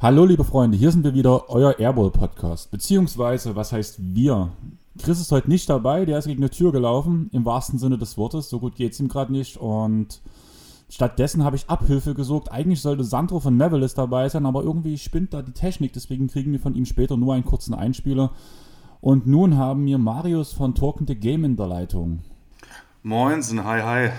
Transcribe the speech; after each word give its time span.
Hallo 0.00 0.24
liebe 0.24 0.42
Freunde, 0.42 0.76
hier 0.76 0.90
sind 0.90 1.04
wir 1.04 1.14
wieder, 1.14 1.50
euer 1.50 1.78
Airball 1.78 2.10
Podcast. 2.10 2.70
Beziehungsweise, 2.70 3.54
was 3.56 3.72
heißt 3.72 3.96
wir? 4.14 4.50
Chris 4.98 5.20
ist 5.20 5.30
heute 5.30 5.48
nicht 5.48 5.68
dabei, 5.68 6.04
der 6.04 6.18
ist 6.18 6.26
gegen 6.26 6.42
eine 6.42 6.50
Tür 6.50 6.72
gelaufen, 6.72 7.28
im 7.32 7.44
wahrsten 7.44 7.78
Sinne 7.78 7.98
des 7.98 8.16
Wortes. 8.16 8.48
So 8.48 8.58
gut 8.58 8.74
geht 8.74 8.92
es 8.92 9.00
ihm 9.00 9.08
gerade 9.08 9.32
nicht. 9.32 9.56
Und 9.56 10.20
stattdessen 10.88 11.44
habe 11.44 11.56
ich 11.56 11.68
Abhilfe 11.68 12.14
gesucht. 12.14 12.50
Eigentlich 12.50 12.80
sollte 12.80 13.04
Sandro 13.04 13.40
von 13.40 13.56
Nevelis 13.56 13.94
dabei 13.94 14.28
sein, 14.28 14.46
aber 14.46 14.62
irgendwie 14.62 14.98
spinnt 14.98 15.34
da 15.34 15.42
die 15.42 15.52
Technik. 15.52 15.92
Deswegen 15.92 16.28
kriegen 16.28 16.52
wir 16.52 16.60
von 16.60 16.74
ihm 16.74 16.86
später 16.86 17.16
nur 17.16 17.34
einen 17.34 17.44
kurzen 17.44 17.74
Einspieler. 17.74 18.32
Und 19.00 19.26
nun 19.26 19.56
haben 19.56 19.84
wir 19.86 19.98
Marius 19.98 20.52
von 20.52 20.74
Talking 20.74 21.06
the 21.06 21.14
Game 21.14 21.44
in 21.44 21.56
der 21.56 21.66
Leitung. 21.66 22.20
Moinsen, 23.02 23.64
hi, 23.64 23.80
hi. 23.80 24.10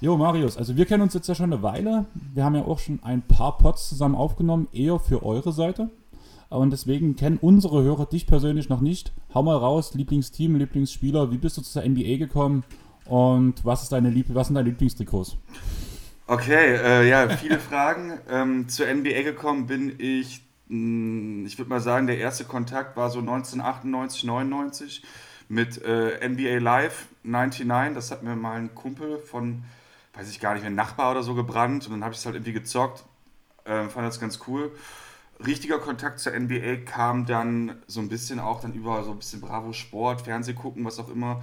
Jo, 0.00 0.16
Marius, 0.16 0.56
also 0.56 0.76
wir 0.76 0.86
kennen 0.86 1.02
uns 1.02 1.14
jetzt 1.14 1.28
ja 1.28 1.34
schon 1.34 1.52
eine 1.52 1.62
Weile. 1.62 2.06
Wir 2.34 2.44
haben 2.44 2.54
ja 2.54 2.64
auch 2.64 2.78
schon 2.78 3.02
ein 3.02 3.22
paar 3.22 3.58
Pods 3.58 3.88
zusammen 3.88 4.14
aufgenommen, 4.14 4.68
eher 4.72 4.98
für 4.98 5.24
eure 5.24 5.52
Seite. 5.52 5.90
Und 6.48 6.70
deswegen 6.70 7.16
kennen 7.16 7.38
unsere 7.40 7.82
Hörer 7.82 8.06
dich 8.06 8.26
persönlich 8.26 8.68
noch 8.68 8.80
nicht. 8.80 9.12
Hau 9.34 9.42
mal 9.42 9.56
raus, 9.56 9.94
Lieblingsteam, 9.94 10.56
Lieblingsspieler, 10.56 11.30
wie 11.30 11.38
bist 11.38 11.58
du 11.58 11.62
zur 11.62 11.82
NBA 11.86 12.16
gekommen 12.16 12.64
und 13.10 13.64
was, 13.64 13.82
ist 13.82 13.92
deine 13.92 14.10
Lieb 14.10 14.26
was 14.30 14.46
sind 14.46 14.54
deine 14.54 14.68
Lieblingstrikots? 14.68 15.36
Okay, 16.26 16.76
äh, 16.76 17.08
ja, 17.08 17.28
viele 17.28 17.58
Fragen. 17.70 18.18
Ähm, 18.30 18.68
zur 18.68 18.86
NBA 18.86 19.22
gekommen 19.22 19.66
bin 19.66 19.96
ich, 19.98 20.42
mh, 20.68 20.76
hm, 20.76 21.46
ich 21.46 21.58
würde 21.58 21.68
mal 21.68 21.80
sagen, 21.80 22.06
der 22.06 22.18
erste 22.18 22.44
Kontakt 22.44 22.96
war 22.96 23.10
so 23.10 23.18
1998, 23.18 24.24
99 24.24 25.02
mit 25.48 25.82
äh, 25.82 26.26
NBA 26.26 26.58
Live 26.58 27.08
99. 27.24 27.94
Das 27.94 28.10
hat 28.10 28.22
mir 28.22 28.36
mal 28.36 28.58
ein 28.58 28.74
Kumpel 28.74 29.18
von 29.18 29.64
weiß 30.14 30.30
ich 30.30 30.40
gar 30.40 30.54
nicht, 30.54 30.64
ein 30.64 30.74
Nachbar 30.74 31.12
oder 31.12 31.22
so 31.22 31.34
gebrannt 31.34 31.86
und 31.86 31.92
dann 31.92 32.04
habe 32.04 32.12
ich 32.12 32.20
es 32.20 32.26
halt 32.26 32.36
irgendwie 32.36 32.52
gezockt. 32.52 33.04
Äh, 33.64 33.88
fand 33.88 34.06
das 34.06 34.20
ganz 34.20 34.40
cool. 34.46 34.72
Richtiger 35.44 35.78
Kontakt 35.78 36.18
zur 36.20 36.38
NBA 36.38 36.84
kam 36.84 37.24
dann 37.24 37.76
so 37.86 38.00
ein 38.00 38.08
bisschen 38.08 38.40
auch 38.40 38.60
dann 38.60 38.74
über 38.74 39.02
so 39.02 39.12
ein 39.12 39.18
bisschen 39.18 39.40
Bravo 39.40 39.72
Sport, 39.72 40.22
Fernseh 40.22 40.52
gucken, 40.52 40.84
was 40.84 40.98
auch 40.98 41.08
immer. 41.08 41.42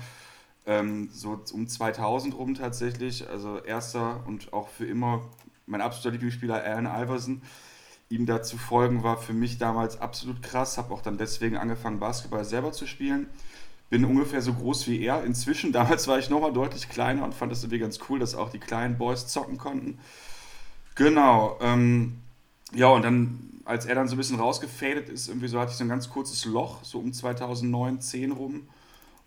Ähm, 0.67 1.09
so 1.11 1.41
um 1.53 1.67
2000 1.67 2.37
rum 2.37 2.53
tatsächlich. 2.53 3.27
Also 3.27 3.57
erster 3.57 4.23
und 4.27 4.53
auch 4.53 4.69
für 4.69 4.85
immer 4.85 5.21
mein 5.65 5.81
absoluter 5.81 6.11
Lieblingsspieler 6.11 6.63
Allen 6.63 6.85
Iverson. 6.85 7.41
Ihm 8.09 8.25
da 8.25 8.41
zu 8.43 8.57
folgen 8.57 9.03
war 9.03 9.17
für 9.17 9.33
mich 9.33 9.57
damals 9.57 9.99
absolut 9.99 10.43
krass. 10.43 10.77
Habe 10.77 10.93
auch 10.93 11.01
dann 11.01 11.17
deswegen 11.17 11.57
angefangen, 11.57 11.99
Basketball 11.99 12.45
selber 12.45 12.71
zu 12.71 12.85
spielen 12.85 13.27
bin 13.89 14.05
ungefähr 14.05 14.41
so 14.41 14.53
groß 14.53 14.87
wie 14.87 15.01
er. 15.01 15.23
Inzwischen, 15.23 15.71
damals 15.73 16.07
war 16.07 16.19
ich 16.19 16.29
nochmal 16.29 16.53
deutlich 16.53 16.89
kleiner 16.89 17.23
und 17.23 17.33
fand 17.33 17.51
das 17.51 17.63
irgendwie 17.63 17.79
ganz 17.79 17.99
cool, 18.09 18.19
dass 18.19 18.35
auch 18.35 18.49
die 18.49 18.59
kleinen 18.59 18.97
Boys 18.97 19.27
zocken 19.27 19.57
konnten. 19.57 19.99
Genau. 20.95 21.57
Ähm, 21.61 22.17
ja, 22.73 22.87
und 22.87 23.03
dann, 23.03 23.61
als 23.65 23.85
er 23.85 23.95
dann 23.95 24.07
so 24.07 24.15
ein 24.15 24.17
bisschen 24.17 24.39
rausgefadet 24.39 25.09
ist, 25.09 25.27
irgendwie 25.27 25.47
so 25.47 25.59
hatte 25.59 25.71
ich 25.71 25.77
so 25.77 25.83
ein 25.83 25.89
ganz 25.89 26.09
kurzes 26.09 26.45
Loch, 26.45 26.83
so 26.83 26.99
um 26.99 27.13
2009, 27.13 28.01
10 28.01 28.31
rum. 28.31 28.67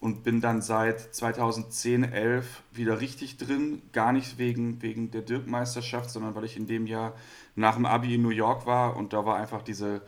Und 0.01 0.23
bin 0.23 0.41
dann 0.41 0.63
seit 0.63 1.15
2010, 1.15 2.05
11 2.05 2.63
wieder 2.73 3.01
richtig 3.01 3.37
drin. 3.37 3.83
Gar 3.93 4.13
nicht 4.13 4.39
wegen, 4.39 4.81
wegen 4.81 5.11
der 5.11 5.21
Dirk-Meisterschaft, 5.21 6.11
sondern 6.11 6.35
weil 6.35 6.45
ich 6.45 6.57
in 6.57 6.67
dem 6.67 6.87
Jahr 6.87 7.13
nach 7.55 7.75
dem 7.75 7.85
Abi 7.85 8.15
in 8.15 8.23
New 8.23 8.31
York 8.31 8.65
war 8.65 8.97
und 8.97 9.13
da 9.13 9.27
war 9.27 9.37
einfach 9.37 9.61
diese, 9.61 10.01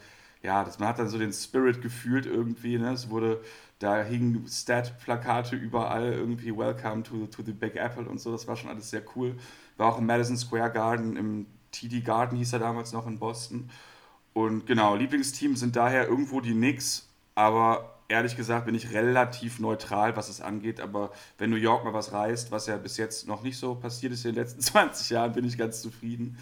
ja, 0.42 0.64
das, 0.64 0.78
man 0.78 0.88
hat 0.88 0.98
dann 0.98 1.08
so 1.08 1.18
den 1.18 1.32
Spirit 1.32 1.82
gefühlt 1.82 2.24
irgendwie. 2.24 2.78
Ne? 2.78 2.92
Es 2.92 3.10
wurde 3.10 3.42
da 3.78 4.02
hingen 4.02 4.46
Stat-Plakate 4.48 5.56
überall, 5.56 6.12
irgendwie 6.12 6.56
Welcome 6.56 7.02
to, 7.02 7.26
to 7.26 7.42
the 7.42 7.52
Big 7.52 7.76
Apple 7.76 8.08
und 8.08 8.20
so. 8.20 8.32
Das 8.32 8.46
war 8.46 8.56
schon 8.56 8.70
alles 8.70 8.90
sehr 8.90 9.02
cool. 9.14 9.36
War 9.76 9.92
auch 9.92 9.98
im 9.98 10.06
Madison 10.06 10.36
Square 10.36 10.70
Garden, 10.70 11.16
im 11.16 11.46
TD 11.72 12.02
Garden 12.02 12.36
hieß 12.38 12.52
er 12.52 12.58
damals 12.60 12.92
noch 12.92 13.06
in 13.06 13.18
Boston. 13.18 13.68
Und 14.34 14.66
genau, 14.66 14.94
Lieblingsteam 14.94 15.56
sind 15.56 15.76
daher 15.76 16.08
irgendwo 16.08 16.40
die 16.40 16.52
Knicks, 16.52 17.08
aber 17.34 17.91
ehrlich 18.12 18.36
gesagt 18.36 18.66
bin 18.66 18.74
ich 18.74 18.92
relativ 18.92 19.58
neutral, 19.58 20.16
was 20.16 20.28
es 20.28 20.40
angeht. 20.40 20.80
Aber 20.80 21.12
wenn 21.38 21.50
New 21.50 21.56
York 21.56 21.84
mal 21.84 21.94
was 21.94 22.12
reißt, 22.12 22.50
was 22.50 22.66
ja 22.66 22.76
bis 22.76 22.98
jetzt 22.98 23.26
noch 23.26 23.42
nicht 23.42 23.56
so 23.56 23.74
passiert 23.74 24.12
ist 24.12 24.24
in 24.24 24.34
den 24.34 24.42
letzten 24.42 24.60
20 24.62 25.10
Jahren, 25.10 25.32
bin 25.32 25.44
ich 25.44 25.58
ganz 25.58 25.80
zufrieden. 25.80 26.38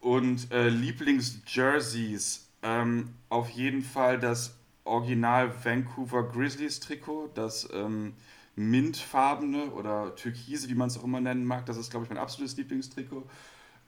Und 0.00 0.52
äh, 0.52 0.68
Lieblingsjerseys, 0.68 2.48
ähm, 2.62 3.10
auf 3.28 3.50
jeden 3.50 3.82
Fall 3.82 4.18
das 4.18 4.54
Original 4.84 5.52
Vancouver 5.64 6.30
Grizzlies 6.30 6.78
Trikot, 6.78 7.30
das 7.34 7.68
ähm, 7.72 8.12
mintfarbene 8.54 9.70
oder 9.72 10.14
türkise, 10.14 10.68
wie 10.68 10.74
man 10.74 10.88
es 10.88 10.98
auch 10.98 11.04
immer 11.04 11.20
nennen 11.20 11.44
mag. 11.44 11.66
Das 11.66 11.76
ist, 11.76 11.90
glaube 11.90 12.04
ich, 12.04 12.10
mein 12.10 12.18
absolutes 12.18 12.56
Lieblingstrikot. 12.56 13.24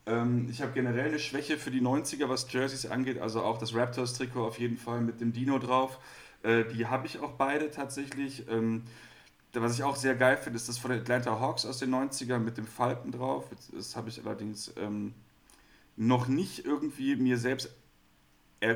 Ähm, 0.07 0.49
ich 0.51 0.63
habe 0.63 0.73
generell 0.73 1.09
eine 1.09 1.19
Schwäche 1.19 1.59
für 1.59 1.71
die 1.71 1.83
90er, 1.83 2.29
was 2.29 2.51
Jerseys 2.51 2.87
angeht, 2.87 3.19
also 3.21 3.43
auch 3.43 3.59
das 3.59 3.75
Raptors-Trikot 3.75 4.47
auf 4.47 4.59
jeden 4.59 4.79
Fall 4.79 5.01
mit 5.01 5.21
dem 5.21 5.33
Dino 5.33 5.59
drauf. 5.59 5.99
Äh, 6.47 6.65
die 6.73 6.87
habe 6.87 7.07
ich 7.07 7.19
auch 7.21 7.33
beide 7.33 7.71
tatsächlich. 7.71 8.49
Ähm, 8.49 8.85
was 9.53 9.75
ich 9.75 9.85
auch 9.85 9.97
sehr 9.97 10.15
geil 10.15 10.37
finde, 10.37 10.59
ist 10.59 10.69
das 10.69 10.77
von 10.77 10.91
den 10.91 11.01
Atlanta 11.01 11.41
Hawks 11.41 11.65
aus 11.65 11.79
den 11.79 11.95
90ern 11.95 12.41
mit 12.41 12.59
dem 12.59 12.67
Falken 12.67 13.11
drauf. 13.11 13.47
Das 13.73 13.97
habe 13.97 14.11
ich 14.11 14.25
allerdings 14.25 14.73
ähm, 14.77 15.15
noch 15.97 16.29
nicht 16.29 16.67
irgendwie 16.67 17.17
mir 17.17 17.39
selbst 17.39 17.71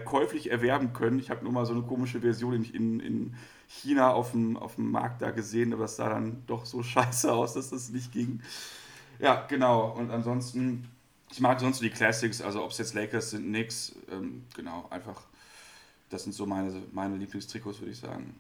käuflich 0.04 0.50
erwerben 0.50 0.92
können. 0.92 1.18
Ich 1.18 1.30
habe 1.30 1.42
nur 1.42 1.52
mal 1.52 1.66
so 1.66 1.72
eine 1.72 1.82
komische 1.82 2.20
Version 2.20 2.64
in, 2.64 3.00
in 3.00 3.34
China 3.66 4.12
auf 4.12 4.32
dem, 4.32 4.56
auf 4.56 4.76
dem 4.76 4.90
Markt 4.90 5.22
da 5.22 5.30
gesehen, 5.30 5.72
aber 5.72 5.84
es 5.84 5.96
sah 5.96 6.08
dann 6.08 6.42
doch 6.46 6.66
so 6.66 6.82
scheiße 6.84 7.32
aus, 7.32 7.54
dass 7.54 7.70
das 7.70 7.90
nicht 7.90 8.12
ging. 8.12 8.40
Ja, 9.18 9.46
genau. 9.48 9.90
Und 9.92 10.10
ansonsten, 10.10 10.88
ich 11.30 11.40
mag 11.40 11.60
sonst 11.60 11.80
die 11.82 11.90
Classics, 11.90 12.40
also 12.40 12.64
ob 12.64 12.70
es 12.70 12.78
jetzt 12.78 12.94
Lakers 12.94 13.30
sind, 13.30 13.50
nix. 13.50 13.94
Ähm, 14.10 14.44
genau, 14.54 14.86
einfach, 14.90 15.22
das 16.10 16.24
sind 16.24 16.32
so 16.32 16.46
meine, 16.46 16.72
meine 16.92 17.16
Lieblingstrikots, 17.16 17.80
würde 17.80 17.92
ich 17.92 17.98
sagen. 17.98 18.34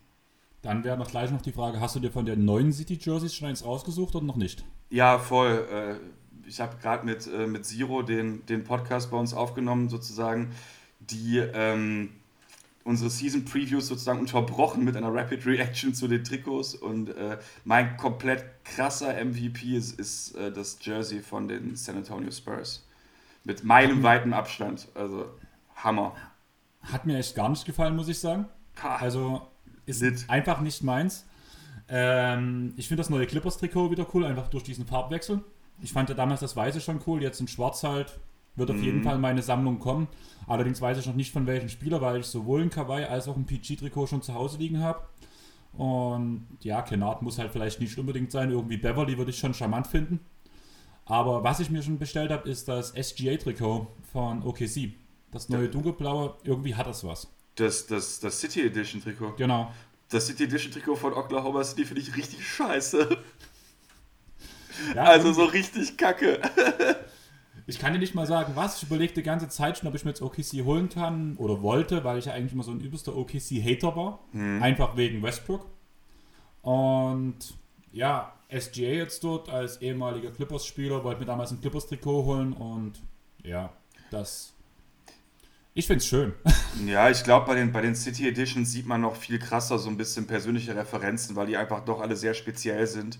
Dann 0.62 0.84
wäre 0.84 0.98
noch 0.98 1.10
gleich 1.10 1.30
noch 1.30 1.40
die 1.40 1.52
Frage, 1.52 1.80
hast 1.80 1.96
du 1.96 2.00
dir 2.00 2.10
von 2.10 2.26
der 2.26 2.36
neuen 2.36 2.72
City 2.72 2.98
Jerseys 3.00 3.34
schon 3.34 3.48
eins 3.48 3.64
rausgesucht 3.64 4.14
oder 4.14 4.26
noch 4.26 4.36
nicht? 4.36 4.64
Ja, 4.90 5.18
voll. 5.18 5.66
Äh, 5.72 6.48
ich 6.48 6.60
habe 6.60 6.76
gerade 6.76 7.06
mit, 7.06 7.26
äh, 7.26 7.46
mit 7.46 7.64
Zero 7.64 8.02
den, 8.02 8.44
den 8.46 8.64
Podcast 8.64 9.10
bei 9.10 9.16
uns 9.16 9.32
aufgenommen, 9.32 9.88
sozusagen 9.88 10.50
die 10.98 11.38
ähm, 11.38 12.10
unsere 12.84 13.08
Season 13.08 13.44
Previews 13.44 13.86
sozusagen 13.86 14.20
unterbrochen 14.20 14.84
mit 14.84 14.96
einer 14.96 15.14
Rapid 15.14 15.46
Reaction 15.46 15.94
zu 15.94 16.08
den 16.08 16.24
Trikots 16.24 16.74
und 16.74 17.10
äh, 17.10 17.38
mein 17.64 17.96
komplett 17.96 18.44
krasser 18.64 19.14
MVP 19.24 19.76
ist, 19.76 19.98
ist 19.98 20.34
äh, 20.36 20.52
das 20.52 20.78
Jersey 20.82 21.20
von 21.20 21.48
den 21.48 21.76
San 21.76 21.96
Antonio 21.96 22.30
Spurs. 22.30 22.86
Mit 23.44 23.64
meinem 23.64 24.02
weiten 24.02 24.34
Abstand. 24.34 24.88
Also 24.94 25.26
Hammer. 25.76 26.14
Hat 26.82 27.06
mir 27.06 27.18
echt 27.18 27.34
gar 27.34 27.48
nicht 27.48 27.64
gefallen, 27.64 27.96
muss 27.96 28.08
ich 28.08 28.18
sagen. 28.18 28.46
Also 28.82 29.42
ist 29.86 30.00
Lit. 30.00 30.24
einfach 30.28 30.60
nicht 30.60 30.82
meins. 30.82 31.26
Ähm, 31.88 32.72
ich 32.76 32.88
finde 32.88 33.00
das 33.00 33.10
neue 33.10 33.26
Clippers-Trikot 33.26 33.90
wieder 33.90 34.06
cool, 34.14 34.24
einfach 34.24 34.48
durch 34.48 34.62
diesen 34.62 34.86
Farbwechsel. 34.86 35.42
Ich 35.82 35.92
fand 35.92 36.08
ja 36.08 36.14
damals 36.14 36.40
das 36.40 36.56
Weiße 36.56 36.80
schon 36.80 37.00
cool, 37.06 37.22
jetzt 37.22 37.40
in 37.40 37.48
Schwarz 37.48 37.82
halt 37.82 38.18
wird 38.56 38.70
auf 38.70 38.76
mhm. 38.76 38.84
jeden 38.84 39.02
Fall 39.02 39.16
in 39.16 39.20
meine 39.20 39.42
Sammlung 39.42 39.78
kommen. 39.78 40.08
Allerdings 40.46 40.80
weiß 40.80 40.98
ich 40.98 41.06
noch 41.06 41.14
nicht 41.14 41.32
von 41.32 41.46
welchem 41.46 41.68
Spieler, 41.68 42.00
weil 42.00 42.20
ich 42.20 42.26
sowohl 42.26 42.62
ein 42.62 42.70
Kawaii 42.70 43.04
als 43.04 43.28
auch 43.28 43.36
ein 43.36 43.46
PG-Trikot 43.46 44.06
schon 44.06 44.22
zu 44.22 44.34
Hause 44.34 44.58
liegen 44.58 44.80
habe. 44.80 45.02
Und 45.72 46.46
ja, 46.60 46.82
Kennard 46.82 47.22
muss 47.22 47.38
halt 47.38 47.52
vielleicht 47.52 47.80
nicht 47.80 47.96
unbedingt 47.98 48.32
sein. 48.32 48.50
Irgendwie 48.50 48.76
Beverly 48.76 49.16
würde 49.16 49.30
ich 49.30 49.38
schon 49.38 49.54
charmant 49.54 49.86
finden. 49.86 50.20
Aber 51.04 51.42
was 51.42 51.60
ich 51.60 51.70
mir 51.70 51.82
schon 51.82 51.98
bestellt 51.98 52.30
habe, 52.30 52.48
ist 52.48 52.68
das 52.68 52.94
SGA-Trikot 52.94 53.86
von 54.12 54.42
OKC. 54.42 54.92
Das 55.32 55.48
neue 55.48 55.68
dunkelblaue, 55.68 56.36
irgendwie 56.44 56.74
hat 56.74 56.86
das 56.86 57.04
was. 57.04 57.28
Das, 57.54 57.86
das, 57.86 58.20
das 58.20 58.40
City 58.40 58.62
Edition 58.62 59.02
Trikot. 59.02 59.34
Genau. 59.36 59.72
Das 60.08 60.26
City 60.26 60.44
Edition 60.44 60.72
Trikot 60.72 60.96
von 60.96 61.12
Oklahoma 61.12 61.62
City 61.62 61.84
finde 61.84 62.02
ich 62.02 62.16
richtig 62.16 62.46
scheiße. 62.46 63.18
Ja, 64.94 65.04
also 65.04 65.32
so 65.32 65.44
richtig 65.44 65.96
kacke. 65.96 66.40
Ich 67.66 67.78
kann 67.78 67.92
dir 67.92 67.98
nicht 67.98 68.14
mal 68.14 68.26
sagen, 68.26 68.52
was. 68.56 68.78
Ich 68.78 68.88
überlege 68.88 69.12
die 69.12 69.22
ganze 69.22 69.48
Zeit 69.48 69.78
schon, 69.78 69.88
ob 69.88 69.94
ich 69.94 70.04
mir 70.04 70.10
jetzt 70.10 70.22
OKC 70.22 70.64
holen 70.64 70.88
kann 70.88 71.36
oder 71.36 71.62
wollte, 71.62 72.02
weil 72.02 72.18
ich 72.18 72.24
ja 72.24 72.32
eigentlich 72.32 72.52
immer 72.52 72.64
so 72.64 72.72
ein 72.72 72.80
übelster 72.80 73.16
OKC-Hater 73.16 73.94
war. 73.94 74.20
Hm. 74.32 74.62
Einfach 74.62 74.96
wegen 74.96 75.22
Westbrook. 75.22 75.66
Und 76.62 77.36
ja, 77.92 78.32
SGA 78.48 78.82
jetzt 78.82 79.22
dort 79.22 79.48
als 79.48 79.80
ehemaliger 79.80 80.30
Clippers-Spieler 80.30 81.04
wollte 81.04 81.20
mir 81.20 81.26
damals 81.26 81.52
ein 81.52 81.60
Clippers-Trikot 81.60 82.24
holen 82.24 82.52
und 82.52 83.00
ja, 83.44 83.72
das. 84.10 84.52
Ich 85.72 85.86
finde 85.86 85.98
es 85.98 86.06
schön. 86.06 86.32
Ja, 86.84 87.10
ich 87.10 87.22
glaube, 87.22 87.46
bei 87.46 87.54
den, 87.54 87.70
bei 87.72 87.80
den 87.80 87.94
City 87.94 88.26
Editions 88.26 88.72
sieht 88.72 88.86
man 88.86 89.02
noch 89.02 89.14
viel 89.14 89.38
krasser 89.38 89.78
so 89.78 89.88
ein 89.88 89.96
bisschen 89.96 90.26
persönliche 90.26 90.74
Referenzen, 90.74 91.36
weil 91.36 91.46
die 91.46 91.56
einfach 91.56 91.84
doch 91.84 92.00
alle 92.00 92.16
sehr 92.16 92.34
speziell 92.34 92.86
sind. 92.86 93.18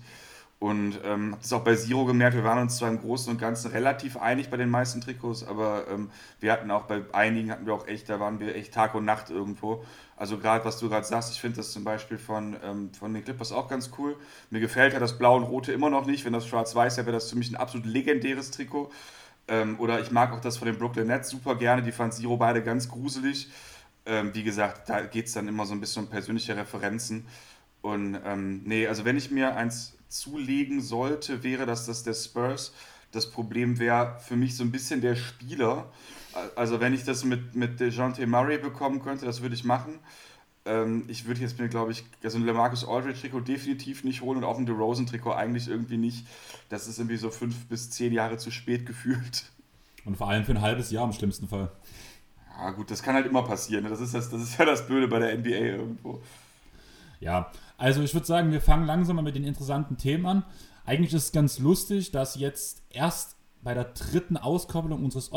Und 0.59 0.99
ähm, 1.03 1.31
habe 1.31 1.41
das 1.41 1.53
auch 1.53 1.63
bei 1.63 1.75
Zero 1.75 2.05
gemerkt, 2.05 2.35
wir 2.35 2.43
waren 2.43 2.59
uns 2.59 2.77
zwar 2.77 2.89
im 2.89 2.99
Großen 2.99 3.31
und 3.31 3.39
Ganzen 3.39 3.71
relativ 3.71 4.17
einig 4.17 4.49
bei 4.49 4.57
den 4.57 4.69
meisten 4.69 5.01
Trikots, 5.01 5.43
aber 5.43 5.85
ähm, 5.89 6.11
wir 6.39 6.51
hatten 6.51 6.69
auch 6.69 6.83
bei 6.83 7.01
einigen 7.13 7.51
hatten 7.51 7.65
wir 7.65 7.73
auch 7.73 7.87
echt, 7.87 8.09
da 8.09 8.19
waren 8.19 8.39
wir 8.39 8.55
echt 8.55 8.73
Tag 8.73 8.93
und 8.93 9.05
Nacht 9.05 9.31
irgendwo. 9.31 9.83
Also 10.15 10.37
gerade 10.37 10.63
was 10.63 10.77
du 10.77 10.87
gerade 10.87 11.05
sagst, 11.05 11.31
ich 11.31 11.41
finde 11.41 11.57
das 11.57 11.71
zum 11.71 11.83
Beispiel 11.83 12.19
von, 12.19 12.57
ähm, 12.63 12.91
von 12.93 13.13
den 13.13 13.23
Clippers 13.23 13.51
auch 13.51 13.69
ganz 13.69 13.89
cool. 13.97 14.15
Mir 14.51 14.59
gefällt 14.59 14.93
ja 14.93 14.99
das 14.99 15.17
Blau 15.17 15.35
und 15.37 15.43
Rote 15.43 15.71
immer 15.71 15.89
noch 15.89 16.05
nicht. 16.05 16.25
Wenn 16.25 16.33
das 16.33 16.45
Schwarz-Weiß 16.45 16.97
wäre, 16.97 17.07
wäre 17.07 17.17
das 17.17 17.29
für 17.29 17.37
mich 17.37 17.49
ein 17.49 17.55
absolut 17.55 17.87
legendäres 17.87 18.51
Trikot. 18.51 18.91
Ähm, 19.51 19.77
oder 19.81 19.99
ich 19.99 20.11
mag 20.11 20.31
auch 20.31 20.39
das 20.39 20.57
von 20.57 20.65
den 20.65 20.77
Brooklyn 20.77 21.07
Nets 21.07 21.29
super 21.29 21.55
gerne. 21.55 21.83
Die 21.83 21.91
fand 21.91 22.13
Zero 22.13 22.37
beide 22.37 22.63
ganz 22.63 22.87
gruselig. 22.87 23.49
Ähm, 24.05 24.33
wie 24.33 24.43
gesagt, 24.43 24.87
da 24.87 25.01
geht 25.01 25.27
es 25.27 25.33
dann 25.33 25.49
immer 25.49 25.65
so 25.65 25.73
ein 25.73 25.81
bisschen 25.81 26.05
um 26.05 26.09
persönliche 26.09 26.55
Referenzen. 26.55 27.27
Und 27.81 28.17
ähm, 28.25 28.61
nee, 28.63 28.87
also 28.87 29.03
wenn 29.03 29.17
ich 29.17 29.29
mir 29.29 29.57
eins 29.57 29.97
zulegen 30.07 30.79
sollte, 30.81 31.43
wäre 31.43 31.65
das 31.65 31.85
das 31.85 32.03
der 32.03 32.13
Spurs. 32.13 32.73
Das 33.11 33.29
Problem 33.29 33.77
wäre 33.77 34.17
für 34.25 34.37
mich 34.37 34.55
so 34.55 34.63
ein 34.63 34.71
bisschen 34.71 35.01
der 35.01 35.15
Spieler. 35.17 35.91
Also 36.55 36.79
wenn 36.79 36.93
ich 36.93 37.03
das 37.03 37.25
mit, 37.25 37.53
mit 37.53 37.81
DeJounte 37.81 38.25
Murray 38.25 38.57
bekommen 38.57 39.01
könnte, 39.01 39.25
das 39.25 39.41
würde 39.41 39.55
ich 39.55 39.65
machen. 39.65 39.99
Ähm, 40.65 41.05
ich 41.07 41.25
würde 41.25 41.41
jetzt 41.41 41.59
mir, 41.59 41.69
glaube 41.69 41.91
ich, 41.91 42.03
also 42.23 42.37
ein 42.37 42.45
LaMarcus 42.45 42.87
Aldridge-Trikot 42.87 43.41
definitiv 43.41 44.03
nicht 44.03 44.21
holen 44.21 44.37
und 44.37 44.43
auch 44.43 44.57
ein 44.57 44.65
DeRozan-Trikot 44.65 45.33
eigentlich 45.33 45.67
irgendwie 45.67 45.97
nicht. 45.97 46.27
Das 46.69 46.87
ist 46.87 46.99
irgendwie 46.99 47.17
so 47.17 47.29
fünf 47.29 47.65
bis 47.67 47.89
zehn 47.89 48.13
Jahre 48.13 48.37
zu 48.37 48.51
spät 48.51 48.85
gefühlt. 48.85 49.45
Und 50.05 50.17
vor 50.17 50.29
allem 50.29 50.45
für 50.45 50.51
ein 50.51 50.61
halbes 50.61 50.91
Jahr 50.91 51.05
im 51.05 51.13
schlimmsten 51.13 51.47
Fall. 51.47 51.71
Ja 52.57 52.71
gut, 52.71 52.91
das 52.91 53.01
kann 53.01 53.15
halt 53.15 53.25
immer 53.25 53.43
passieren. 53.43 53.83
Ne? 53.83 53.89
Das 53.89 54.01
ist, 54.01 54.13
das, 54.13 54.29
das 54.29 54.41
ist 54.41 54.59
ja 54.59 54.65
das 54.65 54.85
Blöde 54.85 55.07
bei 55.07 55.19
der 55.19 55.37
NBA 55.37 55.49
irgendwo. 55.49 56.21
Ja, 57.19 57.51
also 57.77 58.01
ich 58.01 58.13
würde 58.13 58.27
sagen, 58.27 58.51
wir 58.51 58.61
fangen 58.61 58.85
langsam 58.85 59.15
mal 59.15 59.21
mit 59.21 59.35
den 59.35 59.43
interessanten 59.43 59.97
Themen 59.97 60.25
an. 60.25 60.43
Eigentlich 60.85 61.13
ist 61.13 61.25
es 61.25 61.31
ganz 61.31 61.59
lustig, 61.59 62.11
dass 62.11 62.35
jetzt 62.35 62.83
erst 62.89 63.35
bei 63.63 63.73
der 63.73 63.85
dritten 63.85 64.37
Auskopplung 64.37 65.03
unseres 65.03 65.31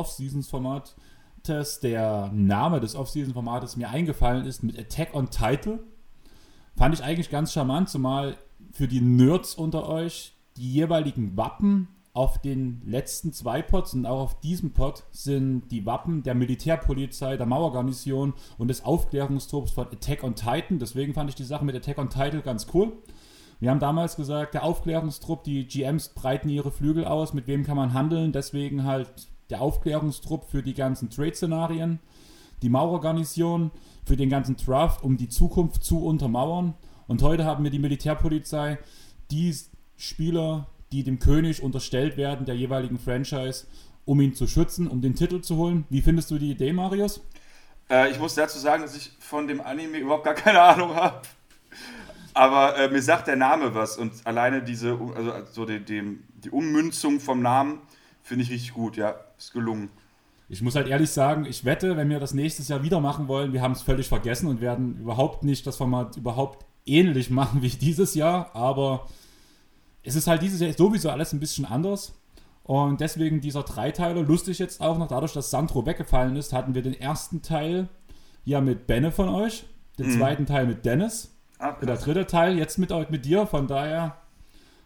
Off-Seasons-Formates 1.45 1.81
der 1.81 2.31
Name 2.33 2.81
des 2.81 2.97
Off-Season-Formates 2.97 3.77
mir 3.77 3.91
eingefallen 3.91 4.47
ist 4.47 4.63
mit 4.63 4.79
Attack 4.79 5.15
on 5.15 5.31
Title. 5.31 5.81
Fand 6.77 6.95
ich 6.95 7.05
eigentlich 7.05 7.31
ganz 7.31 7.53
charmant, 7.53 7.89
zumal 7.89 8.37
für 8.73 8.89
die 8.89 9.01
Nerds 9.01 9.55
unter 9.55 9.89
euch 9.89 10.33
die 10.57 10.73
jeweiligen 10.73 11.37
Wappen 11.37 11.89
auf 12.15 12.41
den 12.41 12.81
letzten 12.87 13.33
zwei 13.33 13.61
Pots 13.61 13.93
und 13.93 14.07
auch 14.07 14.21
auf 14.21 14.41
diesem 14.41 14.73
Pot 14.73 15.03
sind 15.11 15.69
die 15.71 15.85
Wappen 15.85 16.23
der 16.23 16.35
Militärpolizei, 16.35 17.37
der 17.37 17.47
Mauergarnison 17.47 18.35
und 18.57 18.69
des 18.69 18.85
Aufklärungstrupps 18.85 19.73
von 19.73 19.89
Attack 19.89 20.23
on 20.23 20.37
Titan. 20.37 20.79
Deswegen 20.79 21.13
fand 21.13 21.29
ich 21.29 21.37
die 21.37 21.45
Sache 21.45 21.65
mit 21.65 21.75
Attack 21.75 21.99
on 21.99 22.09
Title 22.09 22.41
ganz 22.41 22.69
cool. 22.73 22.93
Wir 23.61 23.71
haben 23.71 23.81
damals 23.81 24.17
gesagt, 24.17 24.55
der 24.55 24.63
Aufklärungstrupp, 24.63 25.45
die 25.45 25.67
GMs 25.67 26.11
breiten 26.11 26.49
ihre 26.49 26.71
Flügel 26.71 27.05
aus, 27.05 27.35
mit 27.35 27.47
wem 27.47 27.65
kann 27.65 27.77
man 27.77 27.93
handeln. 27.93 28.33
Deswegen 28.33 28.85
halt 28.85 29.29
der 29.51 29.61
Aufklärungstrupp 29.61 30.51
für 30.51 30.63
die 30.63 30.75
ganzen 30.75 31.11
Trade-Szenarien, 31.11 32.01
die 32.63 32.69
Maurergarnison 32.69 33.71
für 34.05 34.17
den 34.17 34.31
ganzen 34.31 34.57
Draft, 34.57 35.03
um 35.03 35.17
die 35.17 35.29
Zukunft 35.29 35.85
zu 35.85 36.05
untermauern. 36.05 36.75
Und 37.07 37.23
heute 37.23 37.45
haben 37.45 37.65
wir 37.65 37.71
die 37.71 37.79
Militärpolizei, 37.79 38.79
die 39.31 39.55
Spieler, 39.97 40.69
die 40.93 41.03
dem 41.05 41.19
König 41.19 41.63
unterstellt 41.63 42.17
werden, 42.17 42.47
der 42.47 42.55
jeweiligen 42.55 42.99
Franchise, 42.99 43.67
um 44.05 44.21
ihn 44.21 44.35
zu 44.35 44.47
schützen, 44.47 44.87
um 44.87 45.01
den 45.01 45.15
Titel 45.15 45.41
zu 45.41 45.57
holen. 45.57 45.85
Wie 45.91 46.03
findest 46.03 46.31
du 46.31 46.39
die 46.39 46.51
Idee, 46.51 46.73
Marius? 46.73 47.21
Äh, 47.91 48.11
ich 48.11 48.19
muss 48.19 48.35
dazu 48.35 48.59
sagen, 48.59 48.83
dass 48.83 48.97
ich 48.97 49.13
von 49.19 49.47
dem 49.47 49.61
Anime 49.61 49.99
überhaupt 49.99 50.25
gar 50.25 50.35
keine 50.35 50.61
Ahnung 50.61 50.95
habe. 50.95 51.23
Aber 52.35 52.77
äh, 52.77 52.91
mir 52.91 53.03
sagt 53.03 53.29
der 53.29 53.37
Name 53.37 53.75
was 53.75 53.97
und 53.97 54.13
alleine 54.25 54.63
diese, 54.63 54.99
also, 55.15 55.33
also 55.33 55.65
die, 55.65 55.81
die, 55.81 56.19
die 56.43 56.51
Ummünzung 56.51 57.21
vom 57.21 57.41
Namen 57.43 57.79
finde 58.25 58.43
ich 58.43 58.51
richtig 58.51 58.75
gut, 58.75 58.97
ja, 58.97 59.15
ist 59.39 59.53
gelungen. 59.53 59.91
Ich 60.49 60.61
muss 60.61 60.75
halt 60.75 60.89
ehrlich 60.89 61.11
sagen, 61.11 61.47
ich 61.47 61.65
wette, 61.65 61.97
wenn 61.97 62.09
wir 62.09 62.19
das 62.19 62.35
nächstes 62.35 62.69
Jahr 62.69 62.83
wieder 62.83 63.01
machen 63.01 63.29
wollen, 63.29 63.53
wir 63.53 63.63
haben 63.63 63.73
es 63.73 63.83
völlig 63.83 64.09
vergessen 64.09 64.49
und 64.49 64.61
werden 64.61 64.99
überhaupt 64.99 65.45
nicht 65.45 65.67
das 65.67 65.77
Format 65.77 66.17
überhaupt 66.17 66.67
ähnlich 66.87 67.31
machen 67.31 67.63
wie 67.63 67.69
dieses 67.69 68.15
Jahr, 68.15 68.55
aber 68.55 69.07
es 70.03 70.17
ist 70.17 70.27
halt 70.27 70.43
dieses 70.43 70.61
Jahr 70.61 70.73
sowieso 70.73 71.11
alles 71.11 71.33
ein 71.33 71.41
bisschen 71.41 71.65
anders. 71.65 72.19
Und 72.63 73.01
deswegen 73.01 73.43
dieser 73.43 73.63
Dreiteiler, 73.63 74.23
lustig 74.23 74.59
jetzt 74.59 74.81
auch 74.81 74.97
noch, 74.97 75.09
dadurch, 75.09 75.35
dass 75.35 75.51
Sandro 75.51 75.85
weggefallen 75.85 76.35
ist, 76.37 76.55
hatten 76.55 76.75
wir 76.75 76.83
den 76.83 76.99
ersten 76.99 77.43
Teil 77.43 77.89
ja 78.45 78.63
mit 78.63 78.87
Benne 78.87 79.13
von 79.13 79.29
euch, 79.29 79.67
den 79.99 80.07
mhm. 80.07 80.19
zweiten 80.19 80.47
Teil 80.47 80.67
mit 80.67 80.85
Dennis 80.85 81.37
ah, 81.59 81.71
und 81.81 81.87
der 81.87 81.97
dritte 81.97 82.27
Teil 82.27 82.57
jetzt 82.57 82.79
mit, 82.79 82.91
mit 83.11 83.27
dir. 83.27 83.47
Von 83.47 83.67
daher 83.67 84.17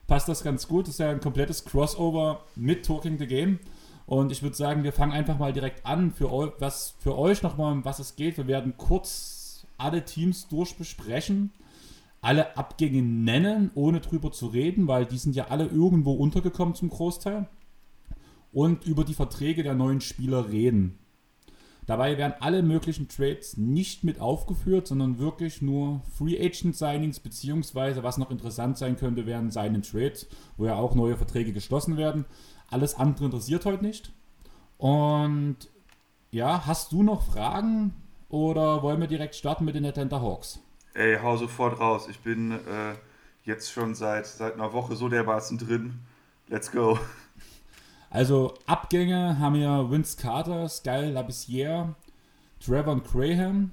passt 0.09 0.29
das 0.29 0.43
ganz 0.43 0.67
gut. 0.67 0.87
Das 0.87 0.95
ist 0.95 0.99
ja 0.99 1.11
ein 1.11 1.21
komplettes 1.21 1.65
Crossover 1.65 2.43
mit 2.57 2.85
Talking 2.85 3.19
the 3.19 3.29
Game. 3.29 3.61
Und 4.07 4.33
ich 4.33 4.43
würde 4.43 4.57
sagen, 4.57 4.83
wir 4.83 4.93
fangen 4.93 5.13
einfach 5.13 5.39
mal 5.39 5.53
direkt 5.53 5.87
an, 5.87 6.11
für 6.11 6.33
euch, 6.33 6.51
was 6.59 6.97
für 6.99 7.17
euch 7.17 7.43
nochmal, 7.45 7.73
um 7.73 7.85
was 7.85 8.01
es 8.01 8.17
geht. 8.17 8.37
Wir 8.37 8.49
werden 8.49 8.75
kurz 8.77 9.65
alle 9.77 10.05
Teams 10.05 10.49
durchbesprechen 10.49 11.53
alle 12.21 12.57
Abgänge 12.57 13.03
nennen, 13.03 13.71
ohne 13.75 14.01
drüber 14.01 14.33
zu 14.33 14.47
reden, 14.47 14.89
weil 14.89 15.07
die 15.07 15.19
sind 15.19 15.37
ja 15.37 15.49
alle 15.49 15.67
irgendwo 15.67 16.13
untergekommen 16.15 16.75
zum 16.75 16.91
Großteil. 16.91 17.49
Und 18.53 18.87
über 18.87 19.05
die 19.05 19.15
Verträge 19.15 19.63
der 19.63 19.75
neuen 19.75 20.01
Spieler 20.01 20.49
reden. 20.51 20.99
Dabei 21.89 22.19
werden 22.19 22.35
alle 22.41 22.63
möglichen 22.63 23.09
Trades 23.09 23.57
nicht 23.57 24.05
mit 24.05 24.21
aufgeführt, 24.21 24.87
sondern 24.87 25.19
wirklich 25.19 25.63
nur 25.63 26.03
Free 26.19 26.39
Agent 26.39 26.77
Signings, 26.77 27.19
beziehungsweise 27.19 28.03
was 28.03 28.19
noch 28.19 28.31
interessant 28.31 28.77
sein 28.77 28.97
könnte, 28.97 29.25
wären 29.25 29.51
seinen 29.51 29.81
Trades, 29.81 30.27
wo 30.59 30.67
ja 30.67 30.75
auch 30.75 30.95
neue 30.95 31.17
Verträge 31.17 31.55
geschlossen 31.55 31.97
werden. 31.97 32.27
Alles 32.71 32.95
andere 32.95 33.25
interessiert 33.25 33.65
heute 33.65 33.83
nicht. 33.83 34.13
Und 34.77 35.57
ja, 36.31 36.67
hast 36.67 36.93
du 36.93 37.03
noch 37.03 37.23
Fragen 37.23 37.95
oder 38.29 38.83
wollen 38.83 39.01
wir 39.01 39.09
direkt 39.09 39.35
starten 39.35 39.65
mit 39.65 39.75
den 39.75 39.87
Atlanta 39.87 40.21
Hawks? 40.21 40.61
Ey, 40.93 41.17
hau 41.23 41.39
sofort 41.39 41.81
raus. 41.81 42.07
Ich 42.11 42.19
bin 42.19 42.51
äh, 42.51 42.97
jetzt 43.45 43.73
schon 43.73 43.95
seit, 43.95 44.27
seit 44.27 44.53
einer 44.53 44.75
Woche 44.75 44.95
so 44.95 45.09
dermaßen 45.09 45.57
drin. 45.57 46.01
Let's 46.49 46.71
go. 46.71 46.99
Also 48.11 48.55
Abgänge 48.67 49.39
haben 49.39 49.57
wir 49.57 49.91
Vince 49.91 50.17
Carter, 50.17 50.69
Sky 50.69 51.11
Labissiere, 51.13 51.95
Trevor 52.61 53.01
Graham, 53.01 53.73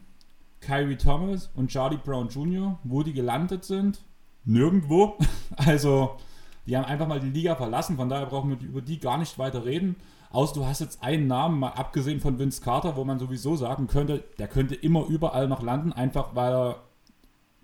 Kyrie 0.59 0.97
Thomas 0.97 1.49
und 1.55 1.69
Charlie 1.69 1.99
Brown 2.03 2.27
Jr., 2.29 2.77
wo 2.83 3.03
die 3.03 3.13
gelandet 3.13 3.63
sind. 3.65 4.01
Nirgendwo. 4.43 5.17
Also, 5.57 6.17
die 6.65 6.75
haben 6.75 6.85
einfach 6.85 7.07
mal 7.07 7.19
die 7.19 7.29
Liga 7.29 7.55
verlassen, 7.55 7.95
von 7.95 8.09
daher 8.09 8.25
brauchen 8.25 8.49
wir 8.49 8.67
über 8.67 8.81
die 8.81 8.99
gar 8.99 9.17
nicht 9.17 9.37
weiter 9.39 9.63
reden. 9.63 9.95
Außer 10.31 10.55
du 10.55 10.65
hast 10.65 10.81
jetzt 10.81 11.01
einen 11.01 11.27
Namen, 11.27 11.59
mal 11.59 11.69
abgesehen 11.69 12.19
von 12.19 12.37
Vince 12.39 12.61
Carter, 12.61 12.97
wo 12.97 13.05
man 13.05 13.19
sowieso 13.19 13.55
sagen 13.55 13.87
könnte, 13.87 14.23
der 14.37 14.47
könnte 14.47 14.75
immer 14.75 15.05
überall 15.05 15.47
noch 15.47 15.61
landen, 15.61 15.93
einfach 15.93 16.35
weil 16.35 16.51
er 16.51 16.83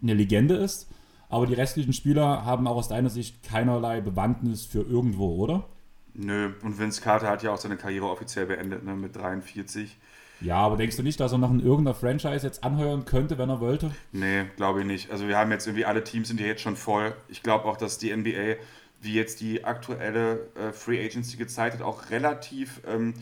eine 0.02 0.14
Legende 0.14 0.56
ist. 0.56 0.90
Aber 1.28 1.48
die 1.48 1.54
restlichen 1.54 1.94
Spieler 1.94 2.46
haben 2.46 2.68
auch 2.68 2.76
aus 2.76 2.88
deiner 2.88 3.10
Sicht 3.10 3.44
keinerlei 3.44 4.00
Bewandtnis 4.00 4.66
für 4.66 4.82
irgendwo, 4.82 5.36
oder? 5.36 5.66
Nö, 6.14 6.52
und 6.64 6.78
Vince 6.78 7.02
Carter 7.02 7.30
hat 7.30 7.44
ja 7.44 7.52
auch 7.52 7.58
seine 7.58 7.78
Karriere 7.78 8.10
offiziell 8.10 8.46
beendet, 8.46 8.84
ne, 8.84 8.96
mit 8.96 9.16
43. 9.16 9.98
Ja, 10.42 10.58
aber 10.58 10.76
denkst 10.76 10.98
du 10.98 11.04
nicht, 11.04 11.20
dass 11.20 11.32
er 11.32 11.38
noch 11.38 11.52
in 11.52 11.60
irgendeiner 11.60 11.94
Franchise 11.94 12.46
jetzt 12.46 12.64
anheuern 12.64 13.06
könnte, 13.06 13.38
wenn 13.38 13.50
er 13.50 13.60
wollte? 13.60 13.92
Nee, 14.12 14.46
glaube 14.58 14.82
ich 14.82 14.86
nicht. 14.86 15.12
Also 15.12 15.28
wir 15.28 15.38
haben 15.38 15.52
jetzt 15.52 15.68
irgendwie 15.68 15.86
alle 15.86 16.04
Teams 16.04 16.28
sind 16.28 16.40
ja 16.40 16.48
jetzt 16.48 16.62
schon 16.62 16.76
voll. 16.76 17.14
Ich 17.30 17.44
glaube 17.44 17.66
auch, 17.66 17.78
dass 17.78 18.00
die 18.00 18.16
NBA, 18.16 18.56
wie 19.02 19.14
jetzt 19.14 19.40
die 19.40 19.64
aktuelle 19.64 20.48
äh, 20.56 20.72
Free 20.74 21.04
Agency 21.04 21.38
gezeigt 21.38 21.76
hat, 21.76 21.84
auch 21.84 22.10
relativ, 22.10 22.82
ähm, 22.88 23.14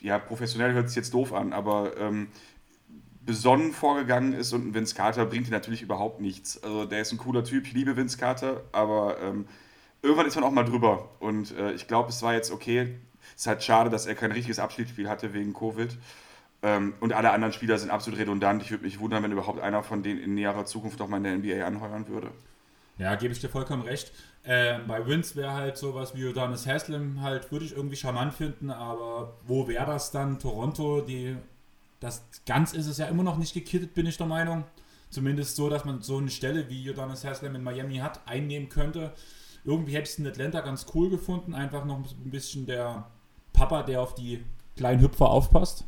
ja, 0.00 0.18
professionell 0.18 0.72
hört 0.72 0.88
sich 0.88 0.96
jetzt 0.96 1.12
doof 1.12 1.34
an, 1.34 1.52
aber 1.52 1.96
ähm, 1.98 2.28
besonnen 3.26 3.72
vorgegangen 3.72 4.32
ist 4.32 4.52
und 4.52 4.72
Vince 4.72 4.94
Carter 4.94 5.26
bringt 5.26 5.48
dir 5.48 5.52
natürlich 5.52 5.82
überhaupt 5.82 6.20
nichts. 6.20 6.62
Also 6.62 6.84
der 6.84 7.00
ist 7.00 7.12
ein 7.12 7.18
cooler 7.18 7.44
Typ, 7.44 7.66
ich 7.66 7.72
liebe 7.72 7.96
Vince 7.96 8.16
Carter, 8.16 8.62
aber 8.72 9.16
ähm, 9.20 9.46
irgendwann 10.02 10.26
ist 10.26 10.34
man 10.34 10.44
auch 10.44 10.50
mal 10.50 10.64
drüber. 10.64 11.08
Und 11.20 11.56
äh, 11.56 11.72
ich 11.72 11.86
glaube, 11.86 12.10
es 12.10 12.22
war 12.22 12.34
jetzt 12.34 12.50
okay. 12.50 12.96
Es 13.34 13.42
ist 13.42 13.46
halt 13.46 13.62
schade, 13.62 13.90
dass 13.90 14.06
er 14.06 14.14
kein 14.14 14.32
richtiges 14.32 14.58
Abschiedsspiel 14.58 15.08
hatte 15.08 15.32
wegen 15.32 15.54
Covid. 15.54 15.96
Ähm, 16.62 16.94
und 17.00 17.12
alle 17.12 17.30
anderen 17.30 17.52
Spieler 17.52 17.78
sind 17.78 17.90
absolut 17.90 18.18
redundant. 18.18 18.62
Ich 18.62 18.70
würde 18.70 18.84
mich 18.84 19.00
wundern, 19.00 19.22
wenn 19.22 19.32
überhaupt 19.32 19.60
einer 19.60 19.82
von 19.82 20.02
denen 20.02 20.20
in 20.20 20.34
näherer 20.34 20.66
Zukunft 20.66 20.98
noch 20.98 21.08
mal 21.08 21.24
in 21.24 21.24
der 21.24 21.36
NBA 21.38 21.66
anheuern 21.66 22.08
würde. 22.08 22.30
Ja, 22.98 23.14
gebe 23.14 23.32
ich 23.32 23.40
dir 23.40 23.48
vollkommen 23.48 23.82
recht. 23.82 24.12
Äh, 24.42 24.78
bei 24.86 25.06
Vince 25.06 25.36
wäre 25.36 25.54
halt 25.54 25.78
sowas 25.78 26.14
wie 26.14 26.26
Udonis 26.26 26.66
Haslem 26.66 27.22
halt, 27.22 27.50
würde 27.50 27.64
ich 27.64 27.74
irgendwie 27.74 27.96
charmant 27.96 28.34
finden, 28.34 28.70
aber 28.70 29.36
wo 29.46 29.68
wäre 29.68 29.86
das 29.86 30.10
dann? 30.10 30.38
Toronto, 30.38 31.00
die 31.00 31.36
das 32.00 32.22
ganz 32.46 32.72
ist 32.72 32.86
es 32.86 32.98
ja 32.98 33.06
immer 33.06 33.22
noch 33.22 33.36
nicht 33.36 33.52
gekittet, 33.52 33.94
bin 33.94 34.06
ich 34.06 34.16
der 34.16 34.26
Meinung. 34.26 34.64
Zumindest 35.10 35.56
so, 35.56 35.68
dass 35.68 35.84
man 35.84 36.02
so 36.02 36.16
eine 36.16 36.30
Stelle 36.30 36.68
wie 36.68 36.82
Johannes 36.82 37.24
Haslam 37.24 37.54
in 37.54 37.62
Miami 37.62 37.98
hat, 37.98 38.20
einnehmen 38.26 38.68
könnte. 38.68 39.12
Irgendwie 39.64 39.92
hätte 39.92 40.04
ich 40.04 40.10
es 40.10 40.18
in 40.18 40.26
Atlanta 40.26 40.60
ganz 40.60 40.86
cool 40.94 41.10
gefunden. 41.10 41.54
Einfach 41.54 41.84
noch 41.84 41.98
ein 41.98 42.30
bisschen 42.30 42.66
der 42.66 43.06
Papa, 43.52 43.82
der 43.82 44.02
auf 44.02 44.14
die 44.14 44.44
kleinen 44.76 45.00
Hüpfer 45.00 45.28
aufpasst. 45.30 45.84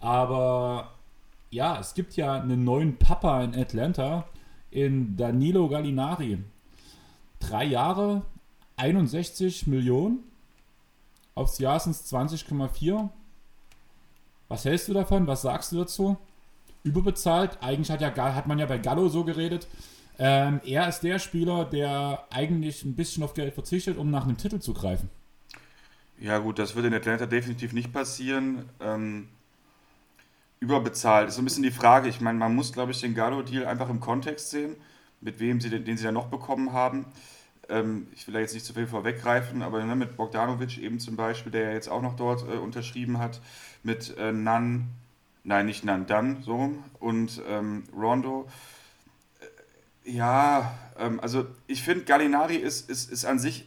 Aber 0.00 0.92
ja, 1.50 1.78
es 1.78 1.94
gibt 1.94 2.16
ja 2.16 2.34
einen 2.34 2.64
neuen 2.64 2.96
Papa 2.96 3.42
in 3.44 3.54
Atlanta, 3.54 4.26
in 4.70 5.16
Danilo 5.16 5.68
Gallinari. 5.68 6.38
Drei 7.38 7.64
Jahre, 7.64 8.22
61 8.76 9.66
Millionen. 9.66 10.24
Aufs 11.34 11.58
Jahr 11.58 11.78
sind 11.80 11.92
es 11.92 12.12
20,4. 12.12 13.08
Was 14.48 14.64
hältst 14.64 14.88
du 14.88 14.94
davon? 14.94 15.26
Was 15.26 15.42
sagst 15.42 15.72
du 15.72 15.78
dazu? 15.78 16.16
Überbezahlt. 16.82 17.58
Eigentlich 17.62 17.90
hat, 17.90 18.00
ja, 18.00 18.34
hat 18.34 18.46
man 18.46 18.58
ja 18.58 18.66
bei 18.66 18.78
Gallo 18.78 19.08
so 19.08 19.24
geredet. 19.24 19.68
Ähm, 20.22 20.60
er 20.66 20.86
ist 20.86 21.00
der 21.00 21.18
Spieler, 21.18 21.64
der 21.64 22.26
eigentlich 22.30 22.84
ein 22.84 22.94
bisschen 22.94 23.22
auf 23.22 23.32
Geld 23.32 23.54
verzichtet, 23.54 23.96
um 23.96 24.10
nach 24.10 24.24
einem 24.24 24.36
Titel 24.36 24.58
zu 24.58 24.74
greifen. 24.74 25.08
Ja, 26.18 26.36
gut, 26.36 26.58
das 26.58 26.76
wird 26.76 26.84
in 26.84 26.92
Atlanta 26.92 27.24
definitiv 27.24 27.72
nicht 27.72 27.90
passieren. 27.90 28.68
Ähm, 28.80 29.28
überbezahlt 30.60 31.28
ist 31.28 31.36
so 31.36 31.40
ein 31.40 31.46
bisschen 31.46 31.62
die 31.62 31.70
Frage. 31.70 32.10
Ich 32.10 32.20
meine, 32.20 32.38
man 32.38 32.54
muss, 32.54 32.74
glaube 32.74 32.92
ich, 32.92 33.00
den 33.00 33.14
Gallo-Deal 33.14 33.64
einfach 33.64 33.88
im 33.88 34.00
Kontext 34.00 34.50
sehen, 34.50 34.76
mit 35.22 35.40
wem 35.40 35.58
sie 35.58 35.70
den, 35.70 35.86
den 35.86 35.96
sie 35.96 36.04
da 36.04 36.12
noch 36.12 36.26
bekommen 36.26 36.74
haben. 36.74 37.06
Ähm, 37.70 38.08
ich 38.14 38.26
will 38.26 38.34
da 38.34 38.40
jetzt 38.40 38.52
nicht 38.52 38.66
zu 38.66 38.74
viel 38.74 38.86
vorweggreifen, 38.86 39.62
aber 39.62 39.82
ne, 39.82 39.96
mit 39.96 40.18
Bogdanovic 40.18 40.76
eben 40.76 41.00
zum 41.00 41.16
Beispiel, 41.16 41.50
der 41.50 41.62
ja 41.62 41.72
jetzt 41.72 41.88
auch 41.88 42.02
noch 42.02 42.16
dort 42.16 42.42
äh, 42.46 42.58
unterschrieben 42.58 43.16
hat, 43.16 43.40
mit 43.82 44.18
äh, 44.18 44.32
Nan, 44.32 44.88
nein, 45.44 45.64
nicht 45.64 45.82
Nan, 45.82 46.06
Dann, 46.06 46.42
so 46.42 46.56
rum, 46.56 46.84
und 46.98 47.40
ähm, 47.48 47.84
Rondo. 47.96 48.46
Ja, 50.04 50.74
ähm, 50.98 51.20
also 51.20 51.46
ich 51.66 51.82
finde, 51.82 52.04
Gallinari 52.04 52.56
ist, 52.56 52.88
ist, 52.90 53.10
ist 53.10 53.24
an 53.24 53.38
sich 53.38 53.66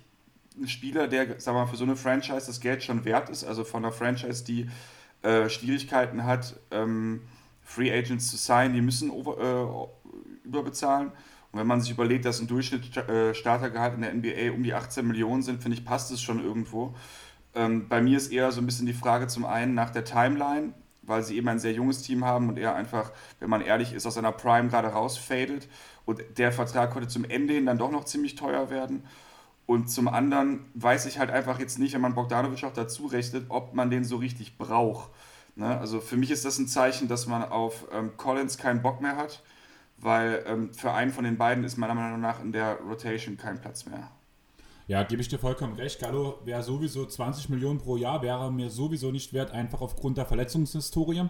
ein 0.57 0.67
Spieler, 0.67 1.07
der, 1.07 1.39
wir 1.45 1.53
mal, 1.53 1.67
für 1.67 1.77
so 1.77 1.83
eine 1.83 1.95
Franchise 1.95 2.47
das 2.47 2.59
Geld 2.59 2.83
schon 2.83 3.05
wert 3.05 3.29
ist, 3.29 3.43
also 3.43 3.63
von 3.63 3.83
einer 3.83 3.91
Franchise, 3.91 4.43
die 4.43 4.69
äh, 5.23 5.49
Schwierigkeiten 5.49 6.25
hat, 6.25 6.55
ähm, 6.71 7.21
Free 7.63 7.91
Agents 7.91 8.29
zu 8.29 8.37
sein, 8.37 8.73
die 8.73 8.81
müssen 8.81 9.09
over, 9.09 9.89
äh, 10.43 10.47
überbezahlen. 10.47 11.11
Und 11.51 11.59
wenn 11.59 11.67
man 11.67 11.81
sich 11.81 11.91
überlegt, 11.91 12.25
dass 12.25 12.39
ein 12.39 12.47
Durchschnitt 12.47 12.97
äh, 12.97 13.33
in 13.95 14.01
der 14.01 14.13
NBA 14.13 14.53
um 14.53 14.63
die 14.63 14.73
18 14.73 15.07
Millionen 15.07 15.43
sind, 15.43 15.61
finde 15.61 15.77
ich, 15.77 15.85
passt 15.85 16.11
es 16.11 16.21
schon 16.21 16.43
irgendwo. 16.43 16.95
Ähm, 17.55 17.87
bei 17.87 18.01
mir 18.01 18.17
ist 18.17 18.31
eher 18.31 18.51
so 18.51 18.59
ein 18.59 18.65
bisschen 18.65 18.87
die 18.87 18.93
Frage 18.93 19.27
zum 19.27 19.45
einen 19.45 19.73
nach 19.75 19.91
der 19.91 20.03
Timeline, 20.03 20.73
weil 21.05 21.23
sie 21.23 21.37
eben 21.37 21.47
ein 21.47 21.59
sehr 21.59 21.73
junges 21.73 22.01
Team 22.01 22.25
haben 22.25 22.49
und 22.49 22.57
er 22.57 22.75
einfach, 22.75 23.11
wenn 23.39 23.49
man 23.49 23.61
ehrlich 23.61 23.93
ist, 23.93 24.05
aus 24.05 24.15
seiner 24.15 24.31
Prime 24.31 24.69
gerade 24.69 24.89
rausfadet. 24.89 25.67
Und 26.05 26.21
der 26.37 26.51
Vertrag 26.51 26.91
konnte 26.91 27.07
zum 27.07 27.25
Ende 27.25 27.53
hin 27.53 27.65
dann 27.65 27.77
doch 27.77 27.91
noch 27.91 28.05
ziemlich 28.05 28.35
teuer 28.35 28.69
werden. 28.69 29.05
Und 29.65 29.89
zum 29.89 30.07
anderen 30.07 30.65
weiß 30.73 31.05
ich 31.05 31.19
halt 31.19 31.31
einfach 31.31 31.59
jetzt 31.59 31.79
nicht, 31.79 31.93
wenn 31.93 32.01
man 32.01 32.15
Bogdanovic 32.15 32.63
auch 32.65 32.73
dazu 32.73 33.05
rechnet, 33.05 33.45
ob 33.49 33.73
man 33.73 33.89
den 33.89 34.03
so 34.03 34.17
richtig 34.17 34.57
braucht. 34.57 35.09
Ne? 35.55 35.77
Also 35.79 36.01
für 36.01 36.17
mich 36.17 36.31
ist 36.31 36.43
das 36.43 36.57
ein 36.57 36.67
Zeichen, 36.67 37.07
dass 37.07 37.27
man 37.27 37.43
auf 37.43 37.85
ähm, 37.93 38.17
Collins 38.17 38.57
keinen 38.57 38.81
Bock 38.81 39.01
mehr 39.01 39.15
hat 39.15 39.41
weil 40.03 40.43
ähm, 40.47 40.73
für 40.73 40.91
einen 40.91 41.11
von 41.11 41.23
den 41.23 41.37
beiden 41.37 41.63
ist 41.63 41.77
meiner 41.77 41.95
Meinung 41.95 42.19
nach 42.19 42.41
in 42.41 42.51
der 42.51 42.77
Rotation 42.81 43.37
kein 43.37 43.59
Platz 43.59 43.85
mehr. 43.85 44.11
Ja, 44.87 45.03
gebe 45.03 45.21
ich 45.21 45.29
dir 45.29 45.39
vollkommen 45.39 45.75
recht. 45.75 45.99
Gallo 45.99 46.39
wäre 46.43 46.61
sowieso 46.61 47.05
20 47.05 47.47
Millionen 47.47 47.79
pro 47.79 47.95
Jahr, 47.95 48.21
wäre 48.21 48.51
mir 48.51 48.69
sowieso 48.69 49.11
nicht 49.11 49.31
wert, 49.31 49.51
einfach 49.51 49.79
aufgrund 49.79 50.17
der 50.17 50.25
Verletzungshistorie. 50.25 51.23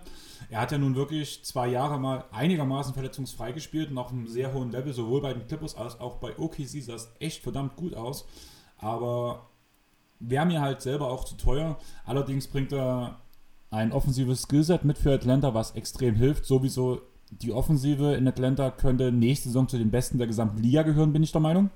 Er 0.50 0.62
hat 0.62 0.72
ja 0.72 0.80
nun 0.80 0.96
wirklich 0.96 1.44
zwei 1.46 1.68
Jahre 1.68 2.00
mal 2.00 2.26
einigermaßen 2.32 2.96
verletzungsfrei 2.96 3.52
gespielt 3.52 3.92
und 3.92 3.98
auf 4.00 4.12
einem 4.12 4.28
sehr 4.28 4.54
hohen 4.54 4.72
Level, 4.72 4.92
sowohl 4.94 5.22
bei 5.22 5.34
den 5.34 5.48
Clippers 5.48 5.76
als 5.76 6.00
auch 6.00 6.16
bei 6.16 6.38
OKC 6.38 6.82
sah 6.82 6.96
es 6.96 7.12
echt 7.20 7.44
verdammt 7.44 7.76
gut 7.76 7.94
aus. 7.94 8.26
Aber 8.78 9.50
wäre 10.20 10.48
mir 10.48 10.62
halt 10.62 10.82
selber 10.82 11.10
auch 11.10 11.24
zu 11.24 11.36
teuer. 11.36 11.78
Allerdings 12.06 12.48
bringt 12.48 12.74
er 12.74 13.20
ein 13.70 13.92
offensives 13.92 14.44
Skillset 14.44 14.84
mit 14.84 14.98
für 14.98 15.14
Atlanta, 15.14 15.54
was 15.54 15.72
extrem 15.72 16.16
hilft. 16.16 16.46
Sowieso 16.46 17.02
die 17.42 17.52
Offensive 17.52 18.14
in 18.14 18.28
Atlanta 18.28 18.72
könnte 18.72 19.12
nächste 19.12 19.50
Saison 19.50 19.68
zu 19.68 19.78
den 19.78 19.92
besten 19.92 20.18
der 20.18 20.28
gesamten 20.28 20.62
Liga 20.62 20.84
gehören, 20.84 21.14
bin 21.14 21.24
ich 21.24 21.32
der 21.32 21.42
Meinung. 21.42 21.70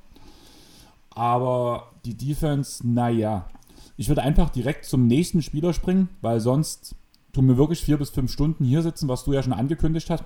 Aber 1.17 1.93
die 2.05 2.15
Defense, 2.15 2.87
naja. 2.87 3.49
Ich 3.95 4.07
würde 4.07 4.21
einfach 4.21 4.51
direkt 4.51 4.85
zum 4.85 5.07
nächsten 5.07 5.41
Spieler 5.41 5.73
springen, 5.73 6.09
weil 6.21 6.39
sonst 6.39 6.95
tun 7.33 7.47
wir 7.47 7.57
wirklich 7.57 7.81
vier 7.81 7.97
bis 7.97 8.11
fünf 8.11 8.31
Stunden 8.31 8.63
hier 8.63 8.83
sitzen, 8.83 9.07
was 9.07 9.23
du 9.23 9.33
ja 9.33 9.41
schon 9.41 9.53
angekündigt 9.53 10.11
hast. 10.11 10.23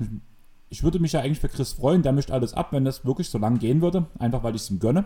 Ich 0.68 0.84
würde 0.84 1.00
mich 1.00 1.14
ja 1.14 1.22
eigentlich 1.22 1.40
für 1.40 1.48
Chris 1.48 1.72
freuen, 1.72 2.04
der 2.04 2.12
mischt 2.12 2.30
alles 2.30 2.54
ab, 2.54 2.74
wenn 2.74 2.84
das 2.84 3.06
wirklich 3.06 3.30
so 3.30 3.38
lang 3.38 3.58
gehen 3.58 3.82
würde, 3.82 4.08
einfach 4.20 4.44
weil 4.44 4.54
ich 4.54 4.64
es 4.64 4.70
ihm 4.70 4.80
gönne. 4.80 5.06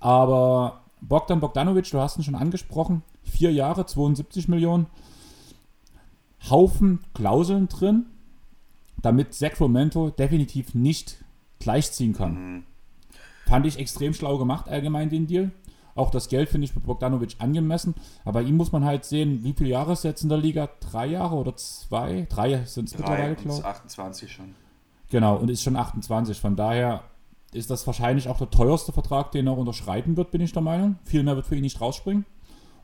Aber 0.00 0.82
Bogdan 1.00 1.40
Bogdanovic, 1.40 1.90
du 1.90 1.98
hast 1.98 2.18
ihn 2.18 2.24
schon 2.24 2.34
angesprochen, 2.34 3.02
vier 3.22 3.52
Jahre, 3.52 3.86
72 3.86 4.48
Millionen, 4.48 4.86
Haufen 6.50 7.00
Klauseln 7.14 7.68
drin, 7.68 8.04
damit 9.00 9.32
Sacramento 9.32 10.10
definitiv 10.10 10.74
nicht 10.74 11.24
gleichziehen 11.58 12.12
kann. 12.12 12.34
Mhm. 12.34 12.64
Fand 13.50 13.66
ich 13.66 13.80
extrem 13.80 14.14
schlau 14.14 14.38
gemacht, 14.38 14.68
allgemein 14.68 15.10
den 15.10 15.26
Deal. 15.26 15.50
Auch 15.96 16.12
das 16.12 16.28
Geld 16.28 16.48
finde 16.48 16.66
ich 16.66 16.72
für 16.72 16.78
Bogdanovic 16.78 17.34
angemessen. 17.40 17.96
Aber 18.24 18.42
ihm 18.42 18.56
muss 18.56 18.70
man 18.70 18.84
halt 18.84 19.04
sehen, 19.04 19.42
wie 19.42 19.52
viele 19.52 19.70
Jahre 19.70 19.94
ist 19.94 20.04
jetzt 20.04 20.22
in 20.22 20.28
der 20.28 20.38
Liga? 20.38 20.68
Drei 20.78 21.06
Jahre 21.06 21.34
oder 21.34 21.56
zwei? 21.56 22.28
Drei 22.30 22.64
sind 22.64 22.88
es 22.88 22.96
mittlerweile, 22.96 23.34
glaube 23.34 23.58
ich. 23.58 23.64
28 23.64 24.32
schon. 24.32 24.54
Genau, 25.08 25.36
und 25.36 25.50
ist 25.50 25.64
schon 25.64 25.74
28. 25.74 26.38
Von 26.38 26.54
daher 26.54 27.02
ist 27.52 27.70
das 27.70 27.84
wahrscheinlich 27.88 28.28
auch 28.28 28.38
der 28.38 28.50
teuerste 28.50 28.92
Vertrag, 28.92 29.32
den 29.32 29.48
er 29.48 29.58
unterschreiben 29.58 30.16
wird, 30.16 30.30
bin 30.30 30.40
ich 30.40 30.52
der 30.52 30.62
Meinung. 30.62 31.00
Viel 31.02 31.24
mehr 31.24 31.34
wird 31.34 31.46
für 31.46 31.56
ihn 31.56 31.62
nicht 31.62 31.80
rausspringen. 31.80 32.24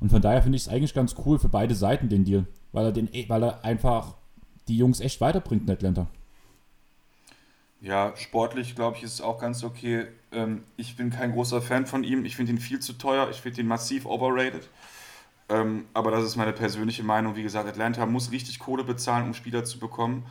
Und 0.00 0.10
von 0.10 0.20
daher 0.20 0.42
finde 0.42 0.56
ich 0.56 0.62
es 0.62 0.68
eigentlich 0.68 0.94
ganz 0.94 1.14
cool 1.24 1.38
für 1.38 1.48
beide 1.48 1.76
Seiten, 1.76 2.08
den 2.08 2.24
Deal. 2.24 2.44
Weil 2.72 2.86
er, 2.86 2.92
den, 2.92 3.08
weil 3.28 3.44
er 3.44 3.64
einfach 3.64 4.16
die 4.66 4.76
Jungs 4.76 4.98
echt 4.98 5.20
weiterbringt 5.20 5.62
in 5.62 5.70
Atlanta. 5.70 6.08
Ja, 7.80 8.14
sportlich 8.16 8.74
glaube 8.74 8.96
ich, 8.96 9.02
ist 9.02 9.14
es 9.14 9.20
auch 9.20 9.38
ganz 9.38 9.62
okay. 9.62 10.06
Ähm, 10.32 10.64
ich 10.76 10.96
bin 10.96 11.10
kein 11.10 11.32
großer 11.32 11.60
Fan 11.62 11.86
von 11.86 12.04
ihm. 12.04 12.24
Ich 12.24 12.36
finde 12.36 12.52
ihn 12.52 12.58
viel 12.58 12.80
zu 12.80 12.94
teuer. 12.94 13.28
Ich 13.30 13.40
finde 13.40 13.60
ihn 13.60 13.66
massiv 13.66 14.06
overrated. 14.06 14.68
Ähm, 15.48 15.86
aber 15.94 16.10
das 16.10 16.24
ist 16.24 16.36
meine 16.36 16.52
persönliche 16.52 17.02
Meinung. 17.02 17.36
Wie 17.36 17.42
gesagt, 17.42 17.68
Atlanta 17.68 18.06
muss 18.06 18.32
richtig 18.32 18.58
Kohle 18.58 18.82
bezahlen, 18.84 19.26
um 19.26 19.34
Spieler 19.34 19.64
zu 19.64 19.78
bekommen. 19.78 20.26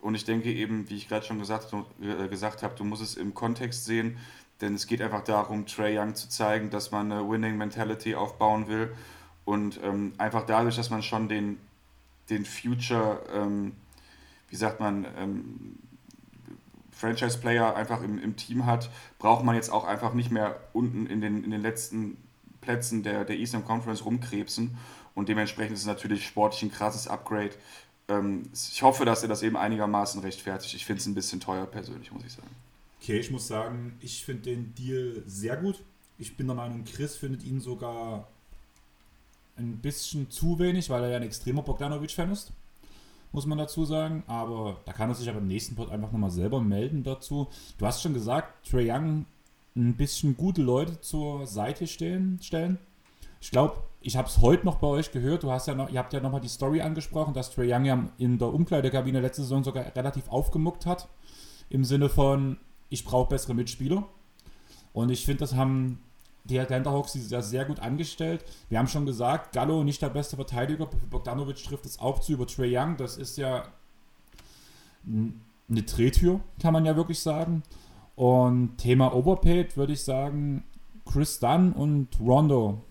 Und 0.00 0.14
ich 0.14 0.24
denke 0.24 0.52
eben, 0.52 0.88
wie 0.90 0.96
ich 0.96 1.08
gerade 1.08 1.26
schon 1.26 1.38
gesagt, 1.38 1.72
äh, 2.00 2.28
gesagt 2.28 2.62
habe, 2.62 2.74
du 2.76 2.84
musst 2.84 3.02
es 3.02 3.16
im 3.16 3.34
Kontext 3.34 3.84
sehen. 3.84 4.16
Denn 4.60 4.74
es 4.74 4.86
geht 4.86 5.00
einfach 5.02 5.22
darum, 5.22 5.66
Trey 5.66 5.98
Young 5.98 6.14
zu 6.14 6.28
zeigen, 6.28 6.70
dass 6.70 6.90
man 6.90 7.12
eine 7.12 7.28
Winning 7.28 7.56
Mentality 7.56 8.14
aufbauen 8.16 8.66
will. 8.66 8.92
Und 9.44 9.78
ähm, 9.84 10.14
einfach 10.18 10.44
dadurch, 10.46 10.76
dass 10.76 10.90
man 10.90 11.02
schon 11.02 11.28
den 11.28 11.58
den 12.30 12.44
Future, 12.44 13.22
ähm, 13.32 13.72
wie 14.48 14.56
sagt 14.56 14.80
man, 14.80 15.06
ähm, 15.18 15.78
Franchise-Player 16.98 17.76
einfach 17.76 18.02
im, 18.02 18.18
im 18.18 18.34
Team 18.36 18.66
hat, 18.66 18.90
braucht 19.20 19.44
man 19.44 19.54
jetzt 19.54 19.70
auch 19.70 19.84
einfach 19.84 20.14
nicht 20.14 20.32
mehr 20.32 20.60
unten 20.72 21.06
in 21.06 21.20
den, 21.20 21.44
in 21.44 21.52
den 21.52 21.62
letzten 21.62 22.16
Plätzen 22.60 23.04
der, 23.04 23.24
der 23.24 23.38
Eastern 23.38 23.64
Conference 23.64 24.04
rumkrebsen. 24.04 24.76
Und 25.14 25.28
dementsprechend 25.28 25.74
ist 25.74 25.82
es 25.82 25.86
natürlich 25.86 26.26
sportlich 26.26 26.62
ein 26.62 26.72
krasses 26.72 27.06
Upgrade. 27.06 27.52
Ähm, 28.08 28.50
ich 28.52 28.82
hoffe, 28.82 29.04
dass 29.04 29.22
er 29.22 29.28
das 29.28 29.42
eben 29.44 29.56
einigermaßen 29.56 30.20
rechtfertigt. 30.20 30.74
Ich 30.74 30.84
finde 30.84 31.00
es 31.00 31.06
ein 31.06 31.14
bisschen 31.14 31.38
teuer 31.38 31.66
persönlich, 31.66 32.10
muss 32.10 32.24
ich 32.24 32.32
sagen. 32.32 32.50
Okay, 33.00 33.20
ich 33.20 33.30
muss 33.30 33.46
sagen, 33.46 33.96
ich 34.00 34.24
finde 34.24 34.42
den 34.42 34.74
Deal 34.74 35.22
sehr 35.24 35.56
gut. 35.56 35.82
Ich 36.18 36.36
bin 36.36 36.48
der 36.48 36.56
Meinung, 36.56 36.84
Chris 36.84 37.16
findet 37.16 37.44
ihn 37.44 37.60
sogar 37.60 38.26
ein 39.56 39.76
bisschen 39.76 40.30
zu 40.30 40.58
wenig, 40.58 40.90
weil 40.90 41.04
er 41.04 41.10
ja 41.10 41.16
ein 41.16 41.22
extremer 41.22 41.62
Bogdanovic-Fan 41.62 42.32
ist, 42.32 42.52
muss 43.32 43.46
man 43.46 43.58
dazu 43.58 43.84
sagen. 43.84 44.24
Aber 44.26 44.78
da 44.84 44.92
kann 44.92 45.08
er 45.08 45.14
sich 45.14 45.28
aber 45.28 45.38
im 45.38 45.48
nächsten 45.48 45.74
Pod 45.76 45.90
einfach 45.90 46.12
nochmal 46.12 46.30
selber 46.30 46.60
melden 46.60 47.02
dazu. 47.02 47.48
Du 47.78 47.86
hast 47.86 48.02
schon 48.02 48.14
gesagt, 48.14 48.68
Trey 48.68 48.90
Young 48.90 49.26
ein 49.76 49.96
bisschen 49.96 50.36
gute 50.36 50.62
Leute 50.62 51.00
zur 51.00 51.46
Seite 51.46 51.86
stellen. 51.86 52.38
stellen. 52.42 52.78
Ich 53.40 53.50
glaube, 53.50 53.76
ich 54.00 54.16
habe 54.16 54.28
es 54.28 54.40
heute 54.40 54.64
noch 54.64 54.76
bei 54.76 54.86
euch 54.86 55.12
gehört. 55.12 55.42
Du 55.42 55.52
hast 55.52 55.68
ja 55.68 55.74
noch, 55.74 55.90
ihr 55.90 55.98
habt 55.98 56.12
ja 56.12 56.20
nochmal 56.20 56.40
die 56.40 56.48
Story 56.48 56.80
angesprochen, 56.80 57.34
dass 57.34 57.50
Trey 57.50 57.72
Young 57.72 57.84
ja 57.84 58.08
in 58.18 58.38
der 58.38 58.52
Umkleidekabine 58.52 59.20
letzte 59.20 59.42
Saison 59.42 59.62
sogar 59.62 59.84
relativ 59.94 60.28
aufgemuckt 60.28 60.86
hat. 60.86 61.08
Im 61.70 61.84
Sinne 61.84 62.08
von, 62.08 62.58
ich 62.88 63.04
brauche 63.04 63.28
bessere 63.28 63.54
Mitspieler. 63.54 64.04
Und 64.92 65.10
ich 65.10 65.24
finde, 65.24 65.40
das 65.40 65.54
haben 65.54 66.00
die 66.48 66.58
Atlanta 66.58 66.90
Hawks 66.90 67.14
ist 67.14 67.30
ja 67.30 67.42
sehr 67.42 67.64
gut 67.64 67.80
angestellt. 67.80 68.44
Wir 68.68 68.78
haben 68.78 68.88
schon 68.88 69.06
gesagt, 69.06 69.52
Gallo 69.52 69.84
nicht 69.84 70.00
der 70.00 70.08
beste 70.08 70.36
Verteidiger. 70.36 70.88
Bogdanovic 71.10 71.62
trifft 71.62 71.86
es 71.86 71.98
auch 71.98 72.20
zu 72.20 72.32
über 72.32 72.46
Trey 72.46 72.76
Young. 72.76 72.96
Das 72.96 73.16
ist 73.16 73.36
ja 73.36 73.64
eine 75.06 75.82
Drehtür, 75.82 76.40
kann 76.60 76.72
man 76.72 76.86
ja 76.86 76.96
wirklich 76.96 77.20
sagen. 77.20 77.62
Und 78.16 78.78
Thema 78.78 79.14
Overpaid 79.14 79.76
würde 79.76 79.92
ich 79.92 80.02
sagen, 80.02 80.64
Chris 81.04 81.38
Dunn 81.38 81.72
und 81.72 82.08
Rondo. 82.20 82.82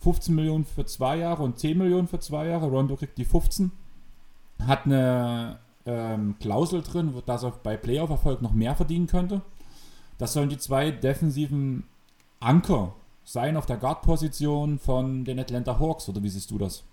15 0.00 0.34
Millionen 0.34 0.64
für 0.64 0.84
zwei 0.84 1.18
Jahre 1.18 1.44
und 1.44 1.58
10 1.58 1.78
Millionen 1.78 2.08
für 2.08 2.18
zwei 2.18 2.48
Jahre. 2.48 2.66
Rondo 2.66 2.96
kriegt 2.96 3.18
die 3.18 3.24
15. 3.24 3.70
Hat 4.66 4.86
eine 4.86 5.60
ähm, 5.86 6.36
Klausel 6.40 6.82
drin, 6.82 7.14
dass 7.26 7.44
er 7.44 7.52
bei 7.62 7.76
Playoff-Erfolg 7.76 8.42
noch 8.42 8.52
mehr 8.52 8.74
verdienen 8.74 9.06
könnte. 9.06 9.42
Das 10.18 10.32
sollen 10.32 10.48
die 10.48 10.58
zwei 10.58 10.90
defensiven 10.90 11.84
Anker 12.40 12.94
sein 13.24 13.56
auf 13.56 13.66
der 13.66 13.76
Guard-Position 13.76 14.78
von 14.78 15.24
den 15.24 15.38
Atlanta 15.38 15.78
Hawks 15.78 16.08
oder 16.08 16.22
wie 16.22 16.28
siehst 16.28 16.50
du 16.50 16.58
das? 16.58 16.84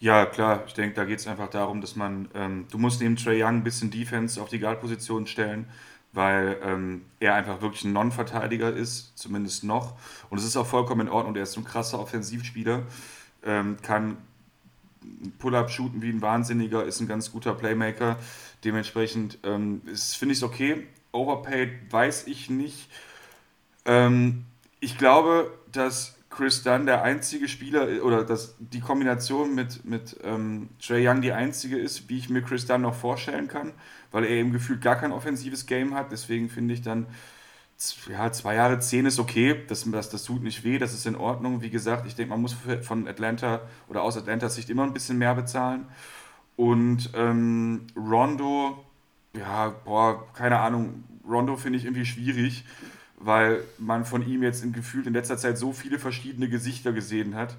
Ja, 0.00 0.24
klar. 0.24 0.64
Ich 0.66 0.72
denke, 0.72 0.94
da 0.94 1.04
geht 1.04 1.18
es 1.18 1.26
einfach 1.26 1.50
darum, 1.50 1.80
dass 1.82 1.94
man, 1.94 2.28
ähm, 2.34 2.66
du 2.70 2.78
musst 2.78 3.00
neben 3.02 3.16
Trey 3.16 3.42
Young 3.42 3.56
ein 3.56 3.64
bisschen 3.64 3.90
Defense 3.90 4.40
auf 4.40 4.48
die 4.48 4.58
Guard-Position 4.58 5.26
stellen, 5.26 5.66
weil 6.12 6.58
ähm, 6.62 7.02
er 7.20 7.34
einfach 7.34 7.60
wirklich 7.60 7.84
ein 7.84 7.92
Non-Verteidiger 7.92 8.72
ist, 8.72 9.12
zumindest 9.18 9.62
noch. 9.62 9.94
Und 10.30 10.38
es 10.38 10.44
ist 10.44 10.56
auch 10.56 10.66
vollkommen 10.66 11.02
in 11.02 11.08
Ordnung. 11.12 11.36
Er 11.36 11.42
ist 11.42 11.56
ein 11.56 11.64
krasser 11.64 12.00
Offensivspieler, 12.00 12.84
ähm, 13.44 13.76
kann 13.82 14.16
Pull-up 15.38 15.70
shooten 15.70 16.02
wie 16.02 16.10
ein 16.10 16.22
Wahnsinniger, 16.22 16.84
ist 16.84 17.00
ein 17.00 17.08
ganz 17.08 17.32
guter 17.32 17.54
Playmaker. 17.54 18.16
Dementsprechend 18.64 19.38
ähm, 19.44 19.82
finde 19.84 20.32
ich 20.32 20.38
es 20.38 20.42
okay. 20.42 20.86
Overpaid 21.12 21.70
weiß 21.90 22.26
ich 22.26 22.50
nicht. 22.50 22.88
Ähm, 23.84 24.44
ich 24.80 24.98
glaube, 24.98 25.52
dass 25.70 26.16
Chris 26.30 26.62
Dunn 26.62 26.86
der 26.86 27.02
einzige 27.02 27.48
Spieler 27.48 28.04
oder 28.04 28.24
dass 28.24 28.54
die 28.58 28.80
Kombination 28.80 29.54
mit, 29.54 29.84
mit 29.84 30.16
ähm, 30.22 30.70
Trey 30.80 31.06
Young 31.06 31.20
die 31.20 31.32
einzige 31.32 31.76
ist, 31.76 32.08
wie 32.08 32.18
ich 32.18 32.30
mir 32.30 32.40
Chris 32.40 32.66
Dunn 32.66 32.82
noch 32.82 32.94
vorstellen 32.94 33.48
kann, 33.48 33.72
weil 34.12 34.24
er 34.24 34.30
eben 34.30 34.52
gefühlt 34.52 34.80
gar 34.80 34.96
kein 34.96 35.12
offensives 35.12 35.66
Game 35.66 35.94
hat. 35.94 36.12
Deswegen 36.12 36.48
finde 36.48 36.74
ich 36.74 36.82
dann, 36.82 37.06
ja, 38.08 38.30
zwei 38.30 38.54
Jahre 38.54 38.78
zehn 38.78 39.06
ist 39.06 39.18
okay, 39.18 39.64
das, 39.66 39.90
das, 39.90 40.08
das 40.08 40.22
tut 40.22 40.42
nicht 40.42 40.62
weh, 40.62 40.78
das 40.78 40.94
ist 40.94 41.04
in 41.04 41.16
Ordnung. 41.16 41.62
Wie 41.62 41.70
gesagt, 41.70 42.06
ich 42.06 42.14
denke, 42.14 42.30
man 42.30 42.40
muss 42.40 42.56
von 42.82 43.08
Atlanta 43.08 43.62
oder 43.88 44.02
aus 44.02 44.16
Atlantas 44.16 44.54
Sicht 44.54 44.70
immer 44.70 44.84
ein 44.84 44.92
bisschen 44.92 45.18
mehr 45.18 45.34
bezahlen. 45.34 45.86
Und 46.56 47.10
ähm, 47.14 47.86
Rondo, 47.96 48.84
ja, 49.36 49.74
boah, 49.84 50.32
keine 50.32 50.60
Ahnung, 50.60 51.04
Rondo 51.28 51.56
finde 51.56 51.78
ich 51.78 51.84
irgendwie 51.84 52.06
schwierig 52.06 52.64
weil 53.20 53.62
man 53.78 54.04
von 54.04 54.26
ihm 54.26 54.42
jetzt 54.42 54.64
im 54.64 54.72
Gefühl 54.72 55.06
in 55.06 55.12
letzter 55.12 55.36
Zeit 55.36 55.58
so 55.58 55.72
viele 55.72 55.98
verschiedene 55.98 56.48
Gesichter 56.48 56.92
gesehen 56.92 57.36
hat. 57.36 57.56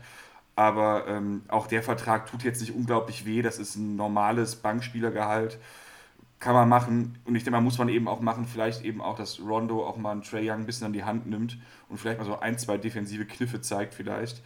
Aber 0.56 1.08
ähm, 1.08 1.44
auch 1.48 1.68
der 1.68 1.84
Vertrag 1.84 2.30
tut 2.30 2.44
jetzt 2.44 2.60
nicht 2.60 2.76
unglaublich 2.76 3.26
weh. 3.26 3.42
Das 3.42 3.58
ist 3.58 3.76
ein 3.76 3.96
normales 3.96 4.56
Bankspielergehalt. 4.58 5.60
Kann 6.40 6.56
man 6.56 6.68
machen. 6.68 7.20
Und 7.26 7.36
ich 7.36 7.44
denke 7.44 7.58
mal, 7.58 7.62
muss 7.62 7.78
man 7.78 7.90
eben 7.90 8.08
auch 8.08 8.20
machen, 8.20 8.46
vielleicht 8.46 8.84
eben 8.84 9.02
auch, 9.02 9.16
dass 9.16 9.40
Rondo 9.40 9.86
auch 9.86 9.98
mal 9.98 10.12
einen 10.12 10.24
Trey 10.24 10.50
Young 10.50 10.62
ein 10.62 10.66
bisschen 10.66 10.88
an 10.88 10.94
die 10.94 11.04
Hand 11.04 11.28
nimmt 11.28 11.58
und 11.88 12.00
vielleicht 12.00 12.20
mal 12.20 12.26
so 12.26 12.40
ein, 12.40 12.58
zwei 12.58 12.78
defensive 12.78 13.26
Kniffe 13.26 13.62
zeigt, 13.62 13.94
vielleicht. 13.94 14.42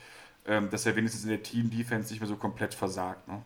Ähm, 0.46 0.70
dass 0.70 0.86
er 0.86 0.96
wenigstens 0.96 1.24
in 1.24 1.30
der 1.30 1.42
Team-Defense 1.42 2.12
nicht 2.12 2.20
mehr 2.20 2.30
so 2.30 2.36
komplett 2.36 2.74
versagt. 2.74 3.28
Ne? 3.28 3.42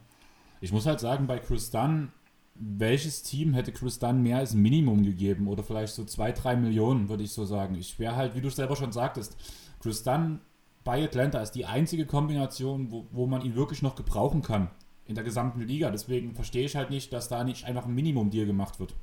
Ich 0.60 0.74
muss 0.74 0.86
halt 0.86 1.00
sagen, 1.00 1.28
bei 1.28 1.38
Chris 1.38 1.70
Dunn, 1.70 2.12
welches 2.60 3.24
Team 3.24 3.54
hätte 3.54 3.72
Chris 3.72 4.00
Dunn 4.00 4.22
mehr 4.22 4.38
als 4.38 4.54
Minimum 4.54 5.04
gegeben? 5.04 5.48
Oder 5.48 5.64
vielleicht 5.64 5.94
so 5.94 6.04
zwei, 6.04 6.32
drei 6.32 6.56
Millionen, 6.56 7.08
würde 7.08 7.24
ich 7.24 7.32
so 7.32 7.46
sagen. 7.46 7.76
Ich 7.76 7.98
wäre 8.00 8.16
halt, 8.16 8.36
wie 8.36 8.42
du 8.42 8.50
selber 8.50 8.76
schon 8.76 8.92
sagtest, 8.92 9.38
Chris 9.80 10.04
Dunn 10.04 10.42
bei 10.84 11.04
Atlanta 11.04 11.42
ist 11.42 11.52
die 11.52 11.66
einzige 11.66 12.06
Kombination, 12.06 12.92
wo, 12.92 13.08
wo 13.12 13.28
man 13.28 13.42
ihn 13.42 13.56
wirklich 13.56 13.82
noch 13.82 13.96
gebrauchen 13.96 14.42
kann 14.42 14.70
in 15.06 15.16
der 15.16 15.24
gesamten 15.24 15.62
Liga. 15.62 15.90
Deswegen 15.90 16.36
verstehe 16.36 16.66
ich 16.66 16.76
halt 16.76 16.90
nicht, 16.90 17.14
dass 17.14 17.30
da 17.30 17.44
nicht 17.44 17.66
einfach 17.66 17.86
ein 17.86 17.96
Minimum-Deal 17.96 18.46
gemacht 18.46 18.80
wird. 18.80 18.94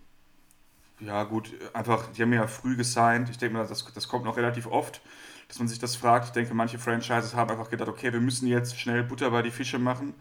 Ja, 1.00 1.24
gut, 1.24 1.50
einfach, 1.74 2.12
die 2.12 2.22
haben 2.22 2.32
ja 2.32 2.46
früh 2.46 2.76
gesigned. 2.76 3.28
Ich 3.30 3.38
denke 3.38 3.56
mal, 3.56 3.66
das, 3.66 3.84
das 3.92 4.08
kommt 4.08 4.24
noch 4.24 4.36
relativ 4.36 4.66
oft, 4.66 5.00
dass 5.48 5.58
man 5.58 5.68
sich 5.68 5.78
das 5.78 5.96
fragt. 5.96 6.26
Ich 6.26 6.32
denke, 6.32 6.54
manche 6.54 6.78
Franchises 6.78 7.34
haben 7.34 7.50
einfach 7.50 7.70
gedacht, 7.70 7.88
okay, 7.88 8.12
wir 8.12 8.20
müssen 8.20 8.46
jetzt 8.46 8.78
schnell 8.78 9.02
Butter 9.02 9.30
bei 9.30 9.42
die 9.42 9.50
Fische 9.50 9.78
machen 9.78 10.14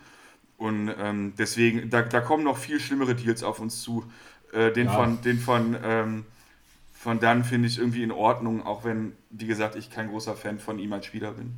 und 0.58 0.94
ähm, 0.98 1.34
deswegen, 1.38 1.90
da, 1.90 2.02
da 2.02 2.22
kommen 2.22 2.44
noch 2.44 2.58
viel 2.58 2.80
schlimmere 2.80 3.16
Deals 3.16 3.44
auf 3.44 3.60
uns 3.60 3.82
zu. 3.82 4.06
Äh, 4.54 4.72
den, 4.72 4.88
ja. 4.88 4.94
von, 4.94 5.22
den 5.22 5.40
von, 5.40 5.76
ähm, 5.84 6.26
von 6.94 7.20
dann 7.20 7.44
finde 7.44 7.68
ich 7.68 7.78
irgendwie 7.78 8.04
in 8.04 8.12
Ordnung, 8.12 8.66
auch 8.66 8.84
wenn, 8.84 9.14
wie 9.30 9.48
gesagt, 9.48 9.76
ich 9.76 9.90
kein 9.90 10.10
großer 10.10 10.36
Fan 10.36 10.60
von 10.60 10.80
ihm 10.80 10.94
als 10.94 11.06
Spieler 11.06 11.32
bin. 11.34 11.54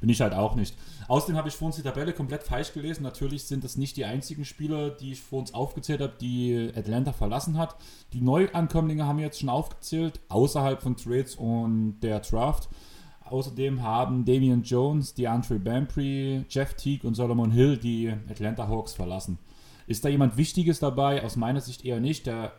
Bin 0.00 0.10
ich 0.10 0.20
halt 0.20 0.34
auch 0.34 0.54
nicht. 0.54 0.76
Außerdem 1.08 1.36
habe 1.36 1.48
ich 1.48 1.54
vor 1.54 1.66
uns 1.66 1.76
die 1.76 1.82
Tabelle 1.82 2.12
komplett 2.12 2.42
falsch 2.42 2.74
gelesen. 2.74 3.02
Natürlich 3.02 3.44
sind 3.44 3.64
das 3.64 3.76
nicht 3.76 3.96
die 3.96 4.04
einzigen 4.04 4.44
Spieler, 4.44 4.90
die 4.90 5.12
ich 5.12 5.22
vor 5.22 5.38
uns 5.38 5.54
aufgezählt 5.54 6.02
habe, 6.02 6.12
die 6.20 6.70
Atlanta 6.76 7.12
verlassen 7.12 7.56
hat. 7.56 7.76
Die 8.12 8.20
Neuankömmlinge 8.20 9.06
haben 9.06 9.18
wir 9.18 9.24
jetzt 9.24 9.40
schon 9.40 9.48
aufgezählt, 9.48 10.20
außerhalb 10.28 10.82
von 10.82 10.96
Trades 10.96 11.36
und 11.36 12.00
der 12.00 12.20
Draft. 12.20 12.68
Außerdem 13.28 13.82
haben 13.82 14.24
Damian 14.24 14.62
Jones, 14.62 15.14
DeAndre 15.14 15.58
Bambry, 15.58 16.44
Jeff 16.48 16.74
Teague 16.74 17.06
und 17.06 17.14
Solomon 17.14 17.50
Hill 17.50 17.76
die 17.76 18.12
Atlanta 18.30 18.68
Hawks 18.68 18.94
verlassen. 18.94 19.38
Ist 19.86 20.04
da 20.04 20.08
jemand 20.08 20.36
Wichtiges 20.36 20.78
dabei? 20.78 21.22
Aus 21.22 21.36
meiner 21.36 21.60
Sicht 21.60 21.84
eher 21.84 22.00
nicht. 22.00 22.26
Der 22.26 22.52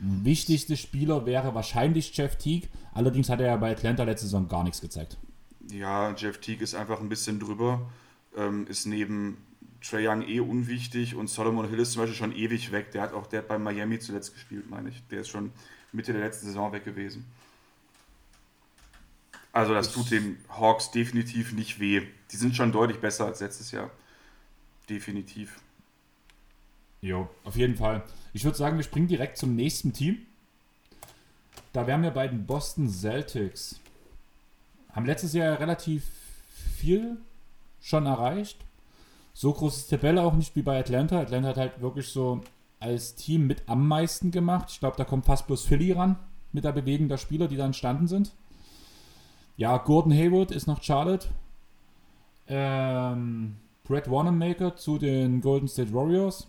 wichtigste 0.00 0.76
Spieler 0.76 1.26
wäre 1.26 1.54
wahrscheinlich 1.54 2.16
Jeff 2.16 2.36
Teague. 2.36 2.68
Allerdings 2.92 3.28
hat 3.28 3.40
er 3.40 3.46
ja 3.46 3.56
bei 3.56 3.72
Atlanta 3.72 4.04
letzte 4.04 4.26
Saison 4.26 4.48
gar 4.48 4.64
nichts 4.64 4.80
gezeigt. 4.80 5.16
Ja, 5.70 6.14
Jeff 6.16 6.38
Teague 6.38 6.62
ist 6.62 6.74
einfach 6.74 7.00
ein 7.00 7.08
bisschen 7.08 7.38
drüber. 7.38 7.90
Ähm, 8.36 8.66
ist 8.68 8.86
neben 8.86 9.38
Trae 9.80 10.08
Young 10.08 10.22
eh 10.22 10.40
unwichtig 10.40 11.14
und 11.14 11.28
Solomon 11.28 11.68
Hill 11.68 11.78
ist 11.78 11.92
zum 11.92 12.02
Beispiel 12.02 12.16
schon 12.16 12.34
ewig 12.34 12.72
weg. 12.72 12.90
Der 12.92 13.02
hat 13.02 13.12
auch 13.12 13.26
der 13.26 13.40
hat 13.40 13.48
bei 13.48 13.58
Miami 13.58 13.98
zuletzt 13.98 14.34
gespielt, 14.34 14.68
meine 14.68 14.88
ich. 14.88 15.02
Der 15.08 15.20
ist 15.20 15.28
schon 15.28 15.52
Mitte 15.92 16.12
der 16.12 16.22
letzten 16.22 16.46
Saison 16.46 16.72
weg 16.72 16.84
gewesen. 16.84 17.24
Also 19.58 19.74
das 19.74 19.92
tut 19.92 20.12
den 20.12 20.38
Hawks 20.48 20.92
definitiv 20.92 21.52
nicht 21.52 21.80
weh. 21.80 22.02
Die 22.30 22.36
sind 22.36 22.54
schon 22.54 22.70
deutlich 22.70 23.00
besser 23.00 23.26
als 23.26 23.40
letztes 23.40 23.72
Jahr. 23.72 23.90
Definitiv. 24.88 25.58
Jo, 27.00 27.28
auf 27.42 27.56
jeden 27.56 27.74
Fall. 27.74 28.04
Ich 28.32 28.44
würde 28.44 28.56
sagen, 28.56 28.76
wir 28.76 28.84
springen 28.84 29.08
direkt 29.08 29.36
zum 29.36 29.56
nächsten 29.56 29.92
Team. 29.92 30.18
Da 31.72 31.88
wären 31.88 32.04
wir 32.04 32.12
bei 32.12 32.28
den 32.28 32.46
Boston 32.46 32.88
Celtics. 32.88 33.80
Haben 34.92 35.06
letztes 35.06 35.32
Jahr 35.32 35.58
relativ 35.58 36.04
viel 36.76 37.16
schon 37.82 38.06
erreicht. 38.06 38.58
So 39.34 39.52
groß 39.52 39.76
ist 39.76 39.90
die 39.90 39.96
Tabelle 39.96 40.22
auch 40.22 40.34
nicht 40.34 40.54
wie 40.54 40.62
bei 40.62 40.78
Atlanta. 40.78 41.20
Atlanta 41.20 41.48
hat 41.48 41.56
halt 41.56 41.80
wirklich 41.80 42.06
so 42.06 42.42
als 42.78 43.16
Team 43.16 43.48
mit 43.48 43.64
am 43.66 43.88
meisten 43.88 44.30
gemacht. 44.30 44.68
Ich 44.70 44.78
glaube, 44.78 44.96
da 44.96 45.02
kommt 45.02 45.26
fast 45.26 45.48
bloß 45.48 45.64
Philly 45.64 45.90
ran 45.90 46.14
mit 46.52 46.62
der 46.62 46.70
Bewegung 46.70 47.08
der 47.08 47.18
Spieler, 47.18 47.48
die 47.48 47.56
da 47.56 47.66
entstanden 47.66 48.06
sind. 48.06 48.30
Ja, 49.58 49.76
Gordon 49.78 50.12
Hayward 50.12 50.52
ist 50.52 50.68
nach 50.68 50.80
Charlotte. 50.80 51.26
Ähm, 52.46 53.56
Brett 53.82 54.08
Wanamaker 54.08 54.76
zu 54.76 54.98
den 54.98 55.40
Golden 55.40 55.66
State 55.66 55.92
Warriors. 55.92 56.46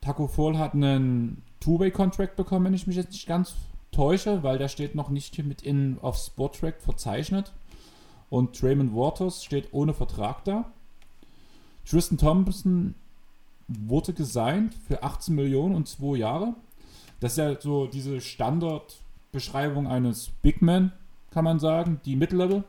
Taco 0.00 0.26
Fall 0.26 0.58
hat 0.58 0.74
einen 0.74 1.42
Two-Way-Contract 1.60 2.34
bekommen, 2.34 2.66
wenn 2.66 2.74
ich 2.74 2.88
mich 2.88 2.96
jetzt 2.96 3.12
nicht 3.12 3.28
ganz 3.28 3.54
täusche, 3.92 4.42
weil 4.42 4.58
der 4.58 4.66
steht 4.66 4.96
noch 4.96 5.10
nicht 5.10 5.36
hier 5.36 5.44
mit 5.44 5.62
in 5.62 5.98
auf 6.02 6.16
Sportrack 6.16 6.82
verzeichnet. 6.82 7.52
Und 8.30 8.60
Draymond 8.60 8.96
Waters 8.96 9.44
steht 9.44 9.68
ohne 9.70 9.94
Vertrag 9.94 10.44
da. 10.44 10.72
Tristan 11.88 12.18
Thompson 12.18 12.96
wurde 13.68 14.12
gesigned 14.12 14.74
für 14.74 15.04
18 15.04 15.36
Millionen 15.36 15.76
und 15.76 15.86
2 15.86 16.16
Jahre. 16.16 16.54
Das 17.20 17.32
ist 17.32 17.38
ja 17.38 17.60
so 17.60 17.86
diese 17.86 18.20
Standardbeschreibung 18.20 19.86
eines 19.86 20.30
Big 20.42 20.62
Man, 20.62 20.90
kann 21.30 21.44
man 21.44 21.58
sagen, 21.58 22.00
die 22.04 22.16
Mid-Level. 22.16 22.64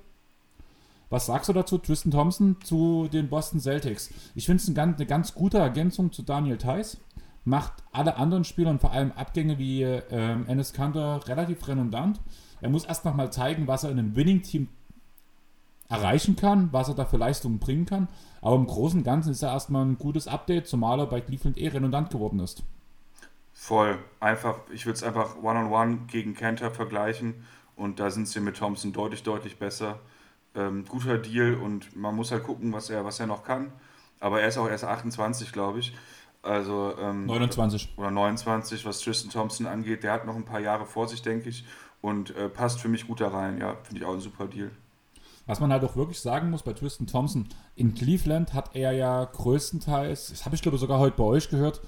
Was 1.10 1.26
sagst 1.26 1.50
du 1.50 1.54
dazu, 1.54 1.78
Tristan 1.78 2.12
Thompson, 2.12 2.56
zu 2.64 3.10
den 3.12 3.28
Boston 3.28 3.60
Celtics? 3.60 4.14
Ich 4.34 4.46
finde 4.46 4.62
es 4.62 4.68
eine 4.68 4.76
ganz, 4.76 4.98
eine 4.98 5.06
ganz 5.06 5.34
gute 5.34 5.58
Ergänzung 5.58 6.12
zu 6.12 6.24
Daniel 6.24 6.58
Theiss. 6.58 6.98
Macht 7.44 7.74
alle 7.92 8.16
anderen 8.16 8.44
Spieler 8.44 8.70
und 8.70 8.80
vor 8.80 8.92
allem 8.92 9.12
Abgänge 9.14 9.58
wie 9.58 9.82
ähm, 9.84 10.46
Ennis 10.48 10.74
Kanter 10.74 11.20
relativ 11.28 11.68
redundant. 11.68 12.22
Er 12.62 12.70
muss 12.70 12.86
erst 12.86 13.04
noch 13.04 13.16
mal 13.16 13.32
zeigen, 13.32 13.68
was 13.68 13.84
er 13.84 13.90
in 13.90 14.00
einem 14.00 14.16
Winning-Team 14.16 14.70
erreichen 15.90 16.38
kann, 16.38 16.70
was 16.72 16.88
er 16.88 16.96
da 16.96 17.04
für 17.04 17.18
Leistungen 17.18 17.60
bringen 17.60 17.86
kann. 17.86 18.08
Aber 18.42 18.56
im 18.56 18.66
Großen 18.66 19.00
und 19.00 19.04
Ganzen 19.04 19.32
ist 19.32 19.42
er 19.42 19.52
erstmal 19.52 19.86
ein 19.86 19.98
gutes 19.98 20.28
Update, 20.28 20.68
zumal 20.68 21.00
er 21.00 21.08
bei 21.08 21.20
Cleveland 21.20 21.58
eh 21.58 21.68
redundant 21.68 22.10
geworden 22.10 22.40
ist. 22.40 22.64
Voll. 23.52 24.00
Einfach, 24.22 24.60
ich 24.72 24.86
würde 24.86 24.96
es 24.96 25.04
einfach 25.04 25.36
One-on-One 25.44 25.74
-on 25.74 25.98
-one 25.98 26.08
gegen 26.08 26.36
Kanter 26.36 26.72
vergleichen 26.72 27.44
und 27.82 28.00
da 28.00 28.12
sind 28.12 28.28
sie 28.28 28.40
mit 28.40 28.58
Thompson 28.58 28.94
deutlich, 28.94 29.24
deutlich 29.24 29.58
besser. 29.58 30.00
Ähm, 30.54 30.86
guter 30.88 31.18
Deal 31.18 31.56
und 31.56 31.96
man 31.96 32.16
muss 32.16 32.32
halt 32.32 32.44
gucken, 32.44 32.72
was 32.74 32.92
er, 32.92 33.04
was 33.06 33.20
er 33.20 33.26
noch 33.26 33.44
kann. 33.44 33.72
Aber 34.20 34.40
er 34.40 34.50
ist 34.50 34.60
auch 34.60 34.70
erst 34.70 34.84
28, 34.84 35.52
glaube 35.52 35.80
ich. 35.80 35.94
Also, 36.44 36.94
ähm, 37.00 37.26
29. 37.26 37.94
Oder 37.98 38.12
29, 38.12 38.86
was 38.86 39.00
Tristan 39.00 39.32
Thompson 39.32 39.66
angeht. 39.66 40.04
Der 40.04 40.14
hat 40.14 40.28
noch 40.28 40.36
ein 40.36 40.46
paar 40.46 40.60
Jahre 40.60 40.86
vor 40.86 41.08
sich, 41.08 41.24
denke 41.24 41.50
ich. 41.50 41.66
Und 42.02 42.36
äh, 42.36 42.50
passt 42.50 42.80
für 42.80 42.88
mich 42.88 43.08
gut 43.08 43.20
da 43.20 43.30
rein. 43.30 43.58
Ja, 43.58 43.76
finde 43.82 44.02
ich 44.02 44.06
auch 44.06 44.14
ein 44.14 44.22
super 44.22 44.46
Deal. 44.46 44.70
Was 45.48 45.60
man 45.60 45.72
halt 45.72 45.84
auch 45.84 45.96
wirklich 45.96 46.20
sagen 46.20 46.52
muss 46.52 46.62
bei 46.62 46.74
Tristan 46.74 47.08
Thompson, 47.08 47.48
in 47.76 47.96
Cleveland 47.96 48.54
hat 48.54 48.76
er 48.76 48.92
ja 48.92 49.26
größtenteils, 49.26 50.30
das 50.30 50.46
habe 50.46 50.56
ich 50.56 50.62
glaube 50.62 50.78
sogar 50.78 51.00
heute 51.00 51.18
bei 51.18 51.24
euch 51.24 51.50
gehört, 51.50 51.82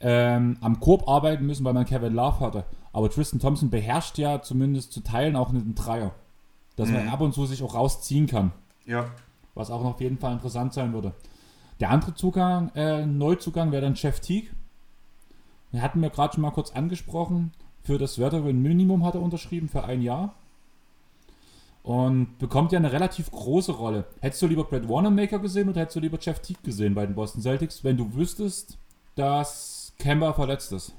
ähm, 0.00 0.58
am 0.60 0.80
Korb 0.80 1.08
arbeiten 1.08 1.46
müssen, 1.46 1.64
weil 1.64 1.72
man 1.72 1.86
Kevin 1.86 2.14
Love 2.14 2.40
hatte. 2.40 2.64
Aber 2.96 3.10
Tristan 3.10 3.40
Thompson 3.40 3.68
beherrscht 3.68 4.16
ja 4.16 4.40
zumindest 4.40 4.90
zu 4.90 5.02
Teilen 5.02 5.36
auch 5.36 5.50
einen 5.50 5.74
Dreier. 5.74 6.14
Dass 6.76 6.88
mhm. 6.88 6.94
man 6.94 7.08
ab 7.08 7.20
und 7.20 7.34
zu 7.34 7.44
sich 7.44 7.62
auch 7.62 7.74
rausziehen 7.74 8.26
kann. 8.26 8.52
Ja. 8.86 9.10
Was 9.54 9.70
auch 9.70 9.82
noch 9.82 9.96
auf 9.96 10.00
jeden 10.00 10.16
Fall 10.16 10.32
interessant 10.32 10.72
sein 10.72 10.94
würde. 10.94 11.12
Der 11.78 11.90
andere 11.90 12.14
Zugang, 12.14 12.70
äh, 12.74 13.04
Neuzugang 13.04 13.70
wäre 13.70 13.82
dann 13.82 13.96
Jeff 13.96 14.20
Teague. 14.20 14.48
Wir 15.72 15.82
hatten 15.82 16.00
mir 16.00 16.08
gerade 16.08 16.32
schon 16.32 16.40
mal 16.40 16.52
kurz 16.52 16.70
angesprochen. 16.70 17.52
Für 17.82 17.98
das 17.98 18.18
Veteran 18.18 18.62
Minimum 18.62 19.04
hat 19.04 19.14
er 19.14 19.20
unterschrieben 19.20 19.68
für 19.68 19.84
ein 19.84 20.00
Jahr. 20.00 20.32
Und 21.82 22.38
bekommt 22.38 22.72
ja 22.72 22.78
eine 22.78 22.92
relativ 22.92 23.30
große 23.30 23.72
Rolle. 23.72 24.06
Hättest 24.22 24.40
du 24.40 24.46
lieber 24.46 24.64
Brad 24.64 24.88
Wanamaker 24.88 25.38
gesehen 25.38 25.68
oder 25.68 25.82
hättest 25.82 25.96
du 25.96 26.00
lieber 26.00 26.16
Jeff 26.18 26.40
Teague 26.40 26.62
gesehen 26.62 26.94
bei 26.94 27.04
den 27.04 27.14
Boston 27.14 27.42
Celtics, 27.42 27.84
wenn 27.84 27.98
du 27.98 28.14
wüsstest, 28.14 28.78
dass 29.16 29.92
Kemba 29.98 30.32
verletzt 30.32 30.72
ist? 30.72 30.94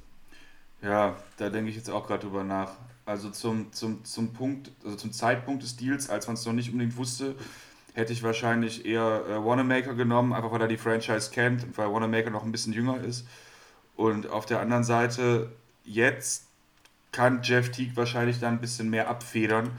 Ja, 0.82 1.16
da 1.38 1.50
denke 1.50 1.70
ich 1.70 1.76
jetzt 1.76 1.90
auch 1.90 2.06
gerade 2.08 2.26
drüber 2.26 2.44
nach. 2.44 2.74
Also 3.06 3.30
zum, 3.30 3.72
zum, 3.72 4.04
zum 4.04 4.34
Punkt, 4.34 4.72
also 4.84 4.98
zum 4.98 5.12
Zeitpunkt 5.12 5.64
des 5.64 5.78
Deals, 5.78 6.10
als 6.10 6.28
man 6.28 6.36
es 6.36 6.46
noch 6.46 6.54
nicht 6.54 6.72
unbedingt 6.72 6.98
wusste, 6.98 7.36
hätte 7.94 8.14
ich 8.14 8.22
wahrscheinlich 8.22 8.86
eher 8.86 9.24
äh, 9.28 9.44
Wanamaker 9.44 9.96
genommen, 9.96 10.34
einfach 10.34 10.52
weil 10.52 10.62
er 10.62 10.68
die 10.68 10.78
Franchise 10.78 11.32
kennt 11.32 11.64
und 11.64 11.78
weil 11.78 11.92
Wanamaker 11.92 12.30
noch 12.30 12.44
ein 12.44 12.52
bisschen 12.52 12.74
jünger 12.74 13.02
ist. 13.02 13.26
Und 13.96 14.30
auf 14.30 14.46
der 14.46 14.60
anderen 14.60 14.84
Seite, 14.84 15.52
jetzt 15.84 16.48
kann 17.12 17.42
Jeff 17.42 17.72
Teague 17.72 17.96
wahrscheinlich 17.96 18.40
dann 18.40 18.56
ein 18.56 18.62
bisschen 18.62 18.90
mehr 18.90 19.10
abfedern. 19.10 19.72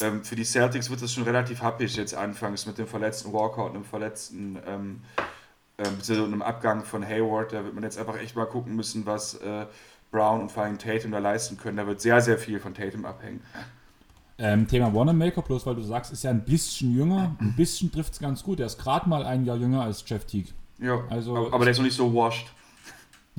Ähm, 0.00 0.24
für 0.24 0.34
die 0.34 0.44
Celtics 0.44 0.90
wird 0.90 1.02
es 1.02 1.12
schon 1.12 1.24
relativ 1.24 1.62
happig 1.62 1.94
jetzt 1.96 2.14
anfangs 2.14 2.66
mit 2.66 2.78
dem 2.78 2.86
verletzten 2.86 3.32
Walker 3.32 3.64
und 3.64 3.74
einem 3.74 3.84
verletzten, 3.84 4.58
ähm, 4.66 5.02
äh, 5.76 6.12
einem 6.12 6.42
Abgang 6.42 6.84
von 6.84 7.06
Hayward. 7.06 7.52
Da 7.52 7.62
wird 7.62 7.74
man 7.74 7.84
jetzt 7.84 7.98
einfach 7.98 8.18
echt 8.18 8.34
mal 8.34 8.46
gucken 8.46 8.74
müssen, 8.74 9.06
was 9.06 9.34
äh, 9.34 9.66
Brown 10.10 10.42
und 10.42 10.52
vor 10.52 10.64
allem 10.64 10.78
Tatum 10.78 11.12
da 11.12 11.18
leisten 11.18 11.56
können. 11.56 11.76
Da 11.76 11.86
wird 11.86 12.00
sehr, 12.00 12.20
sehr 12.20 12.38
viel 12.38 12.58
von 12.60 12.74
Tatum 12.74 13.04
abhängen. 13.04 13.40
Ähm, 14.38 14.66
Thema 14.66 14.94
Wanamaker, 14.94 15.42
bloß 15.42 15.66
weil 15.66 15.74
du 15.74 15.82
sagst, 15.82 16.12
ist 16.12 16.24
ja 16.24 16.30
ein 16.30 16.44
bisschen 16.44 16.94
jünger. 16.96 17.36
Ein 17.40 17.54
bisschen 17.54 17.92
trifft 17.92 18.14
es 18.14 18.18
ganz 18.18 18.42
gut. 18.42 18.58
Er 18.58 18.66
ist 18.66 18.78
gerade 18.78 19.08
mal 19.08 19.24
ein 19.24 19.44
Jahr 19.44 19.56
jünger 19.56 19.82
als 19.82 20.02
Jeff 20.06 20.24
Teague. 20.24 20.52
Ja, 20.78 21.04
also, 21.10 21.36
aber, 21.36 21.54
aber 21.54 21.64
der 21.64 21.72
ist 21.72 21.78
noch 21.78 21.84
nicht 21.84 21.96
so 21.96 22.14
washed. 22.14 22.46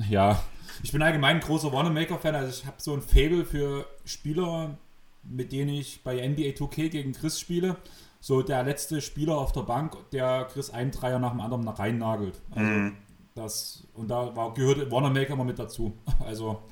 Ja, 0.08 0.40
ich 0.82 0.92
bin 0.92 1.02
allgemein 1.02 1.36
ein 1.36 1.42
großer 1.42 1.72
Wanamaker-Fan. 1.72 2.34
Also 2.34 2.50
ich 2.50 2.66
habe 2.66 2.76
so 2.78 2.94
ein 2.94 3.02
Fable 3.02 3.44
für 3.44 3.86
Spieler, 4.04 4.76
mit 5.22 5.52
denen 5.52 5.70
ich 5.70 6.02
bei 6.02 6.26
NBA 6.26 6.50
2K 6.50 6.88
gegen 6.88 7.12
Chris 7.12 7.38
spiele. 7.38 7.76
So 8.20 8.42
der 8.42 8.62
letzte 8.62 9.00
Spieler 9.00 9.36
auf 9.36 9.52
der 9.52 9.62
Bank, 9.62 9.96
der 10.12 10.44
Chris 10.52 10.70
einen 10.70 10.92
Dreier 10.92 11.18
nach 11.18 11.32
dem 11.32 11.40
anderen 11.40 11.66
rein 11.68 11.98
nagelt. 11.98 12.40
Also 12.52 12.70
mhm. 12.70 12.96
Das, 13.34 13.84
und 13.94 14.08
da 14.08 14.34
war, 14.36 14.52
gehört 14.54 14.90
Wanamaker 14.90 15.36
mal 15.36 15.44
mit 15.44 15.58
dazu. 15.58 15.92
Also 16.24 16.62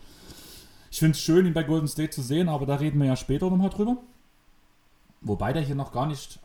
ich 0.90 0.98
finde 0.98 1.12
es 1.12 1.20
schön, 1.20 1.46
ihn 1.46 1.54
bei 1.54 1.62
Golden 1.62 1.88
State 1.88 2.10
zu 2.10 2.22
sehen, 2.22 2.48
aber 2.48 2.66
da 2.66 2.76
reden 2.76 2.98
wir 2.98 3.06
ja 3.06 3.16
später 3.16 3.48
nochmal 3.48 3.70
drüber. 3.70 3.96
Wobei 5.20 5.52
der 5.52 5.62
hier 5.62 5.74
noch 5.74 5.92
gar 5.92 6.06
nicht 6.06 6.40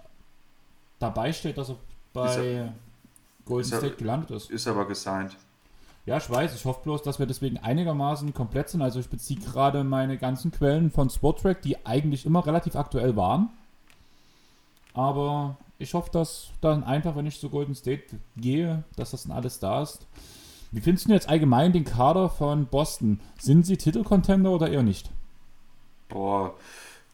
dabei 0.99 1.34
steht, 1.34 1.58
dass 1.58 1.69
er 1.69 1.78
bei 2.13 2.45
er, 2.45 2.73
Golden 3.45 3.67
State 3.67 3.88
er, 3.88 3.95
gelandet 3.95 4.32
ist. 4.32 4.51
Ist 4.51 4.67
aber 4.67 4.88
gesigned. 4.88 5.36
Ja, 6.06 6.17
ich 6.17 6.30
weiß. 6.30 6.54
Ich 6.54 6.65
hoffe 6.65 6.82
bloß, 6.84 7.01
dass 7.01 7.17
wir 7.17 7.25
deswegen 7.25 7.58
einigermaßen 7.58 8.34
komplett 8.34 8.69
sind. 8.69 8.84
Also 8.84 8.99
ich 8.99 9.10
beziehe 9.10 9.39
gerade 9.39 9.84
meine 9.84 10.17
ganzen 10.17 10.51
Quellen 10.51 10.91
von 10.91 11.10
Sportrack, 11.10 11.63
die 11.63 11.84
eigentlich 11.86 12.25
immer 12.28 12.45
relativ 12.45 12.75
aktuell 12.75 13.15
waren. 13.15 13.49
Aber 14.93 15.58
ich 15.78 15.94
hoffe, 15.94 16.10
dass 16.12 16.52
dann 16.62 16.84
einfach, 16.84 17.16
wenn 17.16 17.26
ich 17.26 17.40
zu 17.40 17.50
Golden 17.50 17.76
State 17.76 18.04
gehe, 18.38 18.84
dass 18.96 19.12
das 19.12 19.24
dann 19.24 19.36
alles 19.36 19.60
da 19.60 19.82
ist. 19.82 20.08
Wie 20.72 20.82
findest 20.82 21.08
du 21.08 21.14
jetzt 21.14 21.30
allgemein 21.30 21.74
den 21.74 21.86
Kader 21.86 22.30
von 22.30 22.66
Boston? 22.66 23.20
Sind 23.40 23.66
sie 23.66 23.78
Titelcontender 23.78 24.52
oder 24.52 24.70
eher 24.70 24.84
nicht? 24.84 25.10
Boah, 26.10 26.54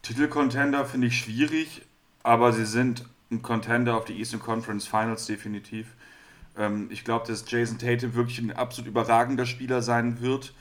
Titelcontender 0.02 0.86
finde 0.86 1.08
ich 1.08 1.18
schwierig, 1.18 1.84
aber 2.24 2.54
sie 2.54 2.66
sind 2.66 3.06
ein 3.32 3.42
Contender 3.42 3.98
auf 3.98 4.06
die 4.06 4.18
Eastern 4.18 4.40
Conference 4.40 4.88
Finals 4.88 5.26
definitiv. 5.26 5.96
Ähm, 6.58 6.88
ich 6.92 7.04
glaube, 7.04 7.28
dass 7.28 7.50
Jason 7.50 7.78
Tatum 7.78 8.14
wirklich 8.14 8.40
ein 8.40 8.52
absolut 8.52 8.90
überragender 8.90 9.46
Spieler 9.46 9.82
sein 9.82 10.22
wird. 10.22 10.54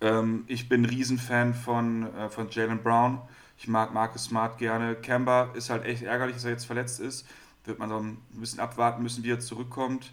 Ähm, 0.00 0.44
ich 0.46 0.68
bin 0.68 0.82
ein 0.82 0.86
Riesenfan 0.86 1.54
von, 1.54 2.14
äh, 2.14 2.28
von 2.28 2.48
Jalen 2.50 2.82
Brown. 2.82 3.20
Ich 3.58 3.68
mag 3.68 3.94
Marcus 3.94 4.24
Smart 4.24 4.58
gerne. 4.58 4.94
Kemba 4.94 5.50
ist 5.54 5.70
halt 5.70 5.84
echt 5.84 6.02
ärgerlich, 6.02 6.36
dass 6.36 6.44
er 6.44 6.50
jetzt 6.52 6.66
verletzt 6.66 7.00
ist. 7.00 7.26
Wird 7.64 7.78
man 7.78 7.88
so 7.88 7.98
ein 7.98 8.18
bisschen 8.32 8.60
abwarten 8.60 9.02
müssen, 9.02 9.24
wie 9.24 9.32
er 9.32 9.40
zurückkommt. 9.40 10.12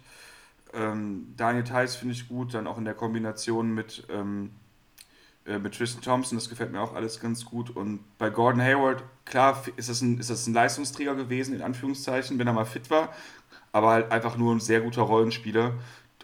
Ähm, 0.72 1.34
Daniel 1.36 1.64
Theiss 1.64 1.96
finde 1.96 2.14
ich 2.14 2.28
gut, 2.28 2.54
dann 2.54 2.66
auch 2.66 2.78
in 2.78 2.84
der 2.84 2.94
Kombination 2.94 3.74
mit 3.74 4.06
ähm, 4.10 4.50
äh, 5.46 5.58
mit 5.58 5.76
Tristan 5.76 6.02
Thompson, 6.02 6.38
das 6.38 6.48
gefällt 6.48 6.72
mir 6.72 6.80
auch 6.80 6.94
alles 6.94 7.20
ganz 7.20 7.44
gut. 7.44 7.70
Und 7.70 8.00
bei 8.18 8.30
Gordon 8.30 8.62
Hayward, 8.62 9.02
klar, 9.24 9.62
ist 9.76 9.88
das, 9.88 10.00
ein, 10.00 10.18
ist 10.18 10.30
das 10.30 10.46
ein 10.46 10.54
Leistungsträger 10.54 11.14
gewesen, 11.14 11.54
in 11.54 11.62
Anführungszeichen, 11.62 12.38
wenn 12.38 12.46
er 12.46 12.52
mal 12.54 12.64
fit 12.64 12.90
war, 12.90 13.12
aber 13.72 13.90
halt 13.90 14.12
einfach 14.12 14.36
nur 14.36 14.54
ein 14.54 14.60
sehr 14.60 14.80
guter 14.80 15.02
Rollenspieler 15.02 15.74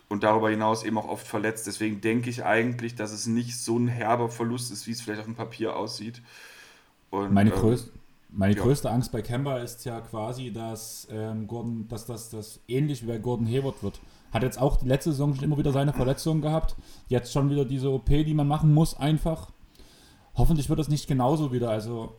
und 0.09 0.23
darüber 0.25 0.51
hinaus 0.51 0.85
eben 0.85 0.99
auch 0.99 1.09
oft 1.09 1.27
verletzt. 1.27 1.67
Deswegen 1.67 2.01
denke 2.01 2.31
ich 2.31 2.45
eigentlich, 2.45 2.95
dass 2.95 3.13
es 3.13 3.27
nicht 3.27 3.59
so 3.59 3.79
ein 3.79 3.89
herber 3.89 4.29
Verlust 4.31 4.73
ist, 4.73 4.87
wie 4.87 4.93
es 4.93 5.03
vielleicht 5.03 5.21
auf 5.21 5.27
dem 5.27 5.37
Papier 5.37 5.77
aussieht. 5.77 6.23
Und, 7.11 7.33
meine, 7.33 7.51
ähm, 7.51 7.57
größ 7.57 7.93
meine 8.33 8.55
ja. 8.55 8.63
größte 8.63 8.91
Angst 8.91 9.11
bei 9.13 9.23
Kemba 9.23 9.59
ist 9.59 9.85
ja 9.85 10.01
quasi, 10.01 10.53
dass 10.53 11.09
ähm, 11.11 11.47
Gordon, 11.47 11.89
dass 11.89 12.07
das, 12.07 12.31
das 12.31 12.61
ähnlich 12.69 13.03
wie 13.03 13.09
bei 13.09 13.19
Gordon 13.19 13.47
Hayward 13.47 13.83
wird. 13.83 14.01
Hat 14.33 14.43
jetzt 14.45 14.61
auch 14.61 14.77
die 14.77 14.87
letzte 14.87 15.11
Saison 15.11 15.35
schon 15.35 15.45
immer 15.45 15.59
wieder 15.59 15.73
seine 15.73 15.93
Verletzungen 15.93 16.41
gehabt. 16.41 16.77
Jetzt 17.09 17.33
schon 17.33 17.51
wieder 17.51 17.65
diese 17.65 17.91
OP, 17.91 18.07
die 18.07 18.35
man 18.35 18.47
machen 18.47 18.73
muss, 18.73 18.97
einfach. 18.97 19.51
Hoffentlich 20.37 20.69
wird 20.69 20.79
das 20.79 20.89
nicht 20.89 21.09
genauso 21.09 21.53
wieder. 21.53 21.71
Also 21.71 22.15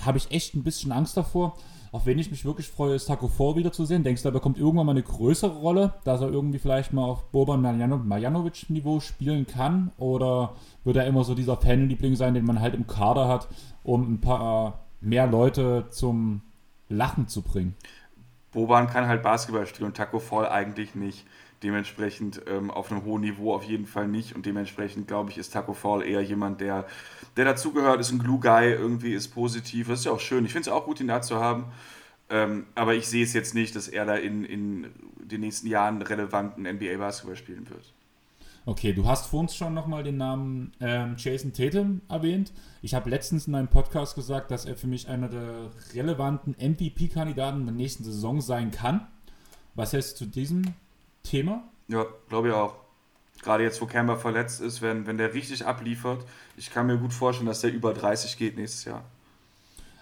habe 0.00 0.18
ich 0.18 0.30
echt 0.30 0.54
ein 0.54 0.62
bisschen 0.62 0.92
Angst 0.92 1.16
davor. 1.16 1.56
Auf 1.92 2.06
wen 2.06 2.18
ich 2.18 2.30
mich 2.30 2.46
wirklich 2.46 2.68
freue, 2.68 2.94
ist 2.94 3.04
Taco 3.04 3.28
Fall 3.28 3.54
wiederzusehen. 3.56 4.02
Denkst 4.02 4.22
du, 4.22 4.28
er 4.30 4.32
bekommt 4.32 4.56
irgendwann 4.56 4.86
mal 4.86 4.92
eine 4.92 5.02
größere 5.02 5.58
Rolle, 5.58 5.92
dass 6.04 6.22
er 6.22 6.30
irgendwie 6.30 6.58
vielleicht 6.58 6.94
mal 6.94 7.04
auf 7.04 7.24
Boban 7.30 7.60
Marjanovic-Niveau 7.60 9.00
spielen 9.00 9.46
kann? 9.46 9.92
Oder 9.98 10.54
wird 10.84 10.96
er 10.96 11.06
immer 11.06 11.22
so 11.22 11.34
dieser 11.34 11.58
Fanliebling 11.58 12.16
sein, 12.16 12.32
den 12.32 12.46
man 12.46 12.60
halt 12.60 12.74
im 12.74 12.86
Kader 12.86 13.28
hat, 13.28 13.46
um 13.82 14.14
ein 14.14 14.20
paar 14.22 14.86
mehr 15.02 15.26
Leute 15.26 15.84
zum 15.90 16.40
Lachen 16.88 17.28
zu 17.28 17.42
bringen? 17.42 17.74
Boban 18.52 18.86
kann 18.86 19.06
halt 19.06 19.22
Basketball 19.22 19.66
spielen 19.66 19.88
und 19.88 19.96
Taco 19.96 20.18
Fall 20.18 20.48
eigentlich 20.48 20.94
nicht. 20.94 21.26
Dementsprechend 21.62 22.42
ähm, 22.46 22.70
auf 22.70 22.90
einem 22.90 23.04
hohen 23.04 23.22
Niveau 23.22 23.54
auf 23.54 23.64
jeden 23.64 23.86
Fall 23.86 24.08
nicht. 24.08 24.34
Und 24.34 24.46
dementsprechend, 24.46 25.06
glaube 25.06 25.30
ich, 25.30 25.38
ist 25.38 25.52
Taco 25.52 25.74
Fall 25.74 26.02
eher 26.02 26.22
jemand, 26.22 26.60
der, 26.60 26.86
der 27.36 27.44
dazugehört, 27.44 28.00
ist 28.00 28.10
ein 28.10 28.18
Glue-Guy, 28.18 28.72
irgendwie 28.72 29.12
ist 29.12 29.28
positiv. 29.28 29.88
Das 29.88 30.00
ist 30.00 30.04
ja 30.06 30.12
auch 30.12 30.20
schön. 30.20 30.44
Ich 30.44 30.52
finde 30.52 30.68
es 30.68 30.74
auch 30.74 30.84
gut, 30.84 31.00
ihn 31.00 31.08
da 31.08 31.22
zu 31.22 31.36
haben. 31.36 31.66
Ähm, 32.30 32.66
aber 32.74 32.94
ich 32.94 33.06
sehe 33.06 33.22
es 33.22 33.32
jetzt 33.32 33.54
nicht, 33.54 33.76
dass 33.76 33.88
er 33.88 34.06
da 34.06 34.16
in, 34.16 34.44
in 34.44 34.86
den 35.18 35.40
nächsten 35.40 35.66
Jahren 35.68 36.02
relevanten 36.02 36.64
NBA-Basketball 36.64 37.36
spielen 37.36 37.68
wird. 37.68 37.92
Okay, 38.64 38.92
du 38.92 39.06
hast 39.06 39.26
vor 39.26 39.40
uns 39.40 39.56
schon 39.56 39.74
nochmal 39.74 40.04
den 40.04 40.16
Namen 40.16 40.72
ähm, 40.80 41.16
Jason 41.18 41.52
Tatum 41.52 42.00
erwähnt. 42.08 42.52
Ich 42.80 42.94
habe 42.94 43.10
letztens 43.10 43.48
in 43.48 43.54
einem 43.56 43.68
Podcast 43.68 44.14
gesagt, 44.14 44.52
dass 44.52 44.66
er 44.66 44.76
für 44.76 44.86
mich 44.86 45.08
einer 45.08 45.28
der 45.28 45.70
relevanten 45.94 46.54
MVP-Kandidaten 46.58 47.64
der 47.66 47.74
nächsten 47.74 48.04
Saison 48.04 48.40
sein 48.40 48.70
kann. 48.70 49.06
Was 49.74 49.92
hältst 49.92 50.20
du 50.20 50.24
zu 50.24 50.30
diesem 50.30 50.62
Thema? 51.22 51.62
Ja, 51.88 52.06
glaube 52.28 52.48
ich 52.48 52.54
auch. 52.54 52.74
Gerade 53.42 53.64
jetzt, 53.64 53.80
wo 53.80 53.86
Camber 53.86 54.16
verletzt 54.16 54.60
ist, 54.60 54.82
wenn, 54.82 55.06
wenn 55.06 55.18
der 55.18 55.34
richtig 55.34 55.66
abliefert, 55.66 56.24
ich 56.56 56.70
kann 56.70 56.86
mir 56.86 56.96
gut 56.96 57.12
vorstellen, 57.12 57.48
dass 57.48 57.60
der 57.60 57.72
über 57.72 57.92
30 57.92 58.36
geht 58.38 58.56
nächstes 58.56 58.84
Jahr. 58.84 59.04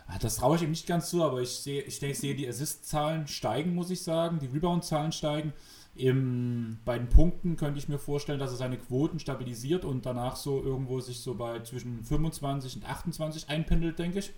Ah, 0.07 0.19
das 0.21 0.37
traue 0.37 0.57
ich 0.57 0.63
ihm 0.63 0.71
nicht 0.71 0.87
ganz 0.87 1.09
zu, 1.09 1.23
aber 1.23 1.41
ich 1.41 1.51
sehe, 1.51 1.83
ich 1.83 2.01
denke, 2.01 2.13
ich 2.13 2.19
sehe 2.19 2.35
die 2.35 2.49
Assist-Zahlen 2.49 3.29
steigen, 3.29 3.75
muss 3.75 3.91
ich 3.91 4.03
sagen, 4.03 4.41
die 4.41 4.47
Rebound-Zahlen 4.47 5.13
steigen. 5.13 5.53
Im, 5.95 6.79
bei 6.85 6.99
den 6.99 7.09
Punkten 7.09 7.57
könnte 7.57 7.79
ich 7.79 7.89
mir 7.89 7.99
vorstellen, 7.99 8.39
dass 8.39 8.51
er 8.51 8.57
seine 8.57 8.79
Quoten 8.79 9.21
stabilisiert 9.21 9.85
und 9.85 10.07
danach 10.07 10.37
so 10.37 10.63
irgendwo 10.63 11.01
sich 11.01 11.21
so 11.21 11.35
bei 11.35 11.61
zwischen 11.61 12.03
25 12.05 12.77
und 12.77 12.89
28 12.89 13.49
einpendelt, 13.49 13.99
denke 13.99 14.19
ich. 14.19 14.33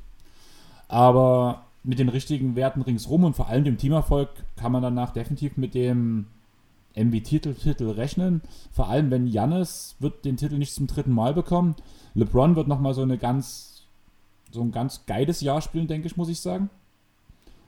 Aber 0.89 1.65
mit 1.85 1.99
den 1.99 2.09
richtigen 2.09 2.55
Werten 2.55 2.83
ringsrum 2.83 3.25
und 3.25 3.35
vor 3.35 3.49
allem 3.49 3.65
dem 3.65 3.79
Teamerfolg 3.79 4.29
kann 4.57 4.73
man 4.73 4.83
danach 4.83 5.13
definitiv 5.13 5.57
mit 5.57 5.75
dem 5.75 6.27
MVP-Titel 6.95 7.91
rechnen. 7.91 8.43
Vor 8.71 8.89
allem, 8.89 9.11
wenn 9.11 9.27
Jannis 9.27 9.97
wird 9.99 10.25
den 10.25 10.37
Titel 10.37 10.59
nicht 10.59 10.75
zum 10.75 10.87
dritten 10.87 11.13
Mal 11.13 11.35
bekommen. 11.35 11.75
LeBron 12.15 12.57
wird 12.57 12.69
nochmal 12.69 12.95
so 12.95 13.03
eine 13.03 13.19
ganz, 13.19 13.85
so 14.51 14.61
ein 14.61 14.73
ganz 14.73 15.07
geiles 15.07 15.41
Jahr 15.41 15.63
spielen, 15.63 15.87
denke 15.87 16.07
ich, 16.07 16.17
muss 16.17 16.29
ich 16.29 16.41
sagen. 16.41 16.71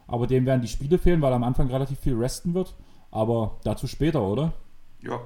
Aber 0.07 0.27
dem 0.27 0.45
werden 0.47 0.61
die 0.61 0.69
Spiele 0.69 0.99
fehlen, 0.99 1.23
weil 1.23 1.33
er 1.33 1.37
am 1.37 1.45
Anfang 1.45 1.71
relativ 1.71 1.99
viel 1.99 2.15
resten 2.15 2.55
wird. 2.55 2.75
Aber 3.11 3.59
dazu 3.65 3.87
später, 3.87 4.23
oder? 4.23 4.53
Ja. 5.01 5.21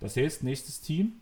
Das 0.00 0.16
heißt, 0.16 0.42
nächstes 0.42 0.80
Team. 0.80 1.12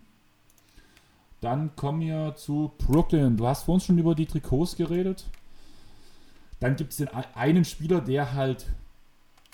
Dann 1.40 1.76
kommen 1.76 2.00
wir 2.00 2.34
zu 2.36 2.72
Brooklyn. 2.78 3.36
Du 3.36 3.46
hast 3.46 3.64
vor 3.64 3.74
uns 3.74 3.84
schon 3.84 3.98
über 3.98 4.14
die 4.14 4.26
Trikots 4.26 4.76
geredet. 4.76 5.26
Dann 6.58 6.76
gibt 6.76 6.92
es 6.92 6.96
den 6.96 7.08
einen 7.08 7.66
Spieler, 7.66 8.00
der 8.00 8.32
halt 8.32 8.66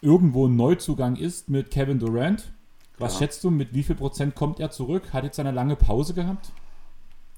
irgendwo 0.00 0.46
ein 0.46 0.56
Neuzugang 0.56 1.16
ist 1.16 1.48
mit 1.48 1.70
Kevin 1.70 1.98
Durant. 1.98 2.52
Was 2.98 3.14
ja. 3.14 3.20
schätzt 3.20 3.44
du, 3.44 3.50
mit 3.50 3.74
wie 3.74 3.82
viel 3.82 3.96
Prozent 3.96 4.34
kommt 4.34 4.60
er 4.60 4.70
zurück? 4.70 5.12
Hat 5.12 5.24
jetzt 5.24 5.40
eine 5.40 5.52
lange 5.52 5.76
Pause 5.76 6.14
gehabt? 6.14 6.52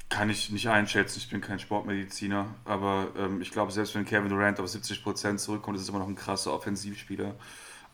Kann 0.08 0.28
ich 0.28 0.50
nicht 0.50 0.68
einschätzen, 0.68 1.18
ich 1.18 1.30
bin 1.30 1.40
kein 1.40 1.58
Sportmediziner, 1.58 2.46
aber 2.66 3.08
ähm, 3.16 3.40
ich 3.40 3.50
glaube, 3.50 3.72
selbst 3.72 3.94
wenn 3.94 4.04
Kevin 4.04 4.28
Durant 4.28 4.60
auf 4.60 4.68
70 4.68 5.02
Prozent 5.02 5.40
zurückkommt, 5.40 5.76
ist 5.76 5.84
es 5.84 5.88
immer 5.88 6.00
noch 6.00 6.08
ein 6.08 6.16
krasser 6.16 6.52
Offensivspieler. 6.52 7.34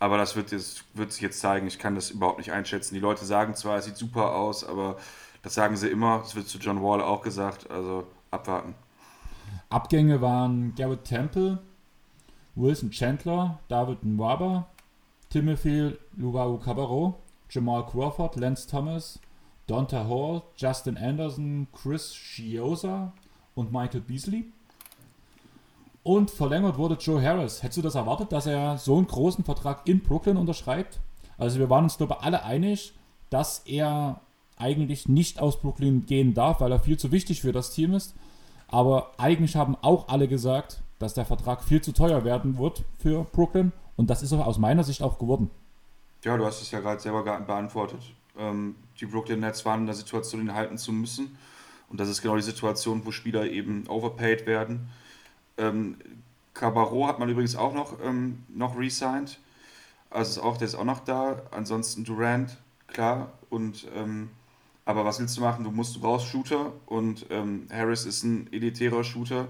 Aber 0.01 0.17
das 0.17 0.37
wird, 0.37 0.51
jetzt, 0.51 0.85
wird 0.95 1.13
sich 1.13 1.23
jetzt 1.23 1.41
zeigen. 1.41 1.67
Ich 1.67 1.79
kann 1.79 1.95
das 1.95 2.11
überhaupt 2.11 2.39
nicht 2.39 2.53
einschätzen. 2.53 2.95
Die 2.95 3.01
Leute 3.01 3.25
sagen 3.25 3.55
zwar, 3.55 3.79
es 3.79 3.85
sieht 3.85 3.97
super 3.97 4.35
aus, 4.35 4.65
aber 4.65 4.97
das 5.43 5.55
sagen 5.55 5.77
sie 5.77 5.89
immer. 5.89 6.19
Das 6.19 6.35
wird 6.35 6.49
zu 6.49 6.59
John 6.59 6.83
Wall 6.83 7.01
auch 7.01 7.23
gesagt. 7.23 7.71
Also 7.71 8.07
abwarten. 8.31 8.75
Abgänge 9.71 10.21
waren 10.21 10.75
Garrett 10.77 11.05
Temple, 11.05 11.59
Wilson 12.59 12.91
Chandler, 12.91 13.61
David 13.69 14.03
Nwaba, 14.03 14.67
Timothy 15.31 15.97
Luau 16.17 16.59
Cabarro, 16.59 17.15
Jamal 17.49 17.87
Crawford, 17.87 18.37
Lance 18.37 18.67
Thomas, 18.69 19.21
Donta 19.69 20.09
Hall, 20.09 20.43
Justin 20.57 20.97
Anderson, 20.97 21.69
Chris 21.73 22.13
Chiosa 22.13 23.13
und 23.55 23.73
Michael 23.73 24.01
Beasley. 24.01 24.47
Und 26.03 26.31
verlängert 26.31 26.79
wurde 26.79 26.97
Joe 26.99 27.23
Harris. 27.23 27.63
Hättest 27.63 27.79
du 27.79 27.83
das 27.83 27.95
erwartet, 27.95 28.33
dass 28.33 28.47
er 28.47 28.79
so 28.79 28.97
einen 28.97 29.07
großen 29.07 29.45
Vertrag 29.45 29.87
in 29.87 30.01
Brooklyn 30.01 30.37
unterschreibt? 30.37 31.01
Also 31.37 31.59
wir 31.59 31.71
waren 31.71 31.85
uns, 31.85 31.99
glaube 31.99 32.17
ich, 32.19 32.25
alle 32.25 32.43
einig, 32.45 32.95
dass 33.31 33.61
er 33.67 34.21
eigentlich 34.57 35.09
nicht 35.09 35.39
aus 35.39 35.61
Brooklyn 35.61 36.07
gehen 36.07 36.35
darf, 36.35 36.61
weil 36.61 36.73
er 36.73 36.81
viel 36.81 36.99
zu 36.99 37.13
wichtig 37.13 37.43
für 37.43 37.53
das 37.53 37.71
Team 37.71 37.95
ist. 37.95 38.17
Aber 38.69 39.13
eigentlich 39.19 39.55
haben 39.55 39.77
auch 39.81 40.09
alle 40.09 40.27
gesagt, 40.27 40.83
dass 40.99 41.15
der 41.15 41.25
Vertrag 41.25 41.63
viel 41.63 41.81
zu 41.81 41.93
teuer 41.93 42.25
werden 42.25 42.59
wird 42.59 42.85
für 42.99 43.25
Brooklyn. 43.25 43.73
Und 43.97 44.11
das 44.11 44.23
ist 44.23 44.33
er 44.33 44.47
aus 44.47 44.59
meiner 44.59 44.85
Sicht 44.85 45.03
auch 45.03 45.19
geworden. 45.19 45.51
Ja, 46.25 46.37
du 46.37 46.45
hast 46.45 46.63
es 46.63 46.71
ja 46.71 46.81
gerade 46.81 47.01
selber 47.01 47.23
beantwortet. 47.23 48.01
Ähm, 48.37 48.75
die 49.01 49.07
Brooklyn 49.07 49.41
Nets 49.41 49.65
waren 49.65 49.81
in 49.81 49.87
der 49.87 49.95
Situation, 49.95 50.41
ihn 50.41 50.55
halten 50.55 50.79
zu 50.79 50.93
müssen. 50.93 51.37
Und 51.89 52.01
das 52.01 52.09
ist 52.09 52.23
genau 52.23 52.37
die 52.37 52.43
Situation, 52.43 53.05
wo 53.05 53.11
Spieler 53.13 53.47
eben 53.47 53.87
overpaid 53.89 54.47
werden. 54.47 54.89
Ähm, 55.57 55.97
Cabarro 56.55 57.07
hat 57.07 57.19
man 57.19 57.29
übrigens 57.29 57.57
auch 57.57 57.73
noch, 57.73 57.95
ähm, 58.05 58.45
noch 58.49 58.77
resigned. 58.77 59.39
Also 60.11 60.41
ist 60.41 60.47
auch, 60.47 60.57
der 60.57 60.67
ist 60.67 60.75
auch 60.75 60.85
noch 60.85 61.01
da. 61.01 61.43
Ansonsten 61.51 62.05
Durant, 62.05 62.57
klar. 62.89 63.33
Und 63.49 63.87
ähm, 63.95 64.31
aber 64.85 65.05
was 65.05 65.21
willst 65.21 65.37
du 65.37 65.43
machen? 65.43 65.65
Du 65.65 65.71
musst, 65.71 65.97
du 65.97 66.01
brauchst 66.01 66.29
Shooter 66.29 66.73
und 66.87 67.27
ähm, 67.29 67.67
Harris 67.71 68.07
ist 68.07 68.23
ein 68.25 68.51
elitärer 68.53 69.05
Shooter. 69.05 69.49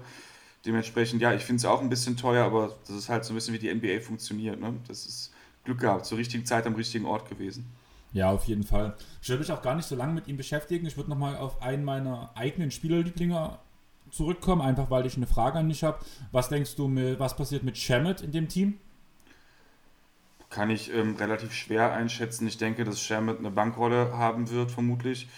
Dementsprechend, 0.65 1.21
ja, 1.21 1.33
ich 1.33 1.43
finde 1.43 1.59
es 1.59 1.65
auch 1.65 1.81
ein 1.81 1.89
bisschen 1.89 2.17
teuer, 2.17 2.45
aber 2.45 2.75
das 2.85 2.95
ist 2.95 3.09
halt 3.09 3.23
so 3.23 3.33
ein 3.33 3.35
bisschen 3.35 3.53
wie 3.53 3.59
die 3.59 3.73
NBA 3.73 4.01
funktioniert. 4.01 4.59
Ne? 4.59 4.73
Das 4.87 5.05
ist 5.05 5.31
Glück 5.63 5.79
gehabt, 5.79 6.05
zur 6.05 6.17
richtigen 6.17 6.45
Zeit 6.45 6.67
am 6.67 6.75
richtigen 6.75 7.05
Ort 7.05 7.29
gewesen. 7.29 7.65
Ja, 8.11 8.31
auf 8.31 8.45
jeden 8.45 8.63
Fall. 8.63 8.95
Ich 9.21 9.29
würde 9.29 9.41
mich 9.41 9.51
auch 9.51 9.61
gar 9.61 9.75
nicht 9.75 9.87
so 9.87 9.95
lange 9.95 10.13
mit 10.13 10.27
ihm 10.27 10.35
beschäftigen. 10.35 10.85
Ich 10.85 10.97
würde 10.97 11.09
nochmal 11.09 11.37
auf 11.37 11.61
einen 11.61 11.83
meiner 11.83 12.31
eigenen 12.35 12.71
Spielerlieblinge 12.71 13.59
zurückkommen, 14.11 14.61
einfach 14.61 14.89
weil 14.89 15.05
ich 15.05 15.15
eine 15.15 15.27
Frage 15.27 15.59
an 15.59 15.69
dich 15.69 15.83
habe. 15.83 15.99
Was 16.31 16.49
denkst 16.49 16.75
du, 16.75 16.87
mit, 16.87 17.19
was 17.19 17.35
passiert 17.35 17.63
mit 17.63 17.77
Shamit 17.77 18.21
in 18.21 18.31
dem 18.31 18.47
Team? 18.47 18.79
Kann 20.49 20.71
ich 20.71 20.91
ähm, 20.91 21.15
relativ 21.15 21.53
schwer 21.53 21.93
einschätzen. 21.93 22.47
Ich 22.47 22.57
denke, 22.57 22.83
dass 22.83 22.99
Shamit 23.01 23.37
eine 23.37 23.51
Bankrolle 23.51 24.17
haben 24.17 24.49
wird, 24.49 24.71
vermutlich. 24.71 25.29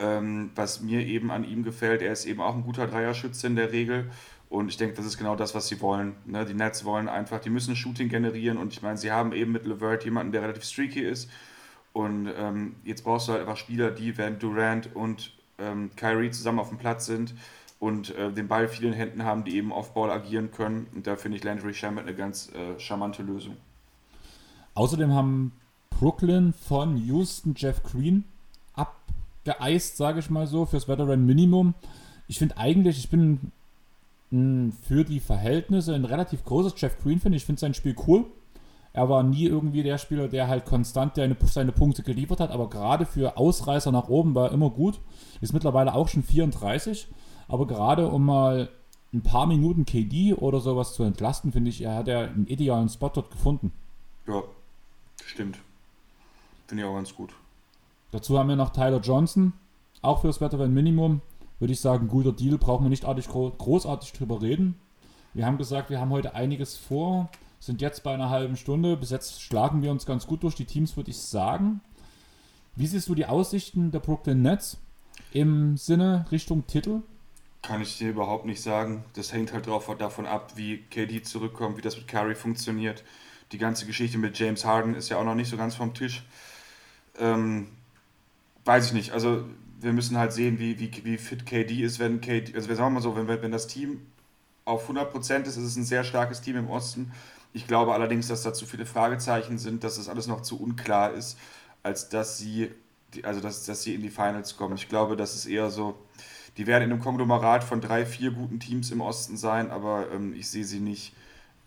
Ähm, 0.00 0.50
was 0.56 0.80
mir 0.80 1.06
eben 1.06 1.30
an 1.30 1.44
ihm 1.44 1.62
gefällt, 1.62 2.02
er 2.02 2.12
ist 2.12 2.24
eben 2.24 2.40
auch 2.40 2.56
ein 2.56 2.64
guter 2.64 2.88
Dreierschütze 2.88 3.46
in 3.46 3.54
der 3.54 3.70
Regel. 3.70 4.10
Und 4.52 4.68
ich 4.68 4.76
denke, 4.76 4.94
das 4.94 5.06
ist 5.06 5.16
genau 5.16 5.34
das, 5.34 5.54
was 5.54 5.68
sie 5.68 5.80
wollen. 5.80 6.14
Ne? 6.26 6.44
Die 6.44 6.52
Nets 6.52 6.84
wollen 6.84 7.08
einfach, 7.08 7.40
die 7.40 7.48
müssen 7.48 7.74
Shooting 7.74 8.10
generieren. 8.10 8.58
Und 8.58 8.74
ich 8.74 8.82
meine, 8.82 8.98
sie 8.98 9.10
haben 9.10 9.32
eben 9.32 9.50
mit 9.50 9.64
LeVert 9.64 10.04
jemanden, 10.04 10.30
der 10.30 10.42
relativ 10.42 10.64
streaky 10.64 11.00
ist. 11.00 11.30
Und 11.94 12.30
ähm, 12.36 12.76
jetzt 12.84 13.02
brauchst 13.02 13.28
du 13.28 13.32
halt 13.32 13.40
einfach 13.40 13.56
Spieler, 13.56 13.90
die, 13.90 14.18
wenn 14.18 14.38
Durant 14.38 14.94
und 14.94 15.32
ähm, 15.58 15.90
Kyrie 15.96 16.30
zusammen 16.32 16.58
auf 16.58 16.68
dem 16.68 16.76
Platz 16.76 17.06
sind, 17.06 17.32
und 17.80 18.14
äh, 18.14 18.30
den 18.30 18.46
Ball 18.46 18.68
viel 18.68 18.84
in 18.84 18.92
Händen 18.92 19.24
haben, 19.24 19.42
die 19.42 19.56
eben 19.56 19.72
auf 19.72 19.92
Ball 19.92 20.10
agieren 20.10 20.52
können. 20.52 20.86
Und 20.94 21.06
da 21.08 21.16
finde 21.16 21.38
ich 21.38 21.42
Landry 21.42 21.74
Shamet 21.74 22.06
eine 22.06 22.14
ganz 22.14 22.52
äh, 22.54 22.78
charmante 22.78 23.22
Lösung. 23.22 23.56
Außerdem 24.74 25.12
haben 25.12 25.52
Brooklyn 25.90 26.52
von 26.52 26.96
Houston 26.98 27.54
Jeff 27.56 27.82
Green 27.82 28.22
abgeeist, 28.74 29.96
sage 29.96 30.20
ich 30.20 30.30
mal 30.30 30.46
so, 30.46 30.64
fürs 30.64 30.86
Veteran 30.86 31.26
Minimum. 31.26 31.74
Ich 32.28 32.38
finde 32.38 32.56
eigentlich, 32.56 32.98
ich 32.98 33.10
bin 33.10 33.50
mh, 34.32 34.72
für 34.82 35.04
die 35.04 35.20
Verhältnisse 35.20 35.94
ein 35.94 36.04
relativ 36.04 36.44
großes 36.44 36.74
Jeff 36.76 36.98
Green, 37.02 37.20
finde 37.20 37.36
ich. 37.36 37.44
finde 37.44 37.60
sein 37.60 37.74
Spiel 37.74 37.94
cool. 38.06 38.24
Er 38.92 39.08
war 39.08 39.22
nie 39.22 39.46
irgendwie 39.46 39.82
der 39.82 39.96
Spieler, 39.96 40.28
der 40.28 40.48
halt 40.48 40.66
konstant 40.66 41.14
seine, 41.14 41.36
seine 41.46 41.72
Punkte 41.72 42.02
geliefert 42.02 42.40
hat, 42.40 42.50
aber 42.50 42.68
gerade 42.68 43.06
für 43.06 43.38
Ausreißer 43.38 43.90
nach 43.90 44.08
oben 44.08 44.34
war 44.34 44.48
er 44.48 44.52
immer 44.52 44.68
gut. 44.68 45.00
Ist 45.40 45.54
mittlerweile 45.54 45.94
auch 45.94 46.08
schon 46.08 46.22
34 46.22 47.08
aber 47.52 47.66
gerade 47.66 48.08
um 48.08 48.24
mal 48.24 48.70
ein 49.12 49.22
paar 49.22 49.46
Minuten 49.46 49.84
KD 49.84 50.32
oder 50.32 50.60
sowas 50.60 50.94
zu 50.94 51.02
entlasten, 51.02 51.52
finde 51.52 51.68
ich, 51.68 51.82
er 51.82 51.96
hat 51.96 52.08
ja 52.08 52.20
einen 52.22 52.46
idealen 52.46 52.88
Spot 52.88 53.10
dort 53.10 53.30
gefunden. 53.30 53.72
Ja, 54.26 54.42
stimmt. 55.26 55.58
Finde 56.66 56.82
ich 56.82 56.88
auch 56.88 56.94
ganz 56.94 57.14
gut. 57.14 57.34
Dazu 58.10 58.38
haben 58.38 58.48
wir 58.48 58.56
noch 58.56 58.70
Tyler 58.70 59.00
Johnson, 59.00 59.52
auch 60.00 60.22
fürs 60.22 60.40
Veteran 60.40 60.72
Minimum. 60.72 61.20
Würde 61.62 61.74
ich 61.74 61.80
sagen, 61.80 62.08
guter 62.08 62.32
Deal, 62.32 62.58
brauchen 62.58 62.84
wir 62.84 62.90
nicht 62.90 63.04
großartig 63.04 64.12
drüber 64.14 64.42
reden. 64.42 64.74
Wir 65.32 65.46
haben 65.46 65.58
gesagt, 65.58 65.90
wir 65.90 66.00
haben 66.00 66.10
heute 66.10 66.34
einiges 66.34 66.76
vor, 66.76 67.30
sind 67.60 67.80
jetzt 67.80 68.02
bei 68.02 68.12
einer 68.12 68.30
halben 68.30 68.56
Stunde. 68.56 68.96
Bis 68.96 69.10
jetzt 69.10 69.40
schlagen 69.40 69.80
wir 69.80 69.92
uns 69.92 70.04
ganz 70.04 70.26
gut 70.26 70.42
durch 70.42 70.56
die 70.56 70.64
Teams, 70.64 70.96
würde 70.96 71.12
ich 71.12 71.18
sagen. 71.18 71.80
Wie 72.74 72.88
siehst 72.88 73.08
du 73.08 73.14
die 73.14 73.26
Aussichten 73.26 73.92
der 73.92 74.00
Brooklyn 74.00 74.42
Nets 74.42 74.78
im 75.32 75.76
Sinne 75.76 76.26
Richtung 76.32 76.66
Titel? 76.66 77.02
Kann 77.62 77.80
ich 77.80 77.96
dir 77.96 78.10
überhaupt 78.10 78.44
nicht 78.44 78.60
sagen. 78.60 79.04
Das 79.14 79.32
hängt 79.32 79.52
halt 79.52 79.68
drauf, 79.68 79.88
davon 80.00 80.26
ab, 80.26 80.54
wie 80.56 80.78
KD 80.78 81.22
zurückkommt, 81.22 81.76
wie 81.76 81.82
das 81.82 81.96
mit 81.96 82.08
Curry 82.08 82.34
funktioniert. 82.34 83.04
Die 83.52 83.58
ganze 83.58 83.86
Geschichte 83.86 84.18
mit 84.18 84.36
James 84.36 84.64
Harden 84.64 84.96
ist 84.96 85.10
ja 85.10 85.18
auch 85.18 85.24
noch 85.24 85.36
nicht 85.36 85.48
so 85.48 85.56
ganz 85.56 85.76
vom 85.76 85.94
Tisch. 85.94 86.24
Ähm, 87.20 87.68
weiß 88.64 88.86
ich 88.86 88.92
nicht. 88.94 89.12
Also 89.12 89.44
wir 89.82 89.92
müssen 89.92 90.18
halt 90.18 90.32
sehen, 90.32 90.58
wie, 90.58 90.78
wie, 90.78 90.90
wie 91.04 91.18
fit 91.18 91.46
KD 91.46 91.82
ist, 91.82 91.98
wenn 91.98 92.20
KD, 92.20 92.54
also 92.54 92.68
wir 92.68 92.76
sagen 92.76 92.94
mal 92.94 93.00
so, 93.00 93.16
wenn, 93.16 93.28
wenn 93.28 93.52
das 93.52 93.66
Team 93.66 94.06
auf 94.64 94.88
100% 94.88 95.42
ist, 95.42 95.56
ist 95.56 95.56
es 95.56 95.76
ein 95.76 95.84
sehr 95.84 96.04
starkes 96.04 96.40
Team 96.40 96.56
im 96.56 96.70
Osten. 96.70 97.12
Ich 97.52 97.66
glaube 97.66 97.92
allerdings, 97.92 98.28
dass 98.28 98.42
da 98.42 98.54
zu 98.54 98.64
viele 98.64 98.86
Fragezeichen 98.86 99.58
sind, 99.58 99.84
dass 99.84 99.96
das 99.96 100.08
alles 100.08 100.26
noch 100.26 100.42
zu 100.42 100.60
unklar 100.60 101.12
ist, 101.12 101.38
als 101.82 102.08
dass 102.08 102.38
sie, 102.38 102.70
also 103.22 103.40
dass, 103.40 103.64
dass 103.64 103.82
sie 103.82 103.94
in 103.94 104.02
die 104.02 104.10
Finals 104.10 104.56
kommen. 104.56 104.76
Ich 104.76 104.88
glaube, 104.88 105.16
das 105.16 105.34
ist 105.34 105.46
eher 105.46 105.70
so, 105.70 105.98
die 106.56 106.66
werden 106.66 106.84
in 106.84 106.92
einem 106.92 107.00
Konglomerat 107.00 107.64
von 107.64 107.80
drei, 107.80 108.06
vier 108.06 108.30
guten 108.30 108.60
Teams 108.60 108.90
im 108.90 109.00
Osten 109.00 109.36
sein, 109.36 109.70
aber 109.70 110.10
ähm, 110.12 110.34
ich 110.34 110.48
sehe 110.48 110.64
sie 110.64 110.80
nicht 110.80 111.14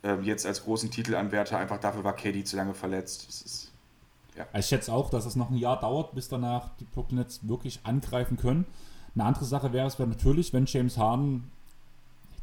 ähm, 0.03 0.23
jetzt 0.23 0.45
als 0.45 0.63
großen 0.63 0.89
Titelanwärter. 0.91 1.57
Einfach 1.57 1.79
dafür 1.79 2.03
war 2.03 2.15
KD 2.15 2.43
zu 2.43 2.55
lange 2.55 2.73
verletzt. 2.73 3.27
Ist, 3.27 3.71
ja. 4.37 4.45
Ich 4.57 4.65
schätze 4.65 4.93
auch, 4.93 5.09
dass 5.09 5.25
es 5.25 5.35
noch 5.35 5.49
ein 5.49 5.57
Jahr 5.57 5.79
dauert, 5.79 6.13
bis 6.13 6.27
danach 6.29 6.69
die 6.79 6.85
Brooklyn 6.85 7.19
Nets 7.19 7.47
wirklich 7.47 7.79
angreifen 7.83 8.37
können. 8.37 8.65
Eine 9.13 9.25
andere 9.25 9.45
Sache 9.45 9.71
wäre 9.73 9.87
es 9.87 9.97
natürlich, 9.97 10.53
wenn 10.53 10.65
James 10.65 10.97
Harden 10.97 11.51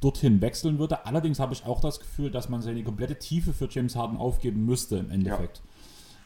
dorthin 0.01 0.41
wechseln 0.41 0.79
würde. 0.79 1.07
Allerdings 1.07 1.39
habe 1.39 1.53
ich 1.53 1.65
auch 1.65 1.81
das 1.81 2.01
Gefühl, 2.01 2.31
dass 2.31 2.49
man 2.49 2.63
seine 2.63 2.83
komplette 2.83 3.19
Tiefe 3.19 3.53
für 3.53 3.69
James 3.71 3.95
Harden 3.95 4.17
aufgeben 4.17 4.65
müsste 4.65 4.97
im 4.97 5.11
Endeffekt. 5.11 5.59
Ja. 5.59 5.63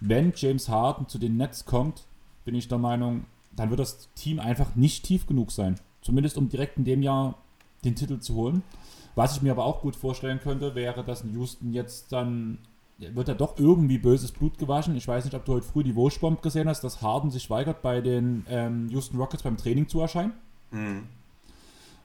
Wenn 0.00 0.32
James 0.34 0.68
Harden 0.68 1.08
zu 1.08 1.18
den 1.18 1.36
Nets 1.36 1.64
kommt, 1.64 2.04
bin 2.44 2.54
ich 2.54 2.68
der 2.68 2.78
Meinung, 2.78 3.24
dann 3.54 3.70
wird 3.70 3.80
das 3.80 4.08
Team 4.14 4.38
einfach 4.40 4.76
nicht 4.76 5.04
tief 5.04 5.26
genug 5.26 5.50
sein. 5.50 5.76
Zumindest 6.00 6.38
um 6.38 6.48
direkt 6.48 6.78
in 6.78 6.84
dem 6.84 7.02
Jahr 7.02 7.34
den 7.84 7.96
Titel 7.96 8.20
zu 8.20 8.34
holen. 8.34 8.62
Was 9.14 9.36
ich 9.36 9.42
mir 9.42 9.52
aber 9.52 9.64
auch 9.64 9.80
gut 9.80 9.96
vorstellen 9.96 10.40
könnte, 10.40 10.74
wäre, 10.74 11.02
dass 11.02 11.22
in 11.22 11.32
Houston 11.32 11.72
jetzt 11.72 12.12
dann 12.12 12.58
wird 12.98 13.28
ja 13.28 13.34
doch 13.34 13.58
irgendwie 13.58 13.98
böses 13.98 14.32
Blut 14.32 14.58
gewaschen. 14.58 14.96
Ich 14.96 15.06
weiß 15.06 15.24
nicht, 15.24 15.34
ob 15.34 15.44
du 15.44 15.54
heute 15.54 15.66
früh 15.66 15.82
die 15.82 15.94
Wurstbomb 15.94 16.42
gesehen 16.42 16.68
hast, 16.68 16.82
dass 16.82 17.02
Harden 17.02 17.30
sich 17.30 17.50
weigert, 17.50 17.82
bei 17.82 18.00
den 18.00 18.46
ähm, 18.48 18.88
Houston 18.90 19.18
Rockets 19.18 19.42
beim 19.42 19.56
Training 19.56 19.88
zu 19.88 20.00
erscheinen. 20.00 20.32
Mhm. 20.70 21.04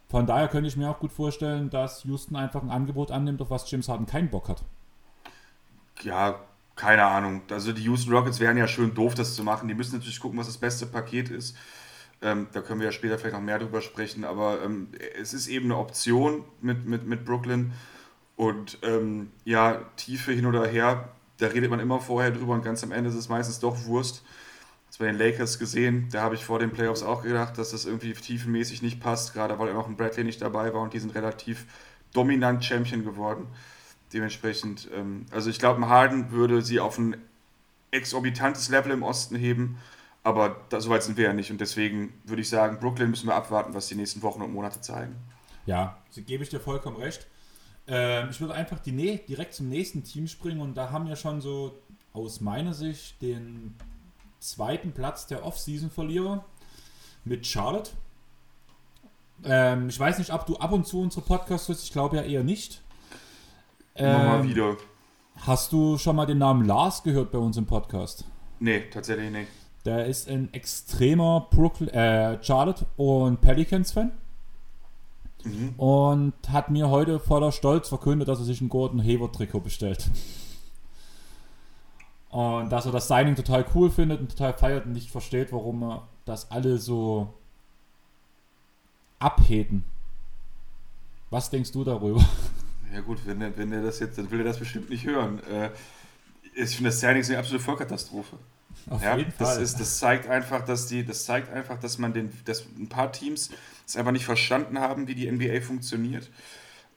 Von 0.09 0.25
daher 0.25 0.49
könnte 0.49 0.67
ich 0.67 0.75
mir 0.75 0.89
auch 0.89 0.99
gut 0.99 1.13
vorstellen, 1.13 1.69
dass 1.69 2.03
Houston 2.03 2.35
einfach 2.35 2.61
ein 2.61 2.69
Angebot 2.69 3.11
annimmt, 3.11 3.41
auf 3.41 3.49
was 3.49 3.69
James 3.71 3.87
Harden 3.87 4.05
keinen 4.05 4.29
Bock 4.29 4.49
hat. 4.49 4.63
Ja, 6.01 6.41
keine 6.75 7.05
Ahnung. 7.05 7.43
Also 7.49 7.71
die 7.71 7.83
Houston 7.83 8.13
Rockets 8.13 8.41
wären 8.41 8.57
ja 8.57 8.67
schön 8.67 8.93
doof, 8.93 9.15
das 9.15 9.35
zu 9.35 9.43
machen. 9.43 9.69
Die 9.69 9.73
müssen 9.73 9.95
natürlich 9.95 10.19
gucken, 10.19 10.37
was 10.37 10.47
das 10.47 10.57
beste 10.57 10.85
Paket 10.85 11.29
ist. 11.29 11.55
Ähm, 12.21 12.47
da 12.51 12.61
können 12.61 12.81
wir 12.81 12.87
ja 12.87 12.91
später 12.91 13.17
vielleicht 13.17 13.35
noch 13.35 13.41
mehr 13.41 13.57
drüber 13.57 13.81
sprechen, 13.81 14.25
aber 14.25 14.61
ähm, 14.63 14.89
es 15.19 15.33
ist 15.33 15.47
eben 15.47 15.65
eine 15.65 15.77
Option 15.77 16.43
mit, 16.61 16.85
mit, 16.85 17.07
mit 17.07 17.25
Brooklyn. 17.25 17.71
Und 18.41 18.79
ähm, 18.81 19.31
ja, 19.45 19.83
Tiefe 19.97 20.31
hin 20.31 20.47
oder 20.47 20.65
her, 20.65 21.09
da 21.37 21.45
redet 21.45 21.69
man 21.69 21.79
immer 21.79 21.99
vorher 21.99 22.31
drüber 22.31 22.55
und 22.55 22.63
ganz 22.63 22.83
am 22.83 22.91
Ende 22.91 23.11
ist 23.11 23.15
es 23.15 23.29
meistens 23.29 23.59
doch 23.59 23.85
Wurst. 23.85 24.23
Das 24.87 24.97
bei 24.97 25.05
den 25.05 25.19
Lakers 25.19 25.59
gesehen, 25.59 26.07
da 26.11 26.23
habe 26.23 26.33
ich 26.33 26.43
vor 26.43 26.57
den 26.57 26.71
Playoffs 26.71 27.03
auch 27.03 27.21
gedacht, 27.21 27.59
dass 27.59 27.69
das 27.69 27.85
irgendwie 27.85 28.13
tiefenmäßig 28.13 28.81
nicht 28.81 28.99
passt, 28.99 29.35
gerade 29.35 29.59
weil 29.59 29.75
auch 29.75 29.87
ein 29.87 29.95
Bradley 29.95 30.23
nicht 30.23 30.41
dabei 30.41 30.73
war 30.73 30.81
und 30.81 30.91
die 30.91 30.97
sind 30.97 31.13
relativ 31.13 31.67
dominant 32.13 32.65
Champion 32.65 33.03
geworden. 33.03 33.45
Dementsprechend, 34.11 34.89
ähm, 34.91 35.27
also 35.29 35.51
ich 35.51 35.59
glaube, 35.59 35.87
Harden 35.87 36.31
würde 36.31 36.63
sie 36.63 36.79
auf 36.79 36.97
ein 36.97 37.17
exorbitantes 37.91 38.69
Level 38.69 38.91
im 38.91 39.03
Osten 39.03 39.35
heben. 39.35 39.77
Aber 40.23 40.61
da, 40.69 40.81
so 40.81 40.89
weit 40.89 41.03
sind 41.03 41.15
wir 41.15 41.25
ja 41.25 41.33
nicht. 41.33 41.51
Und 41.51 41.61
deswegen 41.61 42.11
würde 42.23 42.41
ich 42.41 42.49
sagen, 42.49 42.79
Brooklyn 42.79 43.11
müssen 43.11 43.27
wir 43.27 43.35
abwarten, 43.35 43.75
was 43.75 43.85
die 43.85 43.95
nächsten 43.95 44.23
Wochen 44.23 44.41
und 44.41 44.51
Monate 44.51 44.81
zeigen. 44.81 45.15
Ja, 45.67 45.99
gebe 46.15 46.41
ich 46.41 46.49
dir 46.49 46.59
vollkommen 46.59 46.97
recht. 46.97 47.27
Ähm, 47.87 48.27
ich 48.29 48.39
würde 48.39 48.53
einfach 48.53 48.79
die, 48.79 48.91
direkt 49.27 49.53
zum 49.53 49.69
nächsten 49.69 50.03
Team 50.03 50.27
springen 50.27 50.61
und 50.61 50.75
da 50.75 50.91
haben 50.91 51.07
wir 51.07 51.15
schon 51.15 51.41
so 51.41 51.75
aus 52.13 52.41
meiner 52.41 52.73
Sicht 52.73 53.21
den 53.21 53.75
zweiten 54.39 54.91
Platz 54.91 55.27
der 55.27 55.45
Off-Season-Verlierer 55.45 56.43
mit 57.25 57.45
Charlotte. 57.45 57.91
Ähm, 59.43 59.89
ich 59.89 59.99
weiß 59.99 60.19
nicht, 60.19 60.33
ob 60.33 60.45
du 60.45 60.57
ab 60.57 60.71
und 60.71 60.85
zu 60.85 61.01
unsere 61.01 61.25
Podcasts 61.25 61.67
hörst. 61.67 61.83
Ich 61.83 61.91
glaube 61.91 62.17
ja 62.17 62.23
eher 62.23 62.43
nicht. 62.43 62.81
Ähm, 63.95 64.15
Immer 64.15 64.23
mal 64.23 64.43
wieder. 64.43 64.77
Hast 65.37 65.71
du 65.71 65.97
schon 65.97 66.15
mal 66.15 66.25
den 66.25 66.37
Namen 66.37 66.65
Lars 66.65 67.03
gehört 67.03 67.31
bei 67.31 67.37
uns 67.37 67.57
im 67.57 67.65
Podcast? 67.65 68.25
Nee, 68.59 68.83
tatsächlich 68.91 69.31
nicht. 69.31 69.47
Der 69.85 70.05
ist 70.05 70.29
ein 70.29 70.53
extremer 70.53 71.47
Brooklyn, 71.49 71.89
äh, 71.89 72.37
Charlotte 72.43 72.85
und 72.97 73.41
Pelicans-Fan. 73.41 74.11
Mhm. 75.43 75.73
Und 75.77 76.33
hat 76.49 76.69
mir 76.69 76.89
heute 76.89 77.19
voller 77.19 77.51
Stolz 77.51 77.89
verkündet, 77.89 78.27
dass 78.27 78.39
er 78.39 78.45
sich 78.45 78.61
ein 78.61 78.69
Gordon 78.69 79.01
Hayward-Trikot 79.03 79.61
bestellt. 79.61 80.09
Und 82.29 82.69
dass 82.69 82.85
er 82.85 82.91
das 82.91 83.07
Signing 83.07 83.35
total 83.35 83.65
cool 83.75 83.89
findet 83.89 84.21
und 84.21 84.29
total 84.29 84.53
feiert 84.53 84.85
und 84.85 84.93
nicht 84.93 85.11
versteht, 85.11 85.51
warum 85.51 85.83
er 85.83 86.07
das 86.25 86.49
alle 86.49 86.77
so 86.77 87.33
abheten. 89.19 89.83
Was 91.29 91.49
denkst 91.49 91.71
du 91.71 91.83
darüber? 91.83 92.23
Ja 92.93 93.01
gut, 93.01 93.19
wenn 93.25 93.41
er, 93.41 93.55
wenn 93.57 93.71
er 93.71 93.81
das 93.81 93.99
jetzt, 93.99 94.17
dann 94.17 94.29
will 94.31 94.39
er 94.39 94.45
das 94.45 94.59
bestimmt 94.59 94.89
nicht 94.89 95.05
hören. 95.05 95.41
Äh, 95.45 95.69
ich 96.55 96.75
finde 96.75 96.89
das 96.89 96.99
Signing 96.99 97.23
eine 97.23 97.37
absolute 97.37 97.63
Vollkatastrophe. 97.63 98.37
Auf 98.89 99.03
ja, 99.03 99.17
das. 99.37 99.57
Ist, 99.57 99.79
das 99.79 99.99
zeigt 99.99 100.27
einfach, 100.27 100.65
dass 100.65 100.87
die, 100.87 101.05
das 101.05 101.25
zeigt 101.25 101.51
einfach, 101.51 101.79
dass 101.79 101.97
man 101.97 102.13
den, 102.13 102.31
dass 102.45 102.65
ein 102.77 102.89
paar 102.89 103.11
Teams 103.11 103.49
es 103.91 103.97
einfach 103.97 104.11
nicht 104.11 104.25
verstanden 104.25 104.79
haben, 104.79 105.07
wie 105.07 105.15
die 105.15 105.29
NBA 105.29 105.61
funktioniert. 105.61 106.29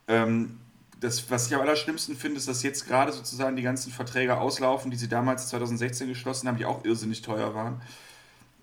Ähm, 0.09 0.59
das, 1.00 1.30
was 1.30 1.46
ich 1.48 1.54
am 1.54 1.61
allerschlimmsten 1.61 2.16
finde, 2.16 2.38
ist, 2.38 2.48
dass 2.48 2.62
jetzt 2.62 2.87
gerade 2.87 3.12
sozusagen 3.12 3.57
die 3.57 3.62
ganzen 3.62 3.92
Verträge 3.92 4.38
auslaufen, 4.38 4.90
die 4.90 4.96
sie 4.96 5.09
damals 5.09 5.48
2016 5.48 6.09
geschlossen 6.09 6.48
haben, 6.48 6.57
die 6.57 6.64
auch 6.64 6.85
irrsinnig 6.85 7.22
teuer 7.22 7.54
waren. 7.54 7.80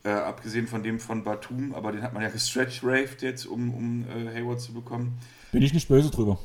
Äh, 0.03 0.09
abgesehen 0.09 0.67
von 0.67 0.81
dem 0.81 0.99
von 0.99 1.23
Batum, 1.23 1.75
aber 1.75 1.91
den 1.91 2.01
hat 2.01 2.13
man 2.13 2.23
ja 2.23 2.29
gestretch-raved 2.29 3.21
jetzt, 3.21 3.45
um, 3.45 3.71
um 3.71 4.05
äh, 4.09 4.33
Hayward 4.33 4.59
zu 4.59 4.73
bekommen. 4.73 5.19
Bin 5.51 5.61
ich 5.61 5.73
nicht 5.73 5.87
böse 5.87 6.09
drüber. 6.09 6.39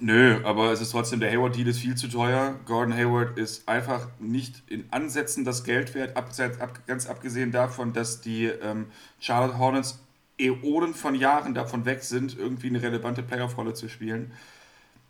Nö, 0.00 0.40
aber 0.44 0.72
es 0.72 0.80
ist 0.80 0.90
trotzdem, 0.90 1.20
der 1.20 1.30
Hayward-Deal 1.30 1.68
ist 1.68 1.78
viel 1.78 1.94
zu 1.94 2.08
teuer. 2.08 2.56
Gordon 2.64 2.96
Hayward 2.96 3.38
ist 3.38 3.68
einfach 3.68 4.08
nicht 4.18 4.62
in 4.66 4.84
Ansätzen 4.90 5.44
das 5.44 5.62
Geld 5.62 5.94
wert, 5.94 6.16
ab, 6.16 6.30
ab, 6.58 6.80
ganz 6.86 7.06
abgesehen 7.06 7.52
davon, 7.52 7.92
dass 7.92 8.20
die 8.22 8.46
ähm, 8.46 8.86
Charlotte 9.20 9.58
Hornets 9.58 10.00
Äonen 10.40 10.94
von 10.94 11.14
Jahren 11.14 11.54
davon 11.54 11.84
weg 11.84 12.02
sind, 12.02 12.38
irgendwie 12.38 12.68
eine 12.68 12.82
relevante 12.82 13.22
Playoff-Rolle 13.22 13.74
zu 13.74 13.88
spielen. 13.88 14.32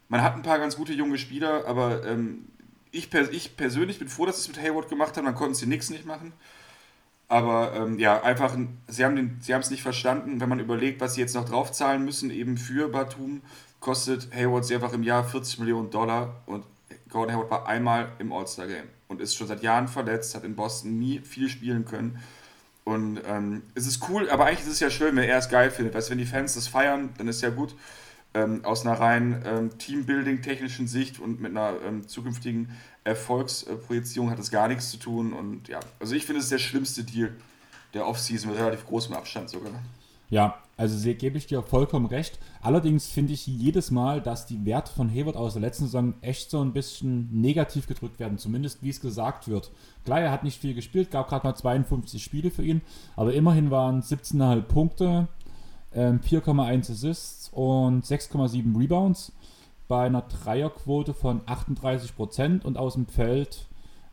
Man 0.09 0.23
hat 0.23 0.35
ein 0.35 0.43
paar 0.43 0.59
ganz 0.59 0.77
gute 0.77 0.93
junge 0.93 1.19
Spieler, 1.19 1.66
aber 1.66 2.05
ähm, 2.05 2.47
ich, 2.90 3.11
per, 3.11 3.31
ich 3.33 3.57
persönlich 3.57 3.99
bin 3.99 4.09
froh, 4.09 4.27
dass 4.27 4.37
sie 4.43 4.51
es 4.51 4.57
mit 4.57 4.66
Hayward 4.66 4.88
gemacht 4.88 5.16
haben, 5.16 5.25
dann 5.25 5.35
konnten 5.35 5.55
sie 5.55 5.66
nichts 5.66 5.90
nicht 5.90 6.07
machen. 6.07 6.33
Aber 7.29 7.73
ähm, 7.77 7.99
ja, 8.01 8.21
einfach, 8.23 8.57
sie 8.88 9.05
haben 9.05 9.38
es 9.47 9.71
nicht 9.71 9.83
verstanden, 9.83 10.40
wenn 10.40 10.49
man 10.49 10.59
überlegt, 10.59 11.01
was 11.01 11.14
sie 11.14 11.21
jetzt 11.21 11.37
noch 11.37 11.49
draufzahlen 11.49 12.05
müssen, 12.05 12.31
eben 12.31 12.59
für 12.59 12.88
Batum, 12.88 13.43
kostet 13.79 14.35
Hayward 14.35 14.64
sie 14.64 14.75
einfach 14.75 14.93
im 14.93 15.05
Jahr 15.05 15.23
40 15.23 15.61
Millionen 15.61 15.90
Dollar 15.90 16.43
und 16.47 16.64
Gordon 17.09 17.35
Hayward 17.35 17.51
war 17.51 17.69
einmal 17.69 18.11
im 18.19 18.33
All-Star-Game 18.33 18.88
und 19.07 19.21
ist 19.21 19.37
schon 19.37 19.47
seit 19.47 19.62
Jahren 19.62 19.87
verletzt, 19.87 20.35
hat 20.35 20.45
in 20.45 20.57
Boston 20.57 20.99
nie 20.99 21.21
viel 21.21 21.49
spielen 21.49 21.85
können. 21.85 22.19
Und 22.85 23.21
ähm, 23.27 23.62
es 23.75 23.87
ist 23.87 24.09
cool, 24.09 24.29
aber 24.31 24.47
eigentlich 24.47 24.66
ist 24.66 24.73
es 24.73 24.81
ja 24.81 24.90
schön, 24.90 25.14
wenn 25.16 25.29
er 25.29 25.38
es 25.38 25.49
geil 25.49 25.71
findet. 25.71 25.95
Weißt 25.95 26.09
du, 26.09 26.12
wenn 26.12 26.19
die 26.19 26.27
Fans 26.27 26.55
das 26.55 26.66
feiern, 26.66 27.11
dann 27.19 27.29
ist 27.29 27.43
ja 27.43 27.51
gut 27.51 27.75
ähm, 28.35 28.64
aus 28.64 28.87
einer 28.87 28.99
rein 28.99 29.43
ähm, 29.45 29.79
Teambuilding-technischen 29.79 30.87
Sicht 30.87 31.19
und 31.19 31.40
mit 31.40 31.51
einer 31.51 31.75
ähm, 31.87 32.07
zukünftigen 32.07 32.71
Erfolgsprojizierung 33.05 34.31
hat 34.31 34.38
das 34.38 34.51
gar 34.51 34.69
nichts 34.69 34.90
zu 34.90 34.97
tun. 34.97 35.33
Und 35.33 35.69
ja, 35.69 35.81
also 35.99 36.14
ich 36.14 36.27
finde 36.27 36.40
es 36.40 36.49
der 36.49 36.59
schlimmste 36.59 37.05
Deal 37.05 37.33
der 37.95 38.07
Offseason 38.07 38.51
mit 38.51 38.61
relativ 38.61 38.87
großem 38.87 39.14
Abstand 39.14 39.51
sogar. 39.51 39.73
Ja, 40.31 40.55
also 40.77 41.12
gebe 41.12 41.37
ich 41.37 41.47
dir 41.47 41.61
vollkommen 41.62 42.07
recht. 42.07 42.38
Allerdings 42.62 43.09
finde 43.09 43.33
ich 43.33 43.47
jedes 43.47 43.90
Mal, 43.90 44.23
dass 44.23 44.47
die 44.47 44.64
Werte 44.64 44.93
von 44.93 45.11
Hayward 45.11 45.37
aus 45.37 45.55
der 45.55 45.62
letzten 45.62 45.85
Saison 45.85 46.14
echt 46.23 46.51
so 46.51 46.61
ein 46.61 46.73
bisschen 46.73 47.29
negativ 47.33 47.87
gedrückt 47.87 48.21
werden, 48.21 48.38
zumindest 48.38 48.83
wie 48.83 48.90
es 48.90 49.01
gesagt 49.01 49.49
wird. 49.49 49.73
Klar, 50.05 50.21
er 50.21 50.31
hat 50.31 50.45
nicht 50.45 50.61
viel 50.61 50.73
gespielt, 50.73 51.11
gab 51.11 51.29
gerade 51.29 51.47
mal 51.47 51.55
52 51.55 52.23
Spiele 52.23 52.51
für 52.51 52.62
ihn, 52.62 52.81
aber 53.16 53.35
immerhin 53.35 53.71
waren 53.71 54.01
17,5 54.01 54.62
Punkte, 54.62 55.29
4,1 55.95 56.71
ähm, 56.71 56.81
Assists 56.81 57.51
und 57.53 58.07
6,7 58.07 58.79
Rebounds 58.79 59.33
bei 59.88 60.07
einer 60.07 60.23
Dreierquote 60.23 61.12
von 61.12 61.40
38% 61.43 62.62
und 62.62 62.79
aus 62.79 62.95
dem 62.95 63.07
Feld, 63.07 63.66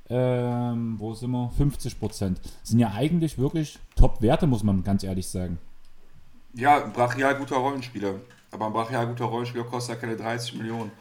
ähm, 0.09 0.95
wo 0.97 1.13
sind 1.13 1.29
wir, 1.29 1.51
50%. 1.57 2.37
Sind 2.63 2.79
ja 2.79 2.91
eigentlich 2.93 3.37
wirklich 3.37 3.77
Top-Werte, 3.95 4.47
muss 4.47 4.63
man 4.63 4.83
ganz 4.83 5.03
ehrlich 5.03 5.27
sagen. 5.27 5.59
Ja, 6.53 6.83
ein 6.83 6.93
brachial 6.93 7.35
guter 7.35 7.57
Rollenspieler. 7.57 8.15
Aber 8.51 8.67
ein 8.67 8.73
brachial 8.73 9.07
guter 9.07 9.25
Rollenspieler 9.25 9.65
kostet 9.65 9.95
ja 9.95 10.01
keine 10.01 10.15
30 10.15 10.55
Millionen. 10.55 10.91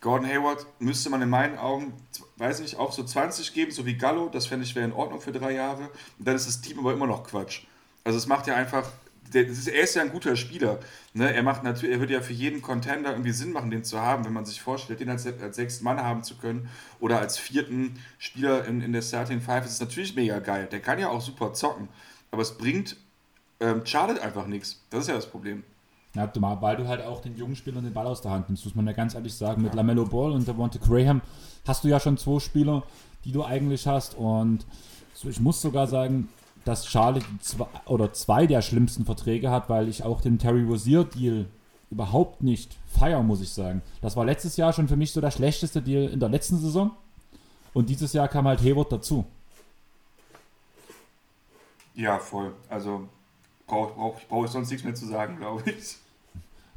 Gordon 0.00 0.28
Hayward 0.28 0.66
müsste 0.80 1.10
man 1.10 1.22
in 1.22 1.30
meinen 1.30 1.56
Augen, 1.58 1.92
weiß 2.36 2.60
nicht, 2.60 2.76
auch 2.76 2.92
so 2.92 3.04
20 3.04 3.54
geben, 3.54 3.70
so 3.70 3.86
wie 3.86 3.94
Gallo. 3.94 4.28
Das 4.28 4.46
fände 4.46 4.64
ich 4.64 4.74
wäre 4.74 4.84
in 4.84 4.92
Ordnung 4.92 5.20
für 5.20 5.32
drei 5.32 5.52
Jahre. 5.52 5.90
Und 6.18 6.26
dann 6.26 6.34
ist 6.34 6.48
das 6.48 6.60
Team 6.60 6.80
aber 6.80 6.92
immer 6.92 7.06
noch 7.06 7.24
Quatsch. 7.24 7.64
Also 8.04 8.18
es 8.18 8.26
macht 8.26 8.48
ja 8.48 8.56
einfach 8.56 8.90
der, 9.34 9.46
ist, 9.46 9.68
er 9.68 9.82
ist 9.82 9.94
ja 9.94 10.02
ein 10.02 10.10
guter 10.10 10.36
Spieler. 10.36 10.78
Ne? 11.14 11.32
Er 11.32 11.42
macht 11.42 11.62
natürlich, 11.62 11.94
er 11.94 12.00
würde 12.00 12.14
ja 12.14 12.20
für 12.20 12.32
jeden 12.32 12.62
Contender 12.62 13.12
irgendwie 13.12 13.32
Sinn 13.32 13.52
machen, 13.52 13.70
den 13.70 13.84
zu 13.84 14.00
haben, 14.00 14.24
wenn 14.24 14.32
man 14.32 14.44
sich 14.44 14.60
vorstellt, 14.60 15.00
den 15.00 15.08
als, 15.08 15.26
als 15.26 15.56
sechsten 15.56 15.84
Mann 15.84 16.00
haben 16.00 16.22
zu 16.22 16.36
können 16.36 16.68
oder 17.00 17.18
als 17.18 17.38
vierten 17.38 17.98
Spieler 18.18 18.64
in, 18.66 18.80
in 18.80 18.92
der 18.92 19.02
Starting 19.02 19.40
Five. 19.40 19.64
Das 19.64 19.74
ist 19.74 19.80
natürlich 19.80 20.14
mega 20.14 20.38
geil. 20.38 20.68
Der 20.70 20.80
kann 20.80 20.98
ja 20.98 21.08
auch 21.08 21.20
super 21.20 21.52
zocken. 21.52 21.88
Aber 22.30 22.42
es 22.42 22.56
bringt 22.56 22.96
ähm, 23.62 23.86
Charlotte 23.86 24.20
einfach 24.22 24.46
nichts. 24.46 24.80
Das 24.90 25.02
ist 25.02 25.08
ja 25.08 25.14
das 25.14 25.26
Problem. 25.26 25.62
Ja, 26.14 26.30
weil 26.60 26.76
du 26.76 26.86
halt 26.88 27.02
auch 27.02 27.22
den 27.22 27.36
jungen 27.36 27.56
Spielern 27.56 27.84
den 27.84 27.94
Ball 27.94 28.06
aus 28.06 28.20
der 28.20 28.32
Hand 28.32 28.48
nimmst, 28.48 28.66
muss 28.66 28.74
man 28.74 28.86
ja 28.86 28.92
ganz 28.92 29.14
ehrlich 29.14 29.34
sagen. 29.34 29.62
Mit 29.62 29.74
Lamello 29.74 30.04
Ball 30.04 30.32
und 30.32 30.46
Devonta 30.46 30.78
Graham 30.78 31.22
hast 31.66 31.84
du 31.84 31.88
ja 31.88 31.98
schon 32.00 32.18
zwei 32.18 32.38
Spieler, 32.38 32.82
die 33.24 33.32
du 33.32 33.44
eigentlich 33.44 33.86
hast. 33.86 34.14
Und 34.16 34.66
so, 35.14 35.30
ich 35.30 35.40
muss 35.40 35.62
sogar 35.62 35.86
sagen, 35.86 36.28
dass 36.66 36.86
Charlotte 36.86 37.24
zwei, 37.40 37.66
oder 37.86 38.12
zwei 38.12 38.46
der 38.46 38.60
schlimmsten 38.60 39.06
Verträge 39.06 39.50
hat, 39.50 39.70
weil 39.70 39.88
ich 39.88 40.02
auch 40.02 40.20
den 40.20 40.38
Terry 40.38 40.64
Rozier-Deal 40.64 41.46
überhaupt 41.90 42.42
nicht 42.42 42.76
feiern, 42.86 43.26
muss 43.26 43.40
ich 43.40 43.50
sagen. 43.50 43.80
Das 44.02 44.14
war 44.14 44.26
letztes 44.26 44.56
Jahr 44.58 44.72
schon 44.74 44.88
für 44.88 44.96
mich 44.96 45.12
so 45.12 45.20
der 45.20 45.30
schlechteste 45.30 45.80
Deal 45.80 46.10
in 46.10 46.20
der 46.20 46.28
letzten 46.28 46.58
Saison. 46.58 46.90
Und 47.72 47.88
dieses 47.88 48.12
Jahr 48.12 48.28
kam 48.28 48.46
halt 48.46 48.60
Hayward 48.60 48.92
dazu. 48.92 49.24
Ja, 51.94 52.18
voll. 52.18 52.52
Also 52.68 53.08
brauche 53.72 53.94
brauch, 53.94 54.20
brauch 54.28 54.44
ich 54.44 54.50
sonst 54.50 54.70
nichts 54.70 54.84
mehr 54.84 54.94
zu 54.94 55.06
sagen, 55.06 55.36
glaube 55.38 55.62
ich. 55.70 55.96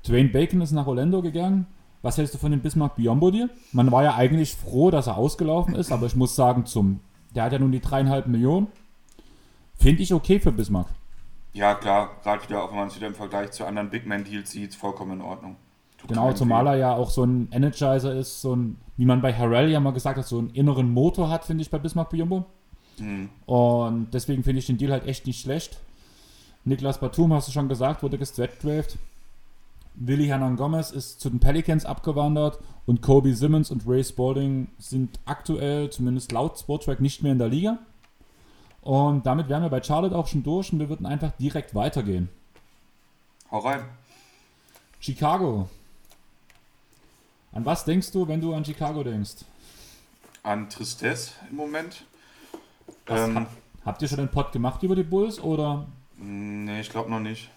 Dwayne 0.07 0.29
Bacon 0.29 0.61
ist 0.61 0.71
nach 0.71 0.87
Orlando 0.87 1.21
gegangen. 1.21 1.67
Was 2.01 2.17
hältst 2.17 2.35
du 2.35 2.37
von 2.37 2.51
dem 2.51 2.61
Bismarck 2.61 2.95
Biombo 2.95 3.31
Deal? 3.31 3.49
Man 3.71 3.91
war 3.91 4.03
ja 4.03 4.15
eigentlich 4.15 4.53
froh, 4.53 4.91
dass 4.91 5.07
er 5.07 5.17
ausgelaufen 5.17 5.75
ist, 5.75 5.91
aber 5.91 6.05
ich 6.05 6.15
muss 6.15 6.35
sagen, 6.35 6.65
zum, 6.65 6.99
der 7.33 7.43
hat 7.43 7.53
ja 7.53 7.59
nun 7.59 7.71
die 7.71 7.79
dreieinhalb 7.81 8.27
Millionen. 8.27 8.67
Finde 9.75 10.03
ich 10.03 10.13
okay 10.13 10.39
für 10.39 10.51
Bismarck. 10.51 10.87
Ja, 11.53 11.73
klar, 11.73 12.11
gerade 12.23 12.43
wieder, 12.43 12.63
auch 12.63 12.69
wenn 12.69 12.77
man 12.77 12.87
es 12.89 12.95
wieder 12.95 13.07
im 13.07 13.15
Vergleich 13.15 13.51
zu 13.51 13.65
anderen 13.65 13.89
Big 13.89 14.05
Man-Deals 14.05 14.51
sieht, 14.51 14.75
vollkommen 14.75 15.13
in 15.13 15.21
Ordnung. 15.21 15.55
Tut 15.97 16.09
genau, 16.09 16.31
zumal 16.33 16.67
er 16.67 16.75
ja 16.75 16.93
auch 16.93 17.09
so 17.09 17.23
ein 17.23 17.49
Energizer 17.51 18.13
ist, 18.13 18.41
so 18.41 18.55
ein, 18.55 18.77
wie 18.97 19.05
man 19.05 19.21
bei 19.21 19.33
Harrell 19.33 19.71
ja 19.71 19.79
mal 19.79 19.91
gesagt 19.91 20.17
hat, 20.17 20.27
so 20.27 20.37
einen 20.37 20.51
inneren 20.51 20.91
Motor 20.91 21.29
hat, 21.29 21.45
finde 21.45 21.63
ich 21.63 21.71
bei 21.71 21.79
Bismarck 21.79 22.11
Biombo. 22.11 22.45
Mhm. 22.99 23.29
Und 23.47 24.13
deswegen 24.13 24.43
finde 24.43 24.59
ich 24.59 24.67
den 24.67 24.77
Deal 24.77 24.91
halt 24.91 25.07
echt 25.07 25.25
nicht 25.25 25.41
schlecht. 25.41 25.79
Niklas 26.65 26.99
Batum, 26.99 27.31
hast 27.31 27.47
du 27.47 27.51
schon 27.51 27.69
gesagt, 27.69 28.01
wurde 28.01 28.17
gestretched. 28.17 28.97
Willi 29.93 30.25
Hernan 30.25 30.57
Gomez 30.57 30.91
ist 30.91 31.21
zu 31.21 31.29
den 31.29 31.39
Pelicans 31.39 31.85
abgewandert 31.85 32.59
und 32.87 33.01
Kobe 33.01 33.33
Simmons 33.35 33.69
und 33.69 33.87
Ray 33.87 34.03
Spalding 34.03 34.67
sind 34.79 35.19
aktuell, 35.25 35.91
zumindest 35.91 36.31
laut 36.31 36.59
Sportrack, 36.59 36.99
nicht 36.99 37.21
mehr 37.23 37.31
in 37.31 37.37
der 37.37 37.47
Liga. 37.47 37.77
Und 38.81 39.25
damit 39.25 39.47
wären 39.47 39.61
wir 39.61 39.69
bei 39.69 39.81
Charlotte 39.81 40.15
auch 40.15 40.27
schon 40.27 40.43
durch 40.43 40.73
und 40.73 40.79
wir 40.79 40.89
würden 40.89 41.05
einfach 41.05 41.31
direkt 41.37 41.75
weitergehen. 41.75 42.29
Hau 43.51 43.59
rein. 43.59 43.85
Chicago. 44.99 45.69
An 47.51 47.63
was 47.63 47.85
denkst 47.85 48.11
du, 48.11 48.27
wenn 48.27 48.41
du 48.41 48.53
an 48.53 48.65
Chicago 48.65 49.03
denkst? 49.03 49.45
An 50.41 50.67
Tristesse 50.69 51.31
im 51.49 51.57
Moment. 51.57 52.05
Ähm, 53.07 53.35
habt, 53.35 53.51
habt 53.85 54.01
ihr 54.01 54.07
schon 54.07 54.19
einen 54.19 54.29
Pod 54.29 54.51
gemacht 54.51 54.81
über 54.83 54.95
die 54.95 55.03
Bulls 55.03 55.39
oder? 55.39 55.85
Nee, 56.17 56.81
ich 56.81 56.89
glaube 56.89 57.09
noch 57.09 57.19
nicht. 57.19 57.49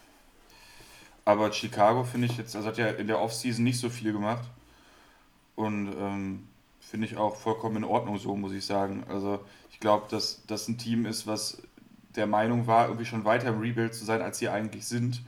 Aber 1.24 1.52
Chicago 1.52 2.04
finde 2.04 2.26
ich 2.26 2.38
jetzt, 2.38 2.56
also 2.56 2.68
hat 2.68 2.78
ja 2.78 2.88
in 2.88 3.06
der 3.06 3.20
Offseason 3.20 3.62
nicht 3.62 3.78
so 3.78 3.90
viel 3.90 4.12
gemacht. 4.12 4.44
Und 5.56 5.92
ähm, 5.98 6.48
finde 6.80 7.06
ich 7.06 7.16
auch 7.16 7.36
vollkommen 7.36 7.76
in 7.76 7.84
Ordnung 7.84 8.18
so, 8.18 8.34
muss 8.36 8.52
ich 8.52 8.64
sagen. 8.64 9.04
Also 9.08 9.40
ich 9.70 9.80
glaube, 9.80 10.06
dass 10.10 10.42
das 10.46 10.68
ein 10.68 10.78
Team 10.78 11.04
ist, 11.06 11.26
was 11.26 11.62
der 12.16 12.26
Meinung 12.26 12.66
war, 12.66 12.86
irgendwie 12.86 13.04
schon 13.04 13.24
weiter 13.24 13.48
im 13.48 13.60
Rebuild 13.60 13.94
zu 13.94 14.04
sein, 14.04 14.22
als 14.22 14.38
sie 14.38 14.48
eigentlich 14.48 14.86
sind. 14.86 15.22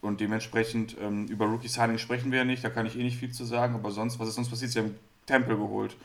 Und 0.00 0.20
dementsprechend 0.20 0.96
ähm, 1.00 1.26
über 1.26 1.46
Rookie 1.46 1.68
Signing 1.68 1.98
sprechen 1.98 2.32
wir 2.32 2.38
ja 2.38 2.44
nicht, 2.44 2.64
da 2.64 2.70
kann 2.70 2.86
ich 2.86 2.98
eh 2.98 3.02
nicht 3.02 3.18
viel 3.18 3.32
zu 3.32 3.44
sagen, 3.44 3.74
aber 3.74 3.90
sonst, 3.90 4.18
was 4.18 4.28
ist 4.28 4.36
sonst 4.36 4.48
passiert? 4.48 4.70
Sie 4.70 4.78
haben 4.78 4.94
Temple 5.26 5.56
geholt. 5.56 5.96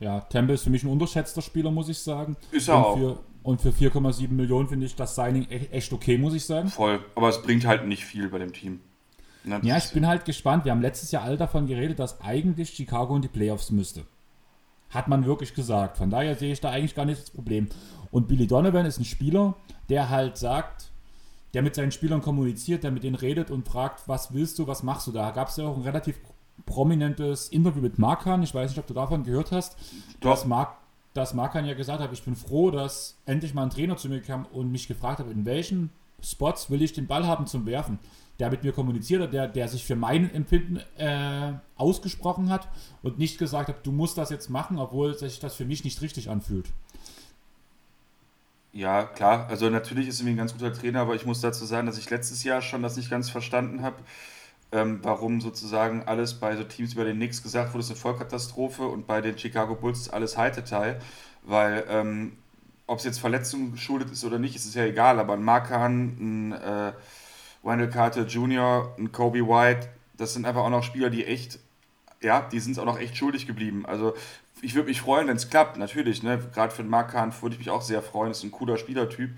Ja, 0.00 0.20
Temple 0.20 0.54
ist 0.54 0.64
für 0.64 0.70
mich 0.70 0.82
ein 0.82 0.90
unterschätzter 0.90 1.42
Spieler, 1.42 1.70
muss 1.70 1.88
ich 1.88 1.98
sagen. 1.98 2.36
Ist 2.50 2.68
er 2.68 2.76
und 2.76 2.84
auch. 2.84 2.96
Für, 2.96 3.18
und 3.44 3.60
für 3.60 3.68
4,7 3.68 4.30
Millionen 4.30 4.68
finde 4.68 4.86
ich 4.86 4.96
das 4.96 5.14
Signing 5.14 5.46
e-, 5.48 5.68
echt 5.70 5.92
okay, 5.92 6.18
muss 6.18 6.34
ich 6.34 6.44
sagen. 6.44 6.68
Voll, 6.68 7.04
aber 7.14 7.28
es 7.28 7.40
bringt 7.42 7.66
halt 7.66 7.86
nicht 7.86 8.04
viel 8.04 8.28
bei 8.28 8.38
dem 8.38 8.52
Team. 8.52 8.80
Na, 9.44 9.60
ja, 9.62 9.76
ich 9.76 9.92
bin 9.92 10.06
halt 10.06 10.24
gespannt. 10.24 10.64
Wir 10.64 10.72
haben 10.72 10.80
letztes 10.80 11.12
Jahr 11.12 11.22
all 11.22 11.36
davon 11.36 11.66
geredet, 11.66 11.98
dass 11.98 12.22
eigentlich 12.22 12.70
Chicago 12.70 13.14
in 13.14 13.22
die 13.22 13.28
Playoffs 13.28 13.70
müsste. 13.70 14.04
Hat 14.88 15.08
man 15.08 15.26
wirklich 15.26 15.54
gesagt. 15.54 15.98
Von 15.98 16.08
daher 16.08 16.34
sehe 16.34 16.52
ich 16.52 16.60
da 16.62 16.70
eigentlich 16.70 16.94
gar 16.94 17.04
nicht 17.04 17.20
das 17.20 17.30
Problem. 17.30 17.68
Und 18.10 18.28
Billy 18.28 18.46
Donovan 18.46 18.86
ist 18.86 18.98
ein 18.98 19.04
Spieler, 19.04 19.54
der 19.90 20.08
halt 20.08 20.38
sagt, 20.38 20.90
der 21.52 21.62
mit 21.62 21.74
seinen 21.74 21.92
Spielern 21.92 22.22
kommuniziert, 22.22 22.82
der 22.82 22.92
mit 22.92 23.04
denen 23.04 23.14
redet 23.14 23.50
und 23.50 23.68
fragt, 23.68 24.08
was 24.08 24.32
willst 24.32 24.58
du, 24.58 24.66
was 24.66 24.82
machst 24.82 25.06
du 25.06 25.12
da. 25.12 25.30
Gab 25.32 25.48
es 25.48 25.58
ja 25.58 25.66
auch 25.66 25.76
ein 25.76 25.82
relativ 25.82 26.18
prominentes 26.64 27.48
Interview 27.48 27.82
mit 27.82 27.98
Markan. 27.98 28.42
Ich 28.42 28.54
weiß 28.54 28.70
nicht, 28.70 28.78
ob 28.78 28.86
du 28.86 28.94
davon 28.94 29.24
gehört 29.24 29.52
hast. 29.52 29.76
Doch. 30.20 30.30
Dass, 30.30 30.46
Mark, 30.46 30.78
dass 31.14 31.32
Markan 31.32 31.64
ja 31.64 31.74
gesagt 31.74 32.00
hat, 32.00 32.12
ich 32.12 32.24
bin 32.24 32.34
froh, 32.34 32.70
dass 32.70 33.16
endlich 33.24 33.54
mal 33.54 33.62
ein 33.62 33.70
Trainer 33.70 33.96
zu 33.96 34.08
mir 34.08 34.20
kam 34.20 34.46
und 34.46 34.70
mich 34.70 34.88
gefragt 34.88 35.20
hat, 35.20 35.30
in 35.30 35.46
welchen 35.46 35.90
Spots 36.20 36.70
will 36.70 36.82
ich 36.82 36.92
den 36.92 37.06
Ball 37.06 37.26
haben 37.26 37.46
zum 37.46 37.66
Werfen. 37.66 37.98
Der 38.40 38.50
mit 38.50 38.64
mir 38.64 38.72
kommuniziert 38.72 39.22
hat, 39.22 39.32
der, 39.32 39.46
der 39.46 39.68
sich 39.68 39.84
für 39.84 39.94
mein 39.94 40.28
Empfinden 40.34 40.80
äh, 40.98 41.52
ausgesprochen 41.76 42.50
hat 42.50 42.68
und 43.02 43.16
nicht 43.16 43.38
gesagt 43.38 43.68
hat, 43.68 43.86
du 43.86 43.92
musst 43.92 44.18
das 44.18 44.30
jetzt 44.30 44.50
machen, 44.50 44.78
obwohl 44.78 45.16
sich 45.16 45.38
das 45.38 45.54
für 45.54 45.64
mich 45.64 45.84
nicht 45.84 46.02
richtig 46.02 46.28
anfühlt. 46.28 46.72
Ja, 48.72 49.04
klar. 49.04 49.46
Also 49.48 49.70
natürlich 49.70 50.08
ist 50.08 50.20
er 50.20 50.26
ein 50.26 50.36
ganz 50.36 50.52
guter 50.52 50.72
Trainer, 50.72 51.02
aber 51.02 51.14
ich 51.14 51.24
muss 51.24 51.40
dazu 51.40 51.64
sagen, 51.64 51.86
dass 51.86 51.96
ich 51.96 52.10
letztes 52.10 52.42
Jahr 52.42 52.60
schon 52.60 52.82
das 52.82 52.96
nicht 52.96 53.08
ganz 53.08 53.30
verstanden 53.30 53.82
habe, 53.82 54.02
ähm, 54.74 54.98
warum 55.02 55.40
sozusagen 55.40 56.02
alles 56.02 56.34
bei 56.34 56.56
so 56.56 56.64
Teams 56.64 56.94
über 56.94 57.04
den 57.04 57.16
Knicks 57.16 57.42
gesagt 57.42 57.72
wurde, 57.72 57.84
ist 57.84 57.90
eine 57.90 57.98
Vollkatastrophe 57.98 58.82
und 58.82 59.06
bei 59.06 59.20
den 59.20 59.38
Chicago 59.38 59.76
Bulls 59.76 60.00
ist 60.00 60.08
alles 60.08 60.36
Heiteteil, 60.36 61.00
weil 61.42 61.84
ähm, 61.88 62.36
ob 62.86 62.98
es 62.98 63.04
jetzt 63.04 63.20
Verletzungen 63.20 63.72
geschuldet 63.72 64.10
ist 64.10 64.24
oder 64.24 64.38
nicht, 64.38 64.56
ist 64.56 64.66
es 64.66 64.74
ja 64.74 64.84
egal, 64.84 65.20
aber 65.20 65.34
ein 65.34 65.44
Markan, 65.44 66.16
ein 66.18 66.52
äh, 66.52 66.92
Wendell 67.62 67.88
Carter 67.88 68.26
Jr., 68.26 68.94
ein 68.98 69.12
Kobe 69.12 69.46
White, 69.46 69.88
das 70.16 70.34
sind 70.34 70.44
einfach 70.44 70.62
auch 70.62 70.70
noch 70.70 70.82
Spieler, 70.82 71.08
die 71.08 71.24
echt, 71.24 71.60
ja, 72.20 72.42
die 72.42 72.58
sind 72.58 72.72
es 72.72 72.78
auch 72.78 72.84
noch 72.84 72.98
echt 72.98 73.16
schuldig 73.16 73.46
geblieben. 73.46 73.86
Also 73.86 74.14
ich 74.60 74.74
würde 74.74 74.88
mich 74.88 75.00
freuen, 75.00 75.28
wenn 75.28 75.36
es 75.36 75.50
klappt, 75.50 75.76
natürlich. 75.76 76.22
Ne? 76.22 76.38
Gerade 76.52 76.74
für 76.74 76.82
den 76.82 76.90
Mark 76.90 77.12
Kahn 77.12 77.32
würde 77.40 77.54
ich 77.54 77.58
mich 77.58 77.70
auch 77.70 77.82
sehr 77.82 78.02
freuen. 78.02 78.30
Ist 78.30 78.42
ein 78.42 78.50
cooler 78.50 78.76
Spielertyp. 78.76 79.30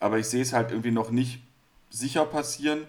Aber 0.00 0.18
ich 0.18 0.26
sehe 0.26 0.42
es 0.42 0.52
halt 0.52 0.70
irgendwie 0.70 0.90
noch 0.90 1.10
nicht 1.10 1.42
sicher 1.90 2.24
passieren. 2.24 2.86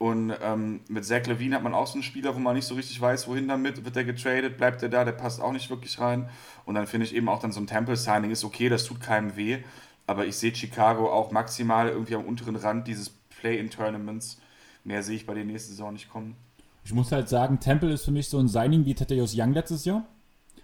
Und 0.00 0.32
ähm, 0.42 0.80
mit 0.88 1.04
Zach 1.04 1.26
Levine 1.26 1.56
hat 1.56 1.62
man 1.62 1.74
auch 1.74 1.86
so 1.86 1.92
einen 1.92 2.02
Spieler, 2.02 2.34
wo 2.34 2.38
man 2.38 2.56
nicht 2.56 2.64
so 2.64 2.74
richtig 2.74 2.98
weiß, 2.98 3.28
wohin 3.28 3.48
damit. 3.48 3.84
Wird 3.84 3.94
der 3.94 4.04
getradet? 4.04 4.56
Bleibt 4.56 4.80
der 4.80 4.88
da? 4.88 5.04
Der 5.04 5.12
passt 5.12 5.42
auch 5.42 5.52
nicht 5.52 5.68
wirklich 5.68 6.00
rein. 6.00 6.30
Und 6.64 6.74
dann 6.74 6.86
finde 6.86 7.04
ich 7.04 7.14
eben 7.14 7.28
auch 7.28 7.38
dann 7.38 7.52
so 7.52 7.60
ein 7.60 7.66
Temple-Signing 7.66 8.30
ist 8.30 8.42
okay, 8.42 8.70
das 8.70 8.84
tut 8.84 9.02
keinem 9.02 9.36
weh. 9.36 9.58
Aber 10.06 10.24
ich 10.24 10.36
sehe 10.36 10.54
Chicago 10.54 11.12
auch 11.12 11.32
maximal 11.32 11.90
irgendwie 11.90 12.14
am 12.14 12.24
unteren 12.24 12.56
Rand 12.56 12.86
dieses 12.88 13.10
Play-in-Tournaments. 13.10 14.40
Mehr 14.84 15.02
sehe 15.02 15.16
ich 15.16 15.26
bei 15.26 15.34
der 15.34 15.44
nächsten 15.44 15.72
Saison 15.72 15.92
nicht 15.92 16.08
kommen. 16.08 16.34
Ich 16.82 16.94
muss 16.94 17.12
halt 17.12 17.28
sagen, 17.28 17.60
Temple 17.60 17.92
ist 17.92 18.06
für 18.06 18.10
mich 18.10 18.30
so 18.30 18.38
ein 18.38 18.48
Signing 18.48 18.86
wie 18.86 18.94
Tadeus 18.94 19.34
Young 19.36 19.52
letztes 19.52 19.84
Jahr. 19.84 20.06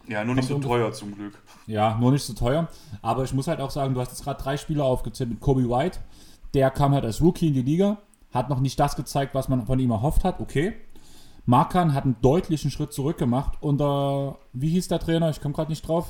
Ja, 0.08 0.24
nur 0.24 0.34
nicht 0.34 0.48
so 0.48 0.58
teuer 0.58 0.94
zum 0.94 1.14
Glück. 1.14 1.34
Ja, 1.66 1.98
nur 1.98 2.10
nicht 2.10 2.24
so 2.24 2.32
teuer. 2.32 2.68
Aber 3.02 3.24
ich 3.24 3.34
muss 3.34 3.48
halt 3.48 3.60
auch 3.60 3.70
sagen, 3.70 3.92
du 3.92 4.00
hast 4.00 4.12
jetzt 4.12 4.24
gerade 4.24 4.42
drei 4.42 4.56
Spieler 4.56 4.84
aufgezählt 4.84 5.28
mit 5.28 5.40
Kobe 5.40 5.68
White. 5.68 5.98
Der 6.54 6.70
kam 6.70 6.94
halt 6.94 7.04
als 7.04 7.20
Rookie 7.20 7.48
in 7.48 7.52
die 7.52 7.60
Liga, 7.60 7.98
hat 8.36 8.48
noch 8.48 8.60
nicht 8.60 8.78
das 8.78 8.96
gezeigt, 8.96 9.34
was 9.34 9.48
man 9.48 9.66
von 9.66 9.78
ihm 9.78 9.90
erhofft 9.90 10.24
hat. 10.24 10.40
Okay. 10.40 10.74
Markan 11.46 11.94
hat 11.94 12.04
einen 12.04 12.16
deutlichen 12.20 12.70
Schritt 12.70 12.92
zurück 12.92 13.18
gemacht. 13.18 13.54
Und 13.60 13.80
äh, 13.80 14.32
wie 14.52 14.68
hieß 14.68 14.88
der 14.88 14.98
Trainer? 14.98 15.30
Ich 15.30 15.40
komme 15.40 15.54
gerade 15.54 15.70
nicht 15.70 15.86
drauf. 15.86 16.08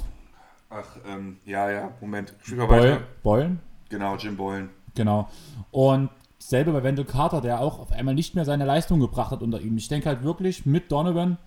Ach, 0.70 0.96
ähm, 1.06 1.38
ja, 1.44 1.70
ja, 1.70 1.90
Moment. 2.00 2.34
Boyle, 2.48 3.02
Boylen? 3.22 3.60
Genau, 3.88 4.16
Jim 4.16 4.36
Boylen. 4.36 4.70
Genau. 4.94 5.28
Und 5.70 6.10
selber 6.38 6.72
bei 6.72 6.82
Wendell 6.82 7.04
Carter, 7.04 7.40
der 7.40 7.60
auch 7.60 7.78
auf 7.78 7.92
einmal 7.92 8.14
nicht 8.14 8.34
mehr 8.34 8.44
seine 8.44 8.64
Leistung 8.64 9.00
gebracht 9.00 9.30
hat 9.30 9.42
unter 9.42 9.60
ihm. 9.60 9.76
Ich 9.76 9.88
denke 9.88 10.08
halt 10.08 10.22
wirklich, 10.22 10.66
mit 10.66 10.90
Donovan 10.90 11.38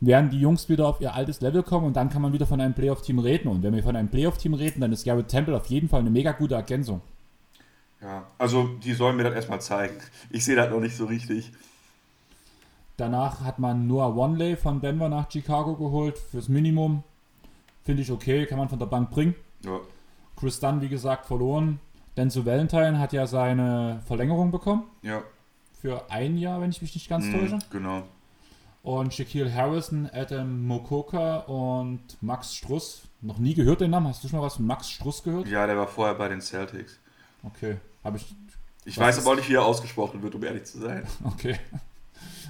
werden 0.00 0.30
die 0.30 0.40
Jungs 0.40 0.68
wieder 0.68 0.86
auf 0.86 1.00
ihr 1.00 1.14
altes 1.14 1.40
Level 1.40 1.62
kommen 1.62 1.86
und 1.86 1.96
dann 1.96 2.10
kann 2.10 2.22
man 2.22 2.32
wieder 2.32 2.46
von 2.46 2.60
einem 2.60 2.74
Playoff-Team 2.74 3.18
reden. 3.18 3.48
Und 3.48 3.62
wenn 3.62 3.74
wir 3.74 3.82
von 3.82 3.96
einem 3.96 4.08
Playoff-Team 4.08 4.54
reden, 4.54 4.80
dann 4.80 4.92
ist 4.92 5.04
Garrett 5.04 5.28
Temple 5.28 5.56
auf 5.56 5.66
jeden 5.66 5.88
Fall 5.88 6.00
eine 6.00 6.10
mega 6.10 6.32
gute 6.32 6.54
Ergänzung. 6.54 7.00
Ja, 8.04 8.26
also 8.36 8.68
die 8.84 8.92
sollen 8.92 9.16
mir 9.16 9.24
das 9.24 9.34
erstmal 9.34 9.62
zeigen. 9.62 9.96
Ich 10.28 10.44
sehe 10.44 10.54
das 10.54 10.70
noch 10.70 10.80
nicht 10.80 10.94
so 10.94 11.06
richtig. 11.06 11.50
Danach 12.98 13.40
hat 13.40 13.58
man 13.58 13.86
Noah 13.86 14.14
Wanley 14.14 14.56
von 14.56 14.82
Denver 14.82 15.08
nach 15.08 15.30
Chicago 15.30 15.74
geholt 15.74 16.18
fürs 16.18 16.50
Minimum. 16.50 17.02
Finde 17.82 18.02
ich 18.02 18.12
okay, 18.12 18.44
kann 18.44 18.58
man 18.58 18.68
von 18.68 18.78
der 18.78 18.86
Bank 18.86 19.10
bringen. 19.10 19.34
Ja. 19.64 19.80
Chris 20.36 20.60
Dunn, 20.60 20.82
wie 20.82 20.90
gesagt, 20.90 21.24
verloren. 21.24 21.80
Denzel 22.16 22.44
Valentine 22.44 22.98
hat 22.98 23.14
ja 23.14 23.26
seine 23.26 24.02
Verlängerung 24.06 24.50
bekommen. 24.50 24.84
Ja. 25.02 25.22
Für 25.80 26.10
ein 26.10 26.36
Jahr, 26.36 26.60
wenn 26.60 26.70
ich 26.70 26.82
mich 26.82 26.94
nicht 26.94 27.08
ganz 27.08 27.24
mhm, 27.24 27.40
täusche. 27.40 27.58
Genau. 27.70 28.02
Und 28.82 29.14
Shaquille 29.14 29.52
Harrison, 29.52 30.10
Adam 30.12 30.66
Mokoka 30.66 31.38
und 31.38 32.02
Max 32.20 32.54
Struss. 32.54 33.08
Noch 33.22 33.38
nie 33.38 33.54
gehört 33.54 33.80
den 33.80 33.90
Namen. 33.90 34.08
Hast 34.08 34.22
du 34.22 34.28
schon 34.28 34.38
mal 34.38 34.44
was 34.44 34.56
von 34.56 34.66
Max 34.66 34.90
Struss 34.90 35.22
gehört? 35.22 35.48
Ja, 35.48 35.66
der 35.66 35.78
war 35.78 35.88
vorher 35.88 36.14
bei 36.14 36.28
den 36.28 36.42
Celtics. 36.42 37.00
Okay. 37.42 37.78
Habe 38.04 38.18
ich. 38.18 38.26
Ich 38.84 38.98
weiß 38.98 39.18
aber 39.18 39.32
auch 39.32 39.36
nicht, 39.36 39.48
wie 39.48 39.54
er 39.54 39.64
ausgesprochen 39.64 40.22
wird, 40.22 40.34
um 40.34 40.44
ehrlich 40.44 40.64
zu 40.64 40.78
sein. 40.78 41.06
Okay. 41.24 41.58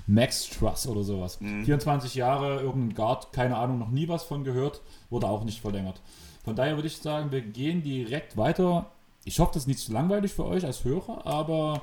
Max 0.07 0.51
Truss 0.51 0.87
oder 0.87 1.03
sowas. 1.03 1.41
Mhm. 1.41 1.65
24 1.65 2.15
Jahre, 2.15 2.61
irgendein 2.61 2.95
Guard, 2.95 3.33
keine 3.33 3.57
Ahnung, 3.57 3.79
noch 3.79 3.89
nie 3.89 4.07
was 4.09 4.25
von 4.25 4.45
gehört, 4.45 4.83
wurde 5.09 5.29
auch 5.29 5.45
nicht 5.45 5.63
verlängert. 5.63 6.01
Von 6.45 6.57
daher 6.57 6.77
würde 6.77 6.89
ich 6.89 6.99
sagen, 6.99 7.31
wir 7.31 7.41
gehen 7.41 7.83
direkt 7.83 8.37
weiter. 8.37 8.91
Ich 9.25 9.39
hoffe, 9.39 9.53
das 9.55 9.63
ist 9.63 9.67
nicht 9.69 9.79
zu 9.79 9.93
langweilig 9.93 10.35
für 10.35 10.45
euch 10.45 10.67
als 10.67 10.85
Hörer, 10.85 11.25
aber 11.25 11.81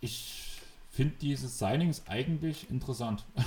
ich 0.00 0.60
finde 0.90 1.14
dieses 1.20 1.58
Signings 1.58 2.02
eigentlich 2.08 2.68
interessant. 2.70 3.24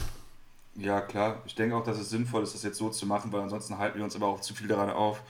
Ja, 0.75 1.01
klar. 1.01 1.43
Ich 1.45 1.53
denke 1.53 1.75
auch, 1.75 1.84
dass 1.84 1.99
es 1.99 2.09
sinnvoll 2.09 2.41
ist, 2.41 2.55
das 2.55 2.63
jetzt 2.63 2.79
so 2.79 2.89
zu 2.89 3.05
machen, 3.05 3.31
weil 3.31 3.41
ansonsten 3.41 3.77
halten 3.77 3.99
wir 3.99 4.03
uns 4.03 4.15
aber 4.15 4.25
auch 4.25 4.41
zu 4.41 4.55
viel 4.55 4.67
daran 4.67 4.89
auf. 4.89 5.21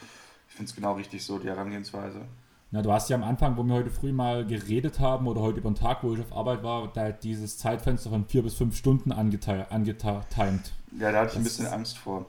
Ich 0.47 0.55
finde 0.55 0.69
es 0.69 0.75
genau 0.75 0.93
richtig 0.93 1.25
so, 1.25 1.37
die 1.37 1.49
Herangehensweise. 1.49 2.21
Na, 2.73 2.81
du 2.81 2.91
hast 2.91 3.07
ja 3.07 3.15
am 3.15 3.23
Anfang, 3.23 3.55
wo 3.55 3.61
wir 3.61 3.75
heute 3.75 3.91
früh 3.91 4.11
mal 4.11 4.47
geredet 4.47 4.99
haben 4.99 5.27
oder 5.27 5.41
heute 5.41 5.59
über 5.59 5.69
den 5.69 5.75
Tag, 5.75 6.03
wo 6.03 6.11
ich 6.11 6.19
auf 6.19 6.35
Arbeit 6.35 6.63
war, 6.63 6.91
da 6.91 7.11
dieses 7.11 7.59
Zeitfenster 7.59 8.09
von 8.09 8.25
vier 8.25 8.41
bis 8.41 8.55
fünf 8.55 8.75
Stunden 8.75 9.11
angetimt. 9.11 10.73
Ja, 10.99 11.11
da 11.11 11.19
hatte 11.19 11.33
ich 11.33 11.37
ein 11.37 11.43
bisschen 11.43 11.67
Angst 11.67 11.99
vor. 11.99 12.25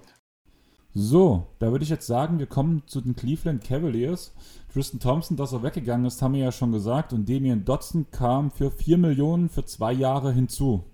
So, 0.93 1.47
da 1.61 1.71
würde 1.71 1.85
ich 1.85 1.89
jetzt 1.89 2.07
sagen, 2.07 2.39
wir 2.39 2.45
kommen 2.45 2.83
zu 2.85 3.01
den 3.01 3.17
Cleveland 3.17 3.65
Cavaliers. 3.65 4.35
Tristan 4.71 5.01
Thompson, 5.01 5.39
dass 5.39 5.55
er 5.55 5.63
weggegangen 5.63 6.05
ist, 6.05 6.21
haben 6.21 6.35
wir 6.35 6.45
ja 6.45 6.53
schon 6.53 6.73
gesagt. 6.73 7.15
Und 7.15 7.27
Damien 7.27 7.65
Dotson 7.65 8.11
kam 8.11 8.51
für 8.51 8.71
4 8.71 8.99
Millionen 8.99 9.49
für 9.49 9.65
zwei 9.65 9.95
Jahre 9.95 10.31
hinzu. 10.31 10.85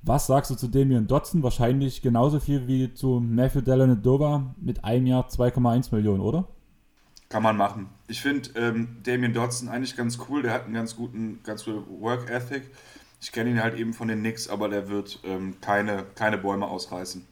Was 0.00 0.28
sagst 0.28 0.50
du 0.50 0.54
zu 0.54 0.68
Damien 0.68 1.06
Dotson? 1.06 1.42
Wahrscheinlich 1.42 2.00
genauso 2.00 2.40
viel 2.40 2.66
wie 2.66 2.94
zu 2.94 3.20
Matthew 3.20 3.60
Delanadova 3.60 4.54
mit 4.58 4.82
einem 4.82 5.08
Jahr 5.08 5.28
2,1 5.28 5.94
Millionen, 5.94 6.22
oder? 6.22 6.48
Kann 7.28 7.42
man 7.42 7.56
machen. 7.56 7.88
Ich 8.06 8.22
finde 8.22 8.50
ähm, 8.54 8.98
Damien 9.02 9.32
Dotson 9.32 9.68
eigentlich 9.68 9.96
ganz 9.96 10.18
cool. 10.28 10.42
Der 10.42 10.52
hat 10.52 10.64
einen 10.64 10.74
ganz 10.74 10.94
guten, 10.94 11.40
ganz 11.42 11.64
guten 11.64 12.00
Work 12.00 12.30
Ethic. 12.30 12.70
Ich 13.20 13.32
kenne 13.32 13.50
ihn 13.50 13.62
halt 13.62 13.76
eben 13.76 13.92
von 13.92 14.08
den 14.08 14.20
Knicks, 14.20 14.48
aber 14.48 14.68
der 14.68 14.88
wird 14.88 15.20
ähm, 15.24 15.56
keine, 15.60 16.04
keine 16.14 16.38
Bäume 16.38 16.66
ausreißen. 16.66 17.26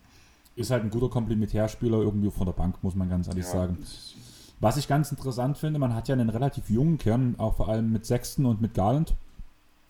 Ist 0.57 0.70
halt 0.70 0.84
ein 0.84 0.90
guter 0.90 1.09
Komplementärspieler 1.09 1.99
irgendwie 1.99 2.30
von 2.30 2.47
der 2.47 2.53
Bank, 2.53 2.82
muss 2.82 2.95
man 2.95 3.09
ganz 3.09 3.28
ehrlich 3.28 3.45
ja, 3.45 3.51
sagen. 3.51 3.78
Was 4.61 4.76
ich 4.76 4.88
ganz 4.88 5.11
interessant 5.11 5.59
finde, 5.59 5.78
man 5.78 5.95
hat 5.95 6.09
ja 6.09 6.14
einen 6.14 6.30
relativ 6.30 6.70
jungen 6.70 6.99
Kern, 6.99 7.34
auch 7.38 7.57
vor 7.57 7.68
allem 7.68 7.92
mit 7.92 8.07
Sexton 8.07 8.47
und 8.47 8.61
mit 8.61 8.74
Garland. 8.74 9.14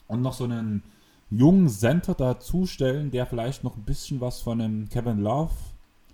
Und 0.06 0.20
noch 0.20 0.34
so 0.34 0.44
einen 0.44 0.82
jungen 1.30 1.68
Center 1.68 2.14
dazustellen, 2.14 3.10
der 3.10 3.26
vielleicht 3.26 3.64
noch 3.64 3.76
ein 3.76 3.84
bisschen 3.84 4.20
was 4.20 4.40
von 4.40 4.60
einem 4.60 4.88
Kevin 4.88 5.20
Love 5.20 5.52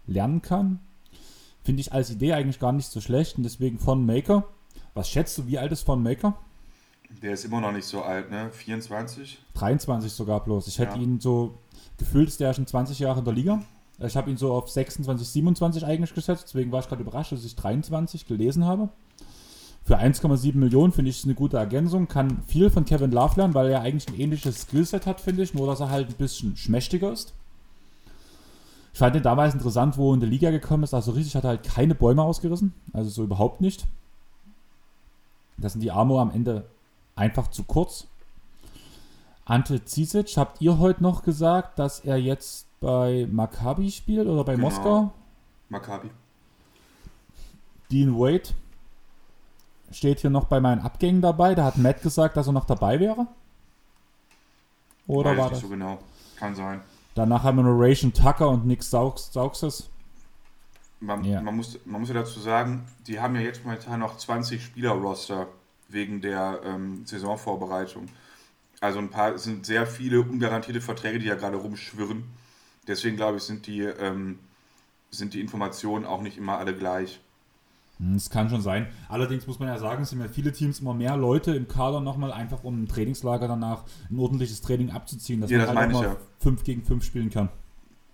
lernen 0.07 0.43
kann. 0.43 0.81
Finde 1.63 1.81
ich 1.81 1.93
als 1.93 2.11
Idee 2.11 2.33
eigentlich 2.33 2.59
gar 2.59 2.73
nicht 2.73 2.91
so 2.91 3.01
schlecht. 3.01 3.37
Und 3.37 3.45
deswegen 3.45 3.79
von 3.79 4.05
Maker. 4.05 4.45
Was 4.95 5.09
schätzt 5.09 5.39
du, 5.39 5.47
wie 5.47 5.59
alt 5.59 5.73
ist 5.73 5.83
von 5.83 6.03
Maker? 6.03 6.37
Der 7.23 7.33
ist 7.33 7.45
immer 7.45 7.61
noch 7.61 7.73
nicht 7.73 7.85
so 7.85 8.03
alt, 8.03 8.31
ne? 8.31 8.51
24? 8.53 9.39
23 9.55 10.13
sogar 10.13 10.43
bloß. 10.43 10.69
Ich 10.69 10.79
hätte 10.79 10.97
ja. 10.97 11.03
ihn 11.03 11.21
so 11.21 11.59
gefühlt, 11.99 12.29
ist 12.29 12.41
der 12.41 12.55
schon 12.55 12.67
20 12.67 12.99
Jahre 12.99 13.19
in 13.19 13.25
der 13.25 13.35
Liga. 13.35 13.63
Ich 13.99 14.17
habe 14.17 14.31
ihn 14.31 14.37
so 14.37 14.53
auf 14.53 14.71
26, 14.71 15.29
27 15.29 15.85
eigentlich 15.85 16.15
gesetzt, 16.15 16.45
deswegen 16.47 16.73
war 16.73 16.81
ich 16.81 16.89
gerade 16.89 17.03
überrascht, 17.03 17.33
dass 17.33 17.45
ich 17.45 17.55
23 17.55 18.27
gelesen 18.27 18.65
habe. 18.65 18.89
Für 19.85 19.99
1,7 19.99 20.57
Millionen 20.57 20.93
finde 20.93 21.11
ich 21.11 21.19
es 21.19 21.25
eine 21.25 21.35
gute 21.35 21.57
Ergänzung. 21.57 22.07
Kann 22.07 22.43
viel 22.47 22.71
von 22.71 22.85
Kevin 22.85 23.11
Love 23.11 23.37
lernen, 23.37 23.55
weil 23.55 23.69
er 23.71 23.81
eigentlich 23.81 24.09
ein 24.09 24.21
ähnliches 24.21 24.63
Skillset 24.63 25.07
hat, 25.07 25.21
finde 25.21 25.43
ich, 25.43 25.53
nur 25.53 25.67
dass 25.67 25.81
er 25.81 25.91
halt 25.91 26.09
ein 26.09 26.15
bisschen 26.15 26.57
schmächtiger 26.57 27.13
ist. 27.13 27.35
Ich 28.93 28.99
fand 28.99 29.15
den 29.15 29.23
damals 29.23 29.55
interessant, 29.55 29.97
wo 29.97 30.11
er 30.11 30.15
in 30.15 30.21
der 30.21 30.29
Liga 30.29 30.51
gekommen 30.51 30.83
ist. 30.83 30.95
Also 30.95 31.13
richtig 31.13 31.37
hat 31.37 31.45
er 31.45 31.51
halt 31.51 31.63
keine 31.63 31.95
Bäume 31.95 32.23
ausgerissen. 32.23 32.75
Also 32.93 33.11
so 33.11 33.23
überhaupt 33.23 33.61
nicht. 33.61 33.87
Das 35.57 35.73
sind 35.73 35.83
die 35.83 35.91
Arme 35.91 36.19
am 36.19 36.31
Ende 36.31 36.65
einfach 37.15 37.49
zu 37.49 37.65
kurz. 37.65 38.07
Ante 39.45 39.81
Cisic, 39.85 40.37
habt 40.37 40.61
ihr 40.61 40.79
heute 40.79 41.03
noch 41.03 41.23
gesagt, 41.23 41.79
dass 41.79 42.01
er 42.01 42.17
jetzt 42.17 42.67
bei 42.81 43.27
Maccabi 43.31 43.91
spielt 43.91 44.27
oder 44.27 44.45
bei 44.45 44.55
genau. 44.55 44.69
Moskau? 44.69 45.13
Maccabi. 45.69 46.11
Dean 47.91 48.17
Wade 48.17 48.51
steht 49.91 50.21
hier 50.21 50.31
noch 50.31 50.45
bei 50.45 50.61
meinen 50.61 50.81
Abgängen 50.81 51.21
dabei. 51.21 51.55
Da 51.55 51.65
hat 51.65 51.79
Matt 51.79 52.03
gesagt, 52.03 52.37
dass 52.37 52.47
er 52.47 52.53
noch 52.53 52.65
dabei 52.65 53.01
wäre. 53.01 53.27
Oder 55.07 55.33
Weiß 55.33 55.39
war 55.39 55.51
das? 55.51 55.61
so 55.61 55.69
genau. 55.69 55.99
Kann 56.37 56.55
sein. 56.55 56.81
Danach 57.15 57.43
haben 57.43 57.59
wir 57.59 57.65
noch 57.65 57.79
Ration 57.79 58.13
Tucker 58.13 58.49
und 58.49 58.67
Nick 58.67 58.83
Sauxes. 58.83 59.91
man, 61.01 61.25
ja. 61.25 61.41
man, 61.41 61.57
muss, 61.57 61.79
man 61.85 62.01
muss 62.01 62.09
ja 62.09 62.15
dazu 62.15 62.41
sagen, 62.41 62.87
die 63.07 63.21
haben 63.21 63.35
ja 63.35 63.41
jetzt 63.41 63.65
momentan 63.65 64.01
noch 64.01 64.17
20 64.17 64.65
Spieler-Roster 64.65 65.49
wegen 65.89 66.21
der 66.21 66.61
ähm, 66.65 67.05
Saisonvorbereitung. 67.05 68.09
Also 68.81 68.99
ein 68.99 69.11
paar 69.11 69.37
sind 69.39 69.67
sehr 69.67 69.87
viele 69.87 70.21
ungarantierte 70.21 70.81
Verträge, 70.81 71.19
die 71.19 71.27
ja 71.27 71.35
gerade 71.35 71.57
rumschwirren. 71.57 72.25
Deswegen 72.87 73.17
glaube 73.17 73.39
ich, 73.39 73.43
sind 73.43 73.67
die, 73.67 73.81
ähm, 73.83 74.39
sind 75.11 75.35
die 75.35 75.41
Informationen 75.41 76.07
auch 76.07 76.23
nicht 76.23 76.39
immer 76.39 76.59
alle 76.59 76.75
gleich. 76.75 77.21
Das 78.01 78.27
hm, 78.27 78.33
kann 78.33 78.49
schon 78.49 78.63
sein. 78.63 78.87
Allerdings 79.09 79.47
muss 79.47 79.59
man 79.59 79.69
ja 79.69 79.79
sagen, 79.79 80.03
es 80.03 80.11
sind 80.11 80.21
ja 80.21 80.29
viele 80.29 80.53
Teams 80.53 80.81
immer 80.81 80.95
mehr 80.95 81.17
Leute 81.17 81.55
im 81.55 81.69
Kader 81.69 82.01
nochmal, 82.01 82.33
einfach 82.33 82.65
um 82.65 82.83
ein 82.83 82.89
Trainingslager 82.89 83.47
danach 83.47 83.85
ein 84.11 84.19
ordentliches 84.19 84.63
Training 84.63 84.91
abzuziehen, 84.91 85.41
dass 85.41 85.51
ja, 85.51 85.59
man 85.59 85.67
das 85.67 85.77
halt 85.77 85.93
mal 85.93 86.17
5 86.39 86.65
gegen 86.65 86.83
5 86.83 87.05
spielen 87.05 87.31
kann. 87.31 87.51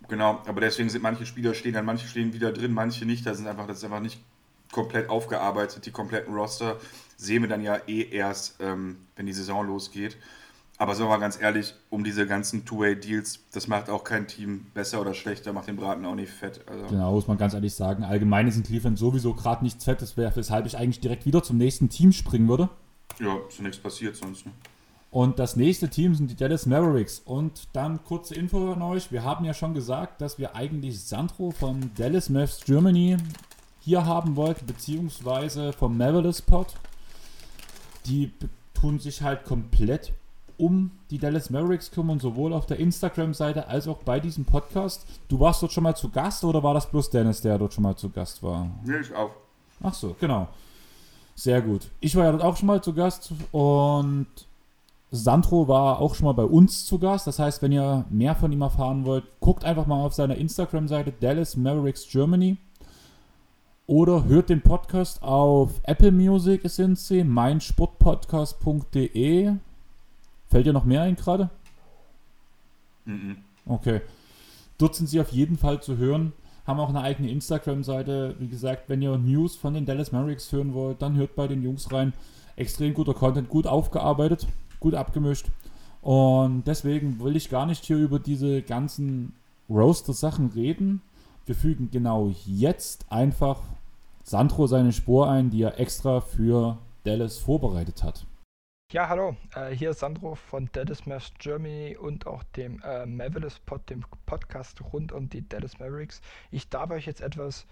Genau, 0.08 0.40
aber 0.46 0.60
deswegen 0.60 0.88
sind 0.88 1.02
manche 1.02 1.26
Spieler 1.26 1.54
stehen 1.54 1.74
dann, 1.74 1.84
manche 1.84 2.06
stehen 2.08 2.32
wieder 2.32 2.52
drin, 2.52 2.72
manche 2.72 3.06
nicht. 3.06 3.26
Das, 3.26 3.38
sind 3.38 3.46
einfach, 3.46 3.66
das 3.66 3.78
ist 3.78 3.84
einfach 3.84 4.00
nicht 4.00 4.20
komplett 4.72 5.08
aufgearbeitet. 5.08 5.86
Die 5.86 5.90
kompletten 5.90 6.34
Roster 6.34 6.76
sehen 7.16 7.42
wir 7.42 7.48
dann 7.48 7.62
ja 7.62 7.76
eh 7.86 8.08
erst, 8.10 8.56
ähm, 8.60 8.96
wenn 9.14 9.26
die 9.26 9.32
Saison 9.32 9.66
losgeht. 9.66 10.16
Aber 10.78 10.94
sagen 10.94 11.08
wir 11.08 11.14
mal 11.14 11.20
ganz 11.20 11.40
ehrlich, 11.40 11.74
um 11.88 12.04
diese 12.04 12.26
ganzen 12.26 12.66
Two-Way-Deals, 12.66 13.40
das 13.52 13.66
macht 13.66 13.88
auch 13.88 14.04
kein 14.04 14.26
Team 14.26 14.66
besser 14.74 15.00
oder 15.00 15.14
schlechter, 15.14 15.52
macht 15.54 15.68
den 15.68 15.76
Braten 15.76 16.04
auch 16.04 16.14
nicht 16.14 16.30
fett. 16.30 16.60
Also. 16.66 16.86
Genau, 16.86 17.12
muss 17.12 17.26
man 17.26 17.38
ganz 17.38 17.54
ehrlich 17.54 17.74
sagen. 17.74 18.04
Allgemein 18.04 18.46
ist 18.46 18.56
in 18.56 18.62
Cleveland 18.62 18.98
sowieso 18.98 19.32
gerade 19.32 19.64
nichts 19.64 19.84
fett, 19.84 20.02
das 20.02 20.16
wäre, 20.18 20.34
weshalb 20.36 20.66
ich 20.66 20.76
eigentlich 20.76 21.00
direkt 21.00 21.24
wieder 21.24 21.42
zum 21.42 21.56
nächsten 21.56 21.88
Team 21.88 22.12
springen 22.12 22.48
würde. 22.48 22.68
Ja, 23.18 23.38
ist 23.48 23.60
nichts 23.60 23.78
passiert 23.78 24.16
sonst. 24.16 24.44
Ne? 24.44 24.52
Und 25.10 25.38
das 25.38 25.56
nächste 25.56 25.88
Team 25.88 26.14
sind 26.14 26.30
die 26.30 26.36
Dallas 26.36 26.66
Mavericks. 26.66 27.22
Und 27.24 27.68
dann 27.72 28.04
kurze 28.04 28.34
Info 28.34 28.72
an 28.72 28.82
euch. 28.82 29.10
Wir 29.10 29.24
haben 29.24 29.46
ja 29.46 29.54
schon 29.54 29.72
gesagt, 29.72 30.20
dass 30.20 30.38
wir 30.38 30.54
eigentlich 30.54 31.02
Sandro 31.02 31.52
von 31.52 31.90
Dallas 31.96 32.28
Mavs 32.28 32.60
Germany 32.66 33.16
hier 33.80 34.04
haben 34.04 34.36
wollten, 34.36 34.66
beziehungsweise 34.66 35.72
vom 35.72 35.96
Marvelous 35.96 36.42
Pod. 36.42 36.74
Die 38.04 38.30
tun 38.74 38.98
sich 38.98 39.22
halt 39.22 39.44
komplett 39.44 40.12
um 40.58 40.90
die 41.10 41.18
Dallas 41.18 41.50
Mavericks 41.50 41.90
kümmern, 41.90 42.18
sowohl 42.18 42.52
auf 42.52 42.66
der 42.66 42.78
Instagram-Seite 42.78 43.68
als 43.68 43.88
auch 43.88 43.98
bei 43.98 44.20
diesem 44.20 44.44
Podcast. 44.44 45.06
Du 45.28 45.40
warst 45.40 45.62
dort 45.62 45.72
schon 45.72 45.84
mal 45.84 45.94
zu 45.94 46.10
Gast 46.10 46.44
oder 46.44 46.62
war 46.62 46.74
das 46.74 46.90
bloß 46.90 47.10
Dennis, 47.10 47.40
der 47.40 47.58
dort 47.58 47.74
schon 47.74 47.84
mal 47.84 47.96
zu 47.96 48.10
Gast 48.10 48.42
war? 48.42 48.68
Nee, 48.84 48.98
ich 49.00 49.14
auch. 49.14 49.30
Ach 49.82 49.94
so, 49.94 50.16
genau. 50.18 50.48
Sehr 51.34 51.60
gut. 51.60 51.90
Ich 52.00 52.16
war 52.16 52.24
ja 52.24 52.32
dort 52.32 52.42
auch 52.42 52.56
schon 52.56 52.66
mal 52.66 52.82
zu 52.82 52.94
Gast 52.94 53.32
und 53.52 54.26
Sandro 55.10 55.68
war 55.68 56.00
auch 56.00 56.14
schon 56.14 56.24
mal 56.24 56.32
bei 56.32 56.44
uns 56.44 56.86
zu 56.86 56.98
Gast. 56.98 57.26
Das 57.26 57.38
heißt, 57.38 57.60
wenn 57.62 57.72
ihr 57.72 58.06
mehr 58.10 58.34
von 58.34 58.52
ihm 58.52 58.62
erfahren 58.62 59.04
wollt, 59.04 59.24
guckt 59.40 59.64
einfach 59.64 59.86
mal 59.86 60.02
auf 60.04 60.14
seiner 60.14 60.36
Instagram-Seite 60.36 61.12
Dallas 61.20 61.56
Mavericks 61.56 62.08
Germany. 62.08 62.56
Oder 63.86 64.24
hört 64.24 64.48
den 64.48 64.62
Podcast 64.62 65.22
auf 65.22 65.80
Apple 65.84 66.10
Music 66.10 66.62
sind 66.64 66.98
sie, 66.98 67.22
meinsportpodcast.de 67.22 69.52
Fällt 70.48 70.66
dir 70.66 70.72
noch 70.72 70.84
mehr 70.84 71.02
ein 71.02 71.16
gerade? 71.16 71.50
Mhm. 73.04 73.36
Okay. 73.66 74.00
Dort 74.78 74.94
sind 74.94 75.08
sie 75.08 75.20
auf 75.20 75.30
jeden 75.30 75.56
Fall 75.56 75.82
zu 75.82 75.96
hören. 75.96 76.32
Haben 76.66 76.80
auch 76.80 76.88
eine 76.88 77.00
eigene 77.00 77.30
Instagram-Seite. 77.30 78.36
Wie 78.38 78.48
gesagt, 78.48 78.88
wenn 78.88 79.02
ihr 79.02 79.16
News 79.16 79.56
von 79.56 79.74
den 79.74 79.86
Dallas 79.86 80.12
Mavericks 80.12 80.50
hören 80.52 80.74
wollt, 80.74 81.00
dann 81.00 81.16
hört 81.16 81.34
bei 81.34 81.46
den 81.46 81.62
Jungs 81.62 81.92
rein. 81.92 82.12
Extrem 82.56 82.94
guter 82.94 83.14
Content, 83.14 83.48
gut 83.48 83.66
aufgearbeitet, 83.66 84.46
gut 84.80 84.94
abgemischt. 84.94 85.46
Und 86.02 86.64
deswegen 86.66 87.20
will 87.20 87.36
ich 87.36 87.50
gar 87.50 87.66
nicht 87.66 87.84
hier 87.84 87.96
über 87.96 88.18
diese 88.18 88.62
ganzen 88.62 89.32
Roaster-Sachen 89.68 90.50
reden. 90.54 91.02
Wir 91.46 91.54
fügen 91.54 91.90
genau 91.90 92.32
jetzt 92.46 93.06
einfach 93.10 93.60
Sandro 94.24 94.66
seine 94.66 94.92
Spur 94.92 95.28
ein, 95.30 95.50
die 95.50 95.62
er 95.62 95.78
extra 95.78 96.20
für 96.20 96.78
Dallas 97.04 97.38
vorbereitet 97.38 98.02
hat. 98.02 98.26
Ja, 98.92 99.08
hallo, 99.08 99.34
äh, 99.56 99.70
hier 99.70 99.90
ist 99.90 99.98
Sandro 99.98 100.36
von 100.36 100.70
Dallas 100.70 101.06
Mavs 101.06 101.32
Germany 101.40 101.96
und 101.96 102.28
auch 102.28 102.44
dem 102.44 102.80
äh, 102.84 103.04
Mavericks 103.04 103.58
Pod, 103.58 103.90
dem 103.90 104.04
Podcast 104.26 104.80
rund 104.92 105.10
um 105.10 105.28
die 105.28 105.46
Dallas 105.48 105.80
Mavericks. 105.80 106.20
Ich 106.52 106.68
darf 106.68 106.92
euch 106.92 107.04
jetzt 107.04 107.20
etwas, 107.20 107.66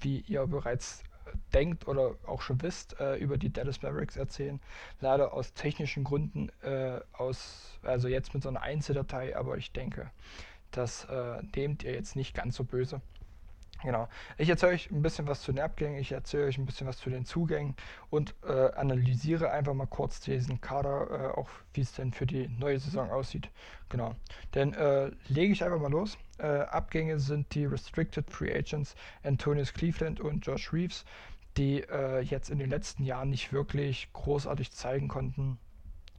wie 0.00 0.22
ihr 0.26 0.44
bereits 0.48 1.04
äh, 1.26 1.36
denkt 1.54 1.86
oder 1.86 2.16
auch 2.26 2.42
schon 2.42 2.60
wisst, 2.62 2.98
äh, 2.98 3.14
über 3.18 3.38
die 3.38 3.52
Dallas 3.52 3.80
Mavericks 3.82 4.16
erzählen. 4.16 4.58
Leider 5.00 5.34
aus 5.34 5.54
technischen 5.54 6.02
Gründen, 6.02 6.48
äh, 6.62 6.98
aus, 7.12 7.78
also 7.84 8.08
jetzt 8.08 8.34
mit 8.34 8.42
so 8.42 8.48
einer 8.48 8.62
Einzeldatei, 8.62 9.36
aber 9.36 9.56
ich 9.56 9.70
denke, 9.70 10.10
das 10.72 11.06
nehmt 11.54 11.84
ihr 11.84 11.92
jetzt 11.92 12.16
nicht 12.16 12.34
ganz 12.34 12.56
so 12.56 12.64
böse. 12.64 13.00
Genau. 13.82 14.08
Ich 14.36 14.48
erzähle 14.48 14.72
euch 14.72 14.90
ein 14.90 15.00
bisschen 15.00 15.26
was 15.26 15.40
zu 15.40 15.52
den 15.52 15.60
Abgängen, 15.60 15.98
ich 15.98 16.12
erzähle 16.12 16.46
euch 16.46 16.58
ein 16.58 16.66
bisschen 16.66 16.86
was 16.86 16.98
zu 16.98 17.08
den 17.08 17.24
Zugängen 17.24 17.74
und 18.10 18.34
äh, 18.46 18.72
analysiere 18.72 19.50
einfach 19.50 19.72
mal 19.72 19.86
kurz 19.86 20.20
diesen 20.20 20.60
Kader, 20.60 21.10
äh, 21.10 21.38
auch 21.38 21.48
wie 21.72 21.80
es 21.80 21.92
denn 21.92 22.12
für 22.12 22.26
die 22.26 22.48
neue 22.48 22.78
Saison 22.78 23.10
aussieht. 23.10 23.48
Genau. 23.88 24.14
Dann 24.52 24.74
äh, 24.74 25.10
lege 25.28 25.52
ich 25.52 25.64
einfach 25.64 25.80
mal 25.80 25.90
los. 25.90 26.18
Äh, 26.38 26.46
Abgänge 26.46 27.18
sind 27.18 27.54
die 27.54 27.64
Restricted 27.64 28.30
Free 28.30 28.52
Agents 28.54 28.94
Antonius 29.22 29.72
Cleveland 29.72 30.20
und 30.20 30.44
Josh 30.44 30.72
Reeves, 30.72 31.04
die 31.56 31.80
äh, 31.82 32.20
jetzt 32.20 32.50
in 32.50 32.58
den 32.58 32.70
letzten 32.70 33.04
Jahren 33.04 33.30
nicht 33.30 33.52
wirklich 33.52 34.12
großartig 34.12 34.72
zeigen 34.72 35.08
konnten, 35.08 35.58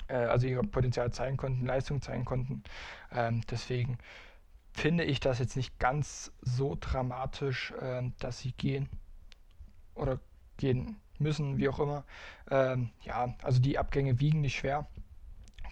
äh, 0.07 0.15
also 0.15 0.47
ihr 0.47 0.61
Potenzial 0.63 1.11
zeigen 1.11 1.37
konnten, 1.37 1.65
Leistung 1.65 2.01
zeigen 2.01 2.25
konnten. 2.25 2.63
Ähm, 3.11 3.41
deswegen 3.49 3.97
finde 4.73 5.03
ich 5.03 5.19
das 5.19 5.39
jetzt 5.39 5.55
nicht 5.55 5.79
ganz 5.79 6.31
so 6.41 6.77
dramatisch, 6.79 7.71
äh, 7.81 8.11
dass 8.19 8.39
sie 8.39 8.53
gehen 8.53 8.89
oder 9.95 10.19
gehen 10.57 10.97
müssen, 11.19 11.57
wie 11.57 11.69
auch 11.69 11.79
immer. 11.79 12.05
Ähm, 12.49 12.89
ja, 13.03 13.35
also 13.43 13.59
die 13.59 13.77
Abgänge 13.77 14.19
wiegen 14.19 14.41
nicht 14.41 14.57
schwer. 14.57 14.87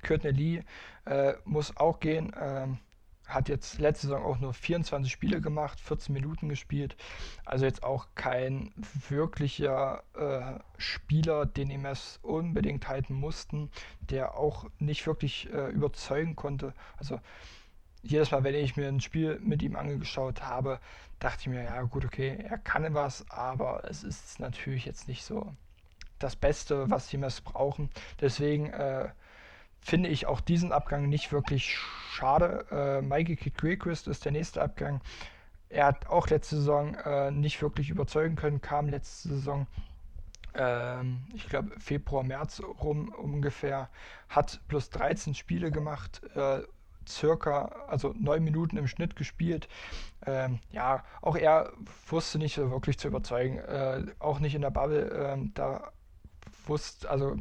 Courtney 0.04 0.32
Lee 0.32 0.64
äh, 1.06 1.34
muss 1.46 1.76
auch 1.78 2.00
gehen. 2.00 2.34
Ähm, 2.40 2.80
hat 3.30 3.48
jetzt 3.48 3.80
letzte 3.80 4.08
Saison 4.08 4.26
auch 4.26 4.40
nur 4.40 4.54
24 4.54 5.12
Spiele 5.12 5.40
gemacht, 5.40 5.80
14 5.80 6.14
Minuten 6.14 6.50
gespielt. 6.50 6.98
Also 7.46 7.66
jetzt 7.66 7.84
auch 7.84 8.08
kein 8.16 8.74
wirklicher 9.08 10.04
äh, 10.16 10.60
Spieler, 10.80 11.46
den 11.46 11.86
es 11.86 12.20
unbedingt 12.24 12.88
halten 12.88 13.14
mussten, 13.14 13.70
der 14.02 14.36
auch 14.36 14.66
nicht 14.80 15.06
wirklich 15.06 15.48
äh, 15.54 15.70
überzeugen 15.70 16.36
konnte. 16.36 16.74
Also 16.98 17.20
jedes 18.02 18.32
Mal, 18.32 18.44
wenn 18.44 18.56
ich 18.56 18.78
mir 18.78 18.88
ein 18.88 19.02
Spiel 19.02 19.40
mit 19.42 19.62
ihm 19.62 19.76
angeschaut 19.76 20.44
habe, 20.44 20.80
dachte 21.20 21.42
ich 21.42 21.48
mir, 21.48 21.64
ja 21.64 21.82
gut, 21.84 22.06
okay, 22.06 22.38
er 22.48 22.58
kann 22.58 22.94
was, 22.94 23.30
aber 23.30 23.84
es 23.90 24.04
ist 24.04 24.40
natürlich 24.40 24.86
jetzt 24.86 25.08
nicht 25.08 25.24
so 25.24 25.54
das 26.18 26.36
Beste, 26.36 26.90
was 26.90 27.08
die 27.08 27.18
Mess 27.18 27.42
brauchen. 27.42 27.90
Deswegen 28.22 28.68
äh, 28.68 29.10
finde 29.82 30.10
ich 30.10 30.28
auch 30.28 30.42
diesen 30.42 30.72
Abgang 30.72 31.08
nicht 31.10 31.32
wirklich 31.32 31.78
schade. 32.12 32.66
Äh, 32.72 33.02
Mikey 33.02 33.36
Gilchrist 33.36 34.08
ist 34.08 34.26
der 34.26 34.32
nächste 34.32 34.62
Abgang. 34.62 35.02
Er 35.70 35.86
hat 35.86 36.08
auch 36.08 36.28
letzte 36.28 36.58
Saison 36.58 36.96
äh, 36.96 37.32
nicht 37.32 37.62
wirklich 37.62 37.90
überzeugen 37.90 38.36
können, 38.36 38.60
kam 38.62 38.90
letzte 38.90 39.30
Saison, 39.30 39.68
ähm, 40.56 41.24
ich 41.34 41.48
glaube 41.48 41.80
Februar, 41.80 42.24
März 42.24 42.62
rum 42.82 43.10
ungefähr, 43.10 43.90
hat 44.30 44.62
plus 44.68 44.90
13 44.90 45.36
Spiele 45.36 45.72
gemacht, 45.72 46.22
äh, 46.36 46.62
circa, 47.10 47.72
also 47.88 48.14
neun 48.18 48.44
Minuten 48.44 48.78
im 48.78 48.88
Schnitt 48.88 49.16
gespielt. 49.16 49.68
Ähm, 50.26 50.60
ja, 50.72 51.04
auch 51.22 51.36
er 51.36 51.72
wusste 52.08 52.38
nicht 52.38 52.56
so 52.56 52.72
wirklich 52.72 52.98
zu 52.98 53.08
überzeugen. 53.08 53.58
Äh, 53.60 54.06
auch 54.20 54.40
nicht 54.40 54.56
in 54.56 54.62
der 54.62 54.72
Bubble. 54.72 55.10
Ähm, 55.10 55.52
da 55.54 55.92
wusste, 56.68 57.10
also 57.10 57.36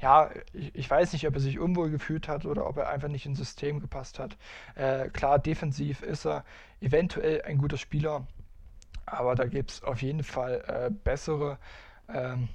ja, 0.00 0.30
ich, 0.52 0.74
ich, 0.74 0.90
weiß 0.90 1.12
nicht, 1.12 1.26
ob 1.26 1.34
er 1.34 1.40
sich 1.40 1.58
unwohl 1.58 1.90
gefühlt 1.90 2.28
hat 2.28 2.44
oder 2.44 2.66
ob 2.66 2.76
er 2.76 2.88
einfach 2.88 3.08
nicht 3.08 3.26
ins 3.26 3.38
System 3.38 3.80
gepasst 3.80 4.18
hat. 4.18 4.36
Äh, 4.74 5.08
klar, 5.08 5.38
defensiv 5.38 6.02
ist 6.02 6.26
er 6.26 6.44
eventuell 6.80 7.42
ein 7.42 7.58
guter 7.58 7.78
Spieler, 7.78 8.26
aber 9.06 9.34
da 9.34 9.46
gibt 9.46 9.70
es 9.72 9.82
auf 9.82 10.02
jeden 10.02 10.22
Fall 10.22 10.62
äh, 10.66 10.90
bessere. 10.90 11.58
Ähm, 12.12 12.48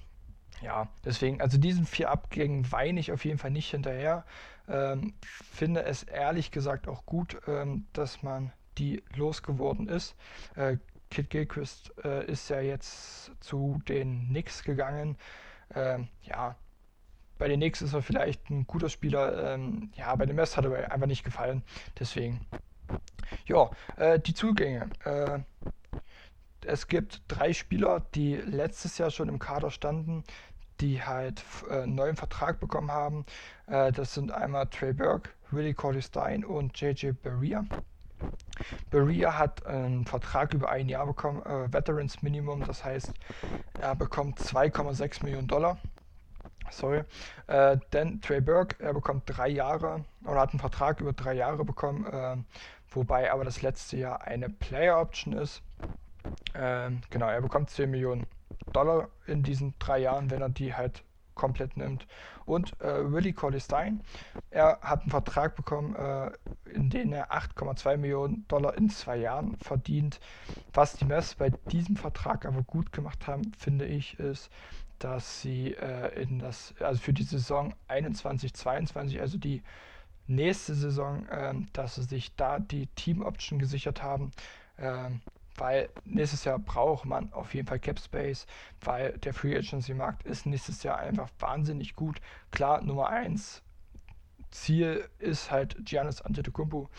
ja, 0.61 0.87
deswegen, 1.03 1.41
also 1.41 1.57
diesen 1.57 1.85
vier 1.85 2.09
Abgängen 2.09 2.71
weine 2.71 2.99
ich 2.99 3.11
auf 3.11 3.25
jeden 3.25 3.37
Fall 3.37 3.51
nicht 3.51 3.69
hinterher. 3.69 4.23
Ähm, 4.67 5.13
finde 5.51 5.83
es 5.83 6.03
ehrlich 6.03 6.51
gesagt 6.51 6.87
auch 6.87 7.05
gut, 7.05 7.39
ähm, 7.47 7.85
dass 7.93 8.23
man 8.23 8.53
die 8.77 9.03
losgeworden 9.15 9.87
ist. 9.87 10.15
Äh, 10.55 10.77
Kit 11.09 11.29
Gilchrist 11.29 11.93
äh, 12.03 12.25
ist 12.25 12.49
ja 12.49 12.59
jetzt 12.59 13.31
zu 13.39 13.79
den 13.87 14.27
Knicks 14.29 14.63
gegangen. 14.63 15.17
Ähm, 15.75 16.07
ja, 16.23 16.55
bei 17.37 17.47
den 17.47 17.59
Knicks 17.59 17.81
ist 17.81 17.93
er 17.93 18.01
vielleicht 18.01 18.49
ein 18.49 18.65
guter 18.65 18.89
Spieler. 18.89 19.53
Ähm, 19.53 19.91
ja, 19.95 20.15
bei 20.15 20.25
den 20.25 20.35
Mess 20.35 20.57
hat 20.57 20.65
er 20.65 20.91
einfach 20.91 21.07
nicht 21.07 21.23
gefallen. 21.23 21.63
Deswegen. 21.99 22.45
Ja, 23.45 23.69
äh, 23.97 24.19
die 24.19 24.33
Zugänge. 24.33 24.89
Äh, 25.03 25.39
es 26.65 26.87
gibt 26.87 27.21
drei 27.27 27.53
Spieler, 27.53 28.05
die 28.15 28.35
letztes 28.35 28.97
Jahr 28.97 29.11
schon 29.11 29.29
im 29.29 29.39
Kader 29.39 29.69
standen, 29.69 30.23
die 30.79 31.03
halt 31.03 31.43
äh, 31.69 31.81
einen 31.81 31.95
neuen 31.95 32.15
Vertrag 32.15 32.59
bekommen 32.59 32.91
haben. 32.91 33.25
Äh, 33.73 33.91
das 33.91 34.13
sind 34.13 34.31
einmal 34.31 34.67
Trey 34.67 34.93
Burke, 34.93 35.31
Willie 35.49 35.73
Cordy 35.73 36.01
Stein 36.01 36.45
und 36.45 36.79
JJ 36.79 37.11
Barrier. 37.23 37.65
Berea 38.91 39.37
hat 39.37 39.65
einen 39.65 40.05
Vertrag 40.05 40.53
über 40.53 40.69
ein 40.69 40.87
Jahr 40.87 41.07
bekommen, 41.07 41.41
äh, 41.43 41.73
Veterans 41.73 42.21
Minimum, 42.21 42.63
das 42.65 42.85
heißt, 42.85 43.11
er 43.81 43.95
bekommt 43.95 44.39
2,6 44.39 45.23
Millionen 45.23 45.47
Dollar. 45.47 45.77
Sorry. 46.69 47.03
Äh, 47.47 47.77
dann 47.89 48.21
Trey 48.21 48.41
Burke, 48.41 48.75
er 48.79 48.93
bekommt 48.93 49.23
drei 49.25 49.49
Jahre 49.49 50.05
oder 50.23 50.41
hat 50.41 50.51
einen 50.51 50.59
Vertrag 50.59 51.01
über 51.01 51.13
drei 51.13 51.33
Jahre 51.33 51.65
bekommen, 51.65 52.05
äh, 52.05 52.37
wobei 52.91 53.31
aber 53.31 53.43
das 53.43 53.63
letzte 53.63 53.97
Jahr 53.97 54.21
eine 54.21 54.49
Player 54.49 55.01
Option 55.01 55.33
ist. 55.33 55.63
Ähm, 56.53 57.01
genau, 57.09 57.27
er 57.27 57.41
bekommt 57.41 57.71
10 57.71 57.89
Millionen 57.89 58.27
Dollar 58.71 59.09
in 59.25 59.41
diesen 59.41 59.73
drei 59.79 59.97
Jahren, 59.97 60.29
wenn 60.29 60.41
er 60.41 60.49
die 60.49 60.75
halt 60.75 61.03
komplett 61.35 61.77
nimmt. 61.77 62.07
Und 62.45 62.79
äh, 62.81 63.11
Willie 63.11 63.33
Stein, 63.59 64.01
er 64.49 64.79
hat 64.81 65.01
einen 65.01 65.11
Vertrag 65.11 65.55
bekommen, 65.55 65.95
äh, 65.95 66.31
in 66.69 66.89
dem 66.89 67.13
er 67.13 67.31
8,2 67.31 67.97
Millionen 67.97 68.45
Dollar 68.47 68.75
in 68.77 68.89
zwei 68.89 69.17
Jahren 69.17 69.57
verdient. 69.57 70.19
Was 70.73 70.95
die 70.95 71.05
Mess 71.05 71.35
bei 71.35 71.51
diesem 71.71 71.95
Vertrag 71.95 72.45
aber 72.45 72.63
gut 72.63 72.91
gemacht 72.91 73.27
haben, 73.27 73.51
finde 73.57 73.85
ich, 73.85 74.19
ist, 74.19 74.49
dass 74.99 75.41
sie 75.41 75.73
äh, 75.73 76.21
in 76.21 76.39
das, 76.39 76.73
also 76.79 76.99
für 76.99 77.13
die 77.13 77.23
Saison 77.23 77.73
21, 77.87 78.53
22, 78.53 79.19
also 79.19 79.37
die 79.37 79.63
nächste 80.27 80.75
Saison, 80.75 81.25
ähm, 81.31 81.67
dass 81.73 81.95
sie 81.95 82.03
sich 82.03 82.35
da 82.35 82.59
die 82.59 82.87
Team 82.87 83.21
Option 83.21 83.59
gesichert 83.59 84.01
haben. 84.01 84.31
Weil 85.55 85.89
nächstes 86.05 86.45
Jahr 86.45 86.59
braucht 86.59 87.05
man 87.05 87.31
auf 87.31 87.53
jeden 87.53 87.67
Fall 87.67 87.79
Cap 87.79 87.99
Space, 87.99 88.47
weil 88.81 89.17
der 89.19 89.33
Free 89.33 89.55
Agency 89.55 89.93
Markt 89.93 90.23
ist 90.23 90.45
nächstes 90.45 90.83
Jahr 90.83 90.97
einfach 90.97 91.29
wahnsinnig 91.39 91.95
gut. 91.95 92.19
Klar, 92.51 92.81
Nummer 92.81 93.09
1 93.09 93.61
Ziel 94.49 95.07
ist 95.19 95.51
halt 95.51 95.75
Giannis 95.85 96.21
Antetokounmpo. 96.21 96.89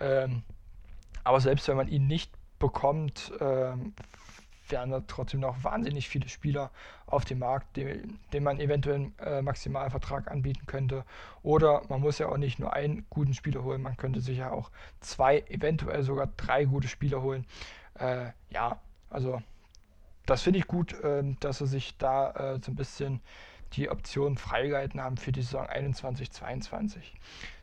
Ähm, 0.00 0.42
aber 1.24 1.40
selbst 1.40 1.68
wenn 1.68 1.76
man 1.76 1.88
ihn 1.88 2.06
nicht 2.06 2.32
bekommt, 2.58 3.32
ähm, 3.40 3.94
wären 4.68 4.90
da 4.90 5.00
trotzdem 5.06 5.40
noch 5.40 5.62
wahnsinnig 5.62 6.08
viele 6.08 6.28
Spieler 6.28 6.70
auf 7.06 7.24
dem 7.24 7.40
Markt, 7.40 7.76
denen 7.76 8.18
man 8.40 8.58
eventuell 8.58 8.96
einen 8.96 9.14
äh, 9.18 9.42
Maximalvertrag 9.42 10.30
anbieten 10.30 10.66
könnte. 10.66 11.04
Oder 11.42 11.82
man 11.88 12.00
muss 12.00 12.18
ja 12.18 12.28
auch 12.28 12.38
nicht 12.38 12.58
nur 12.58 12.72
einen 12.72 13.06
guten 13.10 13.34
Spieler 13.34 13.62
holen, 13.62 13.82
man 13.82 13.96
könnte 13.96 14.20
sich 14.20 14.38
ja 14.38 14.50
auch 14.50 14.70
zwei, 15.00 15.40
eventuell 15.48 16.02
sogar 16.02 16.28
drei 16.36 16.64
gute 16.64 16.88
Spieler 16.88 17.22
holen. 17.22 17.46
Äh, 17.94 18.30
ja, 18.50 18.80
also 19.10 19.42
das 20.26 20.42
finde 20.42 20.58
ich 20.60 20.66
gut, 20.66 20.92
äh, 21.02 21.22
dass 21.40 21.58
sie 21.58 21.66
sich 21.66 21.96
da 21.98 22.30
äh, 22.30 22.60
so 22.62 22.72
ein 22.72 22.76
bisschen 22.76 23.20
die 23.74 23.88
Option 23.88 24.36
freigehalten 24.36 25.00
haben 25.00 25.16
für 25.16 25.32
die 25.32 25.42
Saison 25.42 25.66
21-22. 25.66 26.98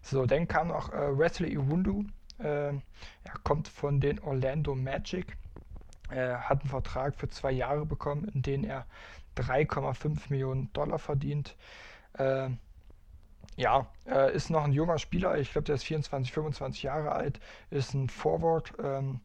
So, 0.02 0.26
dann 0.26 0.48
kam 0.48 0.70
noch 0.70 0.92
äh, 0.92 1.18
Wesley 1.18 1.54
Iwundu. 1.54 2.06
Äh, 2.40 2.74
er 2.74 3.34
kommt 3.44 3.68
von 3.68 4.00
den 4.00 4.20
Orlando 4.20 4.76
Magic. 4.76 5.38
Er 6.10 6.50
hat 6.50 6.62
einen 6.62 6.70
Vertrag 6.70 7.16
für 7.16 7.30
zwei 7.30 7.52
Jahre 7.52 7.86
bekommen, 7.86 8.28
in 8.34 8.42
dem 8.42 8.64
er 8.64 8.86
3,5 9.38 10.30
Millionen 10.30 10.74
Dollar 10.74 11.00
verdient. 11.00 11.56
Äh, 12.14 12.50
ja, 13.56 13.88
äh, 14.08 14.34
ist 14.34 14.50
noch 14.50 14.64
ein 14.64 14.72
junger 14.72 14.98
Spieler. 14.98 15.38
Ich 15.38 15.52
glaube, 15.52 15.66
der 15.66 15.76
ist 15.76 15.84
24, 15.84 16.32
25 16.32 16.84
Jahre 16.84 17.12
alt, 17.12 17.40
ist 17.70 17.94
ein 17.94 18.10
Forward. 18.10 18.74
Ähm, 18.82 19.20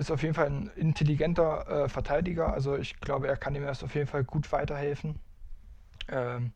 ist 0.00 0.10
auf 0.10 0.22
jeden 0.22 0.34
Fall 0.34 0.46
ein 0.46 0.70
intelligenter 0.76 1.84
äh, 1.84 1.88
Verteidiger. 1.88 2.52
Also 2.52 2.76
ich 2.76 2.98
glaube, 3.00 3.28
er 3.28 3.36
kann 3.36 3.54
ihm 3.54 3.64
erst 3.64 3.84
auf 3.84 3.94
jeden 3.94 4.06
Fall 4.06 4.24
gut 4.24 4.50
weiterhelfen. 4.50 5.20
Ähm, 6.08 6.52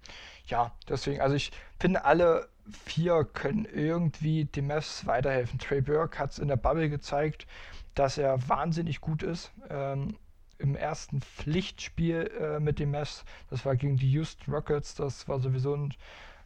ja, 0.46 0.72
deswegen, 0.88 1.20
also 1.20 1.36
ich 1.36 1.52
finde, 1.78 2.04
alle 2.04 2.48
vier 2.86 3.24
können 3.24 3.66
irgendwie 3.66 4.46
dem 4.46 4.68
Mavs 4.68 5.06
weiterhelfen. 5.06 5.58
Trey 5.58 5.82
Burke 5.82 6.18
hat 6.18 6.32
es 6.32 6.38
in 6.38 6.48
der 6.48 6.56
Bubble 6.56 6.88
gezeigt, 6.88 7.46
dass 7.94 8.16
er 8.18 8.48
wahnsinnig 8.48 9.00
gut 9.00 9.22
ist. 9.22 9.52
Ähm, 9.68 10.16
Im 10.58 10.74
ersten 10.74 11.20
Pflichtspiel 11.20 12.30
äh, 12.40 12.60
mit 12.60 12.78
dem 12.78 12.92
Mavs, 12.92 13.24
das 13.50 13.66
war 13.66 13.76
gegen 13.76 13.96
die 13.96 14.10
Houston 14.12 14.52
Rockets, 14.52 14.94
das 14.94 15.28
war 15.28 15.38
sowieso 15.38 15.74
ein 15.74 15.94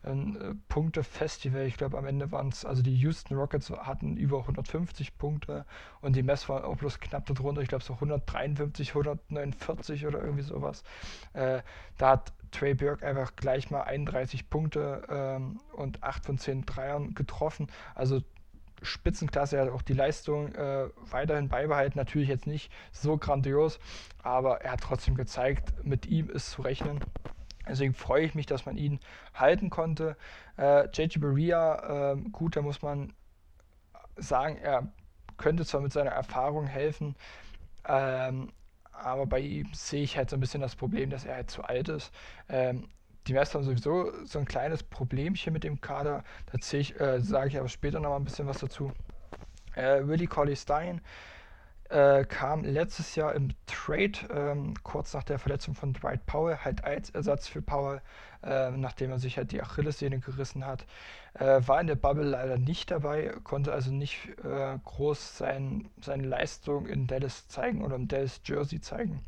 ein 0.02 0.36
äh, 0.36 0.54
Punkte-Festival. 0.68 1.66
Ich 1.66 1.76
glaube, 1.76 1.98
am 1.98 2.06
Ende 2.06 2.30
waren 2.30 2.48
es, 2.48 2.64
also 2.64 2.82
die 2.82 2.94
Houston 2.96 3.36
Rockets 3.36 3.70
hatten 3.70 4.16
über 4.16 4.40
150 4.40 5.18
Punkte 5.18 5.64
und 6.00 6.16
die 6.16 6.22
Mess 6.22 6.48
war 6.48 6.64
auch 6.64 6.76
bloß 6.76 7.00
knapp 7.00 7.26
darunter. 7.26 7.62
Ich 7.62 7.68
glaube, 7.68 7.84
so 7.84 7.94
153, 7.94 8.90
149 8.90 10.06
oder 10.06 10.22
irgendwie 10.22 10.42
sowas. 10.42 10.82
Äh, 11.32 11.62
da 11.96 12.10
hat 12.10 12.32
Trey 12.50 12.74
Burke 12.74 13.06
einfach 13.06 13.36
gleich 13.36 13.70
mal 13.70 13.82
31 13.82 14.48
Punkte 14.48 15.02
ähm, 15.10 15.60
und 15.72 16.02
8 16.02 16.24
von 16.24 16.38
10 16.38 16.64
Dreiern 16.64 17.14
getroffen. 17.14 17.66
Also 17.94 18.22
Spitzenklasse, 18.82 19.56
er 19.56 19.66
hat 19.66 19.72
auch 19.72 19.82
die 19.82 19.92
Leistung 19.92 20.54
äh, 20.54 20.88
weiterhin 21.10 21.48
beibehalten. 21.48 21.98
Natürlich 21.98 22.28
jetzt 22.28 22.46
nicht 22.46 22.72
so 22.92 23.16
grandios, 23.16 23.78
aber 24.22 24.60
er 24.62 24.72
hat 24.72 24.80
trotzdem 24.80 25.14
gezeigt, 25.14 25.72
mit 25.84 26.06
ihm 26.06 26.30
ist 26.30 26.50
zu 26.50 26.62
rechnen. 26.62 27.00
Deswegen 27.68 27.94
freue 27.94 28.24
ich 28.24 28.34
mich, 28.34 28.46
dass 28.46 28.66
man 28.66 28.76
ihn 28.76 29.00
halten 29.34 29.70
konnte. 29.70 30.16
Äh, 30.56 30.88
JJ 30.92 31.18
Berea, 31.18 32.12
äh, 32.12 32.16
gut, 32.30 32.56
da 32.56 32.62
muss 32.62 32.82
man 32.82 33.12
sagen, 34.16 34.56
er 34.56 34.88
könnte 35.36 35.64
zwar 35.64 35.80
mit 35.80 35.92
seiner 35.92 36.10
Erfahrung 36.10 36.66
helfen, 36.66 37.14
ähm, 37.86 38.52
aber 38.92 39.26
bei 39.26 39.38
ihm 39.38 39.72
sehe 39.72 40.02
ich 40.02 40.16
halt 40.16 40.30
so 40.30 40.36
ein 40.36 40.40
bisschen 40.40 40.60
das 40.60 40.74
Problem, 40.74 41.10
dass 41.10 41.24
er 41.24 41.36
halt 41.36 41.50
zu 41.50 41.62
alt 41.62 41.88
ist. 41.88 42.12
Ähm, 42.48 42.88
die 43.26 43.34
Mavs 43.34 43.54
haben 43.54 43.62
sowieso 43.62 44.12
so 44.24 44.38
ein 44.38 44.46
kleines 44.46 44.82
Problemchen 44.82 45.52
mit 45.52 45.62
dem 45.62 45.80
Kader. 45.80 46.24
Da 46.46 46.58
äh, 46.58 47.20
sage 47.20 47.48
ich 47.48 47.58
aber 47.58 47.68
später 47.68 48.00
noch 48.00 48.10
mal 48.10 48.16
ein 48.16 48.24
bisschen 48.24 48.46
was 48.46 48.58
dazu. 48.58 48.92
Äh, 49.74 50.06
Willie 50.06 50.26
Colley 50.26 50.56
Stein 50.56 51.00
äh, 51.88 52.24
kam 52.24 52.64
letztes 52.64 53.14
Jahr 53.14 53.34
im 53.34 53.48
Trade, 53.66 54.12
ähm, 54.32 54.74
kurz 54.82 55.14
nach 55.14 55.24
der 55.24 55.38
Verletzung 55.38 55.74
von 55.74 55.94
Dwight 55.94 56.26
Powell, 56.26 56.58
halt 56.58 56.84
als 56.84 57.10
Ersatz 57.10 57.48
für 57.48 57.62
Powell, 57.62 58.02
äh, 58.42 58.70
nachdem 58.72 59.10
er 59.10 59.18
sich 59.18 59.38
halt 59.38 59.52
die 59.52 59.62
Achillessehne 59.62 60.18
gerissen 60.18 60.66
hat. 60.66 60.84
Äh, 61.34 61.60
war 61.66 61.80
in 61.80 61.86
der 61.86 61.94
Bubble 61.94 62.24
leider 62.24 62.58
nicht 62.58 62.90
dabei, 62.90 63.32
konnte 63.42 63.72
also 63.72 63.90
nicht 63.90 64.28
äh, 64.44 64.78
groß 64.84 65.38
sein, 65.38 65.88
seine 66.00 66.26
Leistung 66.26 66.86
in 66.86 67.06
Dallas 67.06 67.48
zeigen 67.48 67.82
oder 67.82 67.96
im 67.96 68.06
Dallas 68.08 68.40
Jersey 68.44 68.80
zeigen. 68.80 69.22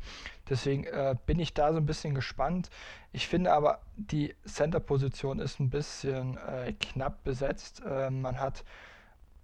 Deswegen 0.49 0.83
äh, 0.83 1.15
bin 1.25 1.39
ich 1.39 1.53
da 1.53 1.71
so 1.71 1.79
ein 1.79 1.85
bisschen 1.85 2.13
gespannt. 2.13 2.69
Ich 3.11 3.27
finde 3.27 3.53
aber, 3.53 3.79
die 3.95 4.35
Center-Position 4.45 5.39
ist 5.39 5.59
ein 5.59 5.69
bisschen 5.69 6.37
äh, 6.37 6.73
knapp 6.73 7.23
besetzt. 7.23 7.81
man 7.83 8.39
hat 8.39 8.63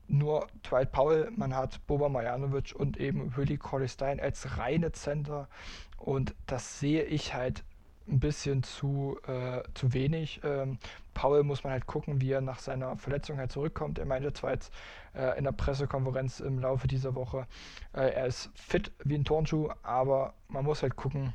nur 0.08 0.48
Dwight 0.64 0.92
Powell, 0.92 1.32
man 1.36 1.56
hat 1.56 1.86
Boba 1.88 2.10
Marjanovic 2.10 2.74
und 2.76 2.98
eben 2.98 3.36
Willie 3.36 3.58
Corley 3.58 3.88
Stein 3.88 4.20
als 4.20 4.58
reine 4.58 4.92
Center 4.92 5.48
und 5.98 6.34
das 6.46 6.80
sehe 6.80 7.04
ich 7.04 7.34
halt 7.34 7.64
ein 8.08 8.20
bisschen 8.20 8.64
zu, 8.64 9.20
äh, 9.28 9.64
zu 9.74 9.94
wenig. 9.94 10.42
Ähm, 10.44 10.78
Powell 11.14 11.44
muss 11.44 11.64
man 11.64 11.74
halt 11.74 11.88
gucken, 11.88 12.22
wie 12.22 12.32
er 12.32 12.42
nach 12.42 12.60
seiner 12.60 12.96
Verletzung 12.98 13.38
halt 13.38 13.52
zurückkommt. 13.52 14.00
Er 14.00 14.06
meinte 14.06 14.32
zwar 14.34 14.52
jetzt 14.52 14.74
äh, 15.14 15.38
in 15.38 15.44
der 15.44 15.52
Pressekonferenz 15.52 16.40
im 16.40 16.60
Laufe 16.60 16.88
dieser 16.88 17.16
Woche, 17.16 17.48
äh, 17.94 18.12
er 18.14 18.28
ist 18.28 18.50
fit 18.56 18.92
wie 19.04 19.16
ein 19.16 19.26
Turnschuh, 19.26 19.70
aber 19.84 20.34
man 20.48 20.64
muss 20.64 20.84
halt 20.84 20.96
gucken, 20.96 21.34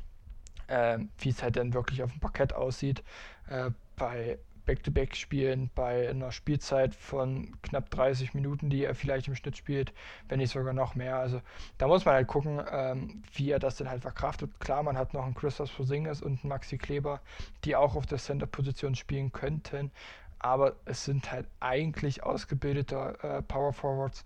äh, 0.67 0.99
wie 1.19 1.29
es 1.29 1.43
halt 1.43 1.57
dann 1.57 1.73
wirklich 1.73 2.01
auf 2.01 2.11
dem 2.11 2.19
Parkett 2.19 2.53
aussieht. 2.53 3.03
Äh, 3.47 3.71
bei 3.95 4.39
Back-to-Back-Spielen 4.65 5.69
bei 5.75 6.09
einer 6.09 6.31
Spielzeit 6.31 6.95
von 6.95 7.55
knapp 7.61 7.89
30 7.89 8.33
Minuten, 8.33 8.69
die 8.69 8.83
er 8.83 8.95
vielleicht 8.95 9.27
im 9.27 9.35
Schnitt 9.35 9.57
spielt, 9.57 9.93
wenn 10.29 10.39
nicht 10.39 10.51
sogar 10.51 10.73
noch 10.73 10.95
mehr. 10.95 11.17
Also 11.17 11.41
da 11.77 11.87
muss 11.87 12.05
man 12.05 12.15
halt 12.15 12.27
gucken, 12.27 12.61
ähm, 12.71 13.23
wie 13.33 13.51
er 13.51 13.59
das 13.59 13.77
denn 13.77 13.89
halt 13.89 14.01
verkraftet. 14.01 14.59
Klar, 14.59 14.83
man 14.83 14.97
hat 14.97 15.13
noch 15.13 15.25
einen 15.25 15.35
Christoph 15.35 15.75
Porzingis 15.75 16.21
und 16.21 16.43
einen 16.43 16.49
Maxi 16.49 16.77
Kleber, 16.77 17.21
die 17.65 17.75
auch 17.75 17.95
auf 17.95 18.05
der 18.05 18.17
Center-Position 18.17 18.95
spielen 18.95 19.31
könnten, 19.31 19.91
aber 20.39 20.75
es 20.85 21.05
sind 21.05 21.31
halt 21.31 21.47
eigentlich 21.59 22.23
ausgebildete 22.23 23.17
äh, 23.21 23.41
Power 23.41 23.73
Forwards. 23.73 24.23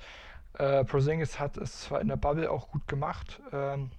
Äh, 0.57 0.83
Porzingis 0.85 1.39
hat 1.39 1.57
es 1.57 1.81
zwar 1.81 2.01
in 2.01 2.07
der 2.07 2.15
Bubble 2.15 2.49
auch 2.49 2.69
gut 2.69 2.87
gemacht, 2.87 3.39
ähm, 3.51 3.91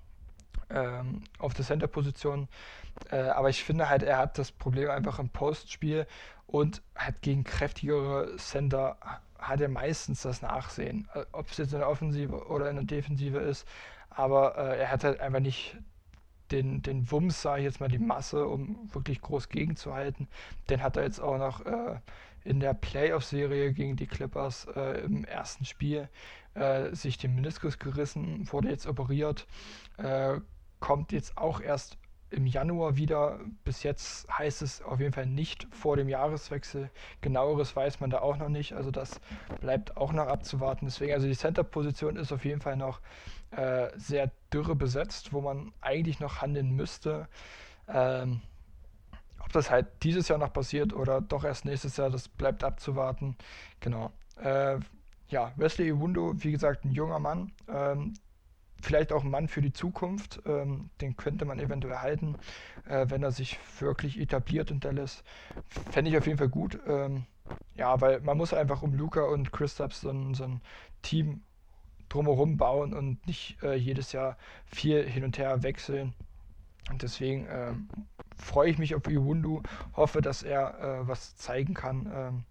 ähm, 0.70 1.22
auf 1.38 1.54
der 1.54 1.64
Center-Position. 1.64 2.48
Äh, 3.10 3.20
aber 3.20 3.48
ich 3.48 3.64
finde 3.64 3.88
halt, 3.88 4.02
er 4.02 4.18
hat 4.18 4.38
das 4.38 4.52
Problem 4.52 4.90
einfach 4.90 5.18
im 5.18 5.28
Postspiel 5.30 6.06
und 6.46 6.82
hat 6.94 7.22
gegen 7.22 7.44
kräftigere 7.44 8.36
Center 8.36 8.96
hat 9.38 9.60
er 9.60 9.68
meistens 9.68 10.22
das 10.22 10.42
Nachsehen. 10.42 11.08
Äh, 11.14 11.24
ob 11.32 11.50
es 11.50 11.58
jetzt 11.58 11.72
in 11.72 11.78
der 11.78 11.88
Offensive 11.88 12.46
oder 12.48 12.68
in 12.70 12.76
der 12.76 12.84
Defensive 12.84 13.38
ist. 13.38 13.66
Aber 14.10 14.56
äh, 14.56 14.80
er 14.80 14.90
hat 14.90 15.04
halt 15.04 15.20
einfach 15.20 15.40
nicht 15.40 15.76
den, 16.50 16.82
den 16.82 17.10
Wumms, 17.10 17.42
sage 17.42 17.60
ich 17.60 17.64
jetzt 17.66 17.80
mal, 17.80 17.88
die 17.88 17.98
Masse, 17.98 18.46
um 18.46 18.88
wirklich 18.92 19.20
groß 19.20 19.48
gegenzuhalten. 19.48 20.28
Den 20.70 20.82
hat 20.82 20.96
er 20.96 21.04
jetzt 21.04 21.20
auch 21.20 21.38
noch 21.38 21.64
äh, 21.66 22.00
in 22.44 22.60
der 22.60 22.74
Playoff-Serie 22.74 23.72
gegen 23.72 23.96
die 23.96 24.06
Clippers 24.06 24.66
äh, 24.74 25.00
im 25.02 25.24
ersten 25.24 25.64
Spiel 25.64 26.08
äh, 26.54 26.94
sich 26.94 27.18
den 27.18 27.34
Meniskus 27.34 27.78
gerissen, 27.78 28.50
wurde 28.50 28.70
jetzt 28.70 28.86
operiert, 28.86 29.46
kommt 30.78 31.10
jetzt 31.10 31.36
auch 31.36 31.60
erst 31.60 31.98
im 32.30 32.46
Januar 32.46 32.96
wieder. 32.96 33.40
Bis 33.64 33.82
jetzt 33.82 34.28
heißt 34.36 34.62
es 34.62 34.82
auf 34.82 35.00
jeden 35.00 35.12
Fall 35.12 35.26
nicht 35.26 35.66
vor 35.70 35.96
dem 35.96 36.08
Jahreswechsel. 36.08 36.90
Genaueres 37.20 37.74
weiß 37.74 38.00
man 38.00 38.10
da 38.10 38.20
auch 38.20 38.36
noch 38.36 38.48
nicht. 38.48 38.72
Also 38.74 38.90
das 38.90 39.20
bleibt 39.60 39.96
auch 39.96 40.12
noch 40.12 40.26
abzuwarten. 40.26 40.86
Deswegen, 40.86 41.12
also 41.12 41.26
die 41.26 41.36
Center-Position 41.36 42.16
ist 42.16 42.32
auf 42.32 42.44
jeden 42.44 42.60
Fall 42.60 42.76
noch 42.76 43.00
äh, 43.50 43.88
sehr 43.96 44.30
dürre 44.52 44.74
besetzt, 44.74 45.32
wo 45.32 45.40
man 45.40 45.72
eigentlich 45.80 46.20
noch 46.20 46.42
handeln 46.42 46.70
müsste. 46.72 47.28
Ähm, 47.88 48.42
ob 49.40 49.52
das 49.52 49.70
halt 49.70 49.86
dieses 50.02 50.28
Jahr 50.28 50.38
noch 50.38 50.52
passiert 50.52 50.92
oder 50.92 51.22
doch 51.22 51.44
erst 51.44 51.64
nächstes 51.64 51.96
Jahr, 51.96 52.10
das 52.10 52.28
bleibt 52.28 52.64
abzuwarten. 52.64 53.36
Genau. 53.80 54.12
Äh, 54.36 54.78
ja, 55.30 55.52
Wesley 55.56 55.88
Iwundo, 55.88 56.34
wie 56.36 56.52
gesagt, 56.52 56.84
ein 56.84 56.92
junger 56.92 57.18
Mann, 57.18 57.52
ähm, 57.68 58.14
vielleicht 58.80 59.12
auch 59.12 59.24
ein 59.24 59.30
Mann 59.30 59.48
für 59.48 59.62
die 59.62 59.72
Zukunft. 59.72 60.40
Ähm, 60.46 60.90
den 61.00 61.16
könnte 61.16 61.44
man 61.44 61.58
eventuell 61.58 61.98
halten, 61.98 62.36
äh, 62.88 63.06
wenn 63.08 63.22
er 63.22 63.32
sich 63.32 63.58
wirklich 63.80 64.18
etabliert 64.20 64.70
in 64.70 64.80
Dallas. 64.80 65.24
Fände 65.90 66.10
ich 66.10 66.18
auf 66.18 66.26
jeden 66.26 66.38
Fall 66.38 66.48
gut. 66.48 66.78
Ähm, 66.86 67.24
ja, 67.74 68.00
weil 68.00 68.20
man 68.20 68.36
muss 68.36 68.52
einfach 68.52 68.82
um 68.82 68.94
Luca 68.94 69.22
und 69.22 69.52
Christaps 69.52 70.02
so 70.02 70.34
so 70.34 70.44
ein 70.44 70.60
Team 71.02 71.42
drumherum 72.08 72.56
bauen 72.56 72.94
und 72.94 73.26
nicht 73.26 73.62
äh, 73.62 73.74
jedes 73.74 74.12
Jahr 74.12 74.36
viel 74.66 75.08
hin 75.08 75.24
und 75.24 75.38
her 75.38 75.62
wechseln. 75.62 76.14
Und 76.90 77.02
deswegen 77.02 77.46
äh, 77.46 77.72
freue 78.36 78.70
ich 78.70 78.78
mich 78.78 78.94
auf 78.94 79.06
Iwundu, 79.06 79.62
hoffe, 79.94 80.22
dass 80.22 80.42
er 80.42 80.78
äh, 80.80 81.08
was 81.08 81.36
zeigen 81.36 81.74
kann. 81.74 82.10
Ähm, 82.14 82.44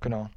genau. 0.00 0.30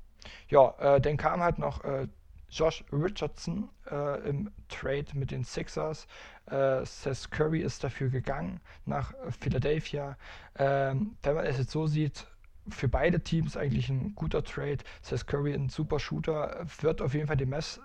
Ja, 0.50 0.74
äh, 0.80 1.02
dann 1.02 1.18
kam 1.18 1.42
halt 1.42 1.58
noch 1.58 1.84
äh, 1.84 2.08
Josh 2.50 2.84
Richardson 2.92 3.70
äh, 3.90 4.30
im 4.30 4.52
Trade 4.68 5.06
mit 5.14 5.32
den 5.32 5.44
Sixers. 5.44 6.08
Äh, 6.48 6.86
Seth 6.86 7.32
Curry 7.32 7.62
ist 7.62 7.84
dafür 7.84 8.10
gegangen 8.10 8.60
nach 8.86 9.14
Philadelphia. 9.40 10.18
Ähm, 10.58 11.16
wenn 11.24 11.36
man 11.36 11.46
es 11.46 11.58
jetzt 11.58 11.72
so 11.72 11.88
sieht, 11.88 12.28
für 12.70 12.88
beide 12.88 13.22
Teams 13.22 13.58
eigentlich 13.58 13.90
ein 13.90 14.14
guter 14.16 14.44
Trade. 14.44 14.80
Seth 15.02 15.28
Curry 15.28 15.54
ein 15.54 15.70
super 15.70 16.00
Shooter, 16.00 16.66
wird 16.82 17.02
auf 17.02 17.14
jeden 17.14 17.28
Fall 17.28 17.38
dem 17.38 17.50
Mess 17.50 17.80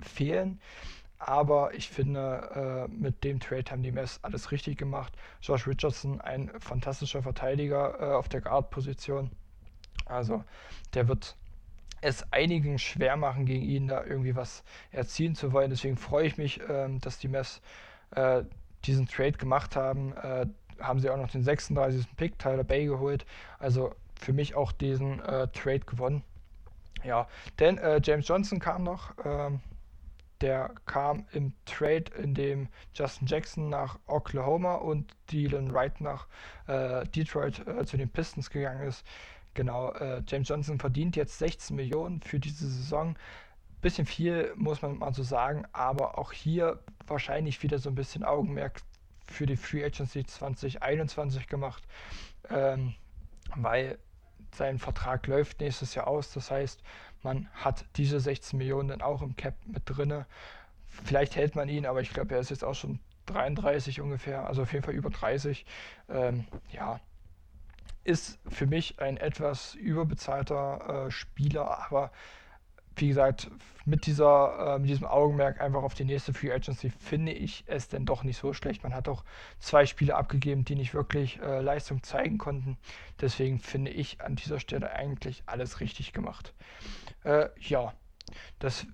fehlen. 0.00 0.60
Aber 1.18 1.74
ich 1.74 1.88
finde, 1.88 2.86
äh, 2.88 2.92
mit 2.92 3.24
dem 3.24 3.40
Trade 3.40 3.70
haben 3.70 3.82
die 3.82 3.90
Mess 3.90 4.20
alles 4.22 4.52
richtig 4.52 4.78
gemacht. 4.78 5.12
Josh 5.42 5.66
Richardson, 5.66 6.20
ein 6.20 6.50
fantastischer 6.60 7.22
Verteidiger 7.22 8.00
äh, 8.00 8.14
auf 8.14 8.28
der 8.28 8.40
Guard-Position. 8.40 9.30
Also, 10.06 10.44
der 10.94 11.08
wird 11.08 11.36
es 12.00 12.32
einigen 12.32 12.78
schwer 12.78 13.16
machen, 13.16 13.46
gegen 13.46 13.64
ihn 13.64 13.88
da 13.88 14.04
irgendwie 14.04 14.36
was 14.36 14.64
erzielen 14.90 15.34
zu 15.34 15.52
wollen. 15.52 15.70
Deswegen 15.70 15.96
freue 15.96 16.26
ich 16.26 16.38
mich, 16.38 16.60
ähm, 16.68 17.00
dass 17.00 17.18
die 17.18 17.28
Mess 17.28 17.60
äh, 18.12 18.42
diesen 18.84 19.06
Trade 19.06 19.32
gemacht 19.32 19.76
haben. 19.76 20.16
Äh, 20.16 20.46
haben 20.80 21.00
sie 21.00 21.10
auch 21.10 21.16
noch 21.16 21.30
den 21.30 21.42
36. 21.42 22.06
Pick, 22.16 22.38
Tyler 22.38 22.64
Bay, 22.64 22.86
geholt. 22.86 23.26
Also 23.58 23.94
für 24.20 24.32
mich 24.32 24.54
auch 24.54 24.72
diesen 24.72 25.20
äh, 25.20 25.48
Trade 25.48 25.80
gewonnen. 25.80 26.22
Ja, 27.04 27.28
denn 27.58 27.78
äh, 27.78 28.00
James 28.02 28.26
Johnson 28.26 28.58
kam 28.58 28.82
noch. 28.84 29.14
Ähm, 29.24 29.60
der 30.40 30.70
kam 30.86 31.26
im 31.32 31.52
Trade, 31.64 32.04
in 32.22 32.34
dem 32.34 32.68
Justin 32.94 33.26
Jackson 33.26 33.68
nach 33.68 33.98
Oklahoma 34.06 34.76
und 34.76 35.12
Dylan 35.32 35.72
Wright 35.72 36.00
nach 36.00 36.28
äh, 36.68 37.04
Detroit 37.08 37.66
äh, 37.66 37.84
zu 37.84 37.96
den 37.96 38.08
Pistons 38.08 38.50
gegangen 38.50 38.86
ist. 38.86 39.04
Genau, 39.58 39.90
äh, 39.94 40.22
James 40.24 40.48
Johnson 40.48 40.78
verdient 40.78 41.16
jetzt 41.16 41.36
16 41.40 41.74
Millionen 41.74 42.22
für 42.22 42.38
diese 42.38 42.68
Saison. 42.68 43.16
Bisschen 43.80 44.06
viel, 44.06 44.52
muss 44.54 44.82
man 44.82 44.98
mal 44.98 45.12
so 45.12 45.24
sagen, 45.24 45.64
aber 45.72 46.16
auch 46.16 46.30
hier 46.30 46.78
wahrscheinlich 47.08 47.60
wieder 47.64 47.80
so 47.80 47.88
ein 47.88 47.96
bisschen 47.96 48.22
Augenmerk 48.22 48.82
für 49.26 49.46
die 49.46 49.56
Free 49.56 49.84
Agency 49.84 50.24
2021 50.24 51.48
gemacht, 51.48 51.82
ähm, 52.50 52.94
weil 53.56 53.98
sein 54.54 54.78
Vertrag 54.78 55.26
läuft 55.26 55.58
nächstes 55.58 55.96
Jahr 55.96 56.06
aus. 56.06 56.32
Das 56.32 56.52
heißt, 56.52 56.80
man 57.24 57.48
hat 57.52 57.84
diese 57.96 58.20
16 58.20 58.58
Millionen 58.58 58.90
dann 58.90 59.02
auch 59.02 59.22
im 59.22 59.34
Cap 59.34 59.56
mit 59.66 59.82
drinne. 59.86 60.26
Vielleicht 60.86 61.34
hält 61.34 61.56
man 61.56 61.68
ihn, 61.68 61.84
aber 61.84 62.00
ich 62.00 62.10
glaube, 62.10 62.32
er 62.32 62.40
ist 62.40 62.50
jetzt 62.50 62.62
auch 62.62 62.76
schon 62.76 63.00
33 63.26 64.00
ungefähr, 64.00 64.46
also 64.46 64.62
auf 64.62 64.72
jeden 64.72 64.84
Fall 64.84 64.94
über 64.94 65.10
30. 65.10 65.66
Ähm, 66.08 66.46
ja, 66.70 67.00
ist 68.04 68.38
für 68.48 68.66
mich 68.66 69.00
ein 69.00 69.16
etwas 69.16 69.74
überbezahlter 69.74 71.06
äh, 71.06 71.10
Spieler, 71.10 71.86
aber 71.86 72.10
wie 73.00 73.08
gesagt, 73.08 73.50
mit, 73.84 74.06
dieser, 74.06 74.74
äh, 74.74 74.78
mit 74.78 74.90
diesem 74.90 75.06
Augenmerk 75.06 75.60
einfach 75.60 75.82
auf 75.82 75.94
die 75.94 76.04
nächste 76.04 76.34
Free 76.34 76.52
Agency 76.52 76.90
finde 76.90 77.32
ich 77.32 77.64
es 77.66 77.88
denn 77.88 78.04
doch 78.04 78.24
nicht 78.24 78.36
so 78.36 78.52
schlecht. 78.52 78.82
Man 78.82 78.94
hat 78.94 79.08
auch 79.08 79.24
zwei 79.58 79.86
Spiele 79.86 80.16
abgegeben, 80.16 80.64
die 80.64 80.74
nicht 80.74 80.94
wirklich 80.94 81.40
äh, 81.40 81.60
Leistung 81.60 82.02
zeigen 82.02 82.38
konnten. 82.38 82.76
Deswegen 83.20 83.60
finde 83.60 83.90
ich 83.90 84.20
an 84.20 84.36
dieser 84.36 84.60
Stelle 84.60 84.90
eigentlich 84.92 85.42
alles 85.46 85.80
richtig 85.80 86.12
gemacht. 86.12 86.54
Äh, 87.24 87.48
ja, 87.60 87.92
das 88.58 88.86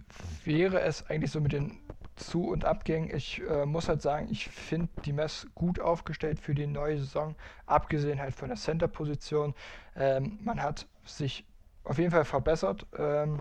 wäre 0.44 0.80
es 0.80 1.08
eigentlich 1.08 1.30
so 1.30 1.40
mit 1.40 1.52
den 1.52 1.80
zu- 2.16 2.48
und 2.48 2.64
Abgängen. 2.64 3.14
Ich 3.14 3.42
äh, 3.48 3.66
muss 3.66 3.88
halt 3.88 4.02
sagen, 4.02 4.28
ich 4.30 4.48
finde 4.48 4.88
die 5.04 5.12
Mess 5.12 5.46
gut 5.54 5.80
aufgestellt 5.80 6.38
für 6.38 6.54
die 6.54 6.66
neue 6.66 6.98
Saison, 6.98 7.34
abgesehen 7.66 8.20
halt 8.20 8.34
von 8.34 8.48
der 8.48 8.56
Center-Position. 8.56 9.54
Ähm, 9.96 10.38
man 10.42 10.62
hat 10.62 10.86
sich 11.04 11.44
auf 11.84 11.98
jeden 11.98 12.10
Fall 12.10 12.24
verbessert, 12.24 12.86
ähm, 12.98 13.40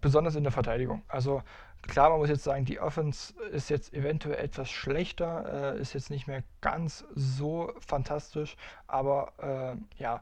besonders 0.00 0.34
in 0.34 0.42
der 0.42 0.52
Verteidigung. 0.52 1.02
Also 1.08 1.42
klar, 1.82 2.10
man 2.10 2.18
muss 2.18 2.28
jetzt 2.28 2.44
sagen, 2.44 2.64
die 2.64 2.80
Offense 2.80 3.34
ist 3.52 3.70
jetzt 3.70 3.92
eventuell 3.94 4.42
etwas 4.42 4.70
schlechter, 4.70 5.74
äh, 5.74 5.80
ist 5.80 5.92
jetzt 5.92 6.10
nicht 6.10 6.26
mehr 6.26 6.42
ganz 6.60 7.04
so 7.14 7.72
fantastisch, 7.80 8.56
aber 8.86 9.32
äh, 9.38 10.02
ja, 10.02 10.20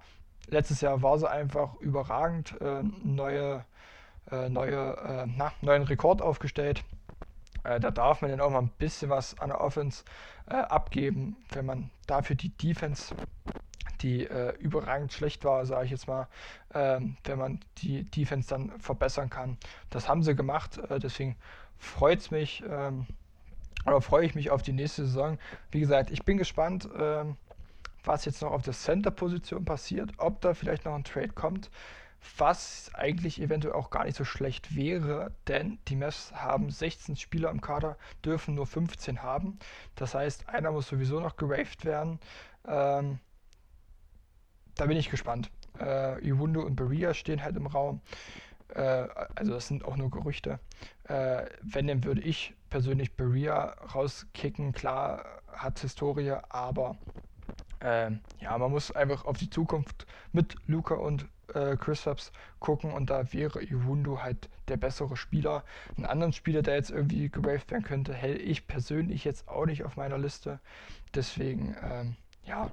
letztes 0.48 0.80
Jahr 0.80 1.02
war 1.02 1.18
sie 1.18 1.28
einfach 1.28 1.74
überragend, 1.80 2.61
äh, 2.61 2.82
neue, 3.04 3.64
äh, 4.30 4.48
neue, 4.48 4.96
äh, 4.96 5.26
na, 5.26 5.52
neuen 5.61 5.82
Rekord 5.82 6.22
aufgestellt. 6.22 6.84
Äh, 7.66 7.80
da 7.80 7.90
darf 7.90 8.22
man 8.22 8.30
dann 8.30 8.40
auch 8.40 8.50
mal 8.50 8.60
ein 8.60 8.70
bisschen 8.78 9.10
was 9.10 9.38
an 9.40 9.48
der 9.48 9.60
Offense 9.60 10.04
äh, 10.48 10.54
abgeben, 10.54 11.36
wenn 11.52 11.66
man 11.66 11.90
dafür 12.06 12.36
die 12.36 12.50
Defense, 12.50 13.14
die 14.02 14.26
äh, 14.26 14.54
überragend 14.58 15.12
schlecht 15.12 15.44
war, 15.44 15.66
sage 15.66 15.86
ich 15.86 15.90
jetzt 15.90 16.06
mal, 16.06 16.28
ähm, 16.74 17.16
wenn 17.24 17.38
man 17.38 17.60
die 17.78 18.04
Defense 18.04 18.48
dann 18.48 18.78
verbessern 18.78 19.30
kann. 19.30 19.58
Das 19.90 20.08
haben 20.08 20.22
sie 20.22 20.36
gemacht, 20.36 20.78
äh, 20.78 21.00
deswegen 21.00 21.36
freut 21.78 22.20
es 22.20 22.30
mich. 22.30 22.62
Ähm, 22.68 23.06
oder 23.84 24.00
freue 24.00 24.26
ich 24.26 24.34
mich 24.34 24.50
auf 24.50 24.62
die 24.62 24.72
nächste 24.72 25.06
Saison. 25.06 25.38
Wie 25.70 25.80
gesagt, 25.80 26.10
ich 26.10 26.24
bin 26.24 26.38
gespannt, 26.38 26.88
ähm, 26.98 27.36
was 28.04 28.24
jetzt 28.24 28.42
noch 28.42 28.50
auf 28.50 28.62
der 28.62 28.72
Center-Position 28.72 29.64
passiert, 29.64 30.12
ob 30.18 30.40
da 30.40 30.54
vielleicht 30.54 30.84
noch 30.84 30.94
ein 30.94 31.04
Trade 31.04 31.28
kommt 31.28 31.70
was 32.39 32.91
eigentlich 32.95 33.41
eventuell 33.41 33.74
auch 33.74 33.91
gar 33.91 34.05
nicht 34.05 34.16
so 34.16 34.24
schlecht 34.24 34.74
wäre, 34.74 35.33
denn 35.49 35.79
die 35.89 35.97
Mavs 35.97 36.33
haben 36.33 36.70
16 36.70 37.16
Spieler 37.16 37.51
im 37.51 37.61
Kader, 37.61 37.97
dürfen 38.24 38.55
nur 38.55 38.66
15 38.66 39.22
haben. 39.22 39.59
Das 39.95 40.14
heißt, 40.14 40.49
einer 40.49 40.72
muss 40.72 40.89
sowieso 40.89 41.20
noch 41.20 41.37
geraved 41.37 41.85
werden. 41.85 42.18
Ähm, 42.66 43.18
da 44.74 44.87
bin 44.87 44.97
ich 44.97 45.11
gespannt. 45.11 45.51
Äh, 45.81 46.27
Iwundo 46.27 46.62
und 46.62 46.77
Beria 46.77 47.14
stehen 47.14 47.43
halt 47.43 47.57
im 47.57 47.66
Raum. 47.66 48.01
Äh, 48.74 49.09
also 49.35 49.53
das 49.53 49.68
sind 49.68 49.85
auch 49.85 49.97
nur 49.97 50.11
Gerüchte. 50.11 50.59
Äh, 51.05 51.47
wenn, 51.62 51.87
dann 51.87 52.05
würde 52.05 52.22
ich 52.22 52.55
persönlich 52.70 53.14
Beria 53.14 53.77
rauskicken. 53.95 54.72
Klar, 54.72 55.24
hat 55.49 55.79
Historie, 55.79 56.37
aber 56.49 56.97
ähm, 57.81 58.20
ja, 58.41 58.57
man 58.59 58.70
muss 58.70 58.91
einfach 58.91 59.24
auf 59.24 59.39
die 59.39 59.51
Zukunft 59.51 60.07
mit 60.33 60.57
Luca 60.66 60.95
und 60.95 61.27
äh, 61.57 61.76
Christaps 61.76 62.32
gucken 62.59 62.92
und 62.92 63.11
da 63.11 63.32
wäre 63.32 63.62
Iwundu 63.62 64.20
halt 64.22 64.48
der 64.68 64.76
bessere 64.76 65.16
Spieler. 65.16 65.64
Einen 65.96 66.07
anderen 66.07 66.32
Spieler, 66.32 66.62
der 66.62 66.74
jetzt 66.74 66.90
irgendwie 66.90 67.28
gewaved 67.28 67.70
werden 67.70 67.84
könnte, 67.84 68.14
hätte 68.14 68.38
ich 68.38 68.66
persönlich 68.66 69.24
jetzt 69.24 69.48
auch 69.48 69.66
nicht 69.66 69.84
auf 69.84 69.96
meiner 69.96 70.18
Liste. 70.18 70.61
Deswegen, 71.14 71.76
ähm, 71.82 72.16
ja, 72.44 72.70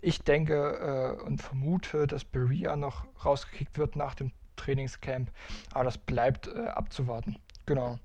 ich 0.00 0.22
denke 0.22 1.16
äh, 1.20 1.22
und 1.22 1.40
vermute, 1.40 2.06
dass 2.06 2.24
Beria 2.24 2.76
noch 2.76 3.04
rausgekickt 3.24 3.78
wird 3.78 3.96
nach 3.96 4.14
dem 4.14 4.32
Trainingscamp, 4.56 5.30
aber 5.72 5.84
das 5.84 5.98
bleibt 5.98 6.48
äh, 6.48 6.66
abzuwarten. 6.66 7.36
Genau. 7.66 7.98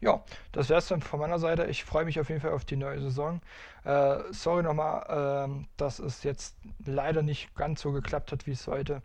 Ja, 0.00 0.22
das 0.52 0.68
wäre 0.68 0.80
es 0.80 0.88
dann 0.88 1.00
von 1.00 1.18
meiner 1.18 1.38
Seite. 1.38 1.64
Ich 1.64 1.82
freue 1.82 2.04
mich 2.04 2.20
auf 2.20 2.28
jeden 2.28 2.42
Fall 2.42 2.52
auf 2.52 2.66
die 2.66 2.76
neue 2.76 3.00
Saison. 3.00 3.40
Äh, 3.84 4.18
sorry 4.32 4.62
nochmal, 4.62 5.48
äh, 5.48 5.64
dass 5.78 5.98
es 5.98 6.22
jetzt 6.24 6.56
leider 6.84 7.22
nicht 7.22 7.54
ganz 7.54 7.80
so 7.80 7.90
geklappt 7.92 8.30
hat, 8.30 8.46
wie 8.46 8.50
es 8.50 8.62
sollte. 8.62 9.00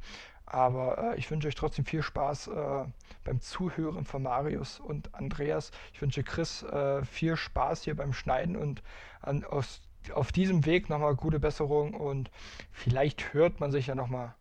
Aber 0.49 1.13
äh, 1.13 1.17
ich 1.17 1.29
wünsche 1.29 1.47
euch 1.47 1.55
trotzdem 1.55 1.85
viel 1.85 2.01
Spaß 2.01 2.47
äh, 2.47 2.85
beim 3.23 3.39
Zuhören 3.39 4.05
von 4.05 4.23
Marius 4.23 4.79
und 4.79 5.13
Andreas. 5.13 5.71
Ich 5.93 6.01
wünsche 6.01 6.23
Chris 6.23 6.63
äh, 6.63 7.05
viel 7.05 7.37
Spaß 7.37 7.83
hier 7.83 7.95
beim 7.95 8.13
Schneiden 8.13 8.55
und 8.55 8.81
an, 9.21 9.43
aus, 9.45 9.81
auf 10.13 10.31
diesem 10.31 10.65
Weg 10.65 10.89
nochmal 10.89 11.15
gute 11.15 11.39
Besserung 11.39 11.93
und 11.93 12.31
vielleicht 12.71 13.33
hört 13.33 13.59
man 13.59 13.71
sich 13.71 13.87
ja 13.87 13.95
nochmal 13.95 14.33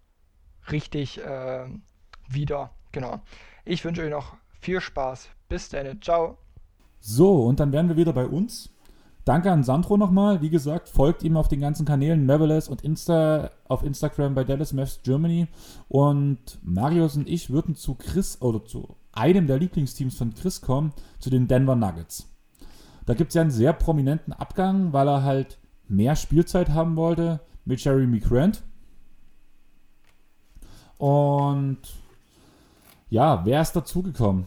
richtig 0.71 1.23
äh, 1.23 1.67
wieder. 2.27 2.71
Genau. 2.93 3.21
Ich 3.67 3.85
wünsche 3.85 4.03
euch 4.03 4.11
noch 4.11 4.37
viel 4.61 4.81
Spaß. 4.81 5.29
Bis 5.49 5.69
dann. 5.69 6.01
Ciao. 6.01 6.39
So, 7.01 7.45
und 7.45 7.61
dann 7.61 7.73
wären 7.73 7.89
wir 7.89 7.97
wieder 7.97 8.15
bei 8.15 8.27
uns. 8.27 8.71
Danke 9.29 9.53
an 9.53 9.63
Sandro 9.63 9.99
nochmal. 9.99 10.41
Wie 10.41 10.49
gesagt, 10.49 10.89
folgt 10.89 11.23
ihm 11.23 11.37
auf 11.37 11.49
den 11.49 11.61
ganzen 11.61 11.85
Kanälen 11.85 12.25
Neverless 12.25 12.69
und 12.69 12.83
Insta 12.83 13.51
auf 13.69 13.85
Instagram 13.85 14.35
bei 14.35 14.43
Dallas 14.43 14.73
Mavs 14.73 15.01
Germany. 15.03 15.49
Und 15.89 16.59
Marius 16.63 17.17
und 17.17 17.29
ich 17.29 17.51
würden 17.51 17.75
zu 17.75 17.95
Chris 17.95 18.41
oder 18.41 18.65
zu 18.65 18.97
einem 19.13 19.47
der 19.47 19.59
Lieblingsteams 19.59 20.17
von 20.17 20.35
Chris 20.35 20.63
kommen, 20.63 20.95
zu 21.19 21.29
den 21.29 21.47
Denver 21.47 21.77
Nuggets. 21.77 22.27
Da 23.05 23.13
gibt 23.15 23.31
es 23.31 23.35
ja 23.35 23.43
einen 23.43 23.51
sehr 23.51 23.75
prominenten 23.75 24.33
Abgang, 24.33 24.95
weil 24.95 25.09
er 25.09 25.23
halt 25.23 25.59
mehr 25.89 26.17
Spielzeit 26.17 26.71
haben 26.71 26.97
wollte 26.97 27.41
mit 27.67 27.85
Jeremy 27.85 28.21
Grant. 28.21 28.63
Und 30.97 31.79
ja, 33.11 33.45
wer 33.45 33.61
ist 33.61 33.73
dazugekommen? 33.73 34.47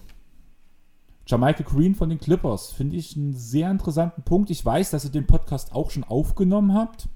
Jamaica 1.31 1.63
Green 1.63 1.95
von 1.95 2.09
den 2.09 2.19
Clippers 2.19 2.73
finde 2.73 2.97
ich 2.97 3.15
einen 3.15 3.33
sehr 3.33 3.71
interessanten 3.71 4.21
Punkt. 4.23 4.49
Ich 4.49 4.65
weiß, 4.65 4.89
dass 4.91 5.05
ihr 5.05 5.11
den 5.11 5.27
Podcast 5.27 5.73
auch 5.73 5.89
schon 5.89 6.03
aufgenommen 6.03 6.73
habt. 6.73 7.07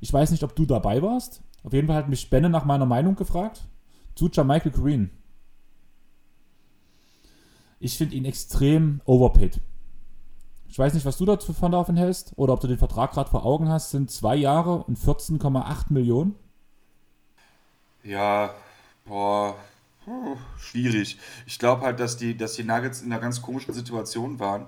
Ich 0.00 0.12
weiß 0.12 0.30
nicht, 0.30 0.42
ob 0.42 0.54
du 0.54 0.66
dabei 0.66 1.00
warst. 1.00 1.42
Auf 1.64 1.72
jeden 1.72 1.86
Fall 1.86 1.96
hat 1.96 2.10
mich 2.10 2.28
Benne 2.28 2.50
nach 2.50 2.66
meiner 2.66 2.84
Meinung 2.84 3.16
gefragt 3.16 3.62
zu 4.14 4.28
Jamaica 4.30 4.68
Green. 4.68 5.10
Ich 7.80 7.96
finde 7.96 8.14
ihn 8.14 8.26
extrem 8.26 9.00
overpaid. 9.06 9.58
Ich 10.68 10.78
weiß 10.78 10.92
nicht, 10.92 11.06
was 11.06 11.16
du 11.16 11.24
dazu 11.24 11.54
von 11.54 11.72
davon 11.72 11.96
hältst 11.96 12.34
oder 12.36 12.52
ob 12.52 12.60
du 12.60 12.66
den 12.66 12.78
Vertrag 12.78 13.12
gerade 13.12 13.30
vor 13.30 13.46
Augen 13.46 13.70
hast. 13.70 13.90
Sind 13.90 14.10
zwei 14.10 14.36
Jahre 14.36 14.84
und 14.84 14.98
14,8 14.98 15.92
Millionen. 15.92 16.34
Ja, 18.04 18.54
boah, 19.06 19.56
schwierig. 20.58 21.18
Ich 21.46 21.58
glaube 21.58 21.82
halt, 21.82 22.00
dass 22.00 22.16
die, 22.16 22.36
dass 22.36 22.54
die 22.54 22.64
Nuggets 22.64 23.02
in 23.02 23.12
einer 23.12 23.20
ganz 23.20 23.42
komischen 23.42 23.74
Situation 23.74 24.38
waren, 24.38 24.66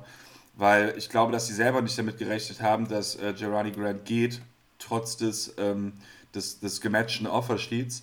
weil 0.57 0.95
ich 0.97 1.09
glaube, 1.09 1.33
dass 1.33 1.47
sie 1.47 1.55
selber 1.55 1.83
nicht 1.83 1.97
damit 1.99 2.19
gerechnet 2.19 2.61
haben, 2.61 2.89
dass 2.89 3.17
äh, 3.17 3.33
Gerani 3.33 3.71
Grant 3.71 4.05
geht, 4.05 4.41
trotz 4.79 5.17
des, 5.17 5.55
ähm, 5.59 5.93
des, 6.35 6.61
des 6.61 6.81
gematchten 6.81 7.27
Offersheets. 7.27 8.03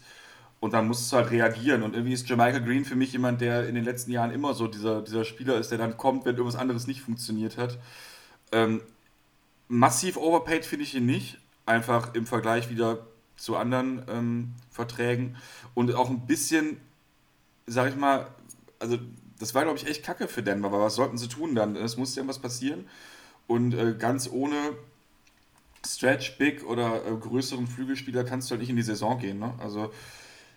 Und 0.62 0.74
dann 0.74 0.88
musst 0.88 1.12
du 1.12 1.18
halt 1.18 1.32
reagieren. 1.32 1.84
Und 1.84 1.94
irgendwie 1.94 2.14
ist 2.14 2.28
Jamaica 2.28 2.60
Green 2.60 2.86
für 2.86 2.96
mich 2.96 3.12
jemand, 3.12 3.42
der 3.42 3.68
in 3.68 3.76
den 3.76 3.84
letzten 3.84 4.12
Jahren 4.12 4.32
immer 4.32 4.54
so 4.54 4.68
dieser, 4.68 5.02
dieser 5.02 5.26
Spieler 5.26 5.58
ist, 5.58 5.70
der 5.70 5.78
dann 5.78 5.98
kommt, 5.98 6.26
wenn 6.26 6.36
irgendwas 6.36 6.60
anderes 6.60 6.88
nicht 6.88 7.02
funktioniert 7.02 7.58
hat. 7.58 7.78
Ähm, 8.52 8.82
massiv 9.68 10.18
overpaid 10.18 10.66
finde 10.66 10.86
ich 10.86 10.96
ihn 10.96 11.06
nicht. 11.06 11.38
Einfach 11.66 12.14
im 12.14 12.26
Vergleich 12.26 12.70
wieder 12.70 13.06
zu 13.36 13.58
anderen 13.58 14.04
ähm, 14.08 14.54
Verträgen. 14.72 15.36
Und 15.74 15.94
auch 15.94 16.10
ein 16.10 16.26
bisschen 16.26 16.78
sag 17.68 17.90
ich 17.90 17.96
mal, 17.96 18.28
also 18.80 18.98
das 19.40 19.54
war, 19.54 19.64
glaube 19.64 19.78
ich, 19.78 19.88
echt 19.88 20.04
kacke 20.04 20.28
für 20.28 20.44
Denver, 20.44 20.68
aber 20.68 20.82
was 20.82 20.96
sollten 20.96 21.18
sie 21.18 21.28
tun 21.28 21.56
dann? 21.56 21.76
Es 21.76 21.98
musste 21.98 22.20
irgendwas 22.20 22.40
passieren. 22.40 22.86
Und 23.48 23.74
äh, 23.74 23.96
ganz 23.98 24.30
ohne 24.32 24.56
Stretch, 25.86 26.38
Big 26.38 26.66
oder 26.66 27.06
äh, 27.06 27.16
größeren 27.16 27.68
Flügelspieler 27.68 28.24
kannst 28.24 28.50
du 28.50 28.52
halt 28.52 28.62
nicht 28.62 28.70
in 28.70 28.76
die 28.76 28.82
Saison 28.82 29.20
gehen. 29.20 29.40
Ne? 29.40 29.54
Also, 29.60 29.92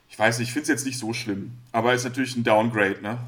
ich 0.08 0.18
weiß 0.18 0.38
nicht, 0.38 0.48
ich 0.48 0.52
finde 0.52 0.62
es 0.64 0.68
jetzt 0.68 0.86
nicht 0.86 0.98
so 0.98 1.12
schlimm. 1.12 1.52
Aber 1.72 1.92
ist 1.92 2.04
natürlich 2.04 2.36
ein 2.36 2.44
Downgrade, 2.44 3.02
ne? 3.02 3.18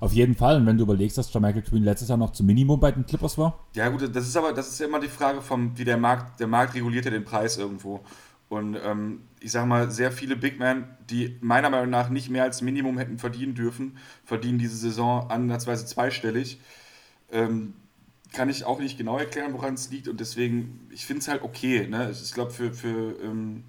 Auf 0.00 0.12
jeden 0.12 0.34
Fall. 0.34 0.56
Und 0.56 0.66
wenn 0.66 0.76
du 0.76 0.84
überlegst, 0.84 1.16
dass 1.16 1.32
Jamaica 1.32 1.60
Queen 1.60 1.82
letztes 1.82 2.08
Jahr 2.08 2.18
noch 2.18 2.32
zum 2.32 2.46
Minimum 2.46 2.80
bei 2.80 2.92
den 2.92 3.06
Clippers 3.06 3.38
war. 3.38 3.58
Ja, 3.74 3.88
gut, 3.88 4.02
das 4.14 4.26
ist 4.26 4.36
aber, 4.36 4.52
das 4.52 4.68
ist 4.68 4.78
ja 4.80 4.86
immer 4.86 5.00
die 5.00 5.08
Frage 5.08 5.40
vom, 5.40 5.76
wie 5.78 5.84
der 5.84 5.96
Markt, 5.96 6.40
der 6.40 6.46
Markt 6.46 6.74
reguliert 6.74 7.04
ja 7.04 7.10
den 7.10 7.24
Preis 7.24 7.56
irgendwo. 7.56 8.00
Und 8.48 8.76
ähm, 8.82 9.22
ich 9.40 9.52
sage 9.52 9.66
mal, 9.66 9.90
sehr 9.90 10.12
viele 10.12 10.36
Big 10.36 10.58
Men, 10.58 10.84
die 11.10 11.36
meiner 11.40 11.70
Meinung 11.70 11.90
nach 11.90 12.08
nicht 12.08 12.30
mehr 12.30 12.44
als 12.44 12.62
Minimum 12.62 12.98
hätten 12.98 13.18
verdienen 13.18 13.54
dürfen, 13.54 13.96
verdienen 14.24 14.58
diese 14.58 14.76
Saison 14.76 15.30
ansatzweise 15.30 15.86
zweistellig. 15.86 16.60
Ähm, 17.32 17.74
kann 18.32 18.48
ich 18.48 18.64
auch 18.64 18.80
nicht 18.80 18.98
genau 18.98 19.18
erklären, 19.18 19.52
woran 19.52 19.74
es 19.74 19.90
liegt. 19.90 20.08
Und 20.08 20.20
deswegen, 20.20 20.88
ich 20.90 21.06
finde 21.06 21.20
es 21.20 21.28
halt 21.28 21.42
okay. 21.42 21.86
Ne? 21.86 22.10
Ich 22.10 22.32
glaube, 22.32 22.50
für, 22.50 22.72
für, 22.72 23.18
ähm, 23.22 23.64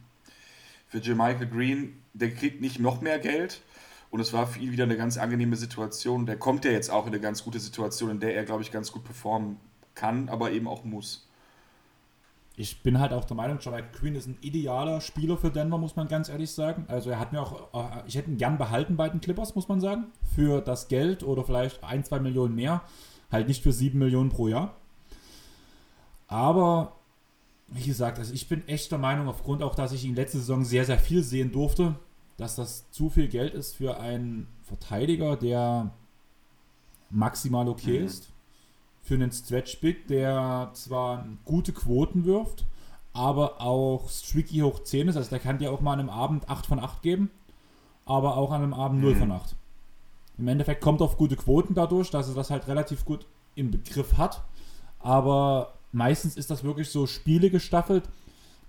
für 0.88 1.00
Jermichael 1.00 1.48
Green, 1.48 2.02
der 2.14 2.32
kriegt 2.32 2.62
nicht 2.62 2.80
noch 2.80 3.02
mehr 3.02 3.20
Geld. 3.20 3.62
Und 4.10 4.20
es 4.20 4.34
war 4.34 4.48
für 4.48 4.60
ihn 4.60 4.72
wieder 4.72 4.86
eine 4.86 4.98
ganz 4.98 5.18
angenehme 5.18 5.56
Situation. 5.56 6.26
Der 6.26 6.38
kommt 6.38 6.66
ja 6.66 6.72
jetzt 6.72 6.90
auch 6.90 7.06
in 7.06 7.14
eine 7.14 7.22
ganz 7.22 7.44
gute 7.44 7.60
Situation, 7.60 8.12
in 8.12 8.20
der 8.20 8.36
er, 8.36 8.44
glaube 8.44 8.62
ich, 8.62 8.72
ganz 8.72 8.92
gut 8.92 9.04
performen 9.04 9.58
kann, 9.94 10.30
aber 10.30 10.52
eben 10.52 10.68
auch 10.68 10.84
muss 10.84 11.28
ich 12.58 12.82
bin 12.84 13.00
halt 13.00 13.12
auch 13.12 13.26
der 13.26 13.36
Meinung, 13.36 13.60
Jamaica 13.60 13.88
Queen 13.88 14.16
ist 14.16 14.28
ein 14.28 14.38
idealer 14.42 15.02
Spieler 15.02 15.38
für 15.38 15.52
Denver, 15.52 15.78
muss 15.78 15.96
man 15.96 16.08
ganz 16.08 16.30
ehrlich 16.30 16.52
sagen. 16.52 16.86
Also 16.88 17.10
er 17.10 17.20
hat 17.20 17.34
mir 17.34 17.42
auch, 17.42 17.74
äh, 17.74 18.04
ich 18.08 18.16
hätte 18.16 18.32
ihn 18.32 18.38
gern 18.38 18.58
behalten 18.58 18.96
bei 18.96 19.10
den 19.10 19.20
Clippers, 19.20 19.56
muss 19.56 19.68
man 19.68 19.82
sagen. 19.82 20.06
Für 20.36 20.62
das 20.62 20.88
Geld 20.88 21.24
oder 21.24 21.44
vielleicht 21.44 21.84
ein, 21.84 22.04
zwei 22.06 22.20
Millionen 22.20 22.56
mehr. 22.56 22.82
Halt 23.30 23.48
nicht 23.48 23.62
für 23.62 23.74
sieben 23.74 24.00
Millionen 24.00 24.30
pro 24.30 24.48
Jahr. 24.48 24.76
Aber, 26.28 26.96
wie 27.68 27.84
gesagt, 27.84 28.20
also 28.20 28.34
ich 28.34 28.48
bin 28.48 28.66
echt 28.68 28.90
der 28.90 29.00
Meinung, 29.00 29.28
aufgrund 29.28 29.62
auch, 29.62 29.76
dass 29.76 29.92
ich 29.92 30.06
ihn 30.06 30.16
letzte 30.16 30.38
Saison 30.38 30.64
sehr, 30.64 30.86
sehr 30.86 30.98
viel 30.98 31.24
sehen 31.24 31.52
durfte, 31.52 31.96
dass 32.38 32.56
das 32.56 32.90
zu 32.90 33.10
viel 33.10 33.28
Geld 33.28 33.54
ist 33.54 33.76
für 33.76 34.00
einen 34.00 34.48
Verteidiger, 34.64 35.36
der 35.36 35.92
maximal 37.10 37.68
okay 37.68 38.00
mhm. 38.00 38.06
ist 38.06 38.35
für 39.06 39.14
einen 39.14 39.32
Stretch 39.32 39.80
Big, 39.80 40.08
der 40.08 40.72
zwar 40.74 41.26
gute 41.46 41.72
Quoten 41.72 42.26
wirft, 42.26 42.66
aber 43.14 43.62
auch 43.62 44.10
streaky 44.10 44.60
hoch 44.60 44.84
10 44.84 45.10
ist. 45.10 45.16
Also 45.16 45.30
der 45.30 45.40
kann 45.40 45.60
dir 45.60 45.72
auch 45.72 45.80
mal 45.80 45.94
an 45.94 46.00
einem 46.00 46.10
Abend 46.10 46.50
8 46.50 46.66
von 46.66 46.80
8 46.80 47.04
geben, 47.04 47.30
aber 48.06 48.36
auch 48.36 48.52
an 48.52 48.64
einem 48.64 48.74
Abend 48.74 49.02
0 49.02 49.16
von 49.16 49.32
8. 49.32 49.56
Im 50.40 50.48
Endeffekt 50.48 50.82
kommt 50.82 51.02
auf 51.02 51.18
gute 51.18 51.36
Quoten 51.36 51.76
dadurch, 51.76 52.10
dass 52.10 52.28
er 52.28 52.36
das 52.36 52.50
halt 52.50 52.68
relativ 52.68 53.06
gut 53.06 53.28
im 53.54 53.70
Begriff 53.70 54.18
hat. 54.18 54.44
Aber 55.00 55.76
meistens 55.92 56.36
ist 56.36 56.50
das 56.50 56.64
wirklich 56.64 56.90
so 56.90 57.06
Spiele 57.06 57.52
gestaffelt. 57.52 58.10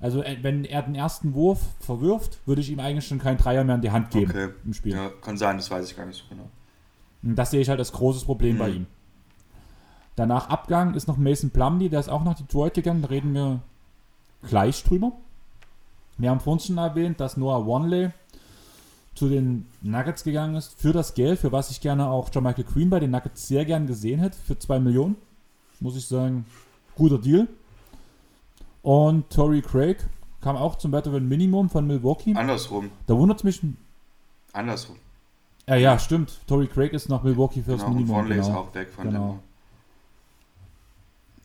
Also 0.01 0.23
äh, 0.23 0.37
wenn 0.43 0.67
er 0.67 0.83
den 0.83 0.95
ersten 0.95 1.33
Wurf 1.33 1.61
verwirft, 1.81 2.39
würde 2.47 2.61
ich 2.61 2.71
ihm 2.71 2.79
eigentlich 2.79 3.07
schon 3.07 3.19
keinen 3.19 3.39
Dreier 3.39 3.65
mehr 3.65 3.77
in 3.77 3.81
die 3.81 3.91
Hand 3.91 4.11
geben 4.11 4.31
okay. 4.31 4.49
im 4.67 4.75
Spiel. 4.75 4.93
Ja, 4.93 5.09
kann 5.23 5.39
sein, 5.39 5.57
das 5.57 5.71
weiß 5.71 5.91
ich 5.91 5.97
gar 5.97 6.05
nicht 6.05 6.19
so 6.19 6.25
genau. 6.29 6.51
Und 7.23 7.37
das 7.37 7.51
sehe 7.51 7.63
ich 7.63 7.71
halt 7.71 7.79
als 7.79 7.93
großes 7.93 8.25
Problem 8.25 8.57
mhm. 8.57 8.59
bei 8.59 8.69
ihm. 8.69 8.87
Danach 10.17 10.49
Abgang 10.49 10.95
ist 10.95 11.09
noch 11.09 11.19
Mason 11.19 11.51
Plumlee, 11.51 11.91
der 11.91 12.01
ist 12.01 12.09
auch 12.09 12.25
nach 12.25 12.35
Detroit 12.35 12.75
gegangen, 12.75 13.03
da 13.03 13.09
reden 13.09 13.35
wir 13.35 13.61
gleich 14.49 14.83
drüber. 14.83 15.13
Wir 16.17 16.31
haben 16.31 16.41
vorhin 16.41 16.61
schon 16.61 16.79
erwähnt, 16.79 17.21
dass 17.21 17.37
Noah 17.37 17.67
Wanley 17.67 18.11
zu 19.15 19.29
den 19.29 19.67
Nuggets 19.83 20.25
gegangen 20.25 20.55
ist 20.57 20.79
für 20.81 20.93
das 20.93 21.15
Geld, 21.15 21.39
für 21.39 21.53
was 21.53 21.71
ich 21.71 21.81
gerne 21.81 22.09
auch 22.09 22.31
John 22.33 22.45
Michael 22.45 22.65
Queen 22.65 22.89
bei 22.89 23.01
den 23.01 23.11
Nuggets 23.11 23.47
sehr 23.47 23.65
gern 23.65 23.87
gesehen 23.87 24.21
hätte, 24.21 24.37
für 24.37 24.59
2 24.59 24.81
Millionen. 24.81 25.17
Muss 25.81 25.97
ich 25.97 26.07
sagen, 26.07 26.47
guter 26.95 27.19
Deal. 27.19 27.47
Und 28.83 29.29
Tory 29.31 29.61
Craig 29.61 29.99
kam 30.41 30.57
auch 30.57 30.77
zum 30.77 30.93
Veteran 30.93 31.29
Minimum 31.29 31.69
von 31.69 31.87
Milwaukee. 31.87 32.35
Andersrum. 32.35 32.91
Da 33.07 33.17
wundert 33.17 33.39
es 33.39 33.45
mich. 33.45 33.61
Andersrum. 34.53 34.97
Ja, 35.67 35.75
ja, 35.77 35.99
stimmt. 35.99 36.39
Tory 36.47 36.69
Craig 36.69 36.93
ist 36.93 37.09
nach 37.09 37.23
Milwaukee 37.23 37.63
fürs 37.63 37.81
genau, 37.81 37.95
Minimum. 37.95 38.17
Und 38.17 38.23
Wanley 38.23 38.37
genau. 38.37 38.49
ist 38.49 38.55
auch 38.55 38.75
weg 38.75 38.89
von 38.91 39.05
genau. 39.05 39.39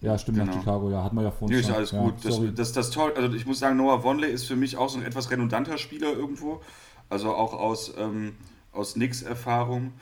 Ja, 0.02 0.18
stimmt, 0.18 0.40
genau. 0.40 0.52
nach 0.52 0.60
Chicago, 0.60 0.90
ja, 0.90 1.04
hat 1.04 1.14
man 1.14 1.24
ja 1.24 1.32
vorhin 1.32 1.58
Nee, 1.58 1.62
ist 1.62 1.72
alles 1.72 1.92
gut. 1.92 2.24
Ja, 2.24 2.30
das, 2.30 2.56
das, 2.56 2.72
das 2.74 2.90
toll. 2.90 3.14
Also 3.16 3.36
ich 3.36 3.46
muss 3.46 3.60
sagen, 3.60 3.78
Noah 3.78 4.04
Vonley 4.04 4.32
ist 4.32 4.46
für 4.46 4.56
mich 4.56 4.76
auch 4.76 4.90
so 4.90 4.98
ein 4.98 5.06
etwas 5.06 5.30
redundanter 5.30 5.78
Spieler 5.78 6.12
irgendwo. 6.12 6.62
Also 7.10 7.36
auch 7.36 7.54
aus, 7.54 7.94
ähm, 7.98 8.34
aus 8.72 8.94
Knicks-Erfahrung. 8.94 9.94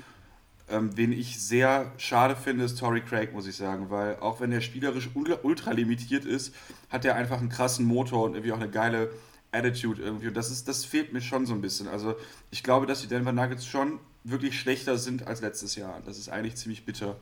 Ähm, 0.69 0.95
wen 0.95 1.11
ich 1.11 1.41
sehr 1.41 1.91
schade 1.97 2.35
finde, 2.35 2.63
ist 2.63 2.79
Tory 2.79 3.01
Craig, 3.01 3.33
muss 3.33 3.47
ich 3.47 3.55
sagen, 3.55 3.89
weil 3.89 4.17
auch 4.19 4.39
wenn 4.39 4.51
er 4.51 4.61
spielerisch 4.61 5.09
ultra 5.43 5.71
limitiert 5.71 6.25
ist, 6.25 6.53
hat 6.89 7.03
er 7.03 7.15
einfach 7.15 7.39
einen 7.39 7.49
krassen 7.49 7.85
Motor 7.85 8.23
und 8.23 8.35
irgendwie 8.35 8.53
auch 8.53 8.59
eine 8.59 8.69
geile 8.69 9.09
Attitude 9.51 10.01
irgendwie. 10.01 10.27
Und 10.27 10.37
das, 10.37 10.51
ist, 10.51 10.67
das 10.67 10.85
fehlt 10.85 11.11
mir 11.11 11.21
schon 11.21 11.45
so 11.45 11.53
ein 11.53 11.61
bisschen. 11.61 11.87
Also 11.87 12.15
ich 12.51 12.63
glaube, 12.63 12.85
dass 12.85 13.01
die 13.01 13.07
Denver 13.07 13.31
Nuggets 13.31 13.65
schon 13.65 13.99
wirklich 14.23 14.59
schlechter 14.59 14.97
sind 14.97 15.27
als 15.27 15.41
letztes 15.41 15.75
Jahr. 15.75 16.01
Das 16.05 16.17
ist 16.17 16.29
eigentlich 16.29 16.55
ziemlich 16.55 16.85
bitter. 16.85 17.17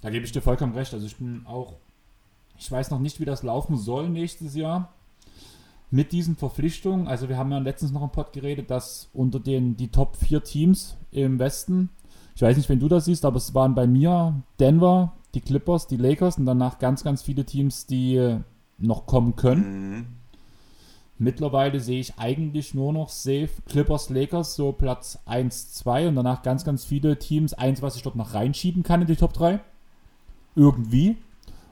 Da 0.00 0.10
gebe 0.10 0.24
ich 0.24 0.32
dir 0.32 0.42
vollkommen 0.42 0.74
recht. 0.74 0.94
Also 0.94 1.06
ich 1.06 1.16
bin 1.16 1.44
auch, 1.46 1.74
ich 2.56 2.70
weiß 2.70 2.90
noch 2.90 3.00
nicht, 3.00 3.20
wie 3.20 3.24
das 3.24 3.42
laufen 3.42 3.76
soll 3.76 4.08
nächstes 4.08 4.54
Jahr 4.54 4.92
mit 5.90 6.12
diesen 6.12 6.36
Verpflichtungen. 6.36 7.08
Also 7.08 7.28
wir 7.28 7.36
haben 7.36 7.50
ja 7.50 7.58
letztens 7.58 7.92
noch 7.92 8.02
im 8.02 8.10
Pod 8.10 8.32
geredet, 8.32 8.70
dass 8.70 9.08
unter 9.12 9.40
den 9.40 9.76
die 9.76 9.88
Top 9.88 10.16
4 10.16 10.44
Teams 10.44 10.96
im 11.10 11.38
Westen, 11.38 11.90
ich 12.36 12.42
weiß 12.42 12.56
nicht, 12.56 12.68
wenn 12.68 12.80
du 12.80 12.88
das 12.88 13.06
siehst, 13.06 13.24
aber 13.24 13.38
es 13.38 13.54
waren 13.54 13.74
bei 13.74 13.86
mir 13.86 14.42
Denver, 14.60 15.14
die 15.34 15.40
Clippers, 15.40 15.86
die 15.86 15.96
Lakers 15.96 16.38
und 16.38 16.46
danach 16.46 16.78
ganz, 16.78 17.02
ganz 17.02 17.22
viele 17.22 17.44
Teams, 17.44 17.86
die 17.86 18.38
noch 18.78 19.06
kommen 19.06 19.34
können. 19.34 19.96
Mhm. 19.96 20.06
Mittlerweile 21.20 21.80
sehe 21.80 21.98
ich 21.98 22.16
eigentlich 22.16 22.74
nur 22.74 22.92
noch 22.92 23.08
safe 23.08 23.50
Clippers, 23.66 24.08
Lakers, 24.08 24.54
so 24.54 24.70
Platz 24.70 25.18
1, 25.26 25.72
2 25.72 26.08
und 26.08 26.14
danach 26.14 26.42
ganz, 26.42 26.64
ganz 26.64 26.84
viele 26.84 27.18
Teams. 27.18 27.54
Eins, 27.54 27.82
was 27.82 27.96
ich 27.96 28.02
dort 28.02 28.14
noch 28.14 28.34
reinschieben 28.34 28.84
kann 28.84 29.00
in 29.00 29.08
die 29.08 29.16
Top 29.16 29.32
3 29.32 29.58
irgendwie, 30.58 31.16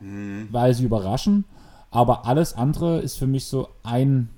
mhm. 0.00 0.48
weil 0.50 0.72
sie 0.72 0.84
überraschen. 0.84 1.44
Aber 1.90 2.26
alles 2.26 2.54
andere 2.54 3.00
ist 3.00 3.16
für 3.16 3.26
mich 3.26 3.46
so 3.46 3.68
ein, 3.82 4.28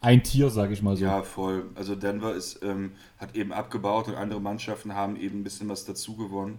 ein 0.00 0.22
Tier, 0.22 0.50
sage 0.50 0.72
ich 0.72 0.82
mal 0.82 0.96
so. 0.96 1.04
Ja, 1.04 1.22
voll. 1.22 1.64
Also 1.74 1.94
Denver 1.94 2.34
ist, 2.34 2.62
ähm, 2.62 2.92
hat 3.18 3.34
eben 3.34 3.52
abgebaut 3.52 4.08
und 4.08 4.14
andere 4.14 4.40
Mannschaften 4.40 4.94
haben 4.94 5.16
eben 5.16 5.40
ein 5.40 5.44
bisschen 5.44 5.68
was 5.68 5.84
dazu 5.84 6.16
gewonnen. 6.16 6.58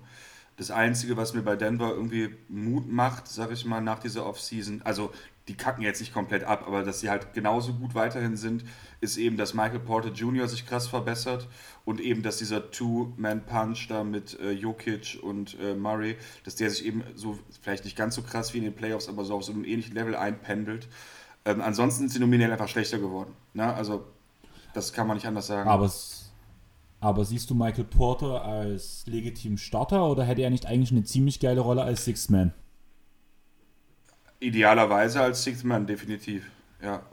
Das 0.57 0.71
Einzige, 0.71 1.15
was 1.15 1.33
mir 1.33 1.41
bei 1.41 1.55
Denver 1.55 1.91
irgendwie 1.91 2.35
Mut 2.49 2.91
macht, 2.91 3.27
sag 3.27 3.51
ich 3.51 3.65
mal, 3.65 3.79
nach 3.81 3.99
dieser 3.99 4.25
Offseason, 4.25 4.81
also 4.83 5.11
die 5.49 5.55
kacken 5.55 5.83
jetzt 5.83 5.99
nicht 5.99 6.13
komplett 6.13 6.43
ab, 6.43 6.63
aber 6.67 6.83
dass 6.83 6.99
sie 6.99 7.09
halt 7.09 7.33
genauso 7.33 7.73
gut 7.73 7.95
weiterhin 7.95 8.37
sind, 8.37 8.63
ist 9.01 9.17
eben, 9.17 9.35
dass 9.35 9.55
Michael 9.55 9.79
Porter 9.79 10.09
Jr. 10.09 10.47
sich 10.47 10.67
krass 10.67 10.87
verbessert 10.87 11.47
und 11.85 11.99
eben, 11.99 12.21
dass 12.21 12.37
dieser 12.37 12.69
Two-Man-Punch 12.69 13.87
da 13.87 14.03
mit 14.03 14.39
äh, 14.39 14.51
Jokic 14.51 15.17
und 15.23 15.57
äh, 15.59 15.73
Murray, 15.73 16.17
dass 16.45 16.55
der 16.55 16.69
sich 16.69 16.85
eben 16.85 17.03
so, 17.15 17.39
vielleicht 17.61 17.83
nicht 17.83 17.97
ganz 17.97 18.13
so 18.13 18.21
krass 18.21 18.53
wie 18.53 18.59
in 18.59 18.63
den 18.63 18.75
Playoffs, 18.75 19.09
aber 19.09 19.25
so 19.25 19.33
auf 19.33 19.43
so 19.43 19.51
einem 19.51 19.65
ähnlichen 19.65 19.95
Level 19.95 20.15
einpendelt. 20.15 20.87
Ähm, 21.45 21.61
ansonsten 21.61 22.01
sind 22.01 22.09
sie 22.11 22.19
nominell 22.19 22.51
einfach 22.51 22.67
schlechter 22.67 22.99
geworden. 22.99 23.33
Ne? 23.55 23.73
Also, 23.73 24.05
das 24.75 24.93
kann 24.93 25.07
man 25.07 25.17
nicht 25.17 25.25
anders 25.25 25.47
sagen. 25.47 25.67
Aber, 25.67 25.91
aber 26.99 27.25
siehst 27.25 27.49
du 27.49 27.55
Michael 27.55 27.85
Porter 27.85 28.45
als 28.45 29.07
legitimen 29.07 29.57
Starter 29.57 30.07
oder 30.07 30.23
hätte 30.25 30.43
er 30.43 30.51
nicht 30.51 30.67
eigentlich 30.67 30.91
eine 30.91 31.05
ziemlich 31.05 31.39
geile 31.39 31.61
Rolle 31.61 31.81
als 31.81 32.05
Sixth 32.05 32.29
Man? 32.29 32.53
Idealerweise 34.39 35.21
als 35.21 35.43
Sixth 35.43 35.65
Man, 35.65 35.85
definitiv. 35.85 36.49
Ja. 36.81 37.03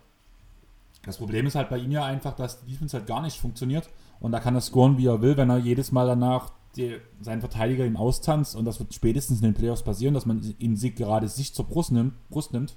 Das 1.04 1.18
Problem 1.18 1.46
ist 1.46 1.54
halt 1.54 1.70
bei 1.70 1.78
ihm 1.78 1.90
ja 1.92 2.04
einfach, 2.04 2.34
dass 2.34 2.60
die 2.60 2.72
Defense 2.72 2.96
halt 2.96 3.06
gar 3.06 3.22
nicht 3.22 3.38
funktioniert. 3.38 3.88
Und 4.20 4.32
da 4.32 4.40
kann 4.40 4.54
er 4.54 4.60
scoren, 4.60 4.98
wie 4.98 5.06
er 5.06 5.22
will, 5.22 5.36
wenn 5.36 5.50
er 5.50 5.58
jedes 5.58 5.92
Mal 5.92 6.06
danach 6.06 6.52
die, 6.76 6.98
seinen 7.20 7.40
Verteidiger 7.40 7.84
ihm 7.84 7.96
austanzt. 7.96 8.56
Und 8.56 8.64
das 8.64 8.78
wird 8.78 8.94
spätestens 8.94 9.38
in 9.38 9.44
den 9.44 9.54
Playoffs 9.54 9.82
passieren, 9.82 10.14
dass 10.14 10.26
man 10.26 10.42
ihn 10.58 10.76
gerade 10.94 11.28
sich 11.28 11.54
zur 11.54 11.66
Brust 11.66 11.92
nimmt, 11.92 12.14
Brust 12.28 12.52
nimmt. 12.52 12.76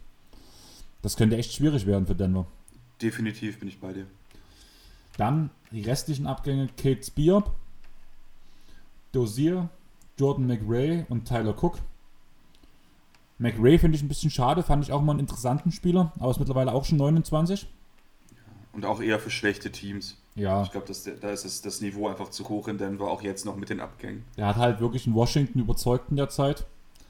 Das 1.01 1.15
könnte 1.15 1.37
echt 1.37 1.53
schwierig 1.53 1.85
werden 1.85 2.07
für 2.07 2.15
Denver. 2.15 2.45
Definitiv 3.01 3.59
bin 3.59 3.69
ich 3.69 3.79
bei 3.79 3.93
dir. 3.93 4.05
Dann 5.17 5.49
die 5.71 5.81
restlichen 5.81 6.27
Abgänge: 6.27 6.69
Kate 6.77 7.03
Spear, 7.03 7.43
Dozier, 9.11 9.69
Jordan 10.17 10.47
McRae 10.47 11.05
und 11.09 11.25
Tyler 11.25 11.55
Cook. 11.61 11.79
McRae 13.39 13.77
finde 13.79 13.95
ich 13.95 14.03
ein 14.03 14.07
bisschen 14.07 14.29
schade, 14.29 14.63
fand 14.63 14.83
ich 14.83 14.91
auch 14.91 15.01
mal 15.01 15.13
einen 15.13 15.21
interessanten 15.21 15.71
Spieler, 15.71 16.11
aber 16.19 16.29
ist 16.29 16.39
mittlerweile 16.39 16.73
auch 16.73 16.85
schon 16.85 16.97
29. 16.97 17.67
Und 18.73 18.85
auch 18.85 19.01
eher 19.01 19.17
für 19.17 19.31
schlechte 19.31 19.71
Teams. 19.71 20.17
Ja. 20.35 20.63
Ich 20.63 20.71
glaube, 20.71 20.85
da 20.87 21.31
ist 21.31 21.45
das, 21.45 21.61
das, 21.61 21.81
Niveau 21.81 22.07
einfach 22.07 22.29
zu 22.29 22.47
hoch 22.47 22.67
in 22.67 22.77
Denver, 22.77 23.09
auch 23.09 23.21
jetzt 23.21 23.45
noch 23.45 23.55
mit 23.55 23.69
den 23.69 23.79
Abgängen. 23.79 24.23
Er 24.35 24.47
hat 24.47 24.57
halt 24.57 24.79
wirklich 24.79 25.07
in 25.07 25.13
Washington 25.13 25.59
überzeugt 25.59 26.11
in 26.11 26.17
der 26.17 26.29
Zeit. 26.29 26.65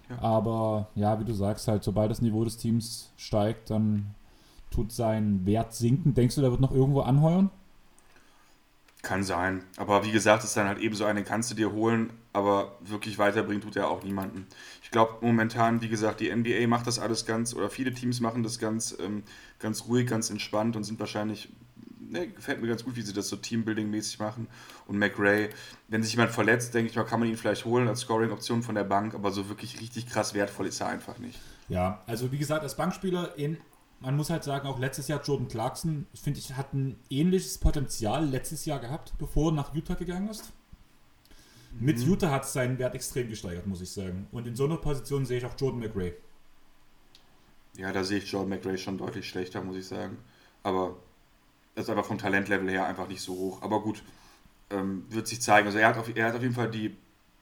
Ja. 0.10 0.22
Aber 0.22 0.88
ja, 0.96 1.20
wie 1.20 1.26
du 1.26 1.34
sagst, 1.34 1.68
halt, 1.68 1.84
sobald 1.84 2.10
das 2.10 2.22
Niveau 2.22 2.44
des 2.44 2.58
Teams 2.58 3.12
steigt, 3.18 3.70
dann 3.70 4.16
tut 4.72 4.92
sein 4.92 5.46
Wert 5.46 5.74
sinken. 5.74 6.14
Denkst 6.14 6.36
du, 6.36 6.42
der 6.42 6.52
wird 6.52 6.62
noch 6.62 6.72
irgendwo 6.72 7.02
anheuern? 7.02 7.50
Kann 9.02 9.24
sein. 9.24 9.64
Aber 9.78 10.04
wie 10.04 10.12
gesagt, 10.12 10.44
ist 10.44 10.58
dann 10.58 10.68
halt 10.68 10.80
eben 10.80 10.94
so 10.94 11.06
einen, 11.06 11.24
kannst 11.24 11.50
du 11.50 11.56
dir 11.56 11.72
holen, 11.72 12.12
aber 12.34 12.78
wirklich 12.82 13.18
weiterbringen 13.18 13.62
tut 13.62 13.78
er 13.78 13.90
auch 13.90 14.04
niemanden. 14.04 14.46
Ich 14.84 14.92
glaube 14.92 15.20
momentan, 15.22 15.82
wie 15.82 15.88
gesagt, 15.88 16.20
die 16.20 16.36
NBA 16.36 16.68
macht 16.68 16.86
das 16.86 17.00
alles 17.00 17.26
ganz, 17.26 17.54
oder 17.54 17.70
viele 17.70 17.94
Teams 17.94 18.20
machen 18.20 18.44
das 18.44 18.60
ganz, 18.60 18.98
ähm, 19.00 19.24
ganz 19.60 19.86
ruhig, 19.88 20.06
ganz 20.06 20.30
entspannt 20.30 20.76
und 20.76 20.84
sind 20.84 21.00
wahrscheinlich, 21.00 21.48
ne, 22.02 22.28
gefällt 22.28 22.62
mir 22.62 22.68
ganz 22.68 22.84
gut, 22.84 22.98
wie 22.98 23.02
sie 23.02 23.14
das 23.14 23.30
so 23.30 23.38
Teambuilding-mäßig 23.38 24.20
machen. 24.20 24.48
Und 24.86 24.98
McRae, 24.98 25.50
wenn 25.88 26.04
sich 26.04 26.12
jemand 26.12 26.32
verletzt, 26.32 26.74
denke 26.74 26.90
ich 26.90 26.98
mal, 26.98 27.06
kann 27.06 27.22
man 27.22 27.30
ihn 27.30 27.38
vielleicht 27.38 27.64
holen 27.64 27.88
als 27.88 28.02
Scoring-Option 28.02 28.64
von 28.64 28.76
der 28.76 28.84
Bank, 28.84 29.16
aber 29.16 29.32
so 29.32 29.48
wirklich 29.48 29.80
richtig 29.80 30.10
krass 30.10 30.34
wertvoll 30.34 30.68
ist 30.68 30.82
er 30.82 30.88
einfach 30.88 31.20
nicht. 31.20 31.40
Ja, 31.70 32.04
also 32.06 32.34
wie 32.34 32.38
gesagt, 32.38 32.64
als 32.64 32.76
Bankspieler 32.76 33.38
in 33.38 33.58
man 34.02 34.16
muss 34.16 34.30
halt 34.30 34.44
sagen, 34.44 34.68
auch 34.68 34.80
letztes 34.80 35.08
Jahr 35.08 35.22
Jordan 35.22 35.48
Clarkson, 35.48 36.08
finde 36.14 36.40
ich, 36.40 36.54
hat 36.56 36.74
ein 36.74 36.98
ähnliches 37.10 37.58
Potenzial 37.58 38.26
letztes 38.26 38.66
Jahr 38.66 38.80
gehabt, 38.80 39.14
bevor 39.18 39.52
er 39.52 39.56
nach 39.56 39.74
Utah 39.74 39.96
gegangen 39.96 40.30
ist. 40.30 40.52
Mhm. 41.74 41.86
Mit 41.86 42.00
Utah 42.00 42.32
hat 42.32 42.46
es 42.46 42.54
seinen 42.54 42.80
Wert 42.80 42.96
extrem 42.96 43.30
gesteigert, 43.30 43.68
muss 43.68 43.82
ich 43.82 43.92
sagen. 43.92 44.28
Und 44.32 44.48
in 44.48 44.56
so 44.56 44.66
einer 44.66 44.78
Position 44.78 45.26
sehe 45.26 45.40
ich 45.40 45.46
auch 45.46 45.56
Jordan 45.58 45.80
McRae. 45.82 46.14
Ja, 47.78 47.92
da 47.92 48.04
sehe 48.04 48.20
ich 48.20 48.32
Jordan 48.32 48.50
McRae 48.50 48.78
schon 48.78 48.98
deutlich 48.98 49.28
schlechter, 49.28 49.62
muss 49.62 49.78
ich 49.78 49.88
sagen. 49.88 50.18
Aber 50.64 50.98
das 51.76 51.86
ist 51.86 51.90
einfach 51.90 52.06
vom 52.06 52.18
Talentlevel 52.18 52.70
her 52.70 52.86
einfach 52.86 53.08
nicht 53.08 53.22
so 53.22 53.34
hoch. 53.34 53.62
Aber 53.62 53.82
gut, 53.82 54.04
ähm, 54.70 55.06
wird 55.10 55.28
sich 55.28 55.42
zeigen. 55.42 55.68
Also 55.68 55.80
er 55.80 55.90
hat, 55.90 55.98
auf, 55.98 56.14
er 56.14 56.28
hat 56.28 56.36
auf 56.36 56.42
jeden 56.42 56.56
Fall 56.56 56.70
die 56.72 56.96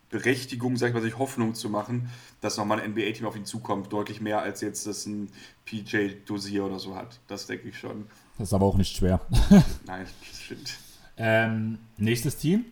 Berechtigung, 0.09 0.77
sag 0.77 0.89
ich 0.89 0.93
mal, 0.93 1.01
sich 1.01 1.17
Hoffnung 1.17 1.53
zu 1.53 1.69
machen, 1.69 2.09
dass 2.39 2.57
nochmal 2.57 2.79
ein 2.79 2.91
NBA-Team 2.91 3.25
auf 3.25 3.35
ihn 3.35 3.45
zukommt. 3.45 3.91
Deutlich 3.91 4.21
mehr 4.21 4.41
als 4.41 4.61
jetzt 4.61 4.87
das 4.87 5.05
ein 5.05 5.29
PJ 5.65 6.13
Dosier 6.25 6.65
oder 6.65 6.79
so 6.79 6.95
hat. 6.95 7.19
Das 7.27 7.47
denke 7.47 7.69
ich 7.69 7.77
schon. 7.77 8.07
Das 8.37 8.49
ist 8.49 8.53
aber 8.53 8.65
auch 8.65 8.77
nicht 8.77 8.95
schwer. 8.95 9.19
Nein, 9.85 10.05
das 10.29 10.41
stimmt. 10.41 10.77
Ähm, 11.17 11.79
nächstes 11.97 12.37
Team. 12.37 12.65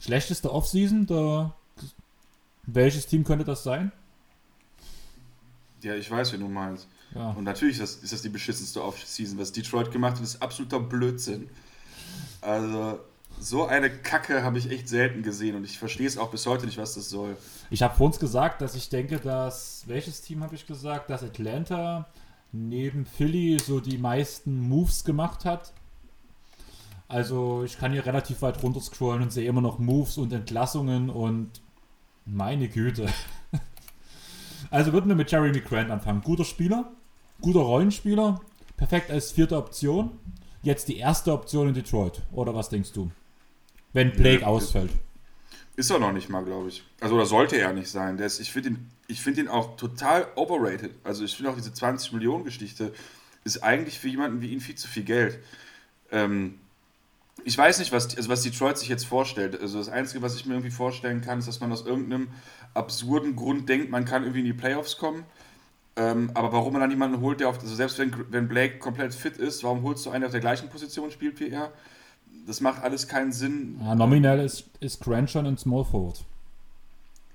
Schlechteste 0.00 0.52
Offseason. 0.52 1.06
Da, 1.06 1.54
welches 2.66 3.06
Team 3.06 3.24
könnte 3.24 3.44
das 3.44 3.62
sein? 3.62 3.92
Ja, 5.82 5.94
ich 5.94 6.10
weiß, 6.10 6.32
wie 6.32 6.38
du 6.38 6.48
meinst. 6.48 6.88
Ja. 7.14 7.30
Und 7.30 7.44
natürlich 7.44 7.78
ist 7.78 7.82
das, 7.82 8.02
ist 8.02 8.12
das 8.12 8.22
die 8.22 8.30
beschissenste 8.30 8.82
Offseason. 8.82 9.38
Was 9.38 9.52
Detroit 9.52 9.92
gemacht 9.92 10.16
hat, 10.16 10.22
ist 10.22 10.42
absoluter 10.42 10.80
Blödsinn. 10.80 11.48
Also, 12.40 12.98
so 13.40 13.66
eine 13.66 13.90
Kacke 13.90 14.42
habe 14.42 14.58
ich 14.58 14.70
echt 14.70 14.88
selten 14.88 15.22
gesehen 15.22 15.56
und 15.56 15.64
ich 15.64 15.78
verstehe 15.78 16.06
es 16.06 16.18
auch 16.18 16.30
bis 16.30 16.46
heute 16.46 16.66
nicht, 16.66 16.78
was 16.78 16.94
das 16.94 17.10
soll. 17.10 17.36
Ich 17.70 17.82
habe 17.82 17.94
vor 17.94 18.06
uns 18.06 18.18
gesagt, 18.18 18.60
dass 18.60 18.74
ich 18.74 18.88
denke, 18.88 19.18
dass, 19.18 19.84
welches 19.86 20.22
Team 20.22 20.42
habe 20.42 20.54
ich 20.54 20.66
gesagt, 20.66 21.10
dass 21.10 21.22
Atlanta 21.22 22.06
neben 22.52 23.04
Philly 23.04 23.58
so 23.58 23.80
die 23.80 23.98
meisten 23.98 24.60
Moves 24.60 25.04
gemacht 25.04 25.44
hat. 25.44 25.72
Also 27.08 27.64
ich 27.64 27.78
kann 27.78 27.92
hier 27.92 28.06
relativ 28.06 28.42
weit 28.42 28.62
runter 28.62 28.80
scrollen 28.80 29.22
und 29.22 29.32
sehe 29.32 29.48
immer 29.48 29.60
noch 29.60 29.78
Moves 29.78 30.18
und 30.18 30.32
Entlassungen 30.32 31.10
und 31.10 31.60
meine 32.24 32.68
Güte. 32.68 33.06
Also 34.70 34.92
würden 34.92 35.08
wir 35.08 35.14
mit 35.14 35.30
Jeremy 35.30 35.60
Grant 35.60 35.90
anfangen. 35.90 36.22
Guter 36.22 36.44
Spieler, 36.44 36.90
guter 37.40 37.60
Rollenspieler, 37.60 38.40
perfekt 38.76 39.10
als 39.10 39.30
vierte 39.30 39.56
Option. 39.56 40.12
Jetzt 40.62 40.88
die 40.88 40.96
erste 40.96 41.32
Option 41.32 41.68
in 41.68 41.74
Detroit. 41.74 42.22
Oder 42.32 42.54
was 42.54 42.70
denkst 42.70 42.92
du? 42.92 43.10
Wenn 43.94 44.12
Blake 44.12 44.42
ja, 44.42 44.46
ausfällt. 44.48 44.90
Ist 45.76 45.90
er 45.90 45.98
noch 45.98 46.12
nicht 46.12 46.28
mal, 46.28 46.44
glaube 46.44 46.68
ich. 46.68 46.84
Also, 47.00 47.14
oder 47.14 47.26
sollte 47.26 47.56
er 47.56 47.72
nicht 47.72 47.88
sein. 47.88 48.16
Der 48.16 48.26
ist, 48.26 48.40
ich 48.40 48.52
finde 48.52 48.70
ihn, 48.70 49.16
find 49.16 49.38
ihn 49.38 49.48
auch 49.48 49.76
total 49.76 50.26
overrated. 50.34 50.92
Also, 51.04 51.24
ich 51.24 51.34
finde 51.34 51.50
auch 51.50 51.56
diese 51.56 51.72
20 51.72 52.12
Millionen 52.12 52.44
Geschichte 52.44 52.92
ist 53.44 53.62
eigentlich 53.62 53.98
für 53.98 54.08
jemanden 54.08 54.40
wie 54.40 54.48
ihn 54.48 54.60
viel 54.60 54.74
zu 54.74 54.88
viel 54.88 55.04
Geld. 55.04 55.38
Ähm, 56.10 56.58
ich 57.44 57.56
weiß 57.56 57.78
nicht, 57.78 57.92
was, 57.92 58.16
also 58.16 58.28
was 58.28 58.42
Detroit 58.42 58.78
sich 58.78 58.88
jetzt 58.88 59.06
vorstellt. 59.06 59.60
Also, 59.60 59.78
das 59.78 59.88
Einzige, 59.88 60.22
was 60.22 60.34
ich 60.34 60.44
mir 60.44 60.54
irgendwie 60.54 60.70
vorstellen 60.70 61.20
kann, 61.20 61.38
ist, 61.38 61.46
dass 61.46 61.60
man 61.60 61.72
aus 61.72 61.86
irgendeinem 61.86 62.28
absurden 62.74 63.36
Grund 63.36 63.68
denkt, 63.68 63.90
man 63.90 64.04
kann 64.04 64.22
irgendwie 64.22 64.40
in 64.40 64.46
die 64.46 64.52
Playoffs 64.52 64.98
kommen. 64.98 65.24
Ähm, 65.96 66.32
aber 66.34 66.52
warum 66.52 66.72
man 66.72 66.80
dann 66.80 66.90
jemanden 66.90 67.20
holt, 67.20 67.38
der 67.38 67.48
auf, 67.48 67.60
also 67.60 67.74
selbst 67.74 67.98
wenn, 68.00 68.12
wenn 68.30 68.48
Blake 68.48 68.78
komplett 68.78 69.14
fit 69.14 69.36
ist, 69.36 69.62
warum 69.62 69.84
holst 69.84 70.04
du 70.04 70.10
einen, 70.10 70.22
der 70.22 70.28
auf 70.28 70.32
der 70.32 70.40
gleichen 70.40 70.68
Position 70.68 71.12
spielt 71.12 71.38
wie 71.38 71.50
er? 71.50 71.72
Das 72.46 72.60
macht 72.60 72.82
alles 72.82 73.08
keinen 73.08 73.32
Sinn. 73.32 73.80
Ja, 73.80 73.94
nominell 73.94 74.40
ist, 74.40 74.64
ist 74.80 75.00
Grant 75.00 75.30
schon 75.30 75.46
ein 75.46 75.58
Small 75.58 75.84
Forward. 75.84 76.24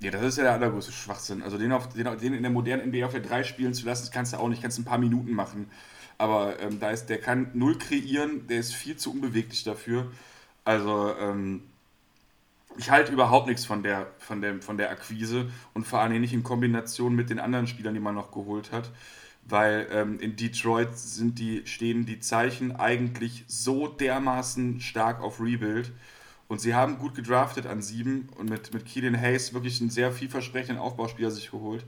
Ja, 0.01 0.11
das 0.11 0.23
ist 0.23 0.37
ja 0.37 0.43
der 0.43 0.53
allergrößte 0.53 0.91
Schwachsinn. 0.91 1.43
Also 1.43 1.57
den, 1.57 1.71
auf, 1.71 1.89
den, 1.89 2.05
den 2.19 2.33
in 2.33 2.41
der 2.41 2.51
modernen 2.51 2.89
NBA 2.89 3.05
auf 3.05 3.11
der 3.11 3.21
3 3.21 3.43
spielen 3.43 3.73
zu 3.73 3.85
lassen, 3.85 4.03
das 4.03 4.11
kannst 4.11 4.33
du 4.33 4.37
auch 4.37 4.47
nicht, 4.47 4.61
kannst 4.61 4.79
ein 4.79 4.85
paar 4.85 4.97
Minuten 4.97 5.31
machen. 5.33 5.69
Aber 6.17 6.59
ähm, 6.59 6.79
da 6.79 6.91
ist, 6.91 7.07
der 7.07 7.19
kann 7.19 7.51
null 7.53 7.77
kreieren, 7.77 8.47
der 8.47 8.59
ist 8.59 8.73
viel 8.73 8.95
zu 8.95 9.11
unbeweglich 9.11 9.63
dafür. 9.63 10.11
Also 10.63 11.13
ähm, 11.19 11.63
ich 12.77 12.91
halte 12.91 13.11
überhaupt 13.11 13.47
nichts 13.47 13.65
von 13.65 13.83
der, 13.83 14.07
von, 14.19 14.41
der, 14.41 14.61
von 14.61 14.77
der 14.77 14.89
Akquise 14.89 15.49
und 15.73 15.85
vor 15.85 15.99
allem 15.99 16.19
nicht 16.21 16.33
in 16.33 16.43
Kombination 16.43 17.15
mit 17.15 17.29
den 17.29 17.39
anderen 17.39 17.67
Spielern, 17.67 17.93
die 17.93 17.99
man 17.99 18.15
noch 18.15 18.31
geholt 18.31 18.71
hat 18.71 18.89
weil 19.49 19.87
ähm, 19.91 20.19
in 20.19 20.35
Detroit 20.35 20.97
sind 20.97 21.39
die, 21.39 21.65
stehen 21.65 22.05
die 22.05 22.19
Zeichen 22.19 22.75
eigentlich 22.75 23.43
so 23.47 23.87
dermaßen 23.87 24.81
stark 24.81 25.21
auf 25.21 25.39
Rebuild. 25.39 25.91
Und 26.47 26.59
sie 26.59 26.73
haben 26.73 26.97
gut 26.97 27.13
gedraftet 27.13 27.67
an 27.67 27.81
sieben 27.81 28.29
und 28.37 28.49
mit, 28.49 28.73
mit 28.73 28.85
Keelan 28.85 29.19
Hayes 29.19 29.53
wirklich 29.53 29.79
einen 29.81 29.91
sehr 29.91 30.11
vielversprechenden 30.11 30.79
Aufbauspieler 30.79 31.29
sich 31.29 31.51
geholt. 31.51 31.83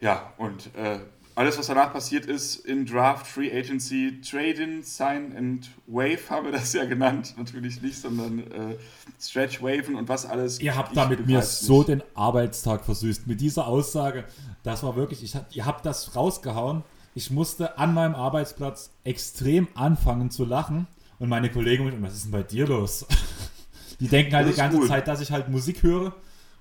Ja, 0.00 0.32
und 0.38 0.74
äh, 0.74 1.00
alles, 1.34 1.58
was 1.58 1.66
danach 1.66 1.92
passiert 1.92 2.26
ist 2.26 2.56
in 2.66 2.84
Draft, 2.84 3.26
Free 3.26 3.50
Agency, 3.50 4.20
Trade-in, 4.20 4.82
Sign 4.82 5.34
and 5.36 5.70
Wave 5.86 6.28
haben 6.28 6.46
wir 6.46 6.52
das 6.52 6.72
ja 6.72 6.84
genannt. 6.84 7.34
Natürlich 7.38 7.80
nicht, 7.80 7.96
sondern 7.96 8.40
äh, 8.40 8.76
Stretch, 9.20 9.62
Waven 9.62 9.94
und 9.94 10.08
was 10.08 10.26
alles. 10.26 10.60
Ihr 10.60 10.76
habt 10.76 10.96
damit 10.96 11.26
mir 11.26 11.42
so 11.42 11.82
den 11.82 12.02
Arbeitstag 12.14 12.84
versüßt. 12.84 13.26
Mit 13.26 13.40
dieser 13.40 13.66
Aussage, 13.66 14.24
das 14.62 14.82
war 14.82 14.96
wirklich, 14.96 15.22
ich, 15.22 15.36
ihr 15.50 15.66
habt 15.66 15.84
das 15.86 16.14
rausgehauen. 16.14 16.84
Ich 17.14 17.30
musste 17.30 17.78
an 17.78 17.94
meinem 17.94 18.14
Arbeitsplatz 18.14 18.90
extrem 19.04 19.68
anfangen 19.74 20.30
zu 20.30 20.44
lachen. 20.44 20.86
Und 21.18 21.28
meine 21.28 21.50
Kollegen 21.50 22.02
was 22.02 22.14
ist 22.14 22.24
denn 22.24 22.32
bei 22.32 22.42
dir 22.42 22.66
los? 22.66 23.06
Die 24.00 24.08
denken 24.08 24.34
halt 24.34 24.48
die 24.48 24.54
ganze 24.54 24.78
gut. 24.78 24.88
Zeit, 24.88 25.06
dass 25.06 25.20
ich 25.20 25.30
halt 25.30 25.48
Musik 25.48 25.84
höre. 25.84 26.12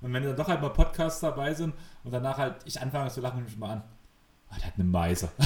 Und 0.02 0.14
wenn 0.14 0.24
dann 0.24 0.36
doch 0.36 0.48
halt 0.48 0.62
mal 0.62 0.70
Podcasts 0.70 1.20
dabei 1.22 1.56
sind 1.56 1.74
und 2.04 2.12
danach 2.12 2.38
halt 2.38 2.58
ich 2.66 2.80
anfange 2.80 3.10
zu 3.10 3.20
lachen, 3.22 3.44
mich 3.44 3.58
mal 3.58 3.72
an. 3.72 3.84
Oh, 4.52 4.56
der 4.58 4.68
hat 4.68 4.76
eine 4.76 4.84
Meise. 4.84 5.32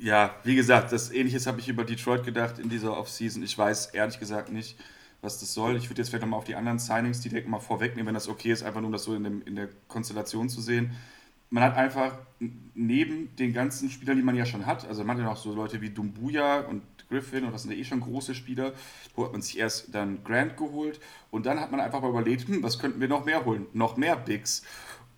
Ja, 0.00 0.36
wie 0.44 0.54
gesagt, 0.54 0.92
das 0.92 1.10
Ähnliches 1.10 1.48
habe 1.48 1.58
ich 1.58 1.68
über 1.68 1.84
Detroit 1.84 2.24
gedacht 2.24 2.60
in 2.60 2.68
dieser 2.68 2.96
Offseason. 2.96 3.42
Ich 3.42 3.58
weiß 3.58 3.86
ehrlich 3.86 4.20
gesagt 4.20 4.52
nicht, 4.52 4.78
was 5.20 5.40
das 5.40 5.52
soll. 5.54 5.76
Ich 5.76 5.90
würde 5.90 6.00
jetzt 6.00 6.10
vielleicht 6.10 6.22
nochmal 6.22 6.38
auf 6.38 6.44
die 6.44 6.54
anderen 6.54 6.78
Signings 6.78 7.20
direkt 7.20 7.48
mal 7.48 7.58
vorwegnehmen, 7.58 8.06
wenn 8.06 8.14
das 8.14 8.28
okay 8.28 8.52
ist, 8.52 8.62
einfach 8.62 8.80
nur 8.80 8.88
um 8.88 8.92
das 8.92 9.04
so 9.04 9.14
in, 9.14 9.24
dem, 9.24 9.42
in 9.42 9.56
der 9.56 9.68
Konstellation 9.88 10.48
zu 10.48 10.60
sehen. 10.60 10.92
Man 11.50 11.64
hat 11.64 11.76
einfach 11.76 12.18
neben 12.74 13.34
den 13.36 13.52
ganzen 13.52 13.90
Spielern, 13.90 14.16
die 14.16 14.22
man 14.22 14.36
ja 14.36 14.44
schon 14.44 14.66
hat, 14.66 14.86
also 14.86 15.02
man 15.02 15.16
hat 15.16 15.24
ja 15.24 15.30
noch 15.30 15.38
so 15.38 15.54
Leute 15.54 15.80
wie 15.80 15.90
Dumbuya 15.90 16.60
und 16.60 16.82
Griffin 17.08 17.44
und 17.44 17.52
das 17.52 17.62
sind 17.62 17.72
ja 17.72 17.78
eh 17.78 17.84
schon 17.84 18.00
große 18.00 18.34
Spieler, 18.34 18.74
wo 19.14 19.24
hat 19.24 19.32
man 19.32 19.40
sich 19.40 19.58
erst 19.58 19.94
dann 19.94 20.22
Grant 20.24 20.58
geholt 20.58 21.00
und 21.30 21.46
dann 21.46 21.58
hat 21.58 21.70
man 21.70 21.80
einfach 21.80 22.02
mal 22.02 22.10
überlegt, 22.10 22.48
hm, 22.48 22.62
was 22.62 22.78
könnten 22.78 23.00
wir 23.00 23.08
noch 23.08 23.24
mehr 23.24 23.46
holen? 23.46 23.66
Noch 23.72 23.96
mehr 23.96 24.16
Bigs. 24.16 24.62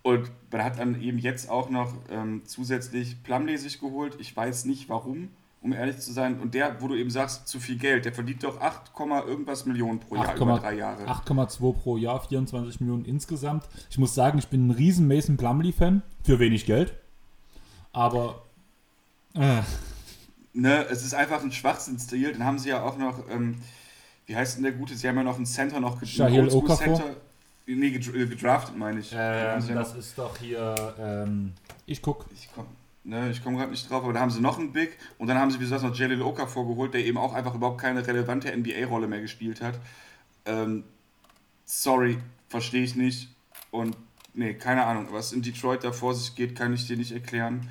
Und 0.03 0.31
man 0.51 0.63
hat 0.63 0.79
dann 0.79 0.99
eben 1.01 1.19
jetzt 1.19 1.49
auch 1.49 1.69
noch 1.69 1.93
ähm, 2.09 2.41
zusätzlich 2.45 3.21
Plumlee 3.23 3.57
sich 3.57 3.79
geholt. 3.79 4.15
Ich 4.19 4.35
weiß 4.35 4.65
nicht 4.65 4.89
warum 4.89 5.29
um 5.61 5.73
ehrlich 5.73 5.99
zu 5.99 6.11
sein. 6.11 6.39
Und 6.39 6.53
der, 6.53 6.81
wo 6.81 6.87
du 6.87 6.95
eben 6.95 7.09
sagst, 7.09 7.47
zu 7.47 7.59
viel 7.59 7.77
Geld, 7.77 8.05
der 8.05 8.13
verdient 8.13 8.43
doch 8.43 8.59
8, 8.59 8.91
irgendwas 9.27 9.65
Millionen 9.65 9.99
pro 9.99 10.15
Jahr 10.15 10.29
8, 10.29 10.37
über 10.37 10.59
drei 10.59 10.73
Jahre. 10.73 11.05
8,2 11.05 11.73
pro 11.73 11.97
Jahr, 11.97 12.19
24 12.19 12.79
Millionen 12.81 13.05
insgesamt. 13.05 13.65
Ich 13.89 13.97
muss 13.97 14.15
sagen, 14.15 14.39
ich 14.39 14.47
bin 14.47 14.67
ein 14.67 14.71
riesen 14.71 15.07
Mason 15.07 15.37
Plumley-Fan 15.37 16.01
für 16.23 16.39
wenig 16.39 16.65
Geld. 16.65 16.93
Aber. 17.93 18.41
Äh. 19.35 19.61
Ne, 20.53 20.85
es 20.89 21.05
ist 21.05 21.13
einfach 21.13 21.41
ein 21.43 21.51
Schwachsinnsstil. 21.51 22.33
Dann 22.33 22.43
haben 22.43 22.59
sie 22.59 22.69
ja 22.69 22.83
auch 22.83 22.97
noch, 22.97 23.29
ähm, 23.29 23.59
wie 24.25 24.35
heißt 24.35 24.57
denn 24.57 24.63
der 24.63 24.73
Gute? 24.73 24.95
Sie 24.95 25.07
haben 25.07 25.15
ja 25.15 25.23
noch 25.23 25.37
einen 25.37 25.45
Center 25.45 25.79
noch 25.79 26.03
Shahil 26.03 26.49
Okafor. 26.49 27.01
Nee, 27.67 27.91
gedraftet 27.91 28.75
meine 28.75 28.99
ich. 28.99 29.13
Äh, 29.13 29.15
das 29.15 29.69
ja 29.69 29.81
ist 29.81 30.17
doch 30.17 30.35
hier. 30.37 30.95
Ähm, 30.99 31.53
ich 31.85 32.01
guck. 32.01 32.25
Ich 32.33 32.49
komm. 32.53 32.65
Ne, 33.03 33.31
ich 33.31 33.43
komme 33.43 33.57
gerade 33.57 33.71
nicht 33.71 33.89
drauf, 33.89 34.03
aber 34.03 34.13
da 34.13 34.19
haben 34.19 34.29
sie 34.29 34.41
noch 34.41 34.59
einen 34.59 34.73
Big 34.73 34.95
und 35.17 35.27
dann 35.27 35.37
haben 35.37 35.49
sie, 35.49 35.57
wie 35.59 35.63
gesagt, 35.63 35.81
noch 35.83 35.95
Jalil 35.95 36.21
Oka 36.21 36.45
vorgeholt, 36.45 36.93
der 36.93 37.03
eben 37.03 37.17
auch 37.17 37.33
einfach 37.33 37.55
überhaupt 37.55 37.81
keine 37.81 38.05
relevante 38.05 38.55
NBA-Rolle 38.55 39.07
mehr 39.07 39.21
gespielt 39.21 39.59
hat. 39.61 39.79
Ähm, 40.45 40.83
sorry, 41.65 42.19
verstehe 42.47 42.83
ich 42.83 42.95
nicht. 42.95 43.29
Und 43.71 43.97
nee, 44.35 44.53
keine 44.53 44.85
Ahnung, 44.85 45.07
was 45.11 45.33
in 45.33 45.41
Detroit 45.41 45.83
da 45.83 45.91
vor 45.91 46.13
sich 46.13 46.35
geht, 46.35 46.55
kann 46.55 46.73
ich 46.73 46.85
dir 46.85 46.95
nicht 46.95 47.11
erklären. 47.11 47.69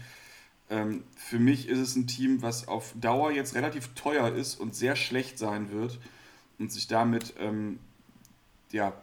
Ähm, 0.69 1.05
für 1.17 1.39
mich 1.39 1.69
ist 1.69 1.79
es 1.79 1.95
ein 1.95 2.09
Team, 2.09 2.43
was 2.43 2.67
auf 2.67 2.93
Dauer 3.01 3.31
jetzt 3.31 3.55
relativ 3.55 3.95
teuer 3.95 4.35
ist 4.35 4.59
und 4.59 4.75
sehr 4.75 4.97
schlecht 4.97 5.39
sein 5.39 5.71
wird 5.71 6.01
und 6.59 6.73
sich 6.73 6.89
damit, 6.89 7.35
ähm, 7.39 7.79
ja, 8.73 8.95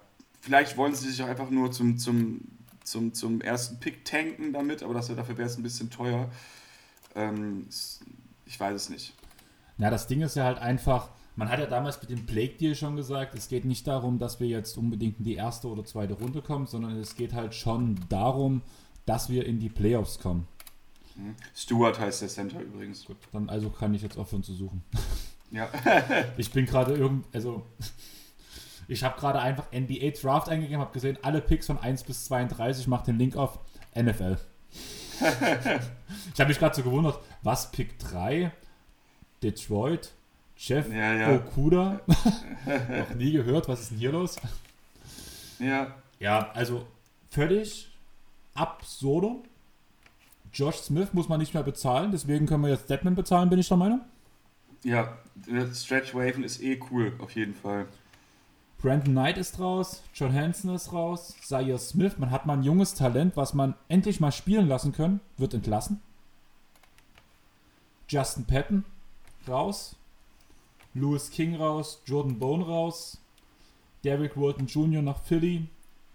vielleicht 0.41 0.75
wollen 0.75 0.93
sie 0.93 1.09
sich 1.09 1.21
auch 1.23 1.27
einfach 1.27 1.49
nur 1.49 1.71
zum, 1.71 1.97
zum 1.97 2.56
zum, 2.87 3.13
zum 3.13 3.41
ersten 3.41 3.79
Pick 3.79 4.05
tanken 4.05 4.53
damit, 4.53 4.81
aber 4.81 4.93
das, 4.93 5.07
dafür 5.07 5.37
wäre 5.37 5.47
es 5.47 5.57
ein 5.57 5.63
bisschen 5.63 5.89
teuer. 5.89 6.29
Ähm, 7.15 7.67
ich 8.45 8.59
weiß 8.59 8.73
es 8.73 8.89
nicht. 8.89 9.13
Ja, 9.77 9.89
das 9.89 10.07
Ding 10.07 10.21
ist 10.21 10.35
ja 10.35 10.45
halt 10.45 10.59
einfach, 10.59 11.09
man 11.35 11.49
hat 11.49 11.59
ja 11.59 11.65
damals 11.65 12.01
mit 12.01 12.09
dem 12.09 12.25
Plague 12.25 12.55
Deal 12.57 12.75
schon 12.75 12.95
gesagt, 12.95 13.35
es 13.35 13.49
geht 13.49 13.65
nicht 13.65 13.85
darum, 13.85 14.19
dass 14.19 14.39
wir 14.39 14.47
jetzt 14.47 14.77
unbedingt 14.77 15.19
in 15.19 15.25
die 15.25 15.35
erste 15.35 15.67
oder 15.67 15.83
zweite 15.85 16.13
Runde 16.13 16.41
kommen, 16.41 16.65
sondern 16.65 16.97
es 16.97 17.15
geht 17.15 17.33
halt 17.33 17.53
schon 17.53 17.99
darum, 18.09 18.61
dass 19.05 19.29
wir 19.29 19.45
in 19.45 19.59
die 19.59 19.69
Playoffs 19.69 20.19
kommen. 20.19 20.47
Mhm. 21.15 21.35
Stuart 21.53 21.99
heißt 21.99 22.21
der 22.21 22.29
Center 22.29 22.61
übrigens. 22.61 23.05
Gut, 23.05 23.17
dann 23.33 23.49
also 23.49 23.69
kann 23.69 23.93
ich 23.93 24.01
jetzt 24.01 24.17
aufhören 24.17 24.43
zu 24.43 24.53
suchen. 24.53 24.83
Ja. 25.51 25.69
ich 26.37 26.51
bin 26.51 26.65
gerade 26.65 26.95
irgend, 26.95 27.25
also 27.33 27.65
ich 28.87 29.03
habe 29.03 29.19
gerade 29.19 29.39
einfach 29.39 29.65
NBA 29.71 30.11
Draft 30.21 30.49
eingegeben, 30.49 30.79
habe 30.79 30.93
gesehen, 30.93 31.17
alle 31.21 31.41
Picks 31.41 31.67
von 31.67 31.77
1 31.77 32.03
bis 32.03 32.25
32, 32.25 32.87
mache 32.87 33.05
den 33.05 33.17
Link 33.17 33.35
auf 33.35 33.59
NFL. 33.95 34.37
ich 35.19 36.39
habe 36.39 36.49
mich 36.49 36.59
gerade 36.59 36.75
so 36.75 36.83
gewundert, 36.83 37.19
was 37.41 37.71
Pick 37.71 37.99
3? 37.99 38.51
Detroit? 39.43 40.13
Jeff 40.57 40.91
ja, 40.91 41.13
ja. 41.13 41.35
Okuda? 41.35 42.01
Noch 42.65 43.15
nie 43.15 43.31
gehört, 43.31 43.67
was 43.67 43.81
ist 43.81 43.91
denn 43.91 43.99
hier 43.99 44.11
los? 44.11 44.37
Ja. 45.59 45.95
Ja, 46.19 46.49
also 46.53 46.87
völlig 47.29 47.91
absurdum. 48.55 49.43
Josh 50.53 50.77
Smith 50.77 51.13
muss 51.13 51.29
man 51.29 51.39
nicht 51.39 51.53
mehr 51.53 51.63
bezahlen, 51.63 52.11
deswegen 52.11 52.47
können 52.47 52.63
wir 52.63 52.71
jetzt 52.71 52.89
Deadman 52.89 53.15
bezahlen, 53.15 53.49
bin 53.49 53.59
ich 53.59 53.67
der 53.67 53.77
Meinung. 53.77 54.01
Ja, 54.83 55.17
Stretch 55.73 56.15
Waven 56.15 56.43
ist 56.43 56.61
eh 56.63 56.79
cool, 56.89 57.13
auf 57.19 57.31
jeden 57.31 57.53
Fall. 57.53 57.87
Brandon 58.79 59.13
Knight 59.13 59.37
ist 59.37 59.59
raus, 59.59 60.03
John 60.13 60.33
Hansen 60.33 60.73
ist 60.73 60.93
raus, 60.93 61.35
Zaire 61.41 61.79
Smith, 61.79 62.17
man 62.19 62.29
hat 62.29 62.45
mal 62.45 62.53
ein 62.53 62.63
junges 62.63 62.93
Talent, 62.93 63.35
was 63.35 63.53
man 63.55 63.73
endlich 63.87 64.19
mal 64.19 64.31
spielen 64.31 64.67
lassen 64.67 64.91
können, 64.91 65.19
wird 65.37 65.55
entlassen. 65.55 65.99
Justin 68.07 68.45
Patton 68.45 68.85
raus, 69.47 69.95
Lewis 70.93 71.31
King 71.31 71.55
raus, 71.55 72.01
Jordan 72.05 72.37
Bone 72.37 72.65
raus, 72.65 73.17
Derrick 74.03 74.37
Walton 74.37 74.67
Jr. 74.67 75.01
nach 75.01 75.21
Philly, 75.23 75.67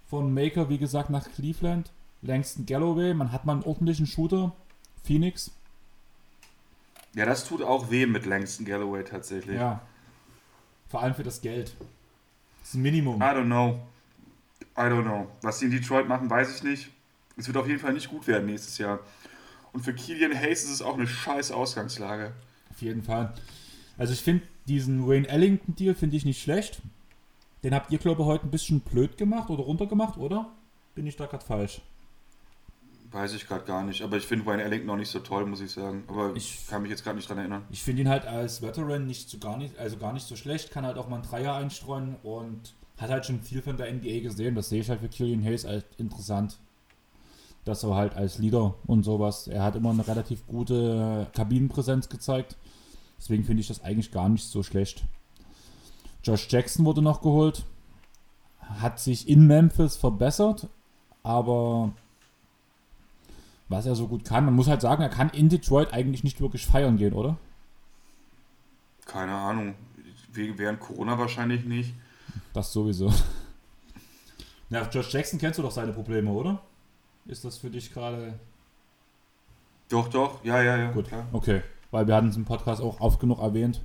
von 0.07 0.33
Maker, 0.33 0.69
wie 0.69 0.79
gesagt, 0.79 1.11
nach 1.11 1.29
Cleveland, 1.33 1.91
Langston 2.23 2.65
Galloway, 2.65 3.13
man 3.13 3.33
hat 3.33 3.45
mal 3.45 3.55
einen 3.55 3.65
ordentlichen 3.65 4.07
Shooter, 4.07 4.53
Phoenix. 5.03 5.51
Ja, 7.15 7.27
das 7.27 7.45
tut 7.45 7.61
auch 7.61 7.91
weh 7.91 8.07
mit 8.07 8.25
Langston 8.25 8.65
Galloway 8.65 9.03
tatsächlich. 9.03 9.57
Ja. 9.57 9.83
Vor 10.89 11.03
allem 11.03 11.15
für 11.15 11.25
das 11.25 11.41
Geld. 11.41 11.75
Das 12.73 12.81
Minimum. 12.81 13.21
I 13.21 13.35
don't 13.35 13.47
know. 13.47 13.81
I 14.79 14.89
don't 14.89 15.03
know. 15.03 15.27
Was 15.43 15.59
sie 15.59 15.67
in 15.67 15.73
Detroit 15.73 16.09
machen, 16.09 16.31
weiß 16.31 16.57
ich 16.57 16.63
nicht. 16.63 16.89
Es 17.37 17.47
wird 17.47 17.59
auf 17.59 17.69
jeden 17.69 17.79
Fall 17.79 17.93
nicht 17.93 18.09
gut 18.09 18.27
werden 18.27 18.47
nächstes 18.47 18.79
Jahr. 18.79 19.01
Und 19.75 19.85
für 19.85 19.93
Killian 19.93 20.35
Hayes 20.35 20.65
ist 20.65 20.71
es 20.71 20.83
auch 20.83 20.95
eine 20.95 21.07
scheiß 21.07 21.51
Ausgangslage. 21.51 22.33
Auf 22.71 22.81
jeden 22.81 23.03
Fall. 23.03 23.35
Also 23.99 24.15
ich 24.15 24.23
finde 24.23 24.45
diesen 24.67 25.07
Wayne 25.07 25.29
Ellington-Deal 25.29 25.95
finde 25.95 26.17
ich 26.17 26.25
nicht 26.25 26.41
schlecht. 26.41 26.81
Den 27.63 27.75
habt 27.75 27.93
ihr, 27.93 27.99
glaube 27.99 28.23
ich, 28.23 28.27
heute 28.27 28.47
ein 28.47 28.51
bisschen 28.51 28.81
blöd 28.81 29.19
gemacht 29.19 29.51
oder 29.51 29.65
runtergemacht, 29.65 30.17
oder? 30.17 30.51
Bin 30.95 31.07
ich 31.07 31.17
da 31.17 31.27
gerade 31.27 31.45
falsch? 31.45 31.83
Weiß 33.13 33.35
ich 33.35 33.47
gerade 33.47 33.65
gar 33.67 33.85
nicht, 33.85 34.01
aber 34.01 34.17
ich 34.17 34.25
finde 34.25 34.47
Wayne 34.47 34.63
Ellington 34.63 34.87
noch 34.87 34.97
nicht 34.97 35.11
so 35.11 35.19
toll, 35.19 35.45
muss 35.45 35.61
ich 35.61 35.71
sagen. 35.71 36.05
Aber 36.09 36.35
ich 36.35 36.67
kann 36.67 36.81
mich 36.81 36.91
jetzt 36.91 37.05
gerade 37.05 37.17
nicht 37.17 37.29
dran 37.29 37.37
erinnern. 37.37 37.63
Ich 37.71 37.83
finde 37.83 38.03
ihn 38.03 38.09
halt 38.09 38.25
als 38.25 38.63
Veteran 38.63 39.07
nicht 39.07 39.29
so 39.29 39.39
gar 39.39 39.59
nicht, 39.59 39.79
also 39.79 39.99
gar 39.99 40.15
nicht 40.15 40.27
so 40.27 40.35
schlecht, 40.35 40.71
kann 40.71 40.87
halt 40.87 40.97
auch 40.97 41.09
mal 41.09 41.17
einen 41.17 41.25
Dreier 41.25 41.55
einstreuen 41.55 42.17
und 42.23 42.75
hat 42.97 43.11
halt 43.11 43.27
schon 43.27 43.43
viel 43.43 43.61
von 43.61 43.77
der 43.77 43.93
NBA 43.93 44.21
gesehen. 44.21 44.55
Das 44.55 44.71
sehe 44.71 44.81
ich 44.81 44.89
halt 44.89 45.01
für 45.01 45.09
Killian 45.09 45.45
Hayes 45.45 45.67
als 45.67 45.85
interessant. 45.99 46.59
Dass 47.65 47.85
er 47.85 47.95
halt 47.95 48.15
als 48.15 48.39
Leader 48.39 48.75
und 48.87 49.05
sowas, 49.05 49.47
er 49.47 49.63
hat 49.63 49.77
immer 49.77 49.91
eine 49.91 50.09
relativ 50.09 50.47
gute 50.47 51.29
Kabinenpräsenz 51.35 52.09
gezeigt. 52.09 52.57
Deswegen 53.19 53.45
finde 53.45 53.61
ich 53.61 53.69
das 53.69 53.85
eigentlich 53.85 54.11
gar 54.11 54.29
nicht 54.29 54.45
so 54.45 54.63
schlecht. 54.63 55.05
Josh 56.25 56.49
Jackson 56.49 56.87
wurde 56.87 57.03
noch 57.03 57.21
geholt. 57.21 57.65
Hat 58.59 58.99
sich 58.99 59.29
in 59.29 59.47
Memphis 59.47 59.97
verbessert, 59.97 60.69
aber 61.23 61.93
was 63.73 63.87
er 63.87 63.97
so 63.97 64.07
gut 64.07 64.25
kann. 64.25 64.45
Man 64.45 64.55
muss 64.55 64.69
halt 64.69 64.81
sagen, 64.81 65.03
er 65.03 65.09
kann 65.09 65.31
in 65.31 65.49
Detroit 65.49 65.93
eigentlich 65.93 66.23
nicht 66.23 66.41
wirklich 66.41 66.67
feiern 66.67 66.97
gehen, 66.97 67.13
oder? 67.13 67.37
Keine 69.07 69.35
Ahnung. 69.35 69.75
Während 70.33 70.81
Corona 70.81 71.19
wahrscheinlich 71.19 71.65
nicht. 71.65 71.95
Das 72.53 72.73
sowieso. 72.73 73.13
Ja, 74.71 74.89
Josh 74.91 75.13
Jackson 75.13 75.39
kennst 75.39 75.59
du 75.59 75.63
doch 75.63 75.71
seine 75.71 75.93
Probleme, 75.93 76.31
oder? 76.31 76.63
Ist 77.27 77.45
das 77.45 77.59
für 77.59 77.69
dich 77.69 77.93
gerade. 77.93 78.33
Doch, 79.91 80.09
doch, 80.09 80.43
ja, 80.45 80.63
ja, 80.63 80.79
ja. 80.79 80.91
Gut, 80.93 81.09
klar. 81.09 81.27
okay. 81.33 81.63
Weil 81.91 82.07
wir 82.07 82.15
hatten 82.15 82.29
es 82.29 82.37
im 82.37 82.47
Podcast 82.47 82.81
auch 82.81 82.99
oft 83.01 83.21
genug 83.21 83.41
erwähnt. 83.41 83.83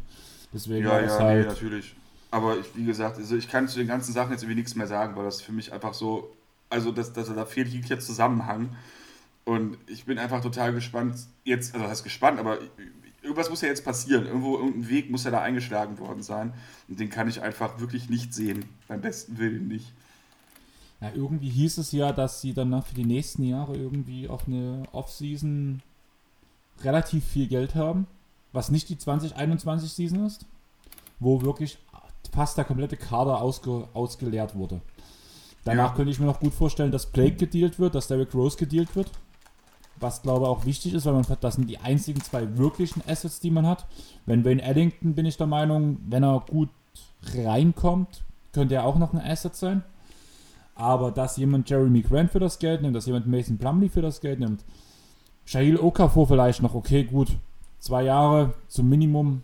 Deswegen 0.53 0.87
ja, 0.87 1.01
ja, 1.01 1.19
halt 1.19 1.41
nee, 1.41 1.45
natürlich. 1.45 1.93
Aber 2.31 2.57
ich, 2.57 2.73
wie 2.73 2.85
gesagt, 2.85 3.17
also 3.17 3.35
ich 3.35 3.49
kann 3.49 3.67
zu 3.67 3.79
den 3.79 3.87
ganzen 3.87 4.13
Sachen 4.13 4.31
jetzt 4.31 4.43
irgendwie 4.43 4.59
nichts 4.59 4.75
mehr 4.75 4.87
sagen, 4.87 5.17
weil 5.17 5.25
das 5.25 5.41
für 5.41 5.51
mich 5.51 5.73
einfach 5.73 5.93
so, 5.93 6.33
also 6.69 6.93
das, 6.93 7.11
das, 7.11 7.33
da 7.33 7.45
fehlt 7.45 7.67
jeglicher 7.67 7.99
Zusammenhang. 7.99 8.69
Und 9.47 9.77
ich 9.87 10.03
bin 10.03 10.19
einfach 10.19 10.41
total 10.41 10.73
gespannt, 10.73 11.15
jetzt, 11.45 11.73
also 11.73 11.87
das 11.87 11.99
ist 11.99 12.03
gespannt, 12.03 12.37
aber 12.37 12.57
irgendwas 13.21 13.49
muss 13.49 13.61
ja 13.61 13.69
jetzt 13.69 13.85
passieren. 13.85 14.25
Irgendwo, 14.25 14.57
irgendein 14.57 14.89
Weg 14.89 15.09
muss 15.09 15.23
ja 15.23 15.31
da 15.31 15.41
eingeschlagen 15.41 15.99
worden 15.99 16.21
sein. 16.21 16.53
Und 16.89 16.99
den 16.99 17.09
kann 17.09 17.29
ich 17.29 17.41
einfach 17.41 17.79
wirklich 17.79 18.09
nicht 18.09 18.33
sehen. 18.33 18.65
Beim 18.89 18.99
besten 18.99 19.37
Willen 19.37 19.69
nicht. 19.69 19.93
Ja, 20.99 21.11
irgendwie 21.15 21.47
hieß 21.47 21.77
es 21.77 21.93
ja, 21.93 22.11
dass 22.11 22.41
sie 22.41 22.53
danach 22.53 22.87
für 22.87 22.95
die 22.95 23.05
nächsten 23.05 23.41
Jahre 23.43 23.77
irgendwie 23.77 24.27
auf 24.27 24.49
eine 24.49 24.83
Off-Season 24.91 25.81
relativ 26.81 27.23
viel 27.23 27.47
Geld 27.47 27.73
haben. 27.73 28.05
Was 28.51 28.69
nicht 28.69 28.89
die 28.89 28.97
2021-Season 28.97 30.25
ist. 30.25 30.45
Wo 31.21 31.41
wirklich 31.41 31.77
fast 32.33 32.57
der 32.57 32.65
komplette 32.65 32.97
Kader 32.97 33.41
ausge 33.41 33.87
ausgeleert 33.93 34.55
wurde. 34.55 34.81
Danach 35.63 35.91
ja. 35.91 35.95
könnte 35.95 36.11
ich 36.11 36.19
mir 36.19 36.25
noch 36.25 36.41
gut 36.41 36.53
vorstellen, 36.53 36.91
dass 36.91 37.05
Blake 37.05 37.37
gedealt 37.37 37.79
wird, 37.79 37.95
dass 37.95 38.09
Derrick 38.09 38.33
Rose 38.33 38.57
gedealt 38.57 38.93
wird 38.93 39.09
was 39.99 40.21
glaube 40.21 40.45
ich 40.45 40.49
auch 40.49 40.65
wichtig 40.65 40.93
ist, 40.93 41.05
weil 41.05 41.13
man 41.13 41.25
das 41.39 41.55
sind 41.55 41.69
die 41.69 41.79
einzigen 41.79 42.21
zwei 42.21 42.57
wirklichen 42.57 43.01
Assets, 43.07 43.39
die 43.39 43.51
man 43.51 43.65
hat. 43.65 43.85
Wenn 44.25 44.45
Wayne 44.45 44.61
Eddington 44.61 45.15
bin 45.15 45.25
ich 45.25 45.37
der 45.37 45.47
Meinung, 45.47 45.97
wenn 46.07 46.23
er 46.23 46.43
gut 46.49 46.69
reinkommt, 47.35 48.23
könnte 48.53 48.75
er 48.75 48.85
auch 48.85 48.97
noch 48.97 49.13
ein 49.13 49.21
Asset 49.21 49.55
sein. 49.55 49.83
Aber 50.75 51.11
dass 51.11 51.37
jemand 51.37 51.69
Jeremy 51.69 52.01
Grant 52.01 52.31
für 52.31 52.39
das 52.39 52.59
Geld 52.59 52.81
nimmt, 52.81 52.95
dass 52.95 53.07
jemand 53.07 53.27
Mason 53.27 53.57
Plumley 53.57 53.89
für 53.89 54.01
das 54.01 54.21
Geld 54.21 54.39
nimmt, 54.39 54.63
Shahil 55.45 55.77
Okafor 55.77 56.27
vielleicht 56.27 56.61
noch, 56.61 56.75
okay, 56.75 57.03
gut. 57.03 57.29
Zwei 57.79 58.03
Jahre 58.03 58.53
zum 58.67 58.89
Minimum, 58.89 59.43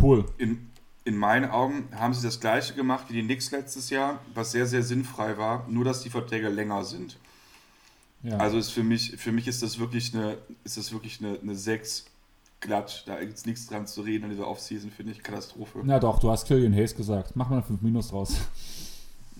cool. 0.00 0.24
In, 0.38 0.70
in 1.04 1.16
meinen 1.16 1.50
Augen 1.50 1.88
haben 1.94 2.14
sie 2.14 2.22
das 2.22 2.40
gleiche 2.40 2.74
gemacht 2.74 3.06
wie 3.08 3.14
die 3.14 3.22
Knicks 3.22 3.50
letztes 3.50 3.90
Jahr, 3.90 4.20
was 4.32 4.52
sehr, 4.52 4.66
sehr 4.66 4.82
sinnfrei 4.82 5.36
war, 5.36 5.66
nur 5.68 5.84
dass 5.84 6.02
die 6.02 6.10
Verträge 6.10 6.48
länger 6.48 6.84
sind. 6.84 7.18
Ja. 8.24 8.38
Also 8.38 8.56
ist 8.56 8.70
für 8.70 8.82
mich, 8.82 9.16
für 9.18 9.32
mich 9.32 9.46
ist 9.46 9.62
das 9.62 9.78
wirklich 9.78 10.14
eine, 10.14 10.38
ist 10.64 10.78
das 10.78 10.92
wirklich 10.92 11.20
eine, 11.20 11.38
eine 11.38 11.54
6 11.54 12.06
glatt. 12.60 13.04
Da 13.06 13.20
gibt 13.20 13.36
es 13.36 13.44
nichts 13.44 13.66
dran 13.66 13.86
zu 13.86 14.00
reden 14.00 14.24
in 14.24 14.30
dieser 14.30 14.48
Offseason, 14.48 14.90
finde 14.90 15.12
ich 15.12 15.22
Katastrophe. 15.22 15.80
Na 15.84 16.00
doch, 16.00 16.18
du 16.18 16.30
hast 16.30 16.46
Killian 16.46 16.72
Hayes 16.72 16.96
gesagt. 16.96 17.36
Mach 17.36 17.50
mal 17.50 17.62
5 17.62 17.80
Minus 17.82 18.08
draus. 18.08 18.36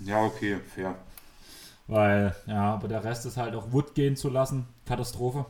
Ja, 0.05 0.25
okay, 0.25 0.57
fair. 0.75 0.97
Weil, 1.87 2.35
ja, 2.49 2.75
aber 2.75 2.89
der 2.89 3.05
Rest 3.05 3.27
ist 3.27 3.37
halt 3.37 3.55
auch 3.55 3.71
Wood 3.71 3.95
gehen 3.95 4.17
zu 4.17 4.29
lassen. 4.29 4.67
Katastrophe. 4.87 5.47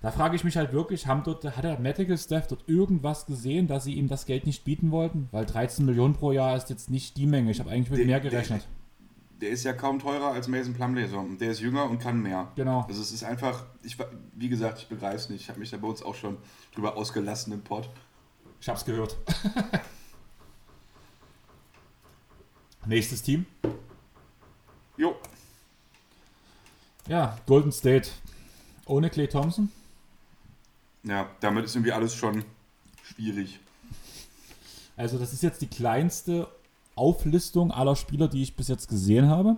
Da 0.00 0.10
frage 0.10 0.34
ich 0.34 0.44
mich 0.44 0.56
halt 0.56 0.72
wirklich, 0.72 1.06
haben 1.06 1.22
dort, 1.24 1.44
hat 1.44 1.62
der 1.62 1.78
Medical 1.78 2.16
Staff 2.16 2.48
dort 2.48 2.66
irgendwas 2.66 3.26
gesehen, 3.26 3.68
dass 3.68 3.84
sie 3.84 3.92
ihm 3.92 4.08
das 4.08 4.24
Geld 4.24 4.46
nicht 4.46 4.64
bieten 4.64 4.90
wollten? 4.92 5.28
Weil 5.30 5.44
13 5.44 5.84
Millionen 5.84 6.14
pro 6.14 6.32
Jahr 6.32 6.56
ist 6.56 6.70
jetzt 6.70 6.90
nicht 6.90 7.18
die 7.18 7.26
Menge. 7.26 7.50
Ich 7.50 7.60
habe 7.60 7.68
eigentlich 7.70 7.90
mit 7.90 7.98
der, 7.98 8.06
mehr 8.06 8.20
gerechnet. 8.20 8.62
Der, 8.62 8.83
der, 9.40 9.50
ist 9.50 9.64
ja 9.64 9.72
kaum 9.72 9.98
teurer 9.98 10.32
als 10.32 10.48
Mason 10.48 10.74
Plumlee. 10.74 11.06
So. 11.06 11.22
Der 11.40 11.50
ist 11.50 11.60
jünger 11.60 11.88
und 11.88 11.98
kann 11.98 12.22
mehr. 12.22 12.52
Genau. 12.56 12.84
Also 12.88 13.00
es 13.00 13.12
ist 13.12 13.24
einfach, 13.24 13.64
ich, 13.82 13.96
wie 14.34 14.48
gesagt, 14.48 14.78
ich 14.78 14.88
begreife 14.88 15.16
es 15.16 15.28
nicht. 15.28 15.42
Ich 15.42 15.48
habe 15.48 15.60
mich 15.60 15.70
da 15.70 15.76
bei 15.76 15.88
uns 15.88 16.02
auch 16.02 16.14
schon 16.14 16.38
drüber 16.74 16.96
ausgelassen 16.96 17.52
im 17.52 17.62
Pod. 17.62 17.88
Ich 18.60 18.68
habe 18.68 18.78
es 18.78 18.84
gehört. 18.84 19.16
Nächstes 22.86 23.22
Team. 23.22 23.46
Jo. 24.96 25.16
Ja, 27.06 27.38
Golden 27.46 27.72
State. 27.72 28.10
Ohne 28.86 29.10
Clay 29.10 29.28
Thompson. 29.28 29.70
Ja, 31.02 31.30
damit 31.40 31.64
ist 31.64 31.74
irgendwie 31.74 31.92
alles 31.92 32.14
schon 32.14 32.44
schwierig. 33.02 33.60
Also 34.96 35.18
das 35.18 35.32
ist 35.32 35.42
jetzt 35.42 35.60
die 35.60 35.66
kleinste 35.66 36.48
Auflistung 36.96 37.70
aller 37.70 37.96
Spieler, 37.96 38.28
die 38.28 38.42
ich 38.42 38.56
bis 38.56 38.68
jetzt 38.68 38.88
gesehen 38.88 39.28
habe. 39.28 39.56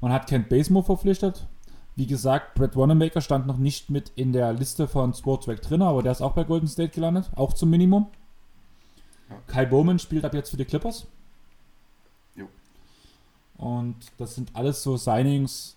Man 0.00 0.12
hat 0.12 0.26
Kent 0.26 0.48
Basemore 0.48 0.84
verpflichtet. 0.84 1.46
Wie 1.94 2.06
gesagt, 2.06 2.54
Brett 2.54 2.76
Wanamaker 2.76 3.22
stand 3.22 3.46
noch 3.46 3.56
nicht 3.56 3.88
mit 3.88 4.12
in 4.16 4.32
der 4.32 4.52
Liste 4.52 4.86
von 4.86 5.14
Sportswack 5.14 5.62
drin, 5.62 5.80
aber 5.80 6.02
der 6.02 6.12
ist 6.12 6.20
auch 6.20 6.32
bei 6.32 6.44
Golden 6.44 6.68
State 6.68 6.90
gelandet, 6.90 7.30
auch 7.34 7.54
zum 7.54 7.70
Minimum. 7.70 8.08
Ja. 9.30 9.36
Kai 9.46 9.64
Bowman 9.64 9.98
spielt 9.98 10.24
ab 10.24 10.34
jetzt 10.34 10.50
für 10.50 10.58
die 10.58 10.66
Clippers. 10.66 11.06
Jo. 12.34 12.48
Und 13.56 13.96
das 14.18 14.34
sind 14.34 14.50
alles 14.54 14.82
so 14.82 14.98
Signings. 14.98 15.76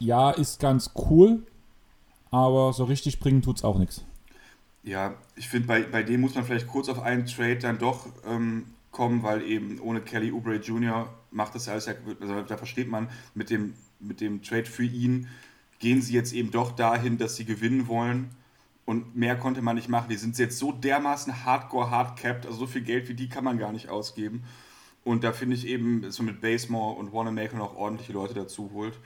Ja, 0.00 0.30
ist 0.30 0.58
ganz 0.58 0.90
cool, 1.08 1.46
aber 2.30 2.72
so 2.72 2.84
richtig 2.84 3.20
bringen 3.20 3.42
tut 3.42 3.58
es 3.58 3.64
auch 3.64 3.78
nichts. 3.78 4.04
Ja, 4.82 5.14
ich 5.36 5.48
finde, 5.48 5.68
bei, 5.68 5.82
bei 5.82 6.02
dem 6.02 6.22
muss 6.22 6.34
man 6.34 6.44
vielleicht 6.44 6.66
kurz 6.66 6.88
auf 6.88 7.00
einen 7.00 7.26
Trade 7.26 7.58
dann 7.58 7.78
doch 7.78 8.06
ähm, 8.26 8.64
kommen, 8.90 9.22
weil 9.22 9.42
eben 9.42 9.80
ohne 9.80 10.00
Kelly 10.00 10.32
Oubre 10.32 10.56
Jr. 10.56 11.12
macht 11.30 11.54
das 11.54 11.68
alles 11.68 11.86
ja, 11.86 11.94
also 12.20 12.42
da 12.42 12.56
versteht 12.56 12.88
man 12.88 13.08
mit 13.34 13.50
dem, 13.50 13.74
mit 14.00 14.20
dem 14.20 14.42
Trade 14.42 14.66
für 14.66 14.84
ihn, 14.84 15.28
gehen 15.78 16.02
sie 16.02 16.14
jetzt 16.14 16.32
eben 16.32 16.50
doch 16.50 16.72
dahin, 16.72 17.18
dass 17.18 17.36
sie 17.36 17.44
gewinnen 17.44 17.88
wollen. 17.88 18.30
Und 18.84 19.14
mehr 19.14 19.36
konnte 19.36 19.62
man 19.62 19.76
nicht 19.76 19.88
machen. 19.88 20.08
Die 20.08 20.16
sind 20.16 20.36
jetzt 20.38 20.58
so 20.58 20.72
dermaßen 20.72 21.44
hardcore 21.44 21.90
hardcapped, 21.90 22.46
also 22.46 22.58
so 22.58 22.66
viel 22.66 22.82
Geld 22.82 23.08
wie 23.08 23.14
die 23.14 23.28
kann 23.28 23.44
man 23.44 23.58
gar 23.58 23.72
nicht 23.72 23.88
ausgeben. 23.88 24.42
Und 25.04 25.22
da 25.22 25.32
finde 25.32 25.56
ich 25.56 25.66
eben, 25.66 26.10
so 26.10 26.22
mit 26.22 26.40
Basemore 26.40 26.98
und 26.98 27.12
Wanamaker 27.12 27.56
noch 27.56 27.76
ordentliche 27.76 28.12
Leute 28.12 28.34
dazu 28.34 28.70
holt. 28.72 28.98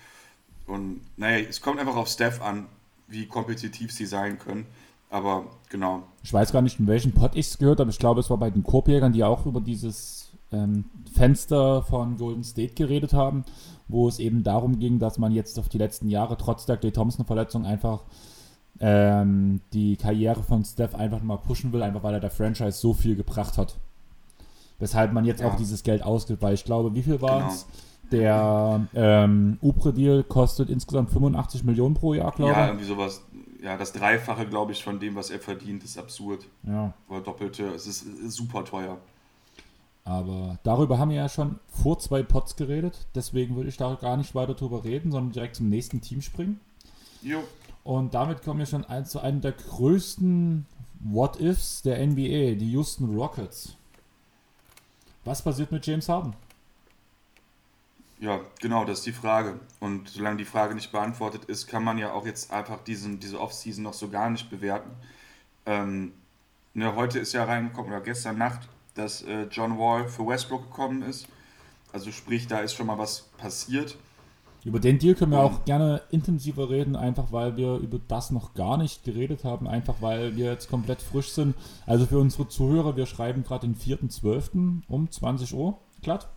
Und 0.66 1.02
naja, 1.16 1.44
es 1.48 1.60
kommt 1.60 1.78
einfach 1.78 1.96
auf 1.96 2.08
Steph 2.08 2.40
an, 2.40 2.66
wie 3.06 3.26
kompetitiv 3.26 3.92
sie 3.92 4.06
sein 4.06 4.38
können. 4.38 4.66
Aber 5.14 5.44
genau. 5.70 6.02
Ich 6.24 6.32
weiß 6.32 6.50
gar 6.50 6.60
nicht, 6.60 6.80
in 6.80 6.88
welchem 6.88 7.12
Pod 7.12 7.36
ich 7.36 7.46
es 7.46 7.58
gehört 7.58 7.78
habe. 7.78 7.88
Ich 7.88 8.00
glaube, 8.00 8.18
es 8.18 8.30
war 8.30 8.36
bei 8.36 8.50
den 8.50 8.64
Korbjägern, 8.64 9.12
die 9.12 9.22
auch 9.22 9.46
über 9.46 9.60
dieses 9.60 10.32
ähm, 10.50 10.86
Fenster 11.14 11.82
von 11.82 12.16
Golden 12.16 12.42
State 12.42 12.74
geredet 12.74 13.12
haben, 13.12 13.44
wo 13.86 14.08
es 14.08 14.18
eben 14.18 14.42
darum 14.42 14.80
ging, 14.80 14.98
dass 14.98 15.16
man 15.18 15.30
jetzt 15.30 15.56
auf 15.60 15.68
die 15.68 15.78
letzten 15.78 16.08
Jahre 16.08 16.36
trotz 16.36 16.66
der 16.66 16.78
Clay 16.78 16.90
Thompson-Verletzung 16.90 17.64
einfach 17.64 18.02
ähm, 18.80 19.60
die 19.72 19.96
Karriere 19.96 20.42
von 20.42 20.64
Steph 20.64 20.96
einfach 20.96 21.22
mal 21.22 21.36
pushen 21.36 21.72
will, 21.72 21.84
einfach 21.84 22.02
weil 22.02 22.14
er 22.14 22.20
der 22.20 22.32
Franchise 22.32 22.72
so 22.72 22.92
viel 22.92 23.14
gebracht 23.14 23.56
hat. 23.56 23.76
Weshalb 24.80 25.12
man 25.12 25.24
jetzt 25.24 25.42
ja. 25.42 25.48
auch 25.48 25.54
dieses 25.54 25.84
Geld 25.84 26.02
ausgibt, 26.02 26.42
weil 26.42 26.54
ich 26.54 26.64
glaube, 26.64 26.92
wie 26.96 27.04
viel 27.04 27.22
war 27.22 27.46
es? 27.46 27.66
Genau. 28.10 28.20
Der 28.20 28.88
ähm, 28.94 29.58
Upre-Deal 29.62 30.24
kostet 30.24 30.70
insgesamt 30.70 31.10
85 31.10 31.62
Millionen 31.62 31.94
pro 31.94 32.14
Jahr, 32.14 32.32
glaube 32.32 32.50
ich. 32.50 32.56
Ja, 32.56 32.66
irgendwie 32.66 32.84
sowas. 32.84 33.22
Ja, 33.64 33.78
das 33.78 33.94
Dreifache, 33.94 34.46
glaube 34.46 34.72
ich, 34.72 34.84
von 34.84 35.00
dem, 35.00 35.14
was 35.14 35.30
er 35.30 35.40
verdient, 35.40 35.82
ist 35.84 35.96
absurd. 35.96 36.44
Ja. 36.64 36.92
Oder 37.08 37.22
doppelte. 37.22 37.68
Es 37.68 37.86
ist, 37.86 38.04
super 38.30 38.62
teuer. 38.62 38.98
Aber 40.04 40.58
darüber 40.64 40.98
haben 40.98 41.08
wir 41.08 41.16
ja 41.16 41.30
schon 41.30 41.58
vor 41.70 41.98
zwei 41.98 42.22
Pots 42.22 42.56
geredet. 42.56 43.06
Deswegen 43.14 43.56
würde 43.56 43.70
ich 43.70 43.78
da 43.78 43.94
gar 43.94 44.18
nicht 44.18 44.34
weiter 44.34 44.52
drüber 44.52 44.84
reden, 44.84 45.10
sondern 45.10 45.32
direkt 45.32 45.56
zum 45.56 45.70
nächsten 45.70 46.02
Team 46.02 46.20
springen. 46.20 46.60
Jo. 47.22 47.42
Und 47.84 48.12
damit 48.12 48.42
kommen 48.42 48.58
wir 48.58 48.66
schon 48.66 48.84
ein, 48.84 49.06
zu 49.06 49.20
einem 49.20 49.40
der 49.40 49.52
größten 49.52 50.66
What-Ifs 51.00 51.80
der 51.80 52.06
NBA, 52.06 52.56
die 52.56 52.70
Houston 52.72 53.16
Rockets. 53.16 53.76
Was 55.24 55.40
passiert 55.40 55.72
mit 55.72 55.86
James 55.86 56.06
Harden? 56.10 56.34
Ja, 58.20 58.40
genau, 58.60 58.84
das 58.84 58.98
ist 58.98 59.06
die 59.06 59.12
Frage. 59.12 59.58
Und 59.80 60.08
solange 60.08 60.36
die 60.36 60.44
Frage 60.44 60.74
nicht 60.74 60.92
beantwortet 60.92 61.44
ist, 61.46 61.66
kann 61.66 61.84
man 61.84 61.98
ja 61.98 62.12
auch 62.12 62.26
jetzt 62.26 62.52
einfach 62.52 62.82
diesen, 62.84 63.20
diese 63.20 63.40
Offseason 63.40 63.82
noch 63.82 63.92
so 63.92 64.08
gar 64.08 64.30
nicht 64.30 64.50
bewerten. 64.50 64.90
Ähm, 65.66 66.12
ne, 66.74 66.94
heute 66.94 67.18
ist 67.18 67.32
ja 67.32 67.44
reingekommen, 67.44 67.90
oder 67.90 68.00
gestern 68.00 68.38
Nacht, 68.38 68.68
dass 68.94 69.22
äh, 69.22 69.44
John 69.50 69.78
Wall 69.78 70.08
für 70.08 70.26
Westbrook 70.26 70.70
gekommen 70.70 71.02
ist. 71.02 71.26
Also 71.92 72.12
sprich, 72.12 72.46
da 72.46 72.60
ist 72.60 72.74
schon 72.74 72.86
mal 72.86 72.98
was 72.98 73.22
passiert. 73.38 73.96
Über 74.64 74.80
den 74.80 74.98
Deal 74.98 75.14
können 75.14 75.32
wir 75.32 75.40
auch 75.40 75.66
gerne 75.66 76.00
intensiver 76.10 76.70
reden, 76.70 76.96
einfach 76.96 77.32
weil 77.32 77.56
wir 77.58 77.76
über 77.76 78.00
das 78.08 78.30
noch 78.30 78.54
gar 78.54 78.78
nicht 78.78 79.04
geredet 79.04 79.44
haben, 79.44 79.68
einfach 79.68 79.96
weil 80.00 80.36
wir 80.36 80.46
jetzt 80.46 80.70
komplett 80.70 81.02
frisch 81.02 81.32
sind. 81.32 81.54
Also 81.84 82.06
für 82.06 82.18
unsere 82.18 82.48
Zuhörer, 82.48 82.96
wir 82.96 83.04
schreiben 83.04 83.44
gerade 83.44 83.66
den 83.66 83.76
4.12. 83.76 84.80
um 84.88 85.10
20 85.10 85.54
Uhr 85.54 85.78
glatt. 86.00 86.28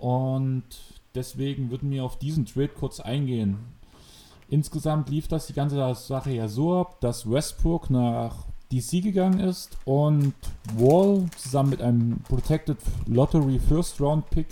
Und 0.00 0.64
deswegen 1.14 1.70
würden 1.70 1.90
wir 1.90 2.04
auf 2.04 2.18
diesen 2.18 2.46
Trade 2.46 2.68
kurz 2.68 3.00
eingehen. 3.00 3.58
Insgesamt 4.48 5.10
lief 5.10 5.28
das 5.28 5.46
die 5.46 5.52
ganze 5.52 5.94
Sache 5.94 6.32
ja 6.32 6.48
so 6.48 6.74
ab, 6.74 7.00
dass 7.00 7.30
Westbrook 7.30 7.90
nach 7.90 8.46
DC 8.72 9.02
gegangen 9.02 9.40
ist 9.40 9.76
und 9.84 10.34
Wall 10.76 11.26
zusammen 11.36 11.70
mit 11.70 11.82
einem 11.82 12.20
Protected 12.28 12.78
Lottery 13.06 13.58
First 13.58 14.00
Round 14.00 14.28
Pick 14.30 14.46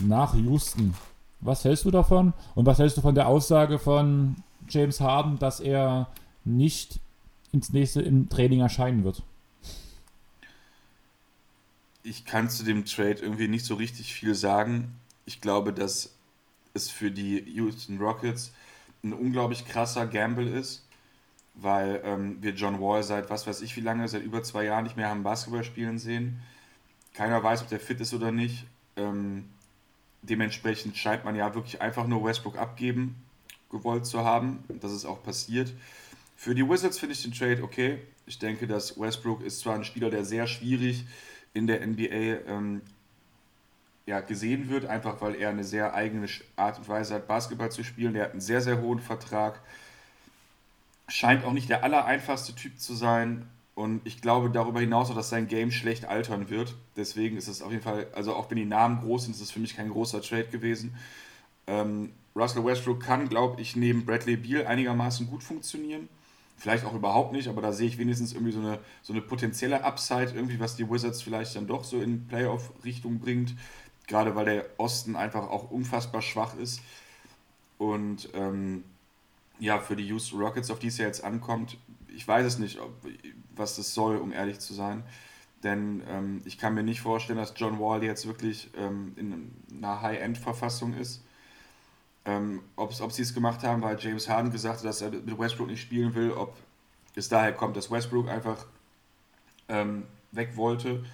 nach 0.00 0.34
Houston. 0.34 0.94
Was 1.40 1.64
hältst 1.64 1.84
du 1.84 1.90
davon? 1.90 2.32
Und 2.54 2.66
was 2.66 2.78
hältst 2.78 2.96
du 2.96 3.02
von 3.02 3.14
der 3.14 3.28
Aussage 3.28 3.78
von 3.78 4.36
James 4.68 5.00
Harden, 5.00 5.38
dass 5.38 5.60
er 5.60 6.08
nicht 6.44 7.00
ins 7.52 7.72
nächste 7.72 8.02
im 8.02 8.28
Training 8.28 8.60
erscheinen 8.60 9.04
wird? 9.04 9.22
Ich 12.06 12.24
kann 12.24 12.48
zu 12.48 12.62
dem 12.62 12.84
Trade 12.84 13.20
irgendwie 13.20 13.48
nicht 13.48 13.64
so 13.64 13.74
richtig 13.74 14.14
viel 14.14 14.34
sagen. 14.34 14.94
Ich 15.24 15.40
glaube, 15.40 15.72
dass 15.72 16.14
es 16.72 16.88
für 16.88 17.10
die 17.10 17.40
Houston 17.54 17.98
Rockets 17.98 18.52
ein 19.02 19.12
unglaublich 19.12 19.66
krasser 19.66 20.06
Gamble 20.06 20.48
ist, 20.48 20.84
weil 21.54 22.00
ähm, 22.04 22.38
wir 22.40 22.52
John 22.52 22.80
Wall 22.80 23.02
seit 23.02 23.28
was 23.28 23.46
weiß 23.46 23.60
ich 23.62 23.76
wie 23.76 23.80
lange, 23.80 24.06
seit 24.08 24.22
über 24.22 24.42
zwei 24.42 24.64
Jahren 24.64 24.84
nicht 24.84 24.96
mehr 24.96 25.08
haben 25.08 25.24
Basketball 25.24 25.64
spielen 25.64 25.98
sehen. 25.98 26.40
Keiner 27.12 27.42
weiß, 27.42 27.62
ob 27.62 27.68
der 27.68 27.80
fit 27.80 28.00
ist 28.00 28.14
oder 28.14 28.30
nicht. 28.30 28.66
Ähm, 28.96 29.48
dementsprechend 30.22 30.96
scheint 30.96 31.24
man 31.24 31.34
ja 31.34 31.54
wirklich 31.54 31.80
einfach 31.80 32.06
nur 32.06 32.24
Westbrook 32.24 32.56
abgeben 32.56 33.16
gewollt 33.68 34.06
zu 34.06 34.24
haben. 34.24 34.62
Das 34.80 34.92
ist 34.92 35.06
auch 35.06 35.22
passiert. 35.24 35.72
Für 36.36 36.54
die 36.54 36.68
Wizards 36.68 36.98
finde 36.98 37.14
ich 37.14 37.22
den 37.22 37.32
Trade 37.32 37.64
okay. 37.64 37.98
Ich 38.26 38.38
denke, 38.38 38.66
dass 38.66 39.00
Westbrook 39.00 39.42
ist 39.42 39.60
zwar 39.60 39.74
ein 39.74 39.84
Spieler, 39.84 40.10
der 40.10 40.24
sehr 40.24 40.46
schwierig 40.46 41.00
ist 41.00 41.06
in 41.56 41.66
der 41.66 41.84
NBA 41.86 42.44
ähm, 42.46 42.82
ja, 44.04 44.20
gesehen 44.20 44.68
wird, 44.68 44.86
einfach 44.86 45.20
weil 45.20 45.34
er 45.34 45.48
eine 45.48 45.64
sehr 45.64 45.94
eigene 45.94 46.28
Art 46.54 46.78
und 46.78 46.88
Weise 46.88 47.14
hat, 47.14 47.26
Basketball 47.26 47.72
zu 47.72 47.82
spielen. 47.82 48.12
Der 48.14 48.24
hat 48.24 48.32
einen 48.32 48.40
sehr, 48.40 48.60
sehr 48.60 48.80
hohen 48.80 49.00
Vertrag. 49.00 49.60
Scheint 51.08 51.44
auch 51.44 51.52
nicht 51.52 51.68
der 51.68 51.82
allereinfachste 51.82 52.54
Typ 52.54 52.78
zu 52.78 52.94
sein. 52.94 53.48
Und 53.74 54.06
ich 54.06 54.22
glaube 54.22 54.50
darüber 54.50 54.80
hinaus 54.80 55.10
auch, 55.10 55.14
dass 55.14 55.28
sein 55.28 55.48
Game 55.48 55.70
schlecht 55.70 56.04
altern 56.04 56.48
wird. 56.50 56.74
Deswegen 56.96 57.36
ist 57.36 57.48
es 57.48 57.62
auf 57.62 57.72
jeden 57.72 57.82
Fall, 57.82 58.06
also 58.14 58.34
auch 58.34 58.50
wenn 58.50 58.56
die 58.56 58.64
Namen 58.64 59.00
groß 59.00 59.24
sind, 59.24 59.34
ist 59.34 59.42
es 59.42 59.50
für 59.50 59.60
mich 59.60 59.76
kein 59.76 59.90
großer 59.90 60.22
Trade 60.22 60.46
gewesen. 60.46 60.94
Ähm, 61.66 62.12
Russell 62.34 62.64
Westbrook 62.64 63.00
kann, 63.00 63.28
glaube 63.28 63.60
ich, 63.60 63.76
neben 63.76 64.04
Bradley 64.04 64.36
Beal 64.36 64.66
einigermaßen 64.66 65.26
gut 65.26 65.42
funktionieren. 65.42 66.08
Vielleicht 66.56 66.84
auch 66.84 66.94
überhaupt 66.94 67.32
nicht, 67.32 67.48
aber 67.48 67.60
da 67.60 67.72
sehe 67.72 67.86
ich 67.86 67.98
wenigstens 67.98 68.32
irgendwie 68.32 68.52
so 68.52 68.60
eine, 68.60 68.78
so 69.02 69.12
eine 69.12 69.20
potenzielle 69.20 69.84
Upside, 69.84 70.32
irgendwie, 70.34 70.58
was 70.58 70.74
die 70.74 70.90
Wizards 70.90 71.22
vielleicht 71.22 71.54
dann 71.54 71.66
doch 71.66 71.84
so 71.84 72.00
in 72.00 72.26
Playoff-Richtung 72.26 73.18
bringt. 73.18 73.54
Gerade 74.06 74.34
weil 74.34 74.46
der 74.46 74.66
Osten 74.78 75.16
einfach 75.16 75.50
auch 75.50 75.70
unfassbar 75.70 76.22
schwach 76.22 76.56
ist. 76.56 76.80
Und 77.76 78.30
ähm, 78.34 78.84
ja, 79.58 79.80
für 79.80 79.96
die 79.96 80.06
Houston 80.06 80.40
Rockets, 80.40 80.70
auf 80.70 80.78
die 80.78 80.86
es 80.86 80.98
ja 80.98 81.06
jetzt 81.06 81.24
ankommt, 81.24 81.76
ich 82.14 82.26
weiß 82.26 82.46
es 82.46 82.58
nicht. 82.58 82.80
Ob, 82.80 82.92
was 83.54 83.76
das 83.76 83.94
soll, 83.94 84.16
um 84.16 84.32
ehrlich 84.32 84.58
zu 84.58 84.74
sein. 84.74 85.02
Denn 85.62 86.02
ähm, 86.08 86.42
ich 86.44 86.58
kann 86.58 86.74
mir 86.74 86.82
nicht 86.82 87.00
vorstellen, 87.00 87.38
dass 87.38 87.54
John 87.56 87.80
Wall 87.80 88.02
jetzt 88.02 88.26
wirklich 88.26 88.70
ähm, 88.76 89.12
in 89.16 89.50
einer 89.76 90.02
High-End-Verfassung 90.02 90.94
ist. 90.94 91.24
Ähm, 92.26 92.62
ob 92.74 93.12
sie 93.12 93.22
es 93.22 93.34
gemacht 93.34 93.62
haben, 93.62 93.82
weil 93.82 93.98
James 94.00 94.28
Harden 94.28 94.50
gesagt 94.50 94.78
hat, 94.78 94.84
dass 94.84 95.00
er 95.00 95.10
mit 95.10 95.38
Westbrook 95.38 95.68
nicht 95.68 95.80
spielen 95.80 96.14
will, 96.14 96.32
ob 96.32 96.56
es 97.14 97.28
daher 97.28 97.52
kommt, 97.52 97.76
dass 97.76 97.90
Westbrook 97.90 98.28
einfach 98.28 98.66
ähm, 99.68 100.04
weg 100.32 100.56
wollte. 100.56 101.04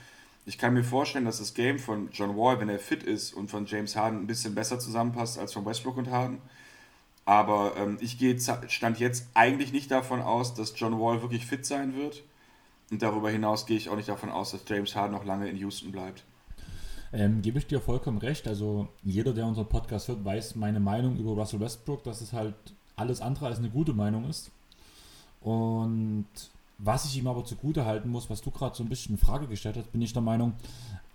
Ich 0.47 0.59
kann 0.59 0.75
mir 0.75 0.83
vorstellen, 0.83 1.27
dass 1.27 1.39
das 1.39 1.55
Game 1.55 1.79
von 1.79 2.09
John 2.13 2.37
Wall, 2.37 2.59
wenn 2.61 2.69
er 2.69 2.79
fit 2.79 3.03
ist 3.03 3.35
und 3.35 3.51
von 3.51 3.67
James 3.67 3.95
Harden 3.95 4.21
ein 4.21 4.27
bisschen 4.27 4.55
besser 4.55 4.79
zusammenpasst 4.79 5.39
als 5.39 5.53
von 5.53 5.65
Westbrook 5.65 5.99
und 5.99 6.11
Harden. 6.11 6.41
Aber 7.25 7.75
ähm, 7.77 7.99
ich 8.01 8.19
gehe 8.19 8.37
stand 8.41 8.99
jetzt 8.99 9.29
eigentlich 9.35 9.73
nicht 9.73 9.91
davon 9.91 10.21
aus, 10.21 10.55
dass 10.55 10.73
John 10.77 10.99
Wall 10.99 11.23
wirklich 11.23 11.47
fit 11.47 11.65
sein 11.65 11.95
wird. 11.95 12.25
Und 12.91 13.03
darüber 13.03 13.31
hinaus 13.31 13.67
gehe 13.67 13.77
ich 13.77 13.89
auch 13.89 13.97
nicht 13.97 14.09
davon 14.09 14.31
aus, 14.31 14.51
dass 14.51 14.65
James 14.67 14.97
Harden 14.97 15.13
noch 15.13 15.25
lange 15.25 15.49
in 15.49 15.57
Houston 15.57 15.93
bleibt. 15.93 16.25
Ähm, 17.13 17.43
gebe 17.43 17.59
ich 17.59 17.67
dir 17.67 17.81
vollkommen 17.81 18.19
recht. 18.19 18.49
Also 18.49 18.89
jeder, 19.03 19.33
der 19.33 19.47
unseren 19.47 19.67
Podcast 19.67 20.09
hört, 20.09 20.25
weiß 20.25 20.57
meine 20.57 20.81
Meinung 20.81 21.17
über 21.17 21.33
Russell 21.33 21.61
Westbrook, 21.61 22.03
dass 22.05 22.21
es 22.21 22.33
halt 22.33 22.55
alles 22.97 23.21
andere 23.21 23.47
als 23.47 23.59
eine 23.59 23.71
gute 23.71 23.93
Meinung 23.93 24.29
ist. 24.29 24.51
Und 25.41 26.27
was 26.79 27.05
ich 27.05 27.19
ihm 27.19 27.27
aber 27.27 27.45
zugute 27.45 27.85
halten 27.85 28.09
muss, 28.09 28.31
was 28.31 28.43
du 28.43 28.51
gerade 28.51 28.75
so 28.75 28.83
ein 28.83 28.89
bisschen 28.89 29.17
in 29.17 29.19
Frage 29.19 29.47
gestellt 29.47 29.77
hast, 29.77 29.93
bin 29.93 30.03
ich 30.03 30.13
der 30.13 30.23
Meinung, 30.23 30.55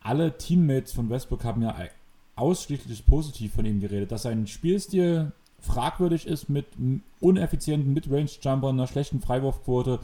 alle 0.02 0.38
Teammates 0.38 0.94
von 0.94 1.10
Westbrook 1.10 1.44
haben 1.44 1.62
ja 1.62 1.76
ausschließlich 2.36 3.06
positiv 3.06 3.54
von 3.54 3.66
ihm 3.66 3.80
geredet, 3.80 4.12
dass 4.12 4.22
sein 4.24 4.48
Spielstil 4.48 5.32
fragwürdig 5.60 6.28
ist 6.28 6.50
mit 6.50 6.68
uneffizienten 7.20 7.94
Midrange-Jumpern, 7.94 8.76
einer 8.76 8.88
schlechten 8.88 9.22
Freiwurfquote 9.22 10.00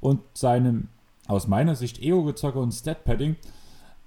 und 0.00 0.20
seinem 0.34 0.88
aus 1.26 1.46
meiner 1.46 1.74
Sicht 1.76 2.00
Ego-Gezocke 2.00 2.58
und 2.58 2.72
Stat-Padding. 2.72 3.36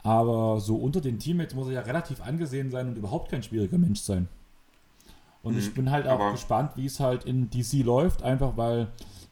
Aber 0.04 0.60
so 0.60 0.76
unter 0.76 1.02
den 1.02 1.20
Teammates 1.20 1.56
muss 1.56 1.68
er 1.68 1.74
ja 1.74 1.82
relativ 1.82 2.22
angesehen 2.22 2.72
sein 2.72 2.88
und 2.88 2.98
überhaupt 2.98 3.30
kein 3.30 3.44
schwieriger 3.44 3.78
Mensch 3.78 4.02
sein. 4.02 4.28
Und 5.44 5.54
mhm, 5.54 5.60
ich 5.60 5.74
bin 5.74 5.92
halt 5.92 6.08
auch 6.08 6.32
gespannt, 6.32 6.72
wie 6.76 6.86
es 6.86 7.00
halt 7.00 7.26
in 7.26 7.50
DC 7.50 7.84
läuft, 7.84 8.24
einfach 8.24 8.58
weil 8.58 8.88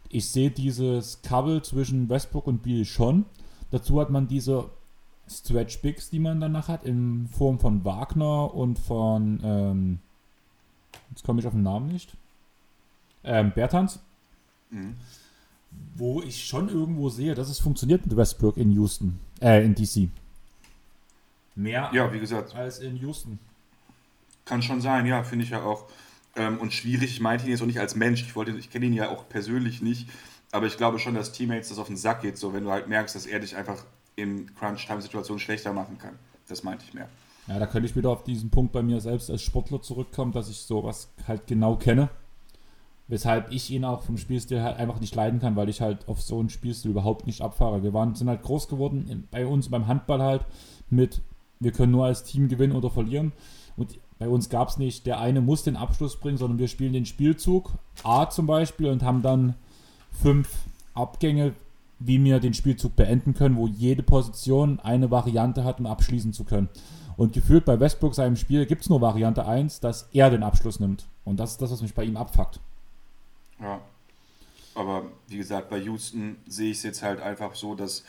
ich 0.09 0.29
sehe 0.29 0.49
dieses 0.49 1.21
Kabel 1.21 1.61
zwischen 1.61 2.09
Westbrook 2.09 2.47
und 2.47 2.63
Beal 2.63 2.85
schon. 2.85 3.25
Dazu 3.71 3.99
hat 3.99 4.09
man 4.09 4.27
diese 4.27 4.69
Stretch 5.29 5.81
Bigs, 5.81 6.09
die 6.09 6.19
man 6.19 6.41
danach 6.41 6.67
hat, 6.67 6.83
in 6.83 7.27
Form 7.27 7.59
von 7.59 7.85
Wagner 7.85 8.53
und 8.53 8.79
von, 8.79 9.39
ähm, 9.43 9.99
jetzt 11.11 11.23
komme 11.23 11.39
ich 11.39 11.45
auf 11.45 11.53
den 11.53 11.63
Namen 11.63 11.87
nicht, 11.89 12.15
ähm, 13.23 13.51
Bertans. 13.53 13.99
Mhm. 14.71 14.95
Wo 15.95 16.21
ich 16.23 16.45
schon 16.45 16.69
irgendwo 16.69 17.09
sehe, 17.09 17.35
dass 17.35 17.49
es 17.49 17.59
funktioniert 17.59 18.05
mit 18.05 18.17
Westbrook 18.17 18.57
in 18.57 18.71
Houston, 18.71 19.19
äh, 19.39 19.63
in 19.63 19.75
DC. 19.75 20.09
Mehr 21.59 21.89
ja, 21.93 22.13
wie 22.13 22.19
gesagt, 22.19 22.55
als 22.55 22.79
in 22.79 22.95
Houston. 22.95 23.37
Kann 24.45 24.61
schon 24.61 24.79
sein, 24.79 25.05
ja, 25.05 25.23
finde 25.23 25.43
ich 25.43 25.51
ja 25.51 25.61
auch. 25.61 25.87
Ähm, 26.37 26.57
und 26.57 26.71
schwierig, 26.71 27.11
ich 27.11 27.19
meinte 27.19 27.43
ihn 27.43 27.51
jetzt 27.51 27.61
auch 27.61 27.65
nicht 27.65 27.81
als 27.81 27.95
Mensch. 27.95 28.21
Ich, 28.23 28.55
ich 28.55 28.69
kenne 28.69 28.85
ihn 28.85 28.93
ja 28.93 29.09
auch 29.09 29.27
persönlich 29.27 29.81
nicht. 29.81 30.09
Aber 30.53 30.67
ich 30.67 30.77
glaube 30.77 30.99
schon, 30.99 31.15
dass 31.15 31.33
Teammates 31.33 31.67
das 31.67 31.77
auf 31.77 31.87
den 31.87 31.97
Sack 31.97 32.21
geht, 32.21 32.37
so 32.37 32.53
wenn 32.53 32.63
du 32.63 32.71
halt 32.71 32.87
merkst, 32.87 33.13
dass 33.13 33.25
er 33.25 33.41
dich 33.41 33.57
einfach 33.57 33.83
in 34.15 34.55
Crunch-Time-Situationen 34.55 35.39
schlechter 35.39 35.73
machen 35.73 35.97
kann. 35.97 36.17
Das 36.47 36.63
meinte 36.63 36.85
ich 36.87 36.93
mehr. 36.93 37.09
Ja, 37.47 37.59
da 37.59 37.65
könnte 37.65 37.89
ich 37.89 37.95
wieder 37.95 38.09
auf 38.09 38.23
diesen 38.23 38.49
Punkt 38.49 38.71
bei 38.71 38.81
mir 38.81 39.01
selbst 39.01 39.29
als 39.29 39.41
Sportler 39.41 39.81
zurückkommen, 39.81 40.31
dass 40.31 40.49
ich 40.49 40.59
sowas 40.59 41.09
halt 41.27 41.45
genau 41.45 41.75
kenne. 41.75 42.09
Weshalb 43.09 43.51
ich 43.51 43.69
ihn 43.69 43.83
auch 43.83 44.03
vom 44.03 44.17
Spielstil 44.17 44.61
halt 44.61 44.77
einfach 44.77 45.01
nicht 45.01 45.13
leiden 45.13 45.41
kann, 45.41 45.57
weil 45.57 45.67
ich 45.67 45.81
halt 45.81 46.07
auf 46.07 46.21
so 46.21 46.39
einen 46.39 46.49
Spielstil 46.49 46.91
überhaupt 46.91 47.27
nicht 47.27 47.41
abfahre. 47.41 47.83
Wir 47.83 47.93
waren, 47.93 48.15
sind 48.15 48.29
halt 48.29 48.43
groß 48.43 48.69
geworden 48.69 49.27
bei 49.29 49.45
uns 49.45 49.69
beim 49.69 49.87
Handball 49.87 50.21
halt 50.21 50.45
mit, 50.89 51.21
wir 51.59 51.71
können 51.71 51.91
nur 51.91 52.05
als 52.05 52.23
Team 52.23 52.47
gewinnen 52.47 52.75
oder 52.75 52.89
verlieren. 52.89 53.31
Und 53.75 53.99
bei 54.17 54.27
uns 54.27 54.49
gab 54.49 54.69
es 54.69 54.77
nicht, 54.77 55.05
der 55.05 55.19
eine 55.19 55.41
muss 55.41 55.63
den 55.63 55.75
Abschluss 55.75 56.17
bringen, 56.17 56.37
sondern 56.37 56.59
wir 56.59 56.67
spielen 56.67 56.93
den 56.93 57.05
Spielzug 57.05 57.71
A 58.03 58.29
zum 58.29 58.47
Beispiel 58.47 58.87
und 58.87 59.03
haben 59.03 59.21
dann 59.21 59.55
fünf 60.11 60.49
Abgänge, 60.93 61.53
wie 61.99 62.23
wir 62.23 62.39
den 62.39 62.53
Spielzug 62.53 62.95
beenden 62.95 63.33
können, 63.33 63.57
wo 63.57 63.67
jede 63.67 64.03
Position 64.03 64.79
eine 64.79 65.11
Variante 65.11 65.63
hat, 65.63 65.79
um 65.79 65.85
abschließen 65.85 66.33
zu 66.33 66.43
können. 66.43 66.69
Und 67.17 67.33
gefühlt 67.33 67.65
bei 67.65 67.79
Westbrook 67.79 68.15
seinem 68.15 68.37
Spiel 68.37 68.65
gibt 68.65 68.83
es 68.83 68.89
nur 68.89 69.01
Variante 69.01 69.45
1, 69.45 69.81
dass 69.81 70.07
er 70.13 70.29
den 70.29 70.43
Abschluss 70.43 70.79
nimmt. 70.79 71.05
Und 71.25 71.37
das 71.37 71.51
ist 71.51 71.61
das, 71.61 71.71
was 71.71 71.81
mich 71.81 71.93
bei 71.93 72.05
ihm 72.05 72.15
abfuckt. 72.15 72.61
Ja. 73.61 73.81
Aber 74.75 75.03
wie 75.27 75.37
gesagt, 75.37 75.69
bei 75.69 75.79
Houston 75.79 76.37
sehe 76.47 76.71
ich 76.71 76.77
es 76.77 76.83
jetzt 76.83 77.03
halt 77.03 77.19
einfach 77.19 77.55
so, 77.55 77.75
dass 77.75 78.05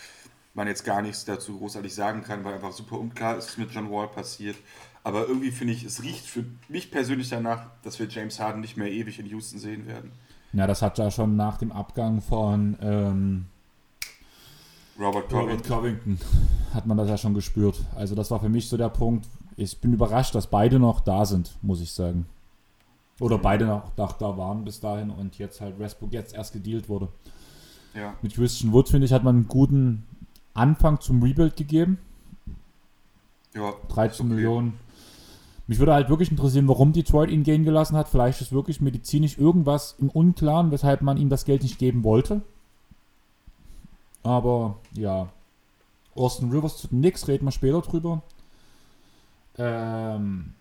man 0.55 0.66
jetzt 0.66 0.85
gar 0.85 1.02
nichts 1.02 1.24
dazu 1.24 1.59
großartig 1.59 1.94
sagen 1.94 2.22
kann, 2.22 2.44
weil 2.44 2.55
einfach 2.55 2.72
super 2.72 2.98
unklar 2.98 3.36
ist, 3.36 3.48
was 3.48 3.59
mit 3.59 3.70
John 3.70 3.90
Wall 3.90 4.09
passiert. 4.09 4.56
Aber 5.02 5.27
irgendwie 5.27 5.51
finde 5.51 5.72
ich, 5.72 5.85
es 5.85 6.02
riecht 6.02 6.27
für 6.27 6.44
mich 6.68 6.90
persönlich 6.90 7.28
danach, 7.31 7.66
dass 7.82 7.98
wir 7.98 8.09
James 8.09 8.39
Harden 8.39 8.60
nicht 8.60 8.77
mehr 8.77 8.90
ewig 8.90 9.18
in 9.18 9.27
Houston 9.27 9.59
sehen 9.59 9.86
werden. 9.86 10.12
Ja, 10.52 10.66
das 10.66 10.82
hat 10.82 10.98
ja 10.98 11.10
schon 11.10 11.36
nach 11.36 11.59
dem 11.59 11.72
Abgang 11.72 12.20
von 12.20 12.77
ähm, 12.82 13.47
Robert, 14.98 15.31
Covington. 15.31 15.51
Robert 15.51 15.66
Covington 15.66 16.18
hat 16.74 16.86
man 16.86 16.97
das 16.97 17.09
ja 17.09 17.16
schon 17.16 17.35
gespürt. 17.35 17.81
Also 17.94 18.14
das 18.14 18.31
war 18.31 18.40
für 18.40 18.48
mich 18.48 18.68
so 18.68 18.77
der 18.77 18.89
Punkt. 18.89 19.27
Ich 19.56 19.81
bin 19.81 19.93
überrascht, 19.93 20.35
dass 20.35 20.48
beide 20.48 20.78
noch 20.78 21.01
da 21.01 21.24
sind, 21.24 21.56
muss 21.62 21.81
ich 21.81 21.93
sagen. 21.93 22.27
Oder 23.20 23.39
mhm. 23.39 23.43
beide 23.43 23.66
noch, 23.66 23.97
noch 23.97 24.12
da 24.12 24.36
waren 24.36 24.64
bis 24.64 24.81
dahin 24.81 25.10
und 25.10 25.39
jetzt 25.39 25.60
halt 25.60 25.78
Westbrook 25.78 26.12
jetzt 26.12 26.35
erst 26.35 26.52
gedealt 26.52 26.89
wurde. 26.89 27.09
Ja. 27.94 28.14
Mit 28.22 28.35
Christian 28.35 28.72
Wood, 28.72 28.89
finde 28.89 29.06
ich, 29.06 29.12
hat 29.12 29.24
man 29.24 29.36
einen 29.36 29.48
guten 29.48 30.06
Anfang 30.55 31.01
zum 31.01 31.22
Rebuild 31.22 31.56
gegeben. 31.56 31.98
Ja. 33.55 33.74
13 33.89 34.27
okay. 34.27 34.35
Millionen 34.35 34.78
mich 35.70 35.78
würde 35.78 35.94
halt 35.94 36.09
wirklich 36.09 36.32
interessieren, 36.32 36.66
warum 36.66 36.93
Detroit 36.93 37.31
ihn 37.31 37.44
gehen 37.44 37.62
gelassen 37.62 37.97
hat. 37.97 38.09
Vielleicht 38.09 38.40
ist 38.40 38.51
wirklich 38.51 38.81
medizinisch 38.81 39.39
irgendwas 39.39 39.94
im 40.01 40.10
Unklaren, 40.10 40.72
weshalb 40.72 41.01
man 41.01 41.16
ihm 41.16 41.28
das 41.28 41.44
Geld 41.44 41.62
nicht 41.62 41.78
geben 41.78 42.02
wollte. 42.02 42.43
Aber 44.24 44.78
ja, 44.90 45.28
Austin 46.16 46.51
Rivers 46.51 46.78
zu 46.78 46.89
den 46.89 46.98
Knicks, 46.98 47.28
reden 47.28 47.44
wir 47.44 47.52
später 47.52 47.82
drüber. 47.82 48.20
Ähm, 49.59 50.55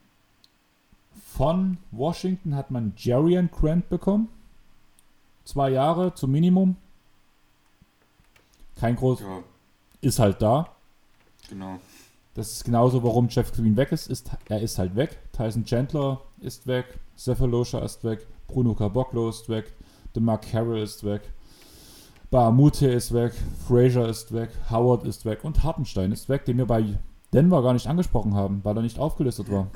von 1.34 1.80
Washington 1.90 2.56
hat 2.56 2.70
man 2.70 2.94
Jarian 2.96 3.50
Grant 3.50 3.90
bekommen. 3.90 4.28
Zwei 5.44 5.72
Jahre 5.72 6.14
zum 6.14 6.30
Minimum. 6.30 6.76
Kein 8.76 8.96
groß. 8.96 9.22
Ja. 9.22 9.40
Ist 10.02 10.20
halt 10.20 10.42
da. 10.42 10.70
Genau. 11.50 11.80
Das 12.34 12.52
ist 12.52 12.64
genauso, 12.64 13.04
warum 13.04 13.28
Jeff 13.28 13.52
Green 13.52 13.76
weg 13.76 13.92
ist. 13.92 14.08
ist 14.08 14.32
er 14.48 14.62
ist 14.62 14.78
halt 14.78 14.96
weg. 14.96 15.18
Tyson 15.34 15.66
Chandler 15.66 16.22
ist 16.40 16.68
weg. 16.68 16.86
Cephalosha 17.18 17.80
ist 17.80 18.04
weg. 18.04 18.26
Bruno 18.48 18.74
Caboclo 18.76 19.30
ist 19.30 19.50
weg. 19.50 19.74
DeMarc 20.16 20.50
Carroll 20.52 20.80
ist 20.80 21.04
weg. 21.04 21.22
Bahamute 22.32 22.88
ist 22.88 23.14
weg. 23.14 23.34
Frazier 23.68 24.08
ist 24.08 24.34
weg. 24.34 24.52
Howard 24.70 25.04
ist 25.04 25.26
weg. 25.26 25.44
Und 25.44 25.64
Hartenstein 25.64 26.12
ist 26.12 26.30
weg, 26.30 26.46
den 26.46 26.58
wir 26.58 26.66
bei 26.66 26.98
Denver 27.34 27.62
gar 27.62 27.74
nicht 27.74 27.88
angesprochen 27.88 28.36
haben, 28.36 28.64
weil 28.64 28.78
er 28.78 28.84
nicht 28.84 29.00
aufgelistet 29.00 29.52
war. 29.52 29.68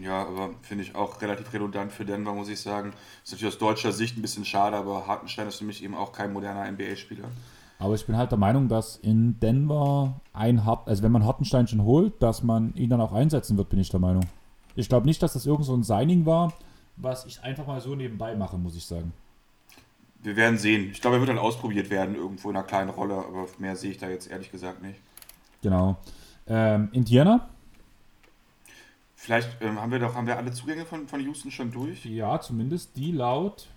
Ja, 0.00 0.26
aber 0.26 0.50
finde 0.62 0.84
ich 0.84 0.94
auch 0.94 1.20
relativ 1.20 1.52
redundant 1.52 1.92
für 1.92 2.04
Denver, 2.04 2.32
muss 2.32 2.48
ich 2.48 2.60
sagen. 2.60 2.92
Ist 3.24 3.32
natürlich 3.32 3.54
aus 3.54 3.58
deutscher 3.58 3.92
Sicht 3.92 4.16
ein 4.16 4.22
bisschen 4.22 4.44
schade, 4.44 4.76
aber 4.76 5.06
Hartenstein 5.06 5.48
ist 5.48 5.56
für 5.56 5.64
mich 5.64 5.82
eben 5.82 5.94
auch 5.94 6.12
kein 6.12 6.32
moderner 6.32 6.70
NBA-Spieler. 6.70 7.28
Aber 7.78 7.94
ich 7.94 8.06
bin 8.06 8.16
halt 8.16 8.32
der 8.32 8.38
Meinung, 8.38 8.68
dass 8.68 8.96
in 8.96 9.38
Denver 9.38 10.20
ein 10.32 10.64
Hart, 10.64 10.88
also 10.88 11.02
wenn 11.02 11.12
man 11.12 11.24
Hartenstein 11.24 11.68
schon 11.68 11.84
holt, 11.84 12.20
dass 12.20 12.42
man 12.42 12.74
ihn 12.74 12.90
dann 12.90 13.00
auch 13.00 13.12
einsetzen 13.12 13.56
wird, 13.56 13.68
bin 13.68 13.78
ich 13.78 13.88
der 13.90 14.00
Meinung. 14.00 14.24
Ich 14.74 14.88
glaube 14.88 15.06
nicht, 15.06 15.22
dass 15.22 15.32
das 15.32 15.46
irgend 15.46 15.64
so 15.64 15.74
ein 15.74 15.84
Signing 15.84 16.26
war, 16.26 16.52
was 16.96 17.24
ich 17.24 17.42
einfach 17.42 17.66
mal 17.66 17.80
so 17.80 17.94
nebenbei 17.94 18.34
mache, 18.34 18.58
muss 18.58 18.76
ich 18.76 18.84
sagen. 18.84 19.12
Wir 20.20 20.34
werden 20.34 20.58
sehen. 20.58 20.90
Ich 20.90 21.00
glaube, 21.00 21.16
er 21.16 21.20
wird 21.20 21.30
dann 21.30 21.38
ausprobiert 21.38 21.90
werden, 21.90 22.16
irgendwo 22.16 22.50
in 22.50 22.56
einer 22.56 22.66
kleinen 22.66 22.90
Rolle, 22.90 23.14
aber 23.14 23.46
mehr 23.58 23.76
sehe 23.76 23.92
ich 23.92 23.98
da 23.98 24.08
jetzt 24.08 24.28
ehrlich 24.28 24.50
gesagt 24.50 24.82
nicht. 24.82 24.98
Genau. 25.62 25.96
Ähm, 26.48 26.88
Indiana? 26.92 27.48
Vielleicht 29.14 29.60
ähm, 29.60 29.80
haben 29.80 29.92
wir 29.92 30.00
doch, 30.00 30.14
haben 30.14 30.26
wir 30.26 30.36
alle 30.36 30.52
Zugänge 30.52 30.84
von, 30.84 31.06
von 31.06 31.20
Houston 31.20 31.50
schon 31.50 31.70
durch? 31.70 32.04
Ja, 32.04 32.40
zumindest 32.40 32.96
die 32.96 33.12
laut 33.12 33.68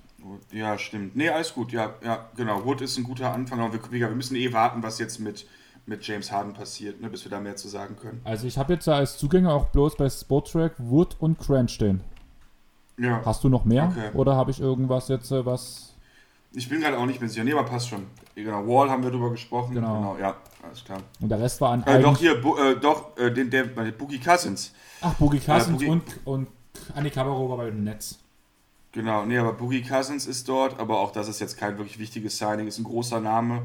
ja, 0.51 0.77
stimmt. 0.77 1.15
Nee, 1.15 1.29
alles 1.29 1.53
gut. 1.53 1.71
Ja, 1.71 1.95
ja, 2.03 2.29
genau. 2.35 2.63
Wood 2.65 2.81
ist 2.81 2.97
ein 2.97 3.03
guter 3.03 3.33
Anfang. 3.33 3.59
Aber 3.59 3.73
wir, 3.73 3.91
wir 3.91 4.09
müssen 4.09 4.35
eh 4.35 4.51
warten, 4.53 4.83
was 4.83 4.99
jetzt 4.99 5.19
mit, 5.19 5.47
mit 5.85 6.05
James 6.05 6.31
Harden 6.31 6.53
passiert, 6.53 7.01
ne, 7.01 7.09
bis 7.09 7.23
wir 7.23 7.31
da 7.31 7.39
mehr 7.39 7.55
zu 7.55 7.67
sagen 7.67 7.95
können. 7.95 8.21
Also 8.23 8.47
ich 8.47 8.57
habe 8.57 8.73
jetzt 8.73 8.87
als 8.87 9.17
Zugänger 9.17 9.53
auch 9.53 9.67
bloß 9.67 9.95
bei 9.97 10.09
Sportrack 10.09 10.73
Wood 10.77 11.15
und 11.19 11.39
Crunch 11.39 11.71
stehen. 11.71 12.01
Ja. 12.97 13.21
Hast 13.25 13.43
du 13.43 13.49
noch 13.49 13.65
mehr? 13.65 13.91
Okay. 13.95 14.15
Oder 14.15 14.35
habe 14.35 14.51
ich 14.51 14.59
irgendwas 14.59 15.07
jetzt, 15.07 15.31
äh, 15.31 15.45
was... 15.45 15.95
Ich 16.53 16.67
bin 16.67 16.81
gerade 16.81 16.97
auch 16.97 17.05
nicht 17.05 17.19
mehr 17.19 17.29
sicher. 17.29 17.43
Nee, 17.43 17.53
aber 17.53 17.63
passt 17.63 17.89
schon. 17.89 18.05
Genau, 18.35 18.67
Wall 18.67 18.89
haben 18.89 19.03
wir 19.03 19.11
drüber 19.11 19.31
gesprochen. 19.31 19.73
Genau. 19.73 19.95
genau 19.95 20.17
ja, 20.19 20.35
alles 20.63 20.83
klar. 20.83 20.99
Und 21.19 21.29
der 21.29 21.39
Rest 21.39 21.61
war 21.61 21.71
an 21.71 21.83
äh, 21.83 22.01
Doch, 22.01 22.17
hier, 22.17 22.41
Bu 22.41 22.57
äh, 22.57 22.75
doch, 22.79 23.17
äh, 23.17 23.31
den, 23.31 23.49
der, 23.49 23.65
der 23.67 23.91
Boogie 23.91 24.19
Cousins. 24.19 24.73
Ach, 25.01 25.13
Boogie 25.13 25.39
Cousins 25.39 25.81
äh, 25.81 25.85
Boogie 25.85 25.89
und, 25.89 26.27
und 26.27 26.47
Annika 26.93 27.21
Cabarro 27.21 27.49
war 27.49 27.57
bei 27.57 27.65
dem 27.65 27.83
Netz. 27.83 28.19
Genau, 28.93 29.25
nee, 29.25 29.37
aber 29.37 29.53
Boogie 29.53 29.81
Cousins 29.81 30.27
ist 30.27 30.49
dort, 30.49 30.79
aber 30.79 30.99
auch 30.99 31.11
das 31.11 31.29
ist 31.29 31.39
jetzt 31.39 31.57
kein 31.57 31.77
wirklich 31.77 31.97
wichtiges 31.97 32.37
Signing, 32.37 32.67
ist 32.67 32.77
ein 32.77 32.83
großer 32.83 33.21
Name. 33.21 33.63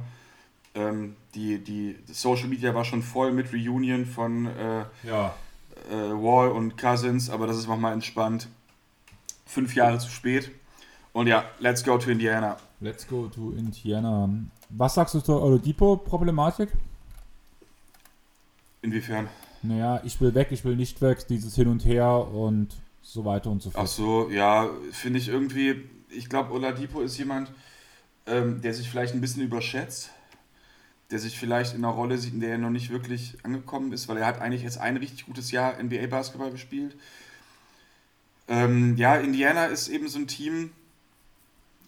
Ähm, 0.74 1.16
die, 1.35 1.59
die 1.59 1.97
Social 2.07 2.48
Media 2.48 2.74
war 2.74 2.85
schon 2.85 3.03
voll 3.03 3.32
mit 3.32 3.53
Reunion 3.53 4.07
von 4.07 4.47
äh, 4.47 4.85
ja. 5.03 5.35
äh, 5.90 5.94
Wall 6.12 6.51
und 6.51 6.77
Cousins, 6.78 7.28
aber 7.28 7.47
das 7.47 7.57
ist 7.57 7.66
nochmal 7.66 7.93
entspannt. 7.93 8.48
Fünf 9.47 9.74
Jahre 9.74 9.98
zu 9.98 10.11
spät. 10.11 10.51
Und 11.12 11.27
ja, 11.27 11.44
let's 11.59 11.82
go 11.82 11.98
to 11.98 12.11
Indiana. 12.11 12.57
Let's 12.81 13.07
go 13.09 13.27
to 13.27 13.53
Indiana. 13.53 14.28
Was 14.69 14.94
sagst 14.94 15.15
du 15.15 15.20
zur 15.20 15.43
Oladipo-Problematik? 15.43 16.69
Inwiefern? 18.82 19.28
Naja, 19.62 20.01
ich 20.05 20.20
will 20.20 20.35
weg, 20.35 20.48
ich 20.51 20.65
will 20.65 20.77
nicht 20.77 21.01
weg, 21.01 21.27
dieses 21.27 21.55
Hin 21.55 21.69
und 21.69 21.85
Her 21.85 22.28
und 22.32 22.77
so 23.06 23.24
weiter 23.24 23.50
und 23.50 23.62
so 23.62 23.70
fort. 23.70 23.84
Ach 23.84 23.88
so, 23.88 24.30
ja, 24.30 24.68
finde 24.90 25.18
ich 25.20 25.28
irgendwie, 25.28 25.88
ich 26.10 26.28
glaube, 26.28 26.52
Oladipo 26.52 27.00
ist 27.00 27.16
jemand, 27.18 27.52
ähm, 28.26 28.60
der 28.60 28.74
sich 28.74 28.90
vielleicht 28.90 29.14
ein 29.14 29.20
bisschen 29.20 29.44
überschätzt, 29.44 30.10
der 31.12 31.20
sich 31.20 31.38
vielleicht 31.38 31.74
in 31.74 31.84
einer 31.84 31.94
Rolle 31.94 32.18
sieht, 32.18 32.34
in 32.34 32.40
der 32.40 32.50
er 32.50 32.58
noch 32.58 32.70
nicht 32.70 32.90
wirklich 32.90 33.38
angekommen 33.44 33.92
ist, 33.92 34.08
weil 34.08 34.16
er 34.16 34.26
hat 34.26 34.40
eigentlich 34.40 34.62
jetzt 34.62 34.78
ein 34.78 34.96
richtig 34.96 35.26
gutes 35.26 35.52
Jahr 35.52 35.80
NBA-Basketball 35.80 36.50
gespielt. 36.50 36.96
Ähm, 38.48 38.96
ja, 38.96 39.16
Indiana 39.16 39.66
ist 39.66 39.86
eben 39.86 40.08
so 40.08 40.18
ein 40.18 40.26
Team, 40.26 40.72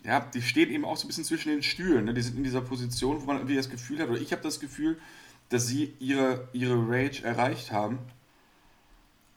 ja, 0.04 0.20
die 0.20 0.42
stehen 0.42 0.70
eben 0.70 0.84
auch 0.84 0.96
so 0.96 1.04
ein 1.04 1.08
bisschen 1.08 1.24
zwischen 1.24 1.48
den 1.50 1.64
Stühlen. 1.64 2.04
Ne? 2.04 2.14
Die 2.14 2.22
sind 2.22 2.36
in 2.36 2.44
dieser 2.44 2.60
Position, 2.60 3.20
wo 3.20 3.26
man 3.26 3.38
irgendwie 3.38 3.56
das 3.56 3.68
Gefühl 3.68 3.98
hat, 3.98 4.08
oder 4.08 4.20
ich 4.20 4.30
habe 4.30 4.42
das 4.42 4.60
Gefühl, 4.60 5.00
dass 5.48 5.66
sie 5.66 5.94
ihre, 5.98 6.46
ihre 6.52 6.76
Rage 6.88 7.24
erreicht 7.24 7.72
haben 7.72 7.98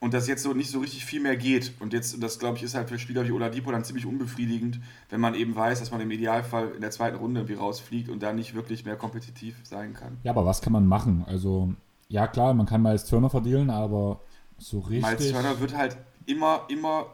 und 0.02 0.12
dass 0.12 0.26
jetzt 0.26 0.42
so 0.42 0.52
nicht 0.52 0.68
so 0.68 0.80
richtig 0.80 1.04
viel 1.04 1.20
mehr 1.20 1.36
geht. 1.36 1.74
Und 1.78 1.92
jetzt, 1.92 2.20
das 2.20 2.40
glaube 2.40 2.56
ich, 2.56 2.64
ist 2.64 2.74
halt 2.74 2.88
für 2.88 2.98
Spieler 2.98 3.24
wie 3.24 3.30
Oladipo 3.30 3.70
dann 3.70 3.84
ziemlich 3.84 4.04
unbefriedigend, 4.04 4.80
wenn 5.10 5.20
man 5.20 5.36
eben 5.36 5.54
weiß, 5.54 5.78
dass 5.78 5.92
man 5.92 6.00
im 6.00 6.10
Idealfall 6.10 6.72
in 6.74 6.80
der 6.80 6.90
zweiten 6.90 7.18
Runde 7.18 7.38
irgendwie 7.38 7.54
rausfliegt 7.54 8.08
und 8.08 8.20
da 8.20 8.32
nicht 8.32 8.52
wirklich 8.52 8.84
mehr 8.84 8.96
kompetitiv 8.96 9.54
sein 9.62 9.94
kann. 9.94 10.18
Ja, 10.24 10.32
aber 10.32 10.44
was 10.44 10.60
kann 10.60 10.72
man 10.72 10.88
machen? 10.88 11.24
Also, 11.28 11.72
ja 12.08 12.26
klar, 12.26 12.52
man 12.52 12.66
kann 12.66 12.82
Miles 12.82 13.04
Turner 13.04 13.30
verdienen, 13.30 13.70
aber 13.70 14.18
so 14.58 14.80
richtig. 14.80 15.20
Miles 15.20 15.30
Turner 15.30 15.60
wird 15.60 15.76
halt 15.76 15.96
immer, 16.26 16.62
immer 16.68 17.06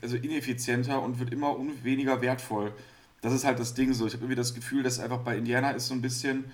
also 0.00 0.16
ineffizienter 0.16 1.02
und 1.02 1.18
wird 1.18 1.30
immer 1.30 1.54
weniger 1.82 2.22
wertvoll. 2.22 2.72
Das 3.20 3.34
ist 3.34 3.44
halt 3.44 3.58
das 3.58 3.74
Ding 3.74 3.92
so. 3.92 4.06
Ich 4.06 4.14
habe 4.14 4.24
irgendwie 4.24 4.36
das 4.36 4.54
Gefühl, 4.54 4.82
dass 4.82 4.98
einfach 4.98 5.18
bei 5.18 5.36
Indiana 5.36 5.72
ist 5.72 5.88
so 5.88 5.94
ein 5.94 6.00
bisschen 6.00 6.46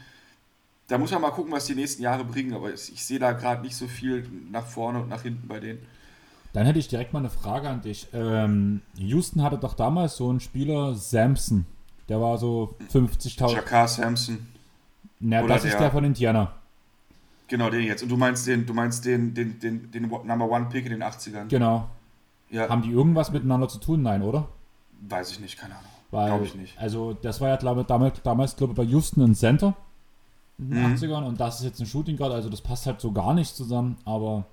da 0.91 0.99
muss 0.99 1.13
man 1.13 1.23
mal 1.23 1.31
gucken, 1.31 1.53
was 1.53 1.67
die 1.67 1.77
nächsten 1.77 2.03
Jahre 2.03 2.25
bringen, 2.25 2.53
aber 2.53 2.75
ich, 2.75 3.05
sehe 3.05 3.21
da 3.21 3.31
gerade 3.31 3.63
nicht 3.63 3.77
so 3.77 3.87
viel 3.87 4.29
nach 4.51 4.67
vorne 4.67 5.01
und 5.01 5.09
nach 5.09 5.23
hinten 5.23 5.47
bei 5.47 5.61
denen. 5.61 5.79
Dann 6.53 6.67
hätte 6.67 6.81
ich 6.81 6.89
direkt 6.89 7.13
mal 7.13 7.21
eine 7.21 7.31
Frage 7.31 7.69
an 7.69 7.81
dich. 7.81 8.09
Ähm, 8.13 8.83
Houston 8.97 9.45
hatte 9.45 9.57
doch 9.57 9.75
damals 9.75 10.17
so 10.17 10.29
einen 10.29 10.41
Spieler, 10.41 10.97
Samson. 10.97 11.65
Der 12.09 12.21
war 12.21 12.39
so 12.39 12.75
50.000. 12.93 13.53
Jakar 13.55 13.87
Samson. 13.87 14.49
Na, 15.21 15.47
das 15.47 15.65
ist 15.65 15.79
der 15.79 15.93
von 15.93 16.03
Indiana. 16.03 16.55
Genau, 17.47 17.71
den 17.71 17.85
jetzt. 17.85 18.03
Und 18.03 18.09
du 18.09 18.17
meinst 18.17 18.49
den, 18.49 18.67
du 18.67 18.75
meinst 18.75 19.05
den, 19.05 19.33
den, 19.33 19.61
den, 19.61 19.93
den 19.93 20.03
Number 20.03 20.51
One 20.51 20.67
Pick 20.71 20.87
in 20.87 20.91
den 20.91 21.05
80ern. 21.05 21.47
Genau. 21.47 21.89
Ja. 22.51 22.69
Haben 22.69 22.83
die 22.83 22.91
irgendwas 22.91 23.31
miteinander 23.31 23.69
zu 23.69 23.79
tun? 23.79 24.03
Nein, 24.03 24.23
oder? 24.23 24.49
Weiß 25.03 25.31
ich 25.31 25.39
nicht, 25.39 25.57
keine 25.57 25.75
Ahnung. 25.77 25.91
Glaube 26.11 26.45
ich 26.45 26.57
nicht. 26.57 26.77
Also, 26.81 27.13
das 27.13 27.41
war 27.41 27.49
ja 27.49 27.57
glaube 27.57 27.85
damals, 27.85 28.21
damals 28.25 28.57
glaube 28.57 28.73
ich, 28.73 28.77
bei 28.77 28.83
Houston 28.83 29.23
ein 29.23 29.37
Center 29.37 29.77
mhm. 30.69 30.95
80ern 30.95 31.25
und 31.25 31.41
das 31.41 31.61
ist 31.61 31.65
jetzt 31.65 31.81
ein 31.81 31.87
Shooting 31.87 32.17
Guard, 32.17 32.33
also 32.33 32.49
das 32.49 32.61
passt 32.61 32.87
halt 32.87 33.01
so 33.01 33.13
gar 33.13 33.35
nicht 33.35 33.55
zusammen, 33.55 33.97
aber 34.05 34.45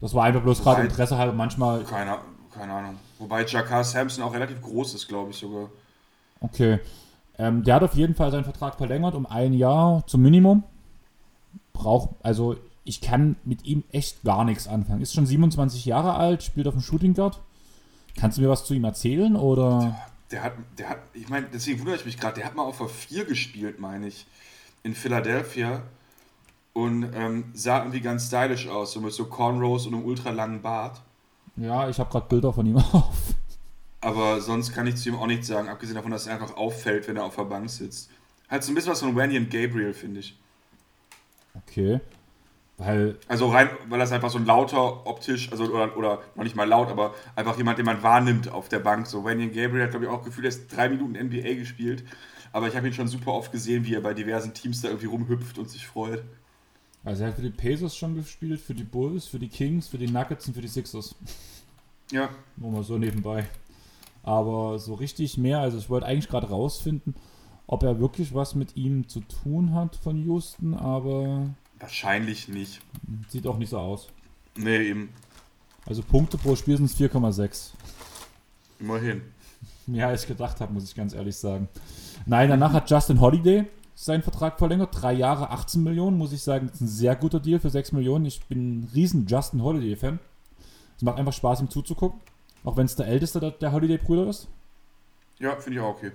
das 0.00 0.14
war 0.14 0.24
einfach 0.24 0.42
bloß 0.42 0.62
gerade 0.62 0.82
Interesse 0.82 1.16
halt 1.16 1.34
manchmal. 1.34 1.84
Keine, 1.84 2.18
keine 2.52 2.72
Ahnung. 2.72 2.96
Wobei 3.18 3.44
Jakar 3.44 3.82
Sampson 3.84 4.22
auch 4.24 4.32
relativ 4.32 4.60
groß 4.60 4.94
ist, 4.94 5.08
glaube 5.08 5.30
ich 5.30 5.36
sogar. 5.36 5.70
Okay. 6.40 6.80
Ähm, 7.38 7.64
der 7.64 7.76
hat 7.76 7.82
auf 7.82 7.94
jeden 7.94 8.14
Fall 8.14 8.30
seinen 8.30 8.44
Vertrag 8.44 8.76
verlängert 8.76 9.14
um 9.14 9.26
ein 9.26 9.52
Jahr 9.54 10.06
zum 10.06 10.22
Minimum. 10.22 10.64
Braucht, 11.72 12.10
also 12.22 12.56
ich 12.84 13.00
kann 13.00 13.36
mit 13.44 13.64
ihm 13.64 13.84
echt 13.90 14.22
gar 14.22 14.44
nichts 14.44 14.68
anfangen. 14.68 15.02
Ist 15.02 15.14
schon 15.14 15.26
27 15.26 15.84
Jahre 15.84 16.14
alt, 16.14 16.42
spielt 16.42 16.66
auf 16.66 16.74
dem 16.74 16.82
Shooting 16.82 17.14
Guard. 17.14 17.40
Kannst 18.16 18.38
du 18.38 18.42
mir 18.42 18.48
was 18.48 18.64
zu 18.64 18.74
ihm 18.74 18.84
erzählen 18.84 19.36
oder? 19.36 19.80
Der, 19.80 20.06
der 20.30 20.42
hat, 20.42 20.52
der 20.78 20.88
hat, 20.88 20.98
ich 21.12 21.28
meine, 21.28 21.46
deswegen 21.52 21.80
wundere 21.80 21.96
ich 21.96 22.04
mich 22.04 22.18
gerade, 22.18 22.36
der 22.36 22.46
hat 22.46 22.54
mal 22.54 22.62
auf 22.62 22.78
der 22.78 22.88
4 22.88 23.24
gespielt, 23.24 23.80
meine 23.80 24.06
ich 24.06 24.26
in 24.86 24.94
Philadelphia 24.94 25.82
und 26.72 27.10
ähm, 27.12 27.46
sah 27.54 27.78
irgendwie 27.78 28.00
ganz 28.00 28.28
stylisch 28.28 28.68
aus, 28.68 28.92
so 28.92 29.00
mit 29.00 29.12
so 29.12 29.24
Cornrows 29.24 29.86
und 29.86 29.94
einem 29.94 30.04
ultra 30.04 30.30
langen 30.30 30.62
Bart. 30.62 31.02
Ja, 31.56 31.88
ich 31.88 31.98
habe 31.98 32.08
gerade 32.08 32.26
Bilder 32.28 32.52
von 32.52 32.64
ihm 32.64 32.76
auf. 32.92 33.16
Aber 34.00 34.40
sonst 34.40 34.72
kann 34.72 34.86
ich 34.86 34.96
zu 34.96 35.08
ihm 35.08 35.16
auch 35.16 35.26
nichts 35.26 35.48
sagen, 35.48 35.68
abgesehen 35.68 35.96
davon, 35.96 36.12
dass 36.12 36.28
er 36.28 36.34
einfach 36.34 36.56
auffällt, 36.56 37.08
wenn 37.08 37.16
er 37.16 37.24
auf 37.24 37.34
der 37.34 37.44
Bank 37.44 37.68
sitzt. 37.68 38.10
Halt 38.48 38.62
so 38.62 38.70
ein 38.70 38.76
bisschen 38.76 38.92
was 38.92 39.00
von 39.00 39.16
Wendy 39.16 39.36
und 39.36 39.50
Gabriel, 39.50 39.92
finde 39.92 40.20
ich. 40.20 40.38
Okay. 41.56 42.00
Weil. 42.78 43.18
Also 43.26 43.48
rein, 43.48 43.70
weil 43.88 43.98
das 43.98 44.12
einfach 44.12 44.30
so 44.30 44.38
ein 44.38 44.46
lauter 44.46 45.04
optisch, 45.06 45.50
also 45.50 45.64
oder, 45.64 45.96
oder 45.96 46.20
noch 46.36 46.44
nicht 46.44 46.54
mal 46.54 46.68
laut, 46.68 46.90
aber 46.90 47.14
einfach 47.34 47.56
jemand, 47.56 47.78
den 47.78 47.86
man 47.86 48.04
wahrnimmt 48.04 48.52
auf 48.52 48.68
der 48.68 48.78
Bank. 48.78 49.08
So 49.08 49.24
Wendy 49.24 49.46
und 49.46 49.54
Gabriel 49.54 49.84
hat, 49.84 49.90
glaube 49.90 50.04
ich, 50.04 50.10
auch 50.10 50.22
Gefühl, 50.22 50.44
er 50.44 50.50
ist 50.50 50.68
drei 50.68 50.88
Minuten 50.88 51.14
NBA 51.14 51.54
gespielt 51.54 52.04
aber 52.56 52.68
ich 52.68 52.74
habe 52.74 52.86
ihn 52.86 52.94
schon 52.94 53.06
super 53.06 53.34
oft 53.34 53.52
gesehen, 53.52 53.84
wie 53.84 53.92
er 53.92 54.00
bei 54.00 54.14
diversen 54.14 54.54
Teams 54.54 54.80
da 54.80 54.88
irgendwie 54.88 55.08
rumhüpft 55.08 55.58
und 55.58 55.68
sich 55.68 55.86
freut. 55.86 56.24
Also 57.04 57.22
er 57.22 57.28
hat 57.28 57.36
für 57.36 57.42
die 57.42 57.50
Pacers 57.50 57.94
schon 57.94 58.14
gespielt, 58.14 58.62
für 58.62 58.72
die 58.72 58.82
Bulls, 58.82 59.26
für 59.26 59.38
die 59.38 59.50
Kings, 59.50 59.88
für 59.88 59.98
die 59.98 60.08
Nuggets 60.08 60.48
und 60.48 60.54
für 60.54 60.62
die 60.62 60.68
Sixers. 60.68 61.14
Ja. 62.10 62.30
Nur 62.56 62.70
mal 62.70 62.82
so 62.82 62.96
nebenbei. 62.96 63.46
Aber 64.22 64.78
so 64.78 64.94
richtig 64.94 65.36
mehr, 65.36 65.58
also 65.58 65.76
ich 65.76 65.90
wollte 65.90 66.06
eigentlich 66.06 66.30
gerade 66.30 66.48
rausfinden, 66.48 67.14
ob 67.66 67.82
er 67.82 68.00
wirklich 68.00 68.32
was 68.32 68.54
mit 68.54 68.74
ihm 68.74 69.06
zu 69.06 69.20
tun 69.20 69.74
hat 69.74 69.94
von 69.96 70.16
Houston, 70.24 70.72
aber. 70.72 71.50
Wahrscheinlich 71.78 72.48
nicht. 72.48 72.80
Sieht 73.28 73.46
auch 73.46 73.58
nicht 73.58 73.68
so 73.68 73.78
aus. 73.78 74.08
Nee, 74.56 74.78
eben. 74.78 75.10
Also 75.84 76.02
Punkte 76.02 76.38
pro 76.38 76.56
Spiel 76.56 76.78
sind 76.78 76.86
es 76.86 76.96
4,6. 76.98 77.72
Immerhin. 78.80 79.20
Mehr 79.86 80.08
als 80.08 80.22
ich 80.22 80.28
gedacht 80.28 80.60
habe, 80.60 80.72
muss 80.72 80.84
ich 80.84 80.94
ganz 80.94 81.14
ehrlich 81.14 81.36
sagen. 81.36 81.68
Nein, 82.26 82.48
danach 82.48 82.72
hat 82.72 82.90
Justin 82.90 83.20
Holiday 83.20 83.66
seinen 83.94 84.22
Vertrag 84.22 84.58
verlängert. 84.58 84.90
Drei 84.92 85.12
Jahre, 85.12 85.50
18 85.50 85.82
Millionen, 85.82 86.18
muss 86.18 86.32
ich 86.32 86.42
sagen. 86.42 86.66
Das 86.66 86.76
ist 86.76 86.80
ein 86.82 86.88
sehr 86.88 87.16
guter 87.16 87.40
Deal 87.40 87.58
für 87.58 87.70
6 87.70 87.92
Millionen. 87.92 88.26
Ich 88.26 88.44
bin 88.44 88.80
ein 88.80 88.90
riesen 88.94 89.26
Justin 89.26 89.62
Holiday-Fan. 89.62 90.18
Es 90.96 91.02
macht 91.02 91.18
einfach 91.18 91.32
Spaß, 91.32 91.60
ihm 91.60 91.70
zuzugucken. 91.70 92.20
Auch 92.64 92.76
wenn 92.76 92.86
es 92.86 92.96
der 92.96 93.06
älteste 93.06 93.40
der, 93.40 93.52
der 93.52 93.72
Holiday-Brüder 93.72 94.28
ist. 94.28 94.48
Ja, 95.38 95.56
finde 95.56 95.78
ich 95.78 95.84
auch 95.84 95.90
okay. 95.90 96.12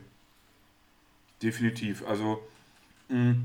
Definitiv. 1.42 2.04
Also, 2.08 2.40
mh, 3.10 3.36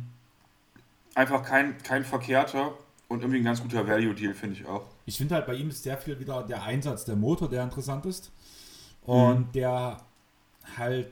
einfach 1.14 1.42
kein, 1.42 1.78
kein 1.82 2.04
verkehrter 2.04 2.72
und 3.08 3.20
irgendwie 3.20 3.38
ein 3.38 3.44
ganz 3.44 3.62
guter 3.62 3.86
Value-Deal, 3.86 4.34
finde 4.34 4.56
ich 4.56 4.66
auch. 4.66 4.86
Ich 5.06 5.16
finde 5.16 5.34
halt 5.34 5.46
bei 5.46 5.54
ihm 5.54 5.68
ist 5.68 5.82
sehr 5.82 5.96
viel 5.96 6.18
wieder 6.18 6.42
der 6.42 6.62
Einsatz, 6.62 7.04
der 7.04 7.16
Motor, 7.16 7.48
der 7.48 7.62
interessant 7.62 8.04
ist. 8.06 8.32
Und 9.02 9.48
mhm. 9.48 9.52
der 9.52 10.00
halt 10.76 11.09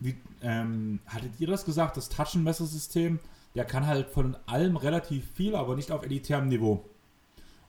wie, 0.00 0.16
ähm, 0.42 1.00
hattet 1.06 1.32
ihr 1.38 1.46
das 1.46 1.64
gesagt, 1.64 1.96
das 1.96 2.08
Taschenmessersystem, 2.08 3.18
der 3.54 3.64
kann 3.64 3.86
halt 3.86 4.08
von 4.08 4.36
allem 4.46 4.76
relativ 4.76 5.24
viel, 5.32 5.54
aber 5.54 5.76
nicht 5.76 5.90
auf 5.92 6.04
elitärem 6.04 6.48
Niveau. 6.48 6.84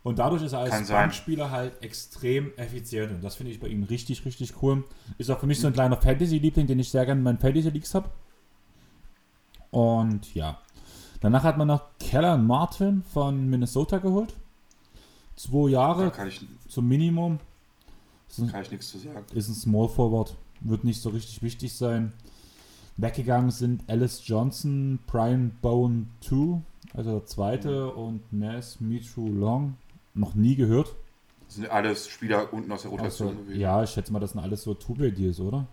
Und 0.03 0.19
dadurch 0.19 0.43
ist 0.43 0.53
er 0.53 0.59
als 0.59 0.87
Bankspieler 0.87 1.49
halt 1.49 1.81
extrem 1.81 2.53
effizient. 2.57 3.11
Und 3.11 3.23
das 3.23 3.35
finde 3.35 3.51
ich 3.51 3.59
bei 3.59 3.67
ihm 3.67 3.83
richtig, 3.83 4.23
richtig 4.23 4.61
cool. 4.61 4.83
Ist 5.17 5.31
auch 5.31 5.39
für 5.39 5.47
mich 5.47 5.59
so 5.59 5.65
ein 5.65 5.73
kleiner 5.73 5.97
Fantasy-Liebling, 5.99 6.67
den 6.67 6.77
ich 6.77 6.91
sehr 6.91 7.05
gerne 7.05 7.19
in 7.19 7.23
meinen 7.23 7.39
Fantasy-Leagues 7.39 7.95
habe. 7.95 8.11
Und 9.71 10.35
ja. 10.35 10.59
Danach 11.21 11.43
hat 11.43 11.57
man 11.57 11.67
noch 11.67 11.97
Keller 11.99 12.37
Martin 12.37 13.01
von 13.01 13.49
Minnesota 13.49 13.97
geholt. 13.97 14.35
Zwei 15.35 15.71
Jahre 15.71 16.11
zum 16.67 16.87
Minimum. 16.87 17.39
kann 18.51 18.61
ich 18.61 18.71
nichts 18.71 18.91
zu 18.91 18.99
sagen. 18.99 19.25
Ist 19.33 19.49
ein 19.49 19.55
Small 19.55 19.89
Forward. 19.89 20.35
Wird 20.61 20.83
nicht 20.83 21.01
so 21.01 21.09
richtig 21.09 21.41
wichtig 21.41 21.73
sein. 21.73 22.13
Weggegangen 22.97 23.51
sind 23.51 23.83
Alice 23.89 24.21
Johnson, 24.25 24.99
Brian 25.05 25.51
Bone 25.61 26.07
2, 26.21 26.61
also 26.93 27.11
der 27.11 27.25
zweite, 27.25 27.91
mhm. 27.93 27.99
und 27.99 28.33
Mass 28.33 28.79
Mitru 28.79 29.27
Long. 29.27 29.75
Noch 30.13 30.33
nie 30.33 30.55
gehört. 30.55 30.95
Das 31.45 31.55
sind 31.55 31.69
alles 31.69 32.07
Spieler 32.07 32.53
unten 32.53 32.71
aus 32.71 32.83
der 32.83 32.91
Rotation 32.91 33.29
also, 33.29 33.41
gewesen. 33.41 33.59
Ja, 33.59 33.83
ich 33.83 33.89
schätze 33.89 34.13
mal, 34.13 34.19
das 34.19 34.31
sind 34.31 34.41
alles 34.41 34.63
so 34.63 34.73
Two-Way-Deals, 34.73 35.39
oder? 35.41 35.67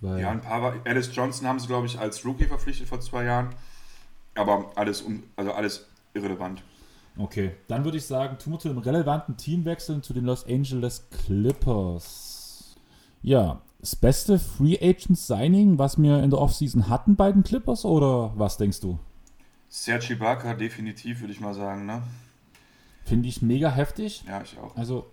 Weil 0.00 0.20
ja, 0.20 0.30
ein 0.30 0.40
paar 0.40 0.62
war, 0.62 0.74
Alice 0.84 1.10
Johnson 1.14 1.46
haben 1.46 1.58
sie, 1.58 1.66
glaube 1.66 1.86
ich, 1.86 1.98
als 1.98 2.24
Rookie 2.24 2.46
verpflichtet 2.46 2.88
vor 2.88 3.00
zwei 3.00 3.24
Jahren. 3.24 3.50
Aber 4.34 4.72
alles, 4.74 5.04
also 5.36 5.52
alles 5.52 5.86
irrelevant. 6.14 6.62
Okay, 7.18 7.52
dann 7.68 7.84
würde 7.84 7.98
ich 7.98 8.06
sagen, 8.06 8.38
tun 8.38 8.54
wir 8.54 8.58
zu 8.58 8.68
dem 8.68 8.78
relevanten 8.78 9.36
Team 9.36 9.64
wechseln, 9.64 10.02
zu 10.02 10.14
den 10.14 10.24
Los 10.24 10.46
Angeles 10.46 11.06
Clippers. 11.10 12.29
Ja, 13.22 13.60
das 13.80 13.96
beste 13.96 14.38
Free 14.38 14.76
Agent 14.80 15.18
Signing, 15.18 15.78
was 15.78 16.00
wir 16.00 16.22
in 16.22 16.30
der 16.30 16.38
Offseason 16.38 16.88
hatten 16.88 17.16
bei 17.16 17.32
den 17.32 17.42
Clippers 17.42 17.84
oder 17.84 18.32
was 18.36 18.56
denkst 18.56 18.80
du? 18.80 18.98
Sergi 19.68 20.14
Ibaka 20.14 20.54
definitiv, 20.54 21.20
würde 21.20 21.32
ich 21.32 21.40
mal 21.40 21.54
sagen, 21.54 21.86
ne? 21.86 22.02
Finde 23.04 23.28
ich 23.28 23.40
mega 23.40 23.70
heftig. 23.70 24.24
Ja, 24.26 24.42
ich 24.42 24.58
auch. 24.58 24.76
Also 24.76 25.06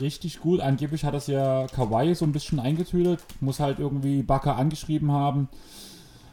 richtig 0.00 0.40
gut. 0.40 0.60
Angeblich 0.60 1.04
hat 1.04 1.14
das 1.14 1.26
ja 1.26 1.66
Kawhi 1.66 2.14
so 2.14 2.24
ein 2.24 2.32
bisschen 2.32 2.60
eingetütet. 2.60 3.20
Muss 3.40 3.60
halt 3.60 3.78
irgendwie 3.78 4.22
Baka 4.22 4.54
angeschrieben 4.54 5.10
haben. 5.12 5.48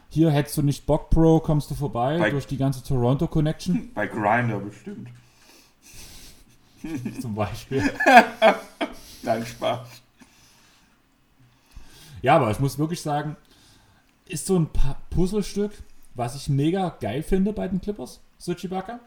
hier 0.09 0.31
hättest 0.31 0.57
du 0.57 0.61
nicht 0.61 0.85
Bock, 0.85 1.09
Bro, 1.09 1.41
kommst 1.41 1.69
du 1.71 1.75
vorbei 1.75 2.17
bei, 2.19 2.29
durch 2.29 2.47
die 2.47 2.57
ganze 2.57 2.83
Toronto 2.83 3.27
Connection. 3.27 3.91
Bei 3.95 4.07
Grinder 4.07 4.59
bestimmt. 4.59 5.09
Zum 7.21 7.35
Beispiel. 7.35 7.83
Nein, 9.23 9.45
Spaß. 9.45 10.01
Ja, 12.21 12.35
aber 12.35 12.51
ich 12.51 12.59
muss 12.59 12.79
wirklich 12.79 13.01
sagen, 13.01 13.35
ist 14.25 14.45
so 14.45 14.57
ein 14.57 14.69
Puzzlestück, 15.09 15.71
was 16.13 16.35
ich 16.35 16.49
mega 16.49 16.89
geil 16.99 17.23
finde 17.23 17.53
bei 17.53 17.67
den 17.67 17.81
Clippers, 17.81 18.19
Suchibaka. 18.37 18.99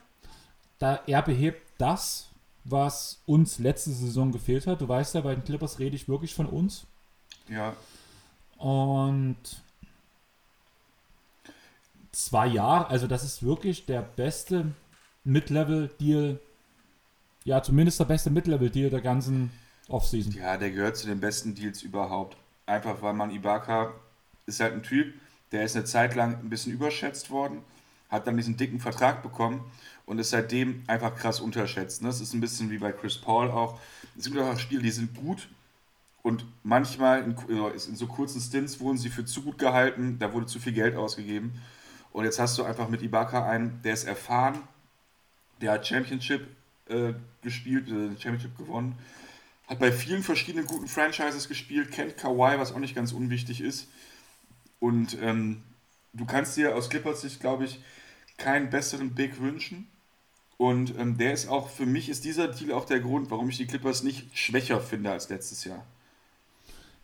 Da 0.79 1.01
er 1.07 1.23
behebt 1.23 1.63
das, 1.79 2.29
was 2.65 3.21
uns 3.27 3.59
letzte 3.59 3.91
Saison 3.91 4.33
gefehlt 4.33 4.67
hat. 4.67 4.81
Du 4.81 4.89
weißt 4.89 5.15
ja, 5.15 5.21
bei 5.21 5.35
den 5.35 5.45
Clippers 5.45 5.79
rede 5.79 5.97
ich 5.97 6.09
wirklich 6.09 6.35
von 6.35 6.47
uns. 6.47 6.87
Ja. 7.49 7.75
Und 8.57 9.37
zwei 12.13 12.47
Jahre, 12.47 12.89
also 12.89 13.07
das 13.07 13.25
ist 13.25 13.43
wirklich 13.43 13.87
der 13.87 14.03
beste 14.03 14.73
Mid-Level-Deal, 15.25 16.39
ja, 17.45 17.63
zumindest 17.63 18.01
der 18.01 18.05
beste 18.05 18.31
Mid-Level-Deal 18.31 18.91
der 18.91 19.01
ganzen 19.01 19.51
Offseason. 19.89 20.33
Ja, 20.33 20.57
der 20.57 20.71
gehört 20.71 20.97
zu 20.97 21.07
den 21.07 21.21
besten 21.21 21.55
Deals 21.55 21.83
überhaupt. 21.83 22.37
Einfach 22.71 23.03
weil 23.03 23.15
man 23.15 23.33
Ibaka 23.33 23.93
ist 24.47 24.61
halt 24.61 24.75
ein 24.75 24.85
Typ, 24.85 25.13
der 25.51 25.65
ist 25.65 25.75
eine 25.75 25.85
Zeit 25.85 26.15
lang 26.15 26.39
ein 26.39 26.51
bisschen 26.51 26.73
überschätzt 26.73 27.31
worden, 27.31 27.65
hat 28.09 28.29
dann 28.29 28.37
diesen 28.37 28.57
dicken 28.57 28.79
Vertrag 28.79 29.25
bekommen 29.25 29.65
und 30.07 30.21
ist 30.21 30.31
seitdem 30.31 30.85
einfach 30.87 31.17
krass 31.17 31.41
unterschätzt. 31.41 32.05
Das 32.05 32.19
ne? 32.19 32.25
ist 32.25 32.33
ein 32.33 32.41
bisschen 32.41 32.71
wie 32.71 32.79
bei 32.79 32.93
Chris 32.93 33.19
Paul 33.19 33.51
auch. 33.51 33.81
Es 34.17 34.27
gibt 34.27 34.39
auch 34.39 34.57
Spiele, 34.57 34.83
die 34.83 34.91
sind 34.93 35.15
gut 35.17 35.49
und 36.23 36.45
manchmal 36.63 37.23
in, 37.25 37.35
in 37.49 37.97
so 37.97 38.07
kurzen 38.07 38.41
Stints 38.41 38.79
wurden 38.79 38.99
sie 38.99 39.09
für 39.09 39.25
zu 39.25 39.43
gut 39.43 39.59
gehalten, 39.59 40.19
da 40.21 40.33
wurde 40.33 40.47
zu 40.47 40.61
viel 40.61 40.73
Geld 40.73 40.95
ausgegeben. 40.95 41.61
Und 42.13 42.25
jetzt 42.25 42.39
hast 42.39 42.57
du 42.57 42.63
einfach 42.63 42.89
mit 42.89 43.03
Ibaka 43.03 43.49
einen, 43.49 43.81
der 43.83 43.95
ist 43.95 44.05
erfahren, 44.05 44.61
der 45.61 45.73
hat 45.73 45.87
Championship 45.89 46.47
äh, 46.89 47.15
gespielt, 47.43 47.89
äh, 47.89 48.11
Championship 48.21 48.57
gewonnen, 48.57 48.97
hat 49.71 49.79
bei 49.79 49.93
vielen 49.93 50.25
verschiedenen 50.25 50.67
guten 50.67 50.89
Franchises 50.89 51.49
gespielt, 51.49 51.93
kennt 51.93 52.17
Kawhi, 52.17 52.59
was 52.59 52.73
auch 52.73 52.81
nicht 52.81 52.97
ganz 52.97 53.13
unwichtig 53.13 53.61
ist. 53.61 53.87
Und 54.81 55.17
ähm, 55.23 55.63
du 56.13 56.25
kannst 56.27 56.57
dir 56.57 56.75
aus 56.75 56.91
Clippers 56.91 57.21
Sicht, 57.21 57.41
glaube 57.41 57.67
ich, 57.67 57.81
keinen 58.37 58.69
besseren 58.69 59.15
Big 59.15 59.41
wünschen. 59.41 59.87
Und 60.57 60.99
ähm, 60.99 61.17
der 61.19 61.33
ist 61.33 61.49
auch, 61.49 61.69
für 61.69 61.87
mich 61.87 62.09
ist 62.09 62.25
dieser 62.25 62.49
Deal 62.49 62.73
auch 62.73 62.85
der 62.85 62.99
Grund, 62.99 63.31
warum 63.31 63.49
ich 63.49 63.59
die 63.59 63.67
Clippers 63.67 64.03
nicht 64.03 64.37
schwächer 64.37 64.81
finde 64.81 65.13
als 65.13 65.29
letztes 65.29 65.65
Jahr. 65.65 65.87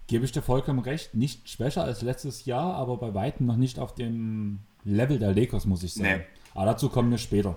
Gebe 0.09 0.25
ich 0.25 0.33
dir 0.33 0.43
vollkommen 0.43 0.81
recht, 0.81 1.15
nicht 1.15 1.49
schwächer 1.49 1.85
als 1.85 2.03
letztes 2.03 2.47
Jahr, 2.47 2.75
aber 2.75 2.97
bei 2.97 3.15
weitem 3.15 3.47
noch 3.47 3.57
nicht 3.57 3.79
auf 3.79 3.95
dem 3.95 4.59
Level 4.83 5.21
der 5.21 5.33
Lakers, 5.33 5.67
muss 5.67 5.85
ich 5.85 5.95
sagen. 5.95 6.19
Nee. 6.19 6.27
Aber 6.55 6.67
dazu 6.67 6.89
kommen 6.89 7.13
wir 7.13 7.19
später. 7.19 7.57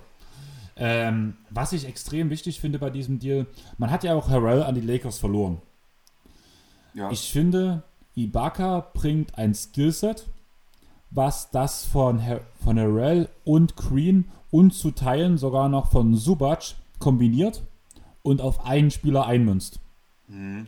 Ähm, 0.81 1.35
was 1.49 1.73
ich 1.73 1.85
extrem 1.85 2.30
wichtig 2.30 2.61
finde 2.61 2.80
bei 2.80 2.89
diesem 2.89 3.19
Deal, 3.19 3.45
man 3.77 3.91
hat 3.91 4.03
ja 4.03 4.15
auch 4.15 4.30
Harrell 4.30 4.64
an 4.64 4.76
die 4.76 4.81
Lakers 4.81 5.19
verloren. 5.19 5.61
Ja. 6.93 7.11
Ich 7.11 7.31
finde, 7.31 7.84
Ibaka 8.15 8.88
bringt 8.93 9.38
ein 9.38 9.53
Skillset, 9.53 10.26
was 11.11 11.51
das 11.51 11.85
von, 11.85 12.19
Her 12.19 12.41
von 12.64 12.80
Harrell 12.80 13.30
und 13.43 13.76
Green 13.76 14.26
und 14.51 14.73
zu 14.73 14.91
Teilen 14.91 15.38
sogar 15.38 15.69
noch 15.69 15.91
von 15.91 16.15
Subac 16.15 16.76
kombiniert 16.99 17.61
und 18.22 18.41
auf 18.41 18.65
einen 18.65 18.91
Spieler 18.91 19.26
einmünzt. 19.26 19.80
Mhm. 20.27 20.68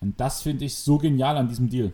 Und 0.00 0.20
das 0.20 0.42
finde 0.42 0.64
ich 0.64 0.76
so 0.76 0.98
genial 0.98 1.36
an 1.36 1.48
diesem 1.48 1.68
Deal. 1.68 1.92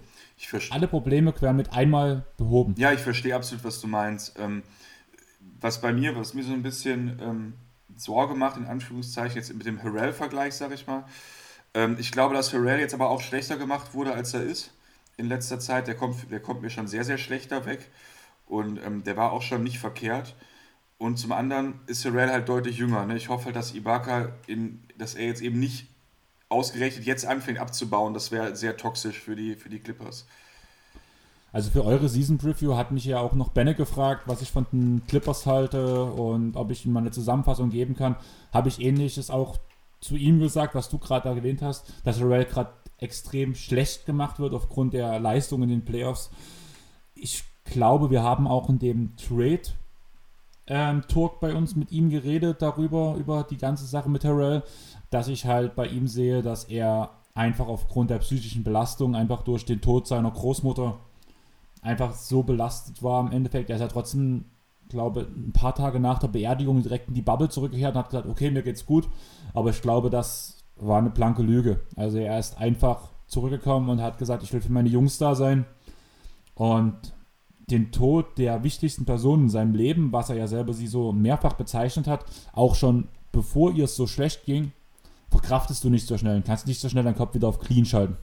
Alle 0.71 0.89
Probleme 0.89 1.33
werden 1.41 1.57
mit 1.57 1.73
einmal 1.73 2.27
behoben. 2.37 2.75
Ja, 2.77 2.93
ich 2.93 3.01
verstehe 3.01 3.35
absolut, 3.35 3.65
was 3.65 3.81
du 3.81 3.87
meinst. 3.87 4.39
Ähm, 4.39 4.63
was 5.65 5.81
bei 5.81 5.95
mir, 5.95 6.15
was 6.15 6.35
mir 6.35 6.43
so 6.45 6.53
ein 6.53 6.63
bisschen 6.63 7.19
ähm, 7.23 7.55
Sorge 7.97 8.35
macht, 8.35 8.59
in 8.59 8.67
Anführungszeichen, 8.67 9.37
jetzt 9.39 9.55
mit 9.55 9.65
dem 9.67 9.83
Harrell-Vergleich, 9.83 10.53
sage 10.53 10.75
ich 10.75 10.87
mal. 10.87 11.07
Ähm, 11.73 11.97
ich 11.99 12.13
glaube, 12.13 12.35
dass 12.35 12.53
Harrell 12.53 12.81
jetzt 12.81 12.93
aber 12.93 13.09
auch 13.09 13.23
schlechter 13.23 13.57
gemacht 13.57 13.95
wurde, 13.95 14.13
als 14.13 14.35
er 14.35 14.43
ist 14.43 14.75
in 15.17 15.27
letzter 15.27 15.59
Zeit. 15.59 15.87
Der 15.87 15.95
kommt, 15.95 16.31
der 16.31 16.41
kommt 16.41 16.61
mir 16.61 16.69
schon 16.69 16.87
sehr, 16.87 17.03
sehr 17.03 17.17
schlechter 17.17 17.65
weg. 17.65 17.91
Und 18.45 18.79
ähm, 18.85 19.05
der 19.05 19.17
war 19.17 19.33
auch 19.33 19.41
schon 19.41 19.63
nicht 19.63 19.79
verkehrt. 19.79 20.37
Und 20.99 21.17
zum 21.17 21.33
anderen 21.33 21.81
ist 21.87 22.05
Harrell 22.05 22.31
halt 22.31 22.47
deutlich 22.47 22.77
jünger. 22.77 23.07
Ne? 23.07 23.17
Ich 23.17 23.31
hoffe, 23.31 23.51
dass 23.51 23.75
Ibaka, 23.75 24.35
in, 24.47 24.83
dass 24.99 25.15
er 25.15 25.29
jetzt 25.29 25.41
eben 25.41 25.59
nicht 25.61 25.87
ausgerechnet 26.51 27.07
jetzt 27.07 27.25
anfängt 27.25 27.59
abzubauen. 27.59 28.13
Das 28.13 28.31
wäre 28.31 28.55
sehr 28.55 28.77
toxisch 28.77 29.19
für 29.19 29.35
die, 29.35 29.55
für 29.57 29.71
die 29.71 29.81
Clippers. 29.81 30.27
Also 31.55 31.71
für 31.71 31.85
eure 31.85 32.09
Season 32.09 32.37
Preview 32.37 32.75
hat 32.75 32.91
mich 32.91 33.05
ja 33.05 33.21
auch 33.21 33.33
noch 33.35 33.51
Benne 33.51 33.77
gefragt, 33.77 34.25
was 34.27 34.43
ich 34.43 34.51
von 34.51 34.67
den 34.73 35.07
Clippers 35.07 35.47
halte 35.47 36.03
und 36.03 36.57
ob 36.57 36.73
ich 36.73 36.85
ihm 36.85 36.93
mal 36.93 36.99
eine 36.99 37.13
Zusammenfassung 37.13 37.71
geben 37.71 37.95
kann. 37.95 38.17
Habe 38.53 38.69
ich 38.69 38.81
ähnliches 38.81 39.31
auch 39.31 39.59
zu 40.01 40.17
ihm 40.17 40.41
gesagt, 40.41 40.75
was 40.75 40.89
du 40.89 40.99
gerade 40.99 41.29
erwähnt 41.29 41.63
hast, 41.63 41.93
dass 42.03 42.21
Harrell 42.21 42.45
gerade 42.45 42.73
extrem 42.99 43.55
schlecht 43.55 44.05
gemacht 44.05 44.41
wird 44.41 44.53
aufgrund 44.53 44.95
der 44.95 45.21
Leistung 45.21 45.63
in 45.63 45.69
den 45.69 45.85
Playoffs. 45.85 46.33
Ich 47.15 47.45
glaube, 47.65 48.11
wir 48.11 48.25
haben 48.25 48.49
auch 48.49 48.69
in 48.69 48.81
dem 48.81 49.17
Trade 49.17 49.63
ähm, 50.67 51.03
Talk 51.07 51.39
bei 51.39 51.55
uns 51.55 51.77
mit 51.77 51.93
ihm 51.93 52.11
geredet 52.11 52.63
darüber, 52.63 53.15
über 53.15 53.47
die 53.49 53.59
ganze 53.59 53.87
Sache 53.87 54.11
mit 54.11 54.25
Harrell, 54.25 54.65
dass 55.11 55.29
ich 55.29 55.47
halt 55.47 55.77
bei 55.77 55.87
ihm 55.87 56.09
sehe, 56.09 56.43
dass 56.43 56.65
er 56.65 57.11
einfach 57.33 57.69
aufgrund 57.69 58.11
der 58.11 58.19
psychischen 58.19 58.65
Belastung, 58.65 59.15
einfach 59.15 59.45
durch 59.45 59.65
den 59.65 59.81
Tod 59.81 60.09
seiner 60.09 60.33
Großmutter, 60.33 60.99
einfach 61.85 62.15
so 62.15 62.43
belastet 62.43 63.03
war 63.03 63.21
im 63.21 63.33
Endeffekt. 63.33 63.71
Er 63.71 63.77
ist 63.77 63.83
ja 63.83 63.89
trotzdem, 63.89 64.47
glaube 64.89 65.29
ein 65.35 65.53
paar 65.53 65.75
Tage 65.75 66.01
nach 66.01 66.19
der 66.19 66.29
Beerdigung 66.29 66.83
direkt 66.83 67.09
in 67.09 67.15
die 67.15 67.23
Bubble 67.23 67.49
zurückgekehrt 67.49 67.95
und 67.95 67.99
hat 67.99 68.11
gesagt, 68.11 68.29
okay, 68.29 68.51
mir 68.51 68.63
geht's 68.63 68.87
gut. 68.87 69.09
Aber 69.53 69.71
ich 69.71 69.83
glaube, 69.83 70.11
das 70.11 70.65
war 70.77 70.99
eine 70.99 71.11
blanke 71.11 71.43
Lüge. 71.43 71.81
Also 71.97 72.19
er 72.19 72.39
ist 72.39 72.59
einfach 72.59 73.11
zurückgekommen 73.27 73.89
und 73.89 74.03
hat 74.03 74.19
gesagt, 74.19 74.43
ich 74.43 74.53
will 74.53 74.61
für 74.61 74.73
meine 74.73 74.89
Jungs 74.89 75.19
da 75.19 75.35
sein. 75.35 75.67
Und 76.55 77.15
den 77.71 77.93
Tod 77.93 78.39
der 78.39 78.63
wichtigsten 78.63 79.05
Person 79.05 79.43
in 79.43 79.49
seinem 79.49 79.75
Leben, 79.75 80.13
was 80.13 80.31
er 80.31 80.37
ja 80.37 80.47
selber 80.47 80.75
sie 80.75 80.87
so 80.87 81.13
mehrfach 81.13 81.55
bezeichnet 81.55 82.07
hat, 82.07 82.25
auch 82.53 82.75
schon 82.75 83.09
bevor 83.33 83.73
ihr 83.73 83.85
es 83.85 83.97
so 83.97 84.07
schlecht 84.07 84.45
ging, 84.45 84.73
verkraftest 85.31 85.83
du 85.83 85.91
nicht 85.91 86.07
so 86.07 86.17
schnell 86.17 86.37
und 86.37 86.45
kannst 86.45 86.67
nicht 86.67 86.81
so 86.81 86.89
schnell 86.89 87.05
deinen 87.05 87.17
Kopf 87.17 87.35
wieder 87.35 87.49
auf 87.49 87.59
clean 87.59 87.85
schalten. 87.85 88.17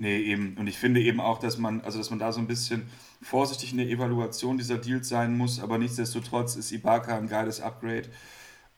Nee, 0.00 0.16
eben. 0.16 0.56
Und 0.58 0.66
ich 0.66 0.78
finde 0.78 1.02
eben 1.02 1.20
auch, 1.20 1.38
dass 1.38 1.58
man, 1.58 1.82
also 1.82 1.98
dass 1.98 2.08
man 2.08 2.18
da 2.18 2.32
so 2.32 2.40
ein 2.40 2.46
bisschen 2.46 2.88
vorsichtig 3.20 3.72
in 3.72 3.76
der 3.76 3.86
Evaluation 3.86 4.56
dieser 4.56 4.78
Deals 4.78 5.10
sein 5.10 5.36
muss, 5.36 5.60
aber 5.60 5.76
nichtsdestotrotz 5.76 6.56
ist 6.56 6.72
Ibaka 6.72 7.18
ein 7.18 7.28
geiles 7.28 7.60
Upgrade. 7.60 8.08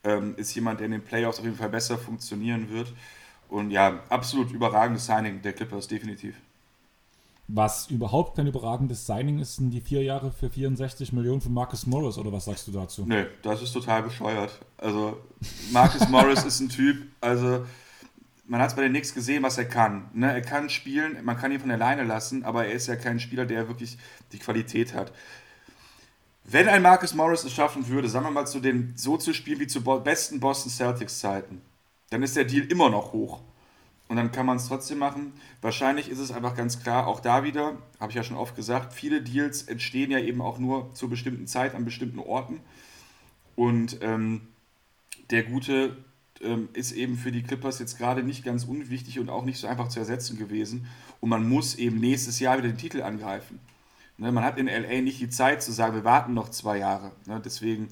Ähm, 0.03 0.35
ist 0.37 0.53
jemand, 0.57 0.81
der 0.81 0.87
in 0.87 0.91
den 0.91 1.05
Playoffs 1.05 1.39
auf 1.39 1.45
jeden 1.45 1.57
Fall 1.57 1.69
besser 1.69 1.97
funktionieren 1.97 2.71
wird. 2.71 2.93
Und 3.49 3.71
ja, 3.71 4.01
absolut 4.09 4.51
überragendes 4.51 5.07
Signing 5.07 5.41
der 5.43 5.53
Clippers, 5.53 5.87
definitiv. 5.87 6.35
Was 7.47 7.89
überhaupt 7.89 8.35
kein 8.35 8.49
überragendes 8.49 9.07
Signing 9.07 9.39
ist, 9.39 9.57
sind 9.57 9.71
die 9.71 9.81
vier 9.81 10.03
Jahre 10.03 10.33
für 10.33 10.51
64 10.51 11.13
Millionen 11.13 11.41
von 11.41 11.55
Marcus 11.55 11.87
Morris, 11.87 12.19
oder 12.19 12.33
was 12.33 12.47
sagst 12.47 12.67
du 12.67 12.73
dazu? 12.73 13.05
Nee, 13.07 13.27
das 13.43 13.63
ist 13.63 13.73
total 13.73 14.03
bescheuert. 14.03 14.59
Also, 14.77 15.19
Marcus 15.71 16.09
Morris 16.09 16.43
ist 16.47 16.59
ein 16.59 16.69
Typ, 16.69 17.07
also 17.21 17.65
man 18.53 18.61
hat 18.61 18.69
es 18.69 18.77
bei 18.77 18.83
den 18.83 18.93
Knicks 18.93 19.15
gesehen, 19.15 19.43
was 19.43 19.57
er 19.57 19.65
kann. 19.65 20.11
Ne? 20.13 20.31
Er 20.31 20.43
kann 20.43 20.69
spielen, 20.69 21.17
man 21.25 21.39
kann 21.39 21.51
ihn 21.53 21.61
von 21.61 21.71
alleine 21.71 22.05
lassen, 22.05 22.45
aber 22.45 22.67
er 22.67 22.75
ist 22.75 22.87
ja 22.87 22.97
kein 22.97 23.19
Spieler, 23.19 23.47
der 23.47 23.67
wirklich 23.67 23.97
die 24.33 24.39
Qualität 24.39 24.93
hat. 24.93 25.11
Wenn 26.45 26.69
ein 26.69 26.83
Marcus 26.83 27.15
Morris 27.15 27.45
es 27.45 27.53
schaffen 27.55 27.89
würde, 27.89 28.11
sagen 28.11 28.27
wir 28.27 28.31
mal, 28.31 28.47
zu 28.47 28.61
den, 28.61 28.93
so 28.95 29.17
zu 29.17 29.33
spielen 29.33 29.59
wie 29.59 29.69
zu 29.69 29.83
besten 29.83 30.39
Boston 30.39 30.71
Celtics 30.71 31.21
Zeiten, 31.21 31.63
dann 32.11 32.23
ist 32.23 32.37
der 32.37 32.45
Deal 32.45 32.67
immer 32.67 32.91
noch 32.91 33.15
hoch 33.15 33.41
und 34.09 34.17
dann 34.17 34.33
kann 34.33 34.45
man 34.45 34.59
es 34.59 34.69
trotzdem 34.69 34.99
machen. 34.99 35.33
Wahrscheinlich 35.63 36.11
ist 36.11 36.19
es 36.19 36.31
einfach 36.31 36.55
ganz 36.55 36.83
klar, 36.83 37.07
auch 37.07 37.21
da 37.21 37.45
wieder, 37.45 37.79
habe 38.01 38.11
ich 38.11 38.17
ja 38.17 38.23
schon 38.23 38.37
oft 38.37 38.55
gesagt, 38.55 38.93
viele 38.93 39.23
Deals 39.23 39.63
entstehen 39.63 40.11
ja 40.11 40.19
eben 40.19 40.43
auch 40.43 40.59
nur 40.59 40.93
zur 40.93 41.09
bestimmten 41.09 41.47
Zeit 41.47 41.75
an 41.75 41.87
bestimmten 41.87 42.19
Orten. 42.19 42.61
Und 43.57 43.97
ähm, 44.03 44.49
der 45.31 45.43
Gute 45.45 45.97
ähm, 46.43 46.69
ist 46.73 46.93
eben 46.93 47.17
für 47.17 47.33
die 47.33 47.43
Clippers 47.43 47.79
jetzt 47.79 47.99
gerade 47.99 48.23
nicht 48.23 48.45
ganz 48.45 48.65
unwichtig 48.65 49.19
und 49.19 49.29
auch 49.29 49.45
nicht 49.45 49.59
so 49.59 49.67
einfach 49.67 49.89
zu 49.89 49.99
ersetzen 49.99 50.39
gewesen. 50.39 50.87
Und 51.21 51.29
man 51.29 51.49
muss 51.49 51.75
eben 51.75 51.99
nächstes 51.99 52.41
Jahr 52.41 52.59
wieder 52.59 52.69
den 52.69 52.79
Titel 52.79 53.03
angreifen. 53.03 53.61
Ne, 54.19 54.33
man 54.33 54.45
hat 54.45 54.59
in 54.59 54.67
LA 54.67 55.01
nicht 55.01 55.21
die 55.21 55.31
Zeit 55.31 55.63
zu 55.63 55.73
sagen, 55.73 55.95
wir 55.95 56.05
warten 56.05 56.35
noch 56.35 56.51
zwei 56.51 56.79
Jahre. 56.79 57.13
Ne, 57.27 57.41
deswegen 57.45 57.89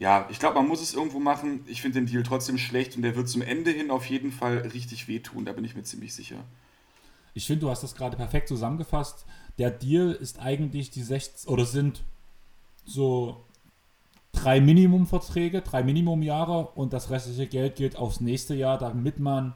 ja, 0.00 0.26
ich 0.30 0.38
glaube, 0.38 0.54
man 0.54 0.66
muss 0.66 0.80
es 0.80 0.94
irgendwo 0.94 1.20
machen. 1.20 1.62
Ich 1.66 1.82
finde 1.82 2.00
den 2.00 2.06
Deal 2.06 2.22
trotzdem 2.22 2.56
schlecht 2.56 2.96
und 2.96 3.02
der 3.02 3.16
wird 3.16 3.28
zum 3.28 3.42
Ende 3.42 3.70
hin 3.70 3.90
auf 3.90 4.06
jeden 4.06 4.32
Fall 4.32 4.56
richtig 4.72 5.08
wehtun, 5.08 5.44
da 5.44 5.52
bin 5.52 5.62
ich 5.62 5.76
mir 5.76 5.82
ziemlich 5.82 6.14
sicher. 6.14 6.42
Ich 7.34 7.46
finde, 7.46 7.60
du 7.60 7.70
hast 7.70 7.82
das 7.82 7.94
gerade 7.94 8.16
perfekt 8.16 8.48
zusammengefasst. 8.48 9.26
Der 9.58 9.70
Deal 9.70 10.12
ist 10.12 10.40
eigentlich 10.40 10.90
die 10.90 11.02
16 11.02 11.50
oder 11.50 11.66
sind 11.66 12.02
so 12.86 13.44
drei 14.32 14.60
Minimumverträge, 14.60 15.62
drei 15.62 15.82
Minimumjahre 15.82 16.68
und 16.74 16.92
das 16.92 17.10
restliche 17.10 17.46
Geld 17.46 17.76
geht 17.76 17.96
aufs 17.96 18.20
nächste 18.20 18.54
Jahr, 18.54 18.78
damit 18.78 19.18
man 19.18 19.54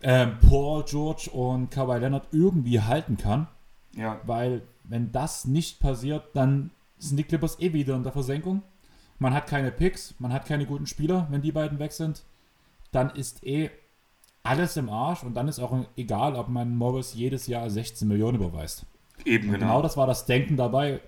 äh, 0.00 0.26
Paul 0.26 0.84
George 0.84 1.30
und 1.32 1.70
Kawhi 1.70 1.98
Leonard 1.98 2.28
irgendwie 2.32 2.80
halten 2.80 3.16
kann. 3.16 3.48
Ja. 3.94 4.20
Weil, 4.24 4.62
wenn 4.84 5.12
das 5.12 5.44
nicht 5.44 5.80
passiert, 5.80 6.24
dann 6.34 6.70
sind 6.98 7.16
die 7.16 7.24
Clippers 7.24 7.60
eh 7.60 7.72
wieder 7.72 7.96
in 7.96 8.02
der 8.02 8.12
Versenkung. 8.12 8.62
Man 9.18 9.34
hat 9.34 9.46
keine 9.46 9.72
Picks, 9.72 10.14
man 10.18 10.32
hat 10.32 10.46
keine 10.46 10.66
guten 10.66 10.86
Spieler, 10.86 11.26
wenn 11.30 11.42
die 11.42 11.52
beiden 11.52 11.78
weg 11.78 11.92
sind. 11.92 12.22
Dann 12.92 13.10
ist 13.10 13.44
eh 13.44 13.70
alles 14.42 14.76
im 14.76 14.88
Arsch 14.88 15.24
und 15.24 15.34
dann 15.34 15.48
ist 15.48 15.58
auch 15.58 15.76
egal, 15.96 16.36
ob 16.36 16.48
man 16.48 16.76
Morris 16.76 17.14
jedes 17.14 17.46
Jahr 17.46 17.68
16 17.68 18.06
Millionen 18.06 18.36
überweist. 18.36 18.86
Eben, 19.24 19.48
genau. 19.48 19.58
genau 19.58 19.82
das 19.82 19.96
war 19.96 20.06
das 20.06 20.26
Denken 20.26 20.56
dabei, 20.56 21.00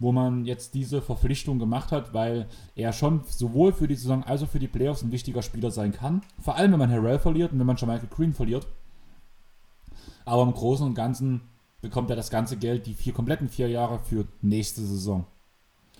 wo 0.00 0.12
man 0.12 0.46
jetzt 0.46 0.74
diese 0.74 1.02
Verpflichtung 1.02 1.58
gemacht 1.58 1.92
hat, 1.92 2.14
weil 2.14 2.48
er 2.74 2.92
schon 2.92 3.22
sowohl 3.26 3.72
für 3.72 3.86
die 3.86 3.94
Saison 3.94 4.24
als 4.24 4.42
auch 4.42 4.48
für 4.48 4.58
die 4.58 4.66
Playoffs 4.66 5.02
ein 5.02 5.12
wichtiger 5.12 5.42
Spieler 5.42 5.70
sein 5.70 5.92
kann. 5.92 6.22
Vor 6.40 6.56
allem, 6.56 6.72
wenn 6.72 6.78
man 6.78 6.90
Harrell 6.90 7.18
verliert 7.18 7.52
und 7.52 7.58
wenn 7.58 7.66
man 7.66 7.76
schon 7.76 7.88
Michael 7.88 8.08
Green 8.08 8.32
verliert. 8.32 8.66
Aber 10.24 10.42
im 10.42 10.52
Großen 10.52 10.86
und 10.86 10.94
Ganzen 10.94 11.42
bekommt 11.82 12.08
er 12.08 12.16
das 12.16 12.30
ganze 12.30 12.56
Geld, 12.56 12.86
die 12.86 12.94
vier 12.94 13.12
kompletten 13.12 13.48
vier 13.48 13.68
Jahre 13.68 13.98
für 13.98 14.26
nächste 14.40 14.80
Saison. 14.80 15.26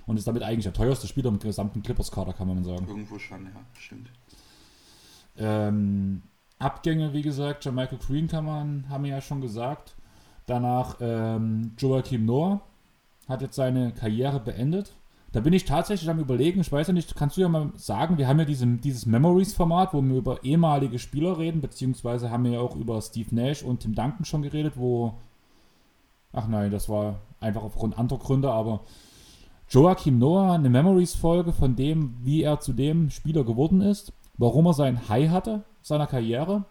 Und 0.07 0.17
ist 0.17 0.27
damit 0.27 0.43
eigentlich 0.43 0.65
der 0.65 0.73
teuerste 0.73 1.07
Spieler 1.07 1.29
im 1.29 1.39
gesamten 1.39 1.83
Clippers-Kader, 1.83 2.33
kann 2.33 2.49
man 2.49 2.65
sagen. 2.65 2.87
Irgendwo 2.89 3.19
schon, 3.19 3.45
ja, 3.45 3.51
stimmt. 3.79 4.11
Ähm, 5.37 6.23
Abgänge, 6.59 7.13
wie 7.13 7.23
gesagt, 7.23 7.67
Michael 7.67 7.99
Green 7.99 8.29
kann 8.29 8.47
man, 8.47 8.89
haben 8.89 9.05
wir 9.05 9.11
ja 9.11 9.21
schon 9.21 9.43
gesagt. 9.43 9.95
Danach 10.47 10.97
ähm, 11.01 11.73
Joachim 11.79 12.25
Noah 12.25 12.63
hat 13.31 13.43
jetzt 13.43 13.57
seine 13.57 13.93
Karriere 13.93 14.41
beendet. 14.41 14.93
Da 15.33 15.41
bin 15.41 15.53
ich 15.53 15.65
tatsächlich 15.65 16.11
am 16.11 16.19
überlegen, 16.19 16.61
ich 16.61 16.73
weiß 16.73 16.89
ja 16.89 16.93
nicht, 16.93 17.15
kannst 17.15 17.37
du 17.37 17.41
ja 17.41 17.49
mal 17.49 17.71
sagen, 17.77 18.19
wir 18.19 18.27
haben 18.27 18.41
ja 18.41 18.45
diese, 18.45 18.67
dieses 18.67 19.07
Memories-Format, 19.07 19.95
wo 19.95 20.03
wir 20.03 20.17
über 20.17 20.43
ehemalige 20.43 20.99
Spieler 20.99 21.39
reden, 21.39 21.61
beziehungsweise 21.61 22.31
haben 22.31 22.45
wir 22.45 22.53
ja 22.53 22.61
auch 22.61 22.75
über 22.75 23.01
Steve 23.01 23.33
Nash 23.33 23.63
und 23.63 23.81
Tim 23.81 23.95
Duncan 23.95 24.25
schon 24.25 24.43
geredet, 24.43 24.73
wo, 24.77 25.15
ach 26.33 26.49
nein, 26.49 26.73
das 26.73 26.89
war 26.89 27.21
einfach 27.39 27.63
aufgrund 27.63 27.97
anderer 27.97 28.19
Gründe, 28.19 28.51
aber 28.51 28.81
Joachim 29.69 30.19
Noah, 30.19 30.55
eine 30.55 30.69
Memories-Folge 30.69 31.53
von 31.53 31.77
dem, 31.77 32.17
wie 32.25 32.43
er 32.43 32.59
zu 32.59 32.73
dem 32.73 33.09
Spieler 33.11 33.45
geworden 33.45 33.83
ist, 33.83 34.13
warum 34.37 34.67
er 34.67 34.75
sein 34.75 35.09
High 35.09 35.31
hatte, 35.31 35.63
seiner 35.81 36.09
Karriere 36.09 36.65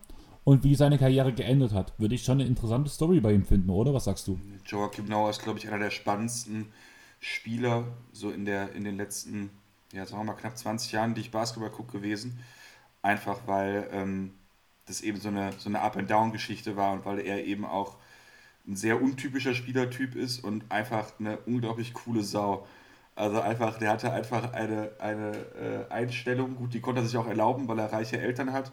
und 0.44 0.64
wie 0.64 0.76
seine 0.76 0.98
Karriere 0.98 1.34
geendet 1.34 1.74
hat. 1.74 1.94
Würde 2.00 2.16
ich 2.16 2.24
schon 2.24 2.40
eine 2.40 2.48
interessante 2.48 2.90
Story 2.90 3.20
bei 3.20 3.34
ihm 3.34 3.46
finden, 3.46 3.70
oder? 3.70 3.94
Was 3.94 4.06
sagst 4.06 4.28
du? 4.28 4.40
Joachim 4.66 5.06
Nauer 5.06 5.30
ist, 5.30 5.44
glaube 5.44 5.60
ich, 5.60 5.68
einer 5.68 5.80
der 5.80 5.92
spannendsten 5.92 6.72
Spieler 7.20 7.86
so 8.14 8.32
in, 8.32 8.46
der, 8.46 8.74
in 8.74 8.84
den 8.84 8.98
letzten, 8.98 9.50
ja, 9.92 10.06
sagen 10.06 10.22
wir 10.22 10.34
mal, 10.34 10.40
knapp 10.40 10.58
20 10.58 10.92
Jahren, 10.92 11.14
die 11.14 11.22
ich 11.22 11.32
Basketball 11.32 11.70
gucke, 11.70 11.98
gewesen. 11.98 12.40
Einfach 13.02 13.40
weil 13.46 13.90
ähm, 13.92 14.34
das 14.86 15.02
eben 15.02 15.20
so 15.20 15.30
eine, 15.30 15.52
so 15.58 15.70
eine 15.70 15.82
Up-and-Down-Geschichte 15.82 16.76
war 16.76 16.94
und 16.94 17.06
weil 17.06 17.20
er 17.20 17.46
eben 17.46 17.66
auch 17.66 17.98
ein 18.68 18.76
sehr 18.76 19.02
untypischer 19.02 19.54
Spielertyp 19.54 20.16
ist 20.16 20.44
und 20.44 20.72
einfach 20.72 21.20
eine 21.20 21.38
unglaublich 21.40 21.94
coole 21.94 22.24
Sau. 22.24 22.68
Also 23.16 23.42
einfach, 23.42 23.78
der 23.80 23.92
hatte 23.92 24.12
einfach 24.12 24.54
eine, 24.54 24.92
eine 25.00 25.32
äh, 25.90 25.92
Einstellung, 25.92 26.56
gut, 26.56 26.74
die 26.74 26.82
konnte 26.82 27.02
er 27.02 27.06
sich 27.06 27.18
auch 27.18 27.28
erlauben, 27.28 27.68
weil 27.68 27.80
er 27.80 27.92
reiche 27.92 28.20
Eltern 28.20 28.54
hat 28.54 28.72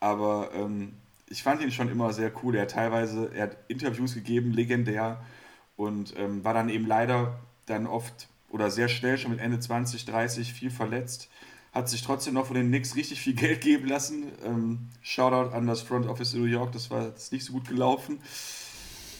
aber 0.00 0.50
ähm, 0.54 0.94
ich 1.28 1.42
fand 1.42 1.62
ihn 1.62 1.72
schon 1.72 1.90
immer 1.90 2.12
sehr 2.12 2.32
cool. 2.42 2.54
Er 2.54 2.62
hat 2.62 2.70
teilweise, 2.72 3.30
er 3.34 3.44
hat 3.44 3.56
Interviews 3.68 4.14
gegeben, 4.14 4.52
legendär, 4.52 5.20
und 5.76 6.14
ähm, 6.16 6.44
war 6.44 6.54
dann 6.54 6.68
eben 6.68 6.86
leider 6.86 7.38
dann 7.66 7.86
oft 7.86 8.28
oder 8.50 8.70
sehr 8.70 8.88
schnell 8.88 9.18
schon 9.18 9.32
mit 9.32 9.40
Ende 9.40 9.60
20, 9.60 10.04
30 10.04 10.52
viel 10.52 10.70
verletzt. 10.70 11.28
Hat 11.72 11.88
sich 11.88 12.02
trotzdem 12.02 12.34
noch 12.34 12.46
von 12.46 12.56
den 12.56 12.68
Knicks 12.68 12.96
richtig 12.96 13.20
viel 13.20 13.34
Geld 13.34 13.60
geben 13.60 13.86
lassen. 13.86 14.32
Ähm, 14.44 14.88
Shoutout 15.02 15.54
an 15.54 15.66
das 15.66 15.82
Front 15.82 16.06
Office 16.06 16.34
in 16.34 16.40
New 16.40 16.46
York, 16.46 16.72
das 16.72 16.90
war 16.90 17.10
das 17.10 17.32
nicht 17.32 17.44
so 17.44 17.52
gut 17.52 17.68
gelaufen. 17.68 18.20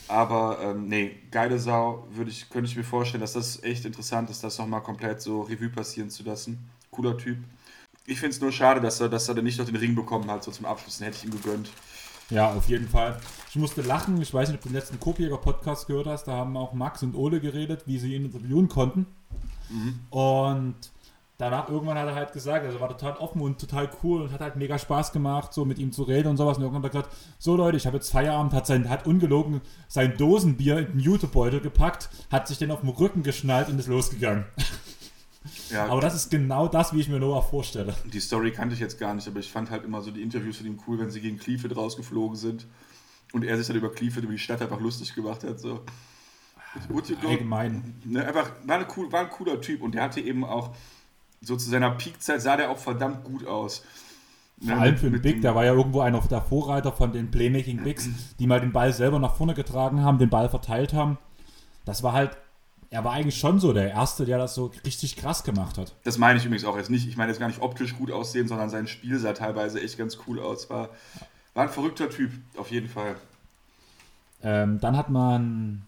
Aber 0.08 0.60
ähm, 0.62 0.88
nee, 0.88 1.16
geile 1.32 1.58
Sau, 1.58 2.06
würde 2.12 2.30
ich, 2.30 2.48
könnte 2.48 2.70
ich 2.70 2.76
mir 2.76 2.84
vorstellen, 2.84 3.20
dass 3.20 3.32
das 3.32 3.62
echt 3.64 3.84
interessant 3.84 4.30
ist, 4.30 4.44
das 4.44 4.56
nochmal 4.58 4.82
komplett 4.82 5.20
so 5.20 5.42
Revue 5.42 5.68
passieren 5.68 6.10
zu 6.10 6.22
lassen. 6.22 6.70
Cooler 6.92 7.18
Typ. 7.18 7.38
Ich 8.06 8.20
finde 8.20 8.34
es 8.34 8.40
nur 8.40 8.52
schade, 8.52 8.80
dass 8.80 9.00
er, 9.00 9.08
dass 9.08 9.28
er 9.28 9.34
dann 9.34 9.44
nicht 9.44 9.58
noch 9.58 9.66
den 9.66 9.76
Ring 9.76 9.94
bekommen 9.94 10.30
hat, 10.30 10.44
so 10.44 10.50
zum 10.50 10.64
Abschluss. 10.64 10.98
Den 10.98 11.06
hätte 11.06 11.18
ich 11.18 11.24
ihm 11.24 11.30
gegönnt. 11.32 11.70
Ja, 12.30 12.52
auf 12.52 12.68
jeden 12.68 12.88
Fall. 12.88 13.18
Ich 13.50 13.56
musste 13.56 13.82
lachen. 13.82 14.20
Ich 14.20 14.32
weiß 14.32 14.48
nicht, 14.48 14.58
ob 14.58 14.62
du 14.62 14.68
den 14.68 14.74
letzten 14.74 14.98
Kopiger 14.98 15.36
Podcast 15.36 15.86
gehört 15.86 16.06
hast. 16.06 16.24
Da 16.24 16.32
haben 16.32 16.56
auch 16.56 16.72
Max 16.72 17.02
und 17.02 17.14
Ole 17.14 17.40
geredet, 17.40 17.82
wie 17.86 17.98
sie 17.98 18.14
ihn 18.14 18.26
interviewen 18.26 18.68
konnten. 18.68 19.06
Mhm. 19.68 20.00
Und 20.10 20.74
danach 21.38 21.68
irgendwann 21.68 21.98
hat 21.98 22.06
er 22.08 22.14
halt 22.14 22.32
gesagt, 22.32 22.64
also 22.64 22.80
war 22.80 22.88
total 22.88 23.16
offen 23.18 23.40
und 23.42 23.60
total 23.60 23.90
cool 24.02 24.22
und 24.22 24.32
hat 24.32 24.40
halt 24.40 24.56
mega 24.56 24.78
Spaß 24.78 25.12
gemacht, 25.12 25.52
so 25.52 25.64
mit 25.64 25.78
ihm 25.78 25.92
zu 25.92 26.02
reden 26.02 26.28
und 26.28 26.36
sowas. 26.36 26.56
Und 26.56 26.64
irgendwann 26.64 26.82
hat 26.84 26.94
er 26.94 27.02
gesagt, 27.02 27.16
so 27.38 27.56
Leute, 27.56 27.76
ich 27.76 27.86
habe 27.86 27.96
jetzt 27.96 28.10
Feierabend, 28.10 28.52
hat, 28.52 28.66
sein, 28.66 28.88
hat 28.88 29.06
ungelogen 29.06 29.60
sein 29.88 30.16
Dosenbier 30.16 30.78
in 30.78 30.92
den 30.92 31.00
Jutebeutel 31.00 31.60
gepackt, 31.60 32.08
hat 32.30 32.48
sich 32.48 32.58
den 32.58 32.70
auf 32.70 32.80
den 32.80 32.90
Rücken 32.90 33.22
geschnallt 33.22 33.68
und 33.68 33.78
ist 33.78 33.88
losgegangen. 33.88 34.44
Ja, 35.70 35.86
aber 35.86 36.00
das 36.00 36.14
ist 36.14 36.30
genau 36.30 36.68
das, 36.68 36.92
wie 36.92 37.00
ich 37.00 37.08
mir 37.08 37.18
Noah 37.18 37.42
vorstelle. 37.42 37.94
Die 38.12 38.20
Story 38.20 38.52
kannte 38.52 38.74
ich 38.74 38.80
jetzt 38.80 38.98
gar 38.98 39.14
nicht, 39.14 39.26
aber 39.26 39.40
ich 39.40 39.50
fand 39.50 39.70
halt 39.70 39.84
immer 39.84 40.02
so 40.02 40.10
die 40.10 40.22
Interviews 40.22 40.58
von 40.58 40.66
ihm 40.66 40.78
cool, 40.86 40.98
wenn 40.98 41.10
sie 41.10 41.20
gegen 41.20 41.38
Cleveland 41.38 41.76
rausgeflogen 41.76 42.36
sind 42.36 42.66
und 43.32 43.44
er 43.44 43.56
sich 43.56 43.66
dann 43.66 43.76
über 43.76 43.90
Cleveland, 43.90 44.24
über 44.24 44.32
die 44.32 44.38
Stadt 44.38 44.62
einfach 44.62 44.80
lustig 44.80 45.14
gemacht 45.14 45.44
hat. 45.44 45.60
So. 45.60 45.82
Allgemein. 47.26 47.94
Ne, 48.04 48.26
einfach, 48.26 48.50
war, 48.64 48.76
eine 48.76 48.86
cool, 48.96 49.10
war 49.10 49.20
ein 49.20 49.30
cooler 49.30 49.60
Typ 49.60 49.82
und 49.82 49.94
der 49.94 50.02
hatte 50.02 50.20
eben 50.20 50.44
auch, 50.44 50.74
so 51.40 51.56
zu 51.56 51.68
seiner 51.70 51.90
Peakzeit 51.92 52.40
sah 52.40 52.56
der 52.56 52.70
auch 52.70 52.78
verdammt 52.78 53.24
gut 53.24 53.46
aus. 53.46 53.84
Ne, 54.58 54.72
Vor 54.72 54.82
allem 54.82 54.96
für 54.96 55.10
den 55.10 55.20
Big, 55.20 55.42
der 55.42 55.54
war 55.54 55.64
ja 55.64 55.74
irgendwo 55.74 56.00
einer 56.00 56.20
der 56.20 56.40
Vorreiter 56.40 56.92
von 56.92 57.12
den 57.12 57.30
Playmaking 57.30 57.82
Bigs, 57.82 58.08
die 58.38 58.46
mal 58.46 58.60
den 58.60 58.72
Ball 58.72 58.92
selber 58.92 59.18
nach 59.18 59.36
vorne 59.36 59.54
getragen 59.54 60.02
haben, 60.02 60.18
den 60.18 60.30
Ball 60.30 60.48
verteilt 60.48 60.94
haben. 60.94 61.18
Das 61.84 62.02
war 62.02 62.12
halt 62.12 62.36
er 62.90 63.04
war 63.04 63.12
eigentlich 63.12 63.38
schon 63.38 63.58
so 63.58 63.72
der 63.72 63.90
Erste, 63.90 64.24
der 64.24 64.38
das 64.38 64.54
so 64.54 64.72
richtig 64.84 65.16
krass 65.16 65.44
gemacht 65.44 65.78
hat. 65.78 65.94
Das 66.04 66.18
meine 66.18 66.38
ich 66.38 66.44
übrigens 66.44 66.64
auch 66.64 66.76
jetzt 66.76 66.90
nicht. 66.90 67.08
Ich 67.08 67.16
meine 67.16 67.30
jetzt 67.30 67.40
gar 67.40 67.48
nicht 67.48 67.60
optisch 67.60 67.96
gut 67.96 68.10
aussehen, 68.10 68.48
sondern 68.48 68.70
sein 68.70 68.86
Spiel 68.86 69.18
sah 69.18 69.32
teilweise 69.32 69.80
echt 69.80 69.98
ganz 69.98 70.18
cool 70.26 70.40
aus. 70.40 70.70
War, 70.70 70.90
war 71.54 71.64
ein 71.64 71.70
verrückter 71.70 72.08
Typ, 72.08 72.30
auf 72.56 72.70
jeden 72.70 72.88
Fall. 72.88 73.16
Ähm, 74.42 74.78
dann 74.80 74.96
hat 74.96 75.10
man, 75.10 75.84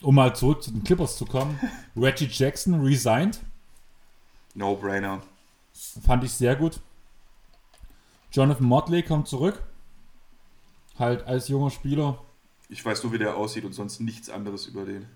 um 0.00 0.14
mal 0.14 0.34
zurück 0.34 0.62
zu 0.62 0.72
den 0.72 0.82
Clippers 0.82 1.16
zu 1.16 1.24
kommen, 1.24 1.58
Reggie 1.96 2.28
Jackson 2.30 2.80
resigned. 2.80 3.40
No-brainer. 4.54 5.22
Fand 6.04 6.24
ich 6.24 6.32
sehr 6.32 6.56
gut. 6.56 6.80
Jonathan 8.32 8.66
Motley 8.66 9.02
kommt 9.02 9.28
zurück. 9.28 9.62
Halt 10.98 11.26
als 11.26 11.48
junger 11.48 11.70
Spieler. 11.70 12.18
Ich 12.68 12.84
weiß 12.84 13.02
nur, 13.02 13.12
wie 13.12 13.18
der 13.18 13.36
aussieht 13.36 13.64
und 13.64 13.72
sonst 13.72 14.00
nichts 14.00 14.28
anderes 14.28 14.66
über 14.66 14.84
den. 14.84 15.06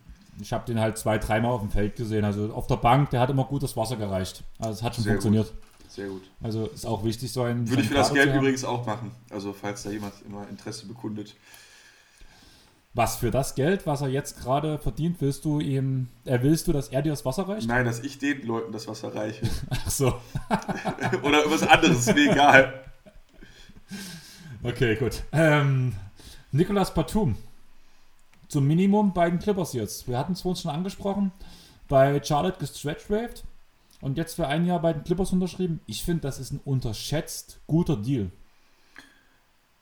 Ich 0.41 0.53
habe 0.53 0.65
den 0.67 0.81
halt 0.81 0.99
zwei, 0.99 1.19
dreimal 1.19 1.53
auf 1.53 1.61
dem 1.61 1.71
Feld 1.71 1.97
gesehen. 1.97 2.25
Also 2.25 2.53
auf 2.53 2.67
der 2.67 2.77
Bank, 2.77 3.11
der 3.11 3.21
hat 3.21 3.31
immer 3.31 3.45
gut 3.45 3.63
das 3.63 3.77
Wasser 3.77 3.97
gereicht. 3.97 4.45
Also 4.59 4.73
es 4.73 4.83
hat 4.83 4.95
schon 4.95 5.05
Sehr 5.05 5.13
funktioniert. 5.13 5.49
Gut. 5.49 5.59
Sehr 5.95 6.09
gut. 6.09 6.23
Also 6.43 6.67
ist 6.67 6.87
auch 6.87 7.05
wichtig, 7.05 7.33
so 7.33 7.43
ein. 7.43 7.69
Würde 7.69 7.83
ich 7.83 7.89
für 7.89 7.95
das 7.95 8.13
Geld 8.13 8.35
übrigens 8.35 8.65
auch 8.65 8.85
machen. 8.85 9.13
Also 9.31 9.53
falls 9.53 9.85
da 9.85 9.91
jemand 9.91 10.15
immer 10.27 10.49
Interesse 10.49 10.87
bekundet. 10.87 11.37
Was 12.95 13.17
für 13.17 13.33
das 13.33 13.57
Geld, 13.57 13.87
was 13.87 14.03
er 14.03 14.09
jetzt 14.09 14.41
gerade 14.41 14.79
verdient, 14.79 15.21
willst 15.21 15.45
du 15.45 15.59
ihm, 15.59 16.09
äh, 16.25 16.39
willst 16.43 16.69
du, 16.69 16.73
dass 16.73 16.89
er 16.89 17.03
dir 17.03 17.11
das 17.11 17.25
Wasser 17.25 17.49
reicht? 17.49 17.67
Nein, 17.67 17.85
dass 17.85 18.01
ich 18.01 18.19
den 18.19 18.47
Leuten 18.47 18.71
das 18.73 18.87
Wasser 18.87 19.15
reiche. 19.15 19.47
Ach 19.71 19.91
so. 19.91 20.07
Oder 21.23 21.43
was 21.51 21.65
anderes, 21.65 22.07
ist 22.07 22.15
mir 22.15 22.31
egal. 22.31 22.85
Okay, 24.63 24.95
gut. 24.95 25.25
Ähm, 25.33 25.95
Nicolas 26.53 26.95
Batum 26.95 27.37
zum 28.49 28.67
Minimum 28.67 29.13
bei 29.13 29.29
den 29.29 29.39
Clippers 29.39 29.73
jetzt. 29.73 30.09
Wir 30.09 30.19
hatten 30.19 30.33
es 30.33 30.43
vorhin 30.43 30.61
schon 30.61 30.71
angesprochen, 30.71 31.33
bei 31.89 32.21
Charlotte 32.23 32.59
gestretchwaved 32.59 33.45
und 34.01 34.19
jetzt 34.19 34.35
für 34.35 34.47
ein 34.47 34.67
Jahr 34.67 34.81
bei 34.81 34.93
den 34.93 35.05
Clippers 35.05 35.33
unterschrieben. 35.33 35.81
Ich 35.87 36.03
finde, 36.03 36.23
das 36.23 36.39
ist 36.39 36.53
ein 36.53 36.61
unterschätzt 36.65 37.61
guter 37.67 37.97
Deal. 37.97 38.31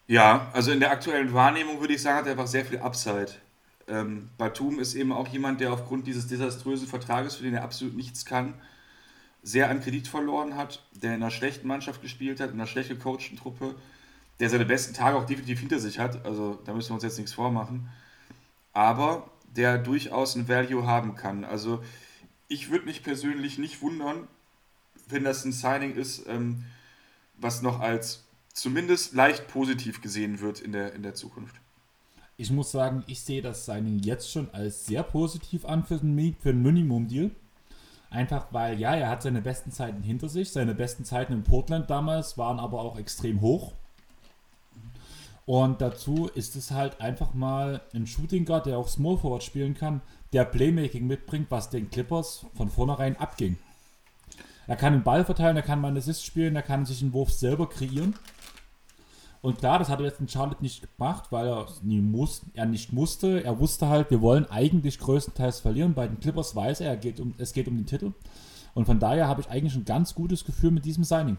Ja, 0.07 0.51
also 0.53 0.73
in 0.73 0.81
der 0.81 0.91
aktuellen 0.91 1.33
Wahrnehmung 1.33 1.81
würde 1.81 1.95
ich 1.95 2.03
sagen, 2.03 2.19
hat 2.19 2.27
er 2.27 2.33
einfach 2.33 2.47
sehr 2.47 2.65
viel 2.65 2.79
Upside. 2.79 3.33
Ähm, 3.89 4.29
Batum 4.39 4.79
ist 4.79 4.95
eben 4.95 5.13
auch 5.13 5.29
jemand, 5.29 5.61
der 5.61 5.73
aufgrund 5.73 6.07
dieses 6.07 6.27
desaströsen 6.27 6.87
Vertrages, 6.87 7.37
für 7.37 7.45
den 7.45 7.55
er 7.55 7.63
absolut 7.63 7.97
nichts 7.97 8.25
kann, 8.25 8.55
sehr 9.43 9.71
an 9.71 9.81
Kredit 9.81 10.07
verloren 10.07 10.57
hat, 10.57 10.85
der 10.93 11.15
in 11.15 11.23
einer 11.23 11.31
schlechten 11.31 11.67
Mannschaft 11.67 12.01
gespielt 12.01 12.41
hat, 12.41 12.51
in 12.51 12.55
einer 12.55 12.67
schlecht 12.67 12.91
gecoachten 12.91 13.37
Truppe, 13.37 13.75
der 14.39 14.51
seine 14.51 14.65
besten 14.65 14.95
Tage 14.95 15.17
auch 15.17 15.25
definitiv 15.25 15.61
hinter 15.61 15.79
sich 15.79 15.99
hat. 15.99 16.25
Also 16.25 16.61
da 16.65 16.75
müssen 16.75 16.91
wir 16.91 16.95
uns 16.95 17.05
jetzt 17.05 17.19
nichts 17.19 17.33
vormachen 17.33 17.89
aber 18.73 19.31
der 19.57 19.79
durchaus 19.79 20.35
ein 20.35 20.49
Value 20.49 20.87
haben 20.87 21.15
kann. 21.15 21.45
Also 21.45 21.83
ich 22.49 22.71
würde 22.71 22.87
mich 22.87 23.03
persönlich 23.03 23.59
nicht 23.59 23.83
wundern, 23.83 24.29
wenn 25.09 25.25
das 25.25 25.45
ein 25.45 25.53
Signing 25.53 25.95
ist, 25.95 26.27
ähm, 26.27 26.65
was 27.37 27.63
noch 27.63 27.81
als 27.81 28.25
zumindest 28.53 29.15
leicht 29.15 29.49
positiv 29.49 30.01
gesehen 30.01 30.41
wird 30.41 30.61
in 30.61 30.73
der, 30.73 30.95
in 30.95 31.03
der 31.03 31.15
Zukunft. 31.15 31.57
Ich 32.37 32.51
muss 32.51 32.73
sagen, 32.73 33.05
ich 33.07 33.21
sehe 33.21 33.43
das 33.43 33.67
Signing 33.67 34.01
jetzt 34.01 34.31
schon 34.31 34.51
als 34.53 34.87
sehr 34.87 35.03
positiv 35.03 35.65
an 35.65 35.85
für 35.85 35.99
den, 35.99 36.37
für 36.41 36.53
den 36.53 36.63
Minimum-Deal. 36.63 37.31
Einfach 38.11 38.49
weil, 38.51 38.79
ja, 38.79 38.95
er 38.95 39.09
hat 39.09 39.23
seine 39.23 39.41
besten 39.41 39.71
Zeiten 39.71 40.03
hinter 40.03 40.29
sich. 40.29 40.51
Seine 40.51 40.75
besten 40.75 41.05
Zeiten 41.05 41.33
in 41.33 41.45
Portland 41.45 41.89
damals 41.89 42.37
waren 42.37 42.59
aber 42.59 42.81
auch 42.81 42.99
extrem 42.99 43.41
hoch. 43.41 43.73
Und 45.45 45.81
dazu 45.81 46.31
ist 46.35 46.55
es 46.57 46.71
halt 46.71 47.01
einfach 47.01 47.35
mal 47.35 47.81
ein 47.95 48.07
Shooting 48.07 48.45
Guard, 48.45 48.67
der 48.67 48.79
auch 48.79 48.89
Small 48.89 49.19
Forward 49.19 49.43
spielen 49.43 49.75
kann, 49.75 50.01
der 50.33 50.45
Playmaking 50.45 51.07
mitbringt, 51.07 51.51
was 51.51 51.71
den 51.71 51.91
Clippers 51.91 52.47
von 52.55 52.69
vornherein 52.69 53.17
abging. 53.17 53.59
Er 54.67 54.77
kann 54.77 54.93
den 54.93 55.03
Ball 55.03 55.25
verteilen, 55.25 55.57
er 55.57 55.63
kann 55.63 55.81
mal 55.81 55.89
einen 55.89 55.97
Assist 55.97 56.25
spielen, 56.25 56.55
er 56.55 56.63
kann 56.63 56.87
sich 56.87 57.03
einen 57.03 57.13
Wurf 57.13 57.33
selber 57.33 57.69
kreieren. 57.69 58.15
Und 59.41 59.59
klar, 59.59 59.81
das 59.81 59.89
hat 59.89 59.99
er 59.99 60.07
jetzt 60.07 60.21
in 60.21 60.29
Charlotte 60.29 60.63
nicht 60.63 60.87
gemacht, 60.97 61.25
weil 61.31 61.49
er, 61.49 61.67
nie 61.83 62.01
muss, 62.01 62.43
er 62.55 62.65
nicht 62.65 62.93
musste. 62.93 63.43
Er 63.43 63.59
wusste 63.59 63.89
halt, 63.89 64.09
wir 64.13 64.21
wollen 64.21 64.49
eigentlich 64.49 65.01
größtenteils 65.01 65.59
verlieren. 65.59 65.95
Bei 65.95 66.07
den 66.07 66.21
Clippers 66.21 66.55
weiß 66.55 66.81
er, 66.81 66.91
er 66.91 66.97
geht 66.97 67.19
um, 67.19 67.35
es 67.39 67.53
geht 67.53 67.67
um 67.67 67.77
den 67.77 67.87
Titel. 67.87 68.13
Und 68.75 68.87
von 68.87 69.01
daher 69.01 69.27
habe 69.27 69.41
ich 69.41 69.51
eigentlich 69.51 69.75
ein 69.75 69.85
ganz 69.85 70.15
gutes 70.15 70.45
Gefühl 70.45 70.71
mit 70.71 70.85
diesem 70.85 71.03
Signing. 71.03 71.39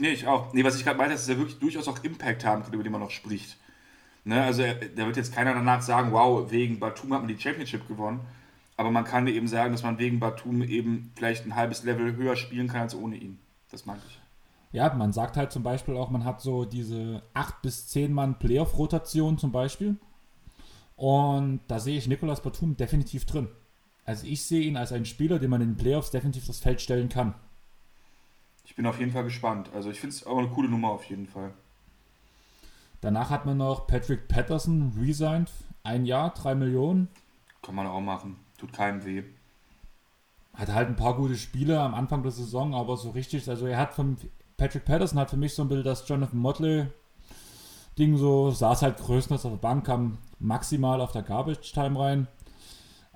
Nee, 0.00 0.12
ich 0.12 0.26
auch. 0.26 0.52
Nee, 0.54 0.64
was 0.64 0.76
ich 0.76 0.84
gerade 0.84 0.96
meine, 0.96 1.12
ist, 1.12 1.22
dass 1.22 1.28
er 1.28 1.38
wirklich 1.38 1.58
durchaus 1.58 1.86
auch 1.86 2.02
Impact 2.02 2.44
haben 2.44 2.62
kann, 2.62 2.72
über 2.72 2.82
den 2.82 2.92
man 2.92 3.02
noch 3.02 3.10
spricht. 3.10 3.56
Ne, 4.24 4.42
also 4.42 4.62
da 4.62 5.06
wird 5.06 5.16
jetzt 5.16 5.34
keiner 5.34 5.54
danach 5.54 5.82
sagen, 5.82 6.12
wow, 6.12 6.50
wegen 6.50 6.78
Batum 6.78 7.12
hat 7.12 7.20
man 7.20 7.28
die 7.28 7.40
Championship 7.40 7.86
gewonnen. 7.86 8.20
Aber 8.76 8.90
man 8.90 9.04
kann 9.04 9.26
eben 9.26 9.46
sagen, 9.46 9.72
dass 9.72 9.82
man 9.82 9.98
wegen 9.98 10.20
Batum 10.20 10.62
eben 10.62 11.12
vielleicht 11.14 11.44
ein 11.44 11.54
halbes 11.54 11.84
Level 11.84 12.16
höher 12.16 12.36
spielen 12.36 12.68
kann 12.68 12.82
als 12.82 12.94
ohne 12.94 13.16
ihn. 13.16 13.38
Das 13.70 13.84
mag 13.84 13.98
ich. 14.08 14.18
Ja, 14.72 14.92
man 14.94 15.12
sagt 15.12 15.36
halt 15.36 15.52
zum 15.52 15.62
Beispiel 15.62 15.96
auch, 15.96 16.10
man 16.10 16.24
hat 16.24 16.40
so 16.40 16.64
diese 16.64 17.22
8 17.34 17.60
bis 17.60 17.88
10 17.88 18.12
Mann 18.12 18.38
Playoff-Rotation 18.38 19.36
zum 19.36 19.52
Beispiel. 19.52 19.96
Und 20.96 21.60
da 21.68 21.78
sehe 21.78 21.98
ich 21.98 22.08
Nicolas 22.08 22.42
Batum 22.42 22.76
definitiv 22.76 23.26
drin. 23.26 23.48
Also 24.04 24.26
ich 24.26 24.44
sehe 24.44 24.62
ihn 24.62 24.76
als 24.76 24.92
einen 24.92 25.04
Spieler, 25.04 25.38
den 25.38 25.50
man 25.50 25.60
in 25.60 25.70
den 25.70 25.76
Playoffs 25.76 26.10
definitiv 26.10 26.46
das 26.46 26.60
Feld 26.60 26.80
stellen 26.80 27.10
kann. 27.10 27.34
Ich 28.70 28.76
bin 28.76 28.86
auf 28.86 29.00
jeden 29.00 29.10
Fall 29.10 29.24
gespannt. 29.24 29.68
Also 29.74 29.90
ich 29.90 29.98
finde 29.98 30.14
es 30.14 30.24
auch 30.24 30.38
eine 30.38 30.46
coole 30.46 30.68
Nummer 30.68 30.90
auf 30.90 31.04
jeden 31.06 31.26
Fall. 31.26 31.52
Danach 33.00 33.28
hat 33.28 33.44
man 33.44 33.56
noch 33.56 33.88
Patrick 33.88 34.28
Patterson 34.28 34.92
resigned. 34.96 35.50
Ein 35.82 36.06
Jahr, 36.06 36.32
drei 36.32 36.54
Millionen. 36.54 37.08
Kann 37.62 37.74
man 37.74 37.88
auch 37.88 38.00
machen. 38.00 38.36
Tut 38.58 38.72
keinem 38.72 39.04
weh. 39.04 39.24
Hat 40.54 40.72
halt 40.72 40.88
ein 40.88 40.94
paar 40.94 41.16
gute 41.16 41.34
Spiele 41.34 41.80
am 41.80 41.94
Anfang 41.94 42.22
der 42.22 42.30
Saison, 42.30 42.72
aber 42.74 42.96
so 42.96 43.10
richtig, 43.10 43.48
also 43.48 43.66
er 43.66 43.76
hat 43.76 43.92
von 43.92 44.16
Patrick 44.56 44.84
Patterson 44.84 45.18
hat 45.18 45.30
für 45.30 45.36
mich 45.36 45.52
so 45.52 45.62
ein 45.62 45.68
Bild 45.68 45.84
das 45.84 46.06
Jonathan 46.06 46.38
Motley 46.38 46.86
Ding 47.98 48.16
so, 48.16 48.52
saß 48.52 48.82
halt 48.82 48.98
größtenteils 48.98 49.46
auf 49.46 49.52
der 49.52 49.58
Bank, 49.58 49.86
kam 49.86 50.18
maximal 50.38 51.00
auf 51.00 51.10
der 51.10 51.22
Garbage 51.22 51.72
Time 51.72 51.98
rein. 51.98 52.28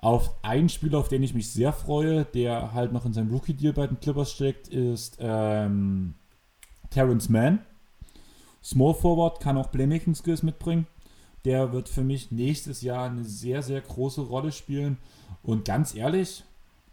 Auf 0.05 0.35
einen 0.43 0.69
Spieler, 0.69 0.99
auf 0.99 1.07
den 1.07 1.23
ich 1.23 1.33
mich 1.33 1.49
sehr 1.49 1.73
freue, 1.73 2.25
der 2.25 2.75
halt 2.75 2.93
noch 2.93 3.07
in 3.07 3.13
seinem 3.13 3.31
Rookie-Deal 3.31 3.73
bei 3.73 3.87
den 3.87 3.99
Clippers 3.99 4.31
steckt, 4.31 4.67
ist 4.67 5.17
ähm, 5.19 6.13
Terrence 6.91 7.27
Mann. 7.27 7.61
Small 8.63 8.93
Forward 8.93 9.39
kann 9.39 9.57
auch 9.57 9.71
Playmaking 9.71 10.13
Skills 10.13 10.43
mitbringen. 10.43 10.85
Der 11.43 11.73
wird 11.73 11.89
für 11.89 12.03
mich 12.03 12.29
nächstes 12.29 12.83
Jahr 12.83 13.09
eine 13.09 13.23
sehr, 13.23 13.63
sehr 13.63 13.81
große 13.81 14.21
Rolle 14.21 14.51
spielen. 14.51 14.99
Und 15.41 15.65
ganz 15.65 15.95
ehrlich, 15.95 16.43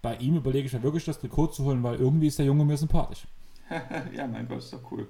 bei 0.01 0.17
ihm 0.17 0.37
überlege 0.37 0.65
ich 0.65 0.73
ja 0.73 0.83
wirklich 0.83 1.05
das 1.05 1.19
Trikot 1.19 1.49
zu 1.49 1.65
holen, 1.65 1.83
weil 1.83 1.97
irgendwie 1.97 2.29
ist 2.29 2.39
der 2.39 2.47
Junge 2.47 2.65
mir 2.65 2.79
sympathisch. 2.79 3.27
ja, 4.17 4.27
mein 4.27 4.49
Gott, 4.49 4.61
ist 4.61 4.73
doch 4.73 4.91
cool. 4.91 5.07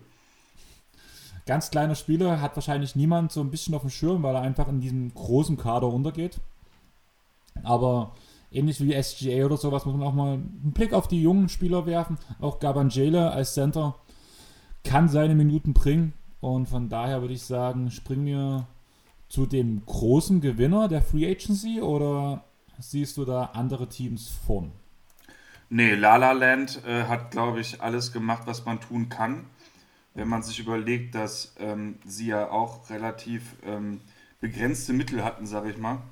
Ganz 1.46 1.70
kleiner 1.70 1.94
Spieler, 1.94 2.40
hat 2.40 2.56
wahrscheinlich 2.56 2.96
niemand 2.96 3.30
so 3.30 3.40
ein 3.42 3.50
bisschen 3.52 3.76
auf 3.76 3.82
dem 3.82 3.90
Schirm, 3.90 4.24
weil 4.24 4.34
er 4.34 4.42
einfach 4.42 4.66
in 4.66 4.80
diesem 4.80 5.14
großen 5.14 5.56
Kader 5.56 5.86
untergeht. 5.86 6.40
Aber 7.62 8.14
ähnlich 8.50 8.80
wie 8.80 9.00
SGA 9.00 9.44
oder 9.44 9.56
sowas 9.56 9.84
muss 9.84 9.94
man 9.94 10.06
auch 10.06 10.14
mal 10.14 10.34
einen 10.34 10.72
Blick 10.74 10.92
auf 10.92 11.08
die 11.08 11.22
jungen 11.22 11.48
Spieler 11.48 11.86
werfen. 11.86 12.18
Auch 12.40 12.60
Gabanjele 12.60 13.30
als 13.30 13.54
Center 13.54 13.96
kann 14.84 15.08
seine 15.08 15.34
Minuten 15.34 15.72
bringen. 15.72 16.12
Und 16.40 16.68
von 16.68 16.88
daher 16.88 17.20
würde 17.20 17.34
ich 17.34 17.42
sagen, 17.42 17.90
springen 17.90 18.26
wir 18.26 18.66
zu 19.28 19.46
dem 19.46 19.84
großen 19.86 20.40
Gewinner 20.40 20.88
der 20.88 21.02
Free 21.02 21.30
Agency 21.30 21.80
oder 21.80 22.44
siehst 22.78 23.16
du 23.16 23.24
da 23.24 23.44
andere 23.54 23.88
Teams 23.88 24.28
vorn? 24.46 24.72
Nee, 25.70 25.94
La 25.94 26.16
La 26.16 26.32
Land 26.32 26.82
äh, 26.84 27.04
hat, 27.04 27.30
glaube 27.30 27.60
ich, 27.60 27.80
alles 27.80 28.12
gemacht, 28.12 28.42
was 28.44 28.66
man 28.66 28.80
tun 28.80 29.08
kann. 29.08 29.46
Wenn 30.14 30.28
man 30.28 30.42
sich 30.42 30.58
überlegt, 30.58 31.14
dass 31.14 31.54
ähm, 31.58 31.98
sie 32.04 32.26
ja 32.26 32.50
auch 32.50 32.90
relativ 32.90 33.56
ähm, 33.64 34.00
begrenzte 34.40 34.92
Mittel 34.92 35.24
hatten, 35.24 35.46
sage 35.46 35.70
ich 35.70 35.78
mal. 35.78 36.02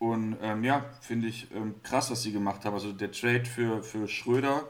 Und 0.00 0.38
ähm, 0.40 0.64
ja, 0.64 0.86
finde 1.02 1.28
ich 1.28 1.54
ähm, 1.54 1.74
krass, 1.82 2.10
was 2.10 2.22
sie 2.22 2.32
gemacht 2.32 2.64
haben. 2.64 2.72
Also 2.72 2.90
der 2.90 3.12
Trade 3.12 3.44
für, 3.44 3.82
für 3.82 4.08
Schröder 4.08 4.66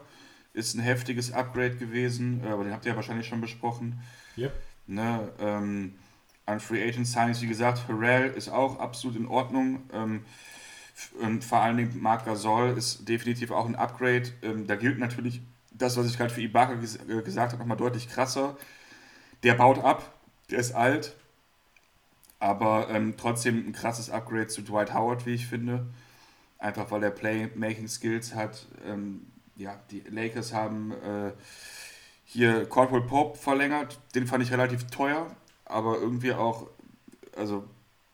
ist 0.51 0.75
ein 0.75 0.81
heftiges 0.81 1.31
Upgrade 1.31 1.77
gewesen, 1.77 2.43
äh, 2.43 2.49
aber 2.49 2.65
den 2.65 2.73
habt 2.73 2.85
ihr 2.85 2.91
ja 2.91 2.97
wahrscheinlich 2.97 3.27
schon 3.27 3.39
besprochen. 3.39 4.01
Yep. 4.37 4.51
Ne, 4.87 5.31
ähm, 5.39 5.95
an 6.45 6.59
Free 6.59 6.85
Agent 6.85 7.07
Signings, 7.07 7.41
wie 7.41 7.47
gesagt, 7.47 7.87
Harrell 7.87 8.31
ist 8.31 8.49
auch 8.49 8.77
absolut 8.79 9.15
in 9.15 9.25
Ordnung. 9.25 9.83
Ähm, 9.93 10.25
und 11.21 11.45
vor 11.45 11.61
allen 11.61 11.77
Dingen 11.77 12.01
Marc 12.01 12.25
Gasol 12.25 12.77
ist 12.77 13.07
definitiv 13.07 13.51
auch 13.51 13.65
ein 13.65 13.75
Upgrade. 13.75 14.33
Ähm, 14.41 14.67
da 14.67 14.75
gilt 14.75 14.99
natürlich 14.99 15.41
das, 15.71 15.95
was 15.95 16.07
ich 16.07 16.17
gerade 16.17 16.33
für 16.33 16.41
Ibaka 16.41 16.73
ges 16.73 16.97
äh, 16.97 17.21
gesagt 17.23 17.53
habe, 17.53 17.61
nochmal 17.61 17.77
deutlich 17.77 18.09
krasser. 18.09 18.57
Der 19.43 19.53
baut 19.53 19.79
ab, 19.79 20.13
der 20.49 20.59
ist 20.59 20.73
alt, 20.73 21.15
aber 22.41 22.89
ähm, 22.89 23.13
trotzdem 23.17 23.67
ein 23.67 23.71
krasses 23.71 24.09
Upgrade 24.09 24.47
zu 24.47 24.63
Dwight 24.63 24.95
Howard, 24.95 25.27
wie 25.27 25.35
ich 25.35 25.45
finde. 25.45 25.85
Einfach 26.57 26.89
weil 26.89 26.99
der 26.99 27.11
Playmaking-Skills 27.11 28.33
hat. 28.33 28.65
Ähm, 28.83 29.27
ja, 29.55 29.79
die 29.91 30.01
Lakers 30.09 30.51
haben 30.51 30.91
äh, 30.91 31.33
hier 32.25 32.65
Cordwell 32.65 33.01
Pope 33.01 33.37
verlängert. 33.37 33.99
Den 34.15 34.25
fand 34.25 34.43
ich 34.43 34.51
relativ 34.51 34.87
teuer, 34.87 35.27
aber 35.65 35.99
irgendwie 35.99 36.33
auch, 36.33 36.67
also 37.37 37.63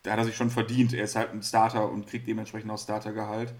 da 0.02 0.12
hat 0.12 0.18
er 0.18 0.24
sich 0.26 0.36
schon 0.36 0.50
verdient. 0.50 0.92
Er 0.92 1.04
ist 1.04 1.16
halt 1.16 1.32
ein 1.32 1.42
Starter 1.42 1.90
und 1.90 2.06
kriegt 2.06 2.28
dementsprechend 2.28 2.70
auch 2.70 2.78
Startergehalt. 2.78 3.54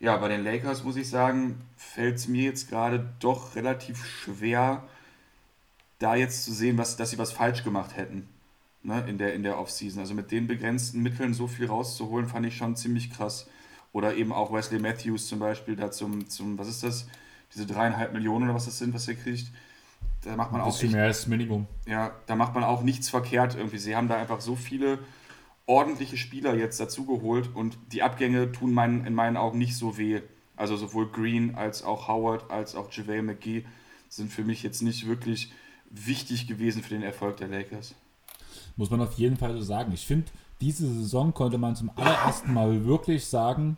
Ja, 0.00 0.16
bei 0.16 0.26
den 0.28 0.42
Lakers 0.42 0.82
muss 0.82 0.96
ich 0.96 1.08
sagen, 1.08 1.60
fällt 1.76 2.16
es 2.16 2.26
mir 2.26 2.42
jetzt 2.42 2.68
gerade 2.68 3.14
doch 3.20 3.54
relativ 3.54 4.04
schwer, 4.04 4.88
da 6.00 6.16
jetzt 6.16 6.44
zu 6.44 6.52
sehen, 6.52 6.78
was, 6.78 6.96
dass 6.96 7.10
sie 7.10 7.18
was 7.18 7.30
falsch 7.30 7.62
gemacht 7.62 7.96
hätten 7.96 8.28
ne, 8.86 9.04
in 9.08 9.18
der, 9.18 9.34
in 9.34 9.42
der 9.42 9.58
Offseason. 9.58 10.00
Also 10.00 10.14
mit 10.14 10.30
den 10.30 10.46
begrenzten 10.46 11.02
Mitteln 11.02 11.34
so 11.34 11.46
viel 11.46 11.66
rauszuholen, 11.66 12.26
fand 12.26 12.46
ich 12.46 12.56
schon 12.56 12.76
ziemlich 12.76 13.10
krass. 13.10 13.48
Oder 13.92 14.14
eben 14.14 14.32
auch 14.32 14.52
Wesley 14.52 14.78
Matthews 14.78 15.26
zum 15.26 15.38
Beispiel, 15.38 15.76
da 15.76 15.90
zum, 15.90 16.28
zum 16.28 16.58
was 16.58 16.68
ist 16.68 16.82
das? 16.82 17.08
Diese 17.54 17.66
dreieinhalb 17.66 18.12
Millionen 18.12 18.44
oder 18.44 18.54
was 18.54 18.66
das 18.66 18.78
sind, 18.78 18.94
was 18.94 19.08
er 19.08 19.14
kriegt. 19.14 19.50
Da 20.22 20.36
macht 20.36 20.52
man 20.52 20.60
auch. 20.60 20.66
Bisschen 20.66 20.92
mehr 20.92 21.04
als 21.04 21.26
Minimum. 21.26 21.66
Ja, 21.86 22.12
da 22.26 22.36
macht 22.36 22.54
man 22.54 22.64
auch 22.64 22.82
nichts 22.82 23.08
verkehrt 23.08 23.54
irgendwie. 23.54 23.78
Sie 23.78 23.96
haben 23.96 24.08
da 24.08 24.16
einfach 24.16 24.40
so 24.40 24.56
viele 24.56 24.98
ordentliche 25.66 26.16
Spieler 26.16 26.54
jetzt 26.54 26.78
dazugeholt 26.78 27.50
und 27.54 27.78
die 27.92 28.02
Abgänge 28.02 28.52
tun 28.52 28.72
meinen, 28.72 29.04
in 29.04 29.14
meinen 29.14 29.36
Augen 29.36 29.58
nicht 29.58 29.76
so 29.76 29.98
weh. 29.98 30.20
Also 30.56 30.76
sowohl 30.76 31.10
Green 31.10 31.54
als 31.54 31.82
auch 31.82 32.08
Howard 32.08 32.50
als 32.50 32.74
auch 32.74 32.90
JaVale 32.92 33.22
McGee 33.22 33.64
sind 34.08 34.32
für 34.32 34.44
mich 34.44 34.62
jetzt 34.62 34.82
nicht 34.82 35.06
wirklich 35.06 35.52
wichtig 35.90 36.46
gewesen 36.46 36.82
für 36.82 36.90
den 36.90 37.02
Erfolg 37.02 37.36
der 37.38 37.48
Lakers. 37.48 37.94
Muss 38.76 38.90
man 38.90 39.00
auf 39.00 39.14
jeden 39.14 39.36
Fall 39.36 39.54
so 39.54 39.62
sagen. 39.62 39.92
Ich 39.92 40.06
finde, 40.06 40.26
diese 40.60 40.86
Saison 40.86 41.34
konnte 41.34 41.58
man 41.58 41.76
zum 41.76 41.90
allerersten 41.96 42.52
Mal 42.52 42.84
wirklich 42.84 43.26
sagen, 43.26 43.76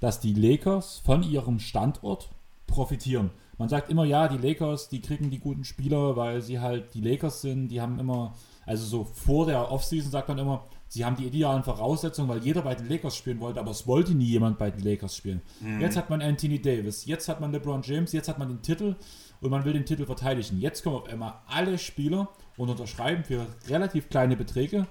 dass 0.00 0.20
die 0.20 0.34
Lakers 0.34 1.00
von 1.04 1.22
ihrem 1.22 1.58
Standort 1.58 2.28
profitieren. 2.66 3.30
Man 3.58 3.68
sagt 3.68 3.90
immer, 3.90 4.04
ja, 4.04 4.28
die 4.28 4.36
Lakers, 4.36 4.88
die 4.88 5.00
kriegen 5.00 5.30
die 5.30 5.38
guten 5.38 5.64
Spieler, 5.64 6.16
weil 6.16 6.42
sie 6.42 6.58
halt 6.60 6.94
die 6.94 7.00
Lakers 7.00 7.40
sind. 7.40 7.68
Die 7.68 7.80
haben 7.80 7.98
immer, 7.98 8.34
also 8.66 8.84
so 8.84 9.04
vor 9.04 9.46
der 9.46 9.70
Offseason 9.70 10.10
sagt 10.10 10.28
man 10.28 10.38
immer, 10.38 10.64
sie 10.88 11.04
haben 11.04 11.16
die 11.16 11.26
idealen 11.26 11.62
Voraussetzungen, 11.62 12.28
weil 12.28 12.42
jeder 12.42 12.62
bei 12.62 12.74
den 12.74 12.88
Lakers 12.88 13.16
spielen 13.16 13.40
wollte, 13.40 13.60
aber 13.60 13.70
es 13.70 13.86
wollte 13.86 14.14
nie 14.14 14.24
jemand 14.24 14.58
bei 14.58 14.70
den 14.70 14.82
Lakers 14.82 15.16
spielen. 15.16 15.40
Mhm. 15.60 15.80
Jetzt 15.80 15.96
hat 15.96 16.10
man 16.10 16.20
Anthony 16.20 16.60
Davis, 16.60 17.06
jetzt 17.06 17.28
hat 17.28 17.40
man 17.40 17.52
LeBron 17.52 17.82
James, 17.82 18.12
jetzt 18.12 18.28
hat 18.28 18.38
man 18.38 18.48
den 18.48 18.62
Titel 18.62 18.96
und 19.40 19.50
man 19.50 19.64
will 19.64 19.72
den 19.72 19.86
Titel 19.86 20.04
verteidigen. 20.04 20.60
Jetzt 20.60 20.82
kommen 20.82 20.96
auf 20.96 21.08
einmal 21.08 21.34
alle 21.46 21.78
Spieler 21.78 22.28
und 22.56 22.70
unterschreiben 22.70 23.24
für 23.24 23.46
relativ 23.68 24.08
kleine 24.08 24.36
Beträge, 24.36 24.86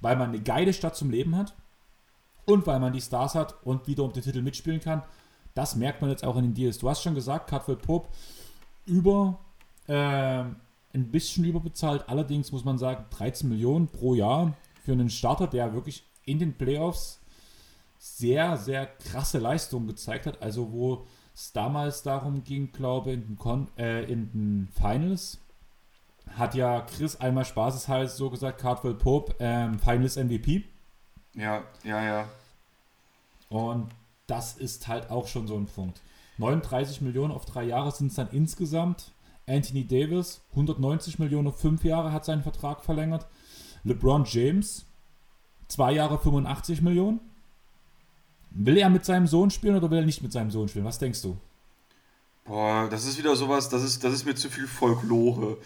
weil 0.00 0.16
man 0.16 0.30
eine 0.30 0.40
geile 0.40 0.72
Stadt 0.72 0.96
zum 0.96 1.10
Leben 1.10 1.36
hat 1.36 1.54
und 2.44 2.66
weil 2.66 2.80
man 2.80 2.92
die 2.92 3.00
Stars 3.00 3.34
hat 3.34 3.54
und 3.64 3.86
wieder 3.86 4.04
um 4.04 4.12
den 4.12 4.22
Titel 4.22 4.42
mitspielen 4.42 4.80
kann. 4.80 5.02
Das 5.54 5.76
merkt 5.76 6.00
man 6.00 6.10
jetzt 6.10 6.24
auch 6.24 6.36
in 6.36 6.44
den 6.44 6.54
Deals. 6.54 6.78
Du 6.78 6.88
hast 6.88 7.02
schon 7.02 7.14
gesagt, 7.14 7.50
Cutwell 7.50 7.76
Pope 7.76 8.08
über 8.86 9.38
äh, 9.86 10.44
ein 10.94 11.10
bisschen 11.10 11.44
überbezahlt. 11.44 12.08
Allerdings 12.08 12.52
muss 12.52 12.64
man 12.64 12.78
sagen, 12.78 13.04
13 13.10 13.48
Millionen 13.48 13.88
pro 13.88 14.14
Jahr 14.14 14.54
für 14.84 14.92
einen 14.92 15.10
Starter, 15.10 15.46
der 15.46 15.74
wirklich 15.74 16.04
in 16.24 16.38
den 16.38 16.54
Playoffs 16.54 17.20
sehr, 17.98 18.56
sehr 18.56 18.86
krasse 18.86 19.38
Leistungen 19.38 19.86
gezeigt 19.86 20.26
hat. 20.26 20.40
Also 20.40 20.72
wo 20.72 21.04
es 21.34 21.52
damals 21.52 22.02
darum 22.02 22.44
ging, 22.44 22.72
glaube 22.72 23.12
ich, 23.12 23.20
äh, 23.78 24.10
in 24.10 24.30
den 24.32 24.68
Finals 24.72 25.38
hat 26.36 26.54
ja 26.54 26.80
Chris 26.82 27.16
einmal 27.16 27.44
spaßeshalber 27.44 28.08
so 28.08 28.30
gesagt, 28.30 28.60
Cardwell 28.60 28.94
Pope, 28.94 29.34
ähm, 29.38 29.78
Finals 29.78 30.16
MVP. 30.16 30.64
Ja, 31.34 31.62
ja, 31.84 32.02
ja. 32.02 32.28
Und 33.48 33.88
das 34.26 34.56
ist 34.56 34.88
halt 34.88 35.10
auch 35.10 35.26
schon 35.26 35.46
so 35.46 35.56
ein 35.56 35.66
Punkt. 35.66 36.00
39 36.38 37.00
Millionen 37.00 37.32
auf 37.32 37.44
drei 37.44 37.64
Jahre 37.64 37.90
sind 37.90 38.08
es 38.08 38.14
dann 38.14 38.28
insgesamt. 38.30 39.12
Anthony 39.46 39.86
Davis, 39.86 40.42
190 40.50 41.18
Millionen 41.18 41.48
auf 41.48 41.58
fünf 41.58 41.82
Jahre 41.84 42.12
hat 42.12 42.24
seinen 42.24 42.42
Vertrag 42.42 42.84
verlängert. 42.84 43.26
LeBron 43.84 44.24
James, 44.26 44.84
zwei 45.68 45.92
Jahre 45.92 46.18
85 46.18 46.82
Millionen. 46.82 47.20
Will 48.50 48.76
er 48.76 48.90
mit 48.90 49.04
seinem 49.04 49.26
Sohn 49.26 49.50
spielen 49.50 49.76
oder 49.76 49.90
will 49.90 49.98
er 49.98 50.06
nicht 50.06 50.22
mit 50.22 50.32
seinem 50.32 50.50
Sohn 50.50 50.68
spielen? 50.68 50.84
Was 50.84 50.98
denkst 50.98 51.22
du? 51.22 51.36
Boah, 52.44 52.88
das 52.90 53.04
ist 53.04 53.18
wieder 53.18 53.36
sowas, 53.36 53.68
das 53.68 53.82
ist, 53.82 54.02
das 54.04 54.14
ist 54.14 54.24
mir 54.24 54.34
zu 54.34 54.48
viel 54.48 54.66
Folklore. 54.66 55.58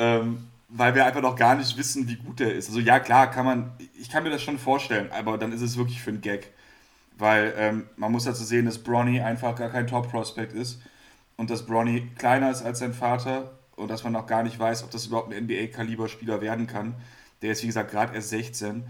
Ähm, 0.00 0.48
weil 0.70 0.94
wir 0.94 1.04
einfach 1.04 1.20
noch 1.20 1.36
gar 1.36 1.56
nicht 1.56 1.76
wissen, 1.76 2.08
wie 2.08 2.16
gut 2.16 2.40
er 2.40 2.54
ist. 2.54 2.68
Also 2.68 2.80
ja, 2.80 3.00
klar, 3.00 3.30
kann 3.30 3.44
man, 3.44 3.72
ich 3.98 4.08
kann 4.08 4.22
mir 4.22 4.30
das 4.30 4.42
schon 4.42 4.58
vorstellen, 4.58 5.10
aber 5.12 5.36
dann 5.36 5.52
ist 5.52 5.60
es 5.60 5.76
wirklich 5.76 6.00
für 6.00 6.10
einen 6.10 6.20
Gag. 6.20 6.52
Weil 7.18 7.52
ähm, 7.58 7.86
man 7.96 8.12
muss 8.12 8.24
dazu 8.24 8.44
sehen, 8.44 8.64
dass 8.64 8.78
Bronny 8.78 9.20
einfach 9.20 9.54
gar 9.56 9.68
kein 9.68 9.86
Top-Prospect 9.86 10.52
ist 10.54 10.80
und 11.36 11.50
dass 11.50 11.66
Bronny 11.66 12.08
kleiner 12.16 12.50
ist 12.50 12.62
als 12.62 12.78
sein 12.78 12.94
Vater 12.94 13.58
und 13.76 13.88
dass 13.90 14.04
man 14.04 14.12
noch 14.12 14.26
gar 14.26 14.42
nicht 14.42 14.58
weiß, 14.58 14.84
ob 14.84 14.90
das 14.90 15.06
überhaupt 15.06 15.34
ein 15.34 15.44
NBA-Kaliber-Spieler 15.44 16.40
werden 16.40 16.66
kann. 16.66 16.94
Der 17.42 17.52
ist, 17.52 17.62
wie 17.62 17.66
gesagt, 17.66 17.90
gerade 17.90 18.14
erst 18.14 18.30
16. 18.30 18.84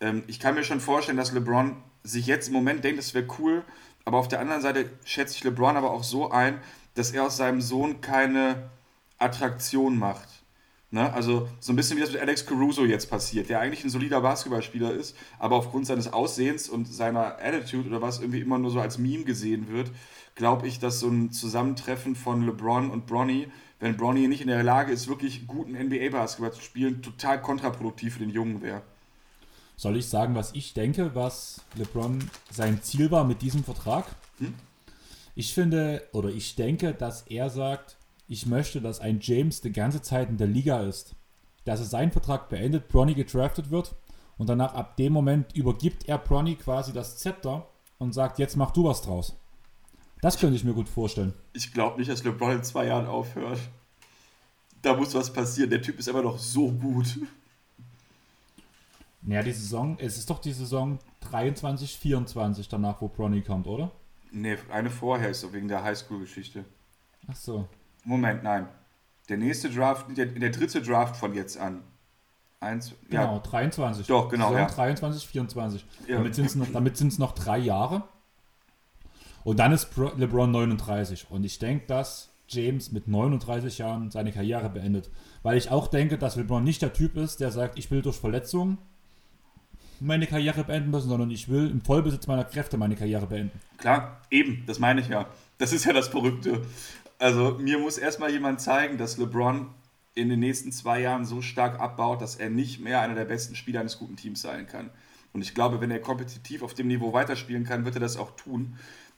Ähm, 0.00 0.24
ich 0.26 0.40
kann 0.40 0.54
mir 0.54 0.64
schon 0.64 0.80
vorstellen, 0.80 1.18
dass 1.18 1.32
LeBron 1.32 1.76
sich 2.02 2.26
jetzt 2.26 2.48
im 2.48 2.54
Moment 2.54 2.82
denkt, 2.82 2.98
das 2.98 3.14
wäre 3.14 3.26
cool, 3.38 3.64
aber 4.04 4.18
auf 4.18 4.28
der 4.28 4.40
anderen 4.40 4.62
Seite 4.62 4.90
schätze 5.04 5.36
ich 5.36 5.44
LeBron 5.44 5.76
aber 5.76 5.90
auch 5.90 6.04
so 6.04 6.30
ein, 6.30 6.58
dass 6.94 7.10
er 7.10 7.24
aus 7.24 7.36
seinem 7.36 7.60
Sohn 7.60 8.00
keine 8.00 8.70
Attraktion 9.18 9.98
macht. 9.98 10.37
Ne? 10.90 11.12
Also 11.12 11.48
so 11.60 11.72
ein 11.72 11.76
bisschen 11.76 11.98
wie 11.98 12.00
das 12.00 12.12
mit 12.12 12.20
Alex 12.20 12.46
Caruso 12.46 12.84
jetzt 12.86 13.10
passiert, 13.10 13.50
der 13.50 13.60
eigentlich 13.60 13.84
ein 13.84 13.90
solider 13.90 14.22
Basketballspieler 14.22 14.92
ist, 14.92 15.14
aber 15.38 15.56
aufgrund 15.56 15.86
seines 15.86 16.12
Aussehens 16.12 16.68
und 16.68 16.86
seiner 16.86 17.38
Attitude 17.42 17.88
oder 17.88 18.00
was 18.00 18.20
irgendwie 18.20 18.40
immer 18.40 18.58
nur 18.58 18.70
so 18.70 18.80
als 18.80 18.96
Meme 18.96 19.24
gesehen 19.24 19.68
wird, 19.68 19.90
glaube 20.34 20.66
ich, 20.66 20.78
dass 20.78 21.00
so 21.00 21.08
ein 21.08 21.30
Zusammentreffen 21.30 22.16
von 22.16 22.46
LeBron 22.46 22.90
und 22.90 23.06
Bronny, 23.06 23.48
wenn 23.80 23.98
Bronny 23.98 24.28
nicht 24.28 24.40
in 24.40 24.48
der 24.48 24.62
Lage 24.62 24.92
ist, 24.92 25.08
wirklich 25.08 25.46
guten 25.46 25.72
NBA-Basketball 25.72 26.52
zu 26.52 26.62
spielen, 26.62 27.02
total 27.02 27.42
kontraproduktiv 27.42 28.14
für 28.14 28.20
den 28.20 28.30
Jungen 28.30 28.62
wäre. 28.62 28.80
Soll 29.76 29.96
ich 29.96 30.06
sagen, 30.06 30.34
was 30.34 30.54
ich 30.54 30.72
denke, 30.72 31.14
was 31.14 31.60
LeBron 31.74 32.18
sein 32.50 32.82
Ziel 32.82 33.10
war 33.10 33.24
mit 33.24 33.42
diesem 33.42 33.62
Vertrag? 33.62 34.06
Hm? 34.38 34.54
Ich 35.34 35.52
finde 35.54 36.02
oder 36.12 36.30
ich 36.30 36.56
denke, 36.56 36.94
dass 36.94 37.22
er 37.22 37.50
sagt, 37.50 37.97
ich 38.28 38.46
möchte, 38.46 38.80
dass 38.80 39.00
ein 39.00 39.18
James 39.20 39.62
die 39.62 39.72
ganze 39.72 40.02
Zeit 40.02 40.28
in 40.28 40.36
der 40.36 40.46
Liga 40.46 40.80
ist. 40.82 41.16
Dass 41.64 41.80
er 41.80 41.86
seinen 41.86 42.12
Vertrag 42.12 42.48
beendet, 42.48 42.88
Bronny 42.88 43.14
gedraftet 43.14 43.70
wird 43.70 43.94
und 44.36 44.48
danach 44.48 44.74
ab 44.74 44.96
dem 44.96 45.12
Moment 45.12 45.54
übergibt 45.56 46.08
er 46.08 46.18
Bronny 46.18 46.54
quasi 46.54 46.92
das 46.92 47.16
Zepter 47.16 47.66
und 47.98 48.12
sagt, 48.12 48.38
jetzt 48.38 48.56
mach 48.56 48.70
du 48.70 48.84
was 48.84 49.02
draus. 49.02 49.34
Das 50.20 50.38
könnte 50.38 50.56
ich 50.56 50.64
mir 50.64 50.74
gut 50.74 50.88
vorstellen. 50.88 51.32
Ich 51.52 51.72
glaube 51.72 51.98
nicht, 51.98 52.10
dass 52.10 52.24
LeBron 52.24 52.56
in 52.56 52.64
zwei 52.64 52.86
Jahren 52.86 53.06
aufhört. 53.06 53.60
Da 54.82 54.94
muss 54.94 55.14
was 55.14 55.32
passieren. 55.32 55.70
Der 55.70 55.82
Typ 55.82 55.98
ist 55.98 56.08
immer 56.08 56.22
noch 56.22 56.38
so 56.38 56.70
gut. 56.70 57.18
Naja, 59.20 59.42
die 59.42 59.52
Saison, 59.52 59.98
es 59.98 60.16
ist 60.16 60.30
doch 60.30 60.38
die 60.38 60.52
Saison 60.52 61.00
23, 61.32 61.98
24 61.98 62.68
danach, 62.68 63.02
wo 63.02 63.08
Bronny 63.08 63.42
kommt, 63.42 63.66
oder? 63.66 63.90
Nee, 64.30 64.56
eine 64.70 64.88
vorher 64.88 65.30
ist 65.30 65.40
so 65.40 65.52
wegen 65.52 65.68
der 65.68 65.82
Highschool-Geschichte. 65.82 66.64
Ach 67.26 67.36
so. 67.36 67.68
Moment, 68.08 68.42
nein. 68.42 68.66
Der 69.28 69.36
nächste 69.36 69.68
Draft, 69.68 70.06
der, 70.16 70.24
der 70.24 70.48
dritte 70.48 70.80
Draft 70.80 71.14
von 71.16 71.34
jetzt 71.34 71.58
an. 71.58 71.82
Eins, 72.58 72.94
genau, 73.10 73.34
ja. 73.34 73.38
23. 73.40 74.06
Doch, 74.06 74.30
genau. 74.30 74.54
Ja. 74.54 74.64
23, 74.64 75.28
24. 75.28 75.84
Ja. 76.06 76.16
Damit 76.16 76.34
sind 76.34 76.46
es 76.46 76.56
noch, 76.56 77.28
noch 77.28 77.34
drei 77.34 77.58
Jahre. 77.58 78.04
Und 79.44 79.58
dann 79.58 79.72
ist 79.72 79.90
LeBron 79.96 80.50
39. 80.50 81.26
Und 81.30 81.44
ich 81.44 81.58
denke, 81.58 81.86
dass 81.86 82.30
James 82.48 82.92
mit 82.92 83.08
39 83.08 83.76
Jahren 83.76 84.10
seine 84.10 84.32
Karriere 84.32 84.70
beendet. 84.70 85.10
Weil 85.42 85.58
ich 85.58 85.70
auch 85.70 85.88
denke, 85.88 86.16
dass 86.16 86.36
LeBron 86.36 86.64
nicht 86.64 86.80
der 86.80 86.94
Typ 86.94 87.14
ist, 87.16 87.40
der 87.40 87.52
sagt, 87.52 87.78
ich 87.78 87.90
will 87.90 88.00
durch 88.00 88.16
Verletzungen 88.16 88.78
meine 90.00 90.26
Karriere 90.26 90.64
beenden 90.64 90.90
müssen, 90.90 91.10
sondern 91.10 91.30
ich 91.30 91.50
will 91.50 91.70
im 91.70 91.82
Vollbesitz 91.82 92.26
meiner 92.26 92.44
Kräfte 92.44 92.78
meine 92.78 92.96
Karriere 92.96 93.26
beenden. 93.26 93.60
Klar, 93.76 94.22
eben, 94.30 94.64
das 94.66 94.78
meine 94.78 95.02
ich 95.02 95.08
ja. 95.08 95.26
Das 95.58 95.72
ist 95.72 95.84
ja 95.84 95.92
das 95.92 96.08
Verrückte. 96.08 96.62
Also 97.18 97.58
mir 97.58 97.78
muss 97.78 97.98
erstmal 97.98 98.30
jemand 98.30 98.60
zeigen, 98.60 98.96
dass 98.98 99.16
LeBron 99.16 99.68
in 100.14 100.28
den 100.28 100.40
nächsten 100.40 100.72
zwei 100.72 101.00
Jahren 101.00 101.24
so 101.24 101.42
stark 101.42 101.80
abbaut, 101.80 102.20
dass 102.20 102.36
er 102.36 102.50
nicht 102.50 102.80
mehr 102.80 103.00
einer 103.00 103.14
der 103.14 103.24
besten 103.24 103.54
Spieler 103.54 103.80
eines 103.80 103.98
guten 103.98 104.16
Teams 104.16 104.42
sein 104.42 104.66
kann. 104.66 104.90
Und 105.32 105.42
ich 105.42 105.54
glaube, 105.54 105.80
wenn 105.80 105.90
er 105.90 106.00
kompetitiv 106.00 106.62
auf 106.62 106.74
dem 106.74 106.88
Niveau 106.88 107.12
weiterspielen 107.12 107.64
kann, 107.64 107.84
wird 107.84 107.96
er 107.96 108.00
das 108.00 108.16
auch 108.16 108.34
tun. 108.36 108.76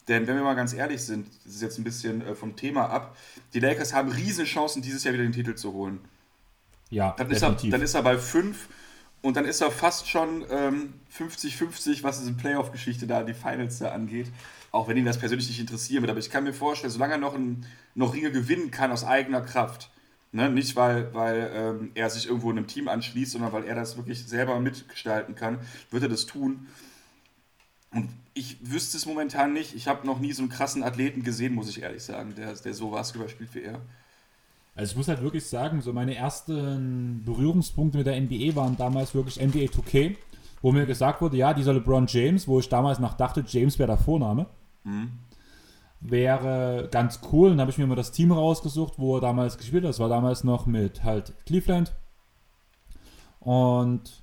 Denn 0.09 0.27
wenn 0.27 0.37
wir 0.37 0.43
mal 0.43 0.55
ganz 0.55 0.73
ehrlich 0.73 1.03
sind, 1.03 1.29
das 1.45 1.55
ist 1.55 1.63
jetzt 1.63 1.79
ein 1.79 1.85
bisschen 1.85 2.23
äh, 2.23 2.35
vom 2.35 2.57
Thema 2.57 2.87
ab, 2.87 3.17
die 3.55 3.61
Lakers 3.61 3.95
haben 3.95 4.11
riesen 4.11 4.45
Chancen, 4.45 4.83
dieses 4.83 5.05
Jahr 5.05 5.15
wieder 5.15 5.23
den 5.23 5.33
Titel 5.33 5.55
zu 5.55 5.73
holen. 5.73 6.01
Ja, 6.91 7.15
dann 7.17 7.31
ist, 7.31 7.43
er, 7.43 7.53
dann 7.53 7.83
ist 7.83 7.95
er 7.95 8.03
bei 8.03 8.19
fünf 8.19 8.69
und 9.23 9.37
dann 9.37 9.45
ist 9.45 9.61
er 9.61 9.71
fast 9.71 10.09
schon 10.09 10.45
50-50, 10.45 10.49
ähm, 10.49 12.03
was 12.03 12.19
diese 12.19 12.33
Playoff-Geschichte 12.33 13.07
da, 13.07 13.23
die 13.23 13.35
Finals 13.35 13.79
da 13.79 13.93
angeht. 13.93 14.27
Auch 14.73 14.89
wenn 14.89 14.97
ihn 14.97 15.05
das 15.05 15.19
persönlich 15.19 15.49
nicht 15.49 15.61
interessieren 15.61 16.03
wird. 16.03 16.11
Aber 16.11 16.21
ich 16.21 16.31
kann 16.31 16.45
mir 16.45 16.53
vorstellen, 16.53 16.93
solange 16.93 17.15
er 17.15 17.19
noch, 17.19 17.35
ein, 17.35 17.67
noch 17.95 18.15
Ringe 18.15 18.31
gewinnen 18.31 18.71
kann 18.71 18.93
aus 18.93 19.05
eigener 19.05 19.41
Kraft, 19.41 19.91
ne? 20.33 20.49
nicht 20.49 20.77
weil, 20.77 21.13
weil 21.13 21.51
ähm, 21.55 21.91
er 21.95 22.09
sich 22.11 22.27
irgendwo 22.27 22.51
einem 22.51 22.67
Team 22.67 22.89
anschließt, 22.89 23.33
sondern 23.33 23.53
weil 23.53 23.65
er 23.65 23.75
das 23.75 23.97
wirklich 23.97 24.25
selber 24.27 24.61
mitgestalten 24.61 25.35
kann, 25.35 25.59
wird 25.91 26.05
er 26.05 26.09
das 26.09 26.27
tun. 26.27 26.69
Und 27.93 28.09
ich 28.35 28.59
wüsste 28.63 28.97
es 28.97 29.07
momentan 29.07 29.53
nicht. 29.53 29.75
Ich 29.75 29.89
habe 29.89 30.07
noch 30.07 30.21
nie 30.21 30.33
so 30.33 30.43
einen 30.43 30.51
krassen 30.51 30.85
Athleten 30.85 31.25
gesehen, 31.25 31.55
muss 31.55 31.69
ich 31.69 31.83
ehrlich 31.83 32.05
sagen, 32.05 32.35
der, 32.37 32.55
der 32.55 32.75
so 32.75 32.91
Basketball 32.91 33.29
spielt 33.29 33.55
wie 33.55 33.63
er. 33.63 33.81
Also 34.77 34.93
ich 34.93 34.97
muss 34.97 35.09
halt 35.09 35.21
wirklich 35.21 35.45
sagen, 35.45 35.83
so 35.83 35.93
meine 35.93 36.15
ersten 36.15 37.23
Berührungspunkte 37.25 37.99
mit 37.99 38.07
der 38.07 38.21
NBA 38.21 38.55
waren 38.55 38.77
damals 38.77 39.15
wirklich 39.15 39.41
NBA 39.41 39.67
2K, 39.67 40.17
wo 40.63 40.71
mir 40.71 40.87
gesagt 40.87 41.21
wurde, 41.21 41.37
ja, 41.37 41.53
dieser 41.53 41.75
LeBron 41.75 42.07
James, 42.07 42.47
wo 42.47 42.61
ich 42.61 42.69
damals 42.69 43.01
noch 43.01 43.15
dachte, 43.15 43.45
James 43.47 43.79
wäre 43.79 43.89
der 43.89 43.99
Vorname, 43.99 44.47
mhm. 44.85 45.11
wäre 46.01 46.89
ganz 46.91 47.21
cool. 47.33 47.51
Dann 47.51 47.61
habe 47.61 47.71
ich 47.71 47.79
mir 47.79 47.87
mal 47.87 47.95
das 47.95 48.13
Team 48.13 48.33
rausgesucht, 48.33 48.99
wo 48.99 49.17
er 49.17 49.21
damals 49.21 49.59
gespielt 49.59 49.85
hat. 49.85 49.91
Das 49.91 50.01
war 50.01 50.09
damals 50.09 50.45
noch 50.45 50.67
mit 50.67 51.05
halt 51.05 51.35
Cleveland. 51.47 51.93
Und 53.41 54.23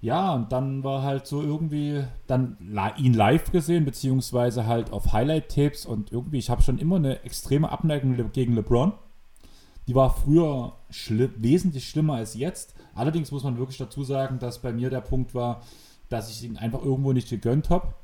ja, 0.00 0.32
und 0.32 0.50
dann 0.50 0.82
war 0.82 1.02
halt 1.02 1.26
so 1.26 1.42
irgendwie 1.42 2.04
dann 2.26 2.56
ihn 2.96 3.12
live 3.12 3.52
gesehen, 3.52 3.84
beziehungsweise 3.84 4.66
halt 4.66 4.92
auf 4.92 5.12
Highlight-Tapes 5.12 5.84
und 5.84 6.10
irgendwie, 6.10 6.38
ich 6.38 6.48
habe 6.48 6.62
schon 6.62 6.78
immer 6.78 6.96
eine 6.96 7.22
extreme 7.22 7.70
Abneigung 7.70 8.32
gegen 8.32 8.54
LeBron. 8.54 8.92
Die 9.86 9.94
war 9.94 10.10
früher 10.10 10.76
schli 10.88 11.28
wesentlich 11.36 11.88
schlimmer 11.88 12.14
als 12.14 12.34
jetzt. 12.34 12.74
Allerdings 12.94 13.30
muss 13.30 13.44
man 13.44 13.58
wirklich 13.58 13.76
dazu 13.76 14.02
sagen, 14.04 14.38
dass 14.38 14.62
bei 14.62 14.72
mir 14.72 14.88
der 14.88 15.00
Punkt 15.00 15.34
war, 15.34 15.62
dass 16.08 16.30
ich 16.30 16.44
ihn 16.44 16.56
einfach 16.56 16.82
irgendwo 16.82 17.12
nicht 17.12 17.28
gegönnt 17.28 17.68
habe. 17.68 17.94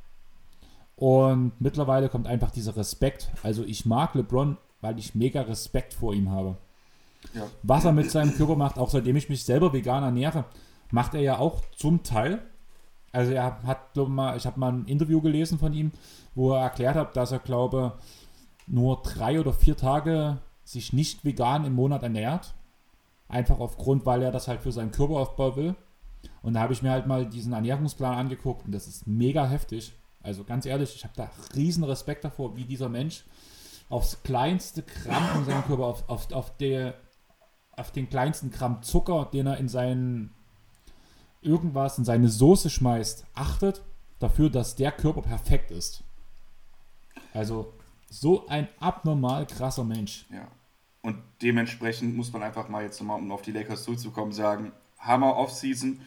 Und 0.97 1.53
mittlerweile 1.61 2.09
kommt 2.09 2.27
einfach 2.27 2.51
dieser 2.51 2.77
Respekt. 2.77 3.31
Also 3.43 3.63
ich 3.65 3.85
mag 3.87 4.15
LeBron, 4.15 4.57
weil 4.81 4.99
ich 4.99 5.15
mega 5.15 5.43
Respekt 5.43 5.95
vor 5.95 6.15
ihm 6.15 6.31
habe. 6.31 6.57
Ja. 7.35 7.43
Was 7.63 7.85
er 7.85 7.93
mit 7.93 8.11
seinem 8.11 8.35
Körper 8.35 8.57
macht, 8.57 8.79
auch 8.79 8.91
seitdem 8.91 9.17
ich 9.17 9.29
mich 9.29 9.45
selber 9.45 9.73
vegan 9.73 10.03
ernähre, 10.03 10.45
macht 10.91 11.15
er 11.15 11.21
ja 11.21 11.39
auch 11.39 11.63
zum 11.77 12.03
Teil. 12.03 12.41
Also 13.13 13.33
er 13.33 13.63
hat, 13.63 13.95
glaube 13.95 14.11
mal, 14.11 14.37
ich 14.37 14.47
habe 14.47 14.61
mal 14.61 14.73
ein 14.73 14.87
Interview 14.87 15.21
gelesen 15.21 15.59
von 15.59 15.73
ihm, 15.73 15.93
wo 16.35 16.53
er 16.53 16.63
erklärt 16.63 16.97
hat, 16.97 17.17
dass 17.17 17.33
er, 17.33 17.39
glaube 17.39 17.95
nur 18.67 19.03
drei 19.03 19.39
oder 19.39 19.53
vier 19.53 19.77
Tage 19.77 20.39
sich 20.65 20.93
nicht 20.93 21.25
vegan 21.25 21.65
im 21.65 21.75
Monat 21.75 22.03
ernährt. 22.03 22.55
Einfach 23.29 23.61
aufgrund, 23.61 24.07
weil 24.07 24.23
er 24.23 24.33
das 24.33 24.49
halt 24.49 24.61
für 24.61 24.73
seinen 24.73 24.91
Körperaufbau 24.91 25.57
will. 25.57 25.75
Und 26.43 26.55
da 26.55 26.61
habe 26.61 26.73
ich 26.73 26.83
mir 26.83 26.91
halt 26.91 27.07
mal 27.07 27.27
diesen 27.27 27.53
Ernährungsplan 27.53 28.19
angeguckt 28.19 28.67
und 28.67 28.73
das 28.73 28.87
ist 28.87 29.07
mega 29.07 29.47
heftig. 29.47 29.93
Also 30.27 30.43
ganz 30.43 30.67
ehrlich, 30.67 30.95
ich 30.97 31.05
habe 31.05 31.15
da 31.17 31.31
riesen 31.55 31.85
Respekt 31.85 32.25
davor, 32.25 32.57
wie 32.57 32.65
dieser 32.65 32.89
Mensch 32.89 33.25
aufs 33.89 34.23
kleinste 34.25 34.83
Gramm 34.83 35.39
in 35.39 35.45
seinem 35.45 35.65
Körper, 35.65 35.85
auf, 35.85 36.09
auf, 36.09 36.33
auf, 36.33 36.57
der, 36.57 36.95
auf 37.71 37.93
den 37.93 38.11
kleinsten 38.11 38.51
Gramm 38.51 38.83
Zucker, 38.83 39.31
den 39.33 39.47
er 39.47 39.59
in 39.59 39.69
seinen 39.69 40.35
irgendwas, 41.43 41.97
in 41.99 42.05
seine 42.05 42.29
Soße 42.29 42.71
schmeißt, 42.71 43.25
achtet 43.35 43.85
dafür, 44.19 44.51
dass 44.51 44.75
der 44.75 44.91
Körper 44.91 45.23
perfekt 45.23 45.71
ist. 45.71 46.03
Also 47.33 47.73
so 48.11 48.49
ein 48.49 48.67
abnormal 48.81 49.47
krasser 49.47 49.85
Mensch. 49.85 50.27
Ja. 50.31 50.49
Und 51.03 51.23
dementsprechend 51.41 52.17
muss 52.17 52.33
man 52.33 52.43
einfach 52.43 52.69
mal 52.69 52.83
jetzt 52.83 53.01
nochmal, 53.01 53.21
um 53.21 53.31
auf 53.31 53.43
die 53.43 53.53
Lakers 53.53 53.85
zurückzukommen, 53.85 54.33
sagen, 54.33 54.73
Hammer 54.99 55.37
Offseason. 55.37 56.01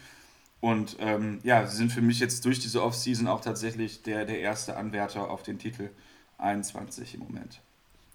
Und 0.62 0.98
ähm, 1.00 1.40
ja, 1.44 1.66
sie 1.66 1.78
sind 1.78 1.92
für 1.92 2.02
mich 2.02 2.20
jetzt 2.20 2.44
durch 2.44 2.60
diese 2.60 2.84
Offseason 2.84 3.28
auch 3.28 3.42
tatsächlich 3.42 4.04
der, 4.04 4.26
der 4.26 4.40
erste 4.40 4.76
Anwärter 4.76 5.30
auf 5.30 5.44
den 5.44 5.58
Titel 5.58 5.90
21 6.38 7.16
im 7.16 7.22
Moment. 7.22 7.62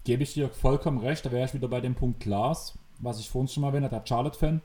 Gebe 0.03 0.23
ich 0.23 0.33
dir 0.33 0.49
vollkommen 0.49 0.99
recht, 0.99 1.25
da 1.25 1.31
wäre 1.31 1.45
ich 1.45 1.53
wieder 1.53 1.67
bei 1.67 1.81
dem 1.81 1.95
Punkt 1.95 2.25
Lars, 2.25 2.77
was 2.99 3.19
ich 3.19 3.29
vorhin 3.29 3.47
schon 3.47 3.61
mal 3.61 3.69
erwähnt 3.69 3.85
habe, 3.85 3.95
der 3.95 4.07
Charlotte-Fan, 4.07 4.61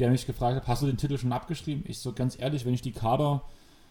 der 0.00 0.10
mich 0.10 0.26
gefragt 0.26 0.56
hat, 0.56 0.66
hast 0.66 0.82
du 0.82 0.86
den 0.86 0.96
Titel 0.96 1.16
schon 1.18 1.32
abgeschrieben? 1.32 1.84
Ich 1.86 1.98
so 1.98 2.12
ganz 2.12 2.36
ehrlich, 2.38 2.64
wenn 2.64 2.74
ich 2.74 2.82
die 2.82 2.92
Kader 2.92 3.42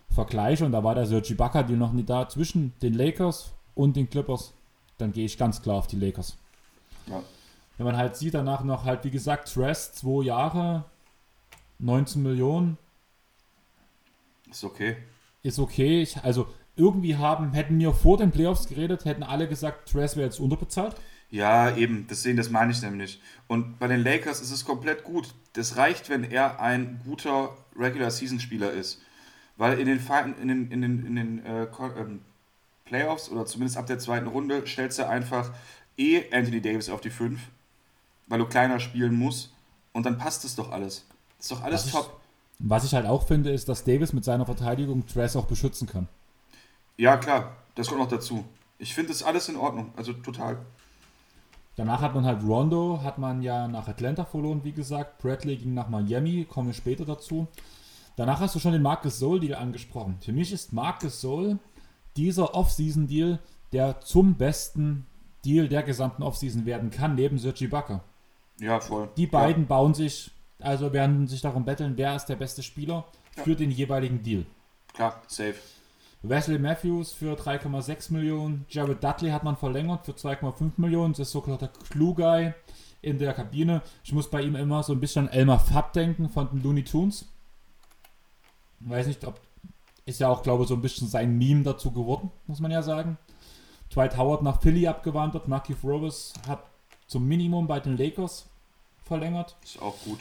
vergleiche, 0.09 0.65
und 0.65 0.73
da 0.73 0.83
war 0.83 0.95
der 0.95 1.05
Sergi 1.05 1.33
Bakker, 1.33 1.63
die 1.63 1.75
noch 1.75 1.93
nicht 1.93 2.09
da, 2.09 2.27
zwischen 2.27 2.73
den 2.81 2.93
Lakers 2.93 3.53
und 3.75 3.95
den 3.95 4.09
Clippers, 4.09 4.53
dann 4.97 5.13
gehe 5.13 5.25
ich 5.25 5.37
ganz 5.37 5.61
klar 5.61 5.77
auf 5.77 5.87
die 5.87 5.95
Lakers. 5.95 6.37
Ja. 7.07 7.23
Wenn 7.77 7.85
man 7.85 7.97
halt 7.97 8.17
sieht, 8.17 8.33
danach 8.33 8.63
noch 8.63 8.83
halt, 8.83 9.05
wie 9.05 9.11
gesagt, 9.11 9.51
Tress, 9.53 9.93
zwei 9.93 10.25
Jahre, 10.25 10.83
19 11.79 12.21
Millionen. 12.21 12.77
Ist 14.51 14.63
okay. 14.63 14.97
Ist 15.43 15.59
okay. 15.59 16.01
Ich, 16.01 16.17
also 16.23 16.47
irgendwie 16.75 17.15
haben, 17.15 17.53
hätten 17.53 17.79
wir 17.79 17.93
vor 17.93 18.17
den 18.17 18.31
Playoffs 18.31 18.67
geredet, 18.67 19.05
hätten 19.05 19.23
alle 19.23 19.47
gesagt, 19.47 19.89
Trash 19.91 20.15
wäre 20.15 20.25
jetzt 20.25 20.39
unterbezahlt. 20.39 20.95
Ja, 21.29 21.75
eben, 21.75 22.05
das 22.07 22.23
sehen, 22.23 22.35
das 22.35 22.49
meine 22.49 22.71
ich 22.71 22.81
nämlich. 22.81 23.21
Und 23.47 23.79
bei 23.79 23.87
den 23.87 24.03
Lakers 24.03 24.41
ist 24.41 24.51
es 24.51 24.65
komplett 24.65 25.03
gut. 25.03 25.33
Das 25.53 25.77
reicht, 25.77 26.09
wenn 26.09 26.23
er 26.23 26.59
ein 26.59 26.99
guter 27.05 27.55
Regular 27.77 28.11
Season 28.11 28.39
Spieler 28.39 28.71
ist. 28.71 29.01
Weil 29.55 29.79
in 29.79 29.85
den, 29.85 29.99
in 30.41 30.47
den, 30.47 30.71
in 30.71 30.81
den, 30.81 31.05
in 31.05 31.15
den 31.15 31.45
äh, 31.45 31.67
ähm, 31.97 32.21
Playoffs 32.83 33.29
oder 33.29 33.45
zumindest 33.45 33.77
ab 33.77 33.87
der 33.87 33.99
zweiten 33.99 34.27
Runde 34.27 34.63
stellst 34.67 34.99
du 34.99 35.07
einfach 35.07 35.51
eh 35.97 36.23
Anthony 36.33 36.61
Davis 36.61 36.89
auf 36.89 36.99
die 36.99 37.09
5, 37.09 37.39
weil 38.27 38.39
du 38.39 38.45
kleiner 38.45 38.79
spielen 38.79 39.15
musst. 39.15 39.53
Und 39.93 40.05
dann 40.05 40.17
passt 40.17 40.43
es 40.45 40.55
doch 40.55 40.71
alles. 40.71 41.05
Ist 41.39 41.51
doch 41.51 41.61
alles 41.63 41.85
was 41.85 41.91
top. 41.91 42.20
Was 42.63 42.83
ich 42.83 42.93
halt 42.93 43.05
auch 43.05 43.27
finde, 43.27 43.51
ist, 43.51 43.69
dass 43.69 43.83
Davis 43.83 44.13
mit 44.13 44.23
seiner 44.23 44.45
Verteidigung 44.45 45.05
Trash 45.07 45.35
auch 45.35 45.45
beschützen 45.45 45.87
kann. 45.87 46.07
Ja, 46.97 47.17
klar, 47.17 47.55
das 47.75 47.87
kommt 47.87 48.01
noch 48.01 48.07
dazu. 48.07 48.45
Ich 48.77 48.93
finde 48.93 49.09
das 49.09 49.23
alles 49.23 49.49
in 49.49 49.55
Ordnung, 49.55 49.91
also 49.95 50.13
total. 50.13 50.57
Danach 51.75 52.01
hat 52.01 52.13
man 52.13 52.25
halt 52.25 52.43
Rondo, 52.43 53.01
hat 53.01 53.17
man 53.17 53.41
ja 53.41 53.67
nach 53.67 53.87
Atlanta 53.87 54.25
verloren, 54.25 54.63
wie 54.63 54.73
gesagt. 54.73 55.19
Bradley 55.19 55.57
ging 55.57 55.73
nach 55.73 55.89
Miami, 55.89 56.45
kommen 56.45 56.67
wir 56.67 56.73
später 56.73 57.05
dazu. 57.05 57.47
Danach 58.17 58.39
hast 58.39 58.55
du 58.55 58.59
schon 58.59 58.73
den 58.73 58.81
Marcus 58.81 59.19
Soul-Deal 59.19 59.55
angesprochen. 59.55 60.17
Für 60.19 60.33
mich 60.33 60.51
ist 60.51 60.73
Marcus 60.73 61.21
Soul 61.21 61.59
dieser 62.17 62.53
Off-Season-Deal, 62.53 63.39
der 63.71 64.01
zum 64.01 64.35
besten 64.35 65.07
Deal 65.45 65.67
der 65.67 65.83
gesamten 65.83 66.23
Offseason 66.23 66.65
werden 66.65 66.91
kann, 66.91 67.15
neben 67.15 67.37
Sergi 67.37 67.67
Bakker. 67.67 68.03
Ja, 68.59 68.79
voll. 68.79 69.09
Die 69.17 69.27
beiden 69.27 69.63
ja. 69.63 69.69
bauen 69.69 69.93
sich, 69.93 70.31
also 70.63 70.93
werden 70.93 71.27
sich 71.27 71.41
darum 71.41 71.65
betteln, 71.65 71.93
wer 71.97 72.15
ist 72.15 72.25
der 72.25 72.35
beste 72.35 72.63
Spieler 72.63 73.05
ja. 73.35 73.43
für 73.43 73.55
den 73.55 73.71
jeweiligen 73.71 74.23
Deal. 74.23 74.45
Klar, 74.93 75.21
safe. 75.27 75.55
Wesley 76.23 76.59
Matthews 76.59 77.13
für 77.13 77.35
3,6 77.35 78.13
Millionen. 78.13 78.65
Jared 78.69 79.03
Dudley 79.03 79.31
hat 79.31 79.43
man 79.43 79.57
verlängert 79.57 80.05
für 80.05 80.11
2,5 80.11 80.73
Millionen. 80.77 81.13
Das 81.13 81.21
ist 81.21 81.31
sogenannter 81.31 81.69
Clue-Guy 81.89 82.53
in 83.01 83.17
der 83.17 83.33
Kabine. 83.33 83.81
Ich 84.03 84.13
muss 84.13 84.29
bei 84.29 84.41
ihm 84.41 84.55
immer 84.55 84.83
so 84.83 84.93
ein 84.93 84.99
bisschen 84.99 85.27
an 85.27 85.33
Elmer 85.33 85.59
Fudd 85.59 85.95
denken 85.95 86.29
von 86.29 86.49
den 86.49 86.61
Looney 86.61 86.83
Tunes. 86.83 87.25
Weiß 88.79 89.07
nicht, 89.07 89.25
ob. 89.25 89.39
Ist 90.05 90.19
ja 90.19 90.29
auch, 90.29 90.41
glaube 90.41 90.63
ich, 90.63 90.69
so 90.69 90.75
ein 90.75 90.81
bisschen 90.81 91.07
sein 91.07 91.37
Meme 91.37 91.63
dazu 91.63 91.91
geworden, 91.91 92.31
muss 92.47 92.59
man 92.59 92.71
ja 92.71 92.81
sagen. 92.81 93.17
Dwight 93.93 94.17
Howard 94.17 94.41
nach 94.41 94.61
Philly 94.61 94.87
abgewandert. 94.87 95.47
Marky 95.47 95.75
Rose 95.83 96.33
hat 96.47 96.63
zum 97.05 97.27
Minimum 97.27 97.67
bei 97.67 97.79
den 97.79 97.97
Lakers 97.97 98.49
verlängert. 99.03 99.55
Ist 99.63 99.81
auch 99.81 99.95
gut. 100.03 100.19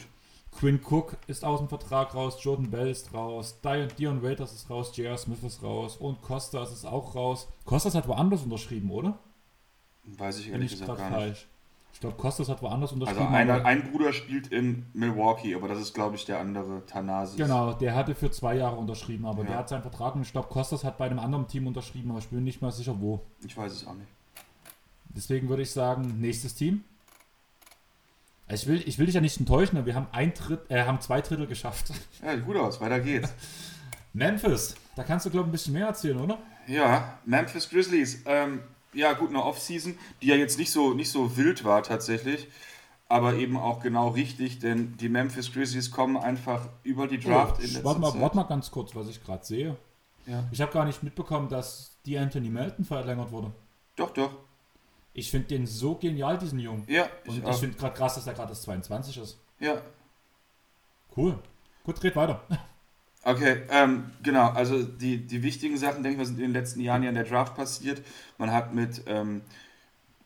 Quinn 0.51 0.79
Cook 0.87 1.17
ist 1.27 1.43
aus 1.43 1.59
dem 1.59 1.69
Vertrag 1.69 2.13
raus, 2.13 2.37
Jordan 2.41 2.69
Bell 2.69 2.89
ist 2.89 3.13
raus, 3.13 3.59
Dion 3.97 4.21
Waiters 4.21 4.53
ist 4.53 4.69
raus, 4.69 4.95
J.R. 4.95 5.17
Smith 5.17 5.43
ist 5.43 5.63
raus 5.63 5.97
und 5.97 6.21
Costas 6.21 6.71
ist 6.71 6.85
auch 6.85 7.15
raus. 7.15 7.47
Costas 7.65 7.95
hat 7.95 8.07
woanders 8.07 8.43
unterschrieben, 8.43 8.91
oder? 8.91 9.17
Weiß 10.03 10.39
ich 10.39 10.49
ehrlich 10.49 10.71
gesagt 10.71 10.99
gar 10.99 11.09
nicht. 11.09 11.17
Falsch. 11.17 11.47
Ich 11.93 11.99
glaube, 11.99 12.15
Costas 12.17 12.49
hat 12.49 12.61
woanders 12.61 12.91
also 12.91 13.01
unterschrieben. 13.01 13.33
Also 13.33 13.51
einer, 13.53 13.65
ein 13.65 13.91
Bruder 13.91 14.13
spielt 14.13 14.47
in 14.47 14.85
Milwaukee, 14.93 15.55
aber 15.55 15.67
das 15.67 15.79
ist, 15.79 15.93
glaube 15.93 16.15
ich, 16.15 16.25
der 16.25 16.39
andere, 16.39 16.85
Thanasis. 16.85 17.37
Genau, 17.37 17.73
der 17.73 17.95
hatte 17.95 18.15
für 18.15 18.31
zwei 18.31 18.55
Jahre 18.55 18.77
unterschrieben, 18.77 19.25
aber 19.25 19.43
ja. 19.43 19.49
der 19.49 19.57
hat 19.57 19.69
seinen 19.69 19.81
Vertrag 19.81 20.15
und 20.15 20.21
ich 20.21 20.31
glaube, 20.31 20.47
Costas 20.47 20.83
hat 20.83 20.97
bei 20.97 21.05
einem 21.05 21.19
anderen 21.19 21.47
Team 21.47 21.67
unterschrieben, 21.67 22.11
aber 22.11 22.19
ich 22.19 22.27
bin 22.27 22.43
nicht 22.43 22.61
mal 22.61 22.71
sicher, 22.71 22.99
wo. 22.99 23.21
Ich 23.45 23.55
weiß 23.55 23.71
es 23.71 23.85
auch 23.85 23.93
nicht. 23.93 24.09
Deswegen 25.09 25.49
würde 25.49 25.63
ich 25.63 25.71
sagen, 25.71 26.19
nächstes 26.19 26.55
Team. 26.55 26.83
Ich 28.53 28.67
will, 28.67 28.81
ich 28.85 28.97
will 28.97 29.05
dich 29.05 29.15
ja 29.15 29.21
nicht 29.21 29.39
enttäuschen, 29.39 29.77
aber 29.77 29.85
wir 29.85 29.95
haben, 29.95 30.07
ein 30.11 30.33
Dritt, 30.33 30.69
äh, 30.69 30.83
haben 30.83 30.99
zwei 31.01 31.21
Drittel 31.21 31.47
geschafft. 31.47 31.91
Ja, 32.23 32.35
gut 32.35 32.55
aus, 32.57 32.79
weiter 32.81 32.99
geht's. 32.99 33.33
Memphis, 34.13 34.75
da 34.95 35.03
kannst 35.03 35.25
du, 35.25 35.29
glaube 35.29 35.45
ich, 35.45 35.49
ein 35.49 35.51
bisschen 35.53 35.73
mehr 35.73 35.87
erzählen, 35.87 36.19
oder? 36.19 36.37
Ja, 36.67 37.17
Memphis 37.25 37.69
Grizzlies. 37.69 38.23
Ähm, 38.25 38.61
ja, 38.93 39.13
gut, 39.13 39.29
eine 39.29 39.43
Offseason, 39.43 39.97
die 40.21 40.27
ja 40.27 40.35
jetzt 40.35 40.57
nicht 40.57 40.71
so, 40.71 40.93
nicht 40.93 41.11
so 41.11 41.37
wild 41.37 41.63
war 41.63 41.81
tatsächlich, 41.83 42.47
aber 43.07 43.35
eben 43.35 43.57
auch 43.57 43.79
genau 43.81 44.09
richtig, 44.09 44.59
denn 44.59 44.97
die 44.97 45.09
Memphis 45.09 45.51
Grizzlies 45.53 45.91
kommen 45.91 46.17
einfach 46.17 46.67
über 46.83 47.07
die 47.07 47.19
Draft 47.19 47.57
oh, 47.59 47.63
in 47.63 47.67
letzter 47.67 47.85
warte 47.85 47.99
mal, 48.01 48.11
Zeit. 48.11 48.21
Warte 48.21 48.35
mal 48.35 48.43
ganz 48.43 48.71
kurz, 48.71 48.95
was 48.95 49.07
ich 49.07 49.23
gerade 49.23 49.45
sehe. 49.45 49.77
Ja. 50.25 50.43
Ich 50.51 50.61
habe 50.61 50.71
gar 50.71 50.85
nicht 50.85 51.03
mitbekommen, 51.03 51.49
dass 51.49 51.97
die 52.05 52.17
Anthony 52.17 52.49
Melton 52.49 52.85
verlängert 52.85 53.31
wurde. 53.31 53.51
Doch, 53.95 54.11
doch. 54.11 54.31
Ich 55.13 55.29
finde 55.29 55.47
den 55.47 55.67
so 55.67 55.95
genial, 55.95 56.37
diesen 56.37 56.59
Jungen. 56.59 56.85
Ja. 56.87 57.09
Ich 57.25 57.31
Und 57.31 57.49
ich 57.49 57.57
finde 57.57 57.77
gerade 57.77 57.95
krass, 57.95 58.15
dass 58.15 58.27
er 58.27 58.33
gerade 58.33 58.49
das 58.49 58.61
22 58.61 59.17
ist. 59.17 59.39
Ja. 59.59 59.81
Cool. 61.15 61.37
Gut, 61.83 62.03
red 62.03 62.15
weiter. 62.15 62.41
Okay, 63.23 63.61
ähm, 63.69 64.09
genau. 64.23 64.49
Also 64.49 64.81
die, 64.81 65.27
die 65.27 65.43
wichtigen 65.43 65.77
Sachen, 65.77 66.01
denke 66.01 66.13
ich 66.13 66.17
mal, 66.17 66.25
sind 66.25 66.37
in 66.37 66.45
den 66.45 66.53
letzten 66.53 66.79
Jahren 66.81 67.03
ja 67.03 67.09
in 67.09 67.13
der 67.13 67.23
Draft 67.23 67.55
passiert. 67.55 68.01
Man 68.39 68.51
hat 68.51 68.73
mit, 68.73 69.03
ähm, 69.05 69.43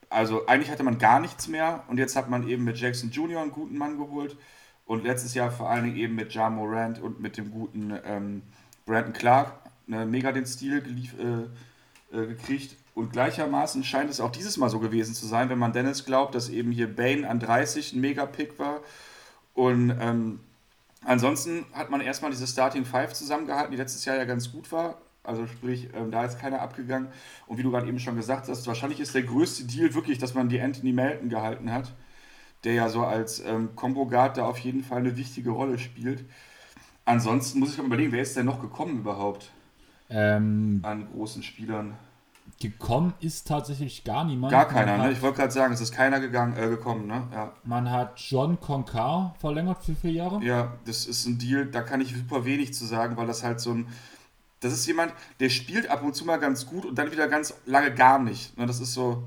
also 0.08 0.46
eigentlich 0.46 0.70
hatte 0.70 0.82
man 0.82 0.96
gar 0.96 1.20
nichts 1.20 1.46
mehr 1.46 1.84
und 1.88 1.98
jetzt 1.98 2.16
hat 2.16 2.30
man 2.30 2.48
eben 2.48 2.64
mit 2.64 2.78
Jackson 2.78 3.10
Jr. 3.10 3.42
einen 3.42 3.50
guten 3.50 3.76
Mann 3.76 3.98
geholt 3.98 4.38
und 4.86 5.04
letztes 5.04 5.34
Jahr 5.34 5.50
vor 5.50 5.68
allen 5.68 5.84
Dingen 5.84 5.96
eben 5.96 6.14
mit 6.14 6.32
Ja 6.32 6.48
Morant 6.48 6.98
und 6.98 7.20
mit 7.20 7.36
dem 7.36 7.50
guten 7.50 7.92
ähm, 8.02 8.40
Brandon 8.86 9.12
Clark 9.12 9.52
ne, 9.86 10.06
mega 10.06 10.32
den 10.32 10.46
Stil 10.46 10.80
gelief, 10.80 11.14
äh, 11.18 12.16
äh, 12.16 12.26
gekriegt. 12.26 12.76
Und 12.96 13.12
gleichermaßen 13.12 13.84
scheint 13.84 14.08
es 14.08 14.20
auch 14.20 14.32
dieses 14.32 14.56
Mal 14.56 14.70
so 14.70 14.78
gewesen 14.78 15.14
zu 15.14 15.26
sein, 15.26 15.50
wenn 15.50 15.58
man 15.58 15.74
Dennis 15.74 16.06
glaubt, 16.06 16.34
dass 16.34 16.48
eben 16.48 16.72
hier 16.72 16.96
Bane 16.96 17.28
an 17.28 17.38
30 17.38 17.92
ein 17.92 18.00
Mega-Pick 18.00 18.58
war. 18.58 18.80
Und 19.52 19.94
ähm, 20.00 20.40
ansonsten 21.04 21.66
hat 21.74 21.90
man 21.90 22.00
erstmal 22.00 22.30
diese 22.30 22.46
Starting 22.46 22.86
Five 22.86 23.12
zusammengehalten, 23.12 23.70
die 23.70 23.76
letztes 23.76 24.06
Jahr 24.06 24.16
ja 24.16 24.24
ganz 24.24 24.50
gut 24.50 24.72
war. 24.72 24.96
Also 25.24 25.46
sprich, 25.46 25.90
ähm, 25.92 26.10
da 26.10 26.24
ist 26.24 26.40
keiner 26.40 26.62
abgegangen. 26.62 27.08
Und 27.46 27.58
wie 27.58 27.62
du 27.62 27.70
gerade 27.70 27.86
eben 27.86 27.98
schon 27.98 28.16
gesagt 28.16 28.48
hast, 28.48 28.66
wahrscheinlich 28.66 28.98
ist 28.98 29.14
der 29.14 29.24
größte 29.24 29.64
Deal 29.64 29.92
wirklich, 29.92 30.16
dass 30.16 30.32
man 30.32 30.48
die 30.48 30.58
Anthony 30.58 30.94
Melton 30.94 31.28
gehalten 31.28 31.70
hat, 31.70 31.92
der 32.64 32.72
ja 32.72 32.88
so 32.88 33.04
als 33.04 33.40
ähm, 33.40 33.76
Combo-Guard 33.76 34.38
da 34.38 34.46
auf 34.46 34.56
jeden 34.60 34.82
Fall 34.82 35.00
eine 35.00 35.18
wichtige 35.18 35.50
Rolle 35.50 35.78
spielt. 35.78 36.24
Ansonsten 37.04 37.58
muss 37.58 37.72
ich 37.72 37.76
mal 37.76 37.88
überlegen, 37.88 38.12
wer 38.12 38.22
ist 38.22 38.38
denn 38.38 38.46
noch 38.46 38.62
gekommen 38.62 39.00
überhaupt? 39.00 39.50
Ähm, 40.08 40.80
an 40.82 41.08
großen 41.12 41.42
Spielern. 41.42 41.98
Gekommen 42.58 43.12
ist 43.20 43.46
tatsächlich 43.46 44.02
gar 44.04 44.24
niemand. 44.24 44.50
Gar 44.50 44.66
keiner, 44.66 44.96
ne? 44.96 45.12
Ich 45.12 45.20
wollte 45.20 45.38
gerade 45.38 45.52
sagen, 45.52 45.74
es 45.74 45.80
ist 45.82 45.92
keiner 45.92 46.20
gegangen, 46.20 46.56
äh, 46.56 46.68
gekommen, 46.68 47.06
ne? 47.06 47.28
Ja. 47.30 47.52
Man 47.64 47.90
hat 47.90 48.18
John 48.18 48.58
Concar 48.60 49.34
verlängert 49.38 49.84
für 49.84 49.94
vier 49.94 50.12
Jahre. 50.12 50.42
Ja, 50.42 50.72
das 50.86 51.04
ist 51.04 51.26
ein 51.26 51.38
Deal, 51.38 51.66
da 51.66 51.82
kann 51.82 52.00
ich 52.00 52.14
super 52.14 52.46
wenig 52.46 52.72
zu 52.72 52.86
sagen, 52.86 53.16
weil 53.16 53.26
das 53.26 53.42
halt 53.42 53.60
so 53.60 53.72
ein. 53.72 53.88
Das 54.60 54.72
ist 54.72 54.86
jemand, 54.86 55.12
der 55.38 55.50
spielt 55.50 55.90
ab 55.90 56.02
und 56.02 56.14
zu 56.14 56.24
mal 56.24 56.38
ganz 56.38 56.64
gut 56.66 56.86
und 56.86 56.96
dann 56.98 57.12
wieder 57.12 57.28
ganz 57.28 57.54
lange 57.66 57.92
gar 57.94 58.18
nicht. 58.18 58.56
Ne? 58.56 58.64
Das 58.66 58.80
ist 58.80 58.94
so. 58.94 59.24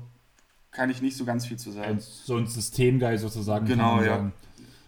Kann 0.72 0.90
ich 0.90 1.02
nicht 1.02 1.16
so 1.16 1.24
ganz 1.24 1.46
viel 1.46 1.58
zu 1.58 1.70
sagen. 1.72 1.88
Ein, 1.88 2.00
so 2.00 2.36
ein 2.36 2.46
Systemgeil 2.46 3.18
sozusagen. 3.18 3.66
Genau, 3.66 4.00
ja. 4.00 4.16
Sagen. 4.16 4.32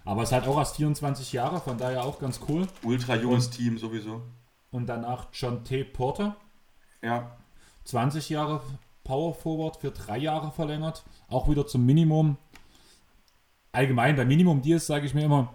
Aber 0.05 0.23
es 0.23 0.33
halt 0.33 0.47
auch 0.49 0.59
erst 0.59 0.77
24 0.77 1.33
Jahre, 1.33 1.61
von 1.61 1.79
daher 1.79 2.05
auch 2.05 2.19
ganz 2.19 2.41
cool. 2.49 2.67
Ultra 2.83 3.17
junges 3.17 3.47
und, 3.47 3.53
Team 3.53 3.79
sowieso. 3.79 4.23
Und 4.71 4.87
danach 4.87 5.29
John 5.33 5.65
T. 5.65 5.85
Porter. 5.85 6.37
Ja. 7.03 7.37
20 7.85 8.29
Jahre 8.29 8.61
Power 9.05 9.35
Forward 9.35 9.77
für 9.77 9.91
drei 9.91 10.19
Jahre 10.19 10.53
verlängert. 10.53 11.05
Auch 11.29 11.49
wieder 11.49 11.67
zum 11.67 11.85
Minimum. 11.85 12.37
Allgemein, 13.73 14.17
bei 14.17 14.25
Minimum 14.25 14.63
Deals 14.63 14.87
sage 14.87 15.07
ich 15.07 15.15
mir 15.15 15.25
immer, 15.25 15.53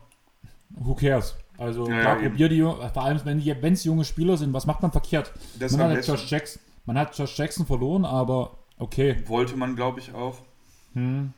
who 0.69 0.95
cares? 0.95 1.35
Also 1.57 1.89
ja, 1.89 2.01
klar, 2.01 2.21
ja, 2.21 2.29
probier 2.29 2.49
die, 2.49 2.61
vor 2.61 3.03
allem 3.03 3.19
wenn 3.23 3.73
es 3.73 3.83
junge 3.83 4.05
Spieler 4.05 4.37
sind, 4.37 4.53
was 4.53 4.65
macht 4.65 4.81
man 4.81 4.91
verkehrt? 4.91 5.31
Das 5.59 5.75
man, 5.75 5.91
hat 5.91 6.05
Josh 6.05 6.29
Jackson, 6.29 6.61
man 6.85 6.97
hat 6.97 7.17
Josh 7.17 7.37
Jackson 7.37 7.65
verloren, 7.65 8.05
aber 8.05 8.51
okay. 8.77 9.23
Wollte 9.27 9.55
man, 9.55 9.75
glaube 9.75 9.99
ich, 9.99 10.13
auch. 10.13 10.37
Hm. 10.93 11.33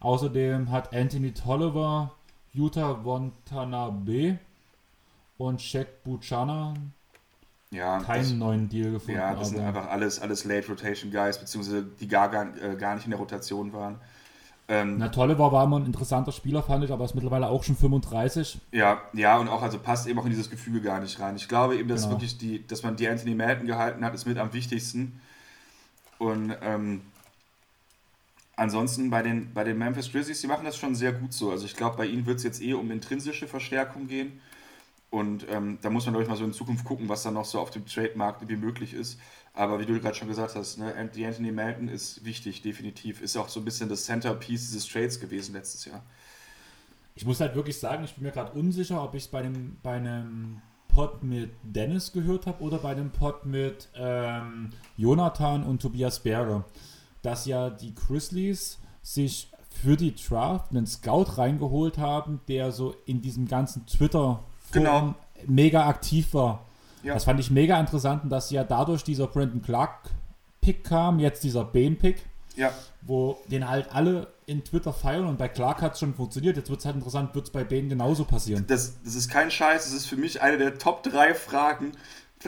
Außerdem 0.00 0.70
hat 0.70 0.94
Anthony 0.94 1.32
Tolliver, 1.32 2.12
Utah 2.52 3.04
Watanabe 3.04 4.38
und 5.38 5.62
Shaq 5.62 6.04
Buchanan 6.04 6.92
ja, 7.74 7.98
keinen 8.00 8.22
das, 8.22 8.32
neuen 8.32 8.68
Deal 8.68 8.92
gefunden. 8.92 9.20
Ja, 9.20 9.34
das 9.34 9.50
sind 9.50 9.60
einfach 9.60 9.88
alles, 9.88 10.20
alles 10.20 10.44
Late 10.44 10.68
Rotation 10.68 11.10
Guys, 11.10 11.38
beziehungsweise 11.38 11.82
die 11.82 12.08
gar, 12.08 12.28
gar, 12.28 12.46
äh, 12.62 12.76
gar 12.76 12.94
nicht 12.94 13.04
in 13.04 13.10
der 13.10 13.18
Rotation 13.18 13.72
waren. 13.72 13.98
Ähm, 14.66 14.96
Na, 14.96 15.08
Tolle 15.08 15.38
war, 15.38 15.52
war 15.52 15.64
immer 15.64 15.78
ein 15.78 15.84
interessanter 15.84 16.32
Spieler, 16.32 16.62
fand 16.62 16.84
ich, 16.84 16.90
aber 16.90 17.04
ist 17.04 17.14
mittlerweile 17.14 17.48
auch 17.48 17.62
schon 17.64 17.76
35. 17.76 18.60
Ja, 18.72 19.02
ja, 19.12 19.36
und 19.38 19.48
auch, 19.48 19.62
also 19.62 19.78
passt 19.78 20.06
eben 20.06 20.18
auch 20.18 20.24
in 20.24 20.30
dieses 20.30 20.50
Gefüge 20.50 20.80
gar 20.80 21.00
nicht 21.00 21.20
rein. 21.20 21.36
Ich 21.36 21.48
glaube 21.48 21.76
eben, 21.76 21.88
dass 21.88 22.02
genau. 22.02 22.14
wirklich 22.14 22.38
die, 22.38 22.66
dass 22.66 22.82
man 22.82 22.96
die 22.96 23.06
Anthony 23.06 23.34
Madden 23.34 23.66
gehalten 23.66 24.04
hat, 24.04 24.14
ist 24.14 24.26
mit 24.26 24.38
am 24.38 24.54
wichtigsten. 24.54 25.20
Und 26.18 26.56
ähm, 26.62 27.02
ansonsten 28.56 29.10
bei 29.10 29.22
den, 29.22 29.52
bei 29.52 29.64
den 29.64 29.76
Memphis 29.76 30.10
Grizzlies, 30.10 30.40
die 30.40 30.46
machen 30.46 30.64
das 30.64 30.78
schon 30.78 30.94
sehr 30.94 31.12
gut 31.12 31.34
so. 31.34 31.50
Also 31.50 31.66
ich 31.66 31.76
glaube, 31.76 31.98
bei 31.98 32.06
ihnen 32.06 32.24
wird 32.24 32.38
es 32.38 32.44
jetzt 32.44 32.62
eher 32.62 32.78
um 32.78 32.90
intrinsische 32.90 33.46
Verstärkung 33.46 34.06
gehen. 34.06 34.40
Und 35.14 35.46
ähm, 35.48 35.78
da 35.80 35.90
muss 35.90 36.06
man, 36.06 36.14
glaube 36.14 36.24
ich, 36.24 36.28
mal 36.28 36.36
so 36.36 36.44
in 36.44 36.52
Zukunft 36.52 36.84
gucken, 36.84 37.08
was 37.08 37.22
da 37.22 37.30
noch 37.30 37.44
so 37.44 37.60
auf 37.60 37.70
dem 37.70 37.86
Trademarkt 37.86 38.48
wie 38.48 38.56
möglich 38.56 38.94
ist. 38.94 39.20
Aber 39.52 39.78
wie 39.78 39.86
du 39.86 40.00
gerade 40.00 40.16
schon 40.16 40.26
gesagt 40.26 40.56
hast, 40.56 40.76
ne, 40.76 41.08
die 41.14 41.24
Anthony 41.24 41.52
Melton 41.52 41.86
ist 41.86 42.24
wichtig, 42.24 42.62
definitiv. 42.62 43.22
Ist 43.22 43.36
auch 43.36 43.48
so 43.48 43.60
ein 43.60 43.64
bisschen 43.64 43.88
das 43.88 44.06
Centerpiece 44.06 44.72
dieses 44.72 44.88
Trades 44.88 45.20
gewesen 45.20 45.54
letztes 45.54 45.84
Jahr. 45.84 46.02
Ich 47.14 47.24
muss 47.24 47.38
halt 47.38 47.54
wirklich 47.54 47.78
sagen, 47.78 48.02
ich 48.02 48.16
bin 48.16 48.24
mir 48.24 48.32
gerade 48.32 48.58
unsicher, 48.58 49.04
ob 49.04 49.14
ich 49.14 49.22
es 49.22 49.28
bei 49.28 49.38
einem, 49.38 49.76
bei 49.84 50.02
Pod 50.88 51.22
mit 51.22 51.52
Dennis 51.62 52.10
gehört 52.10 52.48
habe 52.48 52.60
oder 52.60 52.78
bei 52.78 52.90
einem 52.90 53.12
Pod 53.12 53.46
mit 53.46 53.90
ähm, 53.94 54.70
Jonathan 54.96 55.62
und 55.62 55.80
Tobias 55.80 56.18
Berger, 56.18 56.64
dass 57.22 57.46
ja 57.46 57.70
die 57.70 57.94
Grizzlies 57.94 58.80
sich 59.00 59.52
für 59.70 59.96
die 59.96 60.16
Draft 60.16 60.72
einen 60.72 60.88
Scout 60.88 61.38
reingeholt 61.38 61.98
haben, 61.98 62.40
der 62.48 62.72
so 62.72 62.96
in 63.06 63.22
diesem 63.22 63.46
ganzen 63.46 63.86
Twitter 63.86 64.42
genau. 64.74 65.14
mega 65.46 65.86
aktiv 65.86 66.34
war. 66.34 66.64
Ja. 67.02 67.14
Das 67.14 67.24
fand 67.24 67.38
ich 67.40 67.50
mega 67.50 67.78
interessant 67.78 68.24
und 68.24 68.30
dass 68.30 68.50
ja 68.50 68.64
dadurch 68.64 69.04
dieser 69.04 69.26
Brandon 69.26 69.62
Clark 69.62 70.10
Pick 70.60 70.84
kam, 70.84 71.18
jetzt 71.18 71.44
dieser 71.44 71.64
Bane 71.64 71.96
Pick, 71.96 72.22
ja. 72.56 72.72
wo 73.02 73.38
den 73.48 73.68
halt 73.68 73.94
alle 73.94 74.28
in 74.46 74.64
Twitter 74.64 74.92
feiern 74.92 75.26
und 75.26 75.38
bei 75.38 75.48
Clark 75.48 75.82
hat 75.82 75.94
es 75.94 76.00
schon 76.00 76.14
funktioniert. 76.14 76.56
Jetzt 76.56 76.70
wird 76.70 76.80
es 76.80 76.86
halt 76.86 76.96
interessant, 76.96 77.34
wird 77.34 77.46
es 77.46 77.50
bei 77.50 77.64
Bane 77.64 77.88
genauso 77.88 78.24
passieren. 78.24 78.64
Das, 78.66 79.02
das 79.02 79.14
ist 79.14 79.28
kein 79.30 79.50
Scheiß, 79.50 79.84
das 79.84 79.92
ist 79.92 80.06
für 80.06 80.16
mich 80.16 80.40
eine 80.40 80.58
der 80.58 80.78
Top 80.78 81.02
3 81.02 81.34
Fragen 81.34 81.92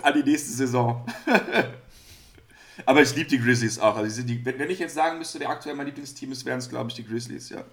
an 0.02 0.14
die 0.14 0.22
nächste 0.22 0.50
Saison. 0.50 1.04
Aber 2.84 3.00
ich 3.00 3.14
liebe 3.14 3.28
die 3.28 3.38
Grizzlies 3.38 3.78
auch. 3.78 3.96
Also 3.96 4.22
die, 4.22 4.44
wenn 4.44 4.70
ich 4.70 4.78
jetzt 4.78 4.94
sagen 4.94 5.18
müsste, 5.18 5.40
wer 5.40 5.48
aktuell 5.48 5.74
mein 5.74 5.86
Lieblingsteam 5.86 6.32
ist, 6.32 6.44
wären 6.44 6.58
es, 6.58 6.68
glaube 6.68 6.90
ich, 6.90 6.96
die 6.96 7.04
Grizzlies, 7.04 7.48
ja. 7.48 7.64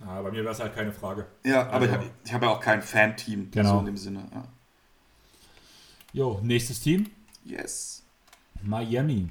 Ah, 0.00 0.22
bei 0.22 0.30
mir 0.30 0.42
wäre 0.42 0.52
es 0.52 0.60
halt 0.60 0.74
keine 0.74 0.92
Frage. 0.92 1.26
Ja, 1.44 1.68
aber 1.68 1.86
also, 1.86 1.86
ich 2.24 2.32
habe 2.32 2.32
hab 2.32 2.42
ja 2.42 2.48
auch 2.48 2.60
kein 2.60 2.82
Fan-Team, 2.82 3.50
genau. 3.50 3.70
so 3.70 3.78
in 3.80 3.86
dem 3.86 3.96
Sinne. 3.96 4.26
Ja. 4.32 4.44
Jo, 6.12 6.40
nächstes 6.42 6.80
Team. 6.80 7.10
Yes. 7.44 8.02
Miami. 8.62 9.28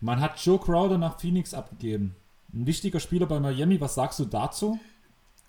Man 0.00 0.20
hat 0.20 0.38
Joe 0.40 0.58
Crowder 0.58 0.98
nach 0.98 1.18
Phoenix 1.20 1.54
abgegeben. 1.54 2.14
Ein 2.52 2.66
wichtiger 2.66 3.00
Spieler 3.00 3.26
bei 3.26 3.40
Miami. 3.40 3.80
Was 3.80 3.94
sagst 3.94 4.18
du 4.20 4.24
dazu? 4.24 4.78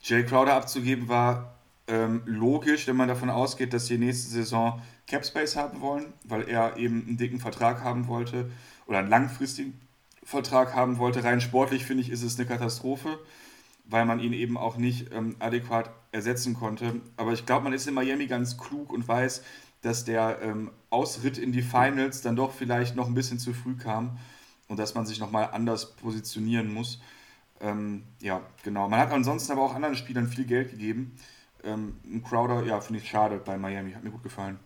Jay 0.01 0.23
Crowder 0.23 0.53
abzugeben 0.53 1.07
war 1.07 1.55
ähm, 1.87 2.21
logisch, 2.25 2.87
wenn 2.87 2.95
man 2.95 3.07
davon 3.07 3.29
ausgeht, 3.29 3.73
dass 3.73 3.87
sie 3.87 3.97
nächste 3.97 4.29
Saison 4.29 4.81
Capspace 5.07 5.55
haben 5.55 5.81
wollen, 5.81 6.13
weil 6.23 6.47
er 6.47 6.77
eben 6.77 7.05
einen 7.07 7.17
dicken 7.17 7.39
Vertrag 7.39 7.83
haben 7.83 8.07
wollte 8.07 8.49
oder 8.85 8.99
einen 8.99 9.09
langfristigen 9.09 9.79
Vertrag 10.23 10.75
haben 10.75 10.97
wollte. 10.99 11.23
Rein 11.23 11.41
sportlich 11.41 11.85
finde 11.85 12.03
ich, 12.03 12.09
ist 12.09 12.23
es 12.23 12.37
eine 12.37 12.47
Katastrophe, 12.47 13.19
weil 13.89 14.05
man 14.05 14.19
ihn 14.19 14.33
eben 14.33 14.57
auch 14.57 14.77
nicht 14.77 15.11
ähm, 15.13 15.35
adäquat 15.39 15.89
ersetzen 16.11 16.53
konnte. 16.53 17.01
Aber 17.17 17.33
ich 17.33 17.45
glaube, 17.45 17.63
man 17.63 17.73
ist 17.73 17.87
in 17.87 17.93
Miami 17.93 18.27
ganz 18.27 18.57
klug 18.57 18.93
und 18.93 19.07
weiß, 19.07 19.43
dass 19.81 20.05
der 20.05 20.39
ähm, 20.41 20.71
Ausritt 20.89 21.37
in 21.37 21.51
die 21.51 21.61
Finals 21.61 22.21
dann 22.21 22.35
doch 22.35 22.53
vielleicht 22.53 22.95
noch 22.95 23.07
ein 23.07 23.13
bisschen 23.13 23.39
zu 23.39 23.53
früh 23.53 23.75
kam 23.75 24.17
und 24.67 24.77
dass 24.77 24.93
man 24.95 25.05
sich 25.05 25.19
nochmal 25.19 25.49
anders 25.51 25.95
positionieren 25.95 26.73
muss. 26.73 26.99
Ähm, 27.61 28.03
ja, 28.21 28.41
genau. 28.63 28.87
Man 28.89 28.99
hat 28.99 29.11
ansonsten 29.11 29.51
aber 29.51 29.63
auch 29.63 29.73
anderen 29.73 29.95
Spielern 29.95 30.27
viel 30.27 30.45
Geld 30.45 30.71
gegeben. 30.71 31.17
Ähm, 31.63 31.95
Crowder, 32.23 32.63
ja, 32.63 32.79
finde 32.79 33.01
ich 33.01 33.09
schade 33.09 33.41
bei 33.43 33.57
Miami, 33.57 33.91
hat 33.91 34.03
mir 34.03 34.11
gut 34.11 34.23
gefallen. 34.23 34.59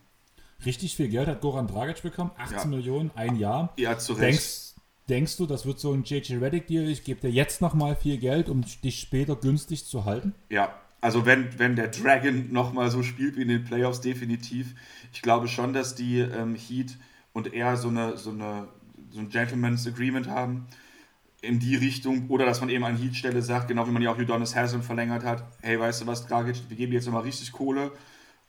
Richtig 0.66 0.96
viel 0.96 1.10
Geld 1.10 1.28
hat 1.28 1.42
Goran 1.42 1.68
Dragic 1.68 2.02
bekommen, 2.04 2.32
18 2.38 2.58
ja. 2.58 2.66
Millionen, 2.66 3.12
ein 3.16 3.36
Jahr. 3.36 3.74
Ja, 3.78 3.98
zu 3.98 4.14
Recht. 4.14 4.22
Denkst, 4.22 4.73
denkst 5.10 5.38
du, 5.38 5.46
das 5.46 5.66
wird 5.66 5.80
so 5.80 5.94
ein 5.94 6.04
JJ 6.04 6.36
Reddick-Deal, 6.36 6.88
ich 6.88 7.04
gebe 7.04 7.22
dir 7.22 7.32
jetzt 7.32 7.62
nochmal 7.62 7.96
viel 7.96 8.18
Geld, 8.18 8.50
um 8.50 8.64
dich 8.84 9.00
später 9.00 9.36
günstig 9.36 9.86
zu 9.86 10.06
halten? 10.06 10.34
Ja, 10.50 10.74
also 11.02 11.26
wenn, 11.26 11.60
wenn 11.60 11.76
der 11.76 11.90
Dragon 11.90 12.52
nochmal 12.54 12.90
so 12.90 13.04
spielt 13.04 13.36
wie 13.36 13.42
in 13.42 13.50
den 13.50 13.66
Playoffs, 13.66 14.00
definitiv. 14.00 14.74
Ich 15.12 15.22
glaube 15.22 15.48
schon, 15.48 15.74
dass 15.74 15.96
die 15.96 16.20
ähm, 16.20 16.56
Heat 16.56 16.98
und 17.34 17.54
er 17.54 17.76
so, 17.76 17.90
eine, 17.90 18.16
so, 18.18 18.30
eine, 18.30 18.70
so 19.12 19.20
ein 19.20 19.30
Gentleman's 19.30 19.86
Agreement 19.86 20.30
haben 20.30 20.68
in 21.42 21.60
die 21.60 21.76
Richtung 21.76 22.30
oder 22.30 22.46
dass 22.46 22.62
man 22.62 22.70
eben 22.70 22.86
an 22.86 22.96
Heat-Stelle 22.96 23.42
sagt, 23.42 23.68
genau 23.68 23.86
wie 23.86 23.92
man 23.92 24.02
ja 24.02 24.14
auch 24.14 24.18
Udonis 24.18 24.56
Haslam 24.56 24.82
verlängert 24.82 25.26
hat, 25.26 25.44
hey, 25.62 25.78
weißt 25.78 26.02
du 26.02 26.08
was, 26.08 26.26
Dragic, 26.26 26.70
wir 26.70 26.78
geben 26.78 26.94
jetzt 26.94 27.06
nochmal 27.06 27.24
richtig 27.24 27.52
Kohle, 27.52 27.92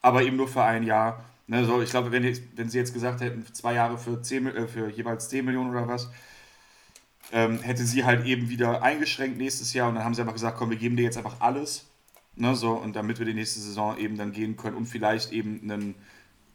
aber 0.00 0.22
eben 0.22 0.36
nur 0.36 0.46
für 0.46 0.62
ein 0.62 0.84
Jahr. 0.84 1.24
Ne, 1.48 1.64
so, 1.64 1.82
ich 1.82 1.90
glaube, 1.90 2.12
wenn, 2.12 2.24
wenn 2.54 2.68
sie 2.70 2.78
jetzt 2.78 2.94
gesagt 2.94 3.20
hätten, 3.20 3.44
zwei 3.52 3.74
Jahre 3.74 3.98
für, 3.98 4.22
10, 4.22 4.46
äh, 4.46 4.66
für 4.68 4.88
jeweils 4.88 5.28
10 5.28 5.44
Millionen 5.44 5.70
oder 5.70 5.88
was, 5.88 6.08
ähm, 7.34 7.58
hätte 7.58 7.84
sie 7.84 8.04
halt 8.04 8.24
eben 8.26 8.48
wieder 8.48 8.80
eingeschränkt 8.82 9.38
nächstes 9.38 9.72
Jahr 9.72 9.88
und 9.88 9.96
dann 9.96 10.04
haben 10.04 10.14
sie 10.14 10.20
einfach 10.20 10.34
gesagt, 10.34 10.56
komm, 10.56 10.70
wir 10.70 10.76
geben 10.76 10.96
dir 10.96 11.02
jetzt 11.02 11.18
einfach 11.18 11.40
alles. 11.40 11.90
Ne, 12.36 12.54
so, 12.54 12.72
und 12.72 12.94
damit 12.94 13.18
wir 13.18 13.26
die 13.26 13.34
nächste 13.34 13.58
Saison 13.60 13.98
eben 13.98 14.16
dann 14.16 14.32
gehen 14.32 14.56
können 14.56 14.76
und 14.76 14.86
vielleicht 14.86 15.32
eben 15.32 15.60
einen, 15.62 15.96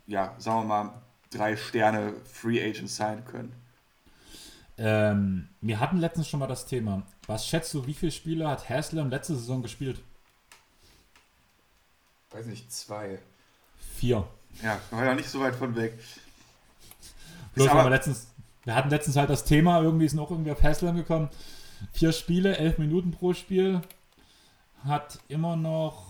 ja, 0.07 0.35
sagen 0.37 0.61
wir 0.61 0.65
mal, 0.65 1.01
drei 1.31 1.57
Sterne 1.57 2.13
Free 2.31 2.61
Agent 2.61 2.89
sein 2.89 3.25
können. 3.25 3.53
Ähm, 4.77 5.49
wir 5.59 5.81
hatten 5.81 5.97
letztens 5.97 6.29
schon 6.29 6.39
mal 6.39 6.47
das 6.47 6.65
Thema. 6.65 7.03
Was 7.27 7.45
schätzt 7.45 7.73
du, 7.73 7.85
wie 7.85 7.93
viele 7.93 8.13
Spiele 8.13 8.47
hat 8.47 8.69
Haslam 8.69 9.09
letzte 9.09 9.35
Saison 9.35 9.61
gespielt? 9.61 10.01
Weiß 12.31 12.45
nicht, 12.45 12.71
zwei. 12.71 13.19
Vier. 13.97 14.25
Ja, 14.63 14.79
war 14.91 15.03
ja 15.03 15.13
nicht 15.13 15.29
so 15.29 15.41
weit 15.41 15.55
von 15.55 15.75
weg. 15.75 15.99
Bloß 17.55 17.67
aber 17.67 17.83
wir 17.83 17.89
letztens, 17.89 18.28
wir 18.69 18.75
hatten 18.75 18.91
letztens 18.91 19.15
halt 19.15 19.31
das 19.31 19.45
Thema, 19.45 19.81
irgendwie 19.81 20.05
ist 20.05 20.13
noch 20.13 20.29
irgendwie 20.29 20.51
auf 20.51 20.61
Haslam 20.61 20.95
gekommen. 20.95 21.29
Vier 21.91 22.11
Spiele, 22.11 22.55
elf 22.55 22.77
Minuten 22.77 23.09
pro 23.09 23.33
Spiel. 23.33 23.81
Hat 24.85 25.17
immer 25.27 25.55
noch 25.55 26.05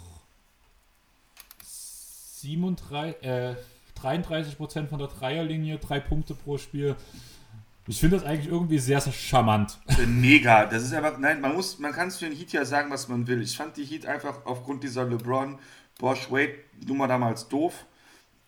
37, 1.64 3.24
äh, 3.24 3.56
33% 4.04 4.88
von 4.88 5.00
der 5.00 5.08
Dreierlinie, 5.08 5.78
drei 5.78 6.02
Punkte 6.02 6.36
pro 6.36 6.58
Spiel. 6.58 6.98
Ich 7.88 8.02
finde 8.02 8.18
das 8.18 8.26
eigentlich 8.26 8.52
irgendwie 8.52 8.80
sehr, 8.80 9.00
sehr 9.00 9.14
charmant. 9.14 9.80
Mega. 10.06 10.66
Das 10.66 10.84
ist 10.84 10.94
einfach, 10.94 11.18
nein, 11.18 11.40
man 11.40 11.56
muss, 11.56 11.80
man 11.80 11.94
kann 11.94 12.10
es 12.10 12.18
für 12.18 12.26
den 12.26 12.38
Heat 12.38 12.52
ja 12.52 12.66
sagen, 12.66 12.92
was 12.92 13.08
man 13.08 13.26
will. 13.26 13.42
Ich 13.42 13.56
fand 13.56 13.78
die 13.78 13.86
Heat 13.86 14.06
einfach 14.06 14.46
aufgrund 14.46 14.84
dieser 14.84 15.06
LeBron, 15.06 15.58
Bosch, 15.98 16.30
Wade 16.30 16.56
Nummer 16.86 17.08
damals 17.08 17.48
doof. 17.48 17.86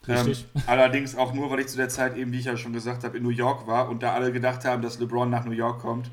Richtig. 0.07 0.45
Ähm, 0.56 0.64
allerdings 0.65 1.15
auch 1.15 1.34
nur, 1.34 1.52
weil 1.52 1.60
ich 1.60 1.68
zu 1.68 1.78
der 1.78 1.90
Zeit 1.90 2.18
eben, 2.18 2.32
wie 2.32 2.40
ich 2.40 2.45
ja 2.45 2.57
schon 2.57 2.73
gesagt 2.73 3.03
habe, 3.03 3.18
in 3.18 3.23
New 3.23 3.30
York 3.30 3.68
war 3.68 3.90
und 3.90 4.02
da 4.02 4.14
alle 4.14 4.32
gedacht 4.32 4.65
haben, 4.65 4.82
dass 4.82 4.99
LeBron 4.99 5.30
nach 5.30 5.45
New 5.45 5.52
York 5.52 5.82
kommt. 5.82 6.10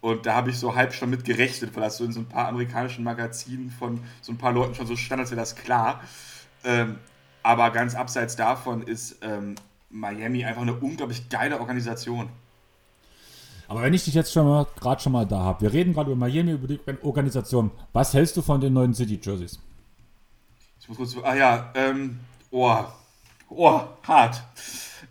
Und 0.00 0.24
da 0.24 0.34
habe 0.34 0.50
ich 0.50 0.58
so 0.58 0.74
halb 0.74 0.94
schon 0.94 1.10
mit 1.10 1.24
gerechnet, 1.24 1.74
weil 1.74 1.82
das 1.82 1.98
so 1.98 2.04
in 2.04 2.12
so 2.12 2.20
ein 2.20 2.26
paar 2.26 2.48
amerikanischen 2.48 3.04
Magazinen 3.04 3.70
von 3.70 4.00
so 4.22 4.32
ein 4.32 4.38
paar 4.38 4.52
Leuten 4.52 4.74
schon 4.74 4.86
so 4.86 4.96
stand, 4.96 5.20
als 5.20 5.30
wäre 5.30 5.40
das 5.40 5.56
klar. 5.56 6.00
Ähm, 6.64 6.98
aber 7.42 7.70
ganz 7.70 7.94
abseits 7.94 8.36
davon 8.36 8.82
ist 8.82 9.18
ähm, 9.22 9.54
Miami 9.90 10.44
einfach 10.44 10.62
eine 10.62 10.74
unglaublich 10.74 11.28
geile 11.28 11.60
Organisation. 11.60 12.28
Aber 13.68 13.82
wenn 13.82 13.94
ich 13.94 14.04
dich 14.04 14.14
jetzt 14.14 14.32
schon 14.32 14.46
mal 14.46 14.66
gerade 14.78 15.02
schon 15.02 15.12
mal 15.12 15.26
da 15.26 15.40
habe, 15.40 15.62
wir 15.62 15.72
reden 15.72 15.92
gerade 15.92 16.10
über 16.10 16.18
Miami, 16.18 16.52
über 16.52 16.68
die 16.68 16.80
Organisation. 17.02 17.70
Was 17.92 18.14
hältst 18.14 18.36
du 18.36 18.42
von 18.42 18.60
den 18.60 18.72
neuen 18.72 18.94
City 18.94 19.18
Jerseys? 19.22 19.58
Ich 20.80 20.88
muss 20.88 20.98
kurz. 20.98 21.16
Ah 21.24 21.34
ja, 21.34 21.72
ähm, 21.74 22.20
oh, 22.50 22.84
Oh, 23.48 23.80
hart. 24.02 24.42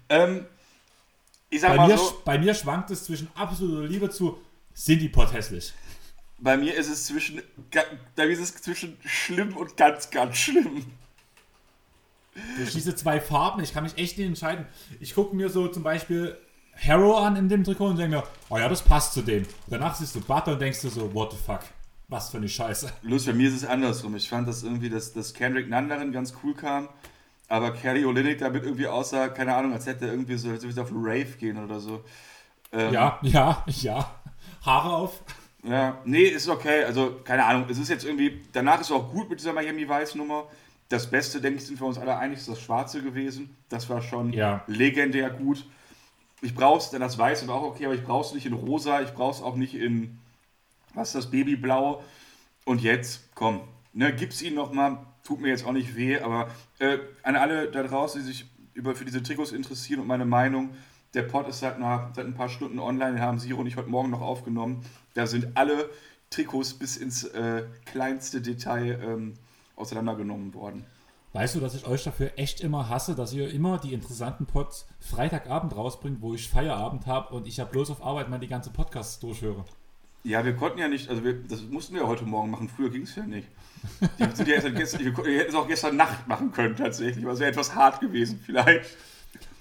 Ähm, 0.09 0.45
ich 1.49 1.61
sag 1.61 1.71
bei 1.71 1.77
mal 1.77 1.87
mir, 1.87 1.97
so. 1.97 2.21
Bei 2.25 2.37
mir 2.37 2.53
schwankt 2.53 2.91
es 2.91 3.05
zwischen 3.05 3.29
absoluter 3.35 3.87
Liebe 3.87 4.09
zu, 4.09 4.37
sind 4.73 5.01
die 5.01 5.09
Pott 5.09 5.33
hässlich? 5.33 5.73
Bei 6.37 6.57
mir 6.57 6.75
ist 6.75 6.89
es 6.89 7.05
zwischen, 7.05 7.41
bei 8.15 8.25
mir 8.25 8.33
ist 8.33 8.41
es 8.41 8.55
zwischen 8.61 8.97
schlimm 9.05 9.55
und 9.55 9.77
ganz, 9.77 10.09
ganz 10.09 10.37
schlimm. 10.37 10.85
Durch 12.57 12.73
diese 12.73 12.93
zwei 12.95 13.21
Farben, 13.21 13.63
ich 13.63 13.73
kann 13.73 13.83
mich 13.83 13.97
echt 13.97 14.17
nicht 14.17 14.27
entscheiden. 14.27 14.65
Ich 14.99 15.15
gucke 15.15 15.33
mir 15.33 15.47
so 15.47 15.69
zum 15.69 15.83
Beispiel 15.83 16.37
Harrow 16.75 17.17
an 17.17 17.37
in 17.37 17.47
dem 17.47 17.63
Trikot 17.63 17.87
und 17.87 17.97
denke 17.97 18.17
mir, 18.17 18.23
oh 18.49 18.57
ja, 18.57 18.67
das 18.67 18.81
passt 18.81 19.13
zu 19.13 19.21
dem. 19.21 19.45
Danach 19.67 19.95
siehst 19.95 20.13
du 20.15 20.19
Butter 20.19 20.53
und 20.53 20.61
denkst 20.61 20.81
du 20.81 20.89
so, 20.89 21.13
what 21.13 21.31
the 21.31 21.37
fuck, 21.37 21.61
was 22.09 22.29
für 22.29 22.37
eine 22.37 22.49
Scheiße. 22.49 22.91
Los, 23.03 23.25
bei 23.25 23.31
mir 23.31 23.47
ist 23.47 23.55
es 23.55 23.63
andersrum. 23.63 24.17
Ich 24.17 24.27
fand 24.27 24.45
das 24.49 24.63
irgendwie, 24.63 24.89
dass, 24.89 25.13
dass 25.13 25.33
Kendrick 25.33 25.69
Nunn 25.69 26.11
ganz 26.11 26.33
cool 26.43 26.53
kam 26.53 26.89
aber 27.47 27.71
Kelly 27.71 28.05
Olynyk 28.05 28.39
damit 28.39 28.63
irgendwie 28.63 28.87
aussah, 28.87 29.27
keine 29.29 29.55
Ahnung, 29.55 29.73
als 29.73 29.85
hätte 29.85 30.05
er 30.05 30.11
irgendwie 30.11 30.37
so, 30.37 30.49
als 30.49 30.63
würde 30.63 30.81
auf 30.81 30.91
Rave 30.91 31.37
gehen 31.39 31.63
oder 31.63 31.79
so. 31.79 32.03
Ähm, 32.71 32.93
ja, 32.93 33.19
ja, 33.21 33.63
ja. 33.67 34.11
Haare 34.65 34.89
auf. 34.95 35.21
Ja, 35.63 35.99
nee, 36.05 36.23
ist 36.23 36.47
okay. 36.47 36.83
Also, 36.83 37.19
keine 37.23 37.45
Ahnung. 37.45 37.65
Es 37.69 37.77
ist 37.77 37.89
jetzt 37.89 38.05
irgendwie, 38.05 38.41
danach 38.51 38.79
ist 38.79 38.87
es 38.87 38.91
auch 38.91 39.11
gut 39.11 39.29
mit 39.29 39.39
dieser 39.39 39.53
Miami 39.53 39.87
Vice 39.87 40.15
Nummer. 40.15 40.45
Das 40.89 41.09
Beste, 41.09 41.41
denke 41.41 41.59
ich, 41.59 41.65
sind 41.65 41.79
wir 41.79 41.87
uns 41.87 41.97
alle 41.97 42.17
einig, 42.17 42.37
ist 42.37 42.47
das 42.47 42.61
Schwarze 42.61 43.01
gewesen. 43.01 43.55
Das 43.69 43.89
war 43.89 44.01
schon 44.01 44.33
ja. 44.33 44.63
legendär 44.67 45.31
gut. 45.31 45.65
Ich 46.41 46.53
brauch's, 46.53 46.91
denn 46.91 47.01
das 47.01 47.17
Weiße 47.17 47.47
war 47.47 47.55
auch 47.55 47.63
okay, 47.63 47.85
aber 47.85 47.95
ich 47.95 48.03
brauch's 48.03 48.33
nicht 48.33 48.45
in 48.45 48.53
Rosa, 48.53 49.01
ich 49.01 49.13
brauch's 49.13 49.41
auch 49.41 49.55
nicht 49.55 49.73
in, 49.73 50.19
was 50.93 51.09
ist 51.09 51.15
das, 51.15 51.31
Babyblau. 51.31 52.03
Und 52.65 52.81
jetzt, 52.81 53.29
komm, 53.33 53.61
ne, 53.93 54.13
gib's 54.13 54.41
ihnen 54.43 54.55
nochmal, 54.55 54.97
tut 55.25 55.41
mir 55.41 55.49
jetzt 55.49 55.65
auch 55.65 55.73
nicht 55.73 55.97
weh, 55.97 56.19
aber 56.19 56.47
äh, 56.79 56.99
an 57.23 57.35
alle 57.35 57.69
da 57.69 57.83
draußen, 57.83 58.21
die 58.21 58.27
sich 58.27 58.45
über, 58.73 58.95
für 58.95 59.03
diese 59.03 59.21
Trikots 59.21 59.51
interessieren 59.51 59.99
und 59.99 60.07
meine 60.07 60.25
Meinung, 60.25 60.69
der 61.13 61.23
Pod 61.23 61.47
ist 61.47 61.59
seit, 61.59 61.79
nach, 61.79 62.13
seit 62.15 62.25
ein 62.25 62.35
paar 62.35 62.49
Stunden 62.49 62.79
online, 62.79 63.13
den 63.13 63.21
haben 63.21 63.39
Siro 63.39 63.61
und 63.61 63.67
ich 63.67 63.75
heute 63.75 63.89
Morgen 63.89 64.09
noch 64.09 64.21
aufgenommen. 64.21 64.85
Da 65.13 65.27
sind 65.27 65.55
alle 65.55 65.89
Trikots 66.29 66.73
bis 66.73 66.97
ins 66.97 67.23
äh, 67.23 67.63
kleinste 67.85 68.41
Detail 68.41 68.99
ähm, 69.01 69.33
auseinandergenommen 69.75 70.53
worden. 70.53 70.85
Weißt 71.31 71.55
du, 71.55 71.59
dass 71.59 71.75
ich 71.75 71.85
euch 71.85 72.03
dafür 72.03 72.31
echt 72.37 72.61
immer 72.61 72.87
hasse, 72.87 73.15
dass 73.15 73.33
ihr 73.33 73.49
immer 73.49 73.77
die 73.77 73.93
interessanten 73.93 74.45
Pods 74.45 74.87
Freitagabend 74.99 75.75
rausbringt, 75.75 76.21
wo 76.21 76.33
ich 76.33 76.49
Feierabend 76.49 77.07
habe 77.07 77.33
und 77.33 77.47
ich 77.47 77.57
ja 77.57 77.65
bloß 77.65 77.91
auf 77.91 78.01
Arbeit 78.01 78.29
mal 78.29 78.39
die 78.39 78.47
ganze 78.47 78.69
Podcasts 78.69 79.19
durchhöre? 79.19 79.65
Ja, 80.25 80.43
wir 80.43 80.55
konnten 80.55 80.79
ja 80.79 80.87
nicht, 80.87 81.07
also 81.07 81.23
wir, 81.23 81.35
das 81.43 81.61
mussten 81.61 81.93
wir 81.93 82.01
ja 82.01 82.07
heute 82.07 82.25
Morgen 82.25 82.49
machen. 82.49 82.67
Früher 82.67 82.89
ging 82.89 83.03
es 83.03 83.15
ja 83.15 83.23
nicht. 83.23 83.47
Die, 84.17 84.35
sind 84.35 84.47
ja 84.47 84.55
erst 84.55 84.75
gestern, 84.75 85.05
wir 85.05 85.39
hätten 85.39 85.49
es 85.49 85.55
auch 85.55 85.67
gestern 85.67 85.95
Nacht 85.97 86.27
machen 86.27 86.51
können, 86.51 86.75
tatsächlich. 86.75 87.23
Aber 87.23 87.33
es 87.33 87.39
wäre 87.39 87.51
etwas 87.51 87.75
hart 87.75 88.01
gewesen, 88.01 88.41
vielleicht. 88.43 88.89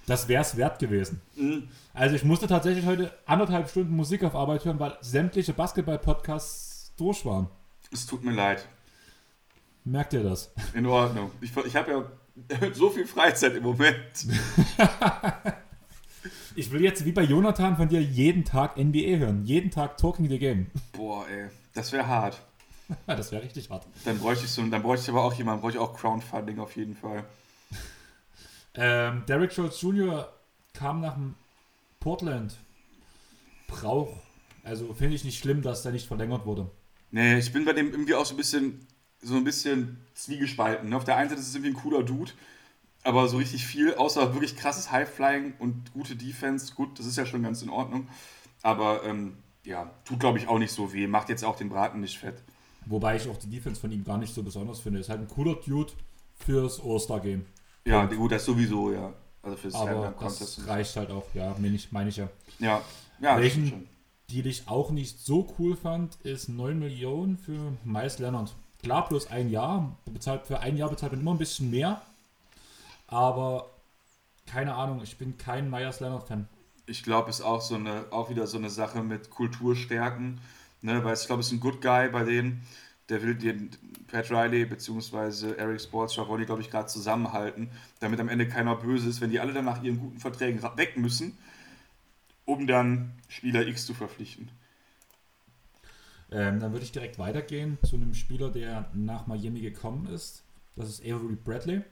Das 0.07 0.27
wäre 0.27 0.41
es 0.41 0.57
wert 0.57 0.79
gewesen. 0.79 1.21
Mhm. 1.37 1.69
Also, 1.93 2.17
ich 2.17 2.25
musste 2.25 2.47
tatsächlich 2.47 2.87
heute 2.87 3.13
anderthalb 3.27 3.69
Stunden 3.69 3.95
Musik 3.95 4.25
auf 4.25 4.35
Arbeit 4.35 4.65
hören, 4.65 4.81
weil 4.81 4.97
sämtliche 5.03 5.53
Basketball-Podcasts 5.53 6.95
durch 6.97 7.27
waren. 7.27 7.49
Es 7.93 8.07
tut 8.07 8.25
mir 8.25 8.33
leid. 8.33 8.67
Merkt 9.85 10.15
ihr 10.15 10.23
das? 10.23 10.51
In 10.73 10.87
Ordnung. 10.87 11.31
Ich, 11.43 11.55
ich 11.55 11.77
habe 11.77 11.91
ja 11.91 12.71
so 12.73 12.89
viel 12.89 13.07
Freizeit 13.07 13.55
im 13.55 13.65
Moment. 13.65 14.27
ich 16.57 16.71
will 16.71 16.83
jetzt 16.83 17.05
wie 17.05 17.13
bei 17.13 17.23
Jonathan 17.23 17.77
von 17.77 17.89
dir 17.89 18.03
jeden 18.03 18.45
Tag 18.45 18.77
NBA 18.77 19.19
hören. 19.19 19.45
Jeden 19.45 19.71
Tag 19.71 19.97
Talking 19.97 20.29
the 20.29 20.39
Game. 20.39 20.67
Boah, 20.93 21.27
ey. 21.29 21.49
Das 21.75 21.93
wäre 21.93 22.07
hart. 22.07 22.41
das 23.07 23.33
wäre 23.33 23.43
richtig 23.43 23.71
hart. 23.71 23.87
Dann 24.05 24.19
bräuchte 24.19 24.45
ich 24.45 24.51
so, 24.51 24.63
dann 24.63 24.83
bräuchte 24.83 25.05
ich 25.05 25.09
aber 25.11 25.25
auch 25.25 25.35
jemanden, 25.35 25.61
bräuchte 25.61 25.79
ich 25.79 25.85
auch 25.85 25.97
Crowdfunding 25.97 26.59
auf 26.59 26.77
jeden 26.77 26.97
Fall. 26.97 27.25
Ähm, 28.77 29.23
Derek 29.29 29.53
Schultz 29.53 29.81
Jr. 29.83 30.33
kam 30.73 31.01
nach 31.01 31.17
Portland. 32.01 32.57
Brauch. 33.69 34.21
Also 34.65 34.93
finde 34.95 35.15
ich 35.15 35.23
nicht 35.23 35.39
schlimm, 35.39 35.63
dass 35.63 35.85
der 35.85 35.93
nicht 35.93 36.09
verlängert 36.09 36.45
wurde. 36.45 36.69
Nee, 37.13 37.39
ich 37.39 37.53
bin 37.53 37.65
bei 37.65 37.73
dem 37.73 37.93
irgendwie 37.93 38.17
auch 38.17 38.27
so 38.27 38.35
ein 38.35 38.37
bisschen 38.37 38.85
so 39.25 39.37
ein 39.37 39.45
bisschen 39.45 39.99
zwiegespalten. 40.15 40.93
Auf 40.93 41.05
der 41.05 41.17
einen 41.17 41.29
Seite 41.29 41.41
ist 41.41 41.49
es 41.49 41.55
irgendwie 41.55 41.71
ein 41.71 41.81
cooler 41.81 42.03
Dude, 42.03 42.33
aber 43.05 43.29
so 43.29 43.37
richtig 43.37 43.67
viel, 43.67 43.95
außer 43.95 44.35
wirklich 44.35 44.57
krasses 44.57 44.91
High-Flying 44.91 45.55
und 45.59 45.93
gute 45.93 46.17
Defense, 46.17 46.75
gut, 46.75 46.99
das 46.99 47.07
ist 47.07 47.17
ja 47.17 47.27
schon 47.27 47.43
ganz 47.43 47.63
in 47.63 47.71
Ordnung. 47.71 48.09
Aber 48.63 49.05
ähm, 49.05 49.37
ja, 49.65 49.91
tut 50.05 50.21
glaube 50.21 50.39
ich 50.39 50.49
auch 50.49 50.59
nicht 50.59 50.73
so 50.73 50.93
weh, 50.93 51.07
macht 51.07 51.29
jetzt 51.29 51.45
auch 51.45 51.57
den 51.57 51.69
Braten 51.69 52.01
nicht 52.01 52.19
fett. 52.19 52.43
Wobei 52.87 53.17
ich 53.17 53.29
auch 53.29 53.37
die 53.37 53.49
Defense 53.49 53.81
von 53.81 53.93
ihm 53.93 54.05
gar 54.05 54.19
nicht 54.19 54.35
so 54.35 54.43
besonders 54.43 54.81
finde. 54.81 55.01
Ist 55.01 55.09
halt 55.09 55.21
ein 55.21 55.29
cooler 55.29 55.55
Dude 55.55 55.93
fürs 56.35 56.83
All-Star-Game. 56.83 57.47
Ja, 57.85 58.05
gut, 58.07 58.33
das 58.33 58.45
sowieso, 58.45 58.93
ja. 58.93 59.13
Also 59.43 59.57
fürs 59.57 59.75
Aber 59.75 60.15
das 60.21 60.67
reicht 60.67 60.97
halt 60.97 61.11
auch, 61.11 61.27
ja, 61.35 61.55
meine 61.59 61.77
ich, 61.77 61.93
mein 61.93 62.09
ich 62.09 62.17
ja. 62.17 62.29
Ja, 62.59 62.83
ja 63.21 63.39
Welchen 63.39 63.89
die 64.31 64.49
ich 64.49 64.69
auch 64.69 64.91
nicht 64.91 65.21
so 65.21 65.55
cool 65.59 65.77
fand, 65.77 66.17
ist 66.23 66.49
9 66.49 66.79
Millionen 66.79 67.37
für 67.37 67.73
Miles 67.85 68.19
Leonard. 68.19 68.55
Klar, 68.83 69.09
bloß 69.09 69.31
ein 69.31 69.51
Jahr. 69.51 69.97
Bezahlt, 70.07 70.47
für 70.47 70.61
ein 70.61 70.77
Jahr 70.77 70.91
bezahlt 70.91 71.13
man 71.13 71.21
immer 71.21 71.33
ein 71.33 71.39
bisschen 71.39 71.71
mehr. 71.71 72.03
Aber 73.07 73.71
keine 74.47 74.75
Ahnung, 74.75 75.01
ich 75.03 75.17
bin 75.17 75.39
kein 75.39 75.71
Myers 75.71 76.01
Leonard-Fan. 76.01 76.49
Ich 76.87 77.03
glaube, 77.03 77.31
es 77.31 77.41
ist 77.41 77.45
auch 77.45 77.61
so 77.61 77.77
eine, 77.77 78.07
auch 78.11 78.31
wieder 78.31 78.47
so 78.47 78.59
eine 78.59 78.71
Sache 78.71 79.03
mit 79.03 79.31
Kulturstärken. 79.31 80.41
Ne, 80.83 81.03
weil 81.03 81.15
ich 81.15 81.25
glaube, 81.25 81.41
es 81.41 81.47
ist 81.47 81.53
ein 81.53 81.61
Good 81.61 81.81
Guy 81.81 82.11
bei 82.11 82.25
denen. 82.25 82.63
Der 83.09 83.23
will 83.23 83.35
den 83.35 83.71
Pat 84.07 84.31
Riley 84.31 84.67
bzw. 84.67 85.55
Eric 85.57 85.81
Sportstra 85.81 86.29
wollen 86.29 86.41
die, 86.41 86.47
glaube 86.47 86.61
ich, 86.61 86.71
gerade 86.71 86.89
zusammenhalten, 86.89 87.71
damit 88.01 88.21
am 88.21 88.29
Ende 88.29 88.47
keiner 88.47 88.77
böse 88.77 89.09
ist, 89.09 89.23
wenn 89.23 89.31
die 89.31 89.41
alle 89.41 89.55
dann 89.55 89.65
nach 89.65 89.83
ihren 89.83 89.99
guten 89.99 90.21
Verträgen 90.21 90.63
weg 90.77 90.99
müssen, 90.99 91.39
um 92.45 92.67
dann 92.67 93.13
Spieler 93.29 93.67
X 93.67 93.87
zu 93.87 93.95
verpflichten. 93.95 94.51
Ähm, 96.31 96.61
dann 96.61 96.73
würde 96.73 96.85
ich 96.85 96.93
direkt 96.93 97.19
weitergehen 97.19 97.79
zu 97.83 97.97
einem 97.97 98.13
Spieler, 98.13 98.51
der 98.51 98.91
nach 98.93 99.27
Miami 99.27 99.61
gekommen 99.61 100.07
ist. 100.07 100.45
Das 100.77 100.89
ist 100.89 101.01
Avery 101.03 101.37
Bradley. 101.37 101.83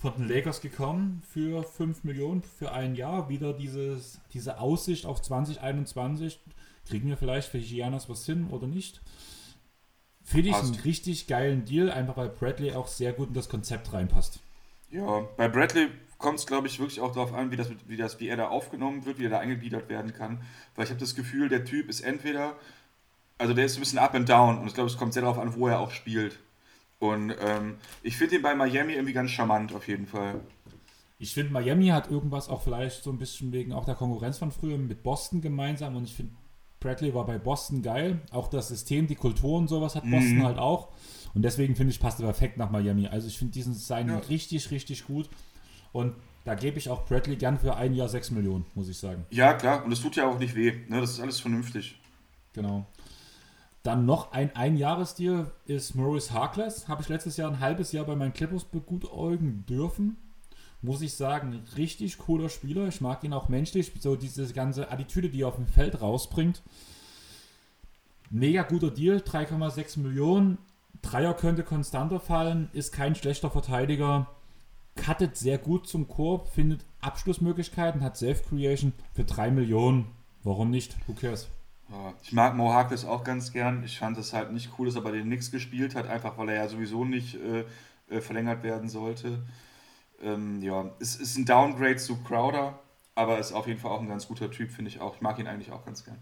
Von 0.00 0.14
den 0.16 0.28
Lakers 0.28 0.62
gekommen 0.62 1.22
für 1.30 1.62
5 1.62 2.04
Millionen 2.04 2.42
für 2.42 2.72
ein 2.72 2.94
Jahr. 2.94 3.28
Wieder 3.28 3.52
dieses, 3.52 4.18
diese 4.32 4.58
Aussicht 4.58 5.04
auf 5.04 5.20
2021. 5.20 6.40
Kriegen 6.88 7.08
wir 7.08 7.18
vielleicht 7.18 7.50
für 7.50 7.58
Giannis 7.58 8.08
was 8.08 8.24
hin 8.24 8.48
oder 8.50 8.66
nicht? 8.66 9.02
Finde 10.22 10.50
ich 10.50 10.56
einen 10.56 10.74
richtig 10.76 11.26
geilen 11.26 11.66
Deal, 11.66 11.90
einfach 11.90 12.16
weil 12.16 12.30
Bradley 12.30 12.72
auch 12.72 12.86
sehr 12.86 13.12
gut 13.12 13.28
in 13.28 13.34
das 13.34 13.48
Konzept 13.48 13.92
reinpasst. 13.92 14.40
Ja, 14.90 15.26
bei 15.36 15.48
Bradley 15.48 15.88
kommt 16.18 16.38
es, 16.38 16.46
glaube 16.46 16.66
ich, 16.66 16.78
wirklich 16.78 17.00
auch 17.00 17.12
darauf 17.12 17.34
an, 17.34 17.50
wie 17.50 17.56
das, 17.56 17.70
wie 17.86 17.96
das, 17.96 18.20
wie 18.20 18.28
er 18.28 18.36
da 18.36 18.48
aufgenommen 18.48 19.04
wird, 19.04 19.18
wie 19.18 19.26
er 19.26 19.30
da 19.30 19.38
eingegliedert 19.38 19.88
werden 19.90 20.14
kann. 20.14 20.40
Weil 20.76 20.84
ich 20.84 20.90
habe 20.90 21.00
das 21.00 21.14
Gefühl, 21.14 21.48
der 21.50 21.64
Typ 21.64 21.90
ist 21.90 22.00
entweder 22.00 22.56
also 23.40 23.54
der 23.54 23.64
ist 23.64 23.76
ein 23.76 23.80
bisschen 23.80 23.98
up 23.98 24.14
and 24.14 24.28
down 24.28 24.58
und 24.58 24.66
ich 24.66 24.74
glaube, 24.74 24.90
es 24.90 24.98
kommt 24.98 25.14
sehr 25.14 25.22
darauf 25.22 25.38
an, 25.38 25.54
wo 25.54 25.66
er 25.66 25.80
auch 25.80 25.90
spielt. 25.92 26.38
Und 27.00 27.34
ähm, 27.40 27.76
ich 28.02 28.16
finde 28.16 28.36
ihn 28.36 28.42
bei 28.42 28.54
Miami 28.54 28.92
irgendwie 28.92 29.14
ganz 29.14 29.30
charmant 29.30 29.74
auf 29.74 29.88
jeden 29.88 30.06
Fall. 30.06 30.40
Ich 31.18 31.34
finde, 31.34 31.52
Miami 31.52 31.88
hat 31.88 32.10
irgendwas 32.10 32.48
auch 32.48 32.62
vielleicht 32.62 33.02
so 33.02 33.10
ein 33.10 33.18
bisschen 33.18 33.52
wegen 33.52 33.72
auch 33.72 33.84
der 33.84 33.94
Konkurrenz 33.94 34.38
von 34.38 34.52
früher 34.52 34.78
mit 34.78 35.02
Boston 35.02 35.40
gemeinsam 35.40 35.96
und 35.96 36.04
ich 36.04 36.14
finde, 36.14 36.32
Bradley 36.78 37.14
war 37.14 37.26
bei 37.26 37.38
Boston 37.38 37.82
geil. 37.82 38.20
Auch 38.30 38.48
das 38.48 38.68
System, 38.68 39.06
die 39.06 39.14
Kultur 39.14 39.58
und 39.58 39.68
sowas 39.68 39.96
hat 39.96 40.04
Boston 40.04 40.38
mhm. 40.38 40.44
halt 40.44 40.58
auch. 40.58 40.88
Und 41.34 41.42
deswegen 41.42 41.76
finde 41.76 41.92
ich, 41.92 42.00
passt 42.00 42.20
er 42.20 42.24
perfekt 42.24 42.56
nach 42.56 42.70
Miami. 42.70 43.06
Also 43.06 43.28
ich 43.28 43.38
finde 43.38 43.52
diesen 43.52 43.74
Design 43.74 44.08
ja. 44.08 44.18
richtig, 44.30 44.70
richtig 44.70 45.06
gut. 45.06 45.28
Und 45.92 46.14
da 46.44 46.54
gebe 46.54 46.78
ich 46.78 46.88
auch 46.88 47.04
Bradley 47.04 47.36
gern 47.36 47.58
für 47.58 47.76
ein 47.76 47.94
Jahr 47.94 48.08
6 48.08 48.30
Millionen, 48.30 48.64
muss 48.74 48.88
ich 48.88 48.98
sagen. 48.98 49.26
Ja, 49.30 49.52
klar. 49.54 49.84
Und 49.84 49.92
es 49.92 50.00
tut 50.00 50.16
ja 50.16 50.26
auch 50.26 50.38
nicht 50.38 50.54
weh. 50.54 50.72
Ne? 50.88 51.00
Das 51.00 51.10
ist 51.10 51.20
alles 51.20 51.38
vernünftig. 51.38 51.98
Genau. 52.54 52.86
Dann 53.82 54.04
noch 54.04 54.32
ein 54.32 54.54
Einjahresdeal 54.54 55.50
ist 55.64 55.94
Maurice 55.94 56.32
Harkless. 56.32 56.86
Habe 56.86 57.02
ich 57.02 57.08
letztes 57.08 57.36
Jahr 57.36 57.50
ein 57.50 57.60
halbes 57.60 57.92
Jahr 57.92 58.04
bei 58.04 58.14
meinen 58.14 58.34
Clippers 58.34 58.64
begutäugen 58.64 59.64
dürfen. 59.66 60.16
Muss 60.82 61.00
ich 61.02 61.14
sagen, 61.14 61.62
richtig 61.76 62.18
cooler 62.18 62.48
Spieler. 62.48 62.88
Ich 62.88 63.00
mag 63.00 63.24
ihn 63.24 63.32
auch 63.32 63.48
menschlich. 63.48 63.92
So 64.00 64.16
diese 64.16 64.52
ganze 64.52 64.90
Attitüde, 64.90 65.30
die 65.30 65.42
er 65.42 65.48
auf 65.48 65.56
dem 65.56 65.66
Feld 65.66 66.00
rausbringt. 66.00 66.62
Mega 68.30 68.62
guter 68.62 68.90
Deal, 68.90 69.18
3,6 69.18 69.98
Millionen. 70.00 70.58
Dreier 71.02 71.34
könnte 71.34 71.64
konstanter 71.64 72.20
fallen, 72.20 72.68
ist 72.72 72.92
kein 72.92 73.14
schlechter 73.14 73.50
Verteidiger. 73.50 74.28
Cuttet 74.94 75.36
sehr 75.36 75.56
gut 75.56 75.88
zum 75.88 76.08
Korb, 76.08 76.48
findet 76.48 76.84
Abschlussmöglichkeiten, 77.00 78.02
hat 78.02 78.18
Self-Creation 78.18 78.92
für 79.14 79.24
3 79.24 79.50
Millionen. 79.50 80.06
Warum 80.42 80.70
nicht? 80.70 80.96
Who 81.06 81.14
cares? 81.14 81.48
Ich 82.22 82.32
mag 82.32 82.54
Mo 82.54 82.72
Harkless 82.72 83.04
auch 83.04 83.24
ganz 83.24 83.52
gern. 83.52 83.82
Ich 83.84 83.98
fand 83.98 84.16
es 84.18 84.32
halt 84.32 84.52
nicht 84.52 84.70
cool, 84.78 84.86
dass 84.86 84.94
er 84.94 85.02
bei 85.02 85.10
den 85.10 85.24
Knicks 85.24 85.50
gespielt 85.50 85.94
hat, 85.94 86.06
einfach 86.06 86.38
weil 86.38 86.48
er 86.50 86.56
ja 86.56 86.68
sowieso 86.68 87.04
nicht 87.04 87.36
äh, 87.36 87.64
äh, 88.08 88.20
verlängert 88.20 88.62
werden 88.62 88.88
sollte. 88.88 89.42
Ähm, 90.22 90.62
ja, 90.62 90.90
es 91.00 91.16
ist 91.16 91.36
ein 91.36 91.46
Downgrade 91.46 91.96
zu 91.96 92.22
Crowder, 92.22 92.78
aber 93.14 93.38
ist 93.38 93.52
auf 93.52 93.66
jeden 93.66 93.80
Fall 93.80 93.92
auch 93.92 94.00
ein 94.00 94.08
ganz 94.08 94.28
guter 94.28 94.50
Typ, 94.50 94.70
finde 94.70 94.90
ich 94.90 95.00
auch. 95.00 95.16
Ich 95.16 95.20
mag 95.20 95.38
ihn 95.38 95.46
eigentlich 95.46 95.72
auch 95.72 95.84
ganz 95.84 96.04
gern. 96.04 96.18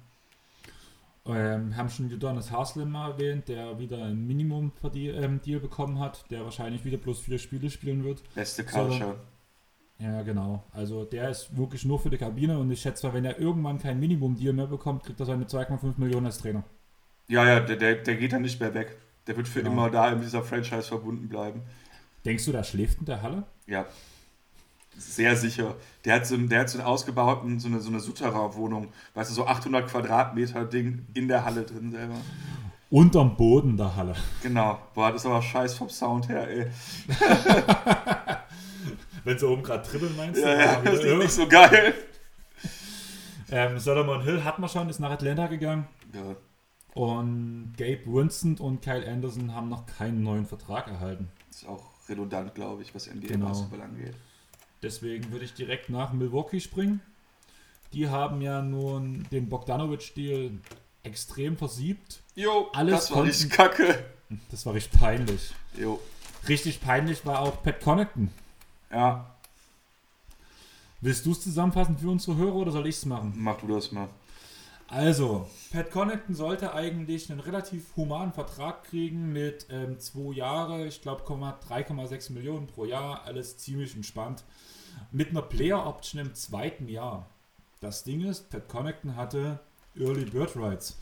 Ähm, 1.26 1.76
haben 1.76 1.90
schon 1.90 2.10
Udonis 2.10 2.50
Haslem 2.50 2.90
mal 2.90 3.10
erwähnt, 3.10 3.48
der 3.48 3.78
wieder 3.78 4.04
ein 4.04 4.26
Minimum-Deal 4.26 5.22
ähm, 5.22 5.40
bekommen 5.60 5.98
hat, 5.98 6.24
der 6.30 6.44
wahrscheinlich 6.44 6.84
wieder 6.86 6.96
plus 6.96 7.20
vier 7.20 7.38
Spiele 7.38 7.68
spielen 7.68 8.02
wird. 8.02 8.22
Beste 8.34 8.64
Culture. 8.64 9.16
So, 9.16 9.37
ja, 10.00 10.22
genau. 10.22 10.62
Also 10.72 11.04
der 11.04 11.30
ist 11.30 11.56
wirklich 11.56 11.84
nur 11.84 11.98
für 11.98 12.10
die 12.10 12.18
Kabine 12.18 12.58
und 12.58 12.70
ich 12.70 12.80
schätze, 12.80 13.12
wenn 13.12 13.24
er 13.24 13.38
irgendwann 13.38 13.78
kein 13.78 13.98
Minimum-Deal 13.98 14.52
mehr 14.52 14.68
bekommt, 14.68 15.04
kriegt 15.04 15.18
er 15.18 15.26
seine 15.26 15.44
2,5 15.44 15.94
Millionen 15.96 16.26
als 16.26 16.38
Trainer. 16.38 16.62
Ja, 17.26 17.44
ja, 17.44 17.60
der, 17.60 17.76
der, 17.76 17.96
der 17.96 18.16
geht 18.16 18.32
dann 18.32 18.42
nicht 18.42 18.60
mehr 18.60 18.74
weg. 18.74 18.96
Der 19.26 19.36
wird 19.36 19.48
für 19.48 19.60
genau. 19.60 19.72
immer 19.72 19.90
da 19.90 20.10
in 20.10 20.20
dieser 20.20 20.42
Franchise 20.42 20.84
verbunden 20.84 21.28
bleiben. 21.28 21.62
Denkst 22.24 22.44
du, 22.46 22.52
da 22.52 22.62
schläft 22.62 23.00
in 23.00 23.06
der 23.06 23.22
Halle? 23.22 23.42
Ja. 23.66 23.86
Sehr 24.96 25.36
sicher. 25.36 25.76
Der 26.04 26.14
hat 26.14 26.26
so, 26.26 26.36
der 26.36 26.60
hat 26.60 26.70
so 26.70 26.78
einen 26.78 26.86
ausgebauten, 26.86 27.60
so 27.60 27.68
eine, 27.68 27.80
so 27.80 27.90
eine 27.90 28.00
Souterrain-Wohnung, 28.00 28.88
weißt 29.14 29.30
du, 29.30 29.34
so 29.34 29.46
800 29.46 29.88
Quadratmeter 29.88 30.64
Ding 30.64 31.06
in 31.14 31.28
der 31.28 31.44
Halle 31.44 31.62
drin 31.62 31.90
selber. 31.90 32.16
Unterm 32.90 33.36
Boden 33.36 33.76
der 33.76 33.94
Halle. 33.94 34.14
Genau. 34.42 34.78
Boah, 34.94 35.12
das 35.12 35.22
ist 35.22 35.26
aber 35.26 35.42
scheiß 35.42 35.74
vom 35.74 35.90
Sound 35.90 36.28
her, 36.28 36.48
ey. 36.48 36.66
Wenn 39.24 39.38
sie 39.38 39.48
oben 39.48 39.62
gerade 39.62 39.88
dribbeln, 39.88 40.16
meinst 40.16 40.40
du? 40.40 40.46
Ja, 40.46 40.58
ja, 40.58 40.80
das 40.82 41.00
ist 41.00 41.16
nicht 41.16 41.32
so 41.32 41.46
geil. 41.46 41.94
Ähm, 43.50 43.78
Solomon 43.78 44.20
Hill 44.22 44.44
hat 44.44 44.58
man 44.58 44.68
schon, 44.68 44.90
ist 44.90 45.00
nach 45.00 45.10
Atlanta 45.10 45.46
gegangen. 45.46 45.88
Ja. 46.12 46.36
Und 46.94 47.72
Gabe 47.78 48.02
Winston 48.06 48.56
und 48.58 48.82
Kyle 48.82 49.10
Anderson 49.10 49.54
haben 49.54 49.68
noch 49.68 49.86
keinen 49.86 50.22
neuen 50.22 50.44
Vertrag 50.44 50.86
erhalten. 50.88 51.30
Das 51.48 51.62
ist 51.62 51.68
auch 51.68 51.82
redundant, 52.08 52.54
glaube 52.54 52.82
ich, 52.82 52.94
was 52.94 53.06
NBA 53.06 53.28
genau. 53.28 53.48
Basketball 53.48 53.82
angeht. 53.82 54.14
Deswegen 54.82 55.32
würde 55.32 55.44
ich 55.44 55.54
direkt 55.54 55.88
nach 55.88 56.12
Milwaukee 56.12 56.60
springen. 56.60 57.00
Die 57.92 58.08
haben 58.08 58.42
ja 58.42 58.62
nun 58.62 59.26
den 59.30 59.48
Bogdanovic-Deal 59.48 60.50
extrem 61.02 61.56
versiebt. 61.56 62.20
Jo, 62.34 62.68
Alles 62.74 63.06
das 63.06 63.12
war 63.12 63.24
richtig 63.24 63.50
kacke. 63.50 64.04
Das 64.50 64.66
war 64.66 64.74
richtig 64.74 65.00
peinlich. 65.00 65.54
Jo. 65.74 66.00
Richtig 66.48 66.80
peinlich 66.80 67.24
war 67.24 67.40
auch 67.40 67.62
Pat 67.62 67.80
Connaughton. 67.80 68.30
Ja. 68.90 69.34
Willst 71.00 71.26
du 71.26 71.32
es 71.32 71.42
zusammenfassen 71.42 71.98
für 71.98 72.10
unsere 72.10 72.36
Hörer 72.36 72.56
oder 72.56 72.72
soll 72.72 72.86
ich 72.86 72.96
es 72.96 73.06
machen? 73.06 73.32
Mach 73.36 73.58
du 73.60 73.68
das 73.68 73.92
mal. 73.92 74.08
Also, 74.88 75.46
Pat 75.70 75.90
Connaughton 75.90 76.34
sollte 76.34 76.72
eigentlich 76.72 77.30
einen 77.30 77.40
relativ 77.40 77.94
humanen 77.94 78.32
Vertrag 78.32 78.84
kriegen 78.84 79.32
mit 79.32 79.66
ähm, 79.70 80.00
zwei 80.00 80.32
Jahre, 80.32 80.86
ich 80.86 81.02
glaube 81.02 81.24
3,6 81.24 82.32
Millionen 82.32 82.66
pro 82.66 82.86
Jahr, 82.86 83.24
alles 83.26 83.58
ziemlich 83.58 83.94
entspannt. 83.94 84.44
Mit 85.12 85.28
einer 85.28 85.42
Player 85.42 85.86
Option 85.86 86.22
im 86.22 86.34
zweiten 86.34 86.88
Jahr. 86.88 87.28
Das 87.80 88.02
Ding 88.02 88.24
ist, 88.24 88.48
Pat 88.48 88.68
Connaughton 88.68 89.14
hatte 89.14 89.60
Early 89.94 90.24
Bird 90.24 90.56
Rights. 90.56 90.96